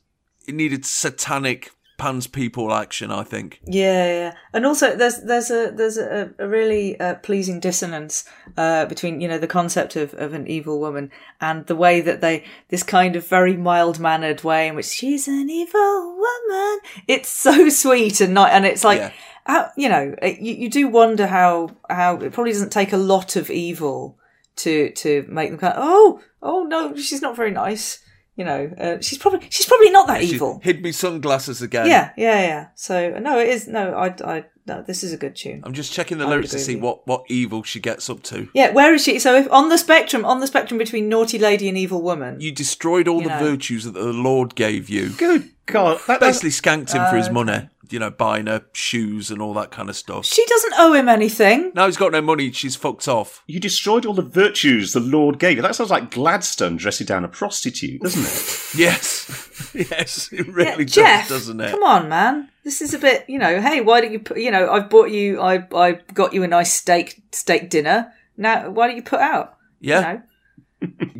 it 0.47 0.55
needed 0.55 0.85
satanic 0.85 1.71
Pan's 2.01 2.25
people 2.25 2.73
action. 2.73 3.11
I 3.11 3.23
think. 3.23 3.61
Yeah, 3.63 4.05
yeah, 4.05 4.33
and 4.53 4.65
also 4.65 4.95
there's 4.95 5.21
there's 5.21 5.51
a 5.51 5.71
there's 5.71 5.99
a, 5.99 6.33
a 6.39 6.47
really 6.47 6.99
uh, 6.99 7.15
pleasing 7.15 7.59
dissonance 7.59 8.25
uh, 8.57 8.85
between 8.87 9.21
you 9.21 9.27
know 9.27 9.37
the 9.37 9.45
concept 9.45 9.95
of, 9.95 10.15
of 10.15 10.33
an 10.33 10.47
evil 10.47 10.79
woman 10.79 11.11
and 11.39 11.67
the 11.67 11.75
way 11.75 12.01
that 12.01 12.19
they 12.19 12.43
this 12.69 12.81
kind 12.81 13.15
of 13.15 13.27
very 13.27 13.55
mild 13.55 13.99
mannered 13.99 14.43
way 14.43 14.67
in 14.67 14.73
which 14.73 14.87
she's 14.87 15.27
an 15.27 15.47
evil 15.47 16.17
woman. 16.17 16.79
It's 17.07 17.29
so 17.29 17.69
sweet 17.83 18.19
and 18.19 18.33
not, 18.33 18.51
and 18.51 18.65
it's 18.65 18.83
like. 18.83 18.99
Yeah. 18.99 19.13
How, 19.43 19.71
you 19.75 19.89
know, 19.89 20.13
uh, 20.21 20.27
you, 20.27 20.53
you 20.53 20.69
do 20.69 20.87
wonder 20.87 21.25
how 21.25 21.71
how 21.89 22.17
it 22.17 22.31
probably 22.31 22.51
doesn't 22.51 22.71
take 22.71 22.93
a 22.93 22.97
lot 22.97 23.35
of 23.35 23.49
evil 23.49 24.19
to 24.57 24.91
to 24.91 25.25
make 25.27 25.49
them 25.49 25.57
kind 25.57 25.73
of 25.73 25.83
oh 25.83 26.21
oh 26.43 26.63
no 26.63 26.95
she's 26.95 27.23
not 27.23 27.35
very 27.35 27.49
nice 27.49 28.03
you 28.35 28.45
know 28.45 28.71
uh, 28.79 28.99
she's 29.01 29.17
probably 29.17 29.45
she's 29.49 29.65
probably 29.65 29.89
not 29.89 30.07
that 30.07 30.21
She 30.21 30.35
evil 30.35 30.59
hid 30.63 30.81
me 30.81 30.91
sunglasses 30.91 31.61
again. 31.61 31.85
yeah 31.87 32.11
yeah 32.17 32.39
yeah 32.41 32.67
so 32.75 33.17
no 33.19 33.37
it 33.39 33.49
is 33.49 33.67
no 33.67 33.93
I 33.93 34.07
I 34.23 34.45
no 34.67 34.81
this 34.83 35.03
is 35.03 35.11
a 35.11 35.17
good 35.17 35.35
tune 35.35 35.61
I'm 35.65 35.73
just 35.73 35.91
checking 35.91 36.17
the 36.17 36.25
I 36.25 36.29
lyrics 36.29 36.51
to 36.51 36.59
see 36.59 36.75
what, 36.75 37.05
what 37.07 37.23
evil 37.29 37.63
she 37.63 37.79
gets 37.79 38.09
up 38.09 38.23
to. 38.23 38.47
yeah 38.53 38.71
where 38.71 38.93
is 38.93 39.03
she 39.03 39.19
so 39.19 39.35
if 39.35 39.51
on 39.51 39.69
the 39.69 39.77
spectrum 39.77 40.23
on 40.25 40.39
the 40.39 40.47
spectrum 40.47 40.77
between 40.77 41.09
naughty 41.09 41.37
lady 41.39 41.67
and 41.67 41.77
evil 41.77 42.01
woman 42.01 42.39
You 42.39 42.51
destroyed 42.51 43.07
all 43.07 43.21
You 43.21 43.27
the 43.27 43.39
know. 43.39 43.51
virtues 43.51 43.83
that 43.83 43.93
the 43.95 44.13
Lord 44.13 44.55
gave 44.55 44.89
you. 44.89 45.09
Good 45.09 45.49
God, 45.65 45.99
that, 46.07 46.19
that's, 46.19 46.41
Basically 46.41 46.49
skanked 46.49 46.91
him 46.93 47.05
for 47.09 47.15
his 47.17 47.27
Uh, 47.29 47.33
money. 47.33 47.69
You 47.91 47.99
know, 47.99 48.09
buying 48.09 48.47
her 48.47 48.63
shoes 48.73 49.29
and 49.31 49.41
all 49.41 49.53
that 49.55 49.71
kind 49.71 49.89
of 49.89 49.95
stuff. 49.95 50.25
she 50.25 50.45
doesn't 50.45 50.73
owe 50.77 50.93
him 50.93 51.09
anything 51.09 51.71
Now 51.75 51.85
he's 51.85 51.97
got 51.97 52.11
no 52.11 52.21
money. 52.21 52.51
She's 52.51 52.75
fucked 52.75 53.07
off. 53.07 53.43
you 53.47 53.59
destroyed 53.59 54.05
all 54.05 54.13
the 54.13 54.21
virtues 54.21 54.93
the 54.93 54.99
Lord 54.99 55.39
gave 55.39 55.57
you. 55.57 55.61
That 55.61 55.75
sounds 55.75 55.89
like 55.91 56.11
Gladstone 56.11 56.77
dressing 56.77 57.07
down 57.07 57.23
a 57.23 57.27
prostitute, 57.27 58.01
doesn't 58.01 58.23
it? 58.23 58.57
Yes, 58.79 59.71
yes, 59.73 60.29
it 60.31 60.47
yeah, 60.47 60.53
really 60.53 60.85
Jeff 60.85 61.27
does, 61.27 61.47
doesn't 61.47 61.59
it? 61.59 61.71
come 61.71 61.83
on 61.83 62.07
man 62.07 62.49
this 62.63 62.81
is 62.81 62.93
a 62.93 62.99
bit 62.99 63.25
you 63.27 63.37
know 63.37 63.59
hey 63.59 63.81
why 63.81 63.99
don't 63.99 64.13
you 64.13 64.19
put 64.19 64.37
you 64.37 64.49
know 64.49 64.71
I've 64.71 64.89
bought 64.89 65.11
you 65.11 65.41
I 65.41 65.67
I 65.73 65.99
got 66.13 66.33
you 66.33 66.43
a 66.43 66.47
nice 66.47 66.71
steak 66.71 67.21
steak 67.33 67.69
dinner 67.69 68.13
now 68.37 68.69
why 68.69 68.87
don't 68.87 68.95
you 68.95 69.03
put 69.03 69.19
out 69.19 69.57
Yeah, 69.81 69.97
you 69.99 70.05
know 70.05 70.21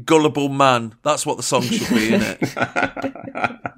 gullible 0.05 0.49
man. 0.49 0.95
That's 1.03 1.25
what 1.25 1.37
the 1.37 1.43
song 1.43 1.61
should 1.63 1.89
be, 1.89 2.13
isn't 2.13 2.37
it? 2.41 3.71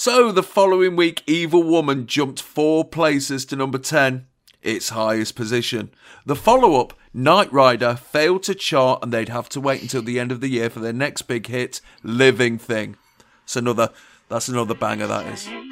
So 0.00 0.32
the 0.32 0.42
following 0.42 0.96
week, 0.96 1.22
Evil 1.26 1.62
Woman 1.62 2.06
jumped 2.06 2.40
four 2.40 2.86
places 2.86 3.44
to 3.44 3.54
number 3.54 3.76
ten, 3.76 4.24
its 4.62 4.88
highest 4.88 5.36
position. 5.36 5.90
The 6.24 6.34
follow-up, 6.34 6.94
Night 7.12 7.52
Rider, 7.52 7.96
failed 7.96 8.44
to 8.44 8.54
chart, 8.54 9.00
and 9.02 9.12
they'd 9.12 9.28
have 9.28 9.50
to 9.50 9.60
wait 9.60 9.82
until 9.82 10.00
the 10.00 10.18
end 10.18 10.32
of 10.32 10.40
the 10.40 10.48
year 10.48 10.70
for 10.70 10.80
their 10.80 10.94
next 10.94 11.22
big 11.28 11.48
hit, 11.48 11.82
Living 12.02 12.56
Thing. 12.56 12.96
It's 13.44 13.56
another. 13.56 13.90
That's 14.30 14.48
another 14.48 14.72
banger. 14.72 15.06
That 15.06 15.26
is. 15.26 15.69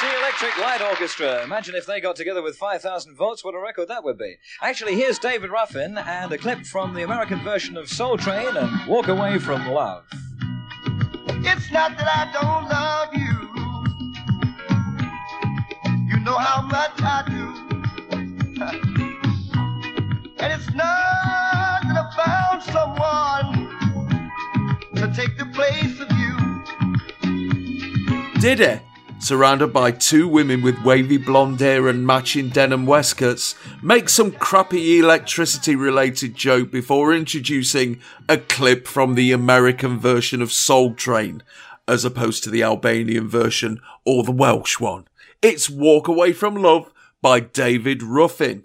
That's 0.00 0.12
the 0.14 0.18
Electric 0.18 0.56
Light 0.58 0.80
Orchestra. 0.80 1.42
Imagine 1.44 1.74
if 1.74 1.84
they 1.84 2.00
got 2.00 2.16
together 2.16 2.40
with 2.40 2.56
5,000 2.56 3.14
volts, 3.16 3.44
what 3.44 3.54
a 3.54 3.58
record 3.58 3.88
that 3.88 4.02
would 4.02 4.16
be. 4.16 4.38
Actually, 4.62 4.94
here's 4.94 5.18
David 5.18 5.50
Ruffin 5.50 5.98
and 5.98 6.32
a 6.32 6.38
clip 6.38 6.64
from 6.64 6.94
the 6.94 7.02
American 7.02 7.38
version 7.40 7.76
of 7.76 7.86
Soul 7.86 8.16
Train 8.16 8.56
and 8.56 8.86
Walk 8.86 9.08
Away 9.08 9.38
from 9.38 9.68
Love. 9.68 10.06
It's 11.44 11.70
not 11.70 11.98
that 11.98 12.08
I 12.08 12.30
don't 12.32 12.66
love 12.70 13.12
you. 13.12 13.48
You 16.08 16.18
know 16.24 16.38
how 16.38 16.62
much 16.62 16.92
I 17.02 17.22
do. 17.28 17.52
And 20.38 20.52
it's 20.52 20.72
not 20.72 21.82
that 21.84 21.96
I 21.98 22.10
found 22.24 22.62
someone 22.62 23.68
to 24.94 25.12
take 25.14 25.36
the 25.36 25.44
place 25.52 26.00
of 26.00 26.10
you. 26.12 26.38
Did 28.40 28.60
it? 28.60 28.80
Surrounded 29.20 29.70
by 29.70 29.90
two 29.90 30.26
women 30.26 30.62
with 30.62 30.82
wavy 30.82 31.18
blonde 31.18 31.60
hair 31.60 31.88
and 31.88 32.06
matching 32.06 32.48
denim 32.48 32.86
waistcoats, 32.86 33.54
make 33.82 34.08
some 34.08 34.32
crappy 34.32 34.98
electricity 34.98 35.76
related 35.76 36.34
joke 36.34 36.70
before 36.70 37.14
introducing 37.14 38.00
a 38.30 38.38
clip 38.38 38.88
from 38.88 39.14
the 39.14 39.30
American 39.30 39.98
version 39.98 40.40
of 40.40 40.50
Soul 40.50 40.94
Train, 40.94 41.42
as 41.86 42.02
opposed 42.02 42.42
to 42.44 42.50
the 42.50 42.62
Albanian 42.62 43.28
version 43.28 43.80
or 44.06 44.24
the 44.24 44.32
Welsh 44.32 44.80
one. 44.80 45.06
It's 45.42 45.68
Walk 45.68 46.08
Away 46.08 46.32
from 46.32 46.54
Love 46.54 46.90
by 47.20 47.40
David 47.40 48.02
Ruffin. 48.02 48.64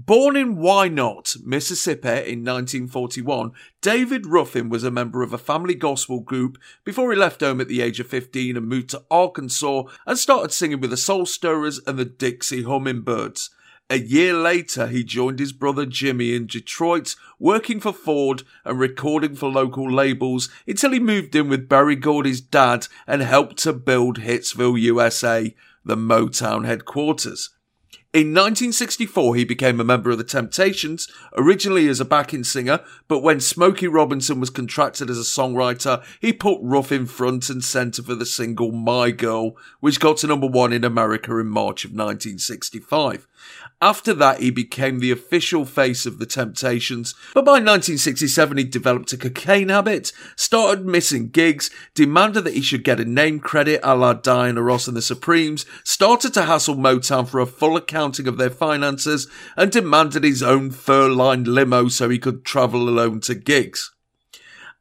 Born 0.00 0.36
in 0.36 0.58
Why 0.58 0.86
Not, 0.86 1.34
Mississippi 1.44 2.08
in 2.08 2.44
1941, 2.44 3.50
David 3.82 4.26
Ruffin 4.26 4.68
was 4.68 4.84
a 4.84 4.92
member 4.92 5.24
of 5.24 5.32
a 5.32 5.38
family 5.38 5.74
gospel 5.74 6.20
group 6.20 6.56
before 6.84 7.10
he 7.10 7.18
left 7.18 7.40
home 7.40 7.60
at 7.60 7.66
the 7.66 7.80
age 7.80 7.98
of 7.98 8.06
15 8.06 8.56
and 8.56 8.68
moved 8.68 8.90
to 8.90 9.02
Arkansas 9.10 9.82
and 10.06 10.16
started 10.16 10.52
singing 10.52 10.80
with 10.80 10.90
the 10.90 10.96
Soul 10.96 11.26
Stirrers 11.26 11.80
and 11.84 11.98
the 11.98 12.04
Dixie 12.04 12.62
Hummingbirds. 12.62 13.50
A 13.90 13.98
year 13.98 14.34
later, 14.34 14.86
he 14.86 15.02
joined 15.02 15.40
his 15.40 15.52
brother 15.52 15.84
Jimmy 15.84 16.32
in 16.32 16.46
Detroit, 16.46 17.16
working 17.40 17.80
for 17.80 17.92
Ford 17.92 18.44
and 18.64 18.78
recording 18.78 19.34
for 19.34 19.50
local 19.50 19.90
labels 19.90 20.48
until 20.64 20.92
he 20.92 21.00
moved 21.00 21.34
in 21.34 21.48
with 21.48 21.68
Berry 21.68 21.96
Gordy's 21.96 22.40
dad 22.40 22.86
and 23.08 23.20
helped 23.20 23.56
to 23.64 23.72
build 23.72 24.20
Hitsville, 24.20 24.80
USA, 24.80 25.56
the 25.84 25.96
Motown 25.96 26.66
headquarters. 26.66 27.50
In 28.14 28.32
1964, 28.32 29.36
he 29.36 29.44
became 29.44 29.78
a 29.78 29.84
member 29.84 30.10
of 30.10 30.16
the 30.16 30.24
Temptations, 30.24 31.08
originally 31.36 31.88
as 31.88 32.00
a 32.00 32.06
backing 32.06 32.42
singer, 32.42 32.80
but 33.06 33.18
when 33.18 33.38
Smokey 33.38 33.86
Robinson 33.86 34.40
was 34.40 34.48
contracted 34.48 35.10
as 35.10 35.18
a 35.18 35.24
songwriter, 35.24 36.02
he 36.18 36.32
put 36.32 36.58
Ruffin 36.62 37.04
front 37.04 37.50
and 37.50 37.62
centre 37.62 38.02
for 38.02 38.14
the 38.14 38.24
single 38.24 38.72
My 38.72 39.10
Girl, 39.10 39.58
which 39.80 40.00
got 40.00 40.16
to 40.18 40.26
number 40.26 40.46
one 40.46 40.72
in 40.72 40.84
America 40.84 41.36
in 41.36 41.48
March 41.48 41.84
of 41.84 41.90
1965. 41.90 43.28
After 43.80 44.12
that, 44.14 44.40
he 44.40 44.50
became 44.50 44.98
the 44.98 45.12
official 45.12 45.64
face 45.64 46.04
of 46.04 46.18
the 46.18 46.26
Temptations, 46.26 47.14
but 47.32 47.44
by 47.44 47.52
1967 47.52 48.56
he 48.56 48.64
developed 48.64 49.12
a 49.12 49.16
cocaine 49.16 49.68
habit, 49.68 50.12
started 50.34 50.84
missing 50.84 51.28
gigs, 51.28 51.70
demanded 51.94 52.42
that 52.42 52.54
he 52.54 52.60
should 52.60 52.82
get 52.82 52.98
a 52.98 53.04
name 53.04 53.38
credit 53.38 53.78
a 53.84 53.94
la 53.94 54.14
Diana 54.14 54.62
Ross 54.62 54.88
and 54.88 54.96
the 54.96 55.02
Supremes, 55.02 55.64
started 55.84 56.34
to 56.34 56.42
hassle 56.42 56.74
Motown 56.74 57.28
for 57.28 57.38
a 57.38 57.46
full 57.46 57.76
accounting 57.76 58.26
of 58.26 58.36
their 58.36 58.50
finances, 58.50 59.28
and 59.56 59.70
demanded 59.70 60.24
his 60.24 60.42
own 60.42 60.72
fur-lined 60.72 61.46
limo 61.46 61.86
so 61.86 62.08
he 62.08 62.18
could 62.18 62.44
travel 62.44 62.88
alone 62.88 63.20
to 63.20 63.36
gigs. 63.36 63.92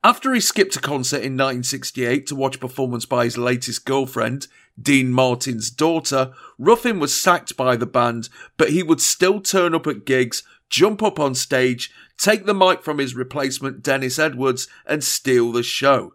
After 0.03 0.33
he 0.33 0.39
skipped 0.39 0.75
a 0.75 0.79
concert 0.79 1.17
in 1.17 1.33
1968 1.33 2.25
to 2.27 2.35
watch 2.35 2.55
a 2.55 2.59
performance 2.59 3.05
by 3.05 3.25
his 3.25 3.37
latest 3.37 3.85
girlfriend, 3.85 4.47
Dean 4.79 5.11
Martin's 5.11 5.69
daughter, 5.69 6.33
Ruffin 6.57 6.99
was 6.99 7.19
sacked 7.19 7.57
by 7.57 7.75
the 7.75 7.85
band, 7.85 8.29
but 8.57 8.69
he 8.69 8.83
would 8.83 9.01
still 9.01 9.41
turn 9.41 9.73
up 9.73 9.87
at 9.87 10.05
gigs, 10.05 10.43
jump 10.69 11.01
up 11.01 11.19
on 11.19 11.33
stage, 11.35 11.91
take 12.17 12.45
the 12.45 12.53
mic 12.53 12.83
from 12.83 12.99
his 12.99 13.15
replacement, 13.15 13.81
Dennis 13.81 14.19
Edwards, 14.19 14.67
and 14.85 15.03
steal 15.03 15.51
the 15.51 15.63
show. 15.63 16.13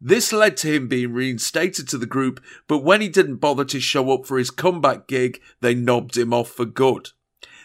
This 0.00 0.32
led 0.32 0.56
to 0.58 0.72
him 0.72 0.86
being 0.86 1.12
reinstated 1.12 1.88
to 1.88 1.98
the 1.98 2.06
group, 2.06 2.40
but 2.68 2.84
when 2.84 3.00
he 3.00 3.08
didn't 3.08 3.36
bother 3.36 3.64
to 3.64 3.80
show 3.80 4.12
up 4.12 4.26
for 4.26 4.38
his 4.38 4.50
comeback 4.50 5.08
gig, 5.08 5.40
they 5.60 5.74
knobbed 5.74 6.16
him 6.16 6.32
off 6.32 6.50
for 6.50 6.64
good. 6.64 7.10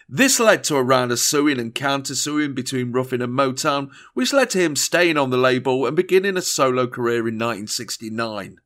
This 0.10 0.40
led 0.40 0.64
to 0.66 0.76
a 0.76 0.84
round 0.84 1.12
of 1.12 1.20
suing 1.20 1.60
and 1.60 1.74
counter 1.74 2.16
suing 2.16 2.54
between 2.54 2.92
Ruffin 2.92 3.22
and 3.22 3.34
Motown, 3.34 3.92
which 4.14 4.34
led 4.34 4.50
to 4.52 4.60
him 4.60 4.76
staying 4.76 5.18
on 5.18 5.30
the 5.30 5.38
label 5.38 5.86
and 5.86 5.96
beginning 5.96 6.36
a 6.36 6.42
solo 6.42 6.88
career 6.88 7.20
in 7.20 7.36
1969, 7.36 8.58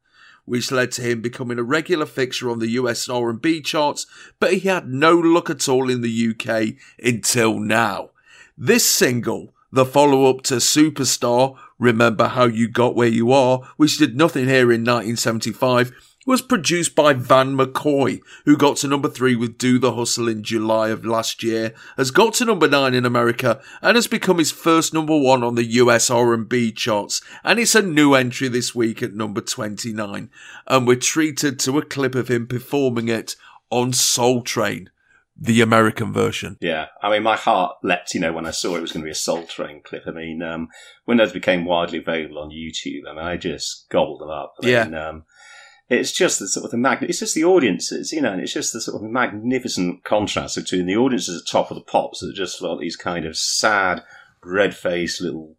which 0.47 0.71
led 0.71 0.91
to 0.93 1.01
him 1.01 1.21
becoming 1.21 1.59
a 1.59 1.63
regular 1.63 2.05
fixture 2.05 2.49
on 2.49 2.59
the 2.59 2.69
US 2.69 3.09
R&B 3.09 3.61
charts, 3.61 4.07
but 4.39 4.53
he 4.53 4.61
had 4.61 4.87
no 4.87 5.13
luck 5.13 5.49
at 5.49 5.67
all 5.67 5.89
in 5.89 6.01
the 6.01 6.29
UK 6.29 6.75
until 7.05 7.59
now. 7.59 8.11
This 8.57 8.89
single, 8.89 9.53
the 9.71 9.85
follow-up 9.85 10.41
to 10.43 10.55
Superstar, 10.55 11.57
Remember 11.77 12.29
How 12.29 12.45
You 12.45 12.69
Got 12.69 12.95
Where 12.95 13.09
You 13.09 13.31
Are, 13.33 13.59
which 13.75 13.97
did 13.97 14.15
nothing 14.15 14.45
here 14.45 14.71
in 14.71 14.85
1975, 14.85 16.06
was 16.27 16.41
produced 16.41 16.93
by 16.93 17.13
Van 17.13 17.55
McCoy, 17.57 18.19
who 18.45 18.57
got 18.57 18.75
to 18.77 18.87
number 18.87 19.07
three 19.09 19.33
with 19.35 19.57
Do 19.57 19.79
the 19.79 19.93
Hustle 19.93 20.27
in 20.27 20.43
July 20.43 20.89
of 20.89 21.05
last 21.05 21.41
year, 21.41 21.73
has 21.95 22.11
got 22.11 22.33
to 22.35 22.45
number 22.45 22.67
nine 22.67 22.93
in 22.93 23.05
America, 23.05 23.61
and 23.81 23.95
has 23.95 24.07
become 24.07 24.37
his 24.37 24.51
first 24.51 24.93
number 24.93 25.17
one 25.17 25.41
on 25.41 25.55
the 25.55 25.63
US 25.63 26.09
R&B 26.09 26.73
charts, 26.73 27.21
and 27.45 27.57
it's 27.57 27.75
a 27.75 27.81
new 27.81 28.13
entry 28.13 28.49
this 28.49 28.75
week 28.75 29.01
at 29.01 29.13
number 29.13 29.39
29, 29.39 30.29
and 30.67 30.85
we're 30.85 30.95
treated 30.97 31.59
to 31.61 31.77
a 31.77 31.85
clip 31.85 32.13
of 32.13 32.27
him 32.27 32.45
performing 32.45 33.07
it 33.07 33.37
on 33.69 33.93
Soul 33.93 34.41
Train, 34.41 34.89
the 35.39 35.61
American 35.61 36.11
version. 36.11 36.57
Yeah, 36.59 36.87
I 37.01 37.09
mean, 37.09 37.23
my 37.23 37.37
heart 37.37 37.77
leapt, 37.83 38.13
you 38.13 38.19
know, 38.19 38.33
when 38.33 38.45
I 38.45 38.51
saw 38.51 38.75
it 38.75 38.81
was 38.81 38.91
going 38.91 39.01
to 39.03 39.07
be 39.07 39.11
a 39.11 39.15
Soul 39.15 39.43
Train 39.45 39.81
clip. 39.81 40.03
I 40.05 40.11
mean, 40.11 40.41
um, 40.41 40.67
when 41.05 41.17
those 41.19 41.31
became 41.31 41.63
widely 41.63 41.99
available 41.99 42.39
on 42.39 42.49
YouTube, 42.49 43.03
I 43.07 43.13
mean, 43.13 43.23
I 43.23 43.37
just 43.37 43.87
gobbled 43.89 44.19
them 44.19 44.29
up. 44.29 44.55
I 44.61 44.67
Yeah. 44.67 44.83
mean, 44.83 44.95
um, 44.95 45.23
it's 45.89 46.11
just 46.11 46.39
the 46.39 46.47
sort 46.47 46.65
of 46.65 46.71
the 46.71 46.77
mag- 46.77 47.03
it's 47.03 47.19
just 47.19 47.35
the 47.35 47.43
audiences, 47.45 48.11
you 48.11 48.21
know, 48.21 48.33
and 48.33 48.41
it's 48.41 48.53
just 48.53 48.73
the 48.73 48.81
sort 48.81 49.01
of 49.01 49.09
magnificent 49.09 50.03
contrast 50.03 50.55
between 50.55 50.85
the 50.85 50.97
audiences 50.97 51.37
at 51.39 51.45
the 51.45 51.51
top 51.51 51.71
of 51.71 51.75
the 51.75 51.83
pops 51.83 52.19
that 52.19 52.33
just 52.35 52.61
like 52.61 52.79
these 52.79 52.95
kind 52.97 53.25
of 53.25 53.37
sad, 53.37 54.03
red-faced 54.43 55.21
little, 55.21 55.55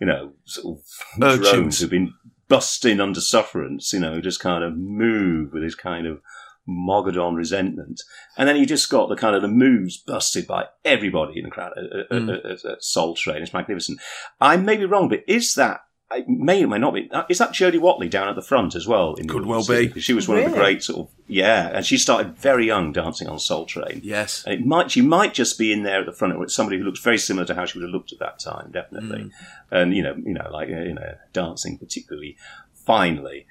you 0.00 0.06
know, 0.06 0.32
sort 0.44 0.78
of 0.78 1.22
Urchins. 1.22 1.50
drones 1.50 1.80
who've 1.80 1.90
been 1.90 2.14
busting 2.48 3.00
under 3.00 3.20
sufferance, 3.20 3.92
you 3.92 4.00
know, 4.00 4.20
just 4.20 4.40
kind 4.40 4.62
of 4.64 4.76
move 4.76 5.52
with 5.52 5.62
this 5.62 5.74
kind 5.74 6.06
of 6.06 6.20
Mogadon 6.68 7.36
resentment. 7.36 8.02
And 8.36 8.48
then 8.48 8.56
you 8.56 8.66
just 8.66 8.90
got 8.90 9.08
the 9.08 9.14
kind 9.16 9.36
of 9.36 9.42
the 9.42 9.48
moves 9.48 9.96
busted 9.98 10.46
by 10.48 10.64
everybody 10.84 11.38
in 11.38 11.44
the 11.44 11.50
crowd 11.50 11.72
at, 11.76 12.00
at, 12.00 12.10
Mm. 12.10 12.44
at, 12.44 12.64
at 12.64 12.82
Soul 12.82 13.14
Train. 13.14 13.42
It's 13.42 13.52
magnificent. 13.52 14.00
I 14.40 14.56
may 14.56 14.76
be 14.76 14.84
wrong, 14.84 15.08
but 15.08 15.22
is 15.28 15.54
that, 15.54 15.80
I 16.08 16.24
may 16.28 16.62
or 16.62 16.68
may 16.68 16.78
not 16.78 16.94
be, 16.94 17.10
uh, 17.10 17.24
is 17.28 17.38
that 17.38 17.52
Jody 17.52 17.78
Watley 17.78 18.08
down 18.08 18.28
at 18.28 18.36
the 18.36 18.42
front 18.42 18.76
as 18.76 18.86
well? 18.86 19.14
In 19.14 19.26
Could 19.26 19.44
well 19.44 19.60
audience? 19.60 19.80
be. 19.80 19.86
Because 19.88 20.04
She 20.04 20.14
was 20.14 20.28
one 20.28 20.38
of 20.38 20.44
the 20.50 20.56
great 20.56 20.82
sort 20.84 21.00
of, 21.00 21.14
yeah, 21.26 21.68
and 21.74 21.84
she 21.84 21.98
started 21.98 22.36
very 22.36 22.64
young 22.66 22.92
dancing 22.92 23.26
on 23.28 23.40
Soul 23.40 23.66
Train. 23.66 24.00
Yes. 24.04 24.44
And 24.44 24.54
it 24.54 24.64
might, 24.64 24.92
she 24.92 25.00
might 25.00 25.34
just 25.34 25.58
be 25.58 25.72
in 25.72 25.82
there 25.82 26.00
at 26.00 26.06
the 26.06 26.12
front. 26.12 26.34
or 26.34 26.44
It's 26.44 26.54
somebody 26.54 26.78
who 26.78 26.84
looks 26.84 27.00
very 27.00 27.18
similar 27.18 27.44
to 27.46 27.54
how 27.56 27.64
she 27.66 27.78
would 27.78 27.82
have 27.88 27.92
looked 27.92 28.12
at 28.12 28.20
that 28.20 28.38
time, 28.38 28.70
definitely. 28.70 29.24
Mm. 29.24 29.30
And 29.72 29.96
you 29.96 30.02
know, 30.04 30.14
you 30.16 30.32
know, 30.34 30.48
like 30.52 30.68
uh, 30.68 30.82
you 30.82 30.94
know, 30.94 31.16
dancing 31.32 31.76
particularly 31.76 32.36
finely. 32.72 33.46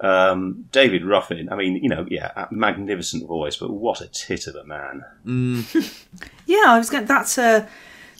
Um, 0.00 0.66
David 0.72 1.04
Ruffin, 1.04 1.48
I 1.52 1.56
mean, 1.56 1.76
you 1.82 1.88
know, 1.88 2.06
yeah, 2.08 2.30
a 2.36 2.46
magnificent 2.50 3.26
voice, 3.26 3.56
but 3.56 3.70
what 3.70 4.00
a 4.00 4.06
tit 4.06 4.46
of 4.46 4.54
a 4.54 4.64
man. 4.64 5.04
Yeah, 6.46 6.64
I 6.68 6.78
was 6.78 6.88
going. 6.88 7.04
That's 7.04 7.36
a 7.36 7.68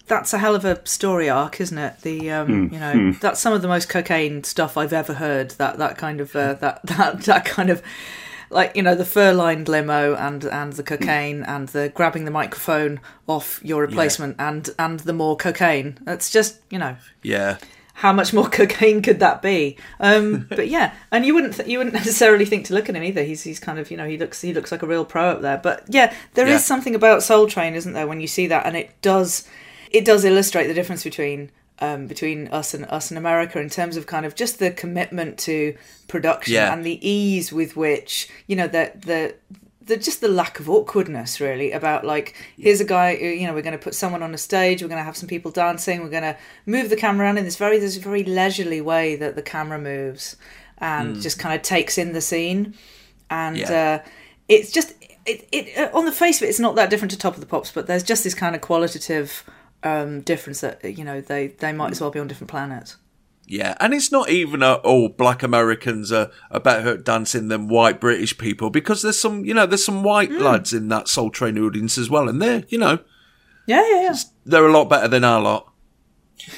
that's 0.09 0.33
a 0.33 0.39
hell 0.39 0.55
of 0.55 0.65
a 0.65 0.85
story 0.87 1.29
arc, 1.31 1.61
isn't 1.61 1.79
it? 1.79 2.01
The 2.03 2.31
um, 2.31 2.71
you 2.73 2.81
know, 2.81 3.13
that's 3.21 3.41
some 3.41 3.53
of 3.53 3.63
the 3.63 3.69
most 3.69 3.89
cocaine 3.89 4.43
stuff 4.45 4.77
I've 4.77 4.93
ever 4.93 5.15
heard. 5.15 5.53
That 5.53 5.79
that 5.79 5.97
kind 5.99 6.21
of 6.21 6.35
uh, 6.35 6.55
that 6.55 6.81
that 6.85 7.23
that 7.23 7.45
kind 7.45 7.71
of 7.71 7.83
like 8.51 8.75
you 8.75 8.83
know 8.83 8.95
the 8.95 9.05
fur 9.05 9.33
lined 9.35 9.69
limo 9.69 10.15
and 10.15 10.45
and 10.45 10.73
the 10.73 10.83
cocaine 10.83 11.43
and 11.43 11.69
the 11.69 11.91
grabbing 11.95 12.25
the 12.25 12.31
microphone 12.31 12.99
off 13.27 13.61
your 13.63 13.83
replacement 13.83 14.37
and 14.39 14.71
and 14.79 15.01
the 15.01 15.13
more 15.13 15.37
cocaine. 15.37 15.99
That's 16.03 16.31
just 16.31 16.59
you 16.71 16.79
know 16.79 16.97
Yeah. 17.23 17.59
how 17.93 18.13
much 18.15 18.33
more 18.33 18.49
cocaine 18.59 19.03
could 19.03 19.21
that 19.21 19.43
be? 19.43 19.77
Um, 20.01 20.47
but 20.49 20.69
yeah, 20.69 20.95
and 21.13 21.27
you 21.27 21.35
wouldn't 21.35 21.57
th- 21.57 21.69
you 21.69 21.77
wouldn't 21.77 21.93
necessarily 21.95 22.47
think 22.47 22.65
to 22.67 22.75
look 22.75 22.89
at 22.89 22.97
him 22.97 23.03
either. 23.03 23.23
He's 23.23 23.43
he's 23.43 23.61
kind 23.61 23.79
of 23.79 23.91
you 23.91 23.99
know 23.99 24.07
he 24.09 24.17
looks 24.17 24.41
he 24.41 24.55
looks 24.55 24.73
like 24.73 24.83
a 24.83 24.87
real 24.87 25.05
pro 25.05 25.29
up 25.33 25.43
there. 25.43 25.59
But 25.59 25.85
yeah, 25.89 26.15
there 26.33 26.47
is 26.47 26.53
Yeah. 26.53 26.59
something 26.59 26.95
about 26.95 27.23
Soul 27.23 27.49
Train, 27.49 27.75
isn't 27.75 27.93
there? 27.93 28.07
When 28.07 28.21
you 28.23 28.27
see 28.29 28.47
that, 28.47 28.65
and 28.65 28.77
it 28.77 28.91
does 29.03 29.47
it 29.91 30.05
does 30.05 30.25
illustrate 30.25 30.67
the 30.67 30.75
difference 30.75 31.05
between 31.05 31.51
um, 31.81 32.07
between 32.09 32.49
us 32.49 32.75
and 32.75 32.85
us 32.87 33.11
and 33.11 33.19
America 33.19 33.61
in 33.61 33.69
terms 33.71 33.97
of 33.97 34.07
kind 34.07 34.27
of 34.27 34.35
just 34.35 34.59
the 34.59 34.71
commitment 34.71 35.39
to 35.41 35.77
production 36.09 36.55
Yeah. 36.55 36.73
and 36.73 36.85
the 36.85 36.99
ease 37.09 37.53
with 37.53 37.77
which 37.77 38.29
you 38.49 38.57
know 38.57 38.67
the 38.67 38.93
the 38.97 39.35
the 39.87 39.97
just 39.97 40.21
the 40.21 40.29
lack 40.29 40.59
of 40.61 40.69
awkwardness 40.69 41.41
really 41.41 41.71
about 41.73 42.05
like 42.05 42.35
here's 42.59 42.81
a 42.81 42.85
guy 42.85 43.17
who, 43.17 43.27
you 43.27 43.47
know 43.47 43.55
we're 43.55 43.63
going 43.63 43.79
to 43.79 43.83
put 43.83 43.95
someone 43.95 44.23
on 44.23 44.35
a 44.35 44.39
stage 44.39 44.83
we're 44.83 44.89
going 44.89 45.01
to 45.01 45.05
have 45.05 45.17
some 45.17 45.29
people 45.29 45.51
dancing 45.51 46.03
we're 46.03 46.11
going 46.11 46.23
to 46.23 46.37
move 46.67 46.91
the 46.91 46.97
camera 46.97 47.25
around 47.27 47.39
in 47.39 47.45
this 47.45 47.57
very 47.57 47.79
this 47.79 47.97
very 47.97 48.23
leisurely 48.25 48.81
way 48.81 49.17
that 49.17 49.35
the 49.37 49.41
camera 49.43 49.79
moves 49.79 50.37
and 50.79 51.21
just 51.23 51.39
kind 51.39 51.55
of 51.55 51.63
takes 51.63 51.97
in 51.97 52.13
the 52.13 52.21
scene 52.21 52.75
and 53.31 53.57
Yeah. 53.57 54.03
uh, 54.05 54.09
it's 54.49 54.71
just 54.73 54.95
it, 55.27 55.49
it 55.53 55.79
uh, 55.79 55.97
on 55.97 56.05
the 56.05 56.13
face 56.13 56.39
of 56.39 56.43
it 56.47 56.49
it's 56.51 56.61
not 56.61 56.75
that 56.77 56.91
different 56.91 57.11
to 57.13 57.19
top 57.19 57.35
of 57.35 57.41
the 57.41 57.47
pops 57.47 57.71
but 57.71 57.87
there's 57.87 58.03
just 58.03 58.25
this 58.25 58.35
kind 58.35 58.55
of 58.55 58.61
qualitative 58.61 59.45
um 59.83 60.21
difference 60.23 60.61
that 60.61 60.83
you 60.85 61.05
know 61.05 61.21
they 61.21 61.49
they 61.49 61.73
might 61.73 61.93
as 61.93 62.01
well 62.01 62.11
be 62.11 62.19
on 62.19 62.29
different 62.29 62.51
planets. 62.51 62.97
Yeah, 63.51 63.77
and 63.81 63.95
it's 63.95 64.13
not 64.13 64.29
even 64.29 64.63
a, 64.63 64.79
oh, 64.85 65.09
black 65.09 65.43
Americans 65.43 66.13
are, 66.13 66.31
are 66.51 66.61
better 66.61 66.91
at 66.91 67.05
dancing 67.05 67.49
than 67.49 67.67
white 67.67 67.99
British 67.99 68.37
people 68.37 68.69
because 68.69 69.01
there's 69.01 69.19
some, 69.19 69.47
you 69.47 69.55
know, 69.55 69.65
there's 69.65 69.87
some 69.87 70.03
white 70.03 70.31
lads 70.31 70.75
in 70.75 70.89
that 70.89 71.09
Soul 71.09 71.31
Train 71.31 71.57
audience 71.57 71.97
as 71.97 72.11
well, 72.11 72.29
and 72.29 72.43
they're, 72.43 72.65
you 72.69 72.77
know, 72.77 72.99
yeah 73.67 73.83
yeah 73.89 74.03
yeah. 74.03 74.15
they're 74.45 74.67
a 74.67 74.73
lot 74.73 74.91
better 74.91 75.09
than 75.09 75.25
our 75.25 75.41
lot. 75.41 75.68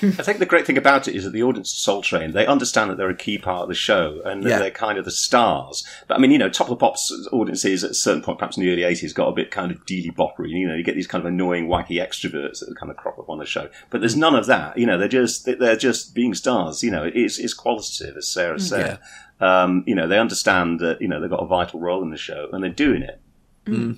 I 0.03 0.23
think 0.23 0.39
the 0.39 0.47
great 0.47 0.67
thing 0.67 0.77
about 0.79 1.09
it 1.09 1.15
is 1.15 1.25
that 1.25 1.31
the 1.31 1.43
audience 1.43 1.73
of 1.73 1.79
Soul 1.79 2.03
Train, 2.03 2.33
they 2.33 2.47
understand 2.47 2.91
that 2.91 2.97
they're 2.97 3.09
a 3.11 3.15
key 3.17 3.39
part 3.39 3.63
of 3.63 3.69
the 3.69 3.75
show 3.75 4.21
and 4.25 4.43
that 4.43 4.49
Yeah. 4.49 4.59
they're 4.59 4.71
kind 4.71 4.99
of 4.99 5.05
the 5.05 5.11
stars. 5.11 5.85
But 6.07 6.17
I 6.17 6.21
mean, 6.21 6.31
you 6.31 6.39
know, 6.39 6.49
Top 6.49 6.67
of 6.67 6.71
the 6.71 6.77
Pops 6.77 7.11
audiences 7.33 7.83
at 7.85 7.91
a 7.93 7.95
certain 7.95 8.23
point, 8.23 8.39
perhaps 8.39 8.57
in 8.57 8.63
the 8.65 8.71
early 8.73 8.83
80s, 8.83 9.15
got 9.15 9.29
a 9.29 9.33
bit 9.33 9.51
kind 9.51 9.71
of 9.73 9.85
deely 9.87 10.11
boppery. 10.11 10.51
You 10.51 10.69
know, 10.69 10.75
you 10.75 10.83
get 10.85 10.95
these 10.95 11.07
kind 11.07 11.23
of 11.25 11.27
annoying, 11.27 11.67
wacky 11.69 12.01
extroverts 12.05 12.61
that 12.61 12.75
kind 12.79 12.91
of 12.91 12.97
crop 12.97 13.19
up 13.19 13.29
on 13.31 13.39
the 13.39 13.47
show. 13.47 13.69
But 13.91 14.01
there's 14.01 14.17
none 14.17 14.35
of 14.35 14.47
that. 14.47 14.77
You 14.79 14.87
know, 14.87 14.99
they're 14.99 15.09
just, 15.09 15.45
they're 15.47 15.77
just 15.77 16.15
being 16.15 16.35
stars. 16.35 16.83
You 16.83 16.91
know, 16.91 17.11
it's, 17.13 17.39
it's 17.39 17.55
qualitative, 17.55 18.17
as 18.17 18.29
Sarah 18.29 18.61
said. 18.61 18.99
Um, 19.41 19.85
you 19.87 19.95
know, 19.95 20.07
they 20.07 20.19
understand 20.19 20.81
that, 20.81 21.01
you 21.01 21.09
know, 21.09 21.21
they've 21.21 21.31
got 21.31 21.43
a 21.43 21.47
vital 21.47 21.81
role 21.81 22.03
in 22.03 22.11
the 22.11 22.19
show 22.19 22.49
and 22.53 22.63
they're 22.63 22.71
doing 22.71 23.03
it. 23.03 23.21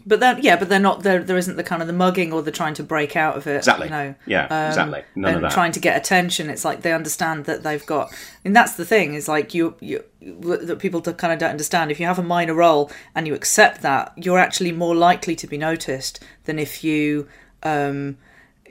But 0.07 0.21
then 0.21 0.39
yeah 0.43 0.57
but 0.57 0.69
they're 0.69 0.79
not 0.79 1.03
there 1.03 1.23
there 1.23 1.37
isn't 1.37 1.57
the 1.57 1.63
kind 1.63 1.81
of 1.83 1.89
the 1.89 1.95
mugging 1.95 2.33
or 2.33 2.43
the 2.43 2.51
trying 2.51 2.75
to 2.75 2.83
break 2.83 3.17
out 3.17 3.37
of 3.37 3.47
it 3.47 3.57
Exactly. 3.59 3.87
you 3.87 3.91
know 3.91 4.15
Yeah, 4.27 4.45
um, 4.47 4.69
exactly. 4.69 5.03
None 5.15 5.29
and 5.29 5.37
of 5.37 5.43
that. 5.43 5.53
trying 5.53 5.73
to 5.73 5.81
get 5.81 5.97
attention 5.97 6.51
it's 6.51 6.65
like 6.65 6.83
they 6.83 6.93
understand 6.93 7.45
that 7.47 7.63
they've 7.63 7.85
got 7.87 8.13
and 8.45 8.55
that's 8.55 8.75
the 8.75 8.85
thing 8.85 9.15
is 9.15 9.29
like 9.29 9.55
you 9.55 9.75
you 9.81 10.05
that 10.21 10.79
people 10.79 11.01
kind 11.01 11.33
of 11.33 11.39
don't 11.39 11.51
understand 11.51 11.91
if 11.91 11.99
you 12.01 12.07
have 12.07 12.19
a 12.19 12.23
minor 12.23 12.55
role 12.55 12.91
and 13.15 13.27
you 13.27 13.35
accept 13.35 13.83
that 13.83 14.13
you're 14.17 14.39
actually 14.39 14.73
more 14.73 14.95
likely 14.95 15.35
to 15.37 15.47
be 15.47 15.59
noticed 15.59 16.21
than 16.45 16.59
if 16.59 16.85
you 16.85 17.27
um 17.63 18.17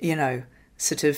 you 0.02 0.16
know 0.16 0.44
sort 0.78 1.04
of 1.04 1.18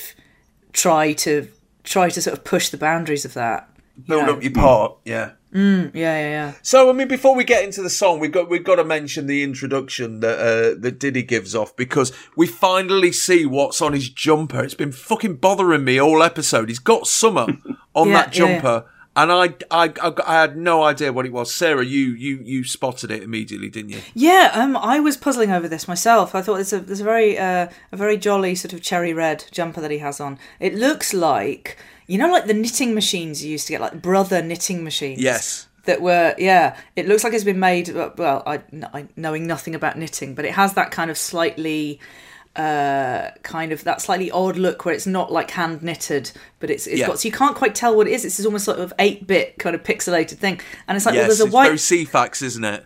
try 0.73 1.13
to 1.13 1.47
try 1.83 2.09
to 2.09 2.21
sort 2.21 2.37
of 2.37 2.43
push 2.43 2.69
the 2.69 2.77
boundaries 2.77 3.25
of 3.25 3.33
that 3.33 3.69
Build 4.07 4.27
up 4.27 4.41
your 4.41 4.51
part, 4.53 4.97
yeah. 5.05 5.31
Yeah 5.53 5.89
yeah 5.93 6.19
yeah 6.29 6.53
So 6.63 6.89
I 6.89 6.93
mean, 6.93 7.07
before 7.07 7.35
we 7.35 7.43
get 7.43 7.63
into 7.63 7.81
the 7.81 7.89
song, 7.89 8.19
we've 8.19 8.31
got 8.31 8.49
we've 8.49 8.63
got 8.63 8.75
to 8.75 8.83
mention 8.83 9.27
the 9.27 9.43
introduction 9.43 10.19
that 10.21 10.39
uh, 10.39 10.79
that 10.81 10.99
Diddy 10.99 11.23
gives 11.23 11.53
off 11.55 11.75
because 11.75 12.11
we 12.35 12.47
finally 12.47 13.11
see 13.11 13.45
what's 13.45 13.81
on 13.81 13.93
his 13.93 14.09
jumper. 14.09 14.63
It's 14.63 14.73
been 14.73 14.91
fucking 14.91 15.35
bothering 15.35 15.83
me 15.83 15.99
all 15.99 16.23
episode. 16.23 16.69
He's 16.69 16.79
got 16.79 17.07
summer 17.07 17.47
on 17.95 18.07
Yeah, 18.09 18.13
that 18.13 18.37
yeah, 18.37 18.45
yeah. 18.45 18.53
jumper, 18.55 18.85
and 19.15 19.31
I, 19.31 19.43
I 19.69 19.93
I 20.01 20.13
I 20.25 20.41
had 20.41 20.57
no 20.57 20.81
idea 20.83 21.13
what 21.13 21.25
it 21.27 21.31
was. 21.31 21.53
Sarah, 21.53 21.85
you 21.85 22.05
you 22.15 22.39
you 22.43 22.63
spotted 22.63 23.11
it 23.11 23.21
immediately, 23.21 23.69
didn't 23.69 23.91
you? 23.91 24.01
Yeah, 24.15 24.49
um, 24.55 24.75
I 24.75 24.99
was 24.99 25.17
puzzling 25.17 25.51
over 25.51 25.67
this 25.67 25.87
myself. 25.87 26.33
I 26.33 26.41
thought 26.41 26.55
there's 26.55 26.73
a 26.73 26.79
there's 26.79 27.01
a 27.01 27.03
very 27.03 27.37
uh, 27.37 27.67
a 27.91 27.97
very 27.97 28.17
jolly 28.17 28.55
sort 28.55 28.73
of 28.73 28.81
cherry 28.81 29.13
red 29.13 29.45
jumper 29.51 29.81
that 29.81 29.91
he 29.91 29.99
has 29.99 30.19
on. 30.19 30.39
It 30.59 30.73
looks 30.73 31.13
like 31.13 31.77
you 32.07 32.17
know, 32.17 32.31
like 32.31 32.45
the 32.45 32.53
knitting 32.53 32.93
machines 32.93 33.43
you 33.43 33.51
used 33.51 33.67
to 33.67 33.73
get, 33.73 33.81
like 33.81 34.01
brother 34.01 34.41
knitting 34.41 34.83
machines. 34.83 35.21
Yes. 35.21 35.67
That 35.85 36.01
were 36.01 36.33
yeah. 36.37 36.77
It 36.95 37.07
looks 37.07 37.23
like 37.25 37.33
it's 37.33 37.43
been 37.43 37.59
made. 37.59 37.89
Well, 37.89 38.41
I, 38.45 38.61
I 38.93 39.07
knowing 39.17 39.47
nothing 39.47 39.75
about 39.75 39.97
knitting, 39.97 40.33
but 40.33 40.45
it 40.45 40.53
has 40.53 40.75
that 40.75 40.91
kind 40.91 41.11
of 41.11 41.17
slightly 41.17 41.99
uh, 42.55 43.31
kind 43.41 43.71
of 43.71 43.83
that 43.83 44.01
slightly 44.01 44.29
odd 44.31 44.57
look 44.57 44.85
where 44.85 44.93
it's 44.93 45.07
not 45.07 45.31
like 45.31 45.51
hand 45.51 45.81
knitted, 45.81 46.31
but 46.59 46.69
it's 46.69 46.87
it's 46.87 46.99
Yeah. 46.99 47.07
got 47.07 47.19
so 47.19 47.27
you 47.27 47.31
can't 47.33 47.55
quite 47.55 47.75
tell 47.75 47.95
what 47.97 48.07
it 48.07 48.13
is. 48.13 48.23
It's 48.25 48.37
this 48.37 48.45
almost 48.45 48.65
sort 48.65 48.79
of 48.79 48.93
eight 48.99 49.25
bit 49.27 49.57
kind 49.59 49.75
of 49.75 49.83
pixelated 49.83 50.37
thing, 50.37 50.61
and 50.87 50.95
it's 50.95 51.05
like 51.05 51.15
well, 51.15 51.25
there's 51.25 51.41
a 51.41 51.45
it's 51.45 51.53
white 51.53 51.65
very 51.65 51.77
Ceefax, 51.77 52.41
isn't 52.43 52.63
it? 52.63 52.85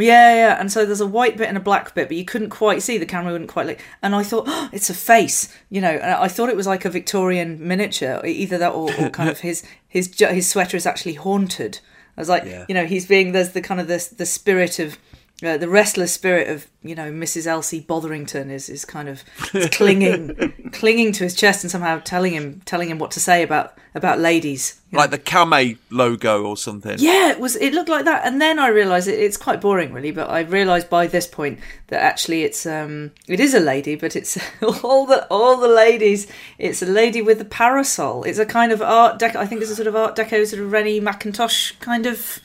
Yeah, 0.00 0.34
yeah, 0.34 0.60
and 0.60 0.70
so 0.72 0.84
there's 0.86 1.00
a 1.00 1.06
white 1.06 1.36
bit 1.36 1.48
and 1.48 1.56
a 1.56 1.60
black 1.60 1.94
bit, 1.94 2.08
but 2.08 2.16
you 2.16 2.24
couldn't 2.24 2.50
quite 2.50 2.82
see. 2.82 2.98
The 2.98 3.06
camera 3.06 3.32
wouldn't 3.32 3.50
quite 3.50 3.66
look. 3.66 3.78
And 4.02 4.14
I 4.14 4.22
thought, 4.22 4.44
oh, 4.46 4.68
it's 4.72 4.90
a 4.90 4.94
face, 4.94 5.54
you 5.70 5.80
know. 5.80 5.90
And 5.90 6.10
I 6.12 6.28
thought 6.28 6.48
it 6.48 6.56
was 6.56 6.66
like 6.66 6.84
a 6.84 6.90
Victorian 6.90 7.66
miniature, 7.66 8.20
either 8.24 8.58
that 8.58 8.72
or, 8.72 8.90
or 8.98 9.10
kind 9.10 9.28
of 9.34 9.40
his 9.40 9.64
his 9.88 10.12
his 10.18 10.48
sweater 10.48 10.76
is 10.76 10.86
actually 10.86 11.14
haunted. 11.14 11.80
I 12.16 12.20
was 12.20 12.28
like, 12.28 12.44
Yeah. 12.44 12.64
you 12.68 12.74
know, 12.74 12.86
he's 12.86 13.06
being 13.06 13.32
there's 13.32 13.50
the 13.52 13.60
kind 13.62 13.80
of 13.80 13.88
the 13.88 14.08
the 14.16 14.26
spirit 14.26 14.78
of. 14.78 14.98
Uh, 15.42 15.56
the 15.56 15.68
restless 15.68 16.12
spirit 16.12 16.48
of 16.48 16.66
you 16.82 16.94
know 16.94 17.10
Mrs. 17.10 17.46
Elsie 17.46 17.80
Botherington 17.80 18.50
is 18.50 18.68
is 18.68 18.84
kind 18.84 19.08
of 19.08 19.24
clinging, 19.72 20.52
clinging 20.72 21.12
to 21.12 21.24
his 21.24 21.34
chest 21.34 21.64
and 21.64 21.70
somehow 21.70 21.98
telling 22.00 22.34
him 22.34 22.60
telling 22.66 22.90
him 22.90 22.98
what 22.98 23.10
to 23.12 23.20
say 23.20 23.42
about 23.42 23.78
about 23.94 24.18
ladies. 24.18 24.80
Like 24.92 25.10
the 25.10 25.18
Kame 25.18 25.78
logo 25.90 26.44
or 26.44 26.56
something. 26.56 26.96
Yeah, 26.98 27.30
it 27.30 27.40
was. 27.40 27.56
It 27.56 27.72
looked 27.72 27.88
like 27.88 28.04
that, 28.04 28.26
and 28.26 28.40
then 28.40 28.58
I 28.58 28.68
realised 28.68 29.08
it, 29.08 29.18
it's 29.18 29.36
quite 29.36 29.60
boring, 29.60 29.92
really. 29.92 30.10
But 30.10 30.28
I 30.28 30.40
realised 30.40 30.90
by 30.90 31.06
this 31.06 31.26
point 31.26 31.60
that 31.86 32.02
actually 32.02 32.42
it's 32.42 32.66
um 32.66 33.12
it 33.26 33.40
is 33.40 33.54
a 33.54 33.60
lady, 33.60 33.94
but 33.94 34.16
it's 34.16 34.38
all 34.84 35.06
the 35.06 35.26
all 35.30 35.56
the 35.56 35.68
ladies. 35.68 36.26
It's 36.58 36.82
a 36.82 36.86
lady 36.86 37.22
with 37.22 37.40
a 37.40 37.44
parasol. 37.46 38.24
It's 38.24 38.38
a 38.38 38.46
kind 38.46 38.72
of 38.72 38.82
art 38.82 39.18
deco. 39.18 39.36
I 39.36 39.46
think 39.46 39.62
it's 39.62 39.70
a 39.70 39.76
sort 39.76 39.88
of 39.88 39.96
art 39.96 40.16
deco, 40.16 40.46
sort 40.46 40.62
of 40.62 40.72
Rennie 40.72 41.00
Mackintosh 41.00 41.78
kind 41.80 42.04
of 42.04 42.40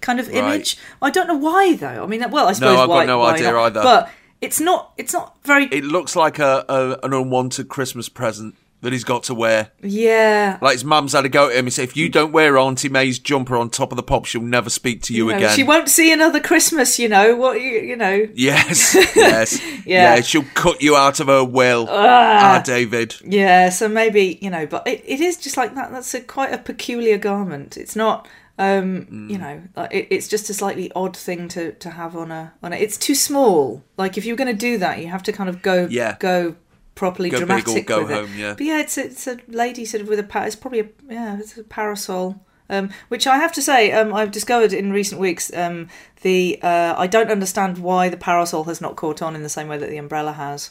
kind 0.00 0.20
of 0.20 0.28
Right. 0.28 0.36
image. 0.36 0.78
I 1.02 1.10
don't 1.10 1.26
know 1.28 1.36
why 1.36 1.74
though. 1.76 2.02
I 2.02 2.06
mean, 2.06 2.24
well, 2.30 2.48
I 2.48 2.52
suppose 2.52 2.74
no, 2.76 2.82
I've 2.82 2.88
got 2.88 2.94
why, 2.94 3.04
no 3.06 3.18
why 3.18 3.34
idea 3.34 3.52
not? 3.52 3.62
either. 3.64 3.82
But 3.82 4.10
it's 4.40 4.60
not. 4.60 4.92
It's 4.98 5.12
not 5.12 5.36
very. 5.44 5.64
It 5.66 5.84
looks 5.84 6.14
like 6.16 6.38
a, 6.38 6.64
a 6.68 6.98
an 7.04 7.12
unwanted 7.12 7.68
Christmas 7.68 8.08
present 8.08 8.54
that 8.82 8.92
he's 8.92 9.04
got 9.04 9.22
to 9.24 9.34
wear. 9.34 9.70
yeah. 9.82 10.58
Like 10.60 10.74
his 10.74 10.84
mum's 10.84 11.14
had 11.14 11.22
to 11.22 11.30
go 11.30 11.48
to 11.48 11.58
him 11.58 11.64
and 11.64 11.72
say, 11.72 11.82
if 11.82 11.96
you 11.96 12.10
don't 12.10 12.30
wear 12.30 12.58
Auntie 12.58 12.90
May's 12.90 13.18
jumper 13.18 13.56
on 13.56 13.70
top 13.70 13.90
of 13.90 13.96
the 13.96 14.02
pop, 14.02 14.26
she'll 14.26 14.42
never 14.42 14.68
speak 14.68 15.00
to 15.04 15.14
you 15.14 15.24
You 15.26 15.32
know, 15.32 15.38
again. 15.38 15.56
She 15.56 15.64
won't 15.64 15.88
see 15.88 16.12
another 16.12 16.40
Christmas. 16.40 16.98
You 16.98 17.08
know 17.08 17.34
what? 17.34 17.58
You, 17.60 17.70
you 17.70 17.96
know. 17.96 18.28
Yes, 18.34 18.94
yes. 19.16 19.60
Yeah. 19.86 20.20
She'll 20.20 20.44
cut 20.54 20.82
you 20.82 20.94
out 20.94 21.20
of 21.20 21.28
her 21.28 21.42
will. 21.42 21.86
Ah, 21.90 22.62
David. 22.64 23.16
Yeah, 23.24 23.70
so 23.70 23.88
maybe 23.88 24.38
you 24.42 24.50
know, 24.50 24.66
but 24.66 24.86
it, 24.86 25.02
it 25.06 25.20
is 25.20 25.38
just 25.38 25.56
like 25.56 25.74
that. 25.74 25.90
That's 25.90 26.12
a 26.14 26.20
quite 26.20 26.52
a 26.52 26.58
peculiar 26.58 27.16
garment. 27.16 27.78
It's 27.78 27.96
not, 27.96 28.28
um, 28.58 29.06
Mm. 29.06 29.30
you 29.30 29.38
know, 29.38 29.62
it, 29.90 30.08
it's 30.10 30.28
just 30.28 30.48
a 30.50 30.54
slightly 30.54 30.90
odd 30.94 31.16
thing 31.16 31.48
to 31.48 31.72
to 31.72 31.90
have 31.90 32.16
on 32.16 32.30
a 32.30 32.52
on 32.62 32.72
a. 32.72 32.76
It's 32.76 32.96
too 32.96 33.14
small. 33.14 33.82
Like 33.96 34.16
if 34.16 34.24
you're 34.24 34.36
going 34.36 34.54
to 34.56 34.58
do 34.70 34.78
that, 34.78 34.98
you 34.98 35.08
have 35.08 35.22
to 35.24 35.32
kind 35.32 35.48
of 35.48 35.62
go 35.62 35.86
Yeah. 35.90 36.16
go 36.18 36.56
properly 36.94 37.28
Go 37.28 37.36
big 37.40 37.42
or 37.42 37.46
dramatic 37.46 37.86
go 37.86 38.02
with 38.02 38.10
home, 38.10 38.32
it. 38.32 38.38
yeah. 38.38 38.54
But 38.54 38.66
yeah, 38.66 38.80
it's 38.80 38.96
a, 38.96 39.04
it's 39.04 39.26
a 39.26 39.38
lady 39.48 39.84
sort 39.84 40.00
of 40.02 40.08
with 40.08 40.18
a 40.18 40.46
it's 40.46 40.56
probably 40.56 40.80
a 40.80 40.88
yeah, 41.08 41.38
it's 41.38 41.56
a 41.58 41.64
parasol. 41.64 42.40
Um, 42.68 42.90
which 43.08 43.28
I 43.28 43.36
have 43.36 43.52
to 43.52 43.62
say, 43.62 43.92
um, 43.92 44.12
I've 44.12 44.32
discovered 44.32 44.72
in 44.72 44.90
recent 44.92 45.20
weeks. 45.20 45.52
Um, 45.54 45.88
the 46.22 46.58
uh, 46.62 46.94
I 46.96 47.06
don't 47.06 47.30
understand 47.30 47.78
why 47.78 48.08
the 48.08 48.16
parasol 48.16 48.64
has 48.64 48.80
not 48.80 48.96
caught 48.96 49.22
on 49.22 49.36
in 49.36 49.42
the 49.44 49.48
same 49.48 49.68
way 49.68 49.78
that 49.78 49.88
the 49.90 49.98
umbrella 49.98 50.32
has. 50.32 50.70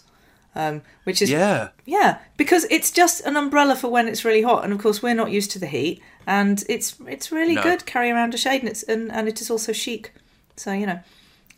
Um, 0.57 0.82
which 1.03 1.22
is 1.22 1.30
Yeah. 1.30 1.70
yeah, 1.86 2.20
because 2.38 2.66
it's 2.72 2.90
just 2.90 3.22
an 3.26 3.36
umbrella 3.38 3.76
for 3.76 3.90
when 3.90 4.07
it's 4.07 4.24
really 4.26 4.41
hot, 4.41 4.64
and 4.64 4.72
of 4.74 4.80
course 4.80 5.02
we're 5.03 5.14
not 5.14 5.30
used 5.32 5.52
to 5.52 5.60
the 5.60 5.68
heat, 5.68 6.02
and 6.27 6.64
it's 6.69 6.95
it's 7.07 7.31
really 7.31 7.56
No. 7.56 7.64
good 7.64 7.85
carrying 7.85 8.14
around 8.15 8.34
a 8.34 8.38
shade, 8.38 8.61
and 8.61 8.69
it's 8.69 8.84
and, 8.84 9.11
and 9.11 9.27
it 9.27 9.41
is 9.41 9.49
also 9.52 9.72
chic. 9.73 10.11
So 10.57 10.72
you 10.72 10.85
know, 10.85 10.99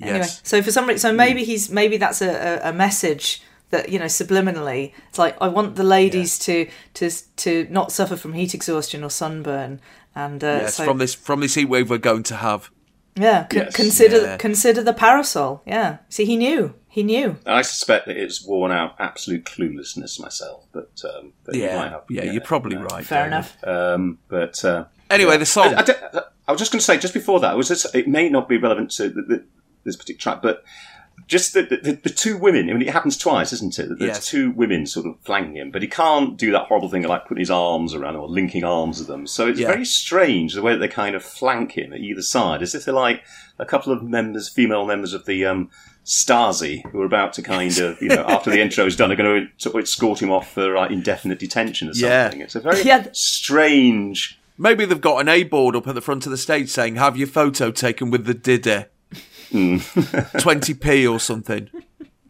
anyway. 0.02 0.18
Yes. 0.20 0.42
So 0.44 0.62
for 0.62 0.72
some 0.72 0.88
reason, 0.88 1.00
so 1.00 1.14
maybe 1.14 1.44
he's 1.44 1.70
maybe 1.70 1.98
that's 1.98 2.22
a, 2.22 2.62
a, 2.66 2.70
a 2.70 2.74
message 2.74 3.42
that 3.70 3.90
you 3.90 4.00
know 4.00 4.06
subliminally. 4.06 4.94
It's 5.10 5.20
like 5.20 5.36
I 5.42 5.48
want 5.48 5.76
the 5.76 5.84
ladies 5.84 6.40
to 6.40 6.68
to 6.96 7.10
to 7.38 7.68
not 7.70 7.92
suffer 7.92 8.16
from 8.18 8.34
heat 8.34 8.54
exhaustion 8.54 9.04
or 9.04 9.10
sunburn, 9.10 9.80
and 10.16 10.44
uh, 10.44 10.60
Yes, 10.62 10.76
so 10.76 10.86
from 10.86 10.98
this 10.98 11.14
from 11.14 11.42
this 11.42 11.56
heat 11.56 11.66
wave 11.70 11.90
we're 11.90 11.98
going 11.98 12.24
to 12.24 12.36
have. 12.38 12.70
yeah, 13.16 13.46
con- 13.50 13.62
Yes. 13.64 13.76
consider 13.76 14.22
Yeah. 14.22 14.38
consider 14.38 14.84
the 14.84 14.94
parasol. 14.94 15.62
Yeah, 15.66 15.98
see, 16.10 16.26
he 16.26 16.38
knew, 16.38 16.74
he 16.98 17.04
knew. 17.04 17.38
I 17.46 17.62
suspect 17.62 18.08
that 18.08 18.18
it's 18.18 18.44
worn 18.44 18.72
out 18.72 18.96
absolute 18.98 19.46
cluelessness 19.46 20.20
myself, 20.20 20.66
but 20.72 20.92
um, 21.06 21.34
but 21.46 21.54
you 21.54 21.62
Yeah, 21.64 21.76
might 21.78 21.92
have, 21.92 22.04
yeah, 22.10 22.24
you 22.24 22.32
you're 22.32 22.42
probably 22.42 22.76
uh, 22.76 22.82
right. 22.82 23.06
Fair 23.06 23.26
David. 23.26 23.28
enough. 23.28 23.64
Um, 23.68 24.18
but 24.28 24.66
uh, 24.66 24.86
Anyway, 25.12 25.34
yeah. 25.34 25.38
the 25.38 25.46
song. 25.46 25.74
I, 25.76 25.82
I 26.14 26.22
I 26.48 26.52
was 26.52 26.60
just 26.60 26.72
going 26.72 26.80
to 26.80 26.86
say 26.86 26.98
just 26.98 27.14
before 27.14 27.40
that, 27.42 27.54
it 27.54 27.58
was 27.58 27.68
just, 27.68 27.94
it 27.94 28.08
may 28.08 28.30
not 28.30 28.50
be 28.50 28.58
relevant 28.58 28.90
to 28.92 29.10
the, 29.10 29.22
the, 29.22 29.44
this 29.84 29.96
particular 29.96 30.20
track, 30.20 30.42
but 30.42 30.64
just 31.28 31.54
the, 31.54 31.62
the, 31.64 32.00
the 32.04 32.10
two 32.10 32.38
women. 32.38 32.70
I 32.70 32.74
mean, 32.74 32.88
it 32.88 32.94
happens 32.94 33.18
twice, 33.18 33.52
isn't 33.54 33.78
it? 33.78 33.90
That 33.90 34.00
There's 34.00 34.18
Yes. 34.18 34.28
two 34.28 34.52
women 34.52 34.86
sort 34.88 35.06
of 35.08 35.16
flanking 35.26 35.58
him, 35.58 35.72
but 35.72 35.82
he 35.82 35.88
can't 35.90 36.38
do 36.38 36.52
that 36.54 36.68
horrible 36.68 36.90
thing 36.90 37.04
of 37.04 37.10
like 37.10 37.28
putting 37.28 37.42
his 37.42 37.52
arms 37.52 37.94
around 37.94 38.14
them 38.14 38.22
or 38.24 38.30
linking 38.30 38.64
arms 38.64 39.00
with 39.00 39.08
them. 39.10 39.28
So 39.28 39.48
it's 39.48 39.60
Yeah. 39.60 39.68
very 39.68 39.84
strange 39.86 40.54
the 40.56 40.62
way 40.62 40.72
that 40.74 40.80
they 40.80 40.88
kind 40.88 41.16
of 41.16 41.24
flank 41.24 41.78
him 41.78 41.92
at 41.94 42.00
either 42.00 42.22
side, 42.22 42.62
as 42.62 42.74
if 42.74 42.86
they're 42.86 42.94
like 42.94 43.24
a 43.60 43.66
couple 43.66 43.92
of 43.94 44.02
members, 44.02 44.48
female 44.50 44.86
members 44.86 45.14
of 45.14 45.26
the 45.26 45.46
um, 45.46 45.70
Stasi, 46.08 46.90
who 46.92 47.02
are 47.02 47.06
about 47.06 47.34
to 47.34 47.42
kind 47.44 47.78
of, 47.80 48.02
you 48.02 48.08
know, 48.08 48.24
after 48.28 48.50
the 48.50 48.62
intro 48.62 48.86
is 48.86 48.96
done, 48.96 49.12
are 49.12 49.16
going 49.18 49.46
to 49.46 49.52
sort 49.62 49.76
of 49.76 49.84
escort 49.84 50.22
him 50.22 50.32
off 50.32 50.50
for 50.54 50.74
like, 50.74 50.90
indefinite 50.90 51.38
detention 51.38 51.90
or 51.90 51.92
Yeah. 51.96 52.24
something. 52.26 52.42
It's 52.42 52.56
a 52.56 52.62
very 52.62 52.82
Yeah. 52.82 53.08
strange. 53.12 54.40
Maybe 54.58 54.86
they've 54.86 55.02
got 55.02 55.20
an 55.20 55.28
A 55.28 55.44
board 55.44 55.76
up 55.76 55.86
at 55.88 55.96
the 55.96 56.02
front 56.02 56.26
of 56.26 56.32
the 56.32 56.38
stage 56.38 56.70
saying, 56.70 56.96
"Have 56.96 57.18
your 57.18 57.28
photo 57.28 57.72
taken 57.72 58.10
with 58.10 58.26
the 58.26 58.34
Diddy, 58.34 58.86
twenty 60.40 60.74
p 60.74 61.06
or 61.06 61.20
something." 61.20 61.70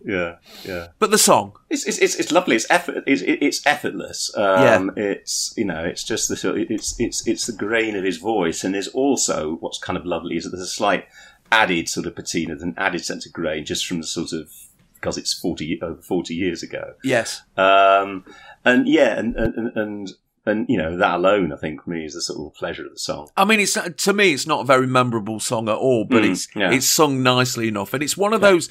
Yeah, 0.04 0.36
yeah. 0.66 0.88
But 0.99 1.12
the 1.12 1.18
song, 1.18 1.54
It's 1.70 1.86
it's 1.86 1.98
it's, 1.99 2.16
it's 2.16 2.32
lovely. 2.32 2.56
It's 2.56 2.70
effort. 2.70 3.04
It's, 3.08 3.22
it's 3.22 3.66
effortless. 3.66 4.32
Um, 4.38 4.91
It's 4.95 5.54
you 5.58 5.66
know. 5.66 5.84
It's 5.84 6.04
just 6.04 6.30
the 6.30 6.36
sort. 6.38 6.58
It's 6.58 6.95
it's 6.99 7.28
it's 7.28 7.45
the 7.45 7.54
grain 7.54 7.95
of 7.95 8.04
his 8.04 8.18
voice, 8.18 8.64
and 8.64 8.74
there's 8.74 8.88
also 8.90 9.58
what's 9.60 9.78
kind 9.80 9.98
of 9.98 10.06
lovely 10.06 10.36
is 10.38 10.44
that 10.45 10.49
there's 10.52 10.64
a 10.64 10.68
slight 10.68 11.06
added 11.52 11.88
sort 11.90 12.06
of 12.06 12.15
patina, 12.15 12.53
an 12.56 12.74
added 12.78 13.03
sense 13.06 13.26
of 13.26 13.34
grain, 13.34 13.65
just 13.65 13.86
from 13.86 13.98
the 14.02 14.07
sort 14.07 14.34
of 14.34 14.49
because 14.95 15.18
it's 15.18 15.34
forty 15.34 15.80
over 15.82 16.02
forty 16.02 16.34
years 16.36 16.64
ago. 16.64 16.94
yes, 17.03 17.41
Um, 17.56 18.26
and 18.65 18.88
yeah, 18.88 19.18
and 19.19 19.36
and 19.36 19.72
and. 19.78 20.10
and 20.45 20.65
you 20.69 20.78
know 20.78 20.95
that 20.95 21.15
alone, 21.15 21.52
I 21.52 21.57
think, 21.57 21.84
for 21.84 21.90
me, 21.90 22.06
is 22.06 22.14
the 22.14 22.22
sort 22.22 22.40
of 22.40 22.57
pleasure 22.57 22.86
of 22.86 22.94
the 22.94 22.98
song. 22.99 23.28
I 23.36 23.44
mean, 23.44 23.60
it's 23.60 23.74
to 24.06 24.14
me, 24.14 24.32
it's 24.34 24.48
not 24.48 24.61
a 24.61 24.64
very 24.64 24.88
memorable 24.88 25.41
song 25.41 25.68
at 25.68 25.76
all, 25.76 26.06
but 26.06 26.24
Mm, 26.24 26.32
it's 26.32 26.48
yeah. 26.56 26.72
it's 26.72 26.88
sung 26.88 27.22
nicely 27.22 27.68
enough, 27.68 27.94
and 27.94 28.02
it's 28.02 28.15
one 28.15 28.34
of 28.34 28.40
those. 28.41 28.69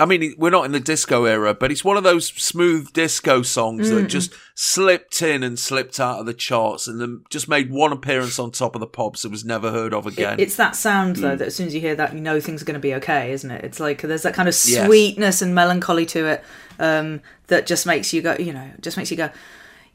I 0.00 0.04
mean, 0.06 0.34
we're 0.38 0.50
not 0.50 0.64
in 0.64 0.72
the 0.72 0.78
disco 0.80 1.24
era, 1.24 1.54
but 1.54 1.72
it's 1.72 1.84
one 1.84 1.96
of 1.96 2.04
those 2.04 2.28
smooth 2.28 2.92
disco 2.92 3.42
songs 3.42 3.90
that 3.90 4.06
just 4.08 4.32
slipped 4.54 5.20
in 5.22 5.42
and 5.42 5.58
slipped 5.58 5.98
out 5.98 6.20
of 6.20 6.26
the 6.26 6.34
charts, 6.34 6.86
and 6.86 7.00
then 7.00 7.24
just 7.30 7.48
made 7.48 7.70
one 7.72 7.92
appearance 7.92 8.38
on 8.38 8.52
top 8.52 8.76
of 8.76 8.80
the 8.80 8.86
pops 8.86 9.24
and 9.24 9.32
was 9.32 9.44
never 9.44 9.70
heard 9.72 9.92
of 9.92 10.06
again. 10.06 10.38
It- 10.38 10.44
it's 10.44 10.56
that 10.56 10.76
sound 10.76 11.16
though 11.16 11.32
Hmm. 11.32 11.36
that 11.38 11.48
as 11.48 11.56
soon 11.56 11.66
as 11.66 11.74
you 11.74 11.80
hear 11.80 11.96
that, 11.96 12.14
you 12.14 12.20
know 12.20 12.40
things 12.40 12.62
are 12.62 12.64
going 12.64 12.74
to 12.74 12.80
be 12.80 12.94
okay, 12.94 13.32
isn't 13.32 13.50
it? 13.50 13.64
It's 13.64 13.80
like 13.80 14.02
there's 14.02 14.22
that 14.22 14.34
kind 14.34 14.48
of 14.48 14.54
Yes. 14.66 14.86
sweetness 14.86 15.42
and 15.42 15.54
melancholy 15.54 16.06
to 16.06 16.26
it 16.26 16.44
um, 16.78 17.20
that 17.48 17.66
just 17.66 17.84
makes 17.84 18.12
you 18.12 18.22
go, 18.22 18.36
you 18.38 18.52
know, 18.52 18.70
just 18.80 18.96
makes 18.96 19.10
you 19.10 19.16
go, 19.16 19.30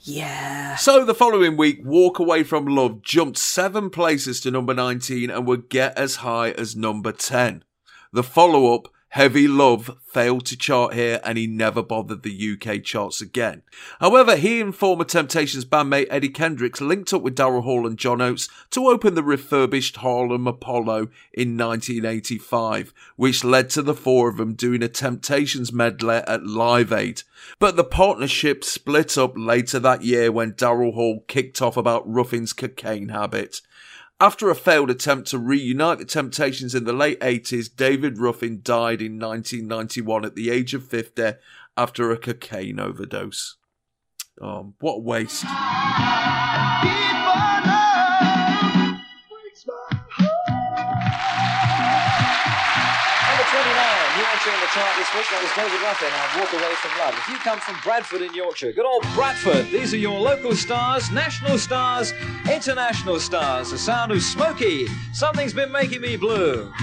yeah. 0.02 0.76
So 0.76 1.06
the 1.06 1.16
following 1.16 1.56
week, 1.56 1.80
Walk 1.84 2.19
Away 2.19 2.44
from 2.44 2.66
Love 2.66 3.02
jumped 3.02 3.38
seven 3.38 3.90
places 3.90 4.42
to 4.42 4.52
number 4.52 4.74
19 4.74 5.30
and 5.30 5.48
would 5.48 5.69
get 5.69 5.98
as 5.98 6.18
high 6.18 6.52
as 6.52 6.76
number 6.76 7.11
10. 7.14 7.64
The 8.11 8.24
follow 8.24 8.74
up, 8.76 8.90
Heavy 9.14 9.48
Love, 9.48 9.95
failed 10.08 10.43
to 10.43 10.58
chart 10.58 10.95
here 10.95 11.19
and 11.24 11.38
he 11.38 11.45
never 11.45 11.83
bothered 11.83 12.24
the 12.24 12.58
UK 12.58 12.83
charts 12.83 13.22
again. 13.22 13.61
However, 14.00 14.35
he 14.35 14.59
and 14.59 14.75
former 14.75 15.03
Temptations 15.03 15.66
bandmate 15.66 16.08
Eddie 16.09 16.30
Kendricks 16.30 16.82
linked 16.82 17.14
up 17.14 17.22
with 17.22 17.35
Daryl 17.35 17.61
Hall 17.61 17.85
and 17.85 17.95
John 17.95 18.22
Oates 18.22 18.50
to 18.72 18.88
open 18.88 19.14
the 19.14 19.22
refurbished 19.22 19.98
Harlem 19.98 20.48
Apollo 20.48 21.09
in 21.32 21.56
1985, 21.56 22.92
which 23.16 23.43
led 23.43 23.69
to 23.69 23.83
the 23.83 23.93
four 23.93 24.30
of 24.30 24.38
them 24.38 24.56
doing 24.56 24.82
a 24.82 24.88
Temptations 24.88 25.72
medley 25.72 26.16
at 26.16 26.48
Live 26.48 26.92
Aid. 26.92 27.22
But 27.59 27.75
the 27.75 27.83
partnership 27.83 28.64
split 28.64 29.16
up 29.16 29.33
later 29.38 29.77
that 29.77 30.03
year 30.03 30.32
when 30.32 30.53
Daryl 30.53 30.95
Hall 30.95 31.24
kicked 31.27 31.61
off 31.61 31.77
about 31.77 32.11
Ruffin's 32.11 32.51
cocaine 32.51 33.09
habit. 33.09 33.61
After 34.24 34.50
a 34.50 34.56
failed 34.56 34.90
attempt 34.90 35.27
to 35.32 35.38
reunite 35.38 35.98
the 35.98 36.06
Temptations 36.06 36.74
in 36.74 36.85
the 36.85 36.93
late 36.93 37.19
80s, 37.19 37.68
David 37.76 38.18
Ruffin 38.19 38.61
died 38.64 39.02
in 39.02 39.19
1991 39.19 40.24
at 40.24 40.34
the 40.34 40.50
age 40.50 40.74
of 40.74 40.88
50 40.88 41.34
after 41.76 42.10
a 42.10 42.18
cocaine 42.18 42.80
overdose. 42.80 43.58
Um, 44.42 44.76
what 44.80 44.93
a 44.93 45.00
waste. 45.00 45.43
chart 54.74 54.98
this 54.98 55.14
week. 55.14 55.26
That 55.30 55.38
was 55.43 55.53
David 55.53 55.82
Ruffin 55.85 56.10
and 56.10 56.42
Walk 56.42 56.52
Away 56.52 56.74
from 56.82 56.98
Love. 56.98 57.14
If 57.14 57.27
you 57.30 57.38
come 57.38 57.60
from 57.60 57.76
Bradford 57.84 58.24
in 58.24 58.34
Yorkshire, 58.34 58.72
good 58.72 58.88
old 58.88 59.03
Bradford. 59.14 59.68
These 59.68 59.93
are 59.93 59.98
your 59.98 60.19
local 60.19 60.56
stars, 60.56 61.11
national 61.11 61.60
stars, 61.60 62.11
international 62.52 63.19
stars. 63.19 63.69
The 63.69 63.77
sound 63.77 64.11
of 64.11 64.24
Smokey. 64.24 64.88
Something's 65.11 65.53
been 65.53 65.72
making 65.72 66.02
me 66.02 66.18
blue. 66.18 66.74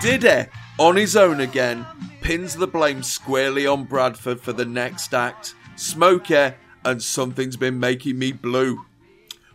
Diddy 0.00 0.50
on 0.78 0.96
his 0.96 1.16
own 1.16 1.40
again 1.40 1.86
pins 2.24 2.56
the 2.56 2.66
blame 2.66 3.02
squarely 3.02 3.66
on 3.66 3.84
Bradford 3.84 4.40
for 4.40 4.54
the 4.54 4.64
next 4.64 5.12
act. 5.12 5.54
Smokey 5.76 6.54
and 6.82 7.02
Something's 7.02 7.58
Been 7.58 7.78
Making 7.78 8.18
Me 8.18 8.32
Blue. 8.32 8.86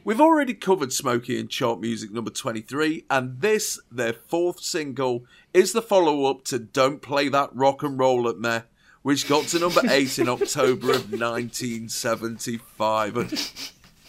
We've 0.03 0.21
already 0.21 0.53
covered 0.53 0.93
Smokey 0.93 1.39
and 1.39 1.49
chart 1.49 1.81
music 1.81 2.11
number 2.11 2.29
23, 2.29 3.05
and 3.09 3.41
this, 3.41 3.79
their 3.91 4.13
fourth 4.13 4.59
single, 4.59 5.25
is 5.51 5.73
the 5.73 5.81
follow 5.81 6.25
up 6.25 6.43
to 6.45 6.59
Don't 6.59 7.01
Play 7.01 7.27
That 7.27 7.49
Rock 7.55 7.81
and 7.81 7.97
Roll 7.97 8.29
at 8.29 8.37
Me, 8.37 8.59
which 9.01 9.27
got 9.27 9.45
to 9.45 9.57
number 9.57 9.81
8 9.89 10.19
in 10.19 10.29
October 10.29 10.91
of 10.91 11.11
1975. 11.11 13.17
And 13.17 13.31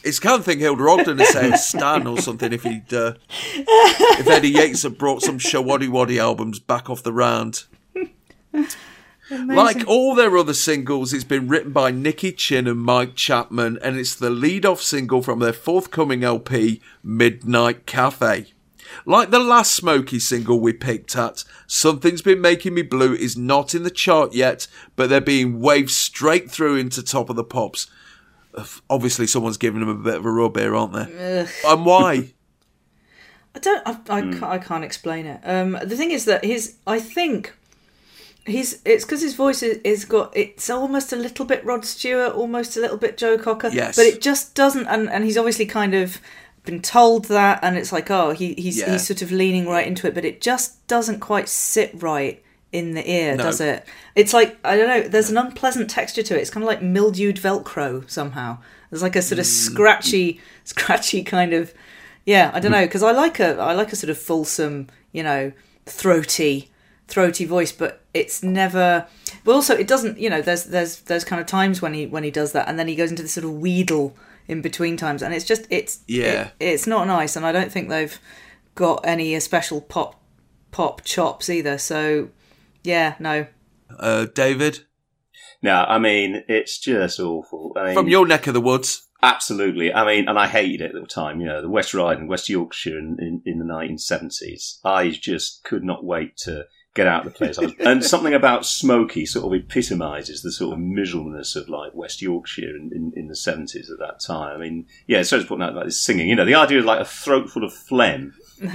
it's 0.04 0.20
kind 0.20 0.38
of 0.38 0.44
thing 0.44 0.58
Hilda 0.58 0.82
Ogden 0.82 1.16
would 1.16 1.26
say 1.28 1.52
Stan 1.52 2.06
or 2.06 2.18
something 2.18 2.52
if 2.52 2.64
he'd 2.64 2.92
uh, 2.92 3.14
if 3.54 4.28
Eddie 4.28 4.50
Yates 4.50 4.82
had 4.82 4.98
brought 4.98 5.22
some 5.22 5.38
Showaddywaddy 5.38 6.18
albums 6.18 6.58
back 6.58 6.90
off 6.90 7.02
the 7.02 7.14
round. 7.14 7.64
Like 9.30 9.86
all 9.86 10.14
their 10.16 10.36
other 10.36 10.54
singles, 10.54 11.12
it's 11.12 11.22
been 11.24 11.46
written 11.46 11.72
by 11.72 11.92
Nicky 11.92 12.32
Chinn 12.32 12.66
and 12.66 12.80
Mike 12.80 13.14
Chapman, 13.14 13.78
and 13.80 13.96
it's 13.96 14.14
the 14.16 14.28
lead 14.30 14.66
off 14.66 14.82
single 14.82 15.22
from 15.22 15.38
their 15.38 15.52
forthcoming 15.52 16.24
LP, 16.24 16.80
Midnight 17.04 17.86
Cafe. 17.86 18.46
Like 19.06 19.30
the 19.30 19.38
last 19.38 19.72
Smokey 19.72 20.18
single 20.18 20.58
we 20.58 20.72
picked 20.72 21.14
at, 21.14 21.44
Something's 21.68 22.22
Been 22.22 22.40
Making 22.40 22.74
Me 22.74 22.82
Blue 22.82 23.14
is 23.14 23.36
not 23.36 23.72
in 23.72 23.84
the 23.84 23.90
chart 23.90 24.34
yet, 24.34 24.66
but 24.96 25.08
they're 25.08 25.20
being 25.20 25.60
waved 25.60 25.92
straight 25.92 26.50
through 26.50 26.74
into 26.74 27.00
top 27.00 27.30
of 27.30 27.36
the 27.36 27.44
pops. 27.44 27.86
Obviously, 28.90 29.28
someone's 29.28 29.58
giving 29.58 29.78
them 29.78 29.88
a 29.88 29.94
bit 29.94 30.16
of 30.16 30.26
a 30.26 30.30
rub 30.32 30.56
here, 30.56 30.74
aren't 30.74 30.92
they? 30.92 31.40
Ugh. 31.42 31.48
And 31.68 31.86
why? 31.86 32.32
I 33.54 33.58
don't. 33.60 33.86
I, 33.86 33.96
I, 34.08 34.20
Hmm. 34.22 34.32
can't, 34.32 34.42
I 34.42 34.58
can't 34.58 34.82
explain 34.84 35.26
it. 35.26 35.40
Um, 35.44 35.78
the 35.84 35.96
thing 35.96 36.10
is 36.10 36.24
that 36.24 36.44
his. 36.44 36.74
I 36.84 36.98
think 36.98 37.54
he's. 38.46 38.80
It's 38.84 39.04
because 39.04 39.22
his 39.22 39.34
voice 39.34 39.62
is, 39.62 39.78
is 39.84 40.04
got. 40.04 40.36
It's 40.36 40.70
almost 40.70 41.12
a 41.12 41.16
little 41.16 41.44
bit 41.44 41.64
Rod 41.64 41.84
Stewart, 41.84 42.34
almost 42.34 42.76
a 42.76 42.80
little 42.80 42.96
bit 42.96 43.16
Joe 43.16 43.38
Cocker. 43.38 43.68
Yes. 43.68 43.96
But 43.96 44.06
it 44.06 44.20
just 44.20 44.54
doesn't. 44.54 44.86
And, 44.86 45.08
and 45.08 45.24
he's 45.24 45.36
obviously 45.36 45.66
kind 45.66 45.94
of 45.94 46.20
been 46.64 46.82
told 46.82 47.26
that, 47.26 47.60
and 47.62 47.76
it's 47.76 47.92
like, 47.92 48.10
oh, 48.10 48.30
he, 48.30 48.54
he's 48.54 48.78
Yeah. 48.78 48.92
he's 48.92 49.06
sort 49.06 49.22
of 49.22 49.32
leaning 49.32 49.66
right 49.66 49.86
into 49.86 50.06
it, 50.06 50.14
but 50.14 50.24
it 50.24 50.40
just 50.40 50.86
doesn't 50.86 51.20
quite 51.20 51.48
sit 51.48 51.90
right 52.02 52.42
in 52.72 52.94
the 52.94 53.10
ear, 53.10 53.36
No. 53.36 53.44
does 53.44 53.60
it? 53.60 53.84
It's 54.14 54.32
like 54.32 54.56
I 54.64 54.76
don't 54.76 54.88
know. 54.88 55.08
There's 55.08 55.30
an 55.30 55.38
unpleasant 55.38 55.90
texture 55.90 56.22
to 56.22 56.36
it. 56.36 56.40
It's 56.40 56.50
kind 56.50 56.62
of 56.62 56.68
like 56.68 56.82
mildewed 56.82 57.36
Velcro 57.36 58.08
somehow. 58.10 58.58
There's 58.90 59.02
like 59.02 59.16
a 59.16 59.22
sort 59.22 59.38
of 59.38 59.44
mm. 59.44 59.48
scratchy, 59.48 60.40
scratchy 60.64 61.22
kind 61.22 61.52
of. 61.52 61.72
Yeah, 62.26 62.50
I 62.52 62.60
don't 62.60 62.70
mm. 62.70 62.76
know 62.76 62.86
because 62.86 63.02
I 63.02 63.12
like 63.12 63.40
a 63.40 63.56
I 63.58 63.72
like 63.72 63.92
a 63.92 63.96
sort 63.96 64.10
of 64.10 64.18
fulsome, 64.18 64.88
you 65.12 65.22
know, 65.22 65.52
throaty, 65.86 66.70
throaty 67.10 67.44
voice, 67.44 67.72
but 67.72 68.00
it's 68.14 68.42
never. 68.42 69.06
But 69.44 69.52
also, 69.52 69.74
it 69.76 69.86
doesn't. 69.88 70.18
You 70.18 70.30
know, 70.30 70.40
there's 70.42 70.64
there's 70.64 71.00
there's 71.02 71.24
kind 71.24 71.40
of 71.40 71.46
times 71.46 71.82
when 71.82 71.94
he 71.94 72.06
when 72.06 72.24
he 72.24 72.30
does 72.30 72.52
that, 72.52 72.68
and 72.68 72.78
then 72.78 72.88
he 72.88 72.94
goes 72.96 73.10
into 73.10 73.22
this 73.22 73.32
sort 73.32 73.44
of 73.44 73.54
wheedle 73.54 74.14
in 74.48 74.62
between 74.62 74.96
times, 74.96 75.22
and 75.22 75.34
it's 75.34 75.44
just 75.44 75.66
it's 75.70 76.00
Yeah. 76.08 76.48
it- 76.58 76.64
it's 76.72 76.86
not 76.86 77.06
nice, 77.06 77.36
and 77.36 77.44
I 77.44 77.52
don't 77.52 77.70
think 77.70 77.88
they've 77.88 78.18
got 78.74 79.00
any 79.04 79.36
uh, 79.36 79.40
special 79.40 79.80
pop 79.80 80.20
pop 80.70 81.04
chops 81.04 81.50
either. 81.50 81.76
So 81.78 82.30
yeah, 82.82 83.14
no. 83.18 83.46
Uh, 83.98 84.26
David? 84.34 84.80
No, 85.62 85.84
I 85.86 85.98
mean, 85.98 86.44
it's 86.48 86.78
just 86.78 87.20
awful. 87.20 87.72
I 87.76 87.86
mean, 87.86 87.94
From 87.94 88.08
your 88.08 88.26
neck 88.26 88.46
of 88.46 88.54
the 88.54 88.60
woods. 88.60 89.06
Absolutely. 89.22 89.92
I 89.92 90.06
mean, 90.06 90.26
and 90.28 90.38
I 90.38 90.46
hated 90.46 90.80
it 90.80 90.94
at 90.94 91.00
the 91.02 91.06
time, 91.06 91.40
you 91.40 91.46
know, 91.46 91.60
the 91.60 91.68
West 91.68 91.92
Riding, 91.92 92.26
West 92.26 92.48
Yorkshire 92.48 92.98
in, 92.98 93.18
in, 93.20 93.42
in 93.44 93.58
the 93.58 93.66
1970s. 93.66 94.78
I 94.82 95.10
just 95.10 95.62
could 95.64 95.84
not 95.84 96.02
wait 96.04 96.38
to 96.44 96.64
get 96.94 97.06
out 97.06 97.26
of 97.26 97.32
the 97.32 97.38
place. 97.38 97.58
And 97.80 98.04
something 98.04 98.34
about 98.34 98.66
Smokey 98.66 99.26
sort 99.26 99.46
of 99.46 99.60
epitomises 99.60 100.42
the 100.42 100.52
sort 100.52 100.74
of 100.74 100.80
miserableness 100.80 101.56
of 101.56 101.68
like 101.68 101.94
West 101.94 102.20
Yorkshire 102.20 102.76
in, 102.76 102.90
in, 102.92 103.12
in 103.14 103.28
the 103.28 103.34
70s 103.34 103.90
at 103.90 103.98
that 103.98 104.20
time. 104.20 104.56
I 104.56 104.58
mean, 104.58 104.86
yeah, 105.06 105.22
so 105.22 105.36
it's 105.36 105.46
putting 105.46 105.62
out 105.62 105.74
like 105.74 105.86
this 105.86 106.00
singing, 106.00 106.28
you 106.28 106.36
know, 106.36 106.44
the 106.44 106.54
idea 106.54 106.78
of 106.78 106.84
like 106.84 107.00
a 107.00 107.04
throat 107.04 107.50
full 107.50 107.64
of 107.64 107.72
phlegm 107.72 108.34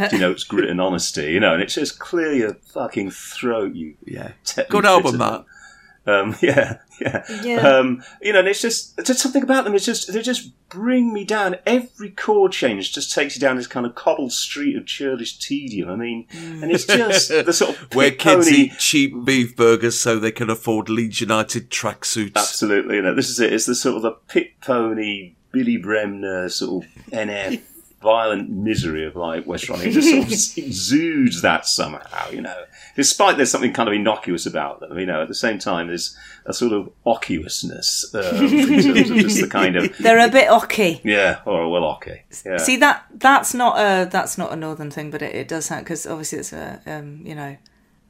denotes 0.10 0.44
grit 0.48 0.70
and 0.70 0.80
honesty, 0.82 1.32
you 1.32 1.40
know, 1.40 1.54
and 1.54 1.62
it's 1.62 1.76
just 1.76 2.00
clear 2.00 2.34
your 2.34 2.54
fucking 2.74 3.12
throat, 3.12 3.76
you 3.76 3.96
Yeah. 4.06 4.32
Good 4.70 4.86
album, 4.86 5.18
that. 5.18 5.46
Um, 6.08 6.36
yeah, 6.42 6.78
yeah, 7.02 7.24
Yeah. 7.44 7.68
Um, 7.68 8.04
you 8.22 8.34
know, 8.34 8.40
and 8.40 8.48
it's 8.48 8.62
just 8.62 8.96
there's 8.98 9.22
something 9.22 9.44
about 9.44 9.64
them. 9.64 9.74
It's 9.76 9.86
just 9.86 10.12
they 10.14 10.22
just 10.22 10.52
bring 10.70 11.14
me 11.14 11.26
down. 11.26 11.56
Every 11.66 12.12
chord 12.12 12.52
change 12.52 12.94
just 12.94 13.14
takes 13.14 13.36
you 13.36 13.42
down 13.42 13.58
this 13.58 13.68
kind 13.68 13.86
of 13.86 13.96
cobbled 13.96 14.32
street 14.32 14.76
of 14.76 14.86
churlish 14.86 15.38
tedium. 15.40 15.90
I 15.90 15.96
mean, 15.96 16.28
and 16.32 16.72
it's 16.72 16.86
just 16.86 17.30
the 17.46 17.54
sort 17.54 17.72
of 17.72 17.96
Where 17.96 18.12
kids 18.12 18.48
pony- 18.48 18.58
eat 18.58 18.78
cheap 18.78 19.26
beef 19.26 19.56
burgers 19.56 20.00
so 20.00 20.20
they 20.20 20.32
can 20.32 20.50
afford 20.50 20.90
Leeds 20.90 21.22
United 21.22 21.70
tracksuits. 21.72 22.36
Absolutely, 22.36 22.98
you 22.98 23.02
know, 23.02 23.16
this 23.16 23.30
is 23.30 23.40
it. 23.40 23.52
It's 23.52 23.66
the 23.66 23.76
sort 23.76 23.98
of 23.98 24.02
the 24.04 24.12
pit 24.12 24.60
pony 24.62 25.34
Billy 25.52 25.78
Bremner 25.78 26.50
sort 26.50 26.86
of 26.86 26.92
NF 27.12 27.62
violent 28.06 28.50
misery 28.50 29.06
of 29.06 29.16
like 29.18 29.46
West 29.46 29.68
Riding. 29.68 29.90
It 29.90 29.92
just 29.92 30.10
sort 30.10 30.24
of 30.24 30.32
exudes 30.70 31.42
that 31.42 31.66
somehow, 31.66 32.30
you 32.30 32.42
know. 32.42 32.64
Despite 32.96 33.36
there's 33.36 33.52
something 33.52 33.74
kind 33.74 33.90
of 33.90 33.94
innocuous 33.96 34.46
about 34.46 34.80
them, 34.80 34.98
you 34.98 35.06
know. 35.06 35.22
At 35.22 35.28
the 35.28 35.36
same 35.36 35.58
time, 35.60 35.88
there's 35.88 36.16
a 36.46 36.54
sort 36.54 36.72
of 36.72 36.90
occuousness 37.06 38.14
um, 38.16 38.46
in 38.46 38.82
terms 38.84 39.10
of 39.10 39.18
just 39.18 39.42
the 39.42 39.48
kind 39.50 39.76
of 39.76 39.98
They're 39.98 40.20
a 40.26 40.30
bit 40.32 40.48
ocky. 40.50 41.02
yeah, 41.04 41.40
or 41.46 41.70
well, 41.70 41.84
okay, 41.96 42.24
yeah. 42.46 42.58
See 42.58 42.78
that 42.78 43.06
that's 43.16 43.54
not 43.54 43.78
a 43.78 44.08
that's 44.10 44.38
not 44.38 44.54
a 44.54 44.56
northern 44.56 44.92
thing, 44.92 45.12
but 45.12 45.22
it, 45.22 45.36
it 45.36 45.48
does 45.48 45.66
sound 45.66 45.84
because 45.84 46.06
obviously 46.08 46.40
it's 46.40 46.54
a 46.54 46.80
um 46.86 47.22
you 47.26 47.36
know 47.36 47.58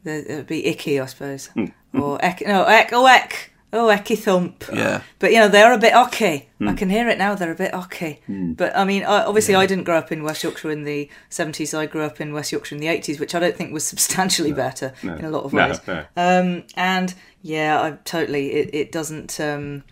the, 0.03 0.31
it 0.31 0.35
would 0.35 0.47
be 0.47 0.65
icky 0.67 0.99
I 0.99 1.05
suppose 1.07 1.47
Hmm. 1.47 1.65
or 1.93 2.23
ek 2.23 2.43
no 2.45 2.63
ek 2.65 2.89
oh 2.93 3.07
ek 3.07 3.53
oh 3.73 3.87
ecky 3.87 4.17
thump. 4.17 4.63
Yeah. 4.71 5.01
but 5.19 5.31
you 5.33 5.39
know 5.39 5.47
they're 5.49 5.73
a 5.73 5.77
bit 5.77 5.93
ocky 5.93 6.25
I 6.25 6.45
Hmm. 6.59 6.75
can 6.75 6.89
hear 6.89 7.09
it 7.09 7.17
now 7.17 7.35
they're 7.35 7.51
a 7.51 7.55
bit 7.55 7.73
ocky 7.73 8.21
but 8.27 8.75
I 8.75 8.85
mean 8.85 9.03
I, 9.03 9.25
obviously 9.25 9.55
I 9.55 9.65
didn't 9.65 9.83
grow 9.83 9.97
up 9.97 10.11
in 10.11 10.23
West 10.23 10.43
Yorkshire 10.43 10.71
in 10.71 10.83
the 10.83 11.09
seventies. 11.29 11.73
I 11.73 11.85
grew 11.85 12.03
up 12.03 12.21
in 12.21 12.31
West 12.33 12.51
Yorkshire 12.51 12.75
in 12.75 12.81
the 12.81 12.87
eighties 12.87 13.19
which 13.19 13.35
I 13.35 13.39
don't 13.39 13.55
think 13.55 13.73
was 13.73 13.85
substantially 13.93 14.53
better 14.53 14.93
in 15.03 15.25
a 15.25 15.29
lot 15.29 15.43
of 15.43 15.53
No, 15.53 15.67
ways. 15.67 15.79
no. 15.87 16.05
um 16.15 16.63
and 16.75 17.13
yeah 17.41 17.81
I 17.81 17.91
totally 18.05 18.53
it, 18.53 18.69
it 18.73 18.91
doesn't 18.91 19.39
um 19.39 19.83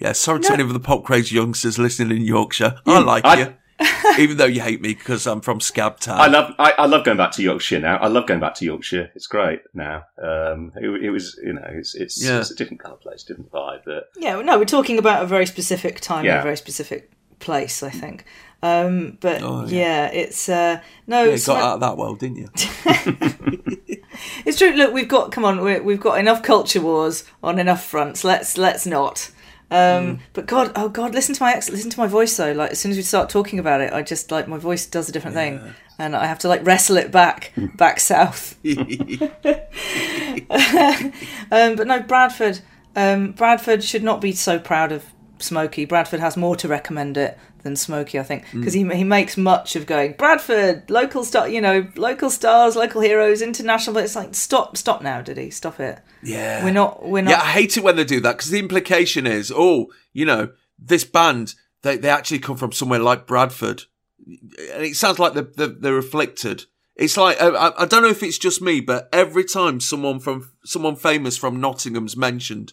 Yeah, 0.00 0.12
sorry 0.12 0.40
to 0.40 0.52
any 0.52 0.62
of 0.62 0.72
the 0.72 0.80
pop 0.80 1.04
crazy 1.04 1.34
youngsters 1.36 1.78
listening 1.78 2.16
in 2.18 2.24
Yorkshire. 2.24 2.76
I 2.86 2.98
like 3.00 3.24
I- 3.24 3.38
you. 3.40 3.54
Even 4.18 4.36
though 4.36 4.44
you 4.44 4.60
hate 4.60 4.80
me 4.80 4.94
because 4.94 5.26
I'm 5.26 5.40
from 5.40 5.60
Scab 5.60 5.98
Town. 5.98 6.20
I 6.20 6.26
love 6.28 6.54
I, 6.58 6.72
I 6.78 6.86
love 6.86 7.04
going 7.04 7.16
back 7.16 7.32
to 7.32 7.42
Yorkshire 7.42 7.80
now. 7.80 7.96
I 7.96 8.06
love 8.06 8.26
going 8.26 8.38
back 8.40 8.54
to 8.56 8.64
Yorkshire. 8.64 9.10
It's 9.14 9.26
great 9.26 9.60
now. 9.74 10.04
Um, 10.22 10.72
it, 10.76 10.88
it 11.04 11.10
was 11.10 11.38
you 11.42 11.52
know 11.54 11.66
it's 11.68 11.94
it's, 11.94 12.22
Yeah. 12.24 12.38
it's 12.38 12.50
a 12.52 12.54
different 12.54 12.80
kind 12.80 12.92
of 12.92 13.00
place, 13.00 13.24
different 13.24 13.50
vibe. 13.50 13.80
But 13.84 14.10
Yeah, 14.16 14.40
no, 14.42 14.58
we're 14.58 14.64
talking 14.64 14.98
about 14.98 15.22
a 15.22 15.26
very 15.26 15.46
specific 15.46 16.00
time, 16.00 16.18
and 16.18 16.26
Yeah. 16.26 16.40
a 16.40 16.42
very 16.42 16.56
specific 16.56 17.10
place, 17.40 17.82
I 17.82 17.90
think. 17.90 18.24
Um, 18.62 19.18
but 19.20 19.42
Oh, 19.42 19.64
yeah. 19.66 19.78
yeah. 19.78 20.06
it's 20.06 20.48
uh, 20.48 20.80
no, 21.06 21.24
you 21.24 21.30
it's, 21.32 21.46
got 21.46 21.62
out 21.62 21.74
of 21.74 21.80
that 21.80 21.96
well, 21.96 22.14
didn't 22.14 22.36
you? 22.36 22.48
it's 24.46 24.58
true. 24.58 24.72
Look, 24.72 24.92
we've 24.92 25.08
got 25.08 25.32
come 25.32 25.44
on, 25.44 25.60
we're, 25.62 25.82
we've 25.82 26.00
got 26.00 26.18
enough 26.18 26.42
culture 26.42 26.80
wars 26.80 27.24
on 27.42 27.58
enough 27.58 27.84
fronts. 27.84 28.24
Let's 28.24 28.56
let's 28.56 28.86
not. 28.86 29.30
Um, 29.70 30.20
But 30.34 30.46
God, 30.46 30.72
oh 30.76 30.88
God, 30.88 31.14
listen 31.14 31.34
to 31.34 31.42
my 31.42 31.52
ex- 31.54 31.70
listen 31.70 31.90
to 31.90 31.98
my 31.98 32.06
voice 32.06 32.36
though. 32.36 32.52
Like 32.52 32.72
as 32.72 32.78
soon 32.80 32.90
as 32.92 32.96
we 32.96 33.02
start 33.02 33.28
talking 33.30 33.58
about 33.58 33.80
it, 33.80 33.92
I 33.92 34.02
just 34.02 34.30
like 34.30 34.46
my 34.46 34.58
voice 34.58 34.86
does 34.86 35.08
a 35.08 35.12
different 35.12 35.34
thing, 35.36 35.60
and 35.98 36.14
I 36.14 36.26
have 36.26 36.38
to 36.40 36.48
like 36.48 36.64
wrestle 36.64 36.96
it 36.96 37.10
back 37.10 37.52
back 37.76 38.00
south. 38.00 38.56
Um, 41.50 41.76
but 41.76 41.86
no, 41.86 42.00
Bradford. 42.00 42.60
Um, 42.96 43.32
Bradford 43.32 43.82
should 43.82 44.02
not 44.04 44.20
be 44.20 44.32
so 44.32 44.58
proud 44.58 44.92
of 44.92 45.04
Smokey. 45.38 45.84
Bradford 45.84 46.20
has 46.20 46.36
more 46.36 46.56
to 46.56 46.68
recommend 46.68 47.16
it 47.16 47.38
than 47.64 47.74
Smokey, 47.74 48.20
I 48.20 48.22
think, 48.22 48.46
mm. 48.46 48.60
because 48.60 48.74
he 48.74 48.88
he 48.94 49.02
makes 49.02 49.36
much 49.36 49.74
of 49.74 49.86
going 49.86 50.12
Bradford, 50.12 50.88
local 50.88 51.24
star, 51.24 51.48
you 51.48 51.60
know, 51.60 51.88
local 51.96 52.30
stars, 52.30 52.76
local 52.76 53.00
heroes, 53.00 53.42
international. 53.42 53.94
But 53.94 54.04
it's 54.04 54.14
like 54.14 54.34
stop, 54.36 54.76
stop 54.76 55.02
now, 55.02 55.20
did 55.20 55.38
he? 55.38 55.50
Stop 55.50 55.80
it. 55.80 55.98
Yeah. 56.22 56.64
We're 56.64 56.72
not. 56.72 57.04
We're 57.04 57.22
not. 57.22 57.30
Yeah, 57.30 57.40
I 57.40 57.50
hate 57.50 57.76
it 57.76 57.82
when 57.82 57.96
they 57.96 58.04
do 58.04 58.20
that 58.20 58.36
because 58.36 58.50
the 58.50 58.60
implication 58.60 59.26
is, 59.26 59.52
oh, 59.54 59.88
you 60.12 60.24
know, 60.24 60.50
this 60.78 61.04
band, 61.04 61.54
they, 61.82 61.96
they 61.96 62.08
actually 62.08 62.38
come 62.38 62.56
from 62.56 62.72
somewhere 62.72 63.00
like 63.00 63.26
Bradford. 63.26 63.82
And 64.26 64.84
it 64.84 64.96
sounds 64.96 65.18
like 65.18 65.34
they're, 65.34 65.48
they're, 65.56 65.66
they're 65.66 65.98
afflicted. 65.98 66.64
It's 66.96 67.16
like, 67.16 67.40
I, 67.40 67.72
I- 67.76 67.86
don't 67.86 68.02
know 68.02 68.08
if 68.08 68.22
it's 68.22 68.38
just 68.38 68.62
me, 68.62 68.80
but 68.80 69.08
every 69.12 69.44
time 69.44 69.80
someone 69.80 70.20
from, 70.20 70.50
someone 70.64 70.96
famous 70.96 71.36
from 71.36 71.60
Nottingham's 71.60 72.16
mentioned, 72.16 72.72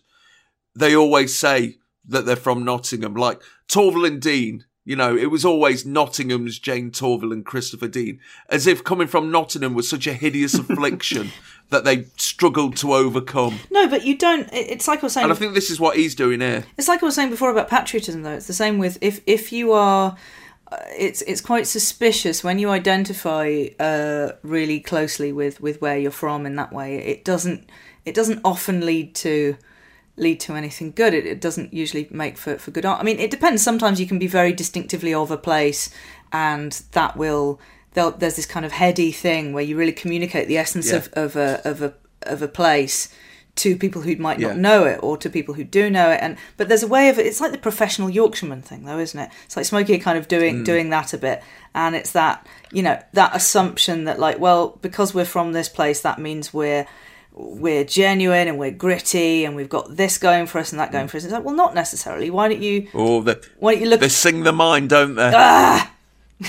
they 0.76 0.96
always 0.96 1.38
say 1.38 1.78
that 2.08 2.26
they're 2.26 2.36
from 2.36 2.64
Nottingham. 2.64 3.16
Like 3.16 3.42
Torvill 3.68 4.08
and 4.08 4.22
Dean, 4.22 4.66
you 4.92 4.98
know, 4.98 5.16
it 5.16 5.28
was 5.28 5.46
always 5.46 5.86
Nottingham's 5.86 6.60
Jayne 6.60 6.92
Torvill 6.92 7.32
and 7.32 7.46
Christopher 7.46 7.88
Dean, 7.88 8.20
as 8.50 8.68
if 8.68 8.84
coming 8.84 9.08
from 9.08 9.32
Nottingham 9.32 9.74
was 9.74 9.88
such 9.88 10.06
a 10.06 10.12
hideous 10.12 10.54
affliction 10.56 11.32
that 11.70 11.86
they 11.86 12.08
struggled 12.18 12.76
to 12.76 12.94
overcome. 12.94 13.60
No, 13.72 13.88
but 13.88 14.04
you 14.04 14.18
don't. 14.18 14.50
It's 14.52 14.90
like 14.90 15.00
I 15.00 15.04
was 15.04 15.14
saying. 15.14 15.24
And 15.24 15.32
I 15.32 15.36
think 15.38 15.54
this 15.54 15.70
is 15.70 15.80
what 15.80 15.96
he's 15.96 16.14
doing 16.14 16.42
here. 16.42 16.66
It's 16.78 16.90
like 16.90 17.02
I 17.02 17.06
was 17.06 17.16
saying 17.16 17.30
before 17.30 17.50
about 17.50 17.70
patriotism, 17.70 18.24
though. 18.24 18.34
It's 18.34 18.48
the 18.48 18.54
same 18.54 18.80
with 18.80 18.98
if 19.00 19.22
if 19.26 19.54
you 19.54 19.72
are 19.72 20.18
it's 20.98 21.22
it's 21.22 21.40
quite 21.40 21.68
suspicious 21.68 22.44
when 22.44 22.60
you 22.60 22.70
identify 22.70 23.68
uh, 23.80 24.34
really 24.42 24.82
closely 24.82 25.32
with, 25.32 25.62
with 25.62 25.82
where 25.82 25.98
you're 25.98 26.12
from 26.12 26.46
in 26.46 26.58
that 26.58 26.74
way. 26.74 26.98
It 26.98 27.24
doesn't 27.24 27.70
it 28.04 28.14
doesn't 28.14 28.42
often 28.44 28.86
lead 28.86 29.16
to 29.16 29.56
lead 30.22 30.40
to 30.42 30.54
anything 30.56 30.92
good. 30.92 31.14
It, 31.14 31.26
it 31.26 31.42
doesn't 31.42 31.74
usually 31.74 32.08
make 32.12 32.38
for, 32.38 32.58
for 32.58 32.72
good 32.72 32.86
art. 32.86 33.00
I 33.02 33.04
mean, 33.04 33.20
it 33.20 33.32
depends. 33.32 33.62
Sometimes 33.64 34.00
you 34.00 34.08
can 34.08 34.20
be 34.20 34.28
very 34.28 34.54
distinctively 34.54 35.14
of 35.14 35.32
a 35.32 35.38
place, 35.38 35.90
and 36.32 36.72
that 36.94 37.18
will 37.18 37.60
there's 37.94 38.38
this 38.38 38.46
kind 38.46 38.66
of 38.66 38.72
heady 38.72 39.12
thing 39.12 39.52
where 39.52 39.64
you 39.64 39.76
really 39.76 39.92
communicate 39.92 40.48
the 40.48 40.58
essence 40.58 40.90
Yeah. 40.92 40.98
of, 40.98 41.10
of 41.14 41.36
a 41.36 41.62
of 41.70 41.82
a 41.82 41.94
of 42.22 42.42
a 42.42 42.48
place 42.48 43.10
to 43.56 43.76
people 43.76 44.02
who 44.04 44.16
might 44.16 44.40
Yeah. 44.40 44.48
not 44.50 44.58
know 44.60 44.86
it 44.86 45.00
or 45.04 45.18
to 45.18 45.30
people 45.30 45.56
who 45.56 45.66
do 45.66 45.90
know 45.90 46.10
it 46.10 46.20
and 46.22 46.38
but 46.56 46.70
there's 46.70 46.84
a 46.84 46.88
way 46.88 47.10
of 47.10 47.20
it 47.20 47.26
it's 47.26 47.42
like 47.42 47.52
the 47.52 47.58
professional 47.58 48.10
yorkshireman 48.10 48.62
thing 48.62 48.86
though 48.86 48.98
isn't 48.98 49.20
it 49.20 49.30
it's 49.44 49.58
like 49.58 49.66
smokey 49.66 49.98
kind 49.98 50.18
of 50.18 50.30
doing 50.30 50.60
Mm. 50.62 50.66
doing 50.66 50.90
that 50.92 51.12
a 51.14 51.18
bit 51.18 51.44
and 51.76 51.94
it's 51.94 52.14
that 52.14 52.48
you 52.72 52.82
know 52.82 52.98
that 53.12 53.36
assumption 53.36 54.06
that 54.06 54.20
like 54.20 54.40
well 54.40 54.80
because 54.82 55.14
we're 55.14 55.26
from 55.26 55.52
this 55.52 55.68
place 55.68 56.00
that 56.02 56.18
means 56.18 56.54
we're 56.54 56.88
we're 57.34 57.84
genuine 57.84 58.48
and 58.48 58.60
we're 58.60 58.72
gritty 58.72 59.46
and 59.46 59.56
we've 59.56 59.70
got 59.70 59.96
this 59.96 60.18
going 60.18 60.46
for 60.46 60.60
us 60.60 60.72
and 60.72 60.80
that 60.80 60.92
going 60.92 61.08
for 61.08 61.18
us 61.18 61.24
it's 61.24 61.34
like 61.34 61.44
well 61.44 61.56
not 61.56 61.74
necessarily 61.74 62.30
why 62.30 62.48
don't 62.48 62.62
you 62.62 62.88
Oh, 62.94 63.22
they, 63.22 63.36
why 63.60 63.74
don't 63.74 63.84
you 63.84 63.90
look 63.90 64.02
they 64.02 64.10
sing 64.10 64.44
the 64.44 64.52
mind, 64.52 64.90
don't 64.90 65.16
they? 65.16 65.32
Ah! 65.34 65.94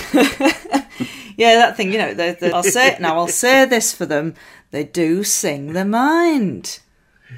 yeah 1.37 1.55
that 1.55 1.77
thing 1.77 1.91
you 1.91 1.99
know 1.99 2.13
the, 2.13 2.35
the, 2.39 2.51
i'll 2.51 2.63
say 2.63 2.89
it 2.89 2.99
now 2.99 3.15
i'll 3.15 3.27
say 3.27 3.63
this 3.65 3.93
for 3.93 4.07
them 4.07 4.33
they 4.71 4.83
do 4.83 5.23
sing 5.23 5.73
the 5.73 5.85
mind 5.85 6.79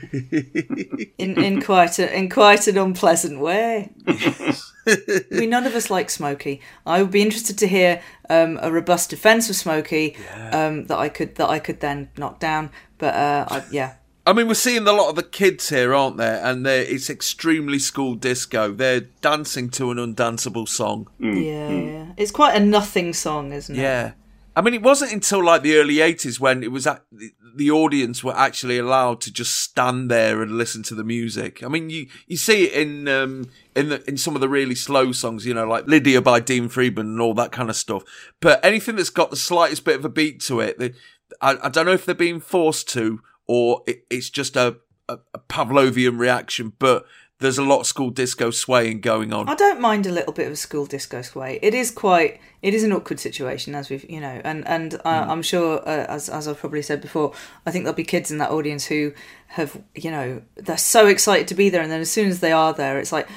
in 0.11 1.43
in 1.43 1.61
quite 1.61 1.99
a, 1.99 2.17
in 2.17 2.29
quite 2.29 2.67
an 2.67 2.77
unpleasant 2.77 3.39
way. 3.39 3.91
I 4.87 5.23
mean, 5.31 5.49
none 5.49 5.65
of 5.65 5.75
us 5.75 5.89
like 5.89 6.09
Smokey. 6.09 6.61
I 6.85 7.01
would 7.01 7.11
be 7.11 7.21
interested 7.21 7.57
to 7.59 7.67
hear 7.67 8.01
um, 8.29 8.59
a 8.61 8.71
robust 8.71 9.09
defence 9.09 9.49
of 9.49 9.55
Smokey 9.55 10.15
um, 10.51 10.85
that 10.85 10.97
I 10.97 11.09
could 11.09 11.35
that 11.35 11.49
I 11.49 11.59
could 11.59 11.79
then 11.79 12.09
knock 12.17 12.39
down. 12.39 12.69
But 12.97 13.15
uh, 13.15 13.45
I, 13.49 13.63
yeah, 13.71 13.95
I 14.27 14.33
mean, 14.33 14.47
we're 14.47 14.55
seeing 14.55 14.87
a 14.87 14.91
lot 14.91 15.09
of 15.09 15.15
the 15.15 15.23
kids 15.23 15.69
here, 15.69 15.93
aren't 15.93 16.17
there? 16.17 16.43
And 16.43 16.65
they're, 16.65 16.81
it's 16.81 17.09
extremely 17.09 17.77
school 17.77 18.15
disco. 18.15 18.71
They're 18.71 19.01
dancing 19.21 19.69
to 19.71 19.91
an 19.91 19.97
undanceable 19.97 20.67
song. 20.67 21.07
yeah, 21.19 21.69
yeah. 21.69 22.11
It's 22.17 22.31
quite 22.31 22.55
a 22.59 22.59
nothing 22.59 23.13
song, 23.13 23.53
isn't 23.53 23.75
it? 23.75 23.81
Yeah. 23.81 24.13
I 24.55 24.61
mean, 24.61 24.73
it 24.73 24.81
wasn't 24.81 25.11
until 25.11 25.43
like 25.43 25.61
the 25.61 25.75
early 25.75 25.95
80s 25.95 26.39
when 26.39 26.63
it 26.63 26.71
was 26.71 26.87
at, 26.87 27.03
the, 27.11 27.33
the 27.55 27.69
audience 27.69 28.23
were 28.23 28.35
actually 28.35 28.79
allowed 28.79 29.21
to 29.21 29.33
just 29.33 29.57
stand 29.61 30.09
there 30.09 30.41
and 30.41 30.57
listen 30.57 30.81
to 30.83 30.95
the 30.95 31.03
music. 31.03 31.61
I 31.61 31.67
mean, 31.67 31.89
you, 31.89 32.07
you 32.25 32.37
see 32.37 32.65
it 32.65 32.73
in 32.73 33.07
um, 33.07 33.49
in 33.75 33.89
the, 33.89 34.03
in 34.07 34.17
some 34.17 34.35
of 34.35 34.41
the 34.41 34.49
really 34.49 34.75
slow 34.75 35.11
songs, 35.11 35.45
you 35.45 35.53
know, 35.53 35.67
like 35.67 35.87
Lydia 35.87 36.21
by 36.21 36.39
Dean 36.39 36.69
Friedman 36.69 37.07
and 37.07 37.21
all 37.21 37.33
that 37.33 37.51
kind 37.51 37.69
of 37.69 37.75
stuff. 37.75 38.03
But 38.39 38.63
anything 38.63 38.95
that's 38.95 39.09
got 39.09 39.29
the 39.29 39.35
slightest 39.35 39.83
bit 39.83 39.97
of 39.97 40.05
a 40.05 40.09
beat 40.09 40.39
to 40.41 40.59
it, 40.61 40.79
they, 40.79 40.93
I, 41.41 41.57
I 41.63 41.69
don't 41.69 41.85
know 41.85 41.91
if 41.91 42.05
they're 42.05 42.15
being 42.15 42.39
forced 42.39 42.89
to 42.89 43.19
or 43.47 43.83
it, 43.85 44.05
it's 44.09 44.29
just 44.29 44.55
a, 44.55 44.77
a, 45.09 45.19
a 45.33 45.39
Pavlovian 45.39 46.17
reaction, 46.17 46.73
but 46.79 47.05
there's 47.39 47.57
a 47.57 47.63
lot 47.63 47.81
of 47.81 47.85
school 47.85 48.11
disco 48.11 48.49
swaying 48.49 49.01
going 49.01 49.33
on. 49.33 49.49
I 49.49 49.55
don't 49.55 49.81
mind 49.81 50.05
a 50.05 50.11
little 50.11 50.31
bit 50.31 50.47
of 50.47 50.53
a 50.53 50.55
school 50.55 50.85
disco 50.85 51.21
sway. 51.21 51.59
It 51.61 51.73
is 51.73 51.91
quite, 51.91 52.39
it 52.61 52.73
is 52.73 52.83
an 52.83 52.93
awkward 52.93 53.19
situation, 53.19 53.75
as 53.75 53.89
we've, 53.89 54.09
you 54.09 54.21
know, 54.21 54.39
and 54.45 54.65
and 54.65 54.95
uh, 55.03 55.25
I'm 55.27 55.41
sure, 55.41 55.79
uh, 55.79 56.05
as 56.07 56.29
as 56.29 56.47
I've 56.47 56.57
probably 56.57 56.81
said 56.81 57.01
before, 57.01 57.33
I 57.65 57.71
think 57.71 57.83
there'll 57.83 57.95
be 57.95 58.05
kids 58.05 58.31
in 58.31 58.37
that 58.37 58.51
audience 58.51 58.85
who 58.85 59.11
have, 59.47 59.81
you 59.93 60.11
know, 60.11 60.43
they're 60.55 60.77
so 60.77 61.07
excited 61.07 61.49
to 61.49 61.55
be 61.55 61.69
there, 61.69 61.81
and 61.81 61.91
then 61.91 61.99
as 61.99 62.09
soon 62.09 62.29
as 62.29 62.39
they 62.39 62.53
are 62.53 62.71
there, 62.71 62.97
it's 62.99 63.11
like, 63.11 63.27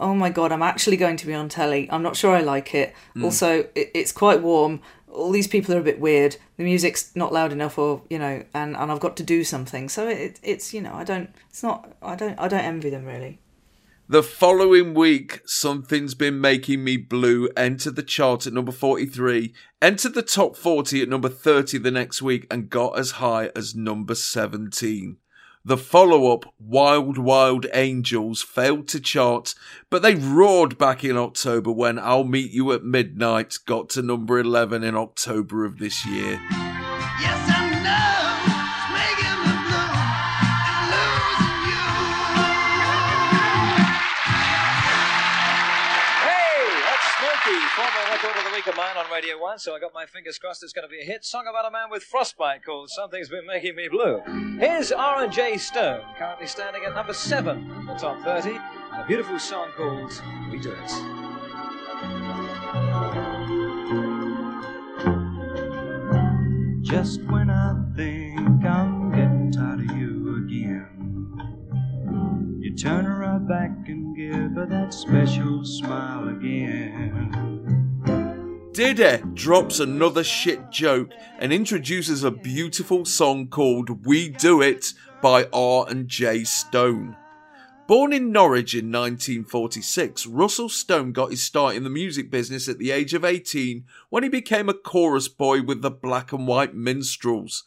oh 0.00 0.14
my 0.14 0.30
god, 0.30 0.50
I'm 0.50 0.62
actually 0.62 0.96
going 0.96 1.16
to 1.18 1.26
be 1.26 1.34
on 1.34 1.48
telly. 1.48 1.88
I'm 1.90 2.02
not 2.02 2.16
sure 2.16 2.34
I 2.34 2.40
like 2.40 2.74
it. 2.74 2.94
Mm. 3.14 3.24
Also, 3.24 3.68
it, 3.74 3.90
it's 3.94 4.12
quite 4.12 4.42
warm. 4.42 4.80
All 5.12 5.30
these 5.30 5.48
people 5.48 5.74
are 5.74 5.78
a 5.78 5.82
bit 5.82 6.00
weird. 6.00 6.36
The 6.56 6.64
music's 6.64 7.14
not 7.14 7.32
loud 7.32 7.52
enough, 7.52 7.78
or 7.78 8.02
you 8.08 8.18
know, 8.18 8.44
and 8.54 8.76
and 8.76 8.90
I've 8.90 9.00
got 9.00 9.16
to 9.18 9.22
do 9.22 9.44
something. 9.44 9.88
So 9.88 10.08
it, 10.08 10.40
it's 10.42 10.72
you 10.74 10.80
know, 10.80 10.94
I 10.94 11.04
don't, 11.04 11.30
it's 11.48 11.62
not, 11.62 11.92
I 12.02 12.16
don't, 12.16 12.38
I 12.38 12.48
don't 12.48 12.64
envy 12.64 12.90
them 12.90 13.04
really. 13.04 13.40
The 14.08 14.24
following 14.24 14.92
week, 14.92 15.40
Something's 15.46 16.16
Been 16.16 16.40
Making 16.40 16.82
Me 16.82 16.96
Blue 16.96 17.48
entered 17.56 17.94
the 17.94 18.02
chart 18.02 18.44
at 18.44 18.52
number 18.52 18.72
43, 18.72 19.54
entered 19.80 20.14
the 20.14 20.22
top 20.22 20.56
40 20.56 21.02
at 21.02 21.08
number 21.08 21.28
30 21.28 21.78
the 21.78 21.92
next 21.92 22.20
week, 22.20 22.44
and 22.50 22.68
got 22.68 22.98
as 22.98 23.12
high 23.12 23.52
as 23.54 23.76
number 23.76 24.16
17. 24.16 25.18
The 25.62 25.76
follow 25.76 26.32
up, 26.32 26.54
Wild 26.58 27.18
Wild 27.18 27.66
Angels, 27.74 28.40
failed 28.40 28.88
to 28.88 29.00
chart, 29.00 29.54
but 29.90 30.00
they 30.00 30.14
roared 30.14 30.78
back 30.78 31.04
in 31.04 31.18
October 31.18 31.70
when 31.70 31.98
I'll 31.98 32.24
Meet 32.24 32.50
You 32.50 32.72
at 32.72 32.82
Midnight 32.82 33.58
got 33.66 33.90
to 33.90 34.02
number 34.02 34.38
11 34.38 34.82
in 34.82 34.96
October 34.96 35.66
of 35.66 35.78
this 35.78 36.06
year. 36.06 36.40
Yes, 37.20 37.49
record 48.22 48.38
of 48.38 48.44
the 48.44 48.50
week 48.54 48.66
of 48.66 48.76
mine 48.76 48.96
on 48.98 49.10
Radio 49.10 49.38
1, 49.40 49.58
so 49.58 49.74
I 49.74 49.78
got 49.78 49.94
my 49.94 50.04
fingers 50.04 50.38
crossed 50.38 50.62
it's 50.62 50.74
going 50.74 50.86
to 50.86 50.90
be 50.90 51.00
a 51.00 51.04
hit. 51.04 51.24
Song 51.24 51.46
about 51.48 51.66
a 51.66 51.70
man 51.70 51.88
with 51.90 52.02
frostbite 52.02 52.62
called 52.62 52.90
Something's 52.90 53.30
Been 53.30 53.46
Making 53.46 53.76
Me 53.76 53.88
Blue. 53.88 54.20
Here's 54.58 54.92
R&J 54.92 55.56
Stone, 55.56 56.02
currently 56.18 56.46
standing 56.46 56.82
at 56.84 56.94
number 56.94 57.14
7 57.14 57.58
in 57.58 57.86
the 57.86 57.94
top 57.94 58.22
30, 58.22 58.50
and 58.50 59.02
a 59.02 59.06
beautiful 59.06 59.38
song 59.38 59.70
called 59.74 60.12
We 60.50 60.58
Do 60.58 60.72
It. 60.72 60.90
Just 66.82 67.22
when 67.24 67.48
I 67.48 67.74
think 67.96 68.64
I'm 68.66 69.12
getting 69.12 69.50
tired 69.50 69.80
of 69.80 69.96
you 69.96 70.44
again, 70.44 70.86
you 72.60 72.76
turn 72.76 73.06
her 73.06 73.20
right 73.20 73.48
back 73.48 73.88
and 73.88 74.14
give 74.14 74.56
her 74.56 74.66
that 74.66 74.92
special 74.92 75.64
smile 75.64 76.28
again. 76.28 77.79
Diddy 78.72 79.20
drops 79.34 79.80
another 79.80 80.22
shit 80.22 80.70
joke 80.70 81.10
and 81.40 81.52
introduces 81.52 82.22
a 82.22 82.30
beautiful 82.30 83.04
song 83.04 83.48
called 83.48 84.06
We 84.06 84.28
Do 84.28 84.62
It 84.62 84.94
by 85.20 85.48
R 85.52 85.86
and 85.88 86.06
J 86.06 86.44
Stone. 86.44 87.16
Born 87.88 88.12
in 88.12 88.30
Norwich 88.30 88.74
in 88.74 88.92
1946, 88.92 90.24
Russell 90.26 90.68
Stone 90.68 91.10
got 91.10 91.32
his 91.32 91.42
start 91.42 91.74
in 91.74 91.82
the 91.82 91.90
music 91.90 92.30
business 92.30 92.68
at 92.68 92.78
the 92.78 92.92
age 92.92 93.12
of 93.12 93.24
18 93.24 93.86
when 94.08 94.22
he 94.22 94.28
became 94.28 94.68
a 94.68 94.74
chorus 94.74 95.26
boy 95.26 95.62
with 95.62 95.82
the 95.82 95.90
Black 95.90 96.32
and 96.32 96.46
White 96.46 96.72
Minstrels, 96.72 97.64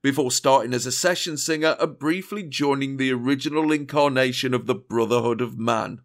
before 0.00 0.30
starting 0.30 0.72
as 0.72 0.86
a 0.86 0.92
session 0.92 1.36
singer 1.36 1.76
and 1.78 1.98
briefly 1.98 2.42
joining 2.42 2.96
the 2.96 3.12
original 3.12 3.70
incarnation 3.72 4.54
of 4.54 4.64
the 4.64 4.74
Brotherhood 4.74 5.42
of 5.42 5.58
Man. 5.58 6.00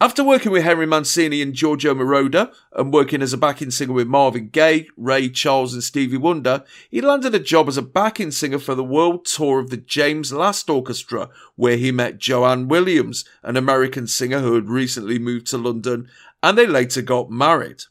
After 0.00 0.22
working 0.22 0.52
with 0.52 0.62
Henry 0.62 0.86
Mancini 0.86 1.42
and 1.42 1.52
Giorgio 1.52 1.92
Moroder 1.92 2.54
and 2.72 2.92
working 2.92 3.20
as 3.20 3.32
a 3.32 3.36
backing 3.36 3.72
singer 3.72 3.94
with 3.94 4.06
Marvin 4.06 4.48
Gaye, 4.48 4.86
Ray 4.96 5.28
Charles, 5.28 5.74
and 5.74 5.82
Stevie 5.82 6.16
Wonder, 6.16 6.62
he 6.88 7.00
landed 7.00 7.34
a 7.34 7.40
job 7.40 7.66
as 7.66 7.76
a 7.76 7.82
backing 7.82 8.30
singer 8.30 8.60
for 8.60 8.76
the 8.76 8.84
world 8.84 9.24
tour 9.24 9.58
of 9.58 9.70
the 9.70 9.76
James 9.76 10.32
Last 10.32 10.70
Orchestra, 10.70 11.30
where 11.56 11.76
he 11.76 11.90
met 11.90 12.18
Joanne 12.18 12.68
Williams, 12.68 13.24
an 13.42 13.56
American 13.56 14.06
singer 14.06 14.38
who 14.38 14.54
had 14.54 14.68
recently 14.68 15.18
moved 15.18 15.48
to 15.48 15.58
London, 15.58 16.08
and 16.44 16.56
they 16.56 16.66
later 16.66 17.02
got 17.02 17.28
married. 17.28 17.82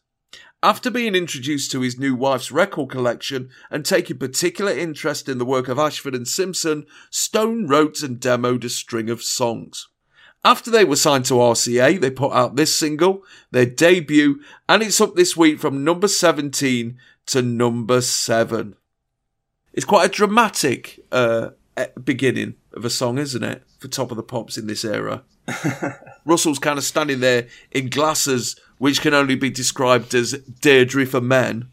After 0.63 0.89
being 0.89 1.13
introduced 1.13 1.73
to 1.73 1.81
his 1.81 1.99
new 1.99 2.15
wife's 2.15 2.53
record 2.53 2.89
collection 2.89 3.49
and 3.69 3.85
taking 3.85 4.17
particular 4.17 4.71
interest 4.71 5.27
in 5.27 5.39
the 5.39 5.45
work 5.45 5.67
of 5.67 5.77
Ashford 5.77 6.15
and 6.15 6.27
Simpson, 6.27 6.85
Stone 7.11 7.67
wrote 7.67 8.01
and 8.01 8.17
demoed 8.17 8.63
a 8.63 8.69
string 8.69 9.09
of 9.09 9.21
songs. 9.21 9.89
After 10.48 10.72
they 10.72 10.85
were 10.85 10.95
signed 10.95 11.26
to 11.26 11.34
RCA, 11.34 12.00
they 12.00 12.09
put 12.09 12.32
out 12.32 12.56
this 12.56 12.74
single, 12.74 13.22
their 13.51 13.66
debut, 13.66 14.40
and 14.69 14.82
it's 14.82 15.01
up 15.01 15.14
this 15.14 15.35
week 15.35 15.59
from 15.59 15.84
number 15.84 16.08
17 16.08 16.98
to 17.26 17.42
number 17.42 18.00
7. 18.00 18.77
It's 19.74 19.84
quite 19.84 20.06
a 20.06 20.14
dramatic 20.14 21.06
uh, 21.11 21.50
beginning 22.01 22.56
of 22.72 22.85
a 22.85 22.90
song, 22.90 23.17
isn't 23.17 23.43
it? 23.43 23.61
For 23.77 23.90
Top 23.90 24.09
of 24.09 24.16
the 24.16 24.24
Pops 24.24 24.58
in 24.58 24.67
this 24.67 24.85
era. 24.85 25.24
Russell's 26.26 26.59
kind 26.59 26.77
of 26.77 26.85
standing 26.85 27.19
there 27.19 27.48
in 27.72 27.90
glasses, 27.90 28.58
which 28.77 29.01
can 29.01 29.14
only 29.14 29.35
be 29.35 29.50
described 29.50 30.16
as 30.16 30.32
Deirdre 30.61 31.06
for 31.06 31.19
men. 31.19 31.72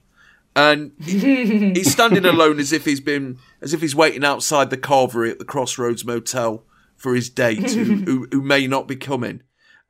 And 0.56 0.90
he- 1.00 1.74
he's 1.74 1.92
standing 1.92 2.24
alone 2.24 2.58
as 2.58 2.72
if 2.72 2.86
he's 2.86 3.00
been, 3.00 3.38
as 3.62 3.72
if 3.72 3.80
he's 3.80 3.94
waiting 3.94 4.24
outside 4.24 4.70
the 4.70 4.76
carvery 4.76 5.30
at 5.30 5.38
the 5.38 5.44
Crossroads 5.44 6.04
Motel 6.04 6.64
for 7.04 7.14
his 7.14 7.28
date, 7.28 7.70
who, 7.72 7.84
who, 8.06 8.28
who 8.32 8.40
may 8.40 8.66
not 8.66 8.88
be 8.88 8.96
coming. 8.96 9.42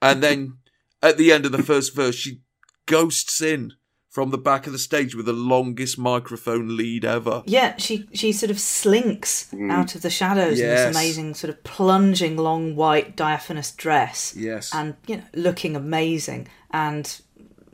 And 0.02 0.20
then 0.20 0.58
at 1.00 1.16
the 1.16 1.30
end 1.30 1.46
of 1.46 1.52
the 1.52 1.62
first 1.62 1.94
verse, 1.94 2.16
she 2.16 2.40
ghosts 2.86 3.40
in 3.40 3.72
from 4.10 4.30
the 4.30 4.38
back 4.38 4.66
of 4.66 4.72
the 4.72 4.80
stage 4.80 5.14
with 5.14 5.26
the 5.26 5.32
longest 5.32 5.96
microphone 5.96 6.76
lead 6.76 7.04
ever. 7.04 7.44
Yeah, 7.46 7.76
she 7.76 8.08
she 8.12 8.32
sort 8.32 8.50
of 8.50 8.58
slinks 8.58 9.54
out 9.70 9.94
of 9.94 10.02
the 10.02 10.10
shadows 10.10 10.58
in 10.58 10.68
this 10.68 10.96
amazing 10.96 11.34
sort 11.34 11.50
of 11.50 11.62
plunging 11.62 12.36
long 12.36 12.74
white 12.74 13.16
diaphanous 13.16 13.70
dress. 13.70 14.34
Yes. 14.36 14.74
And 14.74 14.96
you 15.06 15.18
know, 15.18 15.24
looking 15.34 15.76
amazing 15.76 16.48
and 16.72 17.20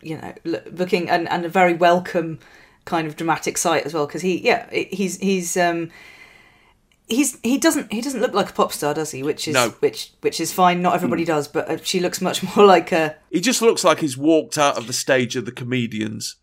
you 0.02 0.18
know 0.18 0.34
looking 0.44 1.08
and, 1.08 1.28
and 1.30 1.46
a 1.46 1.48
very 1.48 1.74
welcome 1.74 2.38
kind 2.84 3.06
of 3.06 3.16
dramatic 3.16 3.56
sight 3.56 3.84
as 3.86 3.94
well 3.94 4.06
because 4.06 4.22
he 4.22 4.38
yeah 4.44 4.68
he's 4.70 5.16
he's 5.18 5.56
um 5.56 5.90
he's 7.10 7.38
he 7.42 7.58
doesn't 7.58 7.92
he 7.92 8.00
doesn't 8.00 8.20
look 8.20 8.32
like 8.32 8.50
a 8.50 8.52
pop 8.52 8.72
star 8.72 8.94
does 8.94 9.10
he 9.10 9.22
which 9.22 9.46
is 9.48 9.54
No. 9.54 9.70
which 9.80 10.12
which 10.20 10.40
is 10.40 10.52
fine 10.52 10.80
not 10.80 10.94
everybody 10.94 11.24
does 11.24 11.48
but 11.48 11.68
uh, 11.68 11.76
she 11.82 12.00
looks 12.00 12.20
much 12.20 12.42
more 12.56 12.64
like 12.64 12.92
a 12.92 13.16
He 13.30 13.40
just 13.40 13.60
looks 13.62 13.84
like 13.84 13.98
he's 14.00 14.16
walked 14.16 14.56
out 14.56 14.78
of 14.78 14.86
the 14.86 14.92
stage 14.92 15.36
of 15.36 15.44
the 15.44 15.52
comedians 15.52 16.36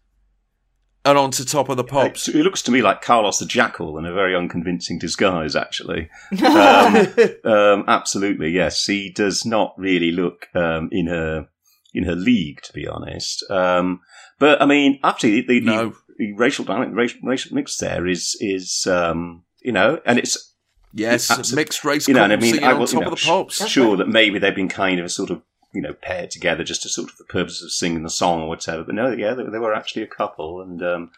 and 1.05 1.17
onto 1.17 1.45
top 1.45 1.69
of 1.69 1.77
the 1.77 1.85
pops. 1.85 2.25
He 2.25 2.43
looks 2.43 2.61
to 2.63 2.71
me 2.71 2.81
like 2.81 3.01
Carlos 3.01 3.39
the 3.39 3.45
Jackal 3.45 3.97
in 3.97 4.05
a 4.05 4.11
very 4.13 4.35
unconvincing 4.35 4.99
disguise, 4.99 5.55
actually. 5.55 6.09
um, 6.45 7.07
um, 7.45 7.85
absolutely, 7.87 8.49
yes. 8.49 8.85
He 8.85 9.09
does 9.09 9.45
not 9.45 9.73
really 9.77 10.11
look 10.11 10.47
um, 10.53 10.89
in 10.91 11.07
her 11.07 11.47
in 11.93 12.03
her 12.03 12.15
league, 12.15 12.61
to 12.63 12.73
be 12.73 12.85
honest. 12.85 13.49
Um, 13.49 14.01
but 14.37 14.61
I 14.61 14.65
mean, 14.65 14.99
actually, 15.01 15.41
the, 15.41 15.59
the, 15.61 15.65
No. 15.65 15.93
the 16.17 16.33
racial 16.33 16.65
dynamic, 16.65 16.93
racial, 16.93 17.21
racial 17.23 17.55
mix 17.55 17.77
there 17.77 18.05
is 18.05 18.35
is 18.41 18.85
um, 18.85 19.43
you 19.61 19.71
know, 19.71 20.01
and 20.05 20.19
it's 20.19 20.55
Yes, 20.97 21.27
Absol- 21.29 21.55
mixed 21.55 21.85
race 21.85 22.07
you 22.07 22.13
know, 22.13 22.23
and 22.23 22.33
I 22.33 22.35
couple 22.35 22.43
mean, 22.45 22.53
singing 22.55 22.69
I 22.69 22.73
on 22.73 22.79
was 22.79 22.91
top 22.91 22.99
you 22.99 23.05
know, 23.05 23.11
of 23.13 23.19
the 23.19 23.25
pops. 23.25 23.65
sh- 23.65 23.71
sure 23.71 23.97
that 23.97 24.07
maybe 24.07 24.39
they've 24.39 24.55
been 24.55 24.69
kind 24.69 24.99
of 24.99 25.05
a 25.05 25.09
sort 25.09 25.29
of 25.29 25.41
you 25.73 25.81
know 25.81 25.93
paired 25.93 26.31
together 26.31 26.63
just 26.63 26.81
to 26.83 26.89
sort 26.89 27.11
of 27.11 27.17
the 27.17 27.23
purpose 27.25 27.61
of 27.61 27.71
singing 27.71 28.03
the 28.03 28.09
song 28.09 28.41
or 28.41 28.47
whatever. 28.47 28.83
But 28.83 28.95
no, 28.95 29.11
yeah, 29.11 29.33
they, 29.33 29.43
they 29.43 29.59
were 29.59 29.73
actually 29.75 30.03
a 30.03 30.07
couple, 30.07 30.61
and 30.61 30.81
um, 30.81 31.11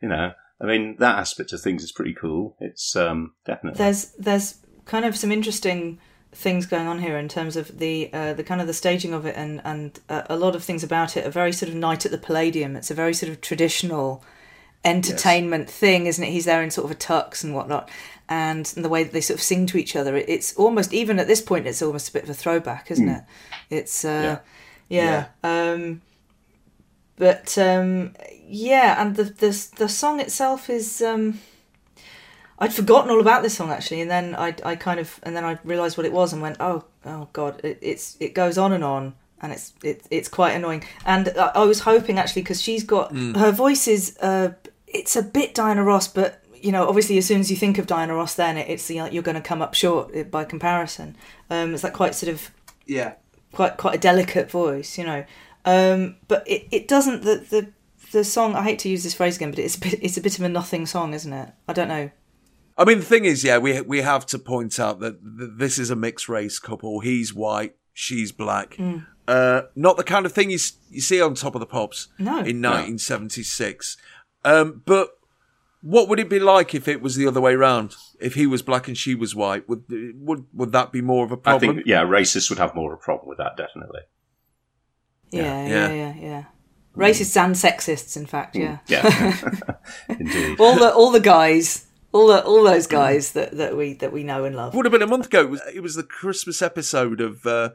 you 0.00 0.08
know, 0.08 0.32
I 0.60 0.64
mean, 0.66 0.96
that 0.98 1.18
aspect 1.18 1.52
of 1.52 1.60
things 1.60 1.82
is 1.82 1.92
pretty 1.92 2.14
cool. 2.14 2.56
It's 2.60 2.94
um, 2.96 3.32
definitely 3.44 3.78
there's 3.78 4.12
there's 4.18 4.58
kind 4.84 5.04
of 5.04 5.16
some 5.16 5.32
interesting 5.32 5.98
things 6.32 6.66
going 6.66 6.86
on 6.86 7.00
here 7.00 7.16
in 7.16 7.28
terms 7.28 7.56
of 7.56 7.78
the 7.78 8.10
uh, 8.12 8.32
the 8.34 8.44
kind 8.44 8.60
of 8.60 8.66
the 8.66 8.74
staging 8.74 9.12
of 9.14 9.24
it 9.26 9.36
and 9.36 9.60
and 9.64 10.00
uh, 10.08 10.22
a 10.28 10.36
lot 10.36 10.54
of 10.56 10.64
things 10.64 10.82
about 10.82 11.16
it 11.16 11.24
A 11.24 11.30
very 11.30 11.52
sort 11.52 11.70
of 11.70 11.76
night 11.76 12.04
at 12.04 12.12
the 12.12 12.18
Palladium. 12.18 12.76
It's 12.76 12.90
a 12.90 12.94
very 12.94 13.14
sort 13.14 13.30
of 13.30 13.40
traditional 13.40 14.22
entertainment 14.84 15.70
thing, 15.70 16.06
isn't 16.06 16.22
it? 16.22 16.30
He's 16.30 16.44
there 16.44 16.62
in 16.62 16.70
sort 16.70 16.84
of 16.84 16.90
a 16.90 16.94
tux 16.94 17.42
and 17.44 17.54
whatnot, 17.54 17.88
and, 18.28 18.72
and 18.76 18.84
the 18.84 18.88
way 18.88 19.02
that 19.04 19.12
they 19.12 19.20
sort 19.20 19.38
of 19.38 19.42
sing 19.42 19.66
to 19.66 19.78
each 19.78 19.96
other. 19.96 20.16
It, 20.16 20.28
it's 20.28 20.54
almost 20.56 20.92
even 20.92 21.18
at 21.18 21.26
this 21.26 21.40
point, 21.40 21.66
it's 21.66 21.82
almost 21.82 22.08
a 22.10 22.12
bit 22.12 22.24
of 22.24 22.30
a 22.30 22.34
throwback, 22.34 22.90
isn't 22.90 23.08
it? 23.08 23.22
It's 23.70 24.04
uh, 24.04 24.38
yeah. 24.88 25.26
Um, 25.72 26.02
but 27.16 27.56
um, 27.58 28.14
yeah, 28.46 29.00
and 29.00 29.16
the 29.16 29.24
the 29.24 29.68
the 29.76 29.88
song 29.88 30.20
itself 30.20 30.68
is. 30.70 31.02
Um, 31.02 31.40
I'd 32.56 32.72
forgotten 32.72 33.10
all 33.10 33.20
about 33.20 33.42
this 33.42 33.56
song 33.56 33.70
actually, 33.70 34.00
and 34.00 34.08
then 34.08 34.36
I, 34.36 34.54
I 34.64 34.76
kind 34.76 35.00
of, 35.00 35.18
and 35.24 35.34
then 35.36 35.44
I 35.44 35.58
realised 35.64 35.96
what 35.96 36.06
it 36.06 36.12
was, 36.12 36.32
and 36.32 36.40
went, 36.40 36.56
oh, 36.60 36.84
oh 37.04 37.28
God, 37.32 37.60
it, 37.64 37.78
it's 37.82 38.16
it 38.20 38.32
goes 38.32 38.56
on 38.56 38.72
and 38.72 38.84
on, 38.84 39.14
and 39.42 39.52
it's 39.52 39.72
it, 39.82 40.06
it's 40.08 40.28
quite 40.28 40.52
annoying. 40.52 40.84
And 41.04 41.32
I, 41.36 41.50
I 41.56 41.64
was 41.64 41.80
hoping 41.80 42.16
actually 42.16 42.42
because 42.42 42.62
she's 42.62 42.84
got 42.84 43.12
her 43.12 43.50
voice 43.50 43.88
is, 43.88 44.16
uh, 44.22 44.52
it's 44.94 45.16
a 45.16 45.22
bit 45.22 45.54
Diana 45.54 45.82
Ross, 45.84 46.08
but 46.08 46.40
you 46.54 46.72
know, 46.72 46.88
obviously 46.88 47.18
as 47.18 47.26
soon 47.26 47.40
as 47.40 47.50
you 47.50 47.56
think 47.56 47.76
of 47.78 47.86
Diana 47.86 48.14
Ross, 48.14 48.34
then 48.34 48.56
it, 48.56 48.68
it's 48.70 48.86
the, 48.86 48.94
you're 49.12 49.22
going 49.22 49.34
to 49.34 49.40
come 49.42 49.60
up 49.60 49.74
short 49.74 50.16
uh, 50.16 50.22
by 50.22 50.44
comparison. 50.44 51.16
Um, 51.50 51.74
it's 51.74 51.84
like 51.84 51.92
quite 51.92 52.14
sort 52.14 52.32
of 52.32 52.50
Yeah. 52.86 53.14
quite 53.52 53.76
quite 53.76 53.94
a 53.96 53.98
delicate 53.98 54.50
voice, 54.50 54.96
you 54.98 55.04
know. 55.04 55.24
Um, 55.66 56.16
but 56.28 56.46
it, 56.48 56.66
it 56.70 56.88
doesn't 56.88 57.22
the, 57.22 57.36
the 57.50 57.72
the 58.12 58.24
song. 58.24 58.54
I 58.54 58.62
hate 58.62 58.78
to 58.80 58.88
use 58.88 59.02
this 59.02 59.14
phrase 59.14 59.36
again, 59.36 59.50
but 59.50 59.58
it's 59.58 59.76
a 59.76 59.80
bit, 59.80 59.98
it's 60.02 60.16
a 60.16 60.20
bit 60.20 60.38
of 60.38 60.44
a 60.44 60.48
nothing 60.48 60.86
song, 60.86 61.14
isn't 61.14 61.32
it? 61.32 61.50
I 61.68 61.72
don't 61.72 61.88
know. 61.88 62.10
I 62.76 62.84
mean, 62.84 62.98
the 62.98 63.04
thing 63.04 63.24
is, 63.24 63.44
yeah, 63.44 63.58
we 63.58 63.80
we 63.82 64.00
have 64.02 64.24
to 64.26 64.38
point 64.38 64.78
out 64.80 65.00
that 65.00 65.18
this 65.22 65.78
is 65.78 65.90
a 65.90 65.96
mixed 65.96 66.28
race 66.28 66.58
couple. 66.58 67.00
He's 67.00 67.32
white, 67.34 67.76
she's 67.92 68.32
black. 68.32 68.76
Mm. 68.76 69.06
Uh, 69.26 69.62
not 69.74 69.96
the 69.96 70.04
kind 70.04 70.26
of 70.26 70.32
thing 70.32 70.50
you 70.50 70.58
you 70.90 71.00
see 71.00 71.20
on 71.22 71.34
Top 71.34 71.54
of 71.54 71.60
the 71.60 71.66
Pops 71.66 72.08
No. 72.18 72.40
in 72.40 72.60
No. 72.60 72.72
1976. 74.44 74.76
Um, 74.76 74.82
but 74.84 75.10
what 75.82 76.08
would 76.08 76.18
it 76.18 76.30
be 76.30 76.38
like 76.40 76.74
if 76.74 76.88
it 76.88 77.02
was 77.02 77.16
the 77.16 77.26
other 77.26 77.40
way 77.40 77.54
around? 77.54 77.94
If 78.20 78.34
he 78.34 78.46
was 78.46 78.62
black 78.62 78.88
and 78.88 78.96
she 78.96 79.14
was 79.14 79.34
white, 79.34 79.68
would 79.68 79.84
would 80.16 80.46
would 80.54 80.72
that 80.72 80.92
be 80.92 81.02
more 81.02 81.24
of 81.24 81.32
a 81.32 81.36
problem? 81.36 81.70
I 81.70 81.74
think 81.74 81.86
yeah, 81.86 82.02
racists 82.04 82.48
would 82.48 82.58
have 82.58 82.74
more 82.74 82.92
of 82.94 82.98
a 83.00 83.02
problem 83.02 83.28
with 83.28 83.38
that, 83.38 83.56
definitely. 83.56 84.00
Yeah, 85.30 85.66
Yeah. 85.66 85.68
yeah, 85.68 85.92
yeah, 85.92 86.14
yeah. 86.20 86.44
Racists 86.96 87.36
and 87.36 87.54
sexists, 87.56 88.16
in 88.16 88.24
fact, 88.24 88.54
yeah. 88.54 88.78
Yeah, 88.86 89.02
indeed. 90.08 90.60
all 90.60 90.76
the 90.76 90.94
all 90.94 91.10
the 91.10 91.18
guys, 91.20 91.86
all 92.12 92.28
the 92.28 92.42
all 92.44 92.62
those 92.62 92.86
guys 92.86 93.32
that, 93.32 93.56
that 93.56 93.76
we 93.76 93.94
that 93.94 94.12
we 94.12 94.22
know 94.22 94.44
and 94.44 94.54
love. 94.54 94.74
Would 94.74 94.84
have 94.86 94.92
been 94.92 95.02
a 95.02 95.06
month 95.06 95.26
ago. 95.26 95.40
It 95.42 95.50
was, 95.50 95.60
it 95.74 95.80
was 95.80 95.94
the 95.96 96.04
Christmas 96.04 96.62
episode 96.62 97.20
of 97.20 97.44
uh, 97.44 97.70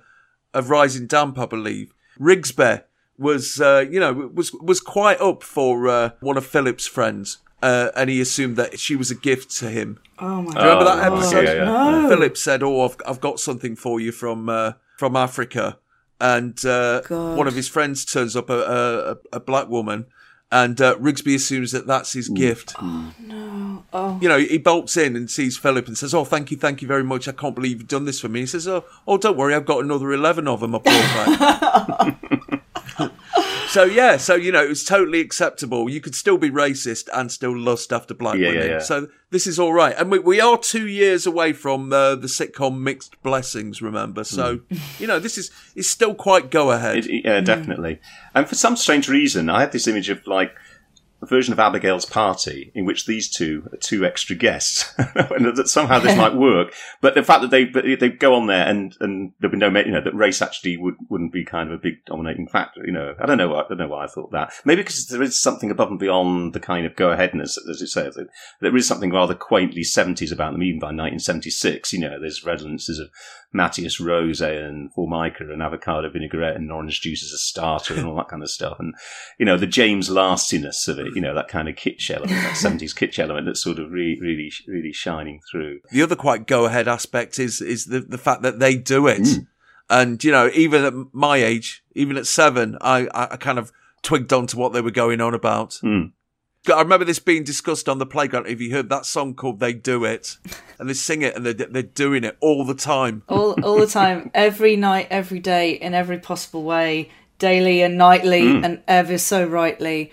of 0.53 0.69
Rising 0.69 1.05
Damp, 1.05 1.37
I 1.37 1.45
believe. 1.45 1.93
Rigsby 2.17 2.83
was, 3.19 3.59
uh, 3.61 3.85
you 3.89 3.99
know, 3.99 4.13
was 4.33 4.51
was 4.53 4.79
quite 4.79 5.19
up 5.21 5.43
for 5.43 5.87
uh, 5.87 6.09
one 6.21 6.37
of 6.37 6.45
Philip's 6.45 6.87
friends, 6.87 7.37
uh, 7.61 7.89
and 7.95 8.09
he 8.09 8.19
assumed 8.21 8.55
that 8.57 8.79
she 8.79 8.95
was 8.95 9.11
a 9.11 9.15
gift 9.15 9.51
to 9.57 9.69
him. 9.69 9.99
Oh 10.17 10.41
my 10.41 10.53
Do 10.53 10.59
you 10.59 10.65
remember 10.65 10.85
god! 10.85 10.97
that 10.99 11.11
episode? 11.13 11.43
yeah, 11.43 11.53
yeah. 11.53 11.65
No. 11.65 12.09
Philip 12.09 12.37
said, 12.37 12.63
"Oh, 12.63 12.81
I've, 12.85 12.95
I've 13.05 13.21
got 13.21 13.39
something 13.39 13.75
for 13.75 13.99
you 13.99 14.11
from 14.11 14.49
uh, 14.49 14.71
from 14.97 15.15
Africa," 15.15 15.77
and 16.19 16.63
uh, 16.65 17.01
one 17.09 17.47
of 17.47 17.55
his 17.55 17.67
friends 17.67 18.05
turns 18.05 18.35
up 18.35 18.49
a 18.49 19.17
a, 19.33 19.37
a 19.37 19.39
black 19.39 19.67
woman, 19.69 20.05
and 20.51 20.79
uh, 20.81 20.95
Rigsby 20.97 21.35
assumes 21.35 21.71
that 21.73 21.85
that's 21.87 22.13
his 22.13 22.29
gift. 22.29 22.73
No. 22.81 23.83
Oh. 23.91 24.19
You 24.21 24.29
know, 24.29 24.37
he 24.37 24.59
bolts 24.59 24.97
in 24.97 25.15
and 25.15 25.31
sees 25.31 25.57
Philip 25.57 25.87
and 25.87 25.97
says, 25.97 26.13
"Oh, 26.13 26.23
thank 26.25 26.51
you, 26.51 26.57
thank 26.57 26.81
you 26.81 26.87
very 26.87 27.03
much. 27.03 27.27
I 27.27 27.31
can't 27.31 27.55
believe 27.55 27.79
you've 27.79 27.87
done 27.87 28.05
this 28.05 28.19
for 28.19 28.29
me." 28.29 28.41
He 28.41 28.45
says, 28.45 28.67
"Oh, 28.67 28.85
oh, 29.07 29.17
don't 29.17 29.35
worry, 29.37 29.55
I've 29.55 29.65
got 29.65 29.83
another 29.83 30.11
eleven 30.13 30.47
of 30.47 30.59
them. 30.59 30.75
I 30.75 30.79
brought 30.79 31.37
back." 31.97 32.38
So 33.69 33.83
yeah, 33.83 34.17
so 34.17 34.35
you 34.35 34.51
know, 34.51 34.63
it 34.63 34.69
was 34.69 34.83
totally 34.83 35.19
acceptable. 35.21 35.89
You 35.89 36.01
could 36.01 36.15
still 36.15 36.37
be 36.37 36.49
racist 36.49 37.07
and 37.13 37.31
still 37.31 37.57
lust 37.57 37.93
after 37.93 38.13
black 38.13 38.37
Yeah, 38.37 38.49
women. 38.49 38.67
yeah. 38.69 38.79
So 38.79 39.07
this 39.31 39.45
is 39.47 39.59
all 39.59 39.73
right, 39.73 39.95
and 39.97 40.11
we, 40.11 40.19
we 40.19 40.41
are 40.41 40.57
two 40.57 40.87
years 40.87 41.25
away 41.25 41.53
from 41.53 41.93
uh, 41.93 42.15
the 42.15 42.27
sitcom 42.27 42.79
Mixed 42.79 43.21
Blessings. 43.23 43.81
Remember, 43.81 44.23
so 44.23 44.61
you 44.97 45.07
know, 45.07 45.19
this 45.19 45.37
is 45.37 45.51
is 45.75 45.89
still 45.89 46.15
quite 46.15 46.49
go 46.51 46.71
ahead. 46.71 46.97
It, 47.05 47.23
yeah, 47.25 47.39
definitely. 47.41 47.99
And 48.35 48.47
for 48.47 48.55
some 48.55 48.75
strange 48.75 49.07
reason, 49.07 49.49
I 49.49 49.61
had 49.61 49.71
this 49.71 49.87
image 49.87 50.09
of 50.09 50.25
like 50.27 50.55
a 51.21 51.25
version 51.25 51.53
of 51.53 51.59
Abigail's 51.59 52.05
party 52.05 52.71
in 52.73 52.85
which 52.85 53.05
these 53.05 53.29
two 53.29 53.67
are 53.73 53.77
two 53.77 54.05
extra 54.05 54.35
guests, 54.35 54.93
and 54.97 55.55
that 55.57 55.67
somehow 55.67 55.99
this 55.99 56.17
might 56.23 56.35
work. 56.35 56.73
But 57.01 57.15
the 57.15 57.23
fact 57.23 57.41
that 57.41 57.51
they 57.51 57.65
they 57.95 58.09
go 58.09 58.35
on 58.35 58.47
there 58.47 58.67
and 58.67 58.95
and 58.99 59.33
there'd 59.39 59.51
be 59.51 59.57
no 59.57 59.67
you 59.67 59.91
know 59.91 60.01
that 60.01 60.15
race 60.15 60.41
actually 60.41 60.77
would 60.77 60.95
wouldn't 61.09 61.33
be 61.33 61.43
kind 61.43 61.69
of 61.69 61.75
a 61.75 61.81
big 61.81 62.05
dominating 62.05 62.47
factor. 62.47 62.81
You 62.85 62.91
know, 62.93 63.15
I 63.19 63.25
don't 63.25 63.37
know. 63.37 63.49
why- 63.49 63.59
I 63.59 63.67
don't 63.67 63.77
know 63.77 63.87
why 63.89 64.05
I 64.05 64.07
thought 64.07 64.31
that. 64.31 64.53
Maybe 64.65 64.81
because 64.81 65.07
there 65.07 65.21
is 65.21 65.39
something 65.39 65.69
above 65.69 65.89
and 65.89 65.99
beyond 65.99 66.53
the 66.53 66.59
kind 66.59 66.85
of 66.85 66.95
go 66.95 67.11
aheadness, 67.11 67.57
as 67.69 67.81
you 67.81 67.87
say. 67.87 68.09
There 68.61 68.75
is 68.75 68.87
something 68.87 69.11
rather 69.11 69.35
quaintly 69.35 69.83
seventies 69.83 70.31
about 70.31 70.53
them, 70.53 70.63
even 70.63 70.79
by 70.79 70.87
1976. 70.87 71.93
You 71.93 71.99
know, 71.99 72.19
there's 72.19 72.45
redundancies 72.45 72.99
of 72.99 73.09
Mateus 73.51 73.99
Rosé 73.99 74.63
and 74.63 74.93
Formica 74.93 75.43
and 75.51 75.61
avocado 75.61 76.09
vinaigrette 76.09 76.55
and 76.55 76.71
orange 76.71 77.01
juice 77.01 77.23
as 77.23 77.31
a 77.31 77.37
starter 77.37 77.95
and 77.95 78.05
all 78.05 78.15
that 78.17 78.27
kind 78.27 78.43
of 78.43 78.49
stuff. 78.49 78.77
And, 78.79 78.93
you 79.37 79.45
know, 79.45 79.57
the 79.57 79.67
James 79.67 80.09
Lastiness 80.09 80.87
of 80.87 80.99
it, 80.99 81.08
you 81.15 81.21
know, 81.21 81.33
that 81.35 81.47
kind 81.47 81.67
of 81.69 81.75
kitsch 81.75 82.09
element, 82.11 82.31
that 82.41 82.55
70s 82.55 82.93
kitsch 82.95 83.19
element 83.19 83.45
that's 83.45 83.61
sort 83.63 83.79
of 83.79 83.91
really, 83.91 84.19
really, 84.21 84.51
really 84.67 84.93
shining 84.93 85.39
through. 85.49 85.79
the 85.91 86.01
other 86.01 86.15
quite 86.15 86.47
go 86.47 86.65
ahead 86.65 86.87
aspect 86.87 87.39
is 87.39 87.61
is 87.61 87.85
the 87.85 87.99
the 88.01 88.17
fact 88.17 88.41
that 88.43 88.59
they 88.59 88.75
do 88.75 89.07
it, 89.07 89.21
Mm. 89.21 89.47
and 89.89 90.23
you 90.23 90.31
know, 90.31 90.49
even 90.53 90.83
at 90.85 90.93
my 91.13 91.37
age, 91.37 91.83
even 91.95 92.17
at 92.17 92.27
seven, 92.27 92.77
I 92.81 93.07
I, 93.13 93.23
I 93.33 93.37
kind 93.37 93.59
of 93.59 93.71
twigged 94.01 94.31
onto 94.33 94.57
what 94.57 94.71
they 94.73 94.81
were 94.81 94.91
going 94.91 95.19
on 95.21 95.33
about. 95.33 95.79
Mm. 95.83 96.11
I 96.73 96.81
remember 96.81 97.05
this 97.05 97.19
being 97.19 97.45
discussed 97.45 97.87
on 97.87 97.99
the 97.99 98.05
playground. 98.05 98.47
If 98.47 98.59
you 98.59 98.71
heard 98.73 98.89
that 98.89 99.05
song 99.05 99.33
called 99.33 99.59
"They 99.59 99.73
Do 99.73 100.03
It," 100.03 100.37
and 100.77 100.89
they 100.89 100.93
sing 100.93 101.21
it, 101.21 101.35
and 101.35 101.45
they're 101.45 101.53
they're 101.53 101.83
doing 101.83 102.23
it 102.25 102.37
all 102.41 102.65
the 102.65 102.75
time. 102.75 103.23
all 103.29 103.53
all 103.63 103.79
the 103.79 103.87
time, 103.87 104.29
every 104.35 104.75
night, 104.75 105.07
every 105.09 105.39
day, 105.39 105.71
in 105.71 105.93
every 105.93 106.19
possible 106.19 106.63
way, 106.63 107.09
daily 107.39 107.81
and 107.81 107.97
nightly, 107.97 108.41
Mm. 108.41 108.65
and 108.65 108.83
ever 108.89 109.17
so 109.17 109.45
rightly, 109.47 110.11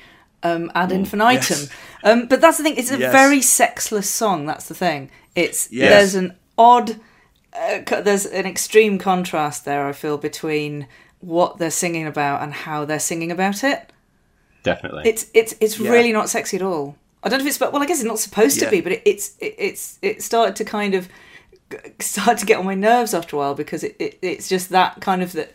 um, 0.55 0.71
ad 0.75 0.93
infinitum. 0.93 1.69
Um, 2.05 2.27
but 2.27 2.41
that's 2.41 2.59
the 2.59 2.63
thing; 2.65 2.77
it's 2.77 2.91
a 2.91 2.99
Yes. 2.99 3.13
very 3.13 3.41
sexless 3.43 4.09
song. 4.09 4.47
That's 4.47 4.67
the 4.69 4.75
thing. 4.75 5.11
It's 5.35 5.69
Yes. 5.73 5.91
there's 5.91 6.15
an 6.15 6.37
odd, 6.57 7.01
uh, 7.53 8.01
there's 8.03 8.27
an 8.27 8.47
extreme 8.47 8.99
contrast 8.99 9.65
there. 9.65 9.87
I 9.87 9.93
feel 9.93 10.17
between 10.19 10.87
what 11.21 11.59
they're 11.59 11.71
singing 11.71 12.07
about 12.07 12.43
and 12.43 12.53
how 12.53 12.85
they're 12.85 12.99
singing 13.01 13.31
about 13.33 13.65
it. 13.65 13.93
Definitely. 14.63 15.03
It's 15.07 15.27
it's 15.35 15.55
it's 15.61 15.79
Yeah. 15.79 15.91
really 15.91 16.13
not 16.13 16.29
sexy 16.29 16.57
at 16.57 16.63
all. 16.63 16.97
I 17.23 17.29
don't 17.29 17.39
know 17.39 17.45
if 17.45 17.49
it's 17.51 17.61
well. 17.61 17.77
I 17.83 17.87
guess 17.87 17.99
it's 17.99 18.07
not 18.07 18.19
supposed 18.19 18.59
Yeah. 18.59 18.67
to 18.67 18.71
be, 18.71 18.81
but 18.81 18.93
it, 18.93 19.03
it's 19.05 19.33
it, 19.41 19.55
it's 19.59 19.99
it 20.03 20.23
started 20.23 20.55
to 20.57 20.65
kind 20.65 20.95
of 20.95 21.09
start 22.01 22.39
to 22.39 22.47
get 22.47 22.59
on 22.59 22.65
my 22.65 22.75
nerves 22.75 23.15
after 23.15 23.37
a 23.37 23.39
while 23.39 23.55
because 23.55 23.83
it, 23.83 23.97
it 23.99 24.19
it's 24.23 24.49
just 24.49 24.69
that 24.71 25.01
kind 25.01 25.23
of 25.23 25.33
that 25.33 25.53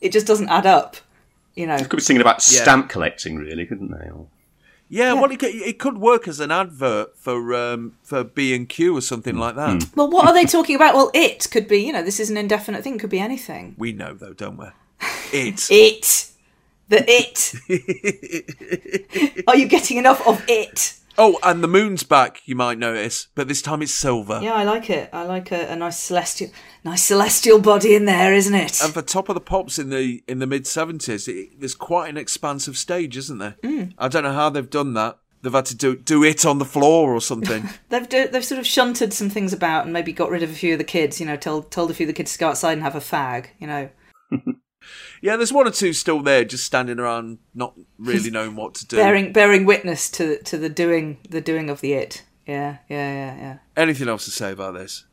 it 0.00 0.10
just 0.12 0.26
doesn't 0.26 0.48
add 0.48 0.66
up. 0.66 0.96
You 1.54 1.66
know, 1.66 1.76
They 1.76 1.84
could 1.84 1.96
be 1.98 2.02
singing 2.02 2.22
about 2.22 2.36
Yeah. 2.50 2.62
stamp 2.62 2.88
collecting, 2.88 3.36
really, 3.36 3.66
couldn't 3.66 3.90
they? 3.90 4.08
Or- 4.08 4.26
Yeah, 4.92 5.14
well, 5.14 5.30
it 5.30 5.38
could, 5.38 5.54
it 5.54 5.78
could 5.78 5.96
work 5.96 6.28
as 6.28 6.38
an 6.38 6.50
advert 6.50 7.16
for 7.16 7.54
um, 7.54 7.96
for 8.02 8.24
B 8.24 8.54
and 8.54 8.68
Q 8.68 8.94
or 8.94 9.00
something 9.00 9.38
like 9.38 9.54
that. 9.54 9.86
well, 9.96 10.10
what 10.10 10.26
are 10.26 10.34
they 10.34 10.44
talking 10.44 10.76
about? 10.76 10.94
Well, 10.94 11.10
it 11.14 11.48
could 11.50 11.66
be. 11.66 11.78
You 11.78 11.94
know, 11.94 12.02
this 12.02 12.20
is 12.20 12.28
an 12.28 12.36
indefinite 12.36 12.84
thing. 12.84 12.98
Could 12.98 13.08
be 13.08 13.18
anything. 13.18 13.74
We 13.78 13.92
know 13.92 14.12
though, 14.12 14.34
don't 14.34 14.58
we? 14.58 14.66
It. 15.32 15.66
It, 15.70 16.26
The 16.90 17.02
it. 17.08 17.54
Are 19.48 19.56
you 19.56 19.66
getting 19.66 19.96
enough 19.96 20.26
of 20.26 20.44
it? 20.46 20.92
Oh, 21.18 21.38
and 21.42 21.62
the 21.62 21.68
moon's 21.68 22.02
back, 22.02 22.40
you 22.46 22.54
might 22.54 22.78
notice, 22.78 23.28
but 23.34 23.48
this 23.48 23.62
time 23.62 23.82
it's 23.82 23.92
silver. 23.92 24.40
Yeah, 24.42 24.54
I 24.54 24.64
like 24.64 24.88
it. 24.90 25.10
I 25.12 25.24
like 25.24 25.52
a, 25.52 25.68
a 25.68 25.76
nice 25.76 25.98
celestial, 25.98 26.50
nice 26.84 27.02
celestial 27.02 27.60
body 27.60 27.94
in 27.94 28.06
there, 28.06 28.32
isn't 28.32 28.54
it? 28.54 28.82
And 28.82 28.94
for 28.94 29.02
Top 29.02 29.28
of 29.28 29.34
the 29.34 29.40
Pops 29.40 29.78
in 29.78 29.90
the 29.90 30.22
in 30.26 30.38
the 30.38 30.46
mid 30.46 30.66
seventies, 30.66 31.28
there's 31.58 31.74
quite 31.74 32.08
an 32.08 32.16
expansive 32.16 32.78
stage, 32.78 33.16
isn't 33.16 33.38
there? 33.38 33.56
Mm. 33.62 33.92
I 33.98 34.08
don't 34.08 34.22
know 34.22 34.32
how 34.32 34.50
they've 34.50 34.68
done 34.68 34.94
that. 34.94 35.18
They've 35.42 35.52
had 35.52 35.66
to 35.66 35.76
do 35.76 35.96
do 35.96 36.22
it 36.24 36.46
on 36.46 36.58
the 36.58 36.64
floor 36.64 37.12
or 37.12 37.20
something. 37.20 37.68
They've 37.88 38.08
do, 38.08 38.28
they've 38.28 38.44
sort 38.44 38.60
of 38.60 38.66
shunted 38.66 39.12
some 39.12 39.28
things 39.28 39.52
about 39.52 39.84
and 39.84 39.92
maybe 39.92 40.12
got 40.12 40.30
rid 40.30 40.44
of 40.44 40.50
a 40.50 40.54
few 40.54 40.74
of 40.74 40.78
the 40.78 40.84
kids. 40.84 41.18
You 41.18 41.26
know, 41.26 41.36
told 41.36 41.72
told 41.72 41.90
a 41.90 41.94
few 41.94 42.04
of 42.04 42.08
the 42.08 42.14
kids 42.14 42.32
to 42.34 42.38
go 42.38 42.48
outside 42.48 42.74
and 42.74 42.82
have 42.82 42.94
a 42.94 43.00
fag. 43.00 43.46
You 43.58 43.66
know, 43.66 43.90
yeah, 45.22 45.36
there's 45.36 45.52
one 45.52 45.66
or 45.66 45.70
two 45.70 45.92
still 45.92 46.20
there, 46.20 46.44
just 46.44 46.66
standing 46.66 46.98
around, 46.98 47.38
not 47.54 47.74
really 47.96 48.28
knowing 48.28 48.56
what 48.56 48.74
to 48.74 48.86
do. 48.86 48.96
bearing 48.96 49.32
bearing 49.32 49.64
witness 49.64 50.10
to 50.10 50.42
to 50.42 50.58
the 50.58 50.68
doing 50.68 51.18
the 51.30 51.40
doing 51.40 51.70
of 51.70 51.80
the 51.80 51.94
it. 51.94 52.24
Yeah, 52.46 52.78
yeah, 52.88 53.12
yeah, 53.12 53.36
yeah. 53.36 53.58
Anything 53.76 54.08
else 54.08 54.24
to 54.24 54.32
say 54.32 54.52
about 54.52 54.74
this? 54.74 55.04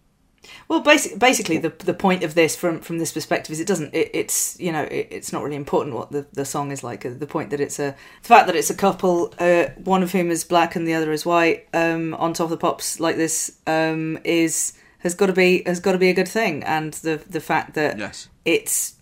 Well, 0.68 0.80
basic, 0.80 1.20
basically, 1.20 1.60
the 1.60 1.70
the 1.70 1.94
point 1.94 2.24
of 2.24 2.34
this, 2.34 2.56
from 2.56 2.80
from 2.80 2.98
this 2.98 3.12
perspective, 3.12 3.54
is 3.54 3.60
it 3.60 3.68
doesn't. 3.68 3.94
It, 3.94 4.10
it's 4.14 4.60
you 4.60 4.72
know, 4.72 4.84
it, 4.84 5.08
it's 5.12 5.32
not 5.32 5.44
really 5.44 5.56
important 5.56 5.96
what 5.96 6.12
the, 6.12 6.26
the 6.34 6.46
song 6.46 6.72
is 6.72 6.84
like. 6.84 7.02
The 7.04 7.28
point 7.28 7.52
that 7.52 7.60
it's 7.60 7.78
a 7.80 7.96
the 8.24 8.28
fact 8.28 8.48
that 8.48 8.56
it's 8.56 8.72
a 8.72 8.76
couple, 8.76 9.34
uh, 9.38 9.66
one 9.84 10.02
of 10.02 10.12
whom 10.12 10.32
is 10.32 10.44
black 10.44 10.76
and 10.76 10.88
the 10.88 10.94
other 10.96 11.12
is 11.12 11.26
white, 11.26 11.68
um, 11.74 12.16
on 12.16 12.34
top 12.34 12.46
of 12.46 12.50
the 12.50 12.58
pops 12.58 13.00
like 13.00 13.16
this, 13.18 13.60
um, 13.68 14.18
is 14.24 14.74
has 15.00 15.14
got 15.14 15.28
to 15.28 15.34
be 15.34 15.62
has 15.68 15.80
got 15.80 15.92
to 15.92 15.98
be 16.00 16.10
a 16.10 16.14
good 16.14 16.28
thing. 16.28 16.64
And 16.64 16.94
the 16.94 17.22
the 17.30 17.42
fact 17.42 17.76
that 17.76 18.00
Yes. 18.00 18.30
it's 18.44 18.96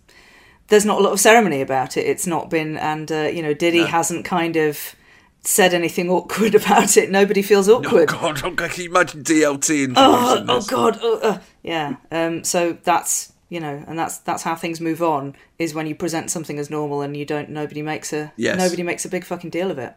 there's 0.68 0.84
not 0.84 1.00
a 1.00 1.02
lot 1.02 1.12
of 1.12 1.20
ceremony 1.20 1.60
about 1.60 1.96
it. 1.96 2.06
It's 2.06 2.26
not 2.26 2.50
been, 2.50 2.76
and 2.76 3.10
uh, 3.10 3.22
you 3.32 3.42
know, 3.42 3.54
Diddy 3.54 3.80
No. 3.80 3.86
hasn't 3.86 4.24
kind 4.24 4.56
of 4.56 4.94
said 5.42 5.72
anything 5.74 6.10
awkward 6.16 6.54
about 6.54 6.96
it. 6.96 7.10
Nobody 7.10 7.42
feels 7.42 7.68
awkward. 7.68 8.10
Oh 8.12 8.32
God! 8.32 8.42
oh, 8.44 8.50
Can 8.54 8.82
you 8.84 8.90
imagine 8.90 9.22
DLT 9.24 9.94
oh, 9.96 10.36
introducing 10.36 10.50
oh 10.50 10.60
god 10.68 11.02
uh, 11.02 11.28
uh, 11.28 11.38
yeah 11.62 11.96
um 12.10 12.44
so 12.44 12.76
that's 12.84 13.32
you 13.48 13.60
know 13.60 13.82
and 13.86 13.98
that's 13.98 14.18
that's 14.18 14.42
how 14.42 14.54
things 14.54 14.80
move 14.80 15.02
on 15.02 15.34
is 15.58 15.74
when 15.74 15.86
you 15.86 15.94
present 15.94 16.30
something 16.30 16.58
as 16.58 16.68
normal 16.70 17.00
and 17.02 17.16
you 17.16 17.24
don't 17.24 17.48
nobody 17.48 17.82
makes 17.82 18.12
a 18.12 18.32
Yes. 18.36 18.58
nobody 18.58 18.82
makes 18.82 19.04
a 19.04 19.08
big 19.08 19.24
fucking 19.24 19.50
deal 19.50 19.70
of 19.70 19.78
it 19.78 19.94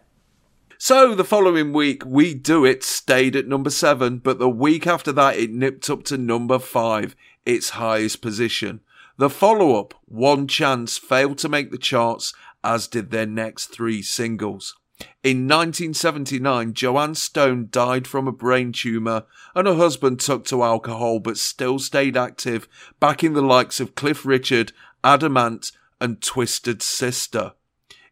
So 0.77 1.13
the 1.15 1.23
following 1.25 1.73
week, 1.73 2.03
We 2.05 2.33
Do 2.33 2.65
It 2.65 2.83
stayed 2.83 3.35
at 3.35 3.47
number 3.47 3.69
seven, 3.69 4.17
but 4.19 4.39
the 4.39 4.49
week 4.49 4.87
after 4.87 5.11
that, 5.11 5.37
it 5.37 5.51
nipped 5.51 5.89
up 5.89 6.03
to 6.05 6.17
number 6.17 6.57
five, 6.59 7.15
its 7.45 7.69
highest 7.71 8.21
position. 8.21 8.79
The 9.21 9.29
follow 9.29 9.79
up, 9.79 9.93
One 10.05 10.47
Chance, 10.47 10.97
failed 10.97 11.37
to 11.37 11.47
make 11.47 11.69
the 11.69 11.77
charts, 11.77 12.33
as 12.63 12.87
did 12.87 13.11
their 13.11 13.27
next 13.27 13.67
three 13.67 14.01
singles. 14.01 14.75
In 15.23 15.47
1979, 15.47 16.73
Joanne 16.73 17.13
Stone 17.13 17.67
died 17.69 18.07
from 18.07 18.27
a 18.27 18.31
brain 18.31 18.71
tumour, 18.71 19.25
and 19.53 19.67
her 19.67 19.75
husband 19.75 20.21
took 20.21 20.45
to 20.45 20.63
alcohol 20.63 21.19
but 21.19 21.37
still 21.37 21.77
stayed 21.77 22.17
active, 22.17 22.67
backing 22.99 23.33
the 23.33 23.43
likes 23.43 23.79
of 23.79 23.93
Cliff 23.93 24.25
Richard, 24.25 24.71
Adam 25.03 25.37
Ant, 25.37 25.71
and 25.99 26.19
Twisted 26.19 26.81
Sister. 26.81 27.53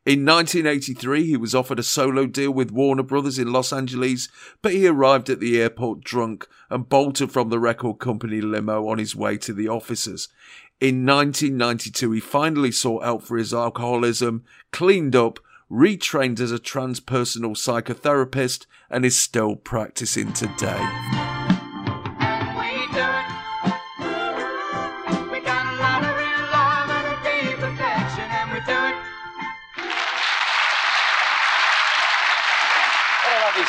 In 0.06 0.26
1983, 0.26 1.26
he 1.26 1.38
was 1.38 1.54
offered 1.54 1.78
a 1.78 1.84
solo 1.84 2.26
deal 2.26 2.52
with 2.52 2.72
Warner 2.72 3.04
Brothers 3.04 3.38
in 3.38 3.52
Los 3.52 3.74
Angeles, 3.74 4.30
but 4.62 4.72
he 4.72 4.88
arrived 4.88 5.30
at 5.30 5.40
the 5.40 5.62
airport 5.62 6.02
drunk 6.02 6.48
and 6.70 6.88
bolted 6.88 7.32
from 7.32 7.50
the 7.50 7.60
record 7.60 8.00
company 8.00 8.42
limo 8.42 8.88
on 8.88 8.98
his 8.98 9.16
way 9.16 9.38
to 9.38 9.54
the 9.54 9.68
offices. 9.68 10.30
In 10.82 11.06
1992, 11.06 12.12
he 12.12 12.20
finally 12.22 12.72
sought 12.72 13.04
help 13.04 13.24
for 13.24 13.38
his 13.38 13.54
alcoholism, 13.54 14.46
cleaned 14.72 15.14
up, 15.14 15.40
retrained 15.70 16.40
as 16.40 16.54
a 16.54 16.58
transpersonal 16.58 17.52
psychotherapist, 17.52 18.66
and 18.90 19.04
is 19.04 19.20
still 19.20 19.58
practicing 19.58 20.32
today. 20.32 21.39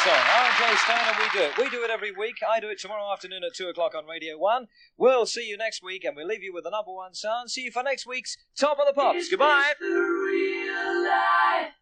Song. 0.05 0.15
I'm 0.15 0.53
Jay 0.59 0.77
Stone 0.77 0.97
and 1.09 1.17
we 1.19 1.39
do 1.39 1.45
it. 1.45 1.59
We 1.59 1.69
do 1.69 1.85
it 1.85 1.91
every 1.91 2.11
week. 2.11 2.37
I 2.49 2.59
do 2.59 2.69
it 2.69 2.79
tomorrow 2.79 3.13
afternoon 3.13 3.45
at 3.45 3.55
2 3.55 3.69
o'clock 3.69 3.95
on 3.95 4.07
Radio 4.07 4.39
1. 4.39 4.67
We'll 4.97 5.27
see 5.27 5.47
you 5.47 5.59
next 5.59 5.83
week 5.83 6.05
and 6.05 6.17
we'll 6.17 6.27
leave 6.27 6.43
you 6.43 6.55
with 6.55 6.65
the 6.65 6.71
number 6.71 6.91
one 6.91 7.13
sound. 7.13 7.51
See 7.51 7.65
you 7.65 7.71
for 7.71 7.83
next 7.83 8.07
week's 8.07 8.39
Top 8.59 8.79
of 8.79 8.87
the 8.87 8.95
Pops. 8.95 9.29
Goodbye. 9.29 9.75
real 9.79 11.05
life? 11.05 11.75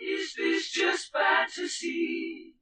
Is 0.00 0.34
this 0.38 0.70
just 0.70 1.12
fantasy? 1.12 2.54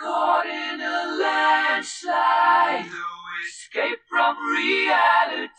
Caught 0.00 0.46
in 0.46 0.80
a 0.80 1.18
landslide, 1.20 2.86
no 2.86 3.23
escape 3.46 3.98
from 4.08 4.36
reality. 4.52 5.54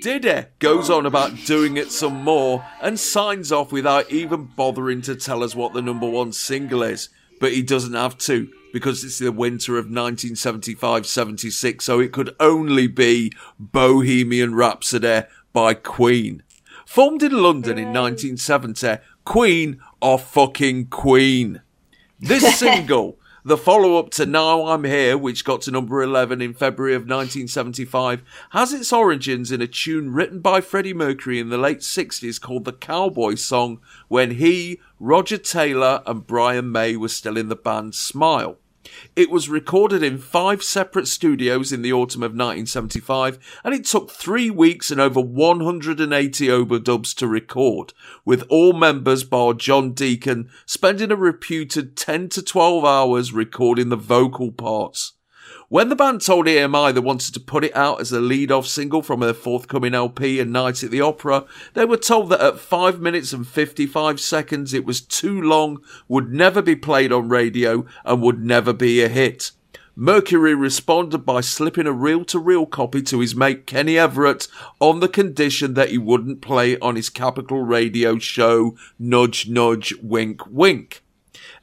Diddy 0.00 0.46
goes 0.58 0.90
on 0.90 1.06
about 1.06 1.36
doing 1.44 1.76
it 1.76 1.90
some 1.90 2.22
more 2.22 2.64
and 2.80 2.98
signs 2.98 3.52
off 3.52 3.72
without 3.72 4.10
even 4.10 4.44
bothering 4.44 5.02
to 5.02 5.14
tell 5.16 5.42
us 5.42 5.54
what 5.54 5.72
the 5.72 5.82
number 5.82 6.08
one 6.08 6.32
single 6.32 6.82
is. 6.82 7.08
But 7.40 7.52
he 7.52 7.62
doesn't 7.62 7.94
have 7.94 8.18
to 8.18 8.50
because 8.72 9.04
it's 9.04 9.18
the 9.18 9.32
winter 9.32 9.72
of 9.78 9.86
1975 9.86 11.06
76, 11.06 11.84
so 11.84 12.00
it 12.00 12.12
could 12.12 12.34
only 12.38 12.86
be 12.86 13.32
Bohemian 13.58 14.54
Rhapsody 14.54 15.26
by 15.52 15.74
Queen. 15.74 16.42
Formed 16.86 17.22
in 17.22 17.42
London 17.42 17.78
in 17.78 17.92
1970, 17.92 18.98
Queen 19.24 19.80
are 20.02 20.18
fucking 20.18 20.88
Queen. 20.88 21.62
This 22.18 22.58
single, 22.58 23.19
the 23.44 23.56
follow 23.56 23.96
up 23.96 24.10
to 24.10 24.26
Now 24.26 24.66
I'm 24.66 24.84
Here, 24.84 25.16
which 25.16 25.44
got 25.44 25.62
to 25.62 25.70
number 25.70 26.02
11 26.02 26.42
in 26.42 26.54
February 26.54 26.94
of 26.94 27.02
1975, 27.02 28.22
has 28.50 28.72
its 28.72 28.92
origins 28.92 29.50
in 29.50 29.62
a 29.62 29.66
tune 29.66 30.12
written 30.12 30.40
by 30.40 30.60
Freddie 30.60 30.94
Mercury 30.94 31.38
in 31.38 31.48
the 31.48 31.58
late 31.58 31.80
60s 31.80 32.40
called 32.40 32.64
the 32.64 32.72
Cowboy 32.72 33.34
Song 33.34 33.80
when 34.08 34.32
he, 34.32 34.80
Roger 34.98 35.38
Taylor, 35.38 36.02
and 36.06 36.26
Brian 36.26 36.70
May 36.70 36.96
were 36.96 37.08
still 37.08 37.36
in 37.36 37.48
the 37.48 37.56
band 37.56 37.94
Smile. 37.94 38.58
It 39.14 39.30
was 39.30 39.48
recorded 39.48 40.02
in 40.02 40.18
five 40.18 40.62
separate 40.62 41.06
studios 41.06 41.72
in 41.72 41.82
the 41.82 41.92
autumn 41.92 42.22
of 42.22 42.32
1975, 42.32 43.38
and 43.62 43.74
it 43.74 43.84
took 43.84 44.10
three 44.10 44.50
weeks 44.50 44.90
and 44.90 45.00
over 45.00 45.20
180 45.20 46.46
overdubs 46.46 47.14
to 47.16 47.26
record, 47.26 47.92
with 48.24 48.44
all 48.48 48.72
members 48.72 49.24
bar 49.24 49.54
John 49.54 49.92
Deacon 49.92 50.48
spending 50.64 51.10
a 51.10 51.16
reputed 51.16 51.96
10 51.96 52.30
to 52.30 52.42
12 52.42 52.84
hours 52.84 53.32
recording 53.32 53.90
the 53.90 53.96
vocal 53.96 54.50
parts. 54.50 55.12
When 55.70 55.88
the 55.88 55.94
band 55.94 56.20
told 56.20 56.46
EMI 56.46 56.92
they 56.92 56.98
wanted 56.98 57.32
to 57.32 57.38
put 57.38 57.62
it 57.62 57.76
out 57.76 58.00
as 58.00 58.10
a 58.10 58.18
lead-off 58.18 58.66
single 58.66 59.02
from 59.02 59.20
their 59.20 59.32
forthcoming 59.32 59.94
LP, 59.94 60.40
A 60.40 60.44
Night 60.44 60.82
at 60.82 60.90
the 60.90 61.00
Opera, 61.00 61.44
they 61.74 61.84
were 61.84 61.96
told 61.96 62.30
that 62.30 62.40
at 62.40 62.58
5 62.58 63.00
minutes 63.00 63.32
and 63.32 63.46
55 63.46 64.18
seconds 64.18 64.74
it 64.74 64.84
was 64.84 65.00
too 65.00 65.40
long, 65.40 65.78
would 66.08 66.32
never 66.32 66.60
be 66.60 66.74
played 66.74 67.12
on 67.12 67.28
radio, 67.28 67.86
and 68.04 68.20
would 68.20 68.42
never 68.42 68.72
be 68.72 69.00
a 69.00 69.06
hit. 69.06 69.52
Mercury 69.94 70.56
responded 70.56 71.18
by 71.18 71.40
slipping 71.40 71.86
a 71.86 71.92
reel-to-reel 71.92 72.66
copy 72.66 73.00
to 73.02 73.20
his 73.20 73.36
mate 73.36 73.68
Kenny 73.68 73.96
Everett 73.96 74.48
on 74.80 74.98
the 74.98 75.06
condition 75.06 75.74
that 75.74 75.90
he 75.90 75.98
wouldn't 75.98 76.42
play 76.42 76.72
it 76.72 76.82
on 76.82 76.96
his 76.96 77.08
Capital 77.08 77.62
Radio 77.62 78.18
show 78.18 78.76
Nudge 78.98 79.48
Nudge 79.48 79.94
Wink 80.02 80.42
Wink. 80.48 81.04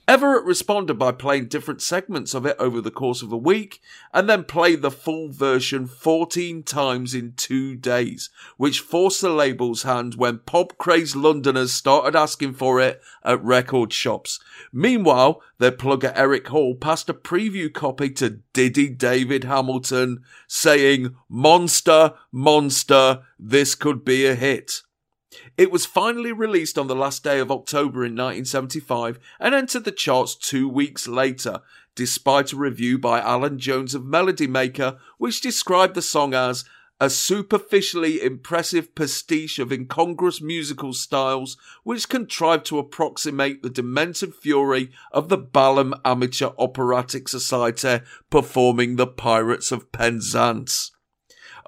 Everett 0.09 0.45
responded 0.45 0.93
by 0.93 1.11
playing 1.11 1.47
different 1.47 1.81
segments 1.81 2.33
of 2.33 2.45
it 2.45 2.55
over 2.59 2.79
the 2.79 2.89
course 2.89 3.21
of 3.21 3.33
a 3.33 3.37
week 3.37 3.81
and 4.13 4.29
then 4.29 4.45
played 4.45 4.81
the 4.81 4.89
full 4.89 5.27
version 5.29 5.85
14 5.85 6.63
times 6.63 7.13
in 7.13 7.33
two 7.35 7.75
days, 7.75 8.29
which 8.55 8.79
forced 8.79 9.19
the 9.19 9.29
label's 9.29 9.83
hand 9.83 10.15
when 10.15 10.37
pop 10.37 10.77
crazed 10.77 11.17
Londoners 11.17 11.73
started 11.73 12.15
asking 12.15 12.53
for 12.53 12.79
it 12.79 13.01
at 13.25 13.43
record 13.43 13.91
shops. 13.91 14.39
Meanwhile, 14.71 15.41
their 15.57 15.73
plugger 15.73 16.13
Eric 16.15 16.47
Hall 16.47 16.75
passed 16.75 17.09
a 17.09 17.13
preview 17.13 17.73
copy 17.73 18.09
to 18.11 18.39
Diddy 18.53 18.87
David 18.87 19.43
Hamilton 19.43 20.23
saying, 20.47 21.17
Monster, 21.27 22.13
monster, 22.31 23.23
this 23.37 23.75
could 23.75 24.05
be 24.05 24.25
a 24.25 24.35
hit. 24.35 24.83
It 25.57 25.71
was 25.71 25.87
finally 25.87 26.31
released 26.31 26.77
on 26.77 26.85
the 26.85 26.95
last 26.95 27.23
day 27.23 27.39
of 27.39 27.51
October 27.51 28.05
in 28.05 28.13
1975 28.13 29.17
and 29.39 29.55
entered 29.55 29.85
the 29.85 29.91
charts 29.91 30.35
two 30.35 30.69
weeks 30.69 31.07
later, 31.07 31.61
despite 31.95 32.53
a 32.53 32.57
review 32.57 32.99
by 32.99 33.19
Alan 33.19 33.57
Jones 33.57 33.95
of 33.95 34.05
Melody 34.05 34.45
Maker, 34.45 34.99
which 35.17 35.41
described 35.41 35.95
the 35.95 36.01
song 36.03 36.35
as 36.35 36.63
a 36.99 37.09
superficially 37.09 38.21
impressive 38.21 38.93
pastiche 38.93 39.57
of 39.57 39.71
incongruous 39.71 40.41
musical 40.41 40.93
styles 40.93 41.57
which 41.83 42.09
contrived 42.09 42.65
to 42.67 42.77
approximate 42.77 43.63
the 43.63 43.69
demented 43.69 44.35
fury 44.35 44.91
of 45.11 45.29
the 45.29 45.37
Balham 45.37 45.93
Amateur 46.05 46.49
Operatic 46.59 47.27
Society 47.27 47.99
performing 48.29 48.95
the 48.95 49.07
Pirates 49.07 49.71
of 49.71 49.91
Penzance. 49.91 50.91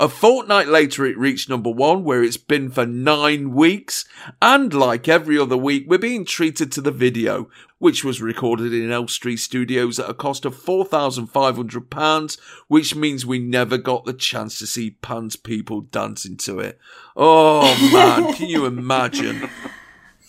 A 0.02 0.08
fortnight 0.08 0.70
later, 0.70 1.06
it 1.06 1.18
reached 1.18 1.50
number 1.50 1.70
one, 1.70 2.06
where 2.06 2.24
it's 2.24 2.38
been 2.38 2.70
for 2.70 2.86
nine 2.86 3.52
weeks. 3.52 4.06
And 4.42 4.74
like 4.74 5.10
every 5.10 5.38
other 5.38 5.58
week, 5.58 5.84
we're 5.88 6.00
being 6.00 6.24
treated 6.24 6.72
to 6.72 6.80
the 6.82 6.90
video, 6.90 7.50
which 7.80 8.06
was 8.06 8.22
recorded 8.22 8.74
in 8.74 8.94
Elstree 8.94 9.36
Studios 9.36 10.00
at 10.00 10.10
a 10.10 10.14
cost 10.14 10.46
of 10.46 10.56
£4,500, 10.56 12.40
which 12.70 12.96
means 12.96 13.26
we 13.26 13.40
never 13.40 13.78
got 13.78 14.06
the 14.06 14.14
chance 14.14 14.58
to 14.60 14.68
see 14.68 14.92
Pan's 14.92 15.36
people 15.36 15.82
dancing 15.82 16.38
to 16.38 16.60
it. 16.60 16.80
Oh 17.18 17.64
man, 17.92 18.34
can 18.36 18.48
you 18.48 18.66
imagine? 18.66 19.50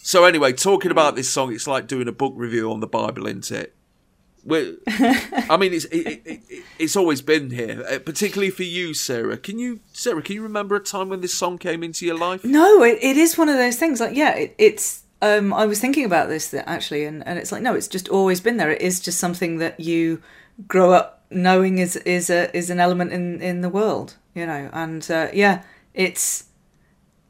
So 0.03 0.25
anyway, 0.25 0.55
talking 0.55 0.91
about 0.91 1.15
this 1.15 1.31
song, 1.31 1.53
it's 1.53 1.67
like 1.67 1.87
doing 1.87 2.09
a 2.09 2.13
book 2.13 2.33
review 2.35 2.73
on 2.73 2.81
the 2.81 2.87
Bible, 2.87 3.27
isn't 3.27 3.51
it? 3.51 3.77
We're, 4.45 4.77
I 4.87 5.57
mean, 5.59 5.73
it's 5.73 5.85
it, 5.87 6.07
it, 6.07 6.43
it, 6.49 6.65
it's 6.79 6.97
always 6.97 7.23
been 7.23 7.51
here, 7.51 7.85
uh, 7.89 7.99
particularly 7.99 8.51
for 8.51 8.63
you, 8.63 8.95
Sarah. 8.95 9.37
Can 9.37 9.59
you, 9.59 9.81
Sarah, 9.93 10.23
can 10.23 10.35
you 10.35 10.43
remember 10.43 10.77
a 10.77 10.81
time 10.81 11.09
when 11.09 11.21
this 11.21 11.35
song 11.35 11.59
came 11.59 11.83
into 11.83 12.07
your 12.07 12.17
life? 12.17 12.45
No, 12.45 12.83
it, 12.83 12.99
it 13.03 13.17
is 13.17 13.37
one 13.37 13.49
of 13.49 13.57
those 13.57 13.77
things. 13.77 14.01
Like, 14.01 14.17
yeah, 14.17 14.35
it, 14.35 14.55
it's. 14.59 15.03
Um, 15.23 15.53
I 15.53 15.67
was 15.67 15.79
thinking 15.81 16.07
about 16.07 16.29
this 16.29 16.49
that 16.49 16.67
actually, 16.67 17.05
and, 17.05 17.27
and 17.27 17.39
it's 17.39 17.53
like, 17.53 17.61
no, 17.61 17.75
it's 17.75 17.89
just 17.89 18.09
always 18.09 18.41
been 18.41 18.57
there. 18.57 18.71
It 18.71 18.81
is 18.81 19.01
just 19.01 19.19
something 19.19 19.59
that 19.59 19.79
you 19.79 20.23
grow 20.67 20.93
up 20.93 21.23
knowing 21.31 21.79
is 21.79 21.97
is 21.97 22.31
a 22.31 22.55
is 22.57 22.71
an 22.71 22.81
element 22.81 23.13
in 23.13 23.41
in 23.41 23.61
the 23.61 23.69
world, 23.69 24.17
you 24.35 24.47
know. 24.47 24.71
And 24.73 25.09
uh, 25.11 25.29
yeah, 25.33 25.63
it's 25.95 26.45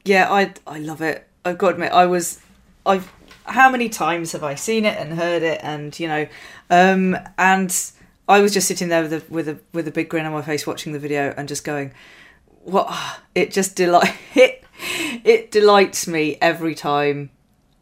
yeah, 0.05 0.33
I 0.33 0.55
I 0.67 0.79
love 0.79 1.01
it. 1.01 1.27
I've 1.45 1.59
got 1.59 1.69
to 1.69 1.75
admit, 1.75 1.93
I 1.93 2.07
was 2.07 2.41
I've 2.87 3.13
how 3.51 3.71
many 3.71 3.89
times 3.89 4.33
have 4.33 4.45
I 4.45 4.55
seen 4.55 4.85
it 4.85 4.99
and 4.99 5.15
heard 5.15 5.43
it, 5.43 5.61
and 5.63 5.99
you 5.99 6.09
know, 6.09 6.27
um, 6.71 7.17
and 7.37 7.93
I 8.29 8.41
was 8.41 8.55
just 8.55 8.69
sitting 8.69 8.89
there 8.89 9.03
with 9.03 9.13
a 9.13 9.23
with 9.29 9.49
a 9.49 9.59
with 9.73 9.89
a 9.89 9.91
big 9.91 10.09
grin 10.09 10.27
on 10.27 10.33
my 10.33 10.43
face 10.43 10.67
watching 10.67 10.93
the 10.93 10.99
video 10.99 11.35
and 11.37 11.49
just 11.49 11.65
going, 11.65 11.93
what 12.63 12.89
it 13.35 13.51
just 13.51 13.77
delight 13.77 14.15
it 14.35 14.65
it 15.25 15.51
delights 15.51 16.07
me 16.07 16.39
every 16.41 16.75
time 16.75 17.31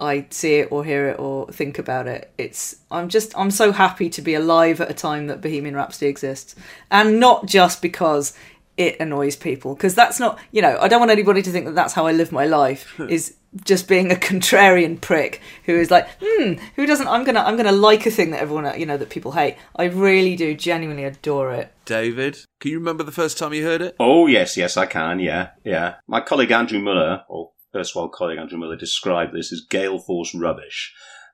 I 0.00 0.26
see 0.30 0.55
it 0.56 0.72
or 0.72 0.84
hear 0.84 1.10
it 1.10 1.18
or 1.18 1.48
think 1.48 1.78
about 1.78 2.06
it. 2.06 2.32
It's 2.38 2.76
I'm 2.90 3.08
just 3.08 3.36
I'm 3.36 3.50
so 3.50 3.72
happy 3.72 4.08
to 4.10 4.22
be 4.22 4.34
alive 4.34 4.80
at 4.80 4.90
a 4.90 4.94
time 4.94 5.26
that 5.26 5.40
Bohemian 5.40 5.74
Rhapsody 5.74 6.06
exists, 6.06 6.55
and 6.90 7.20
not 7.20 7.47
just 7.47 7.82
because 7.82 8.32
it 8.76 8.98
annoys 9.00 9.34
people 9.34 9.74
because 9.74 9.97
that's 9.97 10.20
not 10.20 10.38
you 10.52 10.62
know 10.62 10.78
I 10.80 10.86
don't 10.86 11.00
want 11.00 11.10
anybody 11.10 11.42
to 11.42 11.50
think 11.50 11.66
that 11.66 11.74
that's 11.74 11.94
how 11.94 12.06
I 12.06 12.12
live 12.12 12.30
my 12.30 12.47
life 12.47 12.98
is 13.08 13.34
just 13.65 13.89
being 13.89 14.12
a 14.12 14.15
contrarian 14.15 15.01
prick 15.01 15.41
who 15.65 15.75
is 15.75 15.91
like 15.91 16.07
hmm 16.23 16.55
who 16.77 16.86
doesn't 16.86 17.09
I'm 17.09 17.25
gonna 17.25 17.41
I'm 17.41 17.57
gonna 17.57 17.73
like 17.73 18.05
a 18.07 18.10
thing 18.10 18.31
that 18.31 18.41
everyone 18.41 18.78
you 18.78 18.86
know 18.86 18.97
that 18.99 19.10
people 19.10 19.33
hate 19.33 19.57
I 19.77 19.85
really 19.85 20.36
do 20.36 20.55
genuinely 20.55 21.05
adore 21.05 21.52
it 21.52 21.73
David, 21.89 22.44
can 22.60 22.70
you 22.70 22.78
remember 22.78 23.02
the 23.02 23.10
first 23.10 23.39
time 23.39 23.55
you 23.55 23.65
heard 23.65 23.81
it? 23.81 23.97
Oh, 23.99 24.27
yes, 24.27 24.59
yes, 24.59 24.77
I 24.77 24.85
can, 24.85 25.20
yeah, 25.20 25.52
yeah. 25.65 25.94
My 26.07 26.20
colleague 26.20 26.51
Andrew 26.51 26.78
Mueller, 26.78 27.23
or 27.31 27.52
erstwhile 27.75 28.10
colleague 28.10 28.39
Andrew 28.39 28.59
Mueller, 28.59 28.77
described 28.77 29.33
this 29.33 29.51
as 29.55 29.62
gale 29.62 29.99
force 29.99 30.35
rubbish. 30.35 30.93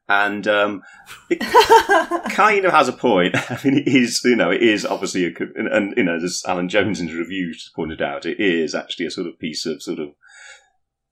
And 0.08 0.46
um, 0.46 0.82
it 1.28 1.40
kind 2.30 2.64
of 2.64 2.70
has 2.72 2.86
a 2.86 2.92
point. 2.92 3.34
I 3.50 3.58
mean, 3.64 3.78
it 3.78 3.88
is, 3.88 4.20
you 4.24 4.36
know, 4.36 4.52
it 4.52 4.62
is 4.62 4.86
obviously, 4.86 5.24
a, 5.26 5.30
and, 5.56 5.66
and, 5.66 5.94
you 5.96 6.04
know, 6.04 6.18
as 6.22 6.44
Alan 6.46 6.68
Jones 6.68 7.00
in 7.00 7.08
his 7.08 7.16
review 7.16 7.52
pointed 7.74 8.00
out, 8.00 8.24
it 8.24 8.38
is 8.38 8.76
actually 8.76 9.06
a 9.06 9.10
sort 9.10 9.26
of 9.26 9.36
piece 9.40 9.66
of 9.66 9.82
sort 9.82 9.98
of 9.98 10.10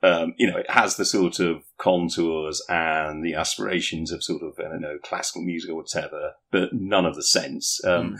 um, 0.02 0.34
you 0.36 0.50
know, 0.50 0.56
it 0.56 0.70
has 0.70 0.96
the 0.96 1.04
sort 1.04 1.38
of 1.38 1.62
contours 1.78 2.62
and 2.68 3.24
the 3.24 3.34
aspirations 3.34 4.10
of 4.10 4.24
sort 4.24 4.42
of, 4.42 4.58
I 4.58 4.68
don't 4.68 4.80
know, 4.80 4.98
classical 5.02 5.42
music 5.42 5.70
or 5.70 5.76
whatever, 5.76 6.32
but 6.50 6.72
none 6.72 7.06
of 7.06 7.14
the 7.14 7.22
sense. 7.22 7.80
Um, 7.84 8.18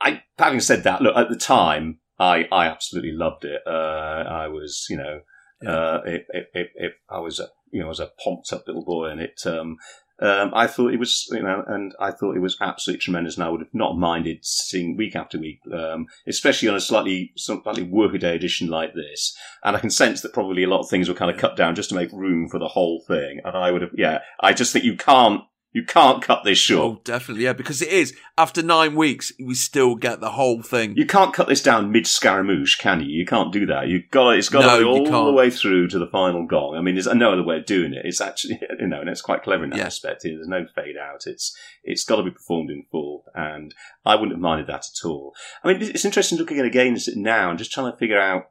I, 0.00 0.22
having 0.38 0.60
said 0.60 0.82
that, 0.84 1.02
look, 1.02 1.16
at 1.16 1.28
the 1.28 1.36
time, 1.36 2.00
I, 2.18 2.46
I 2.50 2.66
absolutely 2.66 3.12
loved 3.12 3.44
it. 3.44 3.62
Uh, 3.66 3.70
I 3.70 4.48
was, 4.48 4.86
you 4.90 4.96
know, 4.96 5.20
uh, 5.66 6.00
it, 6.04 6.26
it, 6.30 6.46
it, 6.52 6.70
it, 6.74 6.92
I 7.08 7.20
was, 7.20 7.38
a, 7.38 7.48
you 7.70 7.80
know, 7.80 7.86
I 7.86 7.88
was 7.90 8.00
a 8.00 8.10
pumped 8.24 8.52
up 8.52 8.66
little 8.66 8.84
boy 8.84 9.06
and 9.10 9.20
it, 9.20 9.40
um, 9.46 9.76
um, 10.20 10.52
I 10.54 10.66
thought 10.66 10.92
it 10.92 10.98
was, 10.98 11.26
you 11.30 11.42
know, 11.42 11.64
and 11.66 11.94
I 12.00 12.10
thought 12.10 12.36
it 12.36 12.40
was 12.40 12.56
absolutely 12.60 13.00
tremendous, 13.00 13.36
and 13.36 13.44
I 13.44 13.48
would 13.48 13.60
have 13.60 13.74
not 13.74 13.98
minded 13.98 14.38
seeing 14.42 14.96
week 14.96 15.16
after 15.16 15.38
week, 15.38 15.60
um, 15.72 16.06
especially 16.26 16.68
on 16.68 16.76
a 16.76 16.80
slightly, 16.80 17.32
slightly 17.36 17.82
workaday 17.82 18.34
edition 18.34 18.68
like 18.68 18.94
this. 18.94 19.36
And 19.64 19.76
I 19.76 19.80
can 19.80 19.90
sense 19.90 20.20
that 20.20 20.32
probably 20.32 20.62
a 20.62 20.68
lot 20.68 20.80
of 20.80 20.90
things 20.90 21.08
were 21.08 21.14
kind 21.14 21.30
of 21.30 21.36
cut 21.36 21.56
down 21.56 21.74
just 21.74 21.88
to 21.90 21.94
make 21.94 22.12
room 22.12 22.48
for 22.48 22.58
the 22.58 22.68
whole 22.68 23.02
thing. 23.06 23.40
And 23.44 23.56
I 23.56 23.70
would 23.70 23.82
have, 23.82 23.92
yeah, 23.94 24.20
I 24.40 24.52
just 24.52 24.72
think 24.72 24.84
you 24.84 24.96
can't, 24.96 25.42
you 25.72 25.84
can't 25.84 26.20
cut 26.22 26.42
this 26.44 26.58
short. 26.58 26.98
Oh, 26.98 27.00
definitely, 27.04 27.44
yeah, 27.44 27.52
because 27.52 27.80
it 27.80 27.88
is. 27.92 28.12
After 28.36 28.60
nine 28.62 28.96
weeks, 28.96 29.32
we 29.38 29.54
still 29.54 29.94
get 29.94 30.20
the 30.20 30.32
whole 30.32 30.62
thing. 30.62 30.96
You 30.96 31.06
can't 31.06 31.32
cut 31.32 31.46
this 31.46 31.62
down 31.62 31.92
mid 31.92 32.06
Scaramouche, 32.06 32.76
can 32.78 33.00
you? 33.00 33.06
You 33.06 33.24
can't 33.24 33.52
do 33.52 33.66
that. 33.66 33.86
You've 33.86 34.10
got 34.10 34.30
it's 34.30 34.48
got 34.48 34.60
No, 34.60 34.80
to 34.80 34.98
you 34.98 35.10
go 35.10 35.14
all 35.14 35.26
the 35.26 35.32
way 35.32 35.48
through 35.48 35.88
to 35.88 35.98
the 35.98 36.08
final 36.08 36.44
gong. 36.46 36.74
I 36.76 36.80
mean, 36.80 36.96
there's 36.96 37.06
no 37.06 37.32
other 37.32 37.44
way 37.44 37.58
of 37.58 37.66
doing 37.66 37.92
it. 37.94 38.04
It's 38.04 38.20
actually, 38.20 38.60
you 38.80 38.88
know, 38.88 39.00
and 39.00 39.08
it's 39.08 39.20
quite 39.22 39.42
clever 39.44 39.62
in 39.64 39.70
that 39.70 39.78
Yeah. 39.78 39.84
respect. 39.84 40.22
There's 40.24 40.48
no 40.48 40.66
fade 40.74 40.96
out. 40.96 41.26
It's 41.26 41.56
it's 41.84 42.04
got 42.04 42.16
to 42.16 42.22
be 42.24 42.30
performed 42.32 42.70
in 42.70 42.84
full, 42.90 43.24
and 43.34 43.72
I 44.04 44.14
wouldn't 44.16 44.32
have 44.32 44.40
minded 44.40 44.66
that 44.66 44.86
at 44.86 45.06
all. 45.06 45.34
I 45.62 45.68
mean, 45.72 45.82
it's 45.82 46.04
interesting 46.04 46.38
looking 46.38 46.58
at 46.58 46.64
it 46.64 46.68
again 46.68 46.96
now 47.16 47.50
and 47.50 47.58
just 47.58 47.70
trying 47.72 47.92
to 47.92 47.96
figure 47.98 48.20
out 48.20 48.44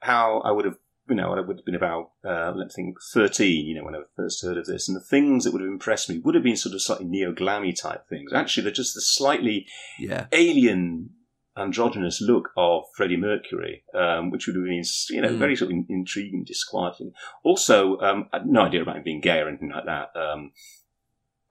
how 0.00 0.40
I 0.44 0.52
would 0.52 0.64
have. 0.64 0.76
You 1.08 1.16
know, 1.16 1.32
I 1.34 1.40
would 1.40 1.56
have 1.56 1.64
been 1.66 1.74
about, 1.74 2.12
uh, 2.24 2.52
let's 2.54 2.76
think, 2.76 2.96
13, 3.12 3.66
you 3.66 3.74
know, 3.74 3.84
when 3.84 3.94
I 3.96 4.02
first 4.16 4.42
heard 4.44 4.56
of 4.56 4.66
this. 4.66 4.88
And 4.88 4.96
the 4.96 5.00
things 5.00 5.44
that 5.44 5.52
would 5.52 5.60
have 5.60 5.70
impressed 5.70 6.08
me 6.08 6.18
would 6.20 6.34
have 6.36 6.44
been 6.44 6.56
sort 6.56 6.74
of 6.74 6.82
slightly 6.82 7.06
neo 7.06 7.32
glammy 7.32 7.74
type 7.78 8.08
things. 8.08 8.32
Actually, 8.32 8.62
they're 8.64 8.72
just 8.72 8.94
the 8.94 9.00
slightly 9.00 9.66
Yeah. 9.98 10.26
alien 10.32 11.10
androgynous 11.56 12.22
look 12.22 12.50
of 12.56 12.84
Freddie 12.96 13.16
Mercury, 13.16 13.84
um, 13.94 14.30
which 14.30 14.46
would 14.46 14.56
have 14.56 14.64
been, 14.64 14.84
you 15.10 15.20
know, 15.20 15.28
Mm. 15.30 15.38
very 15.38 15.56
sort 15.56 15.70
of 15.72 15.78
intriguing, 15.88 16.44
disquieting. 16.44 17.12
Also, 17.42 17.98
um, 17.98 18.28
I 18.32 18.38
had 18.38 18.46
no 18.46 18.62
idea 18.62 18.80
about 18.82 18.96
him 18.96 19.02
being 19.02 19.20
gay 19.20 19.40
or 19.40 19.48
anything 19.48 19.70
like 19.70 19.84
that. 19.84 20.16
Um, 20.16 20.52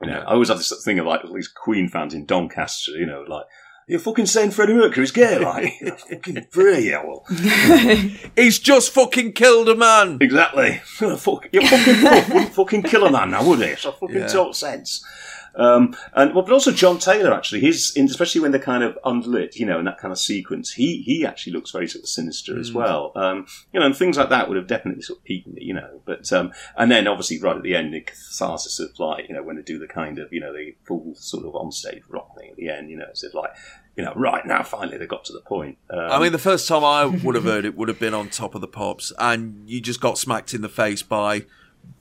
you 0.01 0.07
know, 0.09 0.19
I 0.21 0.31
always 0.33 0.47
have 0.49 0.57
this 0.57 0.73
thing 0.83 0.97
of 0.97 1.05
like 1.05 1.21
these 1.31 1.47
Queen 1.49 1.87
fans 1.87 2.13
in 2.15 2.25
Doncaster, 2.25 2.93
you 2.93 3.05
know, 3.05 3.23
like, 3.27 3.45
you're 3.91 3.99
fucking 3.99 4.25
saying 4.25 4.51
Freddie 4.51 4.73
Mercury's 4.73 5.11
gay, 5.11 5.37
like, 5.43 5.73
You're 5.81 5.97
fucking 5.97 6.47
yeah, 6.55 7.03
well. 7.05 7.25
He's 8.37 8.57
just 8.57 8.93
fucking 8.93 9.33
killed 9.33 9.67
a 9.67 9.75
man. 9.75 10.17
Exactly. 10.21 10.77
Fuck, 10.85 11.49
your 11.51 11.63
fucking 11.67 12.01
puff 12.01 12.29
wouldn't 12.29 12.53
fucking 12.55 12.83
kill 12.83 13.05
a 13.05 13.11
man 13.11 13.31
now, 13.31 13.45
would 13.45 13.59
it? 13.59 13.79
So 13.79 13.91
fucking 13.91 14.15
Yeah. 14.15 14.27
talk 14.27 14.55
sense. 14.55 15.05
Um, 15.53 15.93
and 16.13 16.33
well, 16.33 16.45
but 16.45 16.53
also 16.53 16.71
John 16.71 16.97
Taylor 16.97 17.33
actually, 17.33 17.59
his 17.59 17.91
in, 17.97 18.05
especially 18.05 18.39
when 18.39 18.51
they're 18.51 18.61
kind 18.61 18.85
of 18.85 18.97
unlit, 19.03 19.57
you 19.57 19.65
know, 19.65 19.79
in 19.79 19.83
that 19.85 19.97
kind 19.97 20.13
of 20.13 20.17
sequence, 20.17 20.71
he 20.71 21.01
he 21.01 21.25
actually 21.25 21.51
looks 21.51 21.71
very 21.71 21.89
sort 21.89 22.03
of 22.03 22.07
sinister 22.09 22.57
as 22.57 22.71
Mm. 22.71 22.75
well. 22.75 23.11
Um, 23.17 23.45
you 23.73 23.81
know, 23.81 23.85
and 23.85 23.93
things 23.93 24.17
like 24.17 24.29
that 24.29 24.47
would 24.47 24.55
have 24.55 24.67
definitely 24.67 25.01
sort 25.01 25.19
of 25.19 25.25
piqued 25.25 25.47
me, 25.47 25.61
you 25.65 25.73
know. 25.73 25.99
But 26.05 26.31
um, 26.31 26.53
and 26.77 26.89
then 26.89 27.05
obviously 27.05 27.37
right 27.41 27.57
at 27.57 27.63
the 27.63 27.75
end, 27.75 27.93
the 27.93 27.99
catharsis 27.99 28.79
of 28.79 28.97
like 28.97 29.27
you 29.27 29.35
know 29.35 29.43
when 29.43 29.57
they 29.57 29.61
do 29.61 29.77
the 29.77 29.89
kind 29.89 30.19
of 30.19 30.31
you 30.31 30.39
know 30.39 30.53
the 30.53 30.73
full 30.85 31.15
sort 31.15 31.45
of 31.45 31.51
onstage 31.51 32.03
rock 32.07 32.33
thing 32.39 32.51
at 32.51 32.55
the 32.55 32.69
end, 32.69 32.89
you 32.89 32.95
know, 32.95 33.07
it's 33.09 33.19
just 33.19 33.35
like 33.35 33.51
you 33.95 34.03
know 34.03 34.13
right 34.15 34.45
now 34.45 34.63
finally 34.63 34.97
they 34.97 35.07
got 35.07 35.25
to 35.25 35.33
the 35.33 35.41
point. 35.41 35.77
Um, 35.89 35.99
I 35.99 36.19
mean, 36.19 36.31
the 36.31 36.39
first 36.39 36.67
time 36.67 36.83
I 36.83 37.05
would 37.05 37.35
have 37.35 37.43
heard 37.43 37.65
it 37.65 37.75
would 37.75 37.87
have 37.89 37.99
been 37.99 38.13
on 38.13 38.29
Top 38.29 38.55
of 38.55 38.61
the 38.61 38.67
Pops, 38.67 39.11
and 39.19 39.69
you 39.69 39.81
just 39.81 40.01
got 40.01 40.17
smacked 40.17 40.53
in 40.53 40.61
the 40.61 40.69
face 40.69 41.01
by 41.03 41.45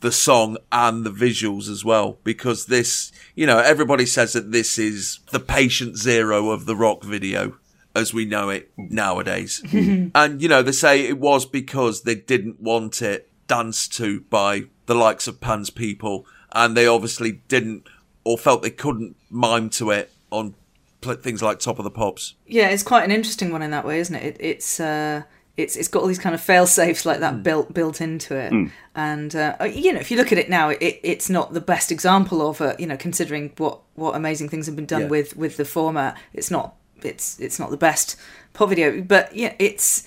the 0.01 0.13
song 0.13 0.57
and 0.73 1.05
the 1.05 1.11
visuals 1.11 1.69
as 1.69 1.85
well. 1.85 2.19
Because 2.25 2.67
this, 2.67 3.13
you 3.35 3.47
know, 3.47 3.59
everybody 3.59 4.07
says 4.07 4.33
that 4.33 4.53
this 4.53 4.79
is 4.79 5.21
the 5.31 5.41
patient 5.41 5.97
zero 5.97 6.51
of 6.51 6.67
the 6.67 6.77
rock 6.77 7.03
video 7.05 7.57
as 7.95 8.15
we 8.15 8.25
know 8.25 8.49
it 8.51 8.71
nowadays. 8.77 9.63
and, 9.73 10.41
you 10.41 10.49
know, 10.49 10.63
they 10.63 10.73
say 10.73 11.07
it 11.07 11.19
was 11.19 11.45
because 11.45 12.03
they 12.03 12.15
didn't 12.15 12.61
want 12.61 13.03
it 13.03 13.29
danced 13.47 13.93
to 13.97 14.21
by 14.23 14.63
the 14.87 14.95
likes 14.95 15.27
of 15.27 15.41
Pan's 15.41 15.71
people, 15.71 16.27
and 16.53 16.77
they 16.77 16.87
obviously 16.87 17.43
didn't 17.49 17.87
or 18.25 18.39
felt 18.39 18.63
they 18.63 18.71
couldn't 18.71 19.17
mime 19.31 19.71
to 19.71 19.91
it 19.91 20.13
on 20.31 20.55
things 21.03 21.43
like 21.43 21.59
Top 21.59 21.79
of 21.79 21.85
the 21.85 21.91
Pops. 21.91 22.35
Yeah, 22.47 22.69
it's 22.69 22.83
quite 22.83 23.05
an 23.05 23.11
interesting 23.11 23.51
one 23.53 23.63
in 23.63 23.71
that 23.71 23.85
way, 23.85 24.01
isn't 24.01 24.15
it? 24.15 24.23
it 24.25 24.37
it's 24.41 24.81
uh, 24.81 25.23
it's 25.57 25.77
it's 25.77 25.89
got 25.89 26.03
all 26.03 26.09
these 26.09 26.19
kind 26.19 26.35
of 26.35 26.41
fail 26.41 26.67
safes 26.67 27.05
like 27.05 27.21
that 27.21 27.43
built 27.43 27.73
built 27.75 28.01
into 28.01 28.37
it, 28.37 28.53
Mm. 28.53 28.71
and 28.95 29.35
uh, 29.37 29.57
you 29.65 29.93
know, 29.93 30.01
if 30.01 30.11
you 30.11 30.17
look 30.17 30.33
at 30.33 30.39
it 30.39 30.49
now, 30.49 30.69
it, 30.71 31.01
it's 31.03 31.29
not 31.29 31.53
the 31.53 31.61
best 31.61 31.91
example 31.93 32.47
of 32.49 32.61
it. 32.61 32.79
You 32.81 32.87
know, 32.87 32.97
considering 32.97 33.53
what 33.59 33.81
what 33.95 34.15
amazing 34.15 34.49
things 34.49 34.67
have 34.67 34.77
been 34.77 34.87
done 34.87 35.03
Yeah. 35.03 35.09
with 35.09 35.37
with 35.37 35.57
the 35.57 35.65
format, 35.65 36.17
it's 36.33 36.51
not 36.51 36.77
it's 37.03 37.39
it's 37.41 37.59
not 37.59 37.71
the 37.71 37.77
best 37.77 38.17
pop 38.53 38.69
video, 38.69 39.01
but 39.03 39.35
yeah, 39.35 39.55
it's 39.59 40.07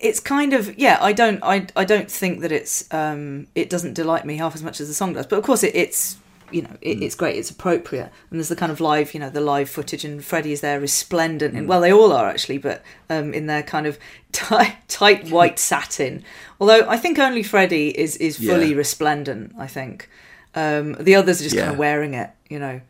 it's 0.00 0.20
kind 0.20 0.52
of 0.52 0.78
yeah 0.78 0.96
i 1.00 1.12
don't 1.12 1.42
i 1.42 1.66
i 1.74 1.84
don't 1.84 2.08
think 2.08 2.40
that 2.40 2.52
it's 2.52 2.86
um 2.94 3.48
it 3.56 3.68
doesn't 3.68 3.94
delight 3.94 4.24
me 4.24 4.36
half 4.36 4.54
as 4.54 4.62
much 4.62 4.80
as 4.80 4.86
the 4.86 4.94
song 4.94 5.12
does 5.12 5.26
but 5.26 5.36
of 5.36 5.44
course 5.44 5.64
it, 5.64 5.74
it's 5.74 6.18
you 6.50 6.62
know 6.62 6.76
it, 6.80 7.02
it's 7.02 7.14
great 7.14 7.36
it's 7.36 7.50
appropriate. 7.50 8.10
And 8.30 8.38
there's 8.38 8.48
the 8.48 8.56
kind 8.56 8.72
of 8.72 8.80
live 8.80 9.14
you 9.14 9.20
know 9.20 9.30
the 9.30 9.40
live 9.40 9.68
footage 9.70 10.04
and 10.04 10.24
freddie 10.24 10.52
is 10.52 10.60
there 10.60 10.80
resplendent 10.80 11.54
and 11.54 11.68
well 11.68 11.80
they 11.80 11.92
all 11.92 12.12
are 12.12 12.28
actually 12.28 12.58
but 12.58 12.82
um 13.10 13.34
in 13.34 13.46
their 13.46 13.62
kind 13.62 13.86
of 13.86 13.98
tight, 14.32 14.76
tight 14.88 15.30
white 15.30 15.58
satin. 15.70 16.24
Although 16.60 16.88
i 16.88 16.96
think 16.96 17.18
only 17.18 17.42
freddie 17.42 17.88
is 17.90 18.16
is 18.16 18.36
fully 18.36 18.70
Yeah. 18.70 18.76
resplendent 18.76 19.54
i 19.58 19.66
think. 19.66 20.08
Um 20.54 20.94
the 20.98 21.14
others 21.14 21.40
are 21.40 21.44
just 21.44 21.56
kind 21.56 21.70
of 21.70 21.78
wearing 21.78 22.14
it 22.14 22.30
you 22.48 22.58
know. 22.58 22.80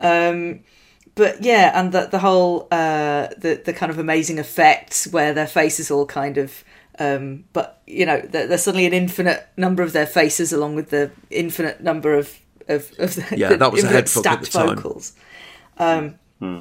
Um 0.00 0.60
but 1.14 1.42
yeah, 1.42 1.72
and 1.74 1.92
the 1.92 2.08
the 2.10 2.18
whole 2.18 2.68
uh, 2.70 3.28
the 3.38 3.60
the 3.64 3.72
kind 3.72 3.90
of 3.90 3.98
amazing 3.98 4.36
effects 4.38 5.06
where 5.06 5.32
their 5.32 5.46
faces 5.46 5.90
all 5.90 6.04
kind 6.04 6.36
of. 6.36 6.62
Um, 6.98 7.44
but 7.54 7.80
you 7.86 8.04
know, 8.04 8.20
there's 8.20 8.62
suddenly 8.62 8.84
an 8.86 8.92
infinite 8.92 9.46
number 9.56 9.82
of 9.82 9.92
their 9.94 10.06
faces, 10.06 10.52
along 10.52 10.74
with 10.74 10.90
the 10.90 11.10
infinite 11.30 11.80
number 11.82 12.12
of 12.14 12.38
of, 12.68 12.90
of 12.98 13.14
the, 13.14 13.34
Yeah, 13.36 13.54
that 13.56 13.72
was 13.72 13.84
a 13.84 13.88
head 13.88 14.08
fuck 14.08 14.26
at 14.26 14.40
the 14.40 14.46
stacked 14.46 14.52
time. 14.52 14.76
vocals. 14.76 15.12
Um, 15.78 16.18
Hmm. 16.40 16.58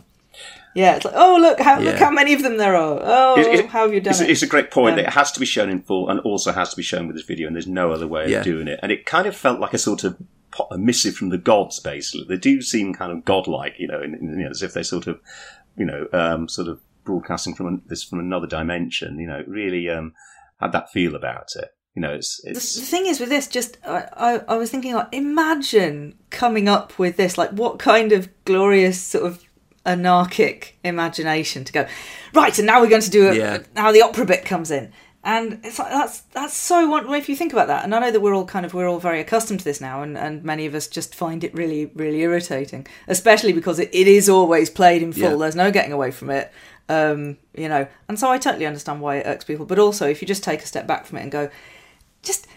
yeah, 0.73 0.95
it's 0.97 1.05
like, 1.05 1.13
oh 1.17 1.37
look 1.39 1.59
how 1.59 1.79
look 1.79 1.95
how 1.97 2.11
many 2.11 2.33
of 2.33 2.41
them 2.43 2.57
there 2.57 2.75
are. 2.75 2.99
Oh, 3.01 3.35
It- 3.39 3.59
it- 3.59 3.65
how 3.67 3.83
have 3.83 3.93
you 3.93 4.01
done 4.01 4.11
it's, 4.11 4.21
it? 4.21 4.29
it's 4.29 4.41
a 4.41 4.47
great 4.47 4.71
point. 4.71 4.91
Um, 4.93 4.97
that 4.97 5.07
it 5.07 5.13
has 5.13 5.31
to 5.33 5.39
be 5.39 5.45
shown 5.45 5.69
in 5.69 5.81
full 5.81 6.09
and 6.09 6.19
also 6.21 6.51
has 6.51 6.69
to 6.71 6.75
be 6.77 6.83
shown 6.83 7.07
with 7.07 7.15
this 7.15 7.25
video, 7.25 7.47
and 7.47 7.55
there's 7.55 7.67
no 7.67 7.91
other 7.91 8.07
way 8.07 8.29
Yeah. 8.29 8.39
of 8.39 8.43
doing 8.45 8.67
it. 8.67 8.79
And 8.83 8.91
it 8.91 9.05
kind 9.05 9.27
of 9.27 9.35
felt 9.35 9.59
like 9.59 9.73
a 9.73 9.77
sort 9.77 10.03
of 10.03 10.17
a 10.71 10.77
missive 10.77 11.15
from 11.15 11.29
the 11.29 11.37
gods, 11.37 11.79
basically. 11.81 12.25
They 12.29 12.37
do 12.37 12.61
seem 12.61 12.93
kind 12.93 13.11
of 13.11 13.25
godlike, 13.25 13.75
you 13.77 13.87
know, 13.87 14.01
in, 14.01 14.15
in, 14.15 14.39
you 14.39 14.45
know 14.45 14.49
as 14.51 14.61
if 14.63 14.73
they're 14.73 14.83
sort 14.83 15.07
of, 15.07 15.19
you 15.77 15.83
know, 15.85 16.07
um, 16.13 16.47
sort 16.47 16.69
of 16.69 16.79
broadcasting 17.03 17.53
from 17.55 17.67
an, 17.67 17.81
this 17.87 18.03
from 18.03 18.19
another 18.19 18.47
dimension. 18.47 19.19
You 19.19 19.27
know, 19.27 19.39
it 19.39 19.47
really 19.49 19.89
um, 19.89 20.13
had 20.61 20.71
that 20.71 20.89
feel 20.91 21.13
about 21.15 21.49
it. 21.57 21.74
You 21.95 22.01
know, 22.01 22.13
it's 22.13 22.41
The, 22.43 22.51
it's 22.51 22.75
the 22.75 22.85
thing 22.85 23.05
is 23.05 23.19
with 23.19 23.29
this, 23.29 23.47
just 23.47 23.77
I, 23.85 24.07
I, 24.13 24.41
I 24.49 24.55
was 24.57 24.69
thinking, 24.69 24.93
like, 24.93 25.07
imagine 25.13 26.15
coming 26.29 26.67
up 26.67 26.99
with 26.99 27.17
this. 27.17 27.37
Like, 27.37 27.51
what 27.51 27.79
kind 27.79 28.11
of 28.11 28.29
glorious 28.43 29.01
sort 29.01 29.25
of 29.25 29.41
anarchic 29.85 30.77
imagination 30.83 31.63
to 31.63 31.71
go 31.71 31.87
right, 32.33 32.57
and 32.57 32.65
now 32.65 32.81
we're 32.81 32.89
going 32.89 33.01
to 33.03 33.09
do 33.09 33.29
it. 33.29 33.37
Yeah. 33.37 33.59
Now 33.75 33.91
the 33.91 34.01
opera 34.01 34.25
bit 34.25 34.43
comes 34.43 34.71
in, 34.71 34.91
and 35.23 35.59
it's 35.63 35.77
like 35.77 35.89
that's 35.89 36.21
that's 36.21 36.55
so 36.55 36.89
wonderful 36.89 37.13
if 37.13 37.29
you 37.29 37.35
think 37.35 37.53
about 37.53 37.67
that. 37.67 37.83
And 37.83 37.93
I 37.93 37.99
know 37.99 38.11
that 38.11 38.19
we're 38.19 38.33
all 38.33 38.45
kind 38.45 38.65
of 38.65 38.73
we're 38.73 38.89
all 38.89 38.99
very 38.99 39.21
accustomed 39.21 39.59
to 39.59 39.65
this 39.65 39.79
now, 39.79 40.01
and, 40.01 40.17
and 40.17 40.43
many 40.43 40.65
of 40.65 40.75
us 40.75 40.87
just 40.87 41.13
find 41.13 41.43
it 41.43 41.53
really 41.53 41.85
really 41.93 42.21
irritating, 42.21 42.87
especially 43.07 43.53
because 43.53 43.79
it, 43.79 43.89
it 43.93 44.07
is 44.07 44.27
always 44.27 44.69
played 44.69 45.03
in 45.03 45.13
full. 45.13 45.31
Yeah. 45.31 45.37
There's 45.37 45.55
no 45.55 45.71
getting 45.71 45.93
away 45.93 46.11
from 46.11 46.31
it. 46.31 46.51
Um, 46.87 47.37
you 47.55 47.67
know, 47.67 47.87
and 48.07 48.19
so 48.19 48.29
I 48.29 48.37
totally 48.37 48.65
understand 48.65 49.01
why 49.01 49.17
it 49.17 49.27
irks 49.27 49.45
people. 49.45 49.65
But 49.65 49.79
also, 49.79 50.07
if 50.07 50.21
you 50.21 50.27
just 50.27 50.43
take 50.43 50.61
a 50.61 50.67
step 50.67 50.85
back 50.85 51.05
from 51.05 51.19
it 51.19 51.21
and 51.23 51.31
go, 51.31 51.49
just 52.25 52.47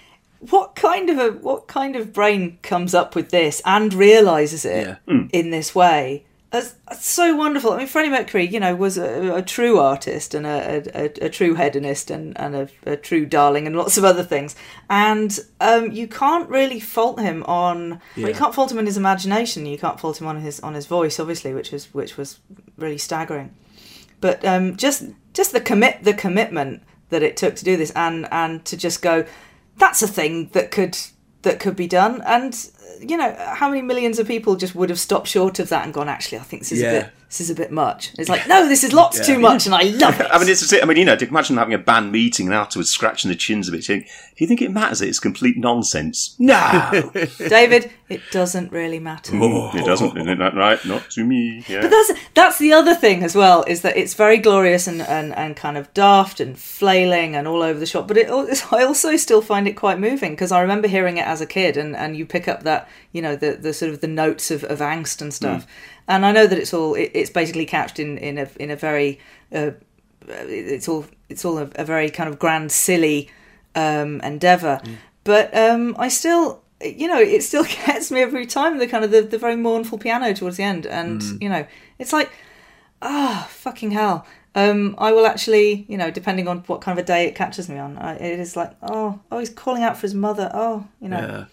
what 0.41 0.77
kind 0.77 1.11
of 1.11 1.19
a 1.19 1.31
what 1.39 1.67
kind 1.67 1.97
of 1.97 2.13
brain 2.13 2.59
comes 2.63 2.95
up 2.95 3.15
with 3.15 3.31
this 3.31 3.61
and 3.65 3.93
realizes 3.93 4.65
it 4.65 4.99
in 5.33 5.51
this 5.51 5.75
way? 5.75 6.25
That's, 6.51 6.77
that's 6.89 7.07
so 7.07 7.37
wonderful. 7.37 7.73
I 7.73 7.79
mean 7.79 7.87
freddie 7.87 8.09
mercury 8.09 8.47
you 8.47 8.59
know 8.59 8.75
was 8.75 8.97
a, 8.97 9.35
a 9.37 9.43
true 9.43 9.79
artist 9.79 10.35
and 10.35 10.47
a, 10.47 10.83
a, 10.95 11.27
a 11.27 11.29
true 11.29 11.55
hedonist 11.55 12.11
and, 12.11 12.39
and 12.41 12.57
a, 12.57 12.69
a 12.87 12.97
true 12.97 13.27
darling 13.27 13.67
and 13.67 13.77
lots 13.77 13.99
of 13.99 14.05
other 14.05 14.23
things. 14.23 14.57
And 14.89 15.39
um, 15.61 15.93
you 15.93 16.09
can't 16.09 16.49
really 16.49 16.81
fault 16.81 17.21
him 17.21 17.43
on 17.45 18.01
well, 18.17 18.29
you 18.29 18.35
can't 18.35 18.55
fault 18.55 18.73
him 18.73 18.79
on 18.79 18.87
his 18.87 18.97
imagination. 18.97 19.67
You 19.67 19.77
can't 19.77 20.01
fault 20.01 20.21
him 20.21 20.27
on 20.27 20.41
his 20.41 20.61
on 20.61 20.75
his 20.75 20.87
voice 20.87 21.19
obviously 21.21 21.53
which 21.53 21.73
was 21.73 21.93
which 21.93 22.17
was 22.17 22.39
really 22.77 22.99
staggering. 22.99 23.55
But 24.21 24.45
um, 24.45 24.77
just 24.77 25.05
just 25.35 25.53
the 25.53 25.61
commit 25.61 26.05
the 26.05 26.15
commitment 26.15 26.83
that 27.11 27.23
it 27.23 27.37
took 27.37 27.57
to 27.57 27.65
do 27.65 27.77
this 27.77 27.91
and 27.91 28.29
and 28.31 28.65
to 28.67 28.77
just 28.77 29.03
go 29.03 29.27
that's 29.79 30.03
a 30.03 30.09
thing 30.09 30.49
that 30.53 30.71
could 30.71 30.97
that 31.43 31.61
could 31.61 31.77
be 31.77 31.87
done 31.87 32.21
and 32.27 32.69
you 33.01 33.17
know 33.17 33.35
how 33.39 33.69
many 33.69 33.81
millions 33.83 34.19
of 34.19 34.27
people 34.27 34.57
just 34.57 34.75
would 34.75 34.91
have 34.91 34.99
stopped 34.99 35.29
short 35.29 35.59
of 35.59 35.69
that 35.69 35.85
and 35.85 35.95
gone 35.95 36.09
actually 36.09 36.39
i 36.39 36.43
think 36.43 36.63
this 36.63 36.73
is 36.73 36.81
a 36.83 36.85
Yeah. 36.85 37.03
bit 37.03 37.13
this 37.29 37.41
is 37.41 37.51
a 37.51 37.55
bit 37.55 37.71
much 37.71 38.13
it's 38.19 38.29
like 38.29 38.49
no 38.49 38.67
this 38.69 38.83
is 38.83 38.93
lots 38.93 39.19
Yeah. 39.19 39.25
too 39.25 39.39
much 39.39 39.67
and 39.67 39.75
i 39.75 39.83
love 39.83 40.19
it 40.21 40.27
I 40.33 40.39
mean, 40.39 40.49
it's, 40.49 40.73
I 40.73 40.85
mean, 40.85 40.97
you 40.97 41.05
know, 41.05 41.15
imagine 41.21 41.57
having 41.57 41.75
a 41.75 41.79
band 41.79 42.11
meeting 42.13 42.47
and 42.47 42.55
afterwards 42.55 42.91
scratching 42.91 43.29
the 43.31 43.37
chins 43.37 43.69
a 43.69 43.73
bit, 43.73 43.85
saying, 43.85 44.01
"Do 44.03 44.09
you 44.37 44.47
think 44.47 44.63
it 44.63 44.71
matters? 44.71 45.01
It's 45.03 45.19
complete 45.19 45.57
nonsense." 45.57 46.37
No, 46.39 47.11
david 47.49 47.91
it 48.09 48.23
doesn't 48.31 48.73
really 48.73 48.99
matter 48.99 49.33
it 49.35 49.85
doesn't. 49.85 50.17
Isn't 50.17 50.39
that 50.39 50.55
right? 50.55 50.83
Not 50.87 51.11
to 51.11 51.25
me. 51.25 51.65
Yeah. 51.69 51.83
But 51.83 51.91
that's 51.91 52.13
that's 52.35 52.59
the 52.59 52.73
other 52.73 52.95
thing 52.95 53.23
as 53.23 53.35
well 53.35 53.65
is 53.67 53.83
that 53.83 53.97
it's 53.97 54.15
very 54.15 54.39
glorious 54.39 54.87
and, 54.87 55.03
and, 55.03 55.35
and 55.35 55.57
kind 55.57 55.77
of 55.77 55.93
daft 55.95 56.41
and 56.41 56.59
flailing 56.59 57.35
and 57.37 57.47
all 57.47 57.63
over 57.63 57.79
the 57.79 57.87
shop. 57.87 58.09
But 58.09 58.17
it, 58.17 58.29
al- 58.29 58.49
I 58.73 58.85
also 58.85 59.17
still 59.17 59.43
find 59.43 59.69
it 59.69 59.75
quite 59.75 59.99
moving 59.99 60.33
because 60.33 60.53
I 60.53 60.61
remember 60.61 60.89
hearing 60.89 61.17
it 61.19 61.27
as 61.27 61.41
a 61.41 61.47
kid 61.47 61.77
and, 61.77 61.95
and 61.97 62.17
you 62.17 62.25
pick 62.25 62.49
up 62.49 62.63
that 62.63 62.89
you 63.13 63.21
know 63.21 63.37
the, 63.37 63.53
the 63.53 63.73
sort 63.75 63.93
of 63.93 64.01
the 64.01 64.09
notes 64.09 64.51
of, 64.51 64.65
of 64.65 64.79
angst 64.79 65.21
and 65.21 65.33
stuff. 65.35 65.65
Hmm. 65.65 65.71
And 66.09 66.25
I 66.27 66.33
know 66.33 66.47
that 66.47 66.59
it's 66.59 66.73
all 66.75 66.95
it, 66.95 67.11
it's 67.15 67.31
basically 67.31 67.67
couched 67.67 67.99
in 68.01 68.19
in 68.19 68.39
a 68.39 68.49
in 68.59 68.71
a 68.71 68.77
very 68.77 69.19
uh, 69.55 69.71
it's 70.29 70.89
all 70.89 71.07
it's 71.29 71.45
all 71.45 71.59
a, 71.59 71.71
a 71.77 71.85
very 71.85 72.11
kind 72.11 72.29
of 72.29 72.39
grand 72.39 72.73
silly 72.73 73.31
um, 73.75 74.21
endeavor. 74.23 74.81
But 75.25 75.55
um, 75.57 75.95
I 75.99 76.09
still 76.09 76.63
you 76.83 77.09
know 77.09 77.19
it 77.21 77.43
still 77.43 77.65
gets 77.87 78.11
me 78.11 78.21
every 78.23 78.47
time 78.47 78.79
the 78.79 78.87
kind 78.87 79.05
of 79.05 79.11
the, 79.11 79.23
the 79.23 79.39
very 79.39 79.57
mournful 79.57 79.99
piano 79.99 80.33
towards 80.33 80.57
the 80.57 80.63
end 80.63 80.87
and 80.87 81.21
Mm. 81.21 81.43
you 81.43 81.49
know 81.49 81.67
it's 81.99 82.13
like 82.13 82.31
ah 83.03 83.47
fucking 83.51 83.91
hell 83.91 84.25
um 84.55 84.95
i 84.99 85.11
will 85.13 85.27
actually 85.27 85.85
you 85.89 85.97
know 85.99 86.11
depending 86.11 86.47
on 86.49 86.59
what 86.69 86.81
kind 86.81 86.97
of 86.99 87.03
a 87.05 87.07
day 87.07 87.27
it 87.27 87.35
catches 87.35 87.69
me 87.69 87.79
on 87.79 87.99
I, 87.99 88.15
it 88.15 88.39
is 88.39 88.57
like 88.57 88.73
oh 88.83 89.19
oh 89.33 89.39
he's 89.41 89.51
calling 89.51 89.83
out 89.83 89.97
for 89.97 90.03
his 90.03 90.15
mother 90.15 90.51
oh 90.55 90.87
you 91.01 91.09
know 91.09 91.19
Yeah. 91.19 91.45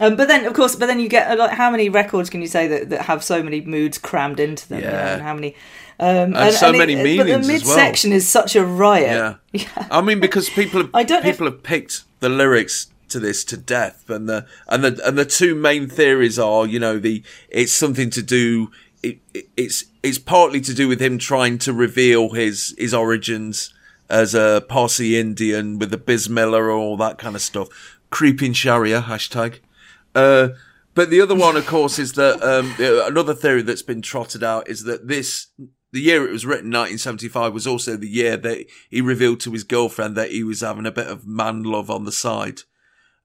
Um, 0.00 0.16
but 0.16 0.28
then, 0.28 0.44
of 0.46 0.52
course, 0.54 0.76
but 0.76 0.86
then 0.86 1.00
you 1.00 1.08
get 1.08 1.38
like 1.38 1.52
how 1.52 1.70
many 1.70 1.88
records 1.88 2.30
can 2.30 2.40
you 2.40 2.46
say 2.48 2.66
that, 2.68 2.90
that 2.90 3.02
have 3.02 3.22
so 3.24 3.42
many 3.42 3.60
moods 3.60 3.98
crammed 3.98 4.40
into 4.40 4.68
them? 4.68 4.80
Yeah. 4.80 5.14
and 5.14 5.22
how 5.22 5.34
many? 5.34 5.54
Um, 6.00 6.36
And 6.36 6.54
so 6.54 6.72
many 6.72 6.94
But 6.94 7.02
meanings 7.04 7.26
the 7.26 7.32
as 7.54 7.64
well. 7.64 7.76
midsection 7.76 8.12
is 8.12 8.28
such 8.28 8.54
a 8.56 8.64
riot. 8.64 9.36
Yeah. 9.52 9.66
I 9.90 10.00
mean, 10.00 10.20
because 10.20 10.48
people 10.48 10.82
have, 10.82 10.90
I 10.94 11.02
don't 11.02 11.22
know 11.24 11.30
if- 11.30 11.34
people 11.38 11.46
have 11.50 11.62
picked 11.62 12.02
the 12.20 12.28
lyrics 12.28 12.88
to 13.08 13.18
this 13.18 13.42
to 13.44 13.56
death, 13.56 14.08
and 14.10 14.28
the 14.28 14.44
and 14.68 14.84
the 14.84 15.00
and 15.06 15.16
the 15.18 15.24
two 15.24 15.54
main 15.54 15.88
theories 15.88 16.38
are, 16.38 16.66
you 16.66 16.78
know, 16.78 16.98
the 16.98 17.22
it's 17.48 17.72
something 17.72 18.10
to 18.10 18.22
do. 18.22 18.70
It, 19.02 19.18
it, 19.32 19.48
it's 19.56 19.84
it's 20.02 20.18
partly 20.18 20.60
to 20.60 20.74
do 20.74 20.86
with 20.88 21.00
him 21.00 21.18
trying 21.18 21.58
to 21.58 21.72
reveal 21.72 22.30
his 22.30 22.74
his 22.76 22.92
origins 22.92 23.72
as 24.10 24.34
a 24.34 24.64
Parsi 24.68 25.18
Indian 25.18 25.78
with 25.78 25.90
the 25.90 25.96
Bismillah 25.98 26.62
or 26.62 26.70
all 26.70 26.96
that 26.98 27.16
kind 27.18 27.34
of 27.34 27.42
stuff. 27.42 27.68
Creeping 28.10 28.52
Sharia 28.52 29.02
hashtag. 29.02 29.60
Uh, 30.18 30.48
but 30.94 31.10
the 31.10 31.20
other 31.20 31.34
one, 31.36 31.56
of 31.56 31.66
course, 31.66 31.98
is 31.98 32.14
that 32.14 32.42
um, 32.42 32.74
another 33.06 33.34
theory 33.34 33.62
that's 33.62 33.82
been 33.82 34.02
trotted 34.02 34.42
out 34.42 34.68
is 34.68 34.82
that 34.82 35.06
this 35.06 35.46
the 35.92 36.00
year 36.00 36.26
it 36.28 36.32
was 36.32 36.44
written, 36.44 36.70
1975, 36.70 37.54
was 37.54 37.66
also 37.66 37.96
the 37.96 38.08
year 38.08 38.36
that 38.36 38.66
he 38.90 39.00
revealed 39.00 39.40
to 39.40 39.52
his 39.52 39.64
girlfriend 39.64 40.16
that 40.16 40.32
he 40.32 40.42
was 40.42 40.60
having 40.60 40.86
a 40.86 40.90
bit 40.90 41.06
of 41.06 41.26
man 41.26 41.62
love 41.62 41.88
on 41.88 42.04
the 42.04 42.12
side, 42.12 42.62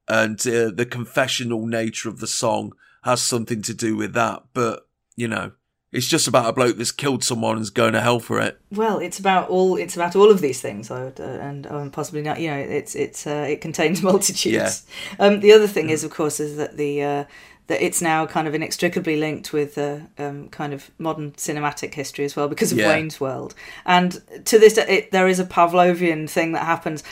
and 0.08 0.40
uh, 0.48 0.70
the 0.70 0.88
confessional 0.90 1.66
nature 1.66 2.10
of 2.10 2.20
the 2.20 2.28
song 2.28 2.74
has 3.04 3.22
something 3.22 3.62
to 3.64 3.74
do 3.74 3.98
with 3.98 4.14
that. 4.14 4.44
But 4.54 4.88
you 5.16 5.28
know, 5.28 5.54
it's 5.94 6.08
just 6.08 6.28
about 6.28 6.50
a 6.50 6.54
bloke 6.54 6.78
that's 6.78 6.92
killed 6.92 7.24
someone 7.24 7.56
and's 7.56 7.70
going 7.70 7.94
to 7.94 8.02
hell 8.02 8.20
for 8.20 8.40
it. 8.42 8.60
Well, 8.72 9.00
it's 9.00 9.20
about 9.20 9.50
all. 9.50 9.78
It's 9.78 9.96
about 9.96 10.16
all 10.16 10.30
of 10.32 10.42
these 10.42 10.60
things, 10.60 10.92
I 10.92 11.06
would, 11.06 11.20
uh, 11.20 11.24
and 11.24 11.68
um, 11.68 11.92
possibly 11.92 12.22
not. 12.22 12.40
You 12.40 12.50
know, 12.50 12.58
it's 12.58 12.96
it's 12.96 13.26
uh, 13.28 13.46
it 13.50 13.62
contains 13.62 14.02
multitudes. 14.12 14.86
Um, 15.20 15.40
the 15.40 15.54
other 15.54 15.68
thing 15.68 15.90
is, 15.90 16.04
of 16.04 16.12
course, 16.12 16.40
is 16.40 16.58
that 16.58 16.78
the 16.78 17.04
uh, 17.04 17.24
that 17.68 17.82
it's 17.82 18.02
now 18.02 18.26
kind 18.26 18.48
of 18.48 18.54
inextricably 18.54 19.16
linked 19.16 19.54
with 19.54 19.78
uh, 19.78 20.00
um, 20.18 20.50
kind 20.50 20.74
of 20.74 20.92
modern 20.98 21.32
cinematic 21.34 21.94
history 21.94 22.26
as 22.26 22.36
well 22.36 22.48
because 22.50 22.72
of 22.72 22.78
Yeah. 22.78 22.90
Wayne's 22.90 23.22
World. 23.22 23.56
And 23.86 24.12
to 24.46 24.60
this, 24.60 24.78
it, 24.78 25.12
there 25.12 25.28
is 25.28 25.40
a 25.40 25.46
Pavlovian 25.46 26.30
thing 26.30 26.52
that 26.54 26.66
happens. 26.66 27.04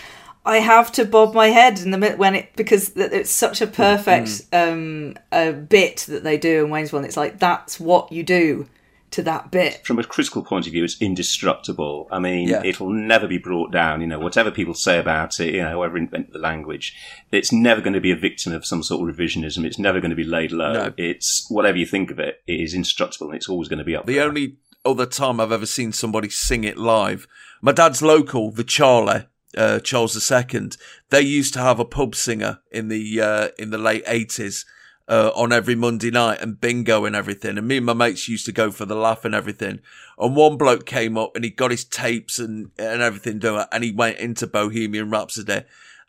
I 0.45 0.57
have 0.57 0.91
to 0.93 1.05
bob 1.05 1.33
my 1.35 1.47
head 1.47 1.79
in 1.79 1.91
the 1.91 1.97
minute 1.97 2.17
when 2.17 2.35
it 2.35 2.55
because 2.55 2.89
it's 2.95 3.29
such 3.29 3.61
a 3.61 3.67
perfect 3.67 4.41
um, 4.51 5.15
uh, 5.31 5.51
bit 5.51 6.05
that 6.09 6.23
they 6.23 6.37
do 6.37 6.65
in 6.65 6.71
Wayne's 6.71 6.91
World. 6.91 7.05
It's 7.05 7.17
like 7.17 7.39
that's 7.39 7.79
what 7.79 8.11
you 8.11 8.23
do 8.23 8.67
to 9.11 9.21
that 9.23 9.51
bit. 9.51 9.85
From 9.85 9.99
a 9.99 10.03
critical 10.05 10.41
point 10.41 10.65
of 10.67 10.71
view, 10.71 10.83
it's 10.85 10.99
indestructible. 11.01 12.07
I 12.11 12.19
mean, 12.19 12.47
Yeah. 12.47 12.63
it'll 12.63 12.89
never 12.89 13.27
be 13.27 13.37
brought 13.37 13.71
down. 13.71 13.99
You 14.01 14.07
know, 14.07 14.19
whatever 14.19 14.51
people 14.51 14.73
say 14.73 14.97
about 14.99 15.39
it, 15.39 15.53
you 15.53 15.61
know, 15.61 15.71
whoever 15.73 15.97
invented 15.97 16.33
the 16.33 16.39
language, 16.39 16.95
it's 17.31 17.51
never 17.51 17.81
going 17.81 17.93
to 17.93 17.99
be 18.01 18.11
a 18.11 18.15
victim 18.15 18.53
of 18.53 18.65
some 18.65 18.81
sort 18.83 19.07
of 19.07 19.15
revisionism. 19.15 19.65
It's 19.65 19.77
never 19.77 19.99
going 19.99 20.11
to 20.11 20.15
be 20.15 20.23
laid 20.23 20.51
low. 20.53 20.73
No. 20.73 20.93
It's 20.97 21.45
whatever 21.49 21.77
you 21.77 21.85
think 21.85 22.09
of 22.09 22.19
it, 22.19 22.41
it 22.47 22.59
is 22.61 22.73
indestructible, 22.73 23.27
and 23.27 23.35
it's 23.35 23.49
always 23.49 23.67
going 23.67 23.79
to 23.79 23.85
be 23.85 23.95
up. 23.95 24.05
The 24.05 24.15
there. 24.15 24.27
only 24.27 24.55
other 24.85 25.05
time 25.05 25.39
I've 25.39 25.51
ever 25.51 25.65
seen 25.65 25.91
somebody 25.91 26.29
sing 26.29 26.63
it 26.63 26.77
live, 26.77 27.27
my 27.61 27.71
dad's 27.73 28.01
local, 28.01 28.49
the 28.51 28.63
Charlie, 28.63 29.25
uh, 29.57 29.79
Charles 29.79 30.31
II. 30.31 30.69
They 31.09 31.21
used 31.21 31.53
to 31.53 31.59
have 31.59 31.79
a 31.79 31.85
pub 31.85 32.15
singer 32.15 32.59
in 32.71 32.87
the 32.87 33.21
uh, 33.21 33.47
in 33.57 33.69
the 33.69 33.77
late 33.77 34.03
eighties. 34.07 34.65
Uh, 35.07 35.29
on 35.35 35.51
every 35.51 35.75
Monday 35.75 36.09
night 36.09 36.39
and 36.39 36.61
bingo 36.61 37.03
and 37.03 37.17
everything. 37.17 37.57
And 37.57 37.67
me 37.67 37.77
and 37.77 37.85
my 37.85 37.91
mates 37.91 38.29
used 38.29 38.45
to 38.45 38.53
go 38.53 38.71
for 38.71 38.85
the 38.85 38.95
laugh 38.95 39.25
and 39.25 39.35
everything. 39.35 39.79
And 40.17 40.37
one 40.37 40.55
bloke 40.55 40.85
came 40.85 41.17
up 41.17 41.35
and 41.35 41.43
he 41.43 41.49
got 41.49 41.71
his 41.71 41.83
tapes 41.83 42.39
and, 42.39 42.71
and 42.77 43.01
everything 43.01 43.37
doing 43.39 43.65
and 43.73 43.83
he 43.83 43.91
went 43.91 44.19
into 44.19 44.47
Bohemian 44.47 45.09
Rhapsody. 45.09 45.63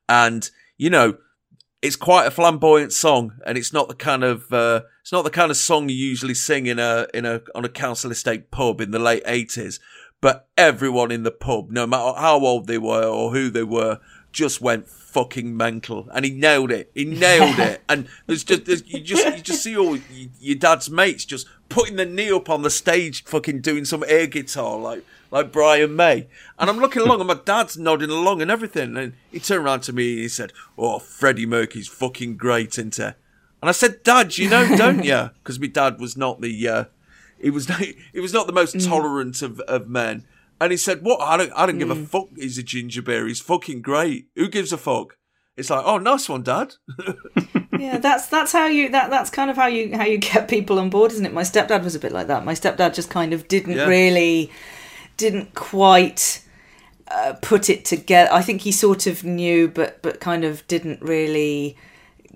And, 0.09 0.49
you 0.77 0.89
know, 0.89 1.17
it's 1.83 1.97
quite 1.97 2.27
a 2.27 2.31
flamboyant 2.31 2.93
song 2.93 3.33
and 3.45 3.59
it's 3.59 3.73
not 3.73 3.89
the 3.89 3.95
kind 3.95 4.23
of 4.23 4.53
uh, 4.53 4.83
it's 5.01 5.13
not 5.13 5.25
the 5.25 5.31
kind 5.31 5.51
of 5.51 5.57
song 5.57 5.89
you 5.89 5.97
usually 5.97 6.35
sing 6.35 6.67
in 6.67 6.79
a 6.79 7.09
in 7.13 7.27
a 7.27 7.43
on 7.57 7.65
a 7.65 7.69
council 7.69 8.13
estate 8.13 8.53
pub 8.53 8.81
in 8.81 8.93
the 8.93 9.01
late 9.01 9.25
80s 9.25 9.81
but 10.23 10.49
everyone 10.57 11.11
in 11.11 11.25
the 11.25 11.31
pub 11.31 11.71
no 11.71 11.87
matter 11.87 12.19
how 12.19 12.39
old 12.41 12.67
they 12.67 12.79
were 12.79 13.05
or 13.05 13.33
who 13.33 13.51
they 13.51 13.65
were 13.65 14.01
just 14.33 14.63
went 14.63 14.89
fucking 14.89 15.55
mental, 15.55 16.09
and 16.15 16.25
he 16.25 16.31
nailed 16.31 16.71
it. 16.71 16.91
He 16.95 17.05
nailed 17.05 17.59
it. 17.59 17.83
And 17.89 18.09
there's 18.27 18.45
just 18.45 18.65
there's, 18.65 18.83
you 18.91 19.01
just 19.01 19.27
you 19.37 19.43
just 19.43 19.63
see 19.63 19.77
all 19.77 19.93
y- 19.93 20.31
your 20.41 20.57
dad's 20.57 20.89
mates 20.89 21.27
just 21.27 21.47
putting 21.69 21.97
their 21.97 22.07
knee 22.07 22.33
up 22.33 22.49
on 22.49 22.63
the 22.63 22.71
stage, 22.71 23.25
fucking 23.25 23.61
doing 23.61 23.85
some 23.85 24.03
air 24.09 24.27
guitar 24.27 24.79
like 24.79 25.05
like 25.31 25.53
Brian 25.53 25.95
May. 25.95 26.29
And 26.59 26.71
I'm 26.71 26.79
looking 26.79 27.03
along, 27.03 27.21
and 27.21 27.29
my 27.29 27.39
dad's 27.45 27.77
nodding 27.77 28.09
along 28.09 28.41
and 28.41 28.51
everything. 28.51 28.97
And 28.97 29.13
he 29.31 29.39
turned 29.39 29.65
around 29.67 29.81
to 29.83 29.93
me 29.93 30.13
and 30.13 30.21
he 30.21 30.29
said, 30.29 30.55
"Oh, 30.79 30.99
Freddie 30.99 31.45
Mercury's 31.45 31.89
fucking 31.89 32.39
great, 32.39 32.79
isn't 32.79 32.97
he?" 32.97 33.03
And 33.03 33.15
I 33.69 33.73
said, 33.73 34.03
"Dad, 34.03 34.39
you 34.39 34.49
know, 34.49 34.77
don't 34.77 35.05
you?" 35.05 35.29
Because 35.43 35.61
my 35.61 35.67
dad 35.67 36.01
was 36.01 36.17
not 36.17 36.41
the 36.41 36.67
uh, 36.69 36.85
he 37.43 37.51
was 37.51 37.67
he 38.13 38.21
was 38.21 38.33
not 38.33 38.47
the 38.47 38.53
most 38.53 38.81
tolerant 38.81 39.43
of, 39.43 39.61
of 39.61 39.89
men. 39.89 40.27
And 40.61 40.71
he 40.71 40.77
said, 40.77 41.03
"What? 41.03 41.21
I 41.21 41.37
don't 41.37 41.53
I 41.57 41.67
don't 41.67 41.79
give 41.79 41.91
a 41.91 41.97
fuck. 41.97 42.29
He's 42.37 42.57
a 42.59 42.63
ginger 42.63 43.03
beer. 43.03 43.27
He's 43.27 43.41
fucking 43.41 43.83
great. 43.83 44.29
Who 44.37 44.49
gives 44.49 44.73
a 44.73 44.79
fuck?" 44.79 45.17
It's 45.57 45.71
like, 45.71 45.85
"Oh, 45.85 45.99
nice 45.99 46.29
one, 46.29 46.43
Dad." 46.45 46.75
yeah, 47.79 47.99
that's 47.99 48.27
that's 48.29 48.53
how 48.53 48.67
you 48.67 48.89
that 48.91 49.11
that's 49.11 49.29
kind 49.29 49.51
of 49.51 49.57
how 49.57 49.67
you 49.67 49.97
how 49.97 50.05
you 50.05 50.19
get 50.19 50.49
people 50.49 50.79
on 50.79 50.89
board, 50.89 51.11
isn't 51.13 51.27
it? 51.27 51.33
My 51.33 51.43
stepdad 51.43 51.83
was 51.83 51.95
a 51.95 51.99
bit 51.99 52.13
like 52.13 52.29
that. 52.29 52.45
My 52.45 52.55
stepdad 52.55 52.95
just 52.95 53.11
kind 53.11 53.33
of 53.33 53.49
didn't 53.49 53.77
Yeah. 53.77 53.87
really 53.87 54.51
didn't 55.17 55.55
quite 55.55 56.43
uh, 57.11 57.35
put 57.43 57.69
it 57.69 57.85
together. 57.85 58.33
I 58.33 58.41
think 58.41 58.63
he 58.63 58.73
sort 58.73 59.07
of 59.07 59.25
knew, 59.25 59.69
but 59.69 60.01
but 60.01 60.21
kind 60.21 60.45
of 60.45 60.67
didn't 60.69 61.03
really 61.03 61.77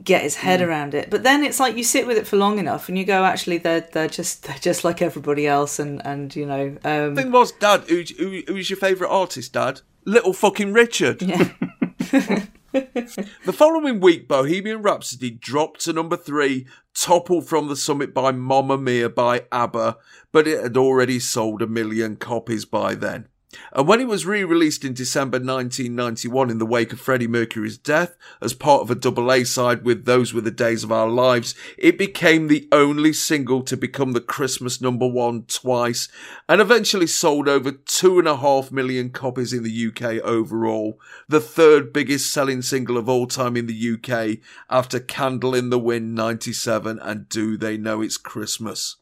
get 0.06 0.22
his 0.22 0.36
head 0.36 0.60
Mm. 0.60 0.68
around 0.68 0.94
it. 0.94 1.10
But 1.10 1.22
then 1.22 1.44
it's 1.44 1.60
like 1.60 1.76
you 1.76 1.84
sit 1.84 2.06
with 2.06 2.16
it 2.16 2.26
for 2.26 2.36
long 2.36 2.58
enough, 2.58 2.88
and 2.88 2.96
you 2.96 3.04
go, 3.04 3.24
actually, 3.24 3.58
they're 3.58 3.86
they're 3.92 4.08
just 4.08 4.44
they're 4.44 4.56
just 4.58 4.82
like 4.84 5.02
everybody 5.02 5.46
else, 5.46 5.78
and 5.78 6.00
and 6.06 6.34
you 6.34 6.46
know, 6.46 6.76
um, 6.84 7.14
thing 7.14 7.30
was, 7.30 7.52
Dad, 7.52 7.82
who, 7.88 8.02
who, 8.18 8.42
who's 8.46 8.70
your 8.70 8.78
favourite 8.78 9.10
artist, 9.10 9.52
Dad? 9.52 9.82
Little 10.06 10.32
fucking 10.32 10.72
Richard. 10.72 11.20
Yeah. 11.20 11.50
the 12.72 13.52
following 13.52 14.00
week, 14.00 14.28
Bohemian 14.28 14.82
Rhapsody 14.82 15.30
dropped 15.30 15.80
to 15.84 15.92
number 15.92 16.16
three, 16.16 16.66
toppled 16.94 17.48
from 17.48 17.68
the 17.68 17.76
summit 17.76 18.14
by 18.14 18.32
Mamma 18.32 18.78
Mia 18.78 19.08
by 19.08 19.44
ABBA, 19.50 19.96
but 20.32 20.46
it 20.46 20.62
had 20.62 20.76
already 20.76 21.18
sold 21.18 21.62
a 21.62 21.66
million 21.66 22.16
copies 22.16 22.64
by 22.64 22.94
then. 22.94 23.28
And 23.72 23.86
when 23.86 24.00
it 24.00 24.08
was 24.08 24.26
re-released 24.26 24.84
in 24.84 24.92
December 24.92 25.36
1991 25.36 26.50
in 26.50 26.58
the 26.58 26.66
wake 26.66 26.92
of 26.92 27.00
Freddie 27.00 27.28
Mercury's 27.28 27.78
death, 27.78 28.16
as 28.42 28.52
part 28.52 28.82
of 28.82 28.90
a 28.90 28.96
double 28.96 29.30
A 29.30 29.44
side 29.44 29.84
with 29.84 30.04
Those 30.04 30.34
Were 30.34 30.40
the 30.40 30.50
Days 30.50 30.82
of 30.82 30.90
Our 30.90 31.08
Lives, 31.08 31.54
it 31.78 31.96
became 31.96 32.48
the 32.48 32.68
only 32.72 33.12
single 33.12 33.62
to 33.62 33.76
become 33.76 34.12
the 34.12 34.20
Christmas 34.20 34.80
number 34.80 35.06
one 35.06 35.44
twice, 35.44 36.08
and 36.48 36.60
eventually 36.60 37.06
sold 37.06 37.48
over 37.48 37.70
two 37.70 38.18
and 38.18 38.26
a 38.26 38.36
half 38.36 38.72
million 38.72 39.10
copies 39.10 39.52
in 39.52 39.62
the 39.62 39.86
UK 39.88 40.24
overall, 40.24 40.98
the 41.28 41.40
third 41.40 41.92
biggest 41.92 42.32
selling 42.32 42.62
single 42.62 42.98
of 42.98 43.08
all 43.08 43.26
time 43.26 43.56
in 43.56 43.66
the 43.66 43.94
UK 43.94 44.38
after 44.68 44.98
Candle 44.98 45.54
in 45.54 45.70
the 45.70 45.78
Wind 45.78 46.14
97 46.14 46.98
and 46.98 47.28
Do 47.28 47.56
They 47.56 47.76
Know 47.76 48.02
It's 48.02 48.16
Christmas. 48.16 48.96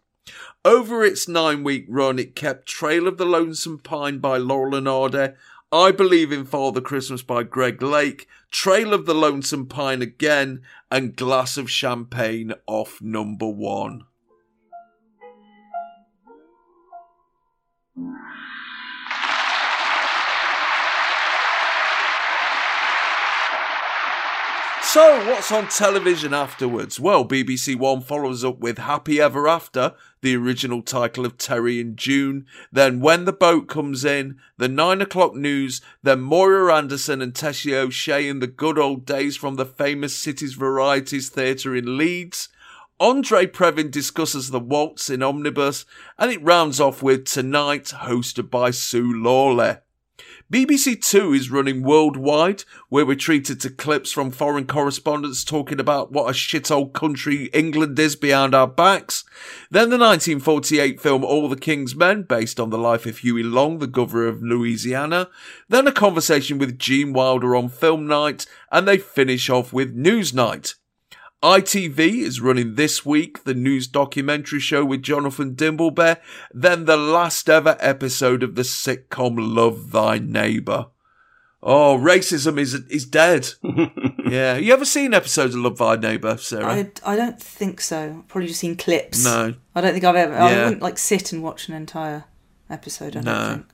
Over 0.66 1.04
its 1.04 1.28
nine 1.28 1.62
week 1.62 1.84
run, 1.90 2.18
it 2.18 2.34
kept 2.34 2.66
Trail 2.66 3.06
of 3.06 3.18
the 3.18 3.26
Lonesome 3.26 3.78
Pine 3.80 4.18
by 4.18 4.38
Laurel 4.38 4.74
and 4.74 4.88
Hardy, 4.88 5.34
I 5.70 5.92
Believe 5.92 6.32
in 6.32 6.46
Father 6.46 6.80
Christmas 6.80 7.20
by 7.20 7.42
Greg 7.42 7.82
Lake, 7.82 8.26
Trail 8.50 8.94
of 8.94 9.04
the 9.04 9.14
Lonesome 9.14 9.66
Pine 9.66 10.00
again, 10.00 10.62
and 10.90 11.16
Glass 11.16 11.58
of 11.58 11.70
Champagne 11.70 12.54
off 12.66 13.02
number 13.02 13.46
one. 13.46 14.06
So, 24.94 25.26
what's 25.28 25.50
on 25.50 25.66
television 25.66 26.32
afterwards? 26.32 27.00
Well, 27.00 27.26
BBC 27.26 27.74
One 27.74 28.00
follows 28.00 28.44
up 28.44 28.60
with 28.60 28.78
Happy 28.78 29.20
Ever 29.20 29.48
After, 29.48 29.94
the 30.20 30.36
original 30.36 30.82
title 30.82 31.26
of 31.26 31.36
Terry 31.36 31.80
and 31.80 31.96
June, 31.96 32.46
then 32.70 33.00
When 33.00 33.24
the 33.24 33.32
Boat 33.32 33.66
Comes 33.66 34.04
In, 34.04 34.38
the 34.56 34.68
9 34.68 35.00
o'clock 35.00 35.34
news, 35.34 35.80
then 36.04 36.20
Moira 36.20 36.76
Anderson 36.76 37.20
and 37.20 37.34
Tessie 37.34 37.74
O'Shea 37.74 38.28
in 38.28 38.38
the 38.38 38.46
good 38.46 38.78
old 38.78 39.04
days 39.04 39.36
from 39.36 39.56
the 39.56 39.66
famous 39.66 40.14
Cities 40.14 40.54
Varieties 40.54 41.28
Theatre 41.28 41.74
in 41.74 41.98
Leeds. 41.98 42.48
Andre 43.00 43.46
Previn 43.46 43.90
discusses 43.90 44.52
the 44.52 44.60
waltz 44.60 45.10
in 45.10 45.24
Omnibus, 45.24 45.86
and 46.20 46.30
it 46.30 46.40
rounds 46.40 46.80
off 46.80 47.02
with 47.02 47.24
Tonight, 47.24 47.86
hosted 47.86 48.48
by 48.48 48.70
Sue 48.70 49.12
Lawley. 49.12 49.78
BBC 50.52 51.02
Two 51.02 51.32
is 51.32 51.50
running 51.50 51.82
worldwide, 51.82 52.64
where 52.90 53.06
we're 53.06 53.16
treated 53.16 53.60
to 53.62 53.70
clips 53.70 54.12
from 54.12 54.30
foreign 54.30 54.66
correspondents 54.66 55.42
talking 55.42 55.80
about 55.80 56.12
what 56.12 56.30
a 56.30 56.34
shit 56.34 56.70
old 56.70 56.92
country 56.92 57.46
England 57.54 57.98
is 57.98 58.14
behind 58.14 58.54
our 58.54 58.66
backs. 58.66 59.24
Then 59.70 59.88
the 59.88 59.96
1948 59.96 61.00
film 61.00 61.24
All 61.24 61.48
the 61.48 61.56
King's 61.56 61.96
Men, 61.96 62.24
based 62.24 62.60
on 62.60 62.68
the 62.68 62.78
life 62.78 63.06
of 63.06 63.18
Huey 63.18 63.42
Long, 63.42 63.78
the 63.78 63.86
governor 63.86 64.26
of 64.26 64.42
Louisiana. 64.42 65.30
Then 65.70 65.86
a 65.86 65.92
conversation 65.92 66.58
with 66.58 66.78
Gene 66.78 67.14
Wilder 67.14 67.56
on 67.56 67.70
film 67.70 68.06
night, 68.06 68.44
and 68.70 68.86
they 68.86 68.98
finish 68.98 69.48
off 69.48 69.72
with 69.72 69.94
news 69.94 70.34
night. 70.34 70.74
ITV 71.44 71.98
is 72.22 72.40
running 72.40 72.74
this 72.74 73.04
week 73.04 73.44
the 73.44 73.52
news 73.52 73.86
documentary 73.86 74.60
show 74.60 74.82
with 74.82 75.02
Jonathan 75.02 75.54
Dimbleby, 75.54 76.16
then 76.54 76.86
the 76.86 76.96
last 76.96 77.50
ever 77.50 77.76
episode 77.80 78.42
of 78.42 78.54
the 78.54 78.62
sitcom 78.62 79.34
Love 79.36 79.90
Thy 79.92 80.16
Neighbour. 80.18 80.86
Oh, 81.62 81.98
racism 81.98 82.58
is 82.58 82.72
is 82.88 83.04
dead. 83.04 83.50
yeah, 84.26 84.56
you 84.56 84.72
ever 84.72 84.86
seen 84.86 85.12
episodes 85.12 85.54
of 85.54 85.60
Love 85.60 85.76
Thy 85.76 85.96
Neighbour, 85.96 86.38
Sarah? 86.38 86.64
I, 86.66 86.90
I 87.04 87.14
don't 87.14 87.38
think 87.38 87.82
so. 87.82 88.16
I've 88.20 88.28
probably 88.28 88.48
just 88.48 88.60
seen 88.60 88.74
clips. 88.76 89.22
No. 89.22 89.52
I 89.74 89.80
don't 89.82 89.92
think 89.92 90.04
I've 90.04 90.16
ever. 90.16 90.34
I 90.34 90.64
wouldn't 90.64 90.80
like 90.82 90.96
sit 90.96 91.30
and 91.34 91.42
watch 91.42 91.68
an 91.68 91.74
entire 91.74 92.24
episode. 92.70 93.16
I 93.16 93.20
don't 93.20 93.24
No. 93.26 93.52
think. 93.56 93.66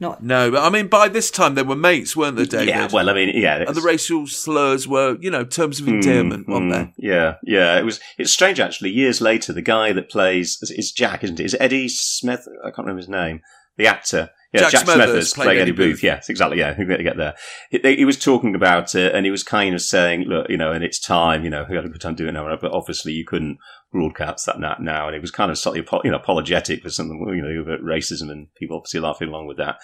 Not. 0.00 0.22
No, 0.22 0.50
but 0.52 0.62
I 0.62 0.70
mean, 0.70 0.86
by 0.86 1.08
this 1.08 1.30
time 1.30 1.54
they 1.56 1.62
were 1.62 1.74
mates, 1.74 2.16
weren't 2.16 2.36
they, 2.36 2.44
David? 2.44 2.68
Yeah, 2.68 2.88
well, 2.92 3.10
I 3.10 3.14
mean, 3.14 3.32
yeah. 3.34 3.64
And 3.66 3.74
the 3.74 3.80
racial 3.80 4.28
slurs 4.28 4.86
were, 4.86 5.16
you 5.20 5.30
know, 5.30 5.44
terms 5.44 5.80
of 5.80 5.88
endearment, 5.88 6.46
Mm, 6.46 6.52
weren't 6.52 6.72
mm, 6.72 6.94
they? 6.96 7.08
Yeah, 7.08 7.34
yeah. 7.42 7.78
It 7.78 7.84
was. 7.84 7.98
It's 8.16 8.32
strange 8.32 8.60
actually. 8.60 8.90
Years 8.90 9.20
later, 9.20 9.52
the 9.52 9.62
guy 9.62 9.92
that 9.92 10.08
plays 10.08 10.58
is 10.62 10.92
Jack, 10.92 11.24
isn't 11.24 11.40
it? 11.40 11.44
Is 11.46 11.54
it 11.54 11.60
Eddie 11.60 11.88
Smith? 11.88 12.46
I 12.62 12.70
can't 12.70 12.78
remember 12.86 13.00
his 13.00 13.08
name. 13.08 13.40
The 13.76 13.88
actor. 13.88 14.30
Yeah, 14.52 14.60
Jack 14.62 14.70
Jack, 14.70 14.84
Smethurst 14.84 14.96
Smethurst 14.96 15.34
playing 15.34 15.46
playing 15.46 15.60
Eddie 15.60 15.70
Booth. 15.72 15.96
Booth. 15.96 16.02
Yes, 16.02 16.30
exactly. 16.30 16.58
Yeah, 16.58 16.72
they 16.72 17.02
get 17.02 17.18
there. 17.18 17.34
He, 17.70 17.96
he 17.96 18.04
was 18.06 18.18
talking 18.18 18.54
about 18.54 18.94
it, 18.94 19.14
and 19.14 19.26
he 19.26 19.30
was 19.30 19.42
kind 19.42 19.74
of 19.74 19.82
saying, 19.82 20.22
"Look, 20.22 20.48
you 20.48 20.56
know, 20.56 20.72
and 20.72 20.82
its 20.82 20.98
time, 20.98 21.44
you 21.44 21.50
know, 21.50 21.66
we 21.68 21.76
had 21.76 21.84
a 21.84 21.88
good 21.88 22.00
time 22.00 22.14
doing 22.14 22.30
it 22.30 22.32
now, 22.32 22.56
but 22.56 22.72
obviously 22.72 23.12
you 23.12 23.26
couldn't 23.26 23.58
broadcast 23.92 24.46
that 24.46 24.80
now." 24.80 25.06
And 25.06 25.14
he 25.14 25.20
was 25.20 25.30
kind 25.30 25.50
of 25.50 25.58
slightly, 25.58 25.86
you 26.02 26.10
know, 26.10 26.16
apologetic 26.16 26.82
for 26.82 26.88
something, 26.88 27.22
you 27.28 27.42
know, 27.42 27.60
about 27.60 27.84
racism, 27.84 28.30
and 28.30 28.48
people 28.54 28.78
obviously 28.78 29.00
laughing 29.00 29.28
along 29.28 29.48
with 29.48 29.58
that. 29.58 29.76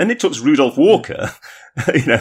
Then 0.00 0.08
they 0.08 0.14
took 0.14 0.32
Rudolph 0.42 0.78
Walker, 0.78 1.30
you 1.94 2.06
know, 2.06 2.18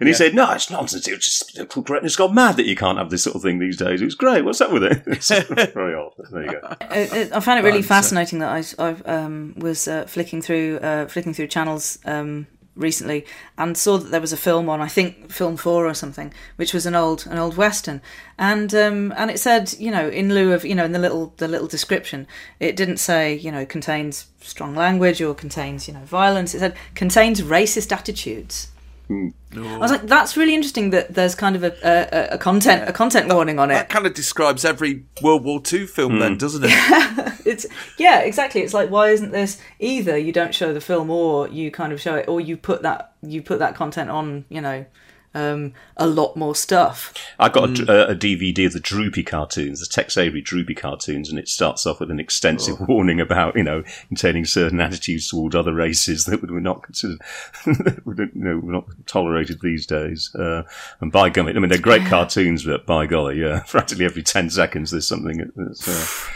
and 0.00 0.08
he 0.08 0.14
said, 0.14 0.34
"No, 0.34 0.50
it's 0.52 0.70
nonsense. 0.70 1.06
It 1.06 1.12
was 1.16 1.24
just 1.26 1.52
political 1.52 1.82
correctness 1.82 2.16
gone 2.16 2.34
mad 2.34 2.56
that 2.56 2.64
you 2.64 2.74
can't 2.74 2.96
have 2.96 3.10
this 3.10 3.24
sort 3.24 3.36
of 3.36 3.42
thing 3.42 3.58
these 3.58 3.76
days. 3.76 4.00
It 4.00 4.06
was 4.06 4.14
great. 4.14 4.42
What's 4.42 4.62
up 4.62 4.72
with 4.72 4.84
it?" 4.84 5.02
It's 5.06 5.28
very 5.74 5.94
odd. 5.94 6.12
There 6.30 6.44
you 6.46 6.52
go. 6.52 6.60
I, 6.80 6.86
I- 6.90 7.36
I 7.36 7.40
found 7.40 7.58
it 7.60 7.68
really 7.68 7.82
fascinating 7.82 8.38
that 8.38 8.48
I, 8.78 8.82
I 8.82 8.94
um, 9.04 9.52
was 9.58 9.86
uh, 9.86 10.06
flicking 10.06 10.40
through 10.40 10.78
uh, 10.78 11.08
flicking 11.08 11.34
through 11.34 11.48
channels 11.48 11.98
um, 12.06 12.46
recently 12.76 13.26
and 13.58 13.76
saw 13.76 13.98
that 13.98 14.10
there 14.10 14.20
was 14.20 14.32
a 14.32 14.36
film 14.36 14.68
on 14.68 14.80
I 14.80 14.88
think 14.88 15.30
Film 15.30 15.56
Four 15.56 15.86
or 15.86 15.94
something, 15.94 16.32
which 16.56 16.72
was 16.72 16.86
an 16.86 16.94
old 16.94 17.26
an 17.26 17.38
old 17.38 17.56
western, 17.56 18.00
and 18.38 18.74
um, 18.74 19.12
and 19.16 19.30
it 19.30 19.38
said 19.38 19.74
you 19.78 19.90
know 19.90 20.08
in 20.08 20.32
lieu 20.32 20.52
of 20.52 20.64
you 20.64 20.74
know 20.74 20.84
in 20.84 20.92
the 20.92 20.98
little 20.98 21.34
the 21.36 21.48
little 21.48 21.68
description 21.68 22.26
it 22.58 22.76
didn't 22.76 22.98
say 22.98 23.34
you 23.34 23.52
know 23.52 23.66
contains 23.66 24.26
strong 24.40 24.74
language 24.74 25.20
or 25.20 25.34
contains 25.34 25.88
you 25.88 25.94
know 25.94 26.04
violence. 26.04 26.54
It 26.54 26.60
said 26.60 26.76
contains 26.94 27.40
racist 27.40 27.92
attitudes. 27.92 28.68
I 29.10 29.78
was 29.78 29.90
like, 29.90 30.02
that's 30.02 30.36
really 30.36 30.54
interesting 30.54 30.90
that 30.90 31.14
there's 31.14 31.34
kind 31.34 31.56
of 31.56 31.64
a, 31.64 31.74
a, 31.82 32.34
a 32.34 32.38
content 32.38 32.88
a 32.88 32.92
content 32.92 33.32
warning 33.32 33.58
on 33.58 33.70
it. 33.70 33.74
That 33.74 33.88
kind 33.88 34.06
of 34.06 34.14
describes 34.14 34.64
every 34.64 35.04
World 35.20 35.42
War 35.42 35.60
II 35.72 35.86
film, 35.86 36.20
then, 36.20 36.38
doesn't 36.38 36.62
it? 36.64 36.70
it's 37.46 37.66
yeah 37.98 38.20
exactly 38.20 38.60
it's 38.62 38.74
like 38.74 38.90
why 38.90 39.08
isn't 39.10 39.30
this 39.32 39.60
either 39.78 40.16
you 40.16 40.32
don't 40.32 40.54
show 40.54 40.72
the 40.72 40.80
film 40.80 41.10
or 41.10 41.48
you 41.48 41.70
kind 41.70 41.92
of 41.92 42.00
show 42.00 42.16
it 42.16 42.28
or 42.28 42.40
you 42.40 42.56
put 42.56 42.82
that 42.82 43.12
you 43.22 43.42
put 43.42 43.58
that 43.58 43.74
content 43.74 44.10
on 44.10 44.44
you 44.48 44.60
know 44.60 44.84
um 45.32 45.72
a 45.96 46.08
lot 46.08 46.36
more 46.36 46.56
stuff 46.56 47.14
I 47.38 47.48
got 47.48 47.78
a, 47.78 48.08
a, 48.08 48.12
a 48.12 48.14
DVD 48.16 48.66
of 48.66 48.72
the 48.72 48.80
Droopy 48.80 49.22
cartoons, 49.22 49.78
the 49.80 49.86
Tex 49.86 50.18
Avery 50.18 50.40
Droopy 50.42 50.74
cartoons, 50.74 51.30
and 51.30 51.38
it 51.38 51.48
starts 51.48 51.86
off 51.86 52.00
with 52.00 52.10
an 52.10 52.18
extensive 52.20 52.76
Oh. 52.80 52.84
warning 52.86 53.20
about, 53.20 53.54
you 53.56 53.62
know, 53.62 53.82
containing 54.08 54.44
certain 54.44 54.78
attitudes 54.80 55.28
towards 55.30 55.54
other 55.54 55.72
races 55.72 56.24
that 56.24 56.42
were 56.50 56.60
not 56.60 56.82
considered, 56.82 57.20
that 57.64 58.02
were, 58.04 58.14
you 58.16 58.28
know, 58.34 58.58
were 58.58 58.72
not 58.72 58.84
tolerated 59.06 59.60
these 59.62 59.86
days. 59.86 60.34
Uh, 60.34 60.64
and 61.00 61.10
by 61.12 61.30
gummy, 61.30 61.52
I 61.54 61.58
mean, 61.60 61.68
they're 61.70 61.78
great 61.78 62.04
cartoons, 62.06 62.64
but 62.64 62.84
by 62.84 63.06
golly, 63.06 63.40
yeah, 63.40 63.60
practically 63.68 64.04
every 64.04 64.22
10 64.24 64.50
seconds 64.50 64.90
there's 64.90 65.08
something 65.08 65.50
that's, 65.56 65.88
uh, 65.88 66.30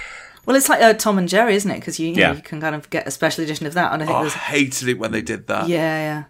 well 0.47 0.57
it's 0.57 0.69
like 0.69 0.81
uh, 0.81 0.93
tom 0.95 1.19
and 1.19 1.29
jerry 1.29 1.55
isn't 1.55 1.71
it 1.71 1.81
because 1.81 1.99
you, 2.01 2.09
you, 2.09 2.15
know, 2.17 2.21
Yeah. 2.21 2.35
you 2.35 2.43
can 2.43 2.61
kind 2.61 2.75
of 2.75 2.89
get 2.91 3.07
a 3.07 3.11
special 3.11 3.43
edition 3.45 3.67
of 3.67 3.75
that 3.75 3.93
and 3.93 4.03
i 4.03 4.07
think 4.07 4.15
Oh, 4.17 4.19
I 4.21 4.23
there's 4.23 4.35
hated 4.35 4.89
it 4.89 4.99
when 4.99 5.13
they 5.13 5.23
did 5.23 5.47
that. 5.49 5.69
yeah 5.69 6.25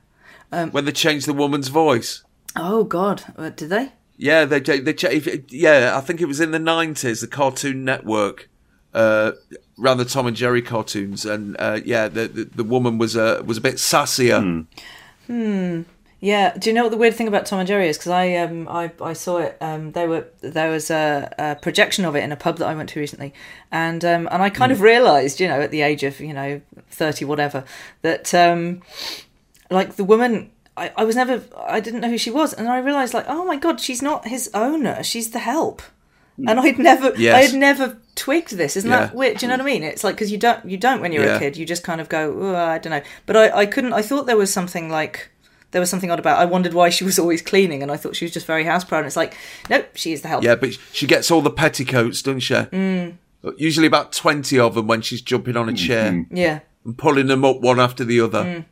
yeah 0.51 0.65
When 0.71 0.85
they 0.85 0.93
changed 0.93 1.27
the 1.27 1.33
woman's 1.33 1.69
voice. 1.69 2.23
Oh 2.57 2.85
God, 2.85 3.25
Uh, 3.37 3.51
did 3.51 3.69
they? 3.71 3.93
Yeah, 4.17 4.45
they 4.45 4.61
they 4.61 4.93
cha- 4.93 5.09
if- 5.09 5.51
yeah. 5.53 5.99
I 5.99 6.01
think 6.01 6.21
it 6.21 6.27
was 6.29 6.39
in 6.41 6.53
the 6.53 6.61
nineties. 6.61 7.21
The 7.21 7.27
Cartoon 7.27 7.85
Network 7.85 8.49
uh, 8.95 9.33
ran 9.77 9.97
the 9.99 10.05
Tom 10.05 10.29
and 10.29 10.37
Jerry 10.37 10.63
cartoons, 10.63 11.27
and 11.27 11.57
uh, 11.59 11.81
yeah, 11.85 12.07
the, 12.07 12.29
the 12.29 12.45
the 12.45 12.63
woman 12.63 12.97
was 12.99 13.17
a 13.17 13.43
was 13.45 13.59
a 13.59 13.61
bit 13.61 13.75
sassier. 13.81 14.67
Hmm. 15.27 15.83
Yeah. 16.25 16.57
Do 16.57 16.71
you 16.71 16.75
know 16.75 16.85
what 16.85 16.91
the 16.91 16.97
weird 16.97 17.15
thing 17.15 17.29
about 17.29 17.45
Tom 17.45 17.59
and 17.61 17.69
Jerry 17.69 17.87
is? 17.89 17.99
Because 17.99 18.13
I 18.13 18.35
um 18.37 18.67
I, 18.67 18.91
I 19.01 19.13
saw 19.13 19.37
it. 19.39 19.59
Um, 19.61 19.93
they 19.93 20.07
were 20.07 20.27
there 20.41 20.71
was 20.71 20.91
a, 20.91 21.31
a 21.39 21.55
projection 21.57 22.07
of 22.07 22.17
it 22.17 22.25
in 22.25 22.33
a 22.33 22.37
pub 22.37 22.57
that 22.59 22.67
I 22.67 22.75
went 22.75 22.89
to 22.91 23.01
recently, 23.01 23.35
and 23.71 24.03
um 24.05 24.27
and 24.33 24.43
I 24.43 24.49
kind 24.49 24.73
of 24.73 24.81
realised, 24.81 25.39
you 25.39 25.49
know, 25.49 25.61
at 25.61 25.71
the 25.71 25.83
age 25.83 26.03
of 26.03 26.21
you 26.21 26.33
know 26.33 26.63
thirty 26.89 27.25
whatever, 27.27 27.65
that 28.03 28.33
um 28.35 28.81
like 29.71 29.97
the 29.97 30.05
woman. 30.05 30.51
I, 30.77 30.91
I 30.97 31.05
was 31.05 31.15
never 31.15 31.41
I 31.57 31.79
didn't 31.79 32.01
know 32.01 32.11
who 32.11 32.19
she 32.19 32.33
was 32.33 32.53
and 32.53 32.67
I 32.69 32.79
realised 32.79 33.15
like 33.15 33.27
oh 33.29 33.45
my 33.45 33.55
god 33.57 33.81
she's 33.81 34.03
not 34.03 34.27
his 34.27 34.51
owner 34.55 35.05
she's 35.05 35.31
the 35.31 35.39
help 35.39 35.83
and 36.49 36.59
I'd 36.59 36.81
never 36.81 37.15
Yes. 37.17 37.33
I 37.37 37.43
had 37.47 37.55
never 37.55 37.97
twigged 38.17 38.51
this 38.57 38.77
isn't 38.77 38.91
that 38.91 39.15
weird 39.15 39.39
do 39.39 39.47
you 39.47 39.51
know 39.51 39.55
what 39.55 39.61
I 39.71 39.73
mean 39.73 39.85
it's 39.85 40.03
like 40.03 40.17
because 40.17 40.33
you 40.33 40.39
don't 40.39 40.65
you 40.69 40.77
don't 40.77 41.01
when 41.01 41.13
you're 41.13 41.25
Yeah. 41.25 41.37
a 41.37 41.39
kid 41.39 41.57
you 41.57 41.65
just 41.65 41.85
kind 41.85 42.01
of 42.01 42.09
go 42.09 42.37
oh, 42.41 42.57
I 42.57 42.79
don't 42.79 42.91
know 42.91 43.03
but 43.25 43.37
I, 43.37 43.59
I 43.61 43.67
couldn't 43.67 43.93
I 43.93 44.03
thought 44.03 44.27
there 44.27 44.37
was 44.37 44.53
something 44.53 44.91
like 44.91 45.31
there 45.75 45.81
was 45.81 45.91
something 45.91 46.09
odd 46.09 46.21
about 46.21 46.39
I 46.39 46.45
wondered 46.45 46.73
why 46.73 46.89
she 46.89 47.03
was 47.03 47.19
always 47.19 47.43
cleaning 47.43 47.83
and 47.83 47.91
I 47.91 47.97
thought 47.97 48.15
she 48.15 48.25
was 48.25 48.33
just 48.33 48.47
very 48.47 48.63
house 48.63 48.85
proud 48.85 48.99
and 48.99 49.09
it's 49.09 49.17
like 49.17 49.37
nope 49.69 49.89
she 49.97 50.13
is 50.13 50.23
the 50.23 50.29
help 50.29 50.45
Yeah, 50.45 50.55
but 50.55 50.79
she 50.93 51.07
gets 51.07 51.33
all 51.33 51.43
the 51.43 51.51
petticoats, 51.51 52.23
doesn't 52.23 52.41
she? 52.41 52.55
Mm. 52.55 53.17
Usually 53.57 53.89
about 53.89 54.13
twenty 54.13 54.57
of 54.57 54.77
them 54.77 54.87
when 54.87 55.03
she's 55.03 55.21
jumping 55.21 55.57
on 55.57 55.69
a 55.69 55.75
chair 55.75 56.25
yeah 56.31 56.61
and 56.85 56.97
pulling 56.97 57.27
them 57.27 57.45
up 57.45 57.61
one 57.61 57.81
after 57.81 58.05
the 58.05 58.21
other. 58.21 58.45
Mm. 58.45 58.65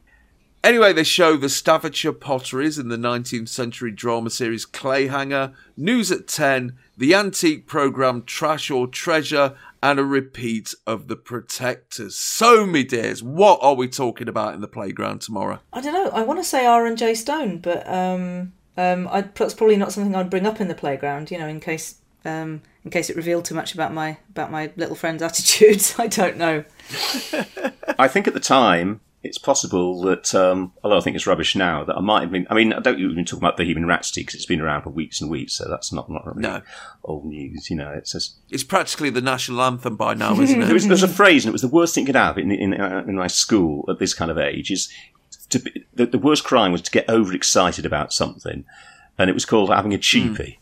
Anyway, 0.62 0.92
they 0.92 1.02
show 1.02 1.36
the 1.36 1.48
Staffordshire 1.48 2.12
potteries 2.12 2.78
in 2.78 2.88
the 2.88 2.96
19th 2.96 3.48
century 3.48 3.90
drama 3.90 4.30
series 4.30 4.64
Clayhanger, 4.64 5.52
News 5.76 6.12
at 6.12 6.28
10, 6.28 6.78
the 6.96 7.16
antique 7.16 7.66
programme 7.66 8.22
Trash 8.22 8.70
or 8.70 8.86
Treasure, 8.86 9.56
and 9.82 9.98
a 9.98 10.04
repeat 10.04 10.74
of 10.86 11.08
The 11.08 11.16
Protectors. 11.16 12.14
So, 12.14 12.64
me 12.66 12.84
dears, 12.84 13.22
what 13.22 13.58
are 13.62 13.74
we 13.74 13.88
talking 13.88 14.28
about 14.28 14.54
in 14.54 14.60
the 14.60 14.68
playground 14.68 15.20
tomorrow? 15.20 15.60
I 15.72 15.80
don't 15.80 15.92
know 15.92 16.10
I 16.10 16.22
want 16.22 16.38
to 16.38 16.44
say 16.44 16.66
R 16.66 16.86
and 16.86 16.96
J 16.96 17.14
Stone 17.14 17.58
but 17.58 17.86
um 17.88 18.52
um 18.76 19.08
I 19.08 19.22
that's 19.22 19.54
probably 19.54 19.76
not 19.76 19.92
something 19.92 20.14
I'd 20.14 20.30
bring 20.30 20.46
up 20.46 20.60
in 20.60 20.68
the 20.68 20.74
playground 20.74 21.30
you 21.30 21.38
know 21.38 21.48
in 21.48 21.60
case 21.60 21.96
um 22.24 22.62
in 22.84 22.90
case 22.90 23.10
it 23.10 23.16
revealed 23.16 23.44
too 23.44 23.54
much 23.54 23.74
about 23.74 23.92
my 23.92 24.18
about 24.30 24.50
my 24.50 24.70
little 24.76 24.96
friend's 24.96 25.22
attitudes 25.28 25.96
I 25.98 26.06
don't 26.06 26.36
know 26.36 26.64
I 27.98 28.08
think 28.08 28.28
at 28.28 28.34
the 28.34 28.40
time 28.40 29.00
it's 29.24 29.38
possible 29.38 30.00
that, 30.02 30.34
um, 30.34 30.72
although 30.82 30.98
I 30.98 31.00
think 31.00 31.14
it's 31.14 31.26
rubbish 31.26 31.54
now, 31.54 31.84
that 31.84 31.96
I 31.96 32.00
might 32.00 32.22
have 32.22 32.30
been. 32.32 32.46
I 32.50 32.54
mean, 32.54 32.72
I 32.72 32.80
don't 32.80 32.98
even 32.98 33.24
talk 33.24 33.38
about 33.38 33.56
Bohemian 33.56 33.86
Rhapsody 33.86 34.22
because 34.22 34.34
it's 34.34 34.46
been 34.46 34.60
around 34.60 34.82
for 34.82 34.90
weeks 34.90 35.20
and 35.20 35.30
weeks, 35.30 35.54
so 35.56 35.68
that's 35.68 35.92
not 35.92 36.10
not 36.10 36.26
really 36.26 36.42
No. 36.42 36.62
old 37.04 37.24
news. 37.26 37.70
You 37.70 37.76
know, 37.76 37.90
it's 37.90 38.12
just 38.12 38.36
It's 38.50 38.64
practically 38.64 39.10
the 39.10 39.20
national 39.20 39.62
anthem 39.62 39.96
by 39.96 40.14
now, 40.14 40.38
isn't 40.40 40.58
there 40.60 40.70
it? 40.70 40.72
was, 40.72 40.82
there 40.86 40.90
was 40.90 41.02
a 41.02 41.08
phrase, 41.08 41.44
and 41.44 41.50
it 41.50 41.52
was 41.52 41.62
the 41.62 41.68
worst 41.68 41.94
thing 41.94 42.02
you 42.02 42.06
could 42.06 42.16
have 42.16 42.36
in 42.38 42.50
in, 42.50 42.74
uh, 42.80 43.04
in 43.06 43.14
my 43.16 43.28
school 43.28 43.84
at 43.88 43.98
this 43.98 44.12
kind 44.14 44.30
of 44.30 44.38
age. 44.38 44.70
Is 44.70 44.92
to 45.50 45.58
be, 45.60 45.84
the, 45.94 46.06
the 46.06 46.18
worst 46.18 46.44
crime 46.44 46.72
was 46.72 46.82
to 46.82 46.90
get 46.90 47.08
overexcited 47.08 47.86
about 47.86 48.12
something, 48.12 48.64
and 49.18 49.30
it 49.30 49.34
was 49.34 49.44
called 49.44 49.70
having 49.70 49.94
a 49.94 49.98
cheapie. 49.98 50.56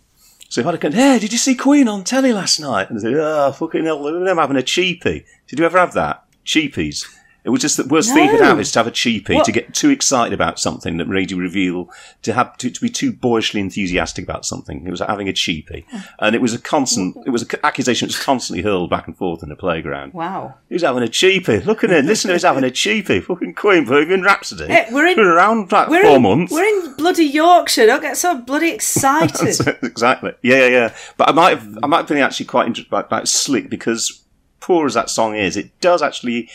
So 0.50 0.60
if 0.60 0.66
I'd 0.66 0.72
have 0.72 0.80
gone, 0.80 0.92
hey, 0.92 1.18
did 1.20 1.30
you 1.30 1.38
see 1.38 1.54
Queen 1.54 1.86
on 1.86 2.02
telly 2.02 2.32
last 2.32 2.58
night? 2.58 2.90
And 2.90 2.98
they 2.98 3.02
said, 3.04 3.14
oh, 3.14 3.52
fucking 3.52 3.84
hell, 3.84 4.04
I'm 4.06 4.36
having 4.36 4.56
a 4.56 4.62
cheapie. 4.62 5.24
Did 5.46 5.60
you 5.60 5.64
ever 5.64 5.78
have 5.78 5.92
that? 5.94 6.24
Cheapies. 6.44 7.06
It 7.42 7.50
was 7.50 7.62
just 7.62 7.76
the 7.78 7.84
worst 7.86 8.12
thing 8.12 8.24
you 8.26 8.30
could 8.32 8.40
have 8.42 8.60
is 8.60 8.70
to 8.72 8.78
have 8.80 8.86
a 8.86 8.90
cheapie, 8.90 9.34
What? 9.36 9.44
to 9.46 9.52
get 9.52 9.72
too 9.74 9.88
excited 9.88 10.34
about 10.34 10.58
something 10.58 10.98
that 10.98 11.08
made 11.08 11.30
you 11.30 11.38
reveal, 11.38 11.88
to 12.22 12.34
have 12.34 12.56
to, 12.58 12.70
to 12.70 12.80
be 12.80 12.90
too 12.90 13.12
boyishly 13.12 13.60
enthusiastic 13.60 14.24
about 14.24 14.44
something. 14.44 14.86
It 14.86 14.90
was 14.90 15.00
having 15.00 15.26
a 15.28 15.32
cheapie, 15.32 15.84
and 16.18 16.34
it 16.36 16.42
was 16.42 16.52
a 16.52 16.58
constant. 16.58 17.16
It 17.26 17.30
was 17.30 17.42
an 17.42 17.48
accusation 17.64 18.06
that 18.08 18.16
was 18.16 18.22
constantly 18.22 18.62
hurled 18.62 18.90
back 18.90 19.06
and 19.06 19.16
forth 19.16 19.42
in 19.42 19.48
the 19.48 19.56
playground. 19.56 20.12
wow 20.12 20.54
He's 20.68 20.82
having 20.82 21.02
a 21.02 21.06
cheapie. 21.06 21.64
Look 21.64 21.82
at 21.82 21.90
him. 21.90 22.04
Listen 22.06 22.28
to 22.28 22.32
him. 22.32 22.36
He's 22.36 22.42
having 22.44 22.64
a 22.64 22.68
cheapie. 22.68 23.22
Fucking 23.22 23.54
Queen 23.54 23.84
Bohemian 23.86 24.22
Rhapsody. 24.22 24.66
Hey, 24.66 24.88
we're 24.92 25.06
in- 25.06 25.16
Been 25.16 25.26
around 25.26 25.72
like 25.72 25.88
we're 25.88 26.02
four 26.02 26.16
in, 26.16 26.22
months. 26.22 26.52
we're 26.52 26.62
in 26.64 26.94
bloody 26.96 27.24
Yorkshire 27.24 27.86
don't 27.86 28.02
get 28.02 28.16
so 28.18 28.38
bloody 28.38 28.68
excited 28.74 29.66
exactly. 29.82 30.32
Yeah, 30.42 30.58
yeah, 30.58 30.66
yeah. 30.68 30.94
But 31.16 31.30
I 31.30 31.32
might 31.32 31.58
have, 31.58 31.78
I 31.82 31.86
might 31.86 31.98
have 31.98 32.08
been 32.08 32.18
actually 32.18 32.46
quite 32.46 32.66
interested 32.66 32.88
about, 32.90 33.06
about 33.06 33.24
Slik 33.24 33.70
because, 33.70 34.22
poor 34.60 34.86
as 34.86 34.94
that 34.94 35.08
song 35.10 35.34
is, 35.36 35.56
it 35.56 35.78
does 35.80 36.02
actually 36.02 36.48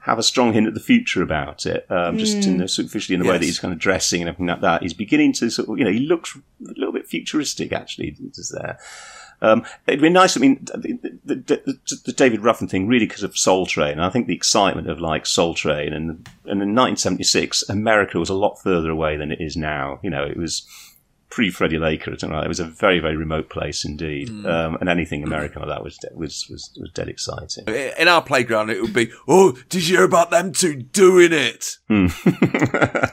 have 0.00 0.18
a 0.18 0.22
strong 0.22 0.52
hint 0.52 0.66
at 0.66 0.74
the 0.74 0.80
future 0.80 1.22
about 1.22 1.66
it. 1.66 1.86
Um, 1.90 2.18
just 2.18 2.46
in 2.46 2.58
the, 2.58 2.68
superficially 2.68 3.14
in 3.14 3.22
the 3.22 3.28
way 3.28 3.36
that 3.36 3.44
he's 3.44 3.58
kind 3.58 3.72
of 3.72 3.78
dressing 3.78 4.22
and 4.22 4.28
everything 4.28 4.46
like 4.46 4.60
that. 4.60 4.82
He's 4.82 4.94
beginning 4.94 5.32
to 5.34 5.50
sort 5.50 5.68
of, 5.68 5.78
you 5.78 5.84
know, 5.84 5.90
he 5.90 6.00
looks 6.00 6.36
a 6.36 6.40
little 6.60 6.92
bit 6.92 7.06
futuristic 7.06 7.72
actually. 7.72 8.16
Just 8.34 8.54
there. 8.54 8.78
Um, 9.40 9.64
it'd 9.86 10.00
be 10.00 10.10
nice. 10.10 10.36
I 10.36 10.40
mean, 10.40 10.64
the, 10.64 11.14
the, 11.24 11.34
the, 11.44 11.96
the 12.06 12.12
David 12.12 12.42
Ruffin 12.42 12.68
thing, 12.68 12.88
really, 12.88 13.06
because 13.06 13.22
of 13.22 13.38
Soul 13.38 13.66
Train. 13.66 13.92
And 13.92 14.04
I 14.04 14.10
think 14.10 14.26
the 14.26 14.34
excitement 14.34 14.90
of 14.90 15.00
like 15.00 15.26
Soul 15.26 15.54
Train, 15.54 15.92
and 15.92 16.28
and 16.44 16.60
in 16.62 16.74
1976, 16.74 17.68
America 17.68 18.18
was 18.18 18.30
a 18.30 18.34
lot 18.34 18.60
further 18.60 18.90
away 18.90 19.16
than 19.16 19.30
it 19.30 19.40
is 19.40 19.56
now. 19.56 20.00
You 20.02 20.10
know, 20.10 20.24
it 20.24 20.36
was 20.36 20.66
pre 21.30 21.50
Freddie 21.50 21.78
Laker 21.78 22.12
or 22.12 22.18
something 22.18 22.34
like 22.34 22.42
that. 22.42 22.46
It 22.46 22.48
was 22.48 22.60
a 22.60 22.64
very 22.64 23.00
very 23.00 23.16
remote 23.16 23.50
place 23.50 23.84
indeed. 23.84 24.28
Mm. 24.28 24.46
Um, 24.46 24.76
and 24.80 24.88
anything 24.88 25.22
mm. 25.22 25.26
American 25.26 25.62
like 25.62 25.70
that 25.70 25.84
was 25.84 25.96
de- 25.98 26.14
was 26.14 26.46
was, 26.50 26.70
was 26.80 26.90
dead 26.92 27.08
exciting. 27.08 27.66
In 27.98 28.08
our 28.08 28.22
playground, 28.22 28.70
it 28.70 28.80
would 28.80 28.94
be, 28.94 29.10
oh, 29.26 29.52
did 29.68 29.86
you 29.88 29.96
hear 29.96 30.04
about 30.04 30.30
them 30.30 30.52
two 30.52 30.76
doing 30.76 31.32
it? 31.32 31.76
Hmm. 31.88 32.06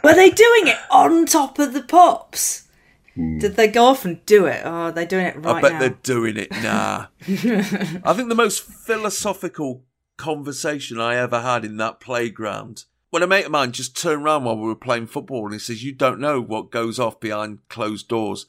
Were 0.04 0.14
they 0.14 0.30
doing 0.30 0.68
it 0.68 0.78
on 0.90 1.26
top 1.26 1.60
of 1.60 1.74
the 1.74 1.82
pops? 1.82 2.68
Hmm. 3.16 3.40
Did 3.40 3.56
they 3.56 3.68
go 3.68 3.86
off 3.86 4.06
and 4.06 4.26
do 4.26 4.46
it? 4.46 4.62
Oh, 4.66 4.92
they're 4.92 5.06
doing 5.06 5.26
it 5.26 5.38
right 5.38 5.56
I 5.56 5.62
bet 5.62 5.74
now. 5.74 5.80
they're 5.80 5.90
doing 6.04 6.38
it. 6.38 6.52
Nah. 6.52 7.08
I 7.22 8.14
think 8.14 8.30
the 8.30 8.36
most 8.36 8.64
philosophical 8.64 9.84
conversation 10.18 11.00
I 11.00 11.16
ever 11.16 11.42
had 11.42 11.66
in 11.66 11.78
that 11.78 12.00
playground. 12.00 12.86
When 13.16 13.24
a 13.24 13.28
mate 13.28 13.46
of 13.46 13.52
mine 13.52 13.72
just 13.72 13.96
turned 13.96 14.26
around 14.26 14.44
while 14.44 14.58
we 14.58 14.68
were 14.68 14.76
playing 14.76 15.08
football 15.08 15.46
and 15.46 15.54
he 15.54 15.60
says, 15.60 15.86
You 15.86 15.94
don't 15.94 16.20
know 16.20 16.42
what 16.42 16.70
goes 16.70 17.00
off 17.00 17.18
behind 17.22 17.60
closed 17.70 18.10
doors. 18.10 18.48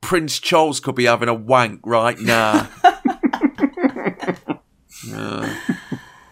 Prince 0.00 0.38
Charles 0.38 0.80
could 0.80 0.94
be 0.94 1.04
having 1.04 1.28
a 1.28 1.34
wank 1.34 1.82
right 1.84 2.18
now. 2.18 2.70
Yeah. 5.06 5.54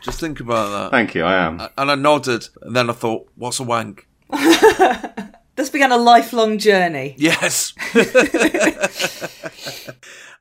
Just 0.00 0.18
think 0.18 0.40
about 0.40 0.70
that. 0.70 0.90
Thank 0.92 1.14
you. 1.14 1.24
I 1.24 1.44
am. 1.44 1.60
And 1.76 1.90
I 1.90 1.94
nodded, 1.94 2.48
and 2.62 2.74
then 2.74 2.88
I 2.88 2.94
thought, 2.94 3.28
What's 3.34 3.60
a 3.60 3.64
wank? 3.64 4.08
This 5.56 5.68
began 5.68 5.92
a 5.92 5.98
lifelong 5.98 6.56
journey. 6.56 7.16
Yes. 7.18 7.74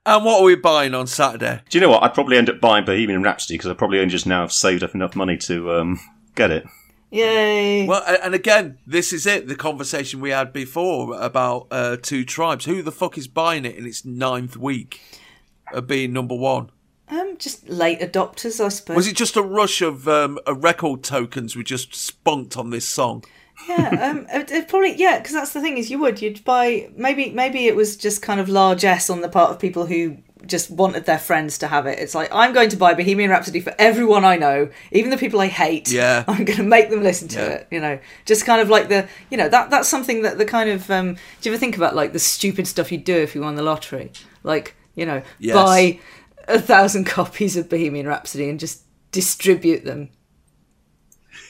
and 0.06 0.24
what 0.24 0.40
are 0.42 0.46
we 0.46 0.56
buying 0.56 0.94
on 0.94 1.08
Saturday? 1.08 1.60
Do 1.70 1.78
you 1.78 1.82
know 1.82 1.90
what? 1.90 2.04
I'd 2.04 2.14
probably 2.14 2.38
end 2.38 2.50
up 2.50 2.62
buying 2.62 2.86
Bohemian 2.86 3.22
Rhapsody 3.22 3.56
because 3.56 3.70
I 3.70 3.74
probably 3.74 4.00
only 4.00 4.12
just 4.12 4.28
now 4.28 4.42
have 4.42 4.54
saved 4.54 4.84
up 4.84 4.96
enough 4.96 5.16
money 5.16 5.36
to 5.38 5.74
um, 5.74 6.00
get 6.36 6.52
it. 6.52 6.66
Yay! 7.10 7.88
Well, 7.88 8.04
and 8.06 8.34
again, 8.34 8.80
this 8.86 9.14
is 9.14 9.26
it. 9.26 9.48
The 9.48 9.56
conversation 9.56 10.20
we 10.20 10.32
had 10.32 10.52
before 10.52 11.20
about 11.20 11.68
uh, 11.72 11.98
two 12.02 12.26
tribes. 12.26 12.66
Who 12.66 12.82
the 12.82 12.92
fuck 12.92 13.18
is 13.18 13.28
buying 13.28 13.66
it 13.66 13.76
in 13.76 13.86
its 13.86 14.04
ninth 14.04 14.58
week 14.58 15.00
of 15.72 15.88
being 15.88 16.12
number 16.12 16.36
one? 16.36 16.70
Um, 17.10 17.38
just 17.38 17.70
late 17.70 18.02
adopters, 18.02 18.64
I 18.64 18.68
suppose. 18.68 18.98
Was 18.98 19.08
it 19.08 19.16
just 19.16 19.38
a 19.38 19.42
rush 19.42 19.82
of 19.82 20.08
um, 20.10 20.38
uh, 20.46 20.54
record 20.54 21.04
tokens 21.04 21.56
we 21.56 21.64
just 21.64 21.96
spunked 21.96 22.58
on 22.58 22.72
this 22.72 22.86
song? 22.86 23.24
yeah, 23.68 24.10
um, 24.12 24.28
it, 24.30 24.52
it 24.52 24.68
probably 24.68 24.96
yeah, 24.96 25.18
because 25.18 25.34
that's 25.34 25.54
the 25.54 25.62
thing 25.62 25.78
is 25.78 25.90
you 25.90 26.00
would 26.00 26.22
you'd 26.22 26.44
buy 26.44 26.90
maybe 26.96 27.32
maybe 27.32 27.68
it 27.68 27.76
was 27.76 27.96
just 27.98 28.22
kind 28.22 28.40
of 28.40 28.50
largesse 28.50 29.10
on 29.10 29.22
the 29.22 29.30
part 29.30 29.52
of 29.52 29.60
people 29.60 29.86
who 29.86 30.18
just 30.48 30.70
wanted 30.72 31.06
their 31.06 31.20
friends 31.20 31.58
to 31.60 31.68
have 31.68 31.86
it. 31.86 32.00
It's 32.00 32.16
like 32.16 32.30
I'm 32.34 32.54
going 32.54 32.70
to 32.70 32.78
buy 32.78 32.94
Bohemian 32.94 33.30
Rhapsody 33.30 33.60
for 33.60 33.74
everyone 33.78 34.26
I 34.26 34.38
know, 34.38 34.70
even 34.92 35.12
the 35.12 35.18
people 35.18 35.40
I 35.40 35.48
hate. 35.48 35.92
Yeah. 35.92 36.24
I'm 36.28 36.46
going 36.46 36.58
to 36.58 36.64
make 36.64 36.90
them 36.90 37.04
listen 37.04 37.28
to 37.30 37.40
Yeah. 37.40 37.46
it. 37.50 37.68
You 37.72 37.80
know, 37.80 38.00
just 38.26 38.46
kind 38.46 38.62
of 38.62 38.70
like 38.70 38.90
the 38.90 39.08
you 39.30 39.38
know 39.38 39.50
that 39.50 39.70
that's 39.70 39.88
something 39.90 40.22
that 40.24 40.38
the 40.38 40.46
kind 40.46 40.70
of 40.70 40.90
um, 40.90 41.14
do 41.42 41.50
you 41.50 41.54
ever 41.54 41.60
think 41.60 41.78
about 41.78 41.96
like 41.96 42.14
the 42.14 42.20
stupid 42.20 42.68
stuff 42.68 42.92
you'd 42.92 43.04
do 43.04 43.16
if 43.16 43.36
you 43.36 43.42
won 43.42 43.56
the 43.56 43.64
lottery? 43.64 44.12
Like 44.44 44.76
you 44.96 45.06
know, 45.06 45.22
Yes. 45.40 45.56
buy 45.56 46.00
a 46.48 46.60
thousand 46.60 47.06
copies 47.18 47.56
of 47.58 47.70
Bohemian 47.70 48.08
Rhapsody 48.08 48.50
and 48.50 48.60
just 48.60 48.82
distribute 49.12 49.86
them. 49.86 50.10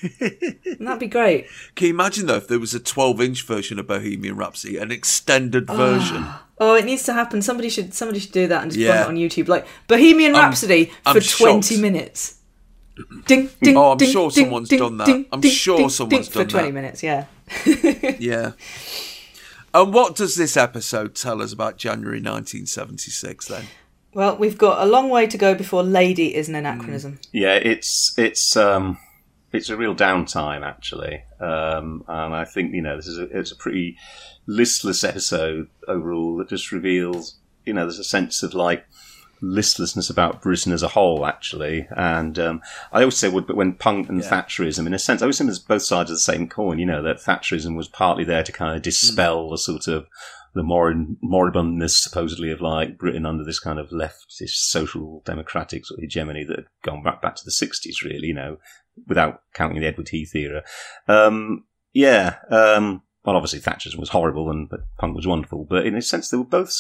Wouldn't 0.22 1.00
be 1.00 1.08
great? 1.08 1.48
Can 1.76 1.88
you 1.88 1.94
imagine 1.94 2.26
though 2.28 2.36
if 2.36 2.48
there 2.48 2.60
was 2.60 2.74
a 2.74 2.80
12-inch 2.80 3.44
version 3.44 3.80
of 3.80 3.88
Bohemian 3.88 4.36
Rhapsody, 4.38 4.78
an 4.78 4.92
extended 4.92 5.68
version? 5.68 6.26
Oh, 6.60 6.76
it 6.76 6.86
needs 6.86 7.04
to 7.04 7.14
happen. 7.14 7.42
Somebody 7.42 7.70
should 7.70 7.94
somebody 7.94 8.20
should 8.20 8.32
do 8.32 8.48
that 8.48 8.64
and 8.64 8.72
just 8.72 8.80
Yeah. 8.80 9.04
put 9.06 9.10
it 9.12 9.14
on 9.14 9.16
YouTube, 9.18 9.48
like 9.48 9.66
Bohemian 9.88 10.36
I'm- 10.36 10.44
Rhapsody 10.46 10.92
I'm 11.06 11.16
for 11.20 11.22
twenty 11.38 11.76
shocked. 11.76 11.82
minutes. 11.82 12.34
Ding, 13.28 13.50
ding, 13.62 13.78
Oh, 13.78 13.92
I'm 13.92 13.98
ding, 14.00 14.12
sure 14.12 14.32
ding, 14.32 14.46
someone's 14.46 14.70
ding, 14.70 14.80
done 14.80 14.98
that. 14.98 15.06
ding, 15.06 15.26
I'm 15.32 15.40
ding, 15.40 15.52
sure 15.52 15.78
ding, 15.78 15.90
someone's 15.90 16.28
ding, 16.30 16.34
done 16.34 16.46
for 16.46 16.50
twenty 16.52 16.68
that. 16.70 16.74
minutes. 16.74 17.04
Yeah. 17.04 17.26
Yeah. 18.20 18.52
And 19.74 19.94
what 19.94 20.16
does 20.16 20.36
this 20.36 20.58
episode 20.58 21.14
tell 21.14 21.42
us 21.42 21.54
about 21.54 21.78
January 21.78 22.18
1976 22.20 23.48
then? 23.48 23.66
Well, 24.14 24.36
we've 24.38 24.58
got 24.58 24.82
a 24.82 24.90
long 24.90 25.10
way 25.10 25.28
to 25.28 25.38
go 25.38 25.54
before 25.54 25.84
"lady" 25.84 26.34
is 26.34 26.50
an 26.50 26.56
anachronism. 26.56 27.20
Yeah, 27.32 27.54
it's 27.56 28.14
it's 28.18 28.58
um, 28.58 28.98
it's 29.54 29.70
a 29.70 29.78
real 29.78 29.96
downtime 29.96 30.66
actually, 30.66 31.24
um, 31.40 32.04
and 32.08 32.36
I 32.36 32.46
think 32.46 32.74
you 32.74 32.82
know 32.82 32.96
this 32.96 33.08
is 33.08 33.18
a, 33.18 33.24
it's 33.38 33.52
a 33.52 33.56
pretty 33.56 33.98
listless 34.46 35.04
episode 35.04 35.68
overall 35.88 36.38
that 36.38 36.50
just 36.50 36.72
reveals 36.72 37.38
you 37.66 37.74
know 37.74 37.82
there's 37.82 38.00
a 38.00 38.04
sense 38.04 38.44
of 38.44 38.54
like 38.54 38.86
listlessness 39.42 40.10
about 40.10 40.42
Britain 40.42 40.74
as 40.74 40.84
a 40.84 40.90
whole 40.90 41.26
actually, 41.26 41.88
and 41.96 42.38
um, 42.40 42.62
I 42.92 43.00
always 43.00 43.18
say 43.18 43.30
would 43.30 43.48
but 43.48 43.56
when 43.56 43.74
punk 43.74 44.10
and 44.10 44.22
Thatcherism 44.22 44.86
in 44.86 44.94
a 44.94 45.00
sense 45.00 45.22
I 45.22 45.26
always 45.26 45.38
think 45.38 45.48
there's 45.48 45.60
both 45.60 45.84
sides 45.84 46.10
of 46.10 46.16
the 46.16 46.22
same 46.22 46.50
coin. 46.50 46.80
You 46.80 46.86
know 46.86 47.04
that 47.04 47.18
Thatcherism 47.18 47.76
was 47.76 47.88
partly 47.88 48.24
there 48.24 48.44
to 48.44 48.52
kind 48.52 48.76
of 48.76 48.82
dispel 48.82 49.50
the 49.50 49.58
sort 49.58 49.88
of 49.88 50.08
the 50.56 50.64
morib- 50.64 51.18
moribundness 51.24 51.92
supposedly 51.92 52.52
of 52.52 52.62
like 52.62 52.98
Britain 52.98 53.26
under 53.26 53.44
this 53.44 53.60
kind 53.60 53.80
of 53.80 53.92
leftist 53.92 54.56
social 54.56 55.22
democratic 55.26 55.86
sort 55.86 56.00
of 56.00 56.02
hegemony 56.02 56.44
that 56.44 56.58
had 56.58 56.68
gone 56.84 57.04
back 57.04 57.22
back 57.22 57.36
to 57.36 57.46
the 57.46 57.52
sixties 57.52 58.02
really, 58.04 58.28
you 58.28 58.34
know, 58.34 58.58
without 59.08 59.42
counting 59.54 59.80
the 59.80 59.88
Edward 59.88 60.10
Heath 60.10 60.36
era. 60.36 60.64
Um, 61.08 61.66
yeah, 61.94 62.36
um, 62.50 63.02
well, 63.24 63.36
obviously 63.36 63.60
Thatcherism 63.60 64.00
was 64.00 64.10
horrible 64.10 64.50
and 64.50 64.70
but 64.70 64.82
punk 64.98 65.16
was 65.16 65.28
wonderful, 65.28 65.66
but 65.66 65.86
in 65.86 65.96
a 65.96 66.02
sense 66.02 66.30
they 66.30 66.38
were 66.38 66.44
both 66.44 66.72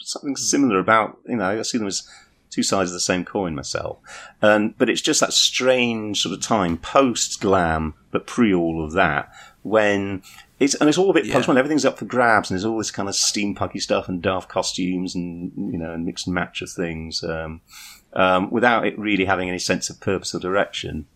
something 0.00 0.36
similar 0.36 0.78
about 0.78 1.18
you 1.26 1.36
know 1.36 1.58
I 1.58 1.62
see 1.62 1.78
them 1.78 1.86
as 1.86 2.08
two 2.50 2.62
sides 2.62 2.90
of 2.90 2.94
the 2.94 3.00
same 3.00 3.24
coin 3.24 3.54
myself, 3.54 3.98
and 4.42 4.76
but 4.76 4.90
it's 4.90 5.00
just 5.00 5.20
that 5.20 5.32
strange 5.32 6.20
sort 6.20 6.34
of 6.34 6.42
time 6.42 6.76
post 6.76 7.40
glam 7.40 7.94
but 8.10 8.26
pre 8.26 8.54
all 8.54 8.84
of 8.84 8.92
that 8.92 9.32
when 9.62 10.22
it's 10.60 10.74
and 10.74 10.88
it's 10.88 10.98
all 10.98 11.10
a 11.10 11.14
bit 11.14 11.24
Yeah. 11.24 11.34
post 11.34 11.48
everything's 11.48 11.84
up 11.86 11.98
for 11.98 12.04
grabs 12.04 12.50
and 12.50 12.56
there's 12.56 12.64
all 12.66 12.78
this 12.78 12.90
kind 12.90 13.08
of 13.08 13.14
steampunky 13.14 13.80
stuff 13.80 14.08
and 14.08 14.22
daft 14.22 14.48
costumes 14.48 15.14
and 15.14 15.50
you 15.72 15.78
know 15.78 15.92
and 15.92 16.04
mix 16.04 16.26
and 16.26 16.34
match 16.34 16.60
of 16.62 16.70
things 16.70 17.24
um, 17.24 17.60
um, 18.12 18.50
without 18.50 18.86
it 18.86 18.98
really 18.98 19.24
having 19.24 19.48
any 19.48 19.58
sense 19.58 19.88
of 19.90 20.00
purpose 20.00 20.34
or 20.34 20.38
direction. 20.40 21.06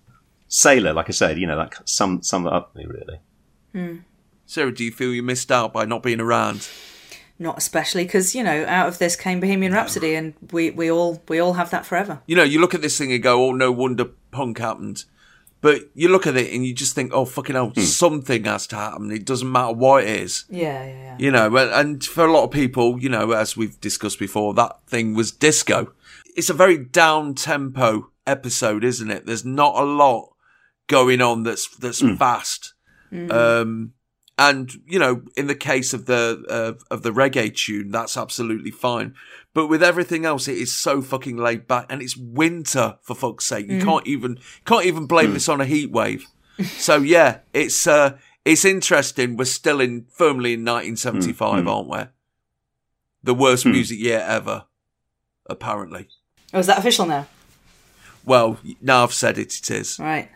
Sailor, 0.48 0.94
like 0.94 1.08
I 1.08 1.12
said, 1.12 1.38
you 1.38 1.46
know, 1.46 1.56
that 1.56 1.88
sum 1.88 2.22
sum 2.22 2.44
that 2.44 2.52
up 2.52 2.72
for 2.72 2.78
me 2.78 2.86
really. 2.86 3.20
Hmm. 3.72 3.98
Sarah, 4.46 4.72
do 4.74 4.82
you 4.82 4.90
feel 4.90 5.12
you 5.12 5.22
missed 5.22 5.52
out 5.52 5.74
by 5.74 5.84
not 5.84 6.02
being 6.02 6.20
around? 6.20 6.66
Not 7.38 7.58
especially 7.58 8.04
because 8.04 8.34
you 8.34 8.42
know, 8.42 8.64
out 8.66 8.88
of 8.88 8.98
this 8.98 9.14
came 9.14 9.40
Bohemian 9.40 9.72
Rhapsody, 9.72 10.14
and 10.14 10.34
we, 10.50 10.70
we 10.70 10.90
all 10.90 11.22
we 11.28 11.38
all 11.38 11.52
have 11.52 11.70
that 11.70 11.86
forever. 11.86 12.20
You 12.26 12.34
know, 12.34 12.42
you 12.42 12.60
look 12.60 12.74
at 12.74 12.82
this 12.82 12.98
thing 12.98 13.12
and 13.12 13.22
go, 13.22 13.44
"Oh, 13.46 13.52
no 13.52 13.70
wonder 13.70 14.06
punk 14.30 14.58
happened." 14.58 15.04
But 15.60 15.90
you 15.92 16.08
look 16.08 16.24
at 16.26 16.36
it 16.36 16.52
and 16.52 16.64
you 16.64 16.72
just 16.72 16.94
think, 16.94 17.12
"Oh, 17.12 17.24
fucking 17.24 17.54
hell, 17.54 17.70
hmm. 17.70 17.80
something 17.82 18.44
has 18.44 18.66
to 18.68 18.76
happen." 18.76 19.10
It 19.12 19.24
doesn't 19.26 19.52
matter 19.52 19.74
what 19.74 20.04
it 20.04 20.10
is. 20.20 20.46
Yeah, 20.48 20.84
yeah, 20.84 20.92
yeah. 20.92 21.16
You 21.18 21.30
know, 21.30 21.56
and- 21.56 21.70
and 21.70 22.04
for 22.04 22.24
a 22.24 22.32
lot 22.32 22.44
of 22.44 22.50
people, 22.50 22.98
you 23.00 23.08
know, 23.08 23.32
as 23.32 23.56
we've 23.56 23.78
discussed 23.80 24.18
before, 24.18 24.54
that 24.54 24.76
thing 24.88 25.14
was 25.14 25.30
disco. 25.30 25.92
It's 26.36 26.50
a 26.50 26.54
very 26.54 26.78
down 26.78 27.34
tempo 27.34 28.10
episode, 28.26 28.82
isn't 28.82 29.10
it? 29.10 29.26
There's 29.26 29.44
not 29.44 29.74
a 29.76 29.84
lot 29.84 30.30
going 30.88 31.20
on 31.22 31.44
that's 31.44 31.68
that's 31.76 32.00
fast. 32.18 32.74
Um, 33.30 33.92
and 34.36 34.70
you 34.86 34.98
know, 34.98 35.22
in 35.36 35.46
the 35.46 35.54
case 35.54 35.94
of 35.94 36.06
the 36.06 36.44
uh, 36.48 36.94
of 36.94 37.02
the 37.02 37.10
reggae 37.10 37.54
tune, 37.54 37.90
that's 37.90 38.16
absolutely 38.16 38.70
fine. 38.70 39.14
But 39.54 39.66
with 39.68 39.82
everything 39.82 40.24
else, 40.24 40.46
it 40.46 40.58
is 40.58 40.74
so 40.74 41.00
fucking 41.02 41.36
laid 41.36 41.66
back, 41.66 41.86
and 41.90 42.02
it's 42.02 42.16
winter 42.16 42.98
for 43.02 43.14
fuck's 43.14 43.44
sake. 43.46 43.68
You 43.68 43.84
can't 43.84 44.06
even 44.06 44.38
can't 44.64 44.84
even 44.86 45.06
blame 45.06 45.32
this 45.32 45.48
on 45.48 45.60
a 45.60 45.64
heat 45.64 45.90
wave. 45.90 46.26
so 46.62 46.98
yeah, 46.98 47.38
it's 47.52 47.86
uh, 47.86 48.18
it's 48.44 48.64
interesting. 48.64 49.36
We're 49.36 49.44
still 49.46 49.80
in 49.80 50.06
firmly 50.10 50.54
in 50.54 50.60
1975, 50.64 51.66
aren't 51.66 51.88
we? 51.88 51.98
The 53.22 53.34
worst 53.34 53.66
music 53.66 53.98
year 53.98 54.20
ever, 54.20 54.66
apparently. 55.46 56.08
Oh, 56.54 56.60
is 56.60 56.66
that 56.66 56.78
official 56.78 57.06
now? 57.06 57.26
Well, 58.24 58.58
now 58.80 59.02
I've 59.02 59.12
said 59.12 59.38
it, 59.38 59.58
it 59.58 59.70
is. 59.70 59.98
Right. 59.98 60.30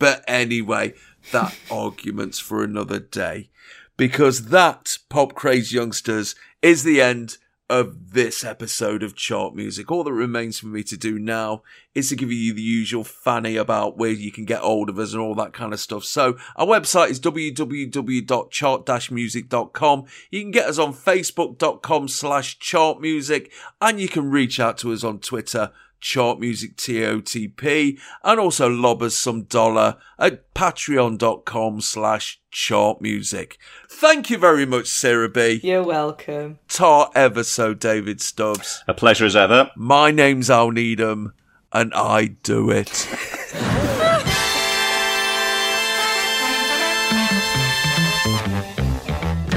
But 0.00 0.24
anyway, 0.26 0.94
that 1.30 1.56
argument's 1.70 2.40
for 2.40 2.64
another 2.64 2.98
day. 2.98 3.50
Because 3.96 4.46
that, 4.46 4.98
Pop 5.08 5.34
Craze 5.34 5.72
Youngsters, 5.72 6.34
is 6.62 6.82
the 6.82 7.00
end 7.00 7.36
of 7.68 8.12
this 8.12 8.42
episode 8.42 9.04
of 9.04 9.14
Chart 9.14 9.54
Music. 9.54 9.92
All 9.92 10.02
that 10.02 10.12
remains 10.12 10.58
for 10.58 10.66
me 10.66 10.82
to 10.82 10.96
do 10.96 11.20
now 11.20 11.62
is 11.94 12.08
to 12.08 12.16
give 12.16 12.32
you 12.32 12.52
the 12.52 12.60
usual 12.60 13.04
fanny 13.04 13.54
about 13.56 13.96
where 13.96 14.10
you 14.10 14.32
can 14.32 14.44
get 14.44 14.62
hold 14.62 14.88
of 14.88 14.98
us 14.98 15.12
and 15.12 15.22
all 15.22 15.36
that 15.36 15.52
kind 15.52 15.72
of 15.72 15.78
stuff. 15.78 16.02
So 16.02 16.36
our 16.56 16.66
website 16.66 17.10
is 17.10 17.20
www.chart-music.com. 17.20 20.04
You 20.30 20.40
can 20.40 20.50
get 20.50 20.66
us 20.66 20.78
on 20.78 20.92
facebook.com 20.92 22.08
slash 22.08 22.58
chartmusic 22.58 23.52
and 23.80 24.00
you 24.00 24.08
can 24.08 24.28
reach 24.30 24.58
out 24.58 24.76
to 24.78 24.92
us 24.92 25.04
on 25.04 25.20
Twitter 25.20 25.70
chart 26.00 26.40
music 26.40 26.76
TOTP 26.76 27.98
and 28.24 28.40
also 28.40 28.68
lob 28.68 29.02
us 29.02 29.14
some 29.14 29.44
dollar 29.44 29.96
at 30.18 30.52
patreon.com 30.54 31.80
slash 31.80 32.40
chart 32.50 33.00
music. 33.00 33.58
Thank 33.88 34.30
you 34.30 34.38
very 34.38 34.66
much, 34.66 34.86
Sarah 34.86 35.28
Bee. 35.28 35.60
You're 35.62 35.84
welcome. 35.84 36.58
Tar 36.68 37.10
ever 37.14 37.44
so 37.44 37.74
David 37.74 38.20
Stubbs. 38.20 38.82
A 38.88 38.94
pleasure 38.94 39.26
as 39.26 39.36
ever. 39.36 39.70
My 39.76 40.10
name's 40.10 40.50
Al 40.50 40.70
Needham 40.70 41.32
and 41.72 41.92
I 41.94 42.26
do 42.26 42.70
it. 42.70 43.08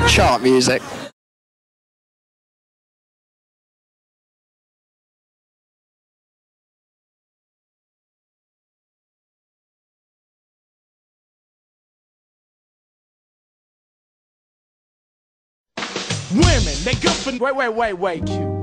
Chart 0.08 0.44
music. 0.44 0.82
Women, 16.34 16.84
they 16.84 16.94
good 16.94 17.18
for. 17.18 17.32
Wait, 17.38 17.56
wait, 17.56 17.70
wait, 17.70 17.94
wait, 17.94 18.26
Q. 18.26 18.63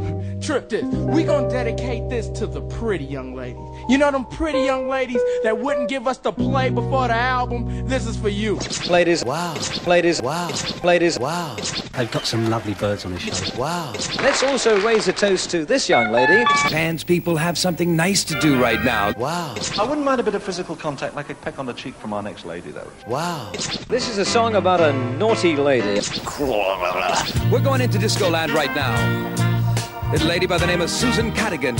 Trip 0.50 0.68
this. 0.68 0.82
We 0.82 1.22
gonna 1.22 1.48
dedicate 1.48 2.08
this 2.10 2.28
to 2.30 2.44
the 2.44 2.60
pretty 2.60 3.04
young 3.04 3.36
ladies. 3.36 3.62
You 3.88 3.98
know 3.98 4.10
them 4.10 4.24
pretty 4.24 4.62
young 4.62 4.88
ladies 4.88 5.20
that 5.44 5.56
wouldn't 5.56 5.88
give 5.88 6.08
us 6.08 6.18
the 6.18 6.32
play 6.32 6.70
before 6.70 7.06
the 7.06 7.14
album? 7.14 7.86
This 7.86 8.04
is 8.04 8.16
for 8.16 8.30
you. 8.30 8.58
Ladies, 8.88 9.24
Wow. 9.24 9.54
ladies, 9.86 10.20
Wow. 10.20 10.50
ladies. 10.82 11.20
Wow. 11.20 11.54
They've 11.96 12.10
got 12.10 12.26
some 12.26 12.50
lovely 12.50 12.74
birds 12.74 13.04
on 13.04 13.12
the 13.12 13.20
show. 13.20 13.60
Wow. 13.60 13.92
Let's 14.20 14.42
also 14.42 14.80
raise 14.80 15.06
a 15.06 15.12
toast 15.12 15.50
to 15.50 15.64
this 15.64 15.88
young 15.88 16.10
lady. 16.10 16.44
Trans 16.66 17.04
people 17.04 17.36
have 17.36 17.56
something 17.56 17.94
nice 17.94 18.24
to 18.24 18.34
do 18.40 18.60
right 18.60 18.82
now. 18.82 19.12
Wow. 19.16 19.54
I 19.78 19.84
wouldn't 19.84 20.04
mind 20.04 20.18
a 20.20 20.24
bit 20.24 20.34
of 20.34 20.42
physical 20.42 20.74
contact, 20.74 21.14
like 21.14 21.30
a 21.30 21.34
peck 21.36 21.60
on 21.60 21.66
the 21.66 21.74
cheek 21.74 21.94
from 21.94 22.12
our 22.12 22.24
next 22.24 22.44
lady, 22.44 22.72
though. 22.72 22.90
Wow. 23.06 23.52
This 23.86 24.08
is 24.08 24.18
a 24.18 24.24
song 24.24 24.56
about 24.56 24.80
a 24.80 24.92
naughty 25.16 25.54
lady. 25.54 26.00
We're 27.52 27.60
going 27.62 27.82
into 27.82 27.98
disco 28.00 28.28
land 28.28 28.50
right 28.50 28.74
now. 28.74 29.49
Little 30.12 30.28
lady 30.28 30.46
by 30.46 30.58
the 30.58 30.66
name 30.66 30.80
of 30.80 30.90
Susan 30.90 31.30
Cadigan. 31.32 31.78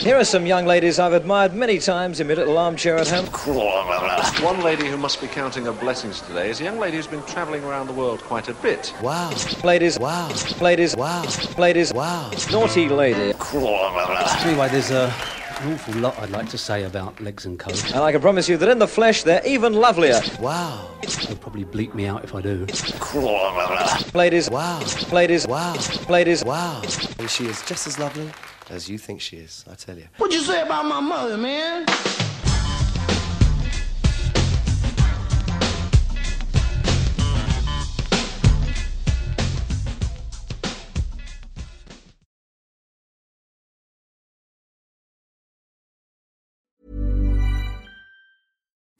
Here 0.00 0.16
are 0.18 0.24
some 0.24 0.44
young 0.46 0.66
ladies 0.66 0.98
I've 0.98 1.12
admired 1.14 1.54
many 1.54 1.78
times 1.78 2.20
in 2.20 2.28
my 2.28 2.34
little 2.34 2.58
armchair 2.58 2.96
at 2.98 3.08
home. 3.08 3.24
One 4.44 4.60
lady 4.62 4.86
who 4.86 4.96
must 4.98 5.20
be 5.20 5.28
counting 5.28 5.64
her 5.64 5.72
blessings 5.72 6.20
today 6.20 6.50
is 6.50 6.60
a 6.60 6.64
young 6.64 6.78
lady 6.78 6.96
who's 6.98 7.06
been 7.06 7.22
travelling 7.24 7.64
around 7.64 7.86
the 7.86 7.92
world 7.94 8.20
quite 8.22 8.48
a 8.48 8.54
bit. 8.54 8.92
Wow. 9.02 9.30
Ladies, 9.64 9.98
Wow. 9.98 10.28
ladies, 10.60 10.94
Wow. 10.94 11.24
ladies, 11.56 11.92
Wow. 11.94 12.30
naughty 12.50 12.88
lady. 12.88 13.32
Anyway, 14.44 14.68
there's 14.70 14.90
uh, 14.90 15.10
an 15.62 15.72
awful 15.74 15.94
lot 15.94 16.18
I'd 16.18 16.30
like 16.30 16.48
to 16.50 16.58
say 16.58 16.84
about 16.84 17.20
Legs 17.20 17.46
and 17.46 17.58
Co. 17.58 17.70
And 17.70 17.96
I 18.02 18.12
can 18.12 18.20
promise 18.20 18.48
you 18.48 18.56
that 18.56 18.68
in 18.68 18.78
the 18.78 18.86
flesh 18.88 19.22
they're 19.22 19.44
even 19.46 19.72
lovelier. 19.74 20.20
Wow. 20.40 20.88
They'll 21.26 21.36
probably 21.36 21.64
bleep 21.64 21.94
me 21.94 22.06
out 22.06 22.24
if 22.24 22.34
I 22.34 22.40
do. 22.40 22.66
Ladies, 24.14 24.50
Wow. 24.50 24.80
ladies, 25.12 25.46
Wow. 25.46 25.74
ladies. 26.08 26.44
Wow. 26.44 26.82
And 27.18 27.30
she 27.30 27.46
is 27.46 27.62
just 27.62 27.86
as 27.86 27.98
lovely 27.98 28.30
as 28.70 28.88
you 28.88 28.98
think 28.98 29.20
she 29.20 29.36
is, 29.36 29.64
I 29.70 29.74
tell 29.74 29.96
you. 29.96 30.06
What'd 30.18 30.34
you 30.34 30.42
say 30.42 30.62
about 30.62 30.86
my 30.86 31.00
mother, 31.00 31.36
man? 31.36 31.86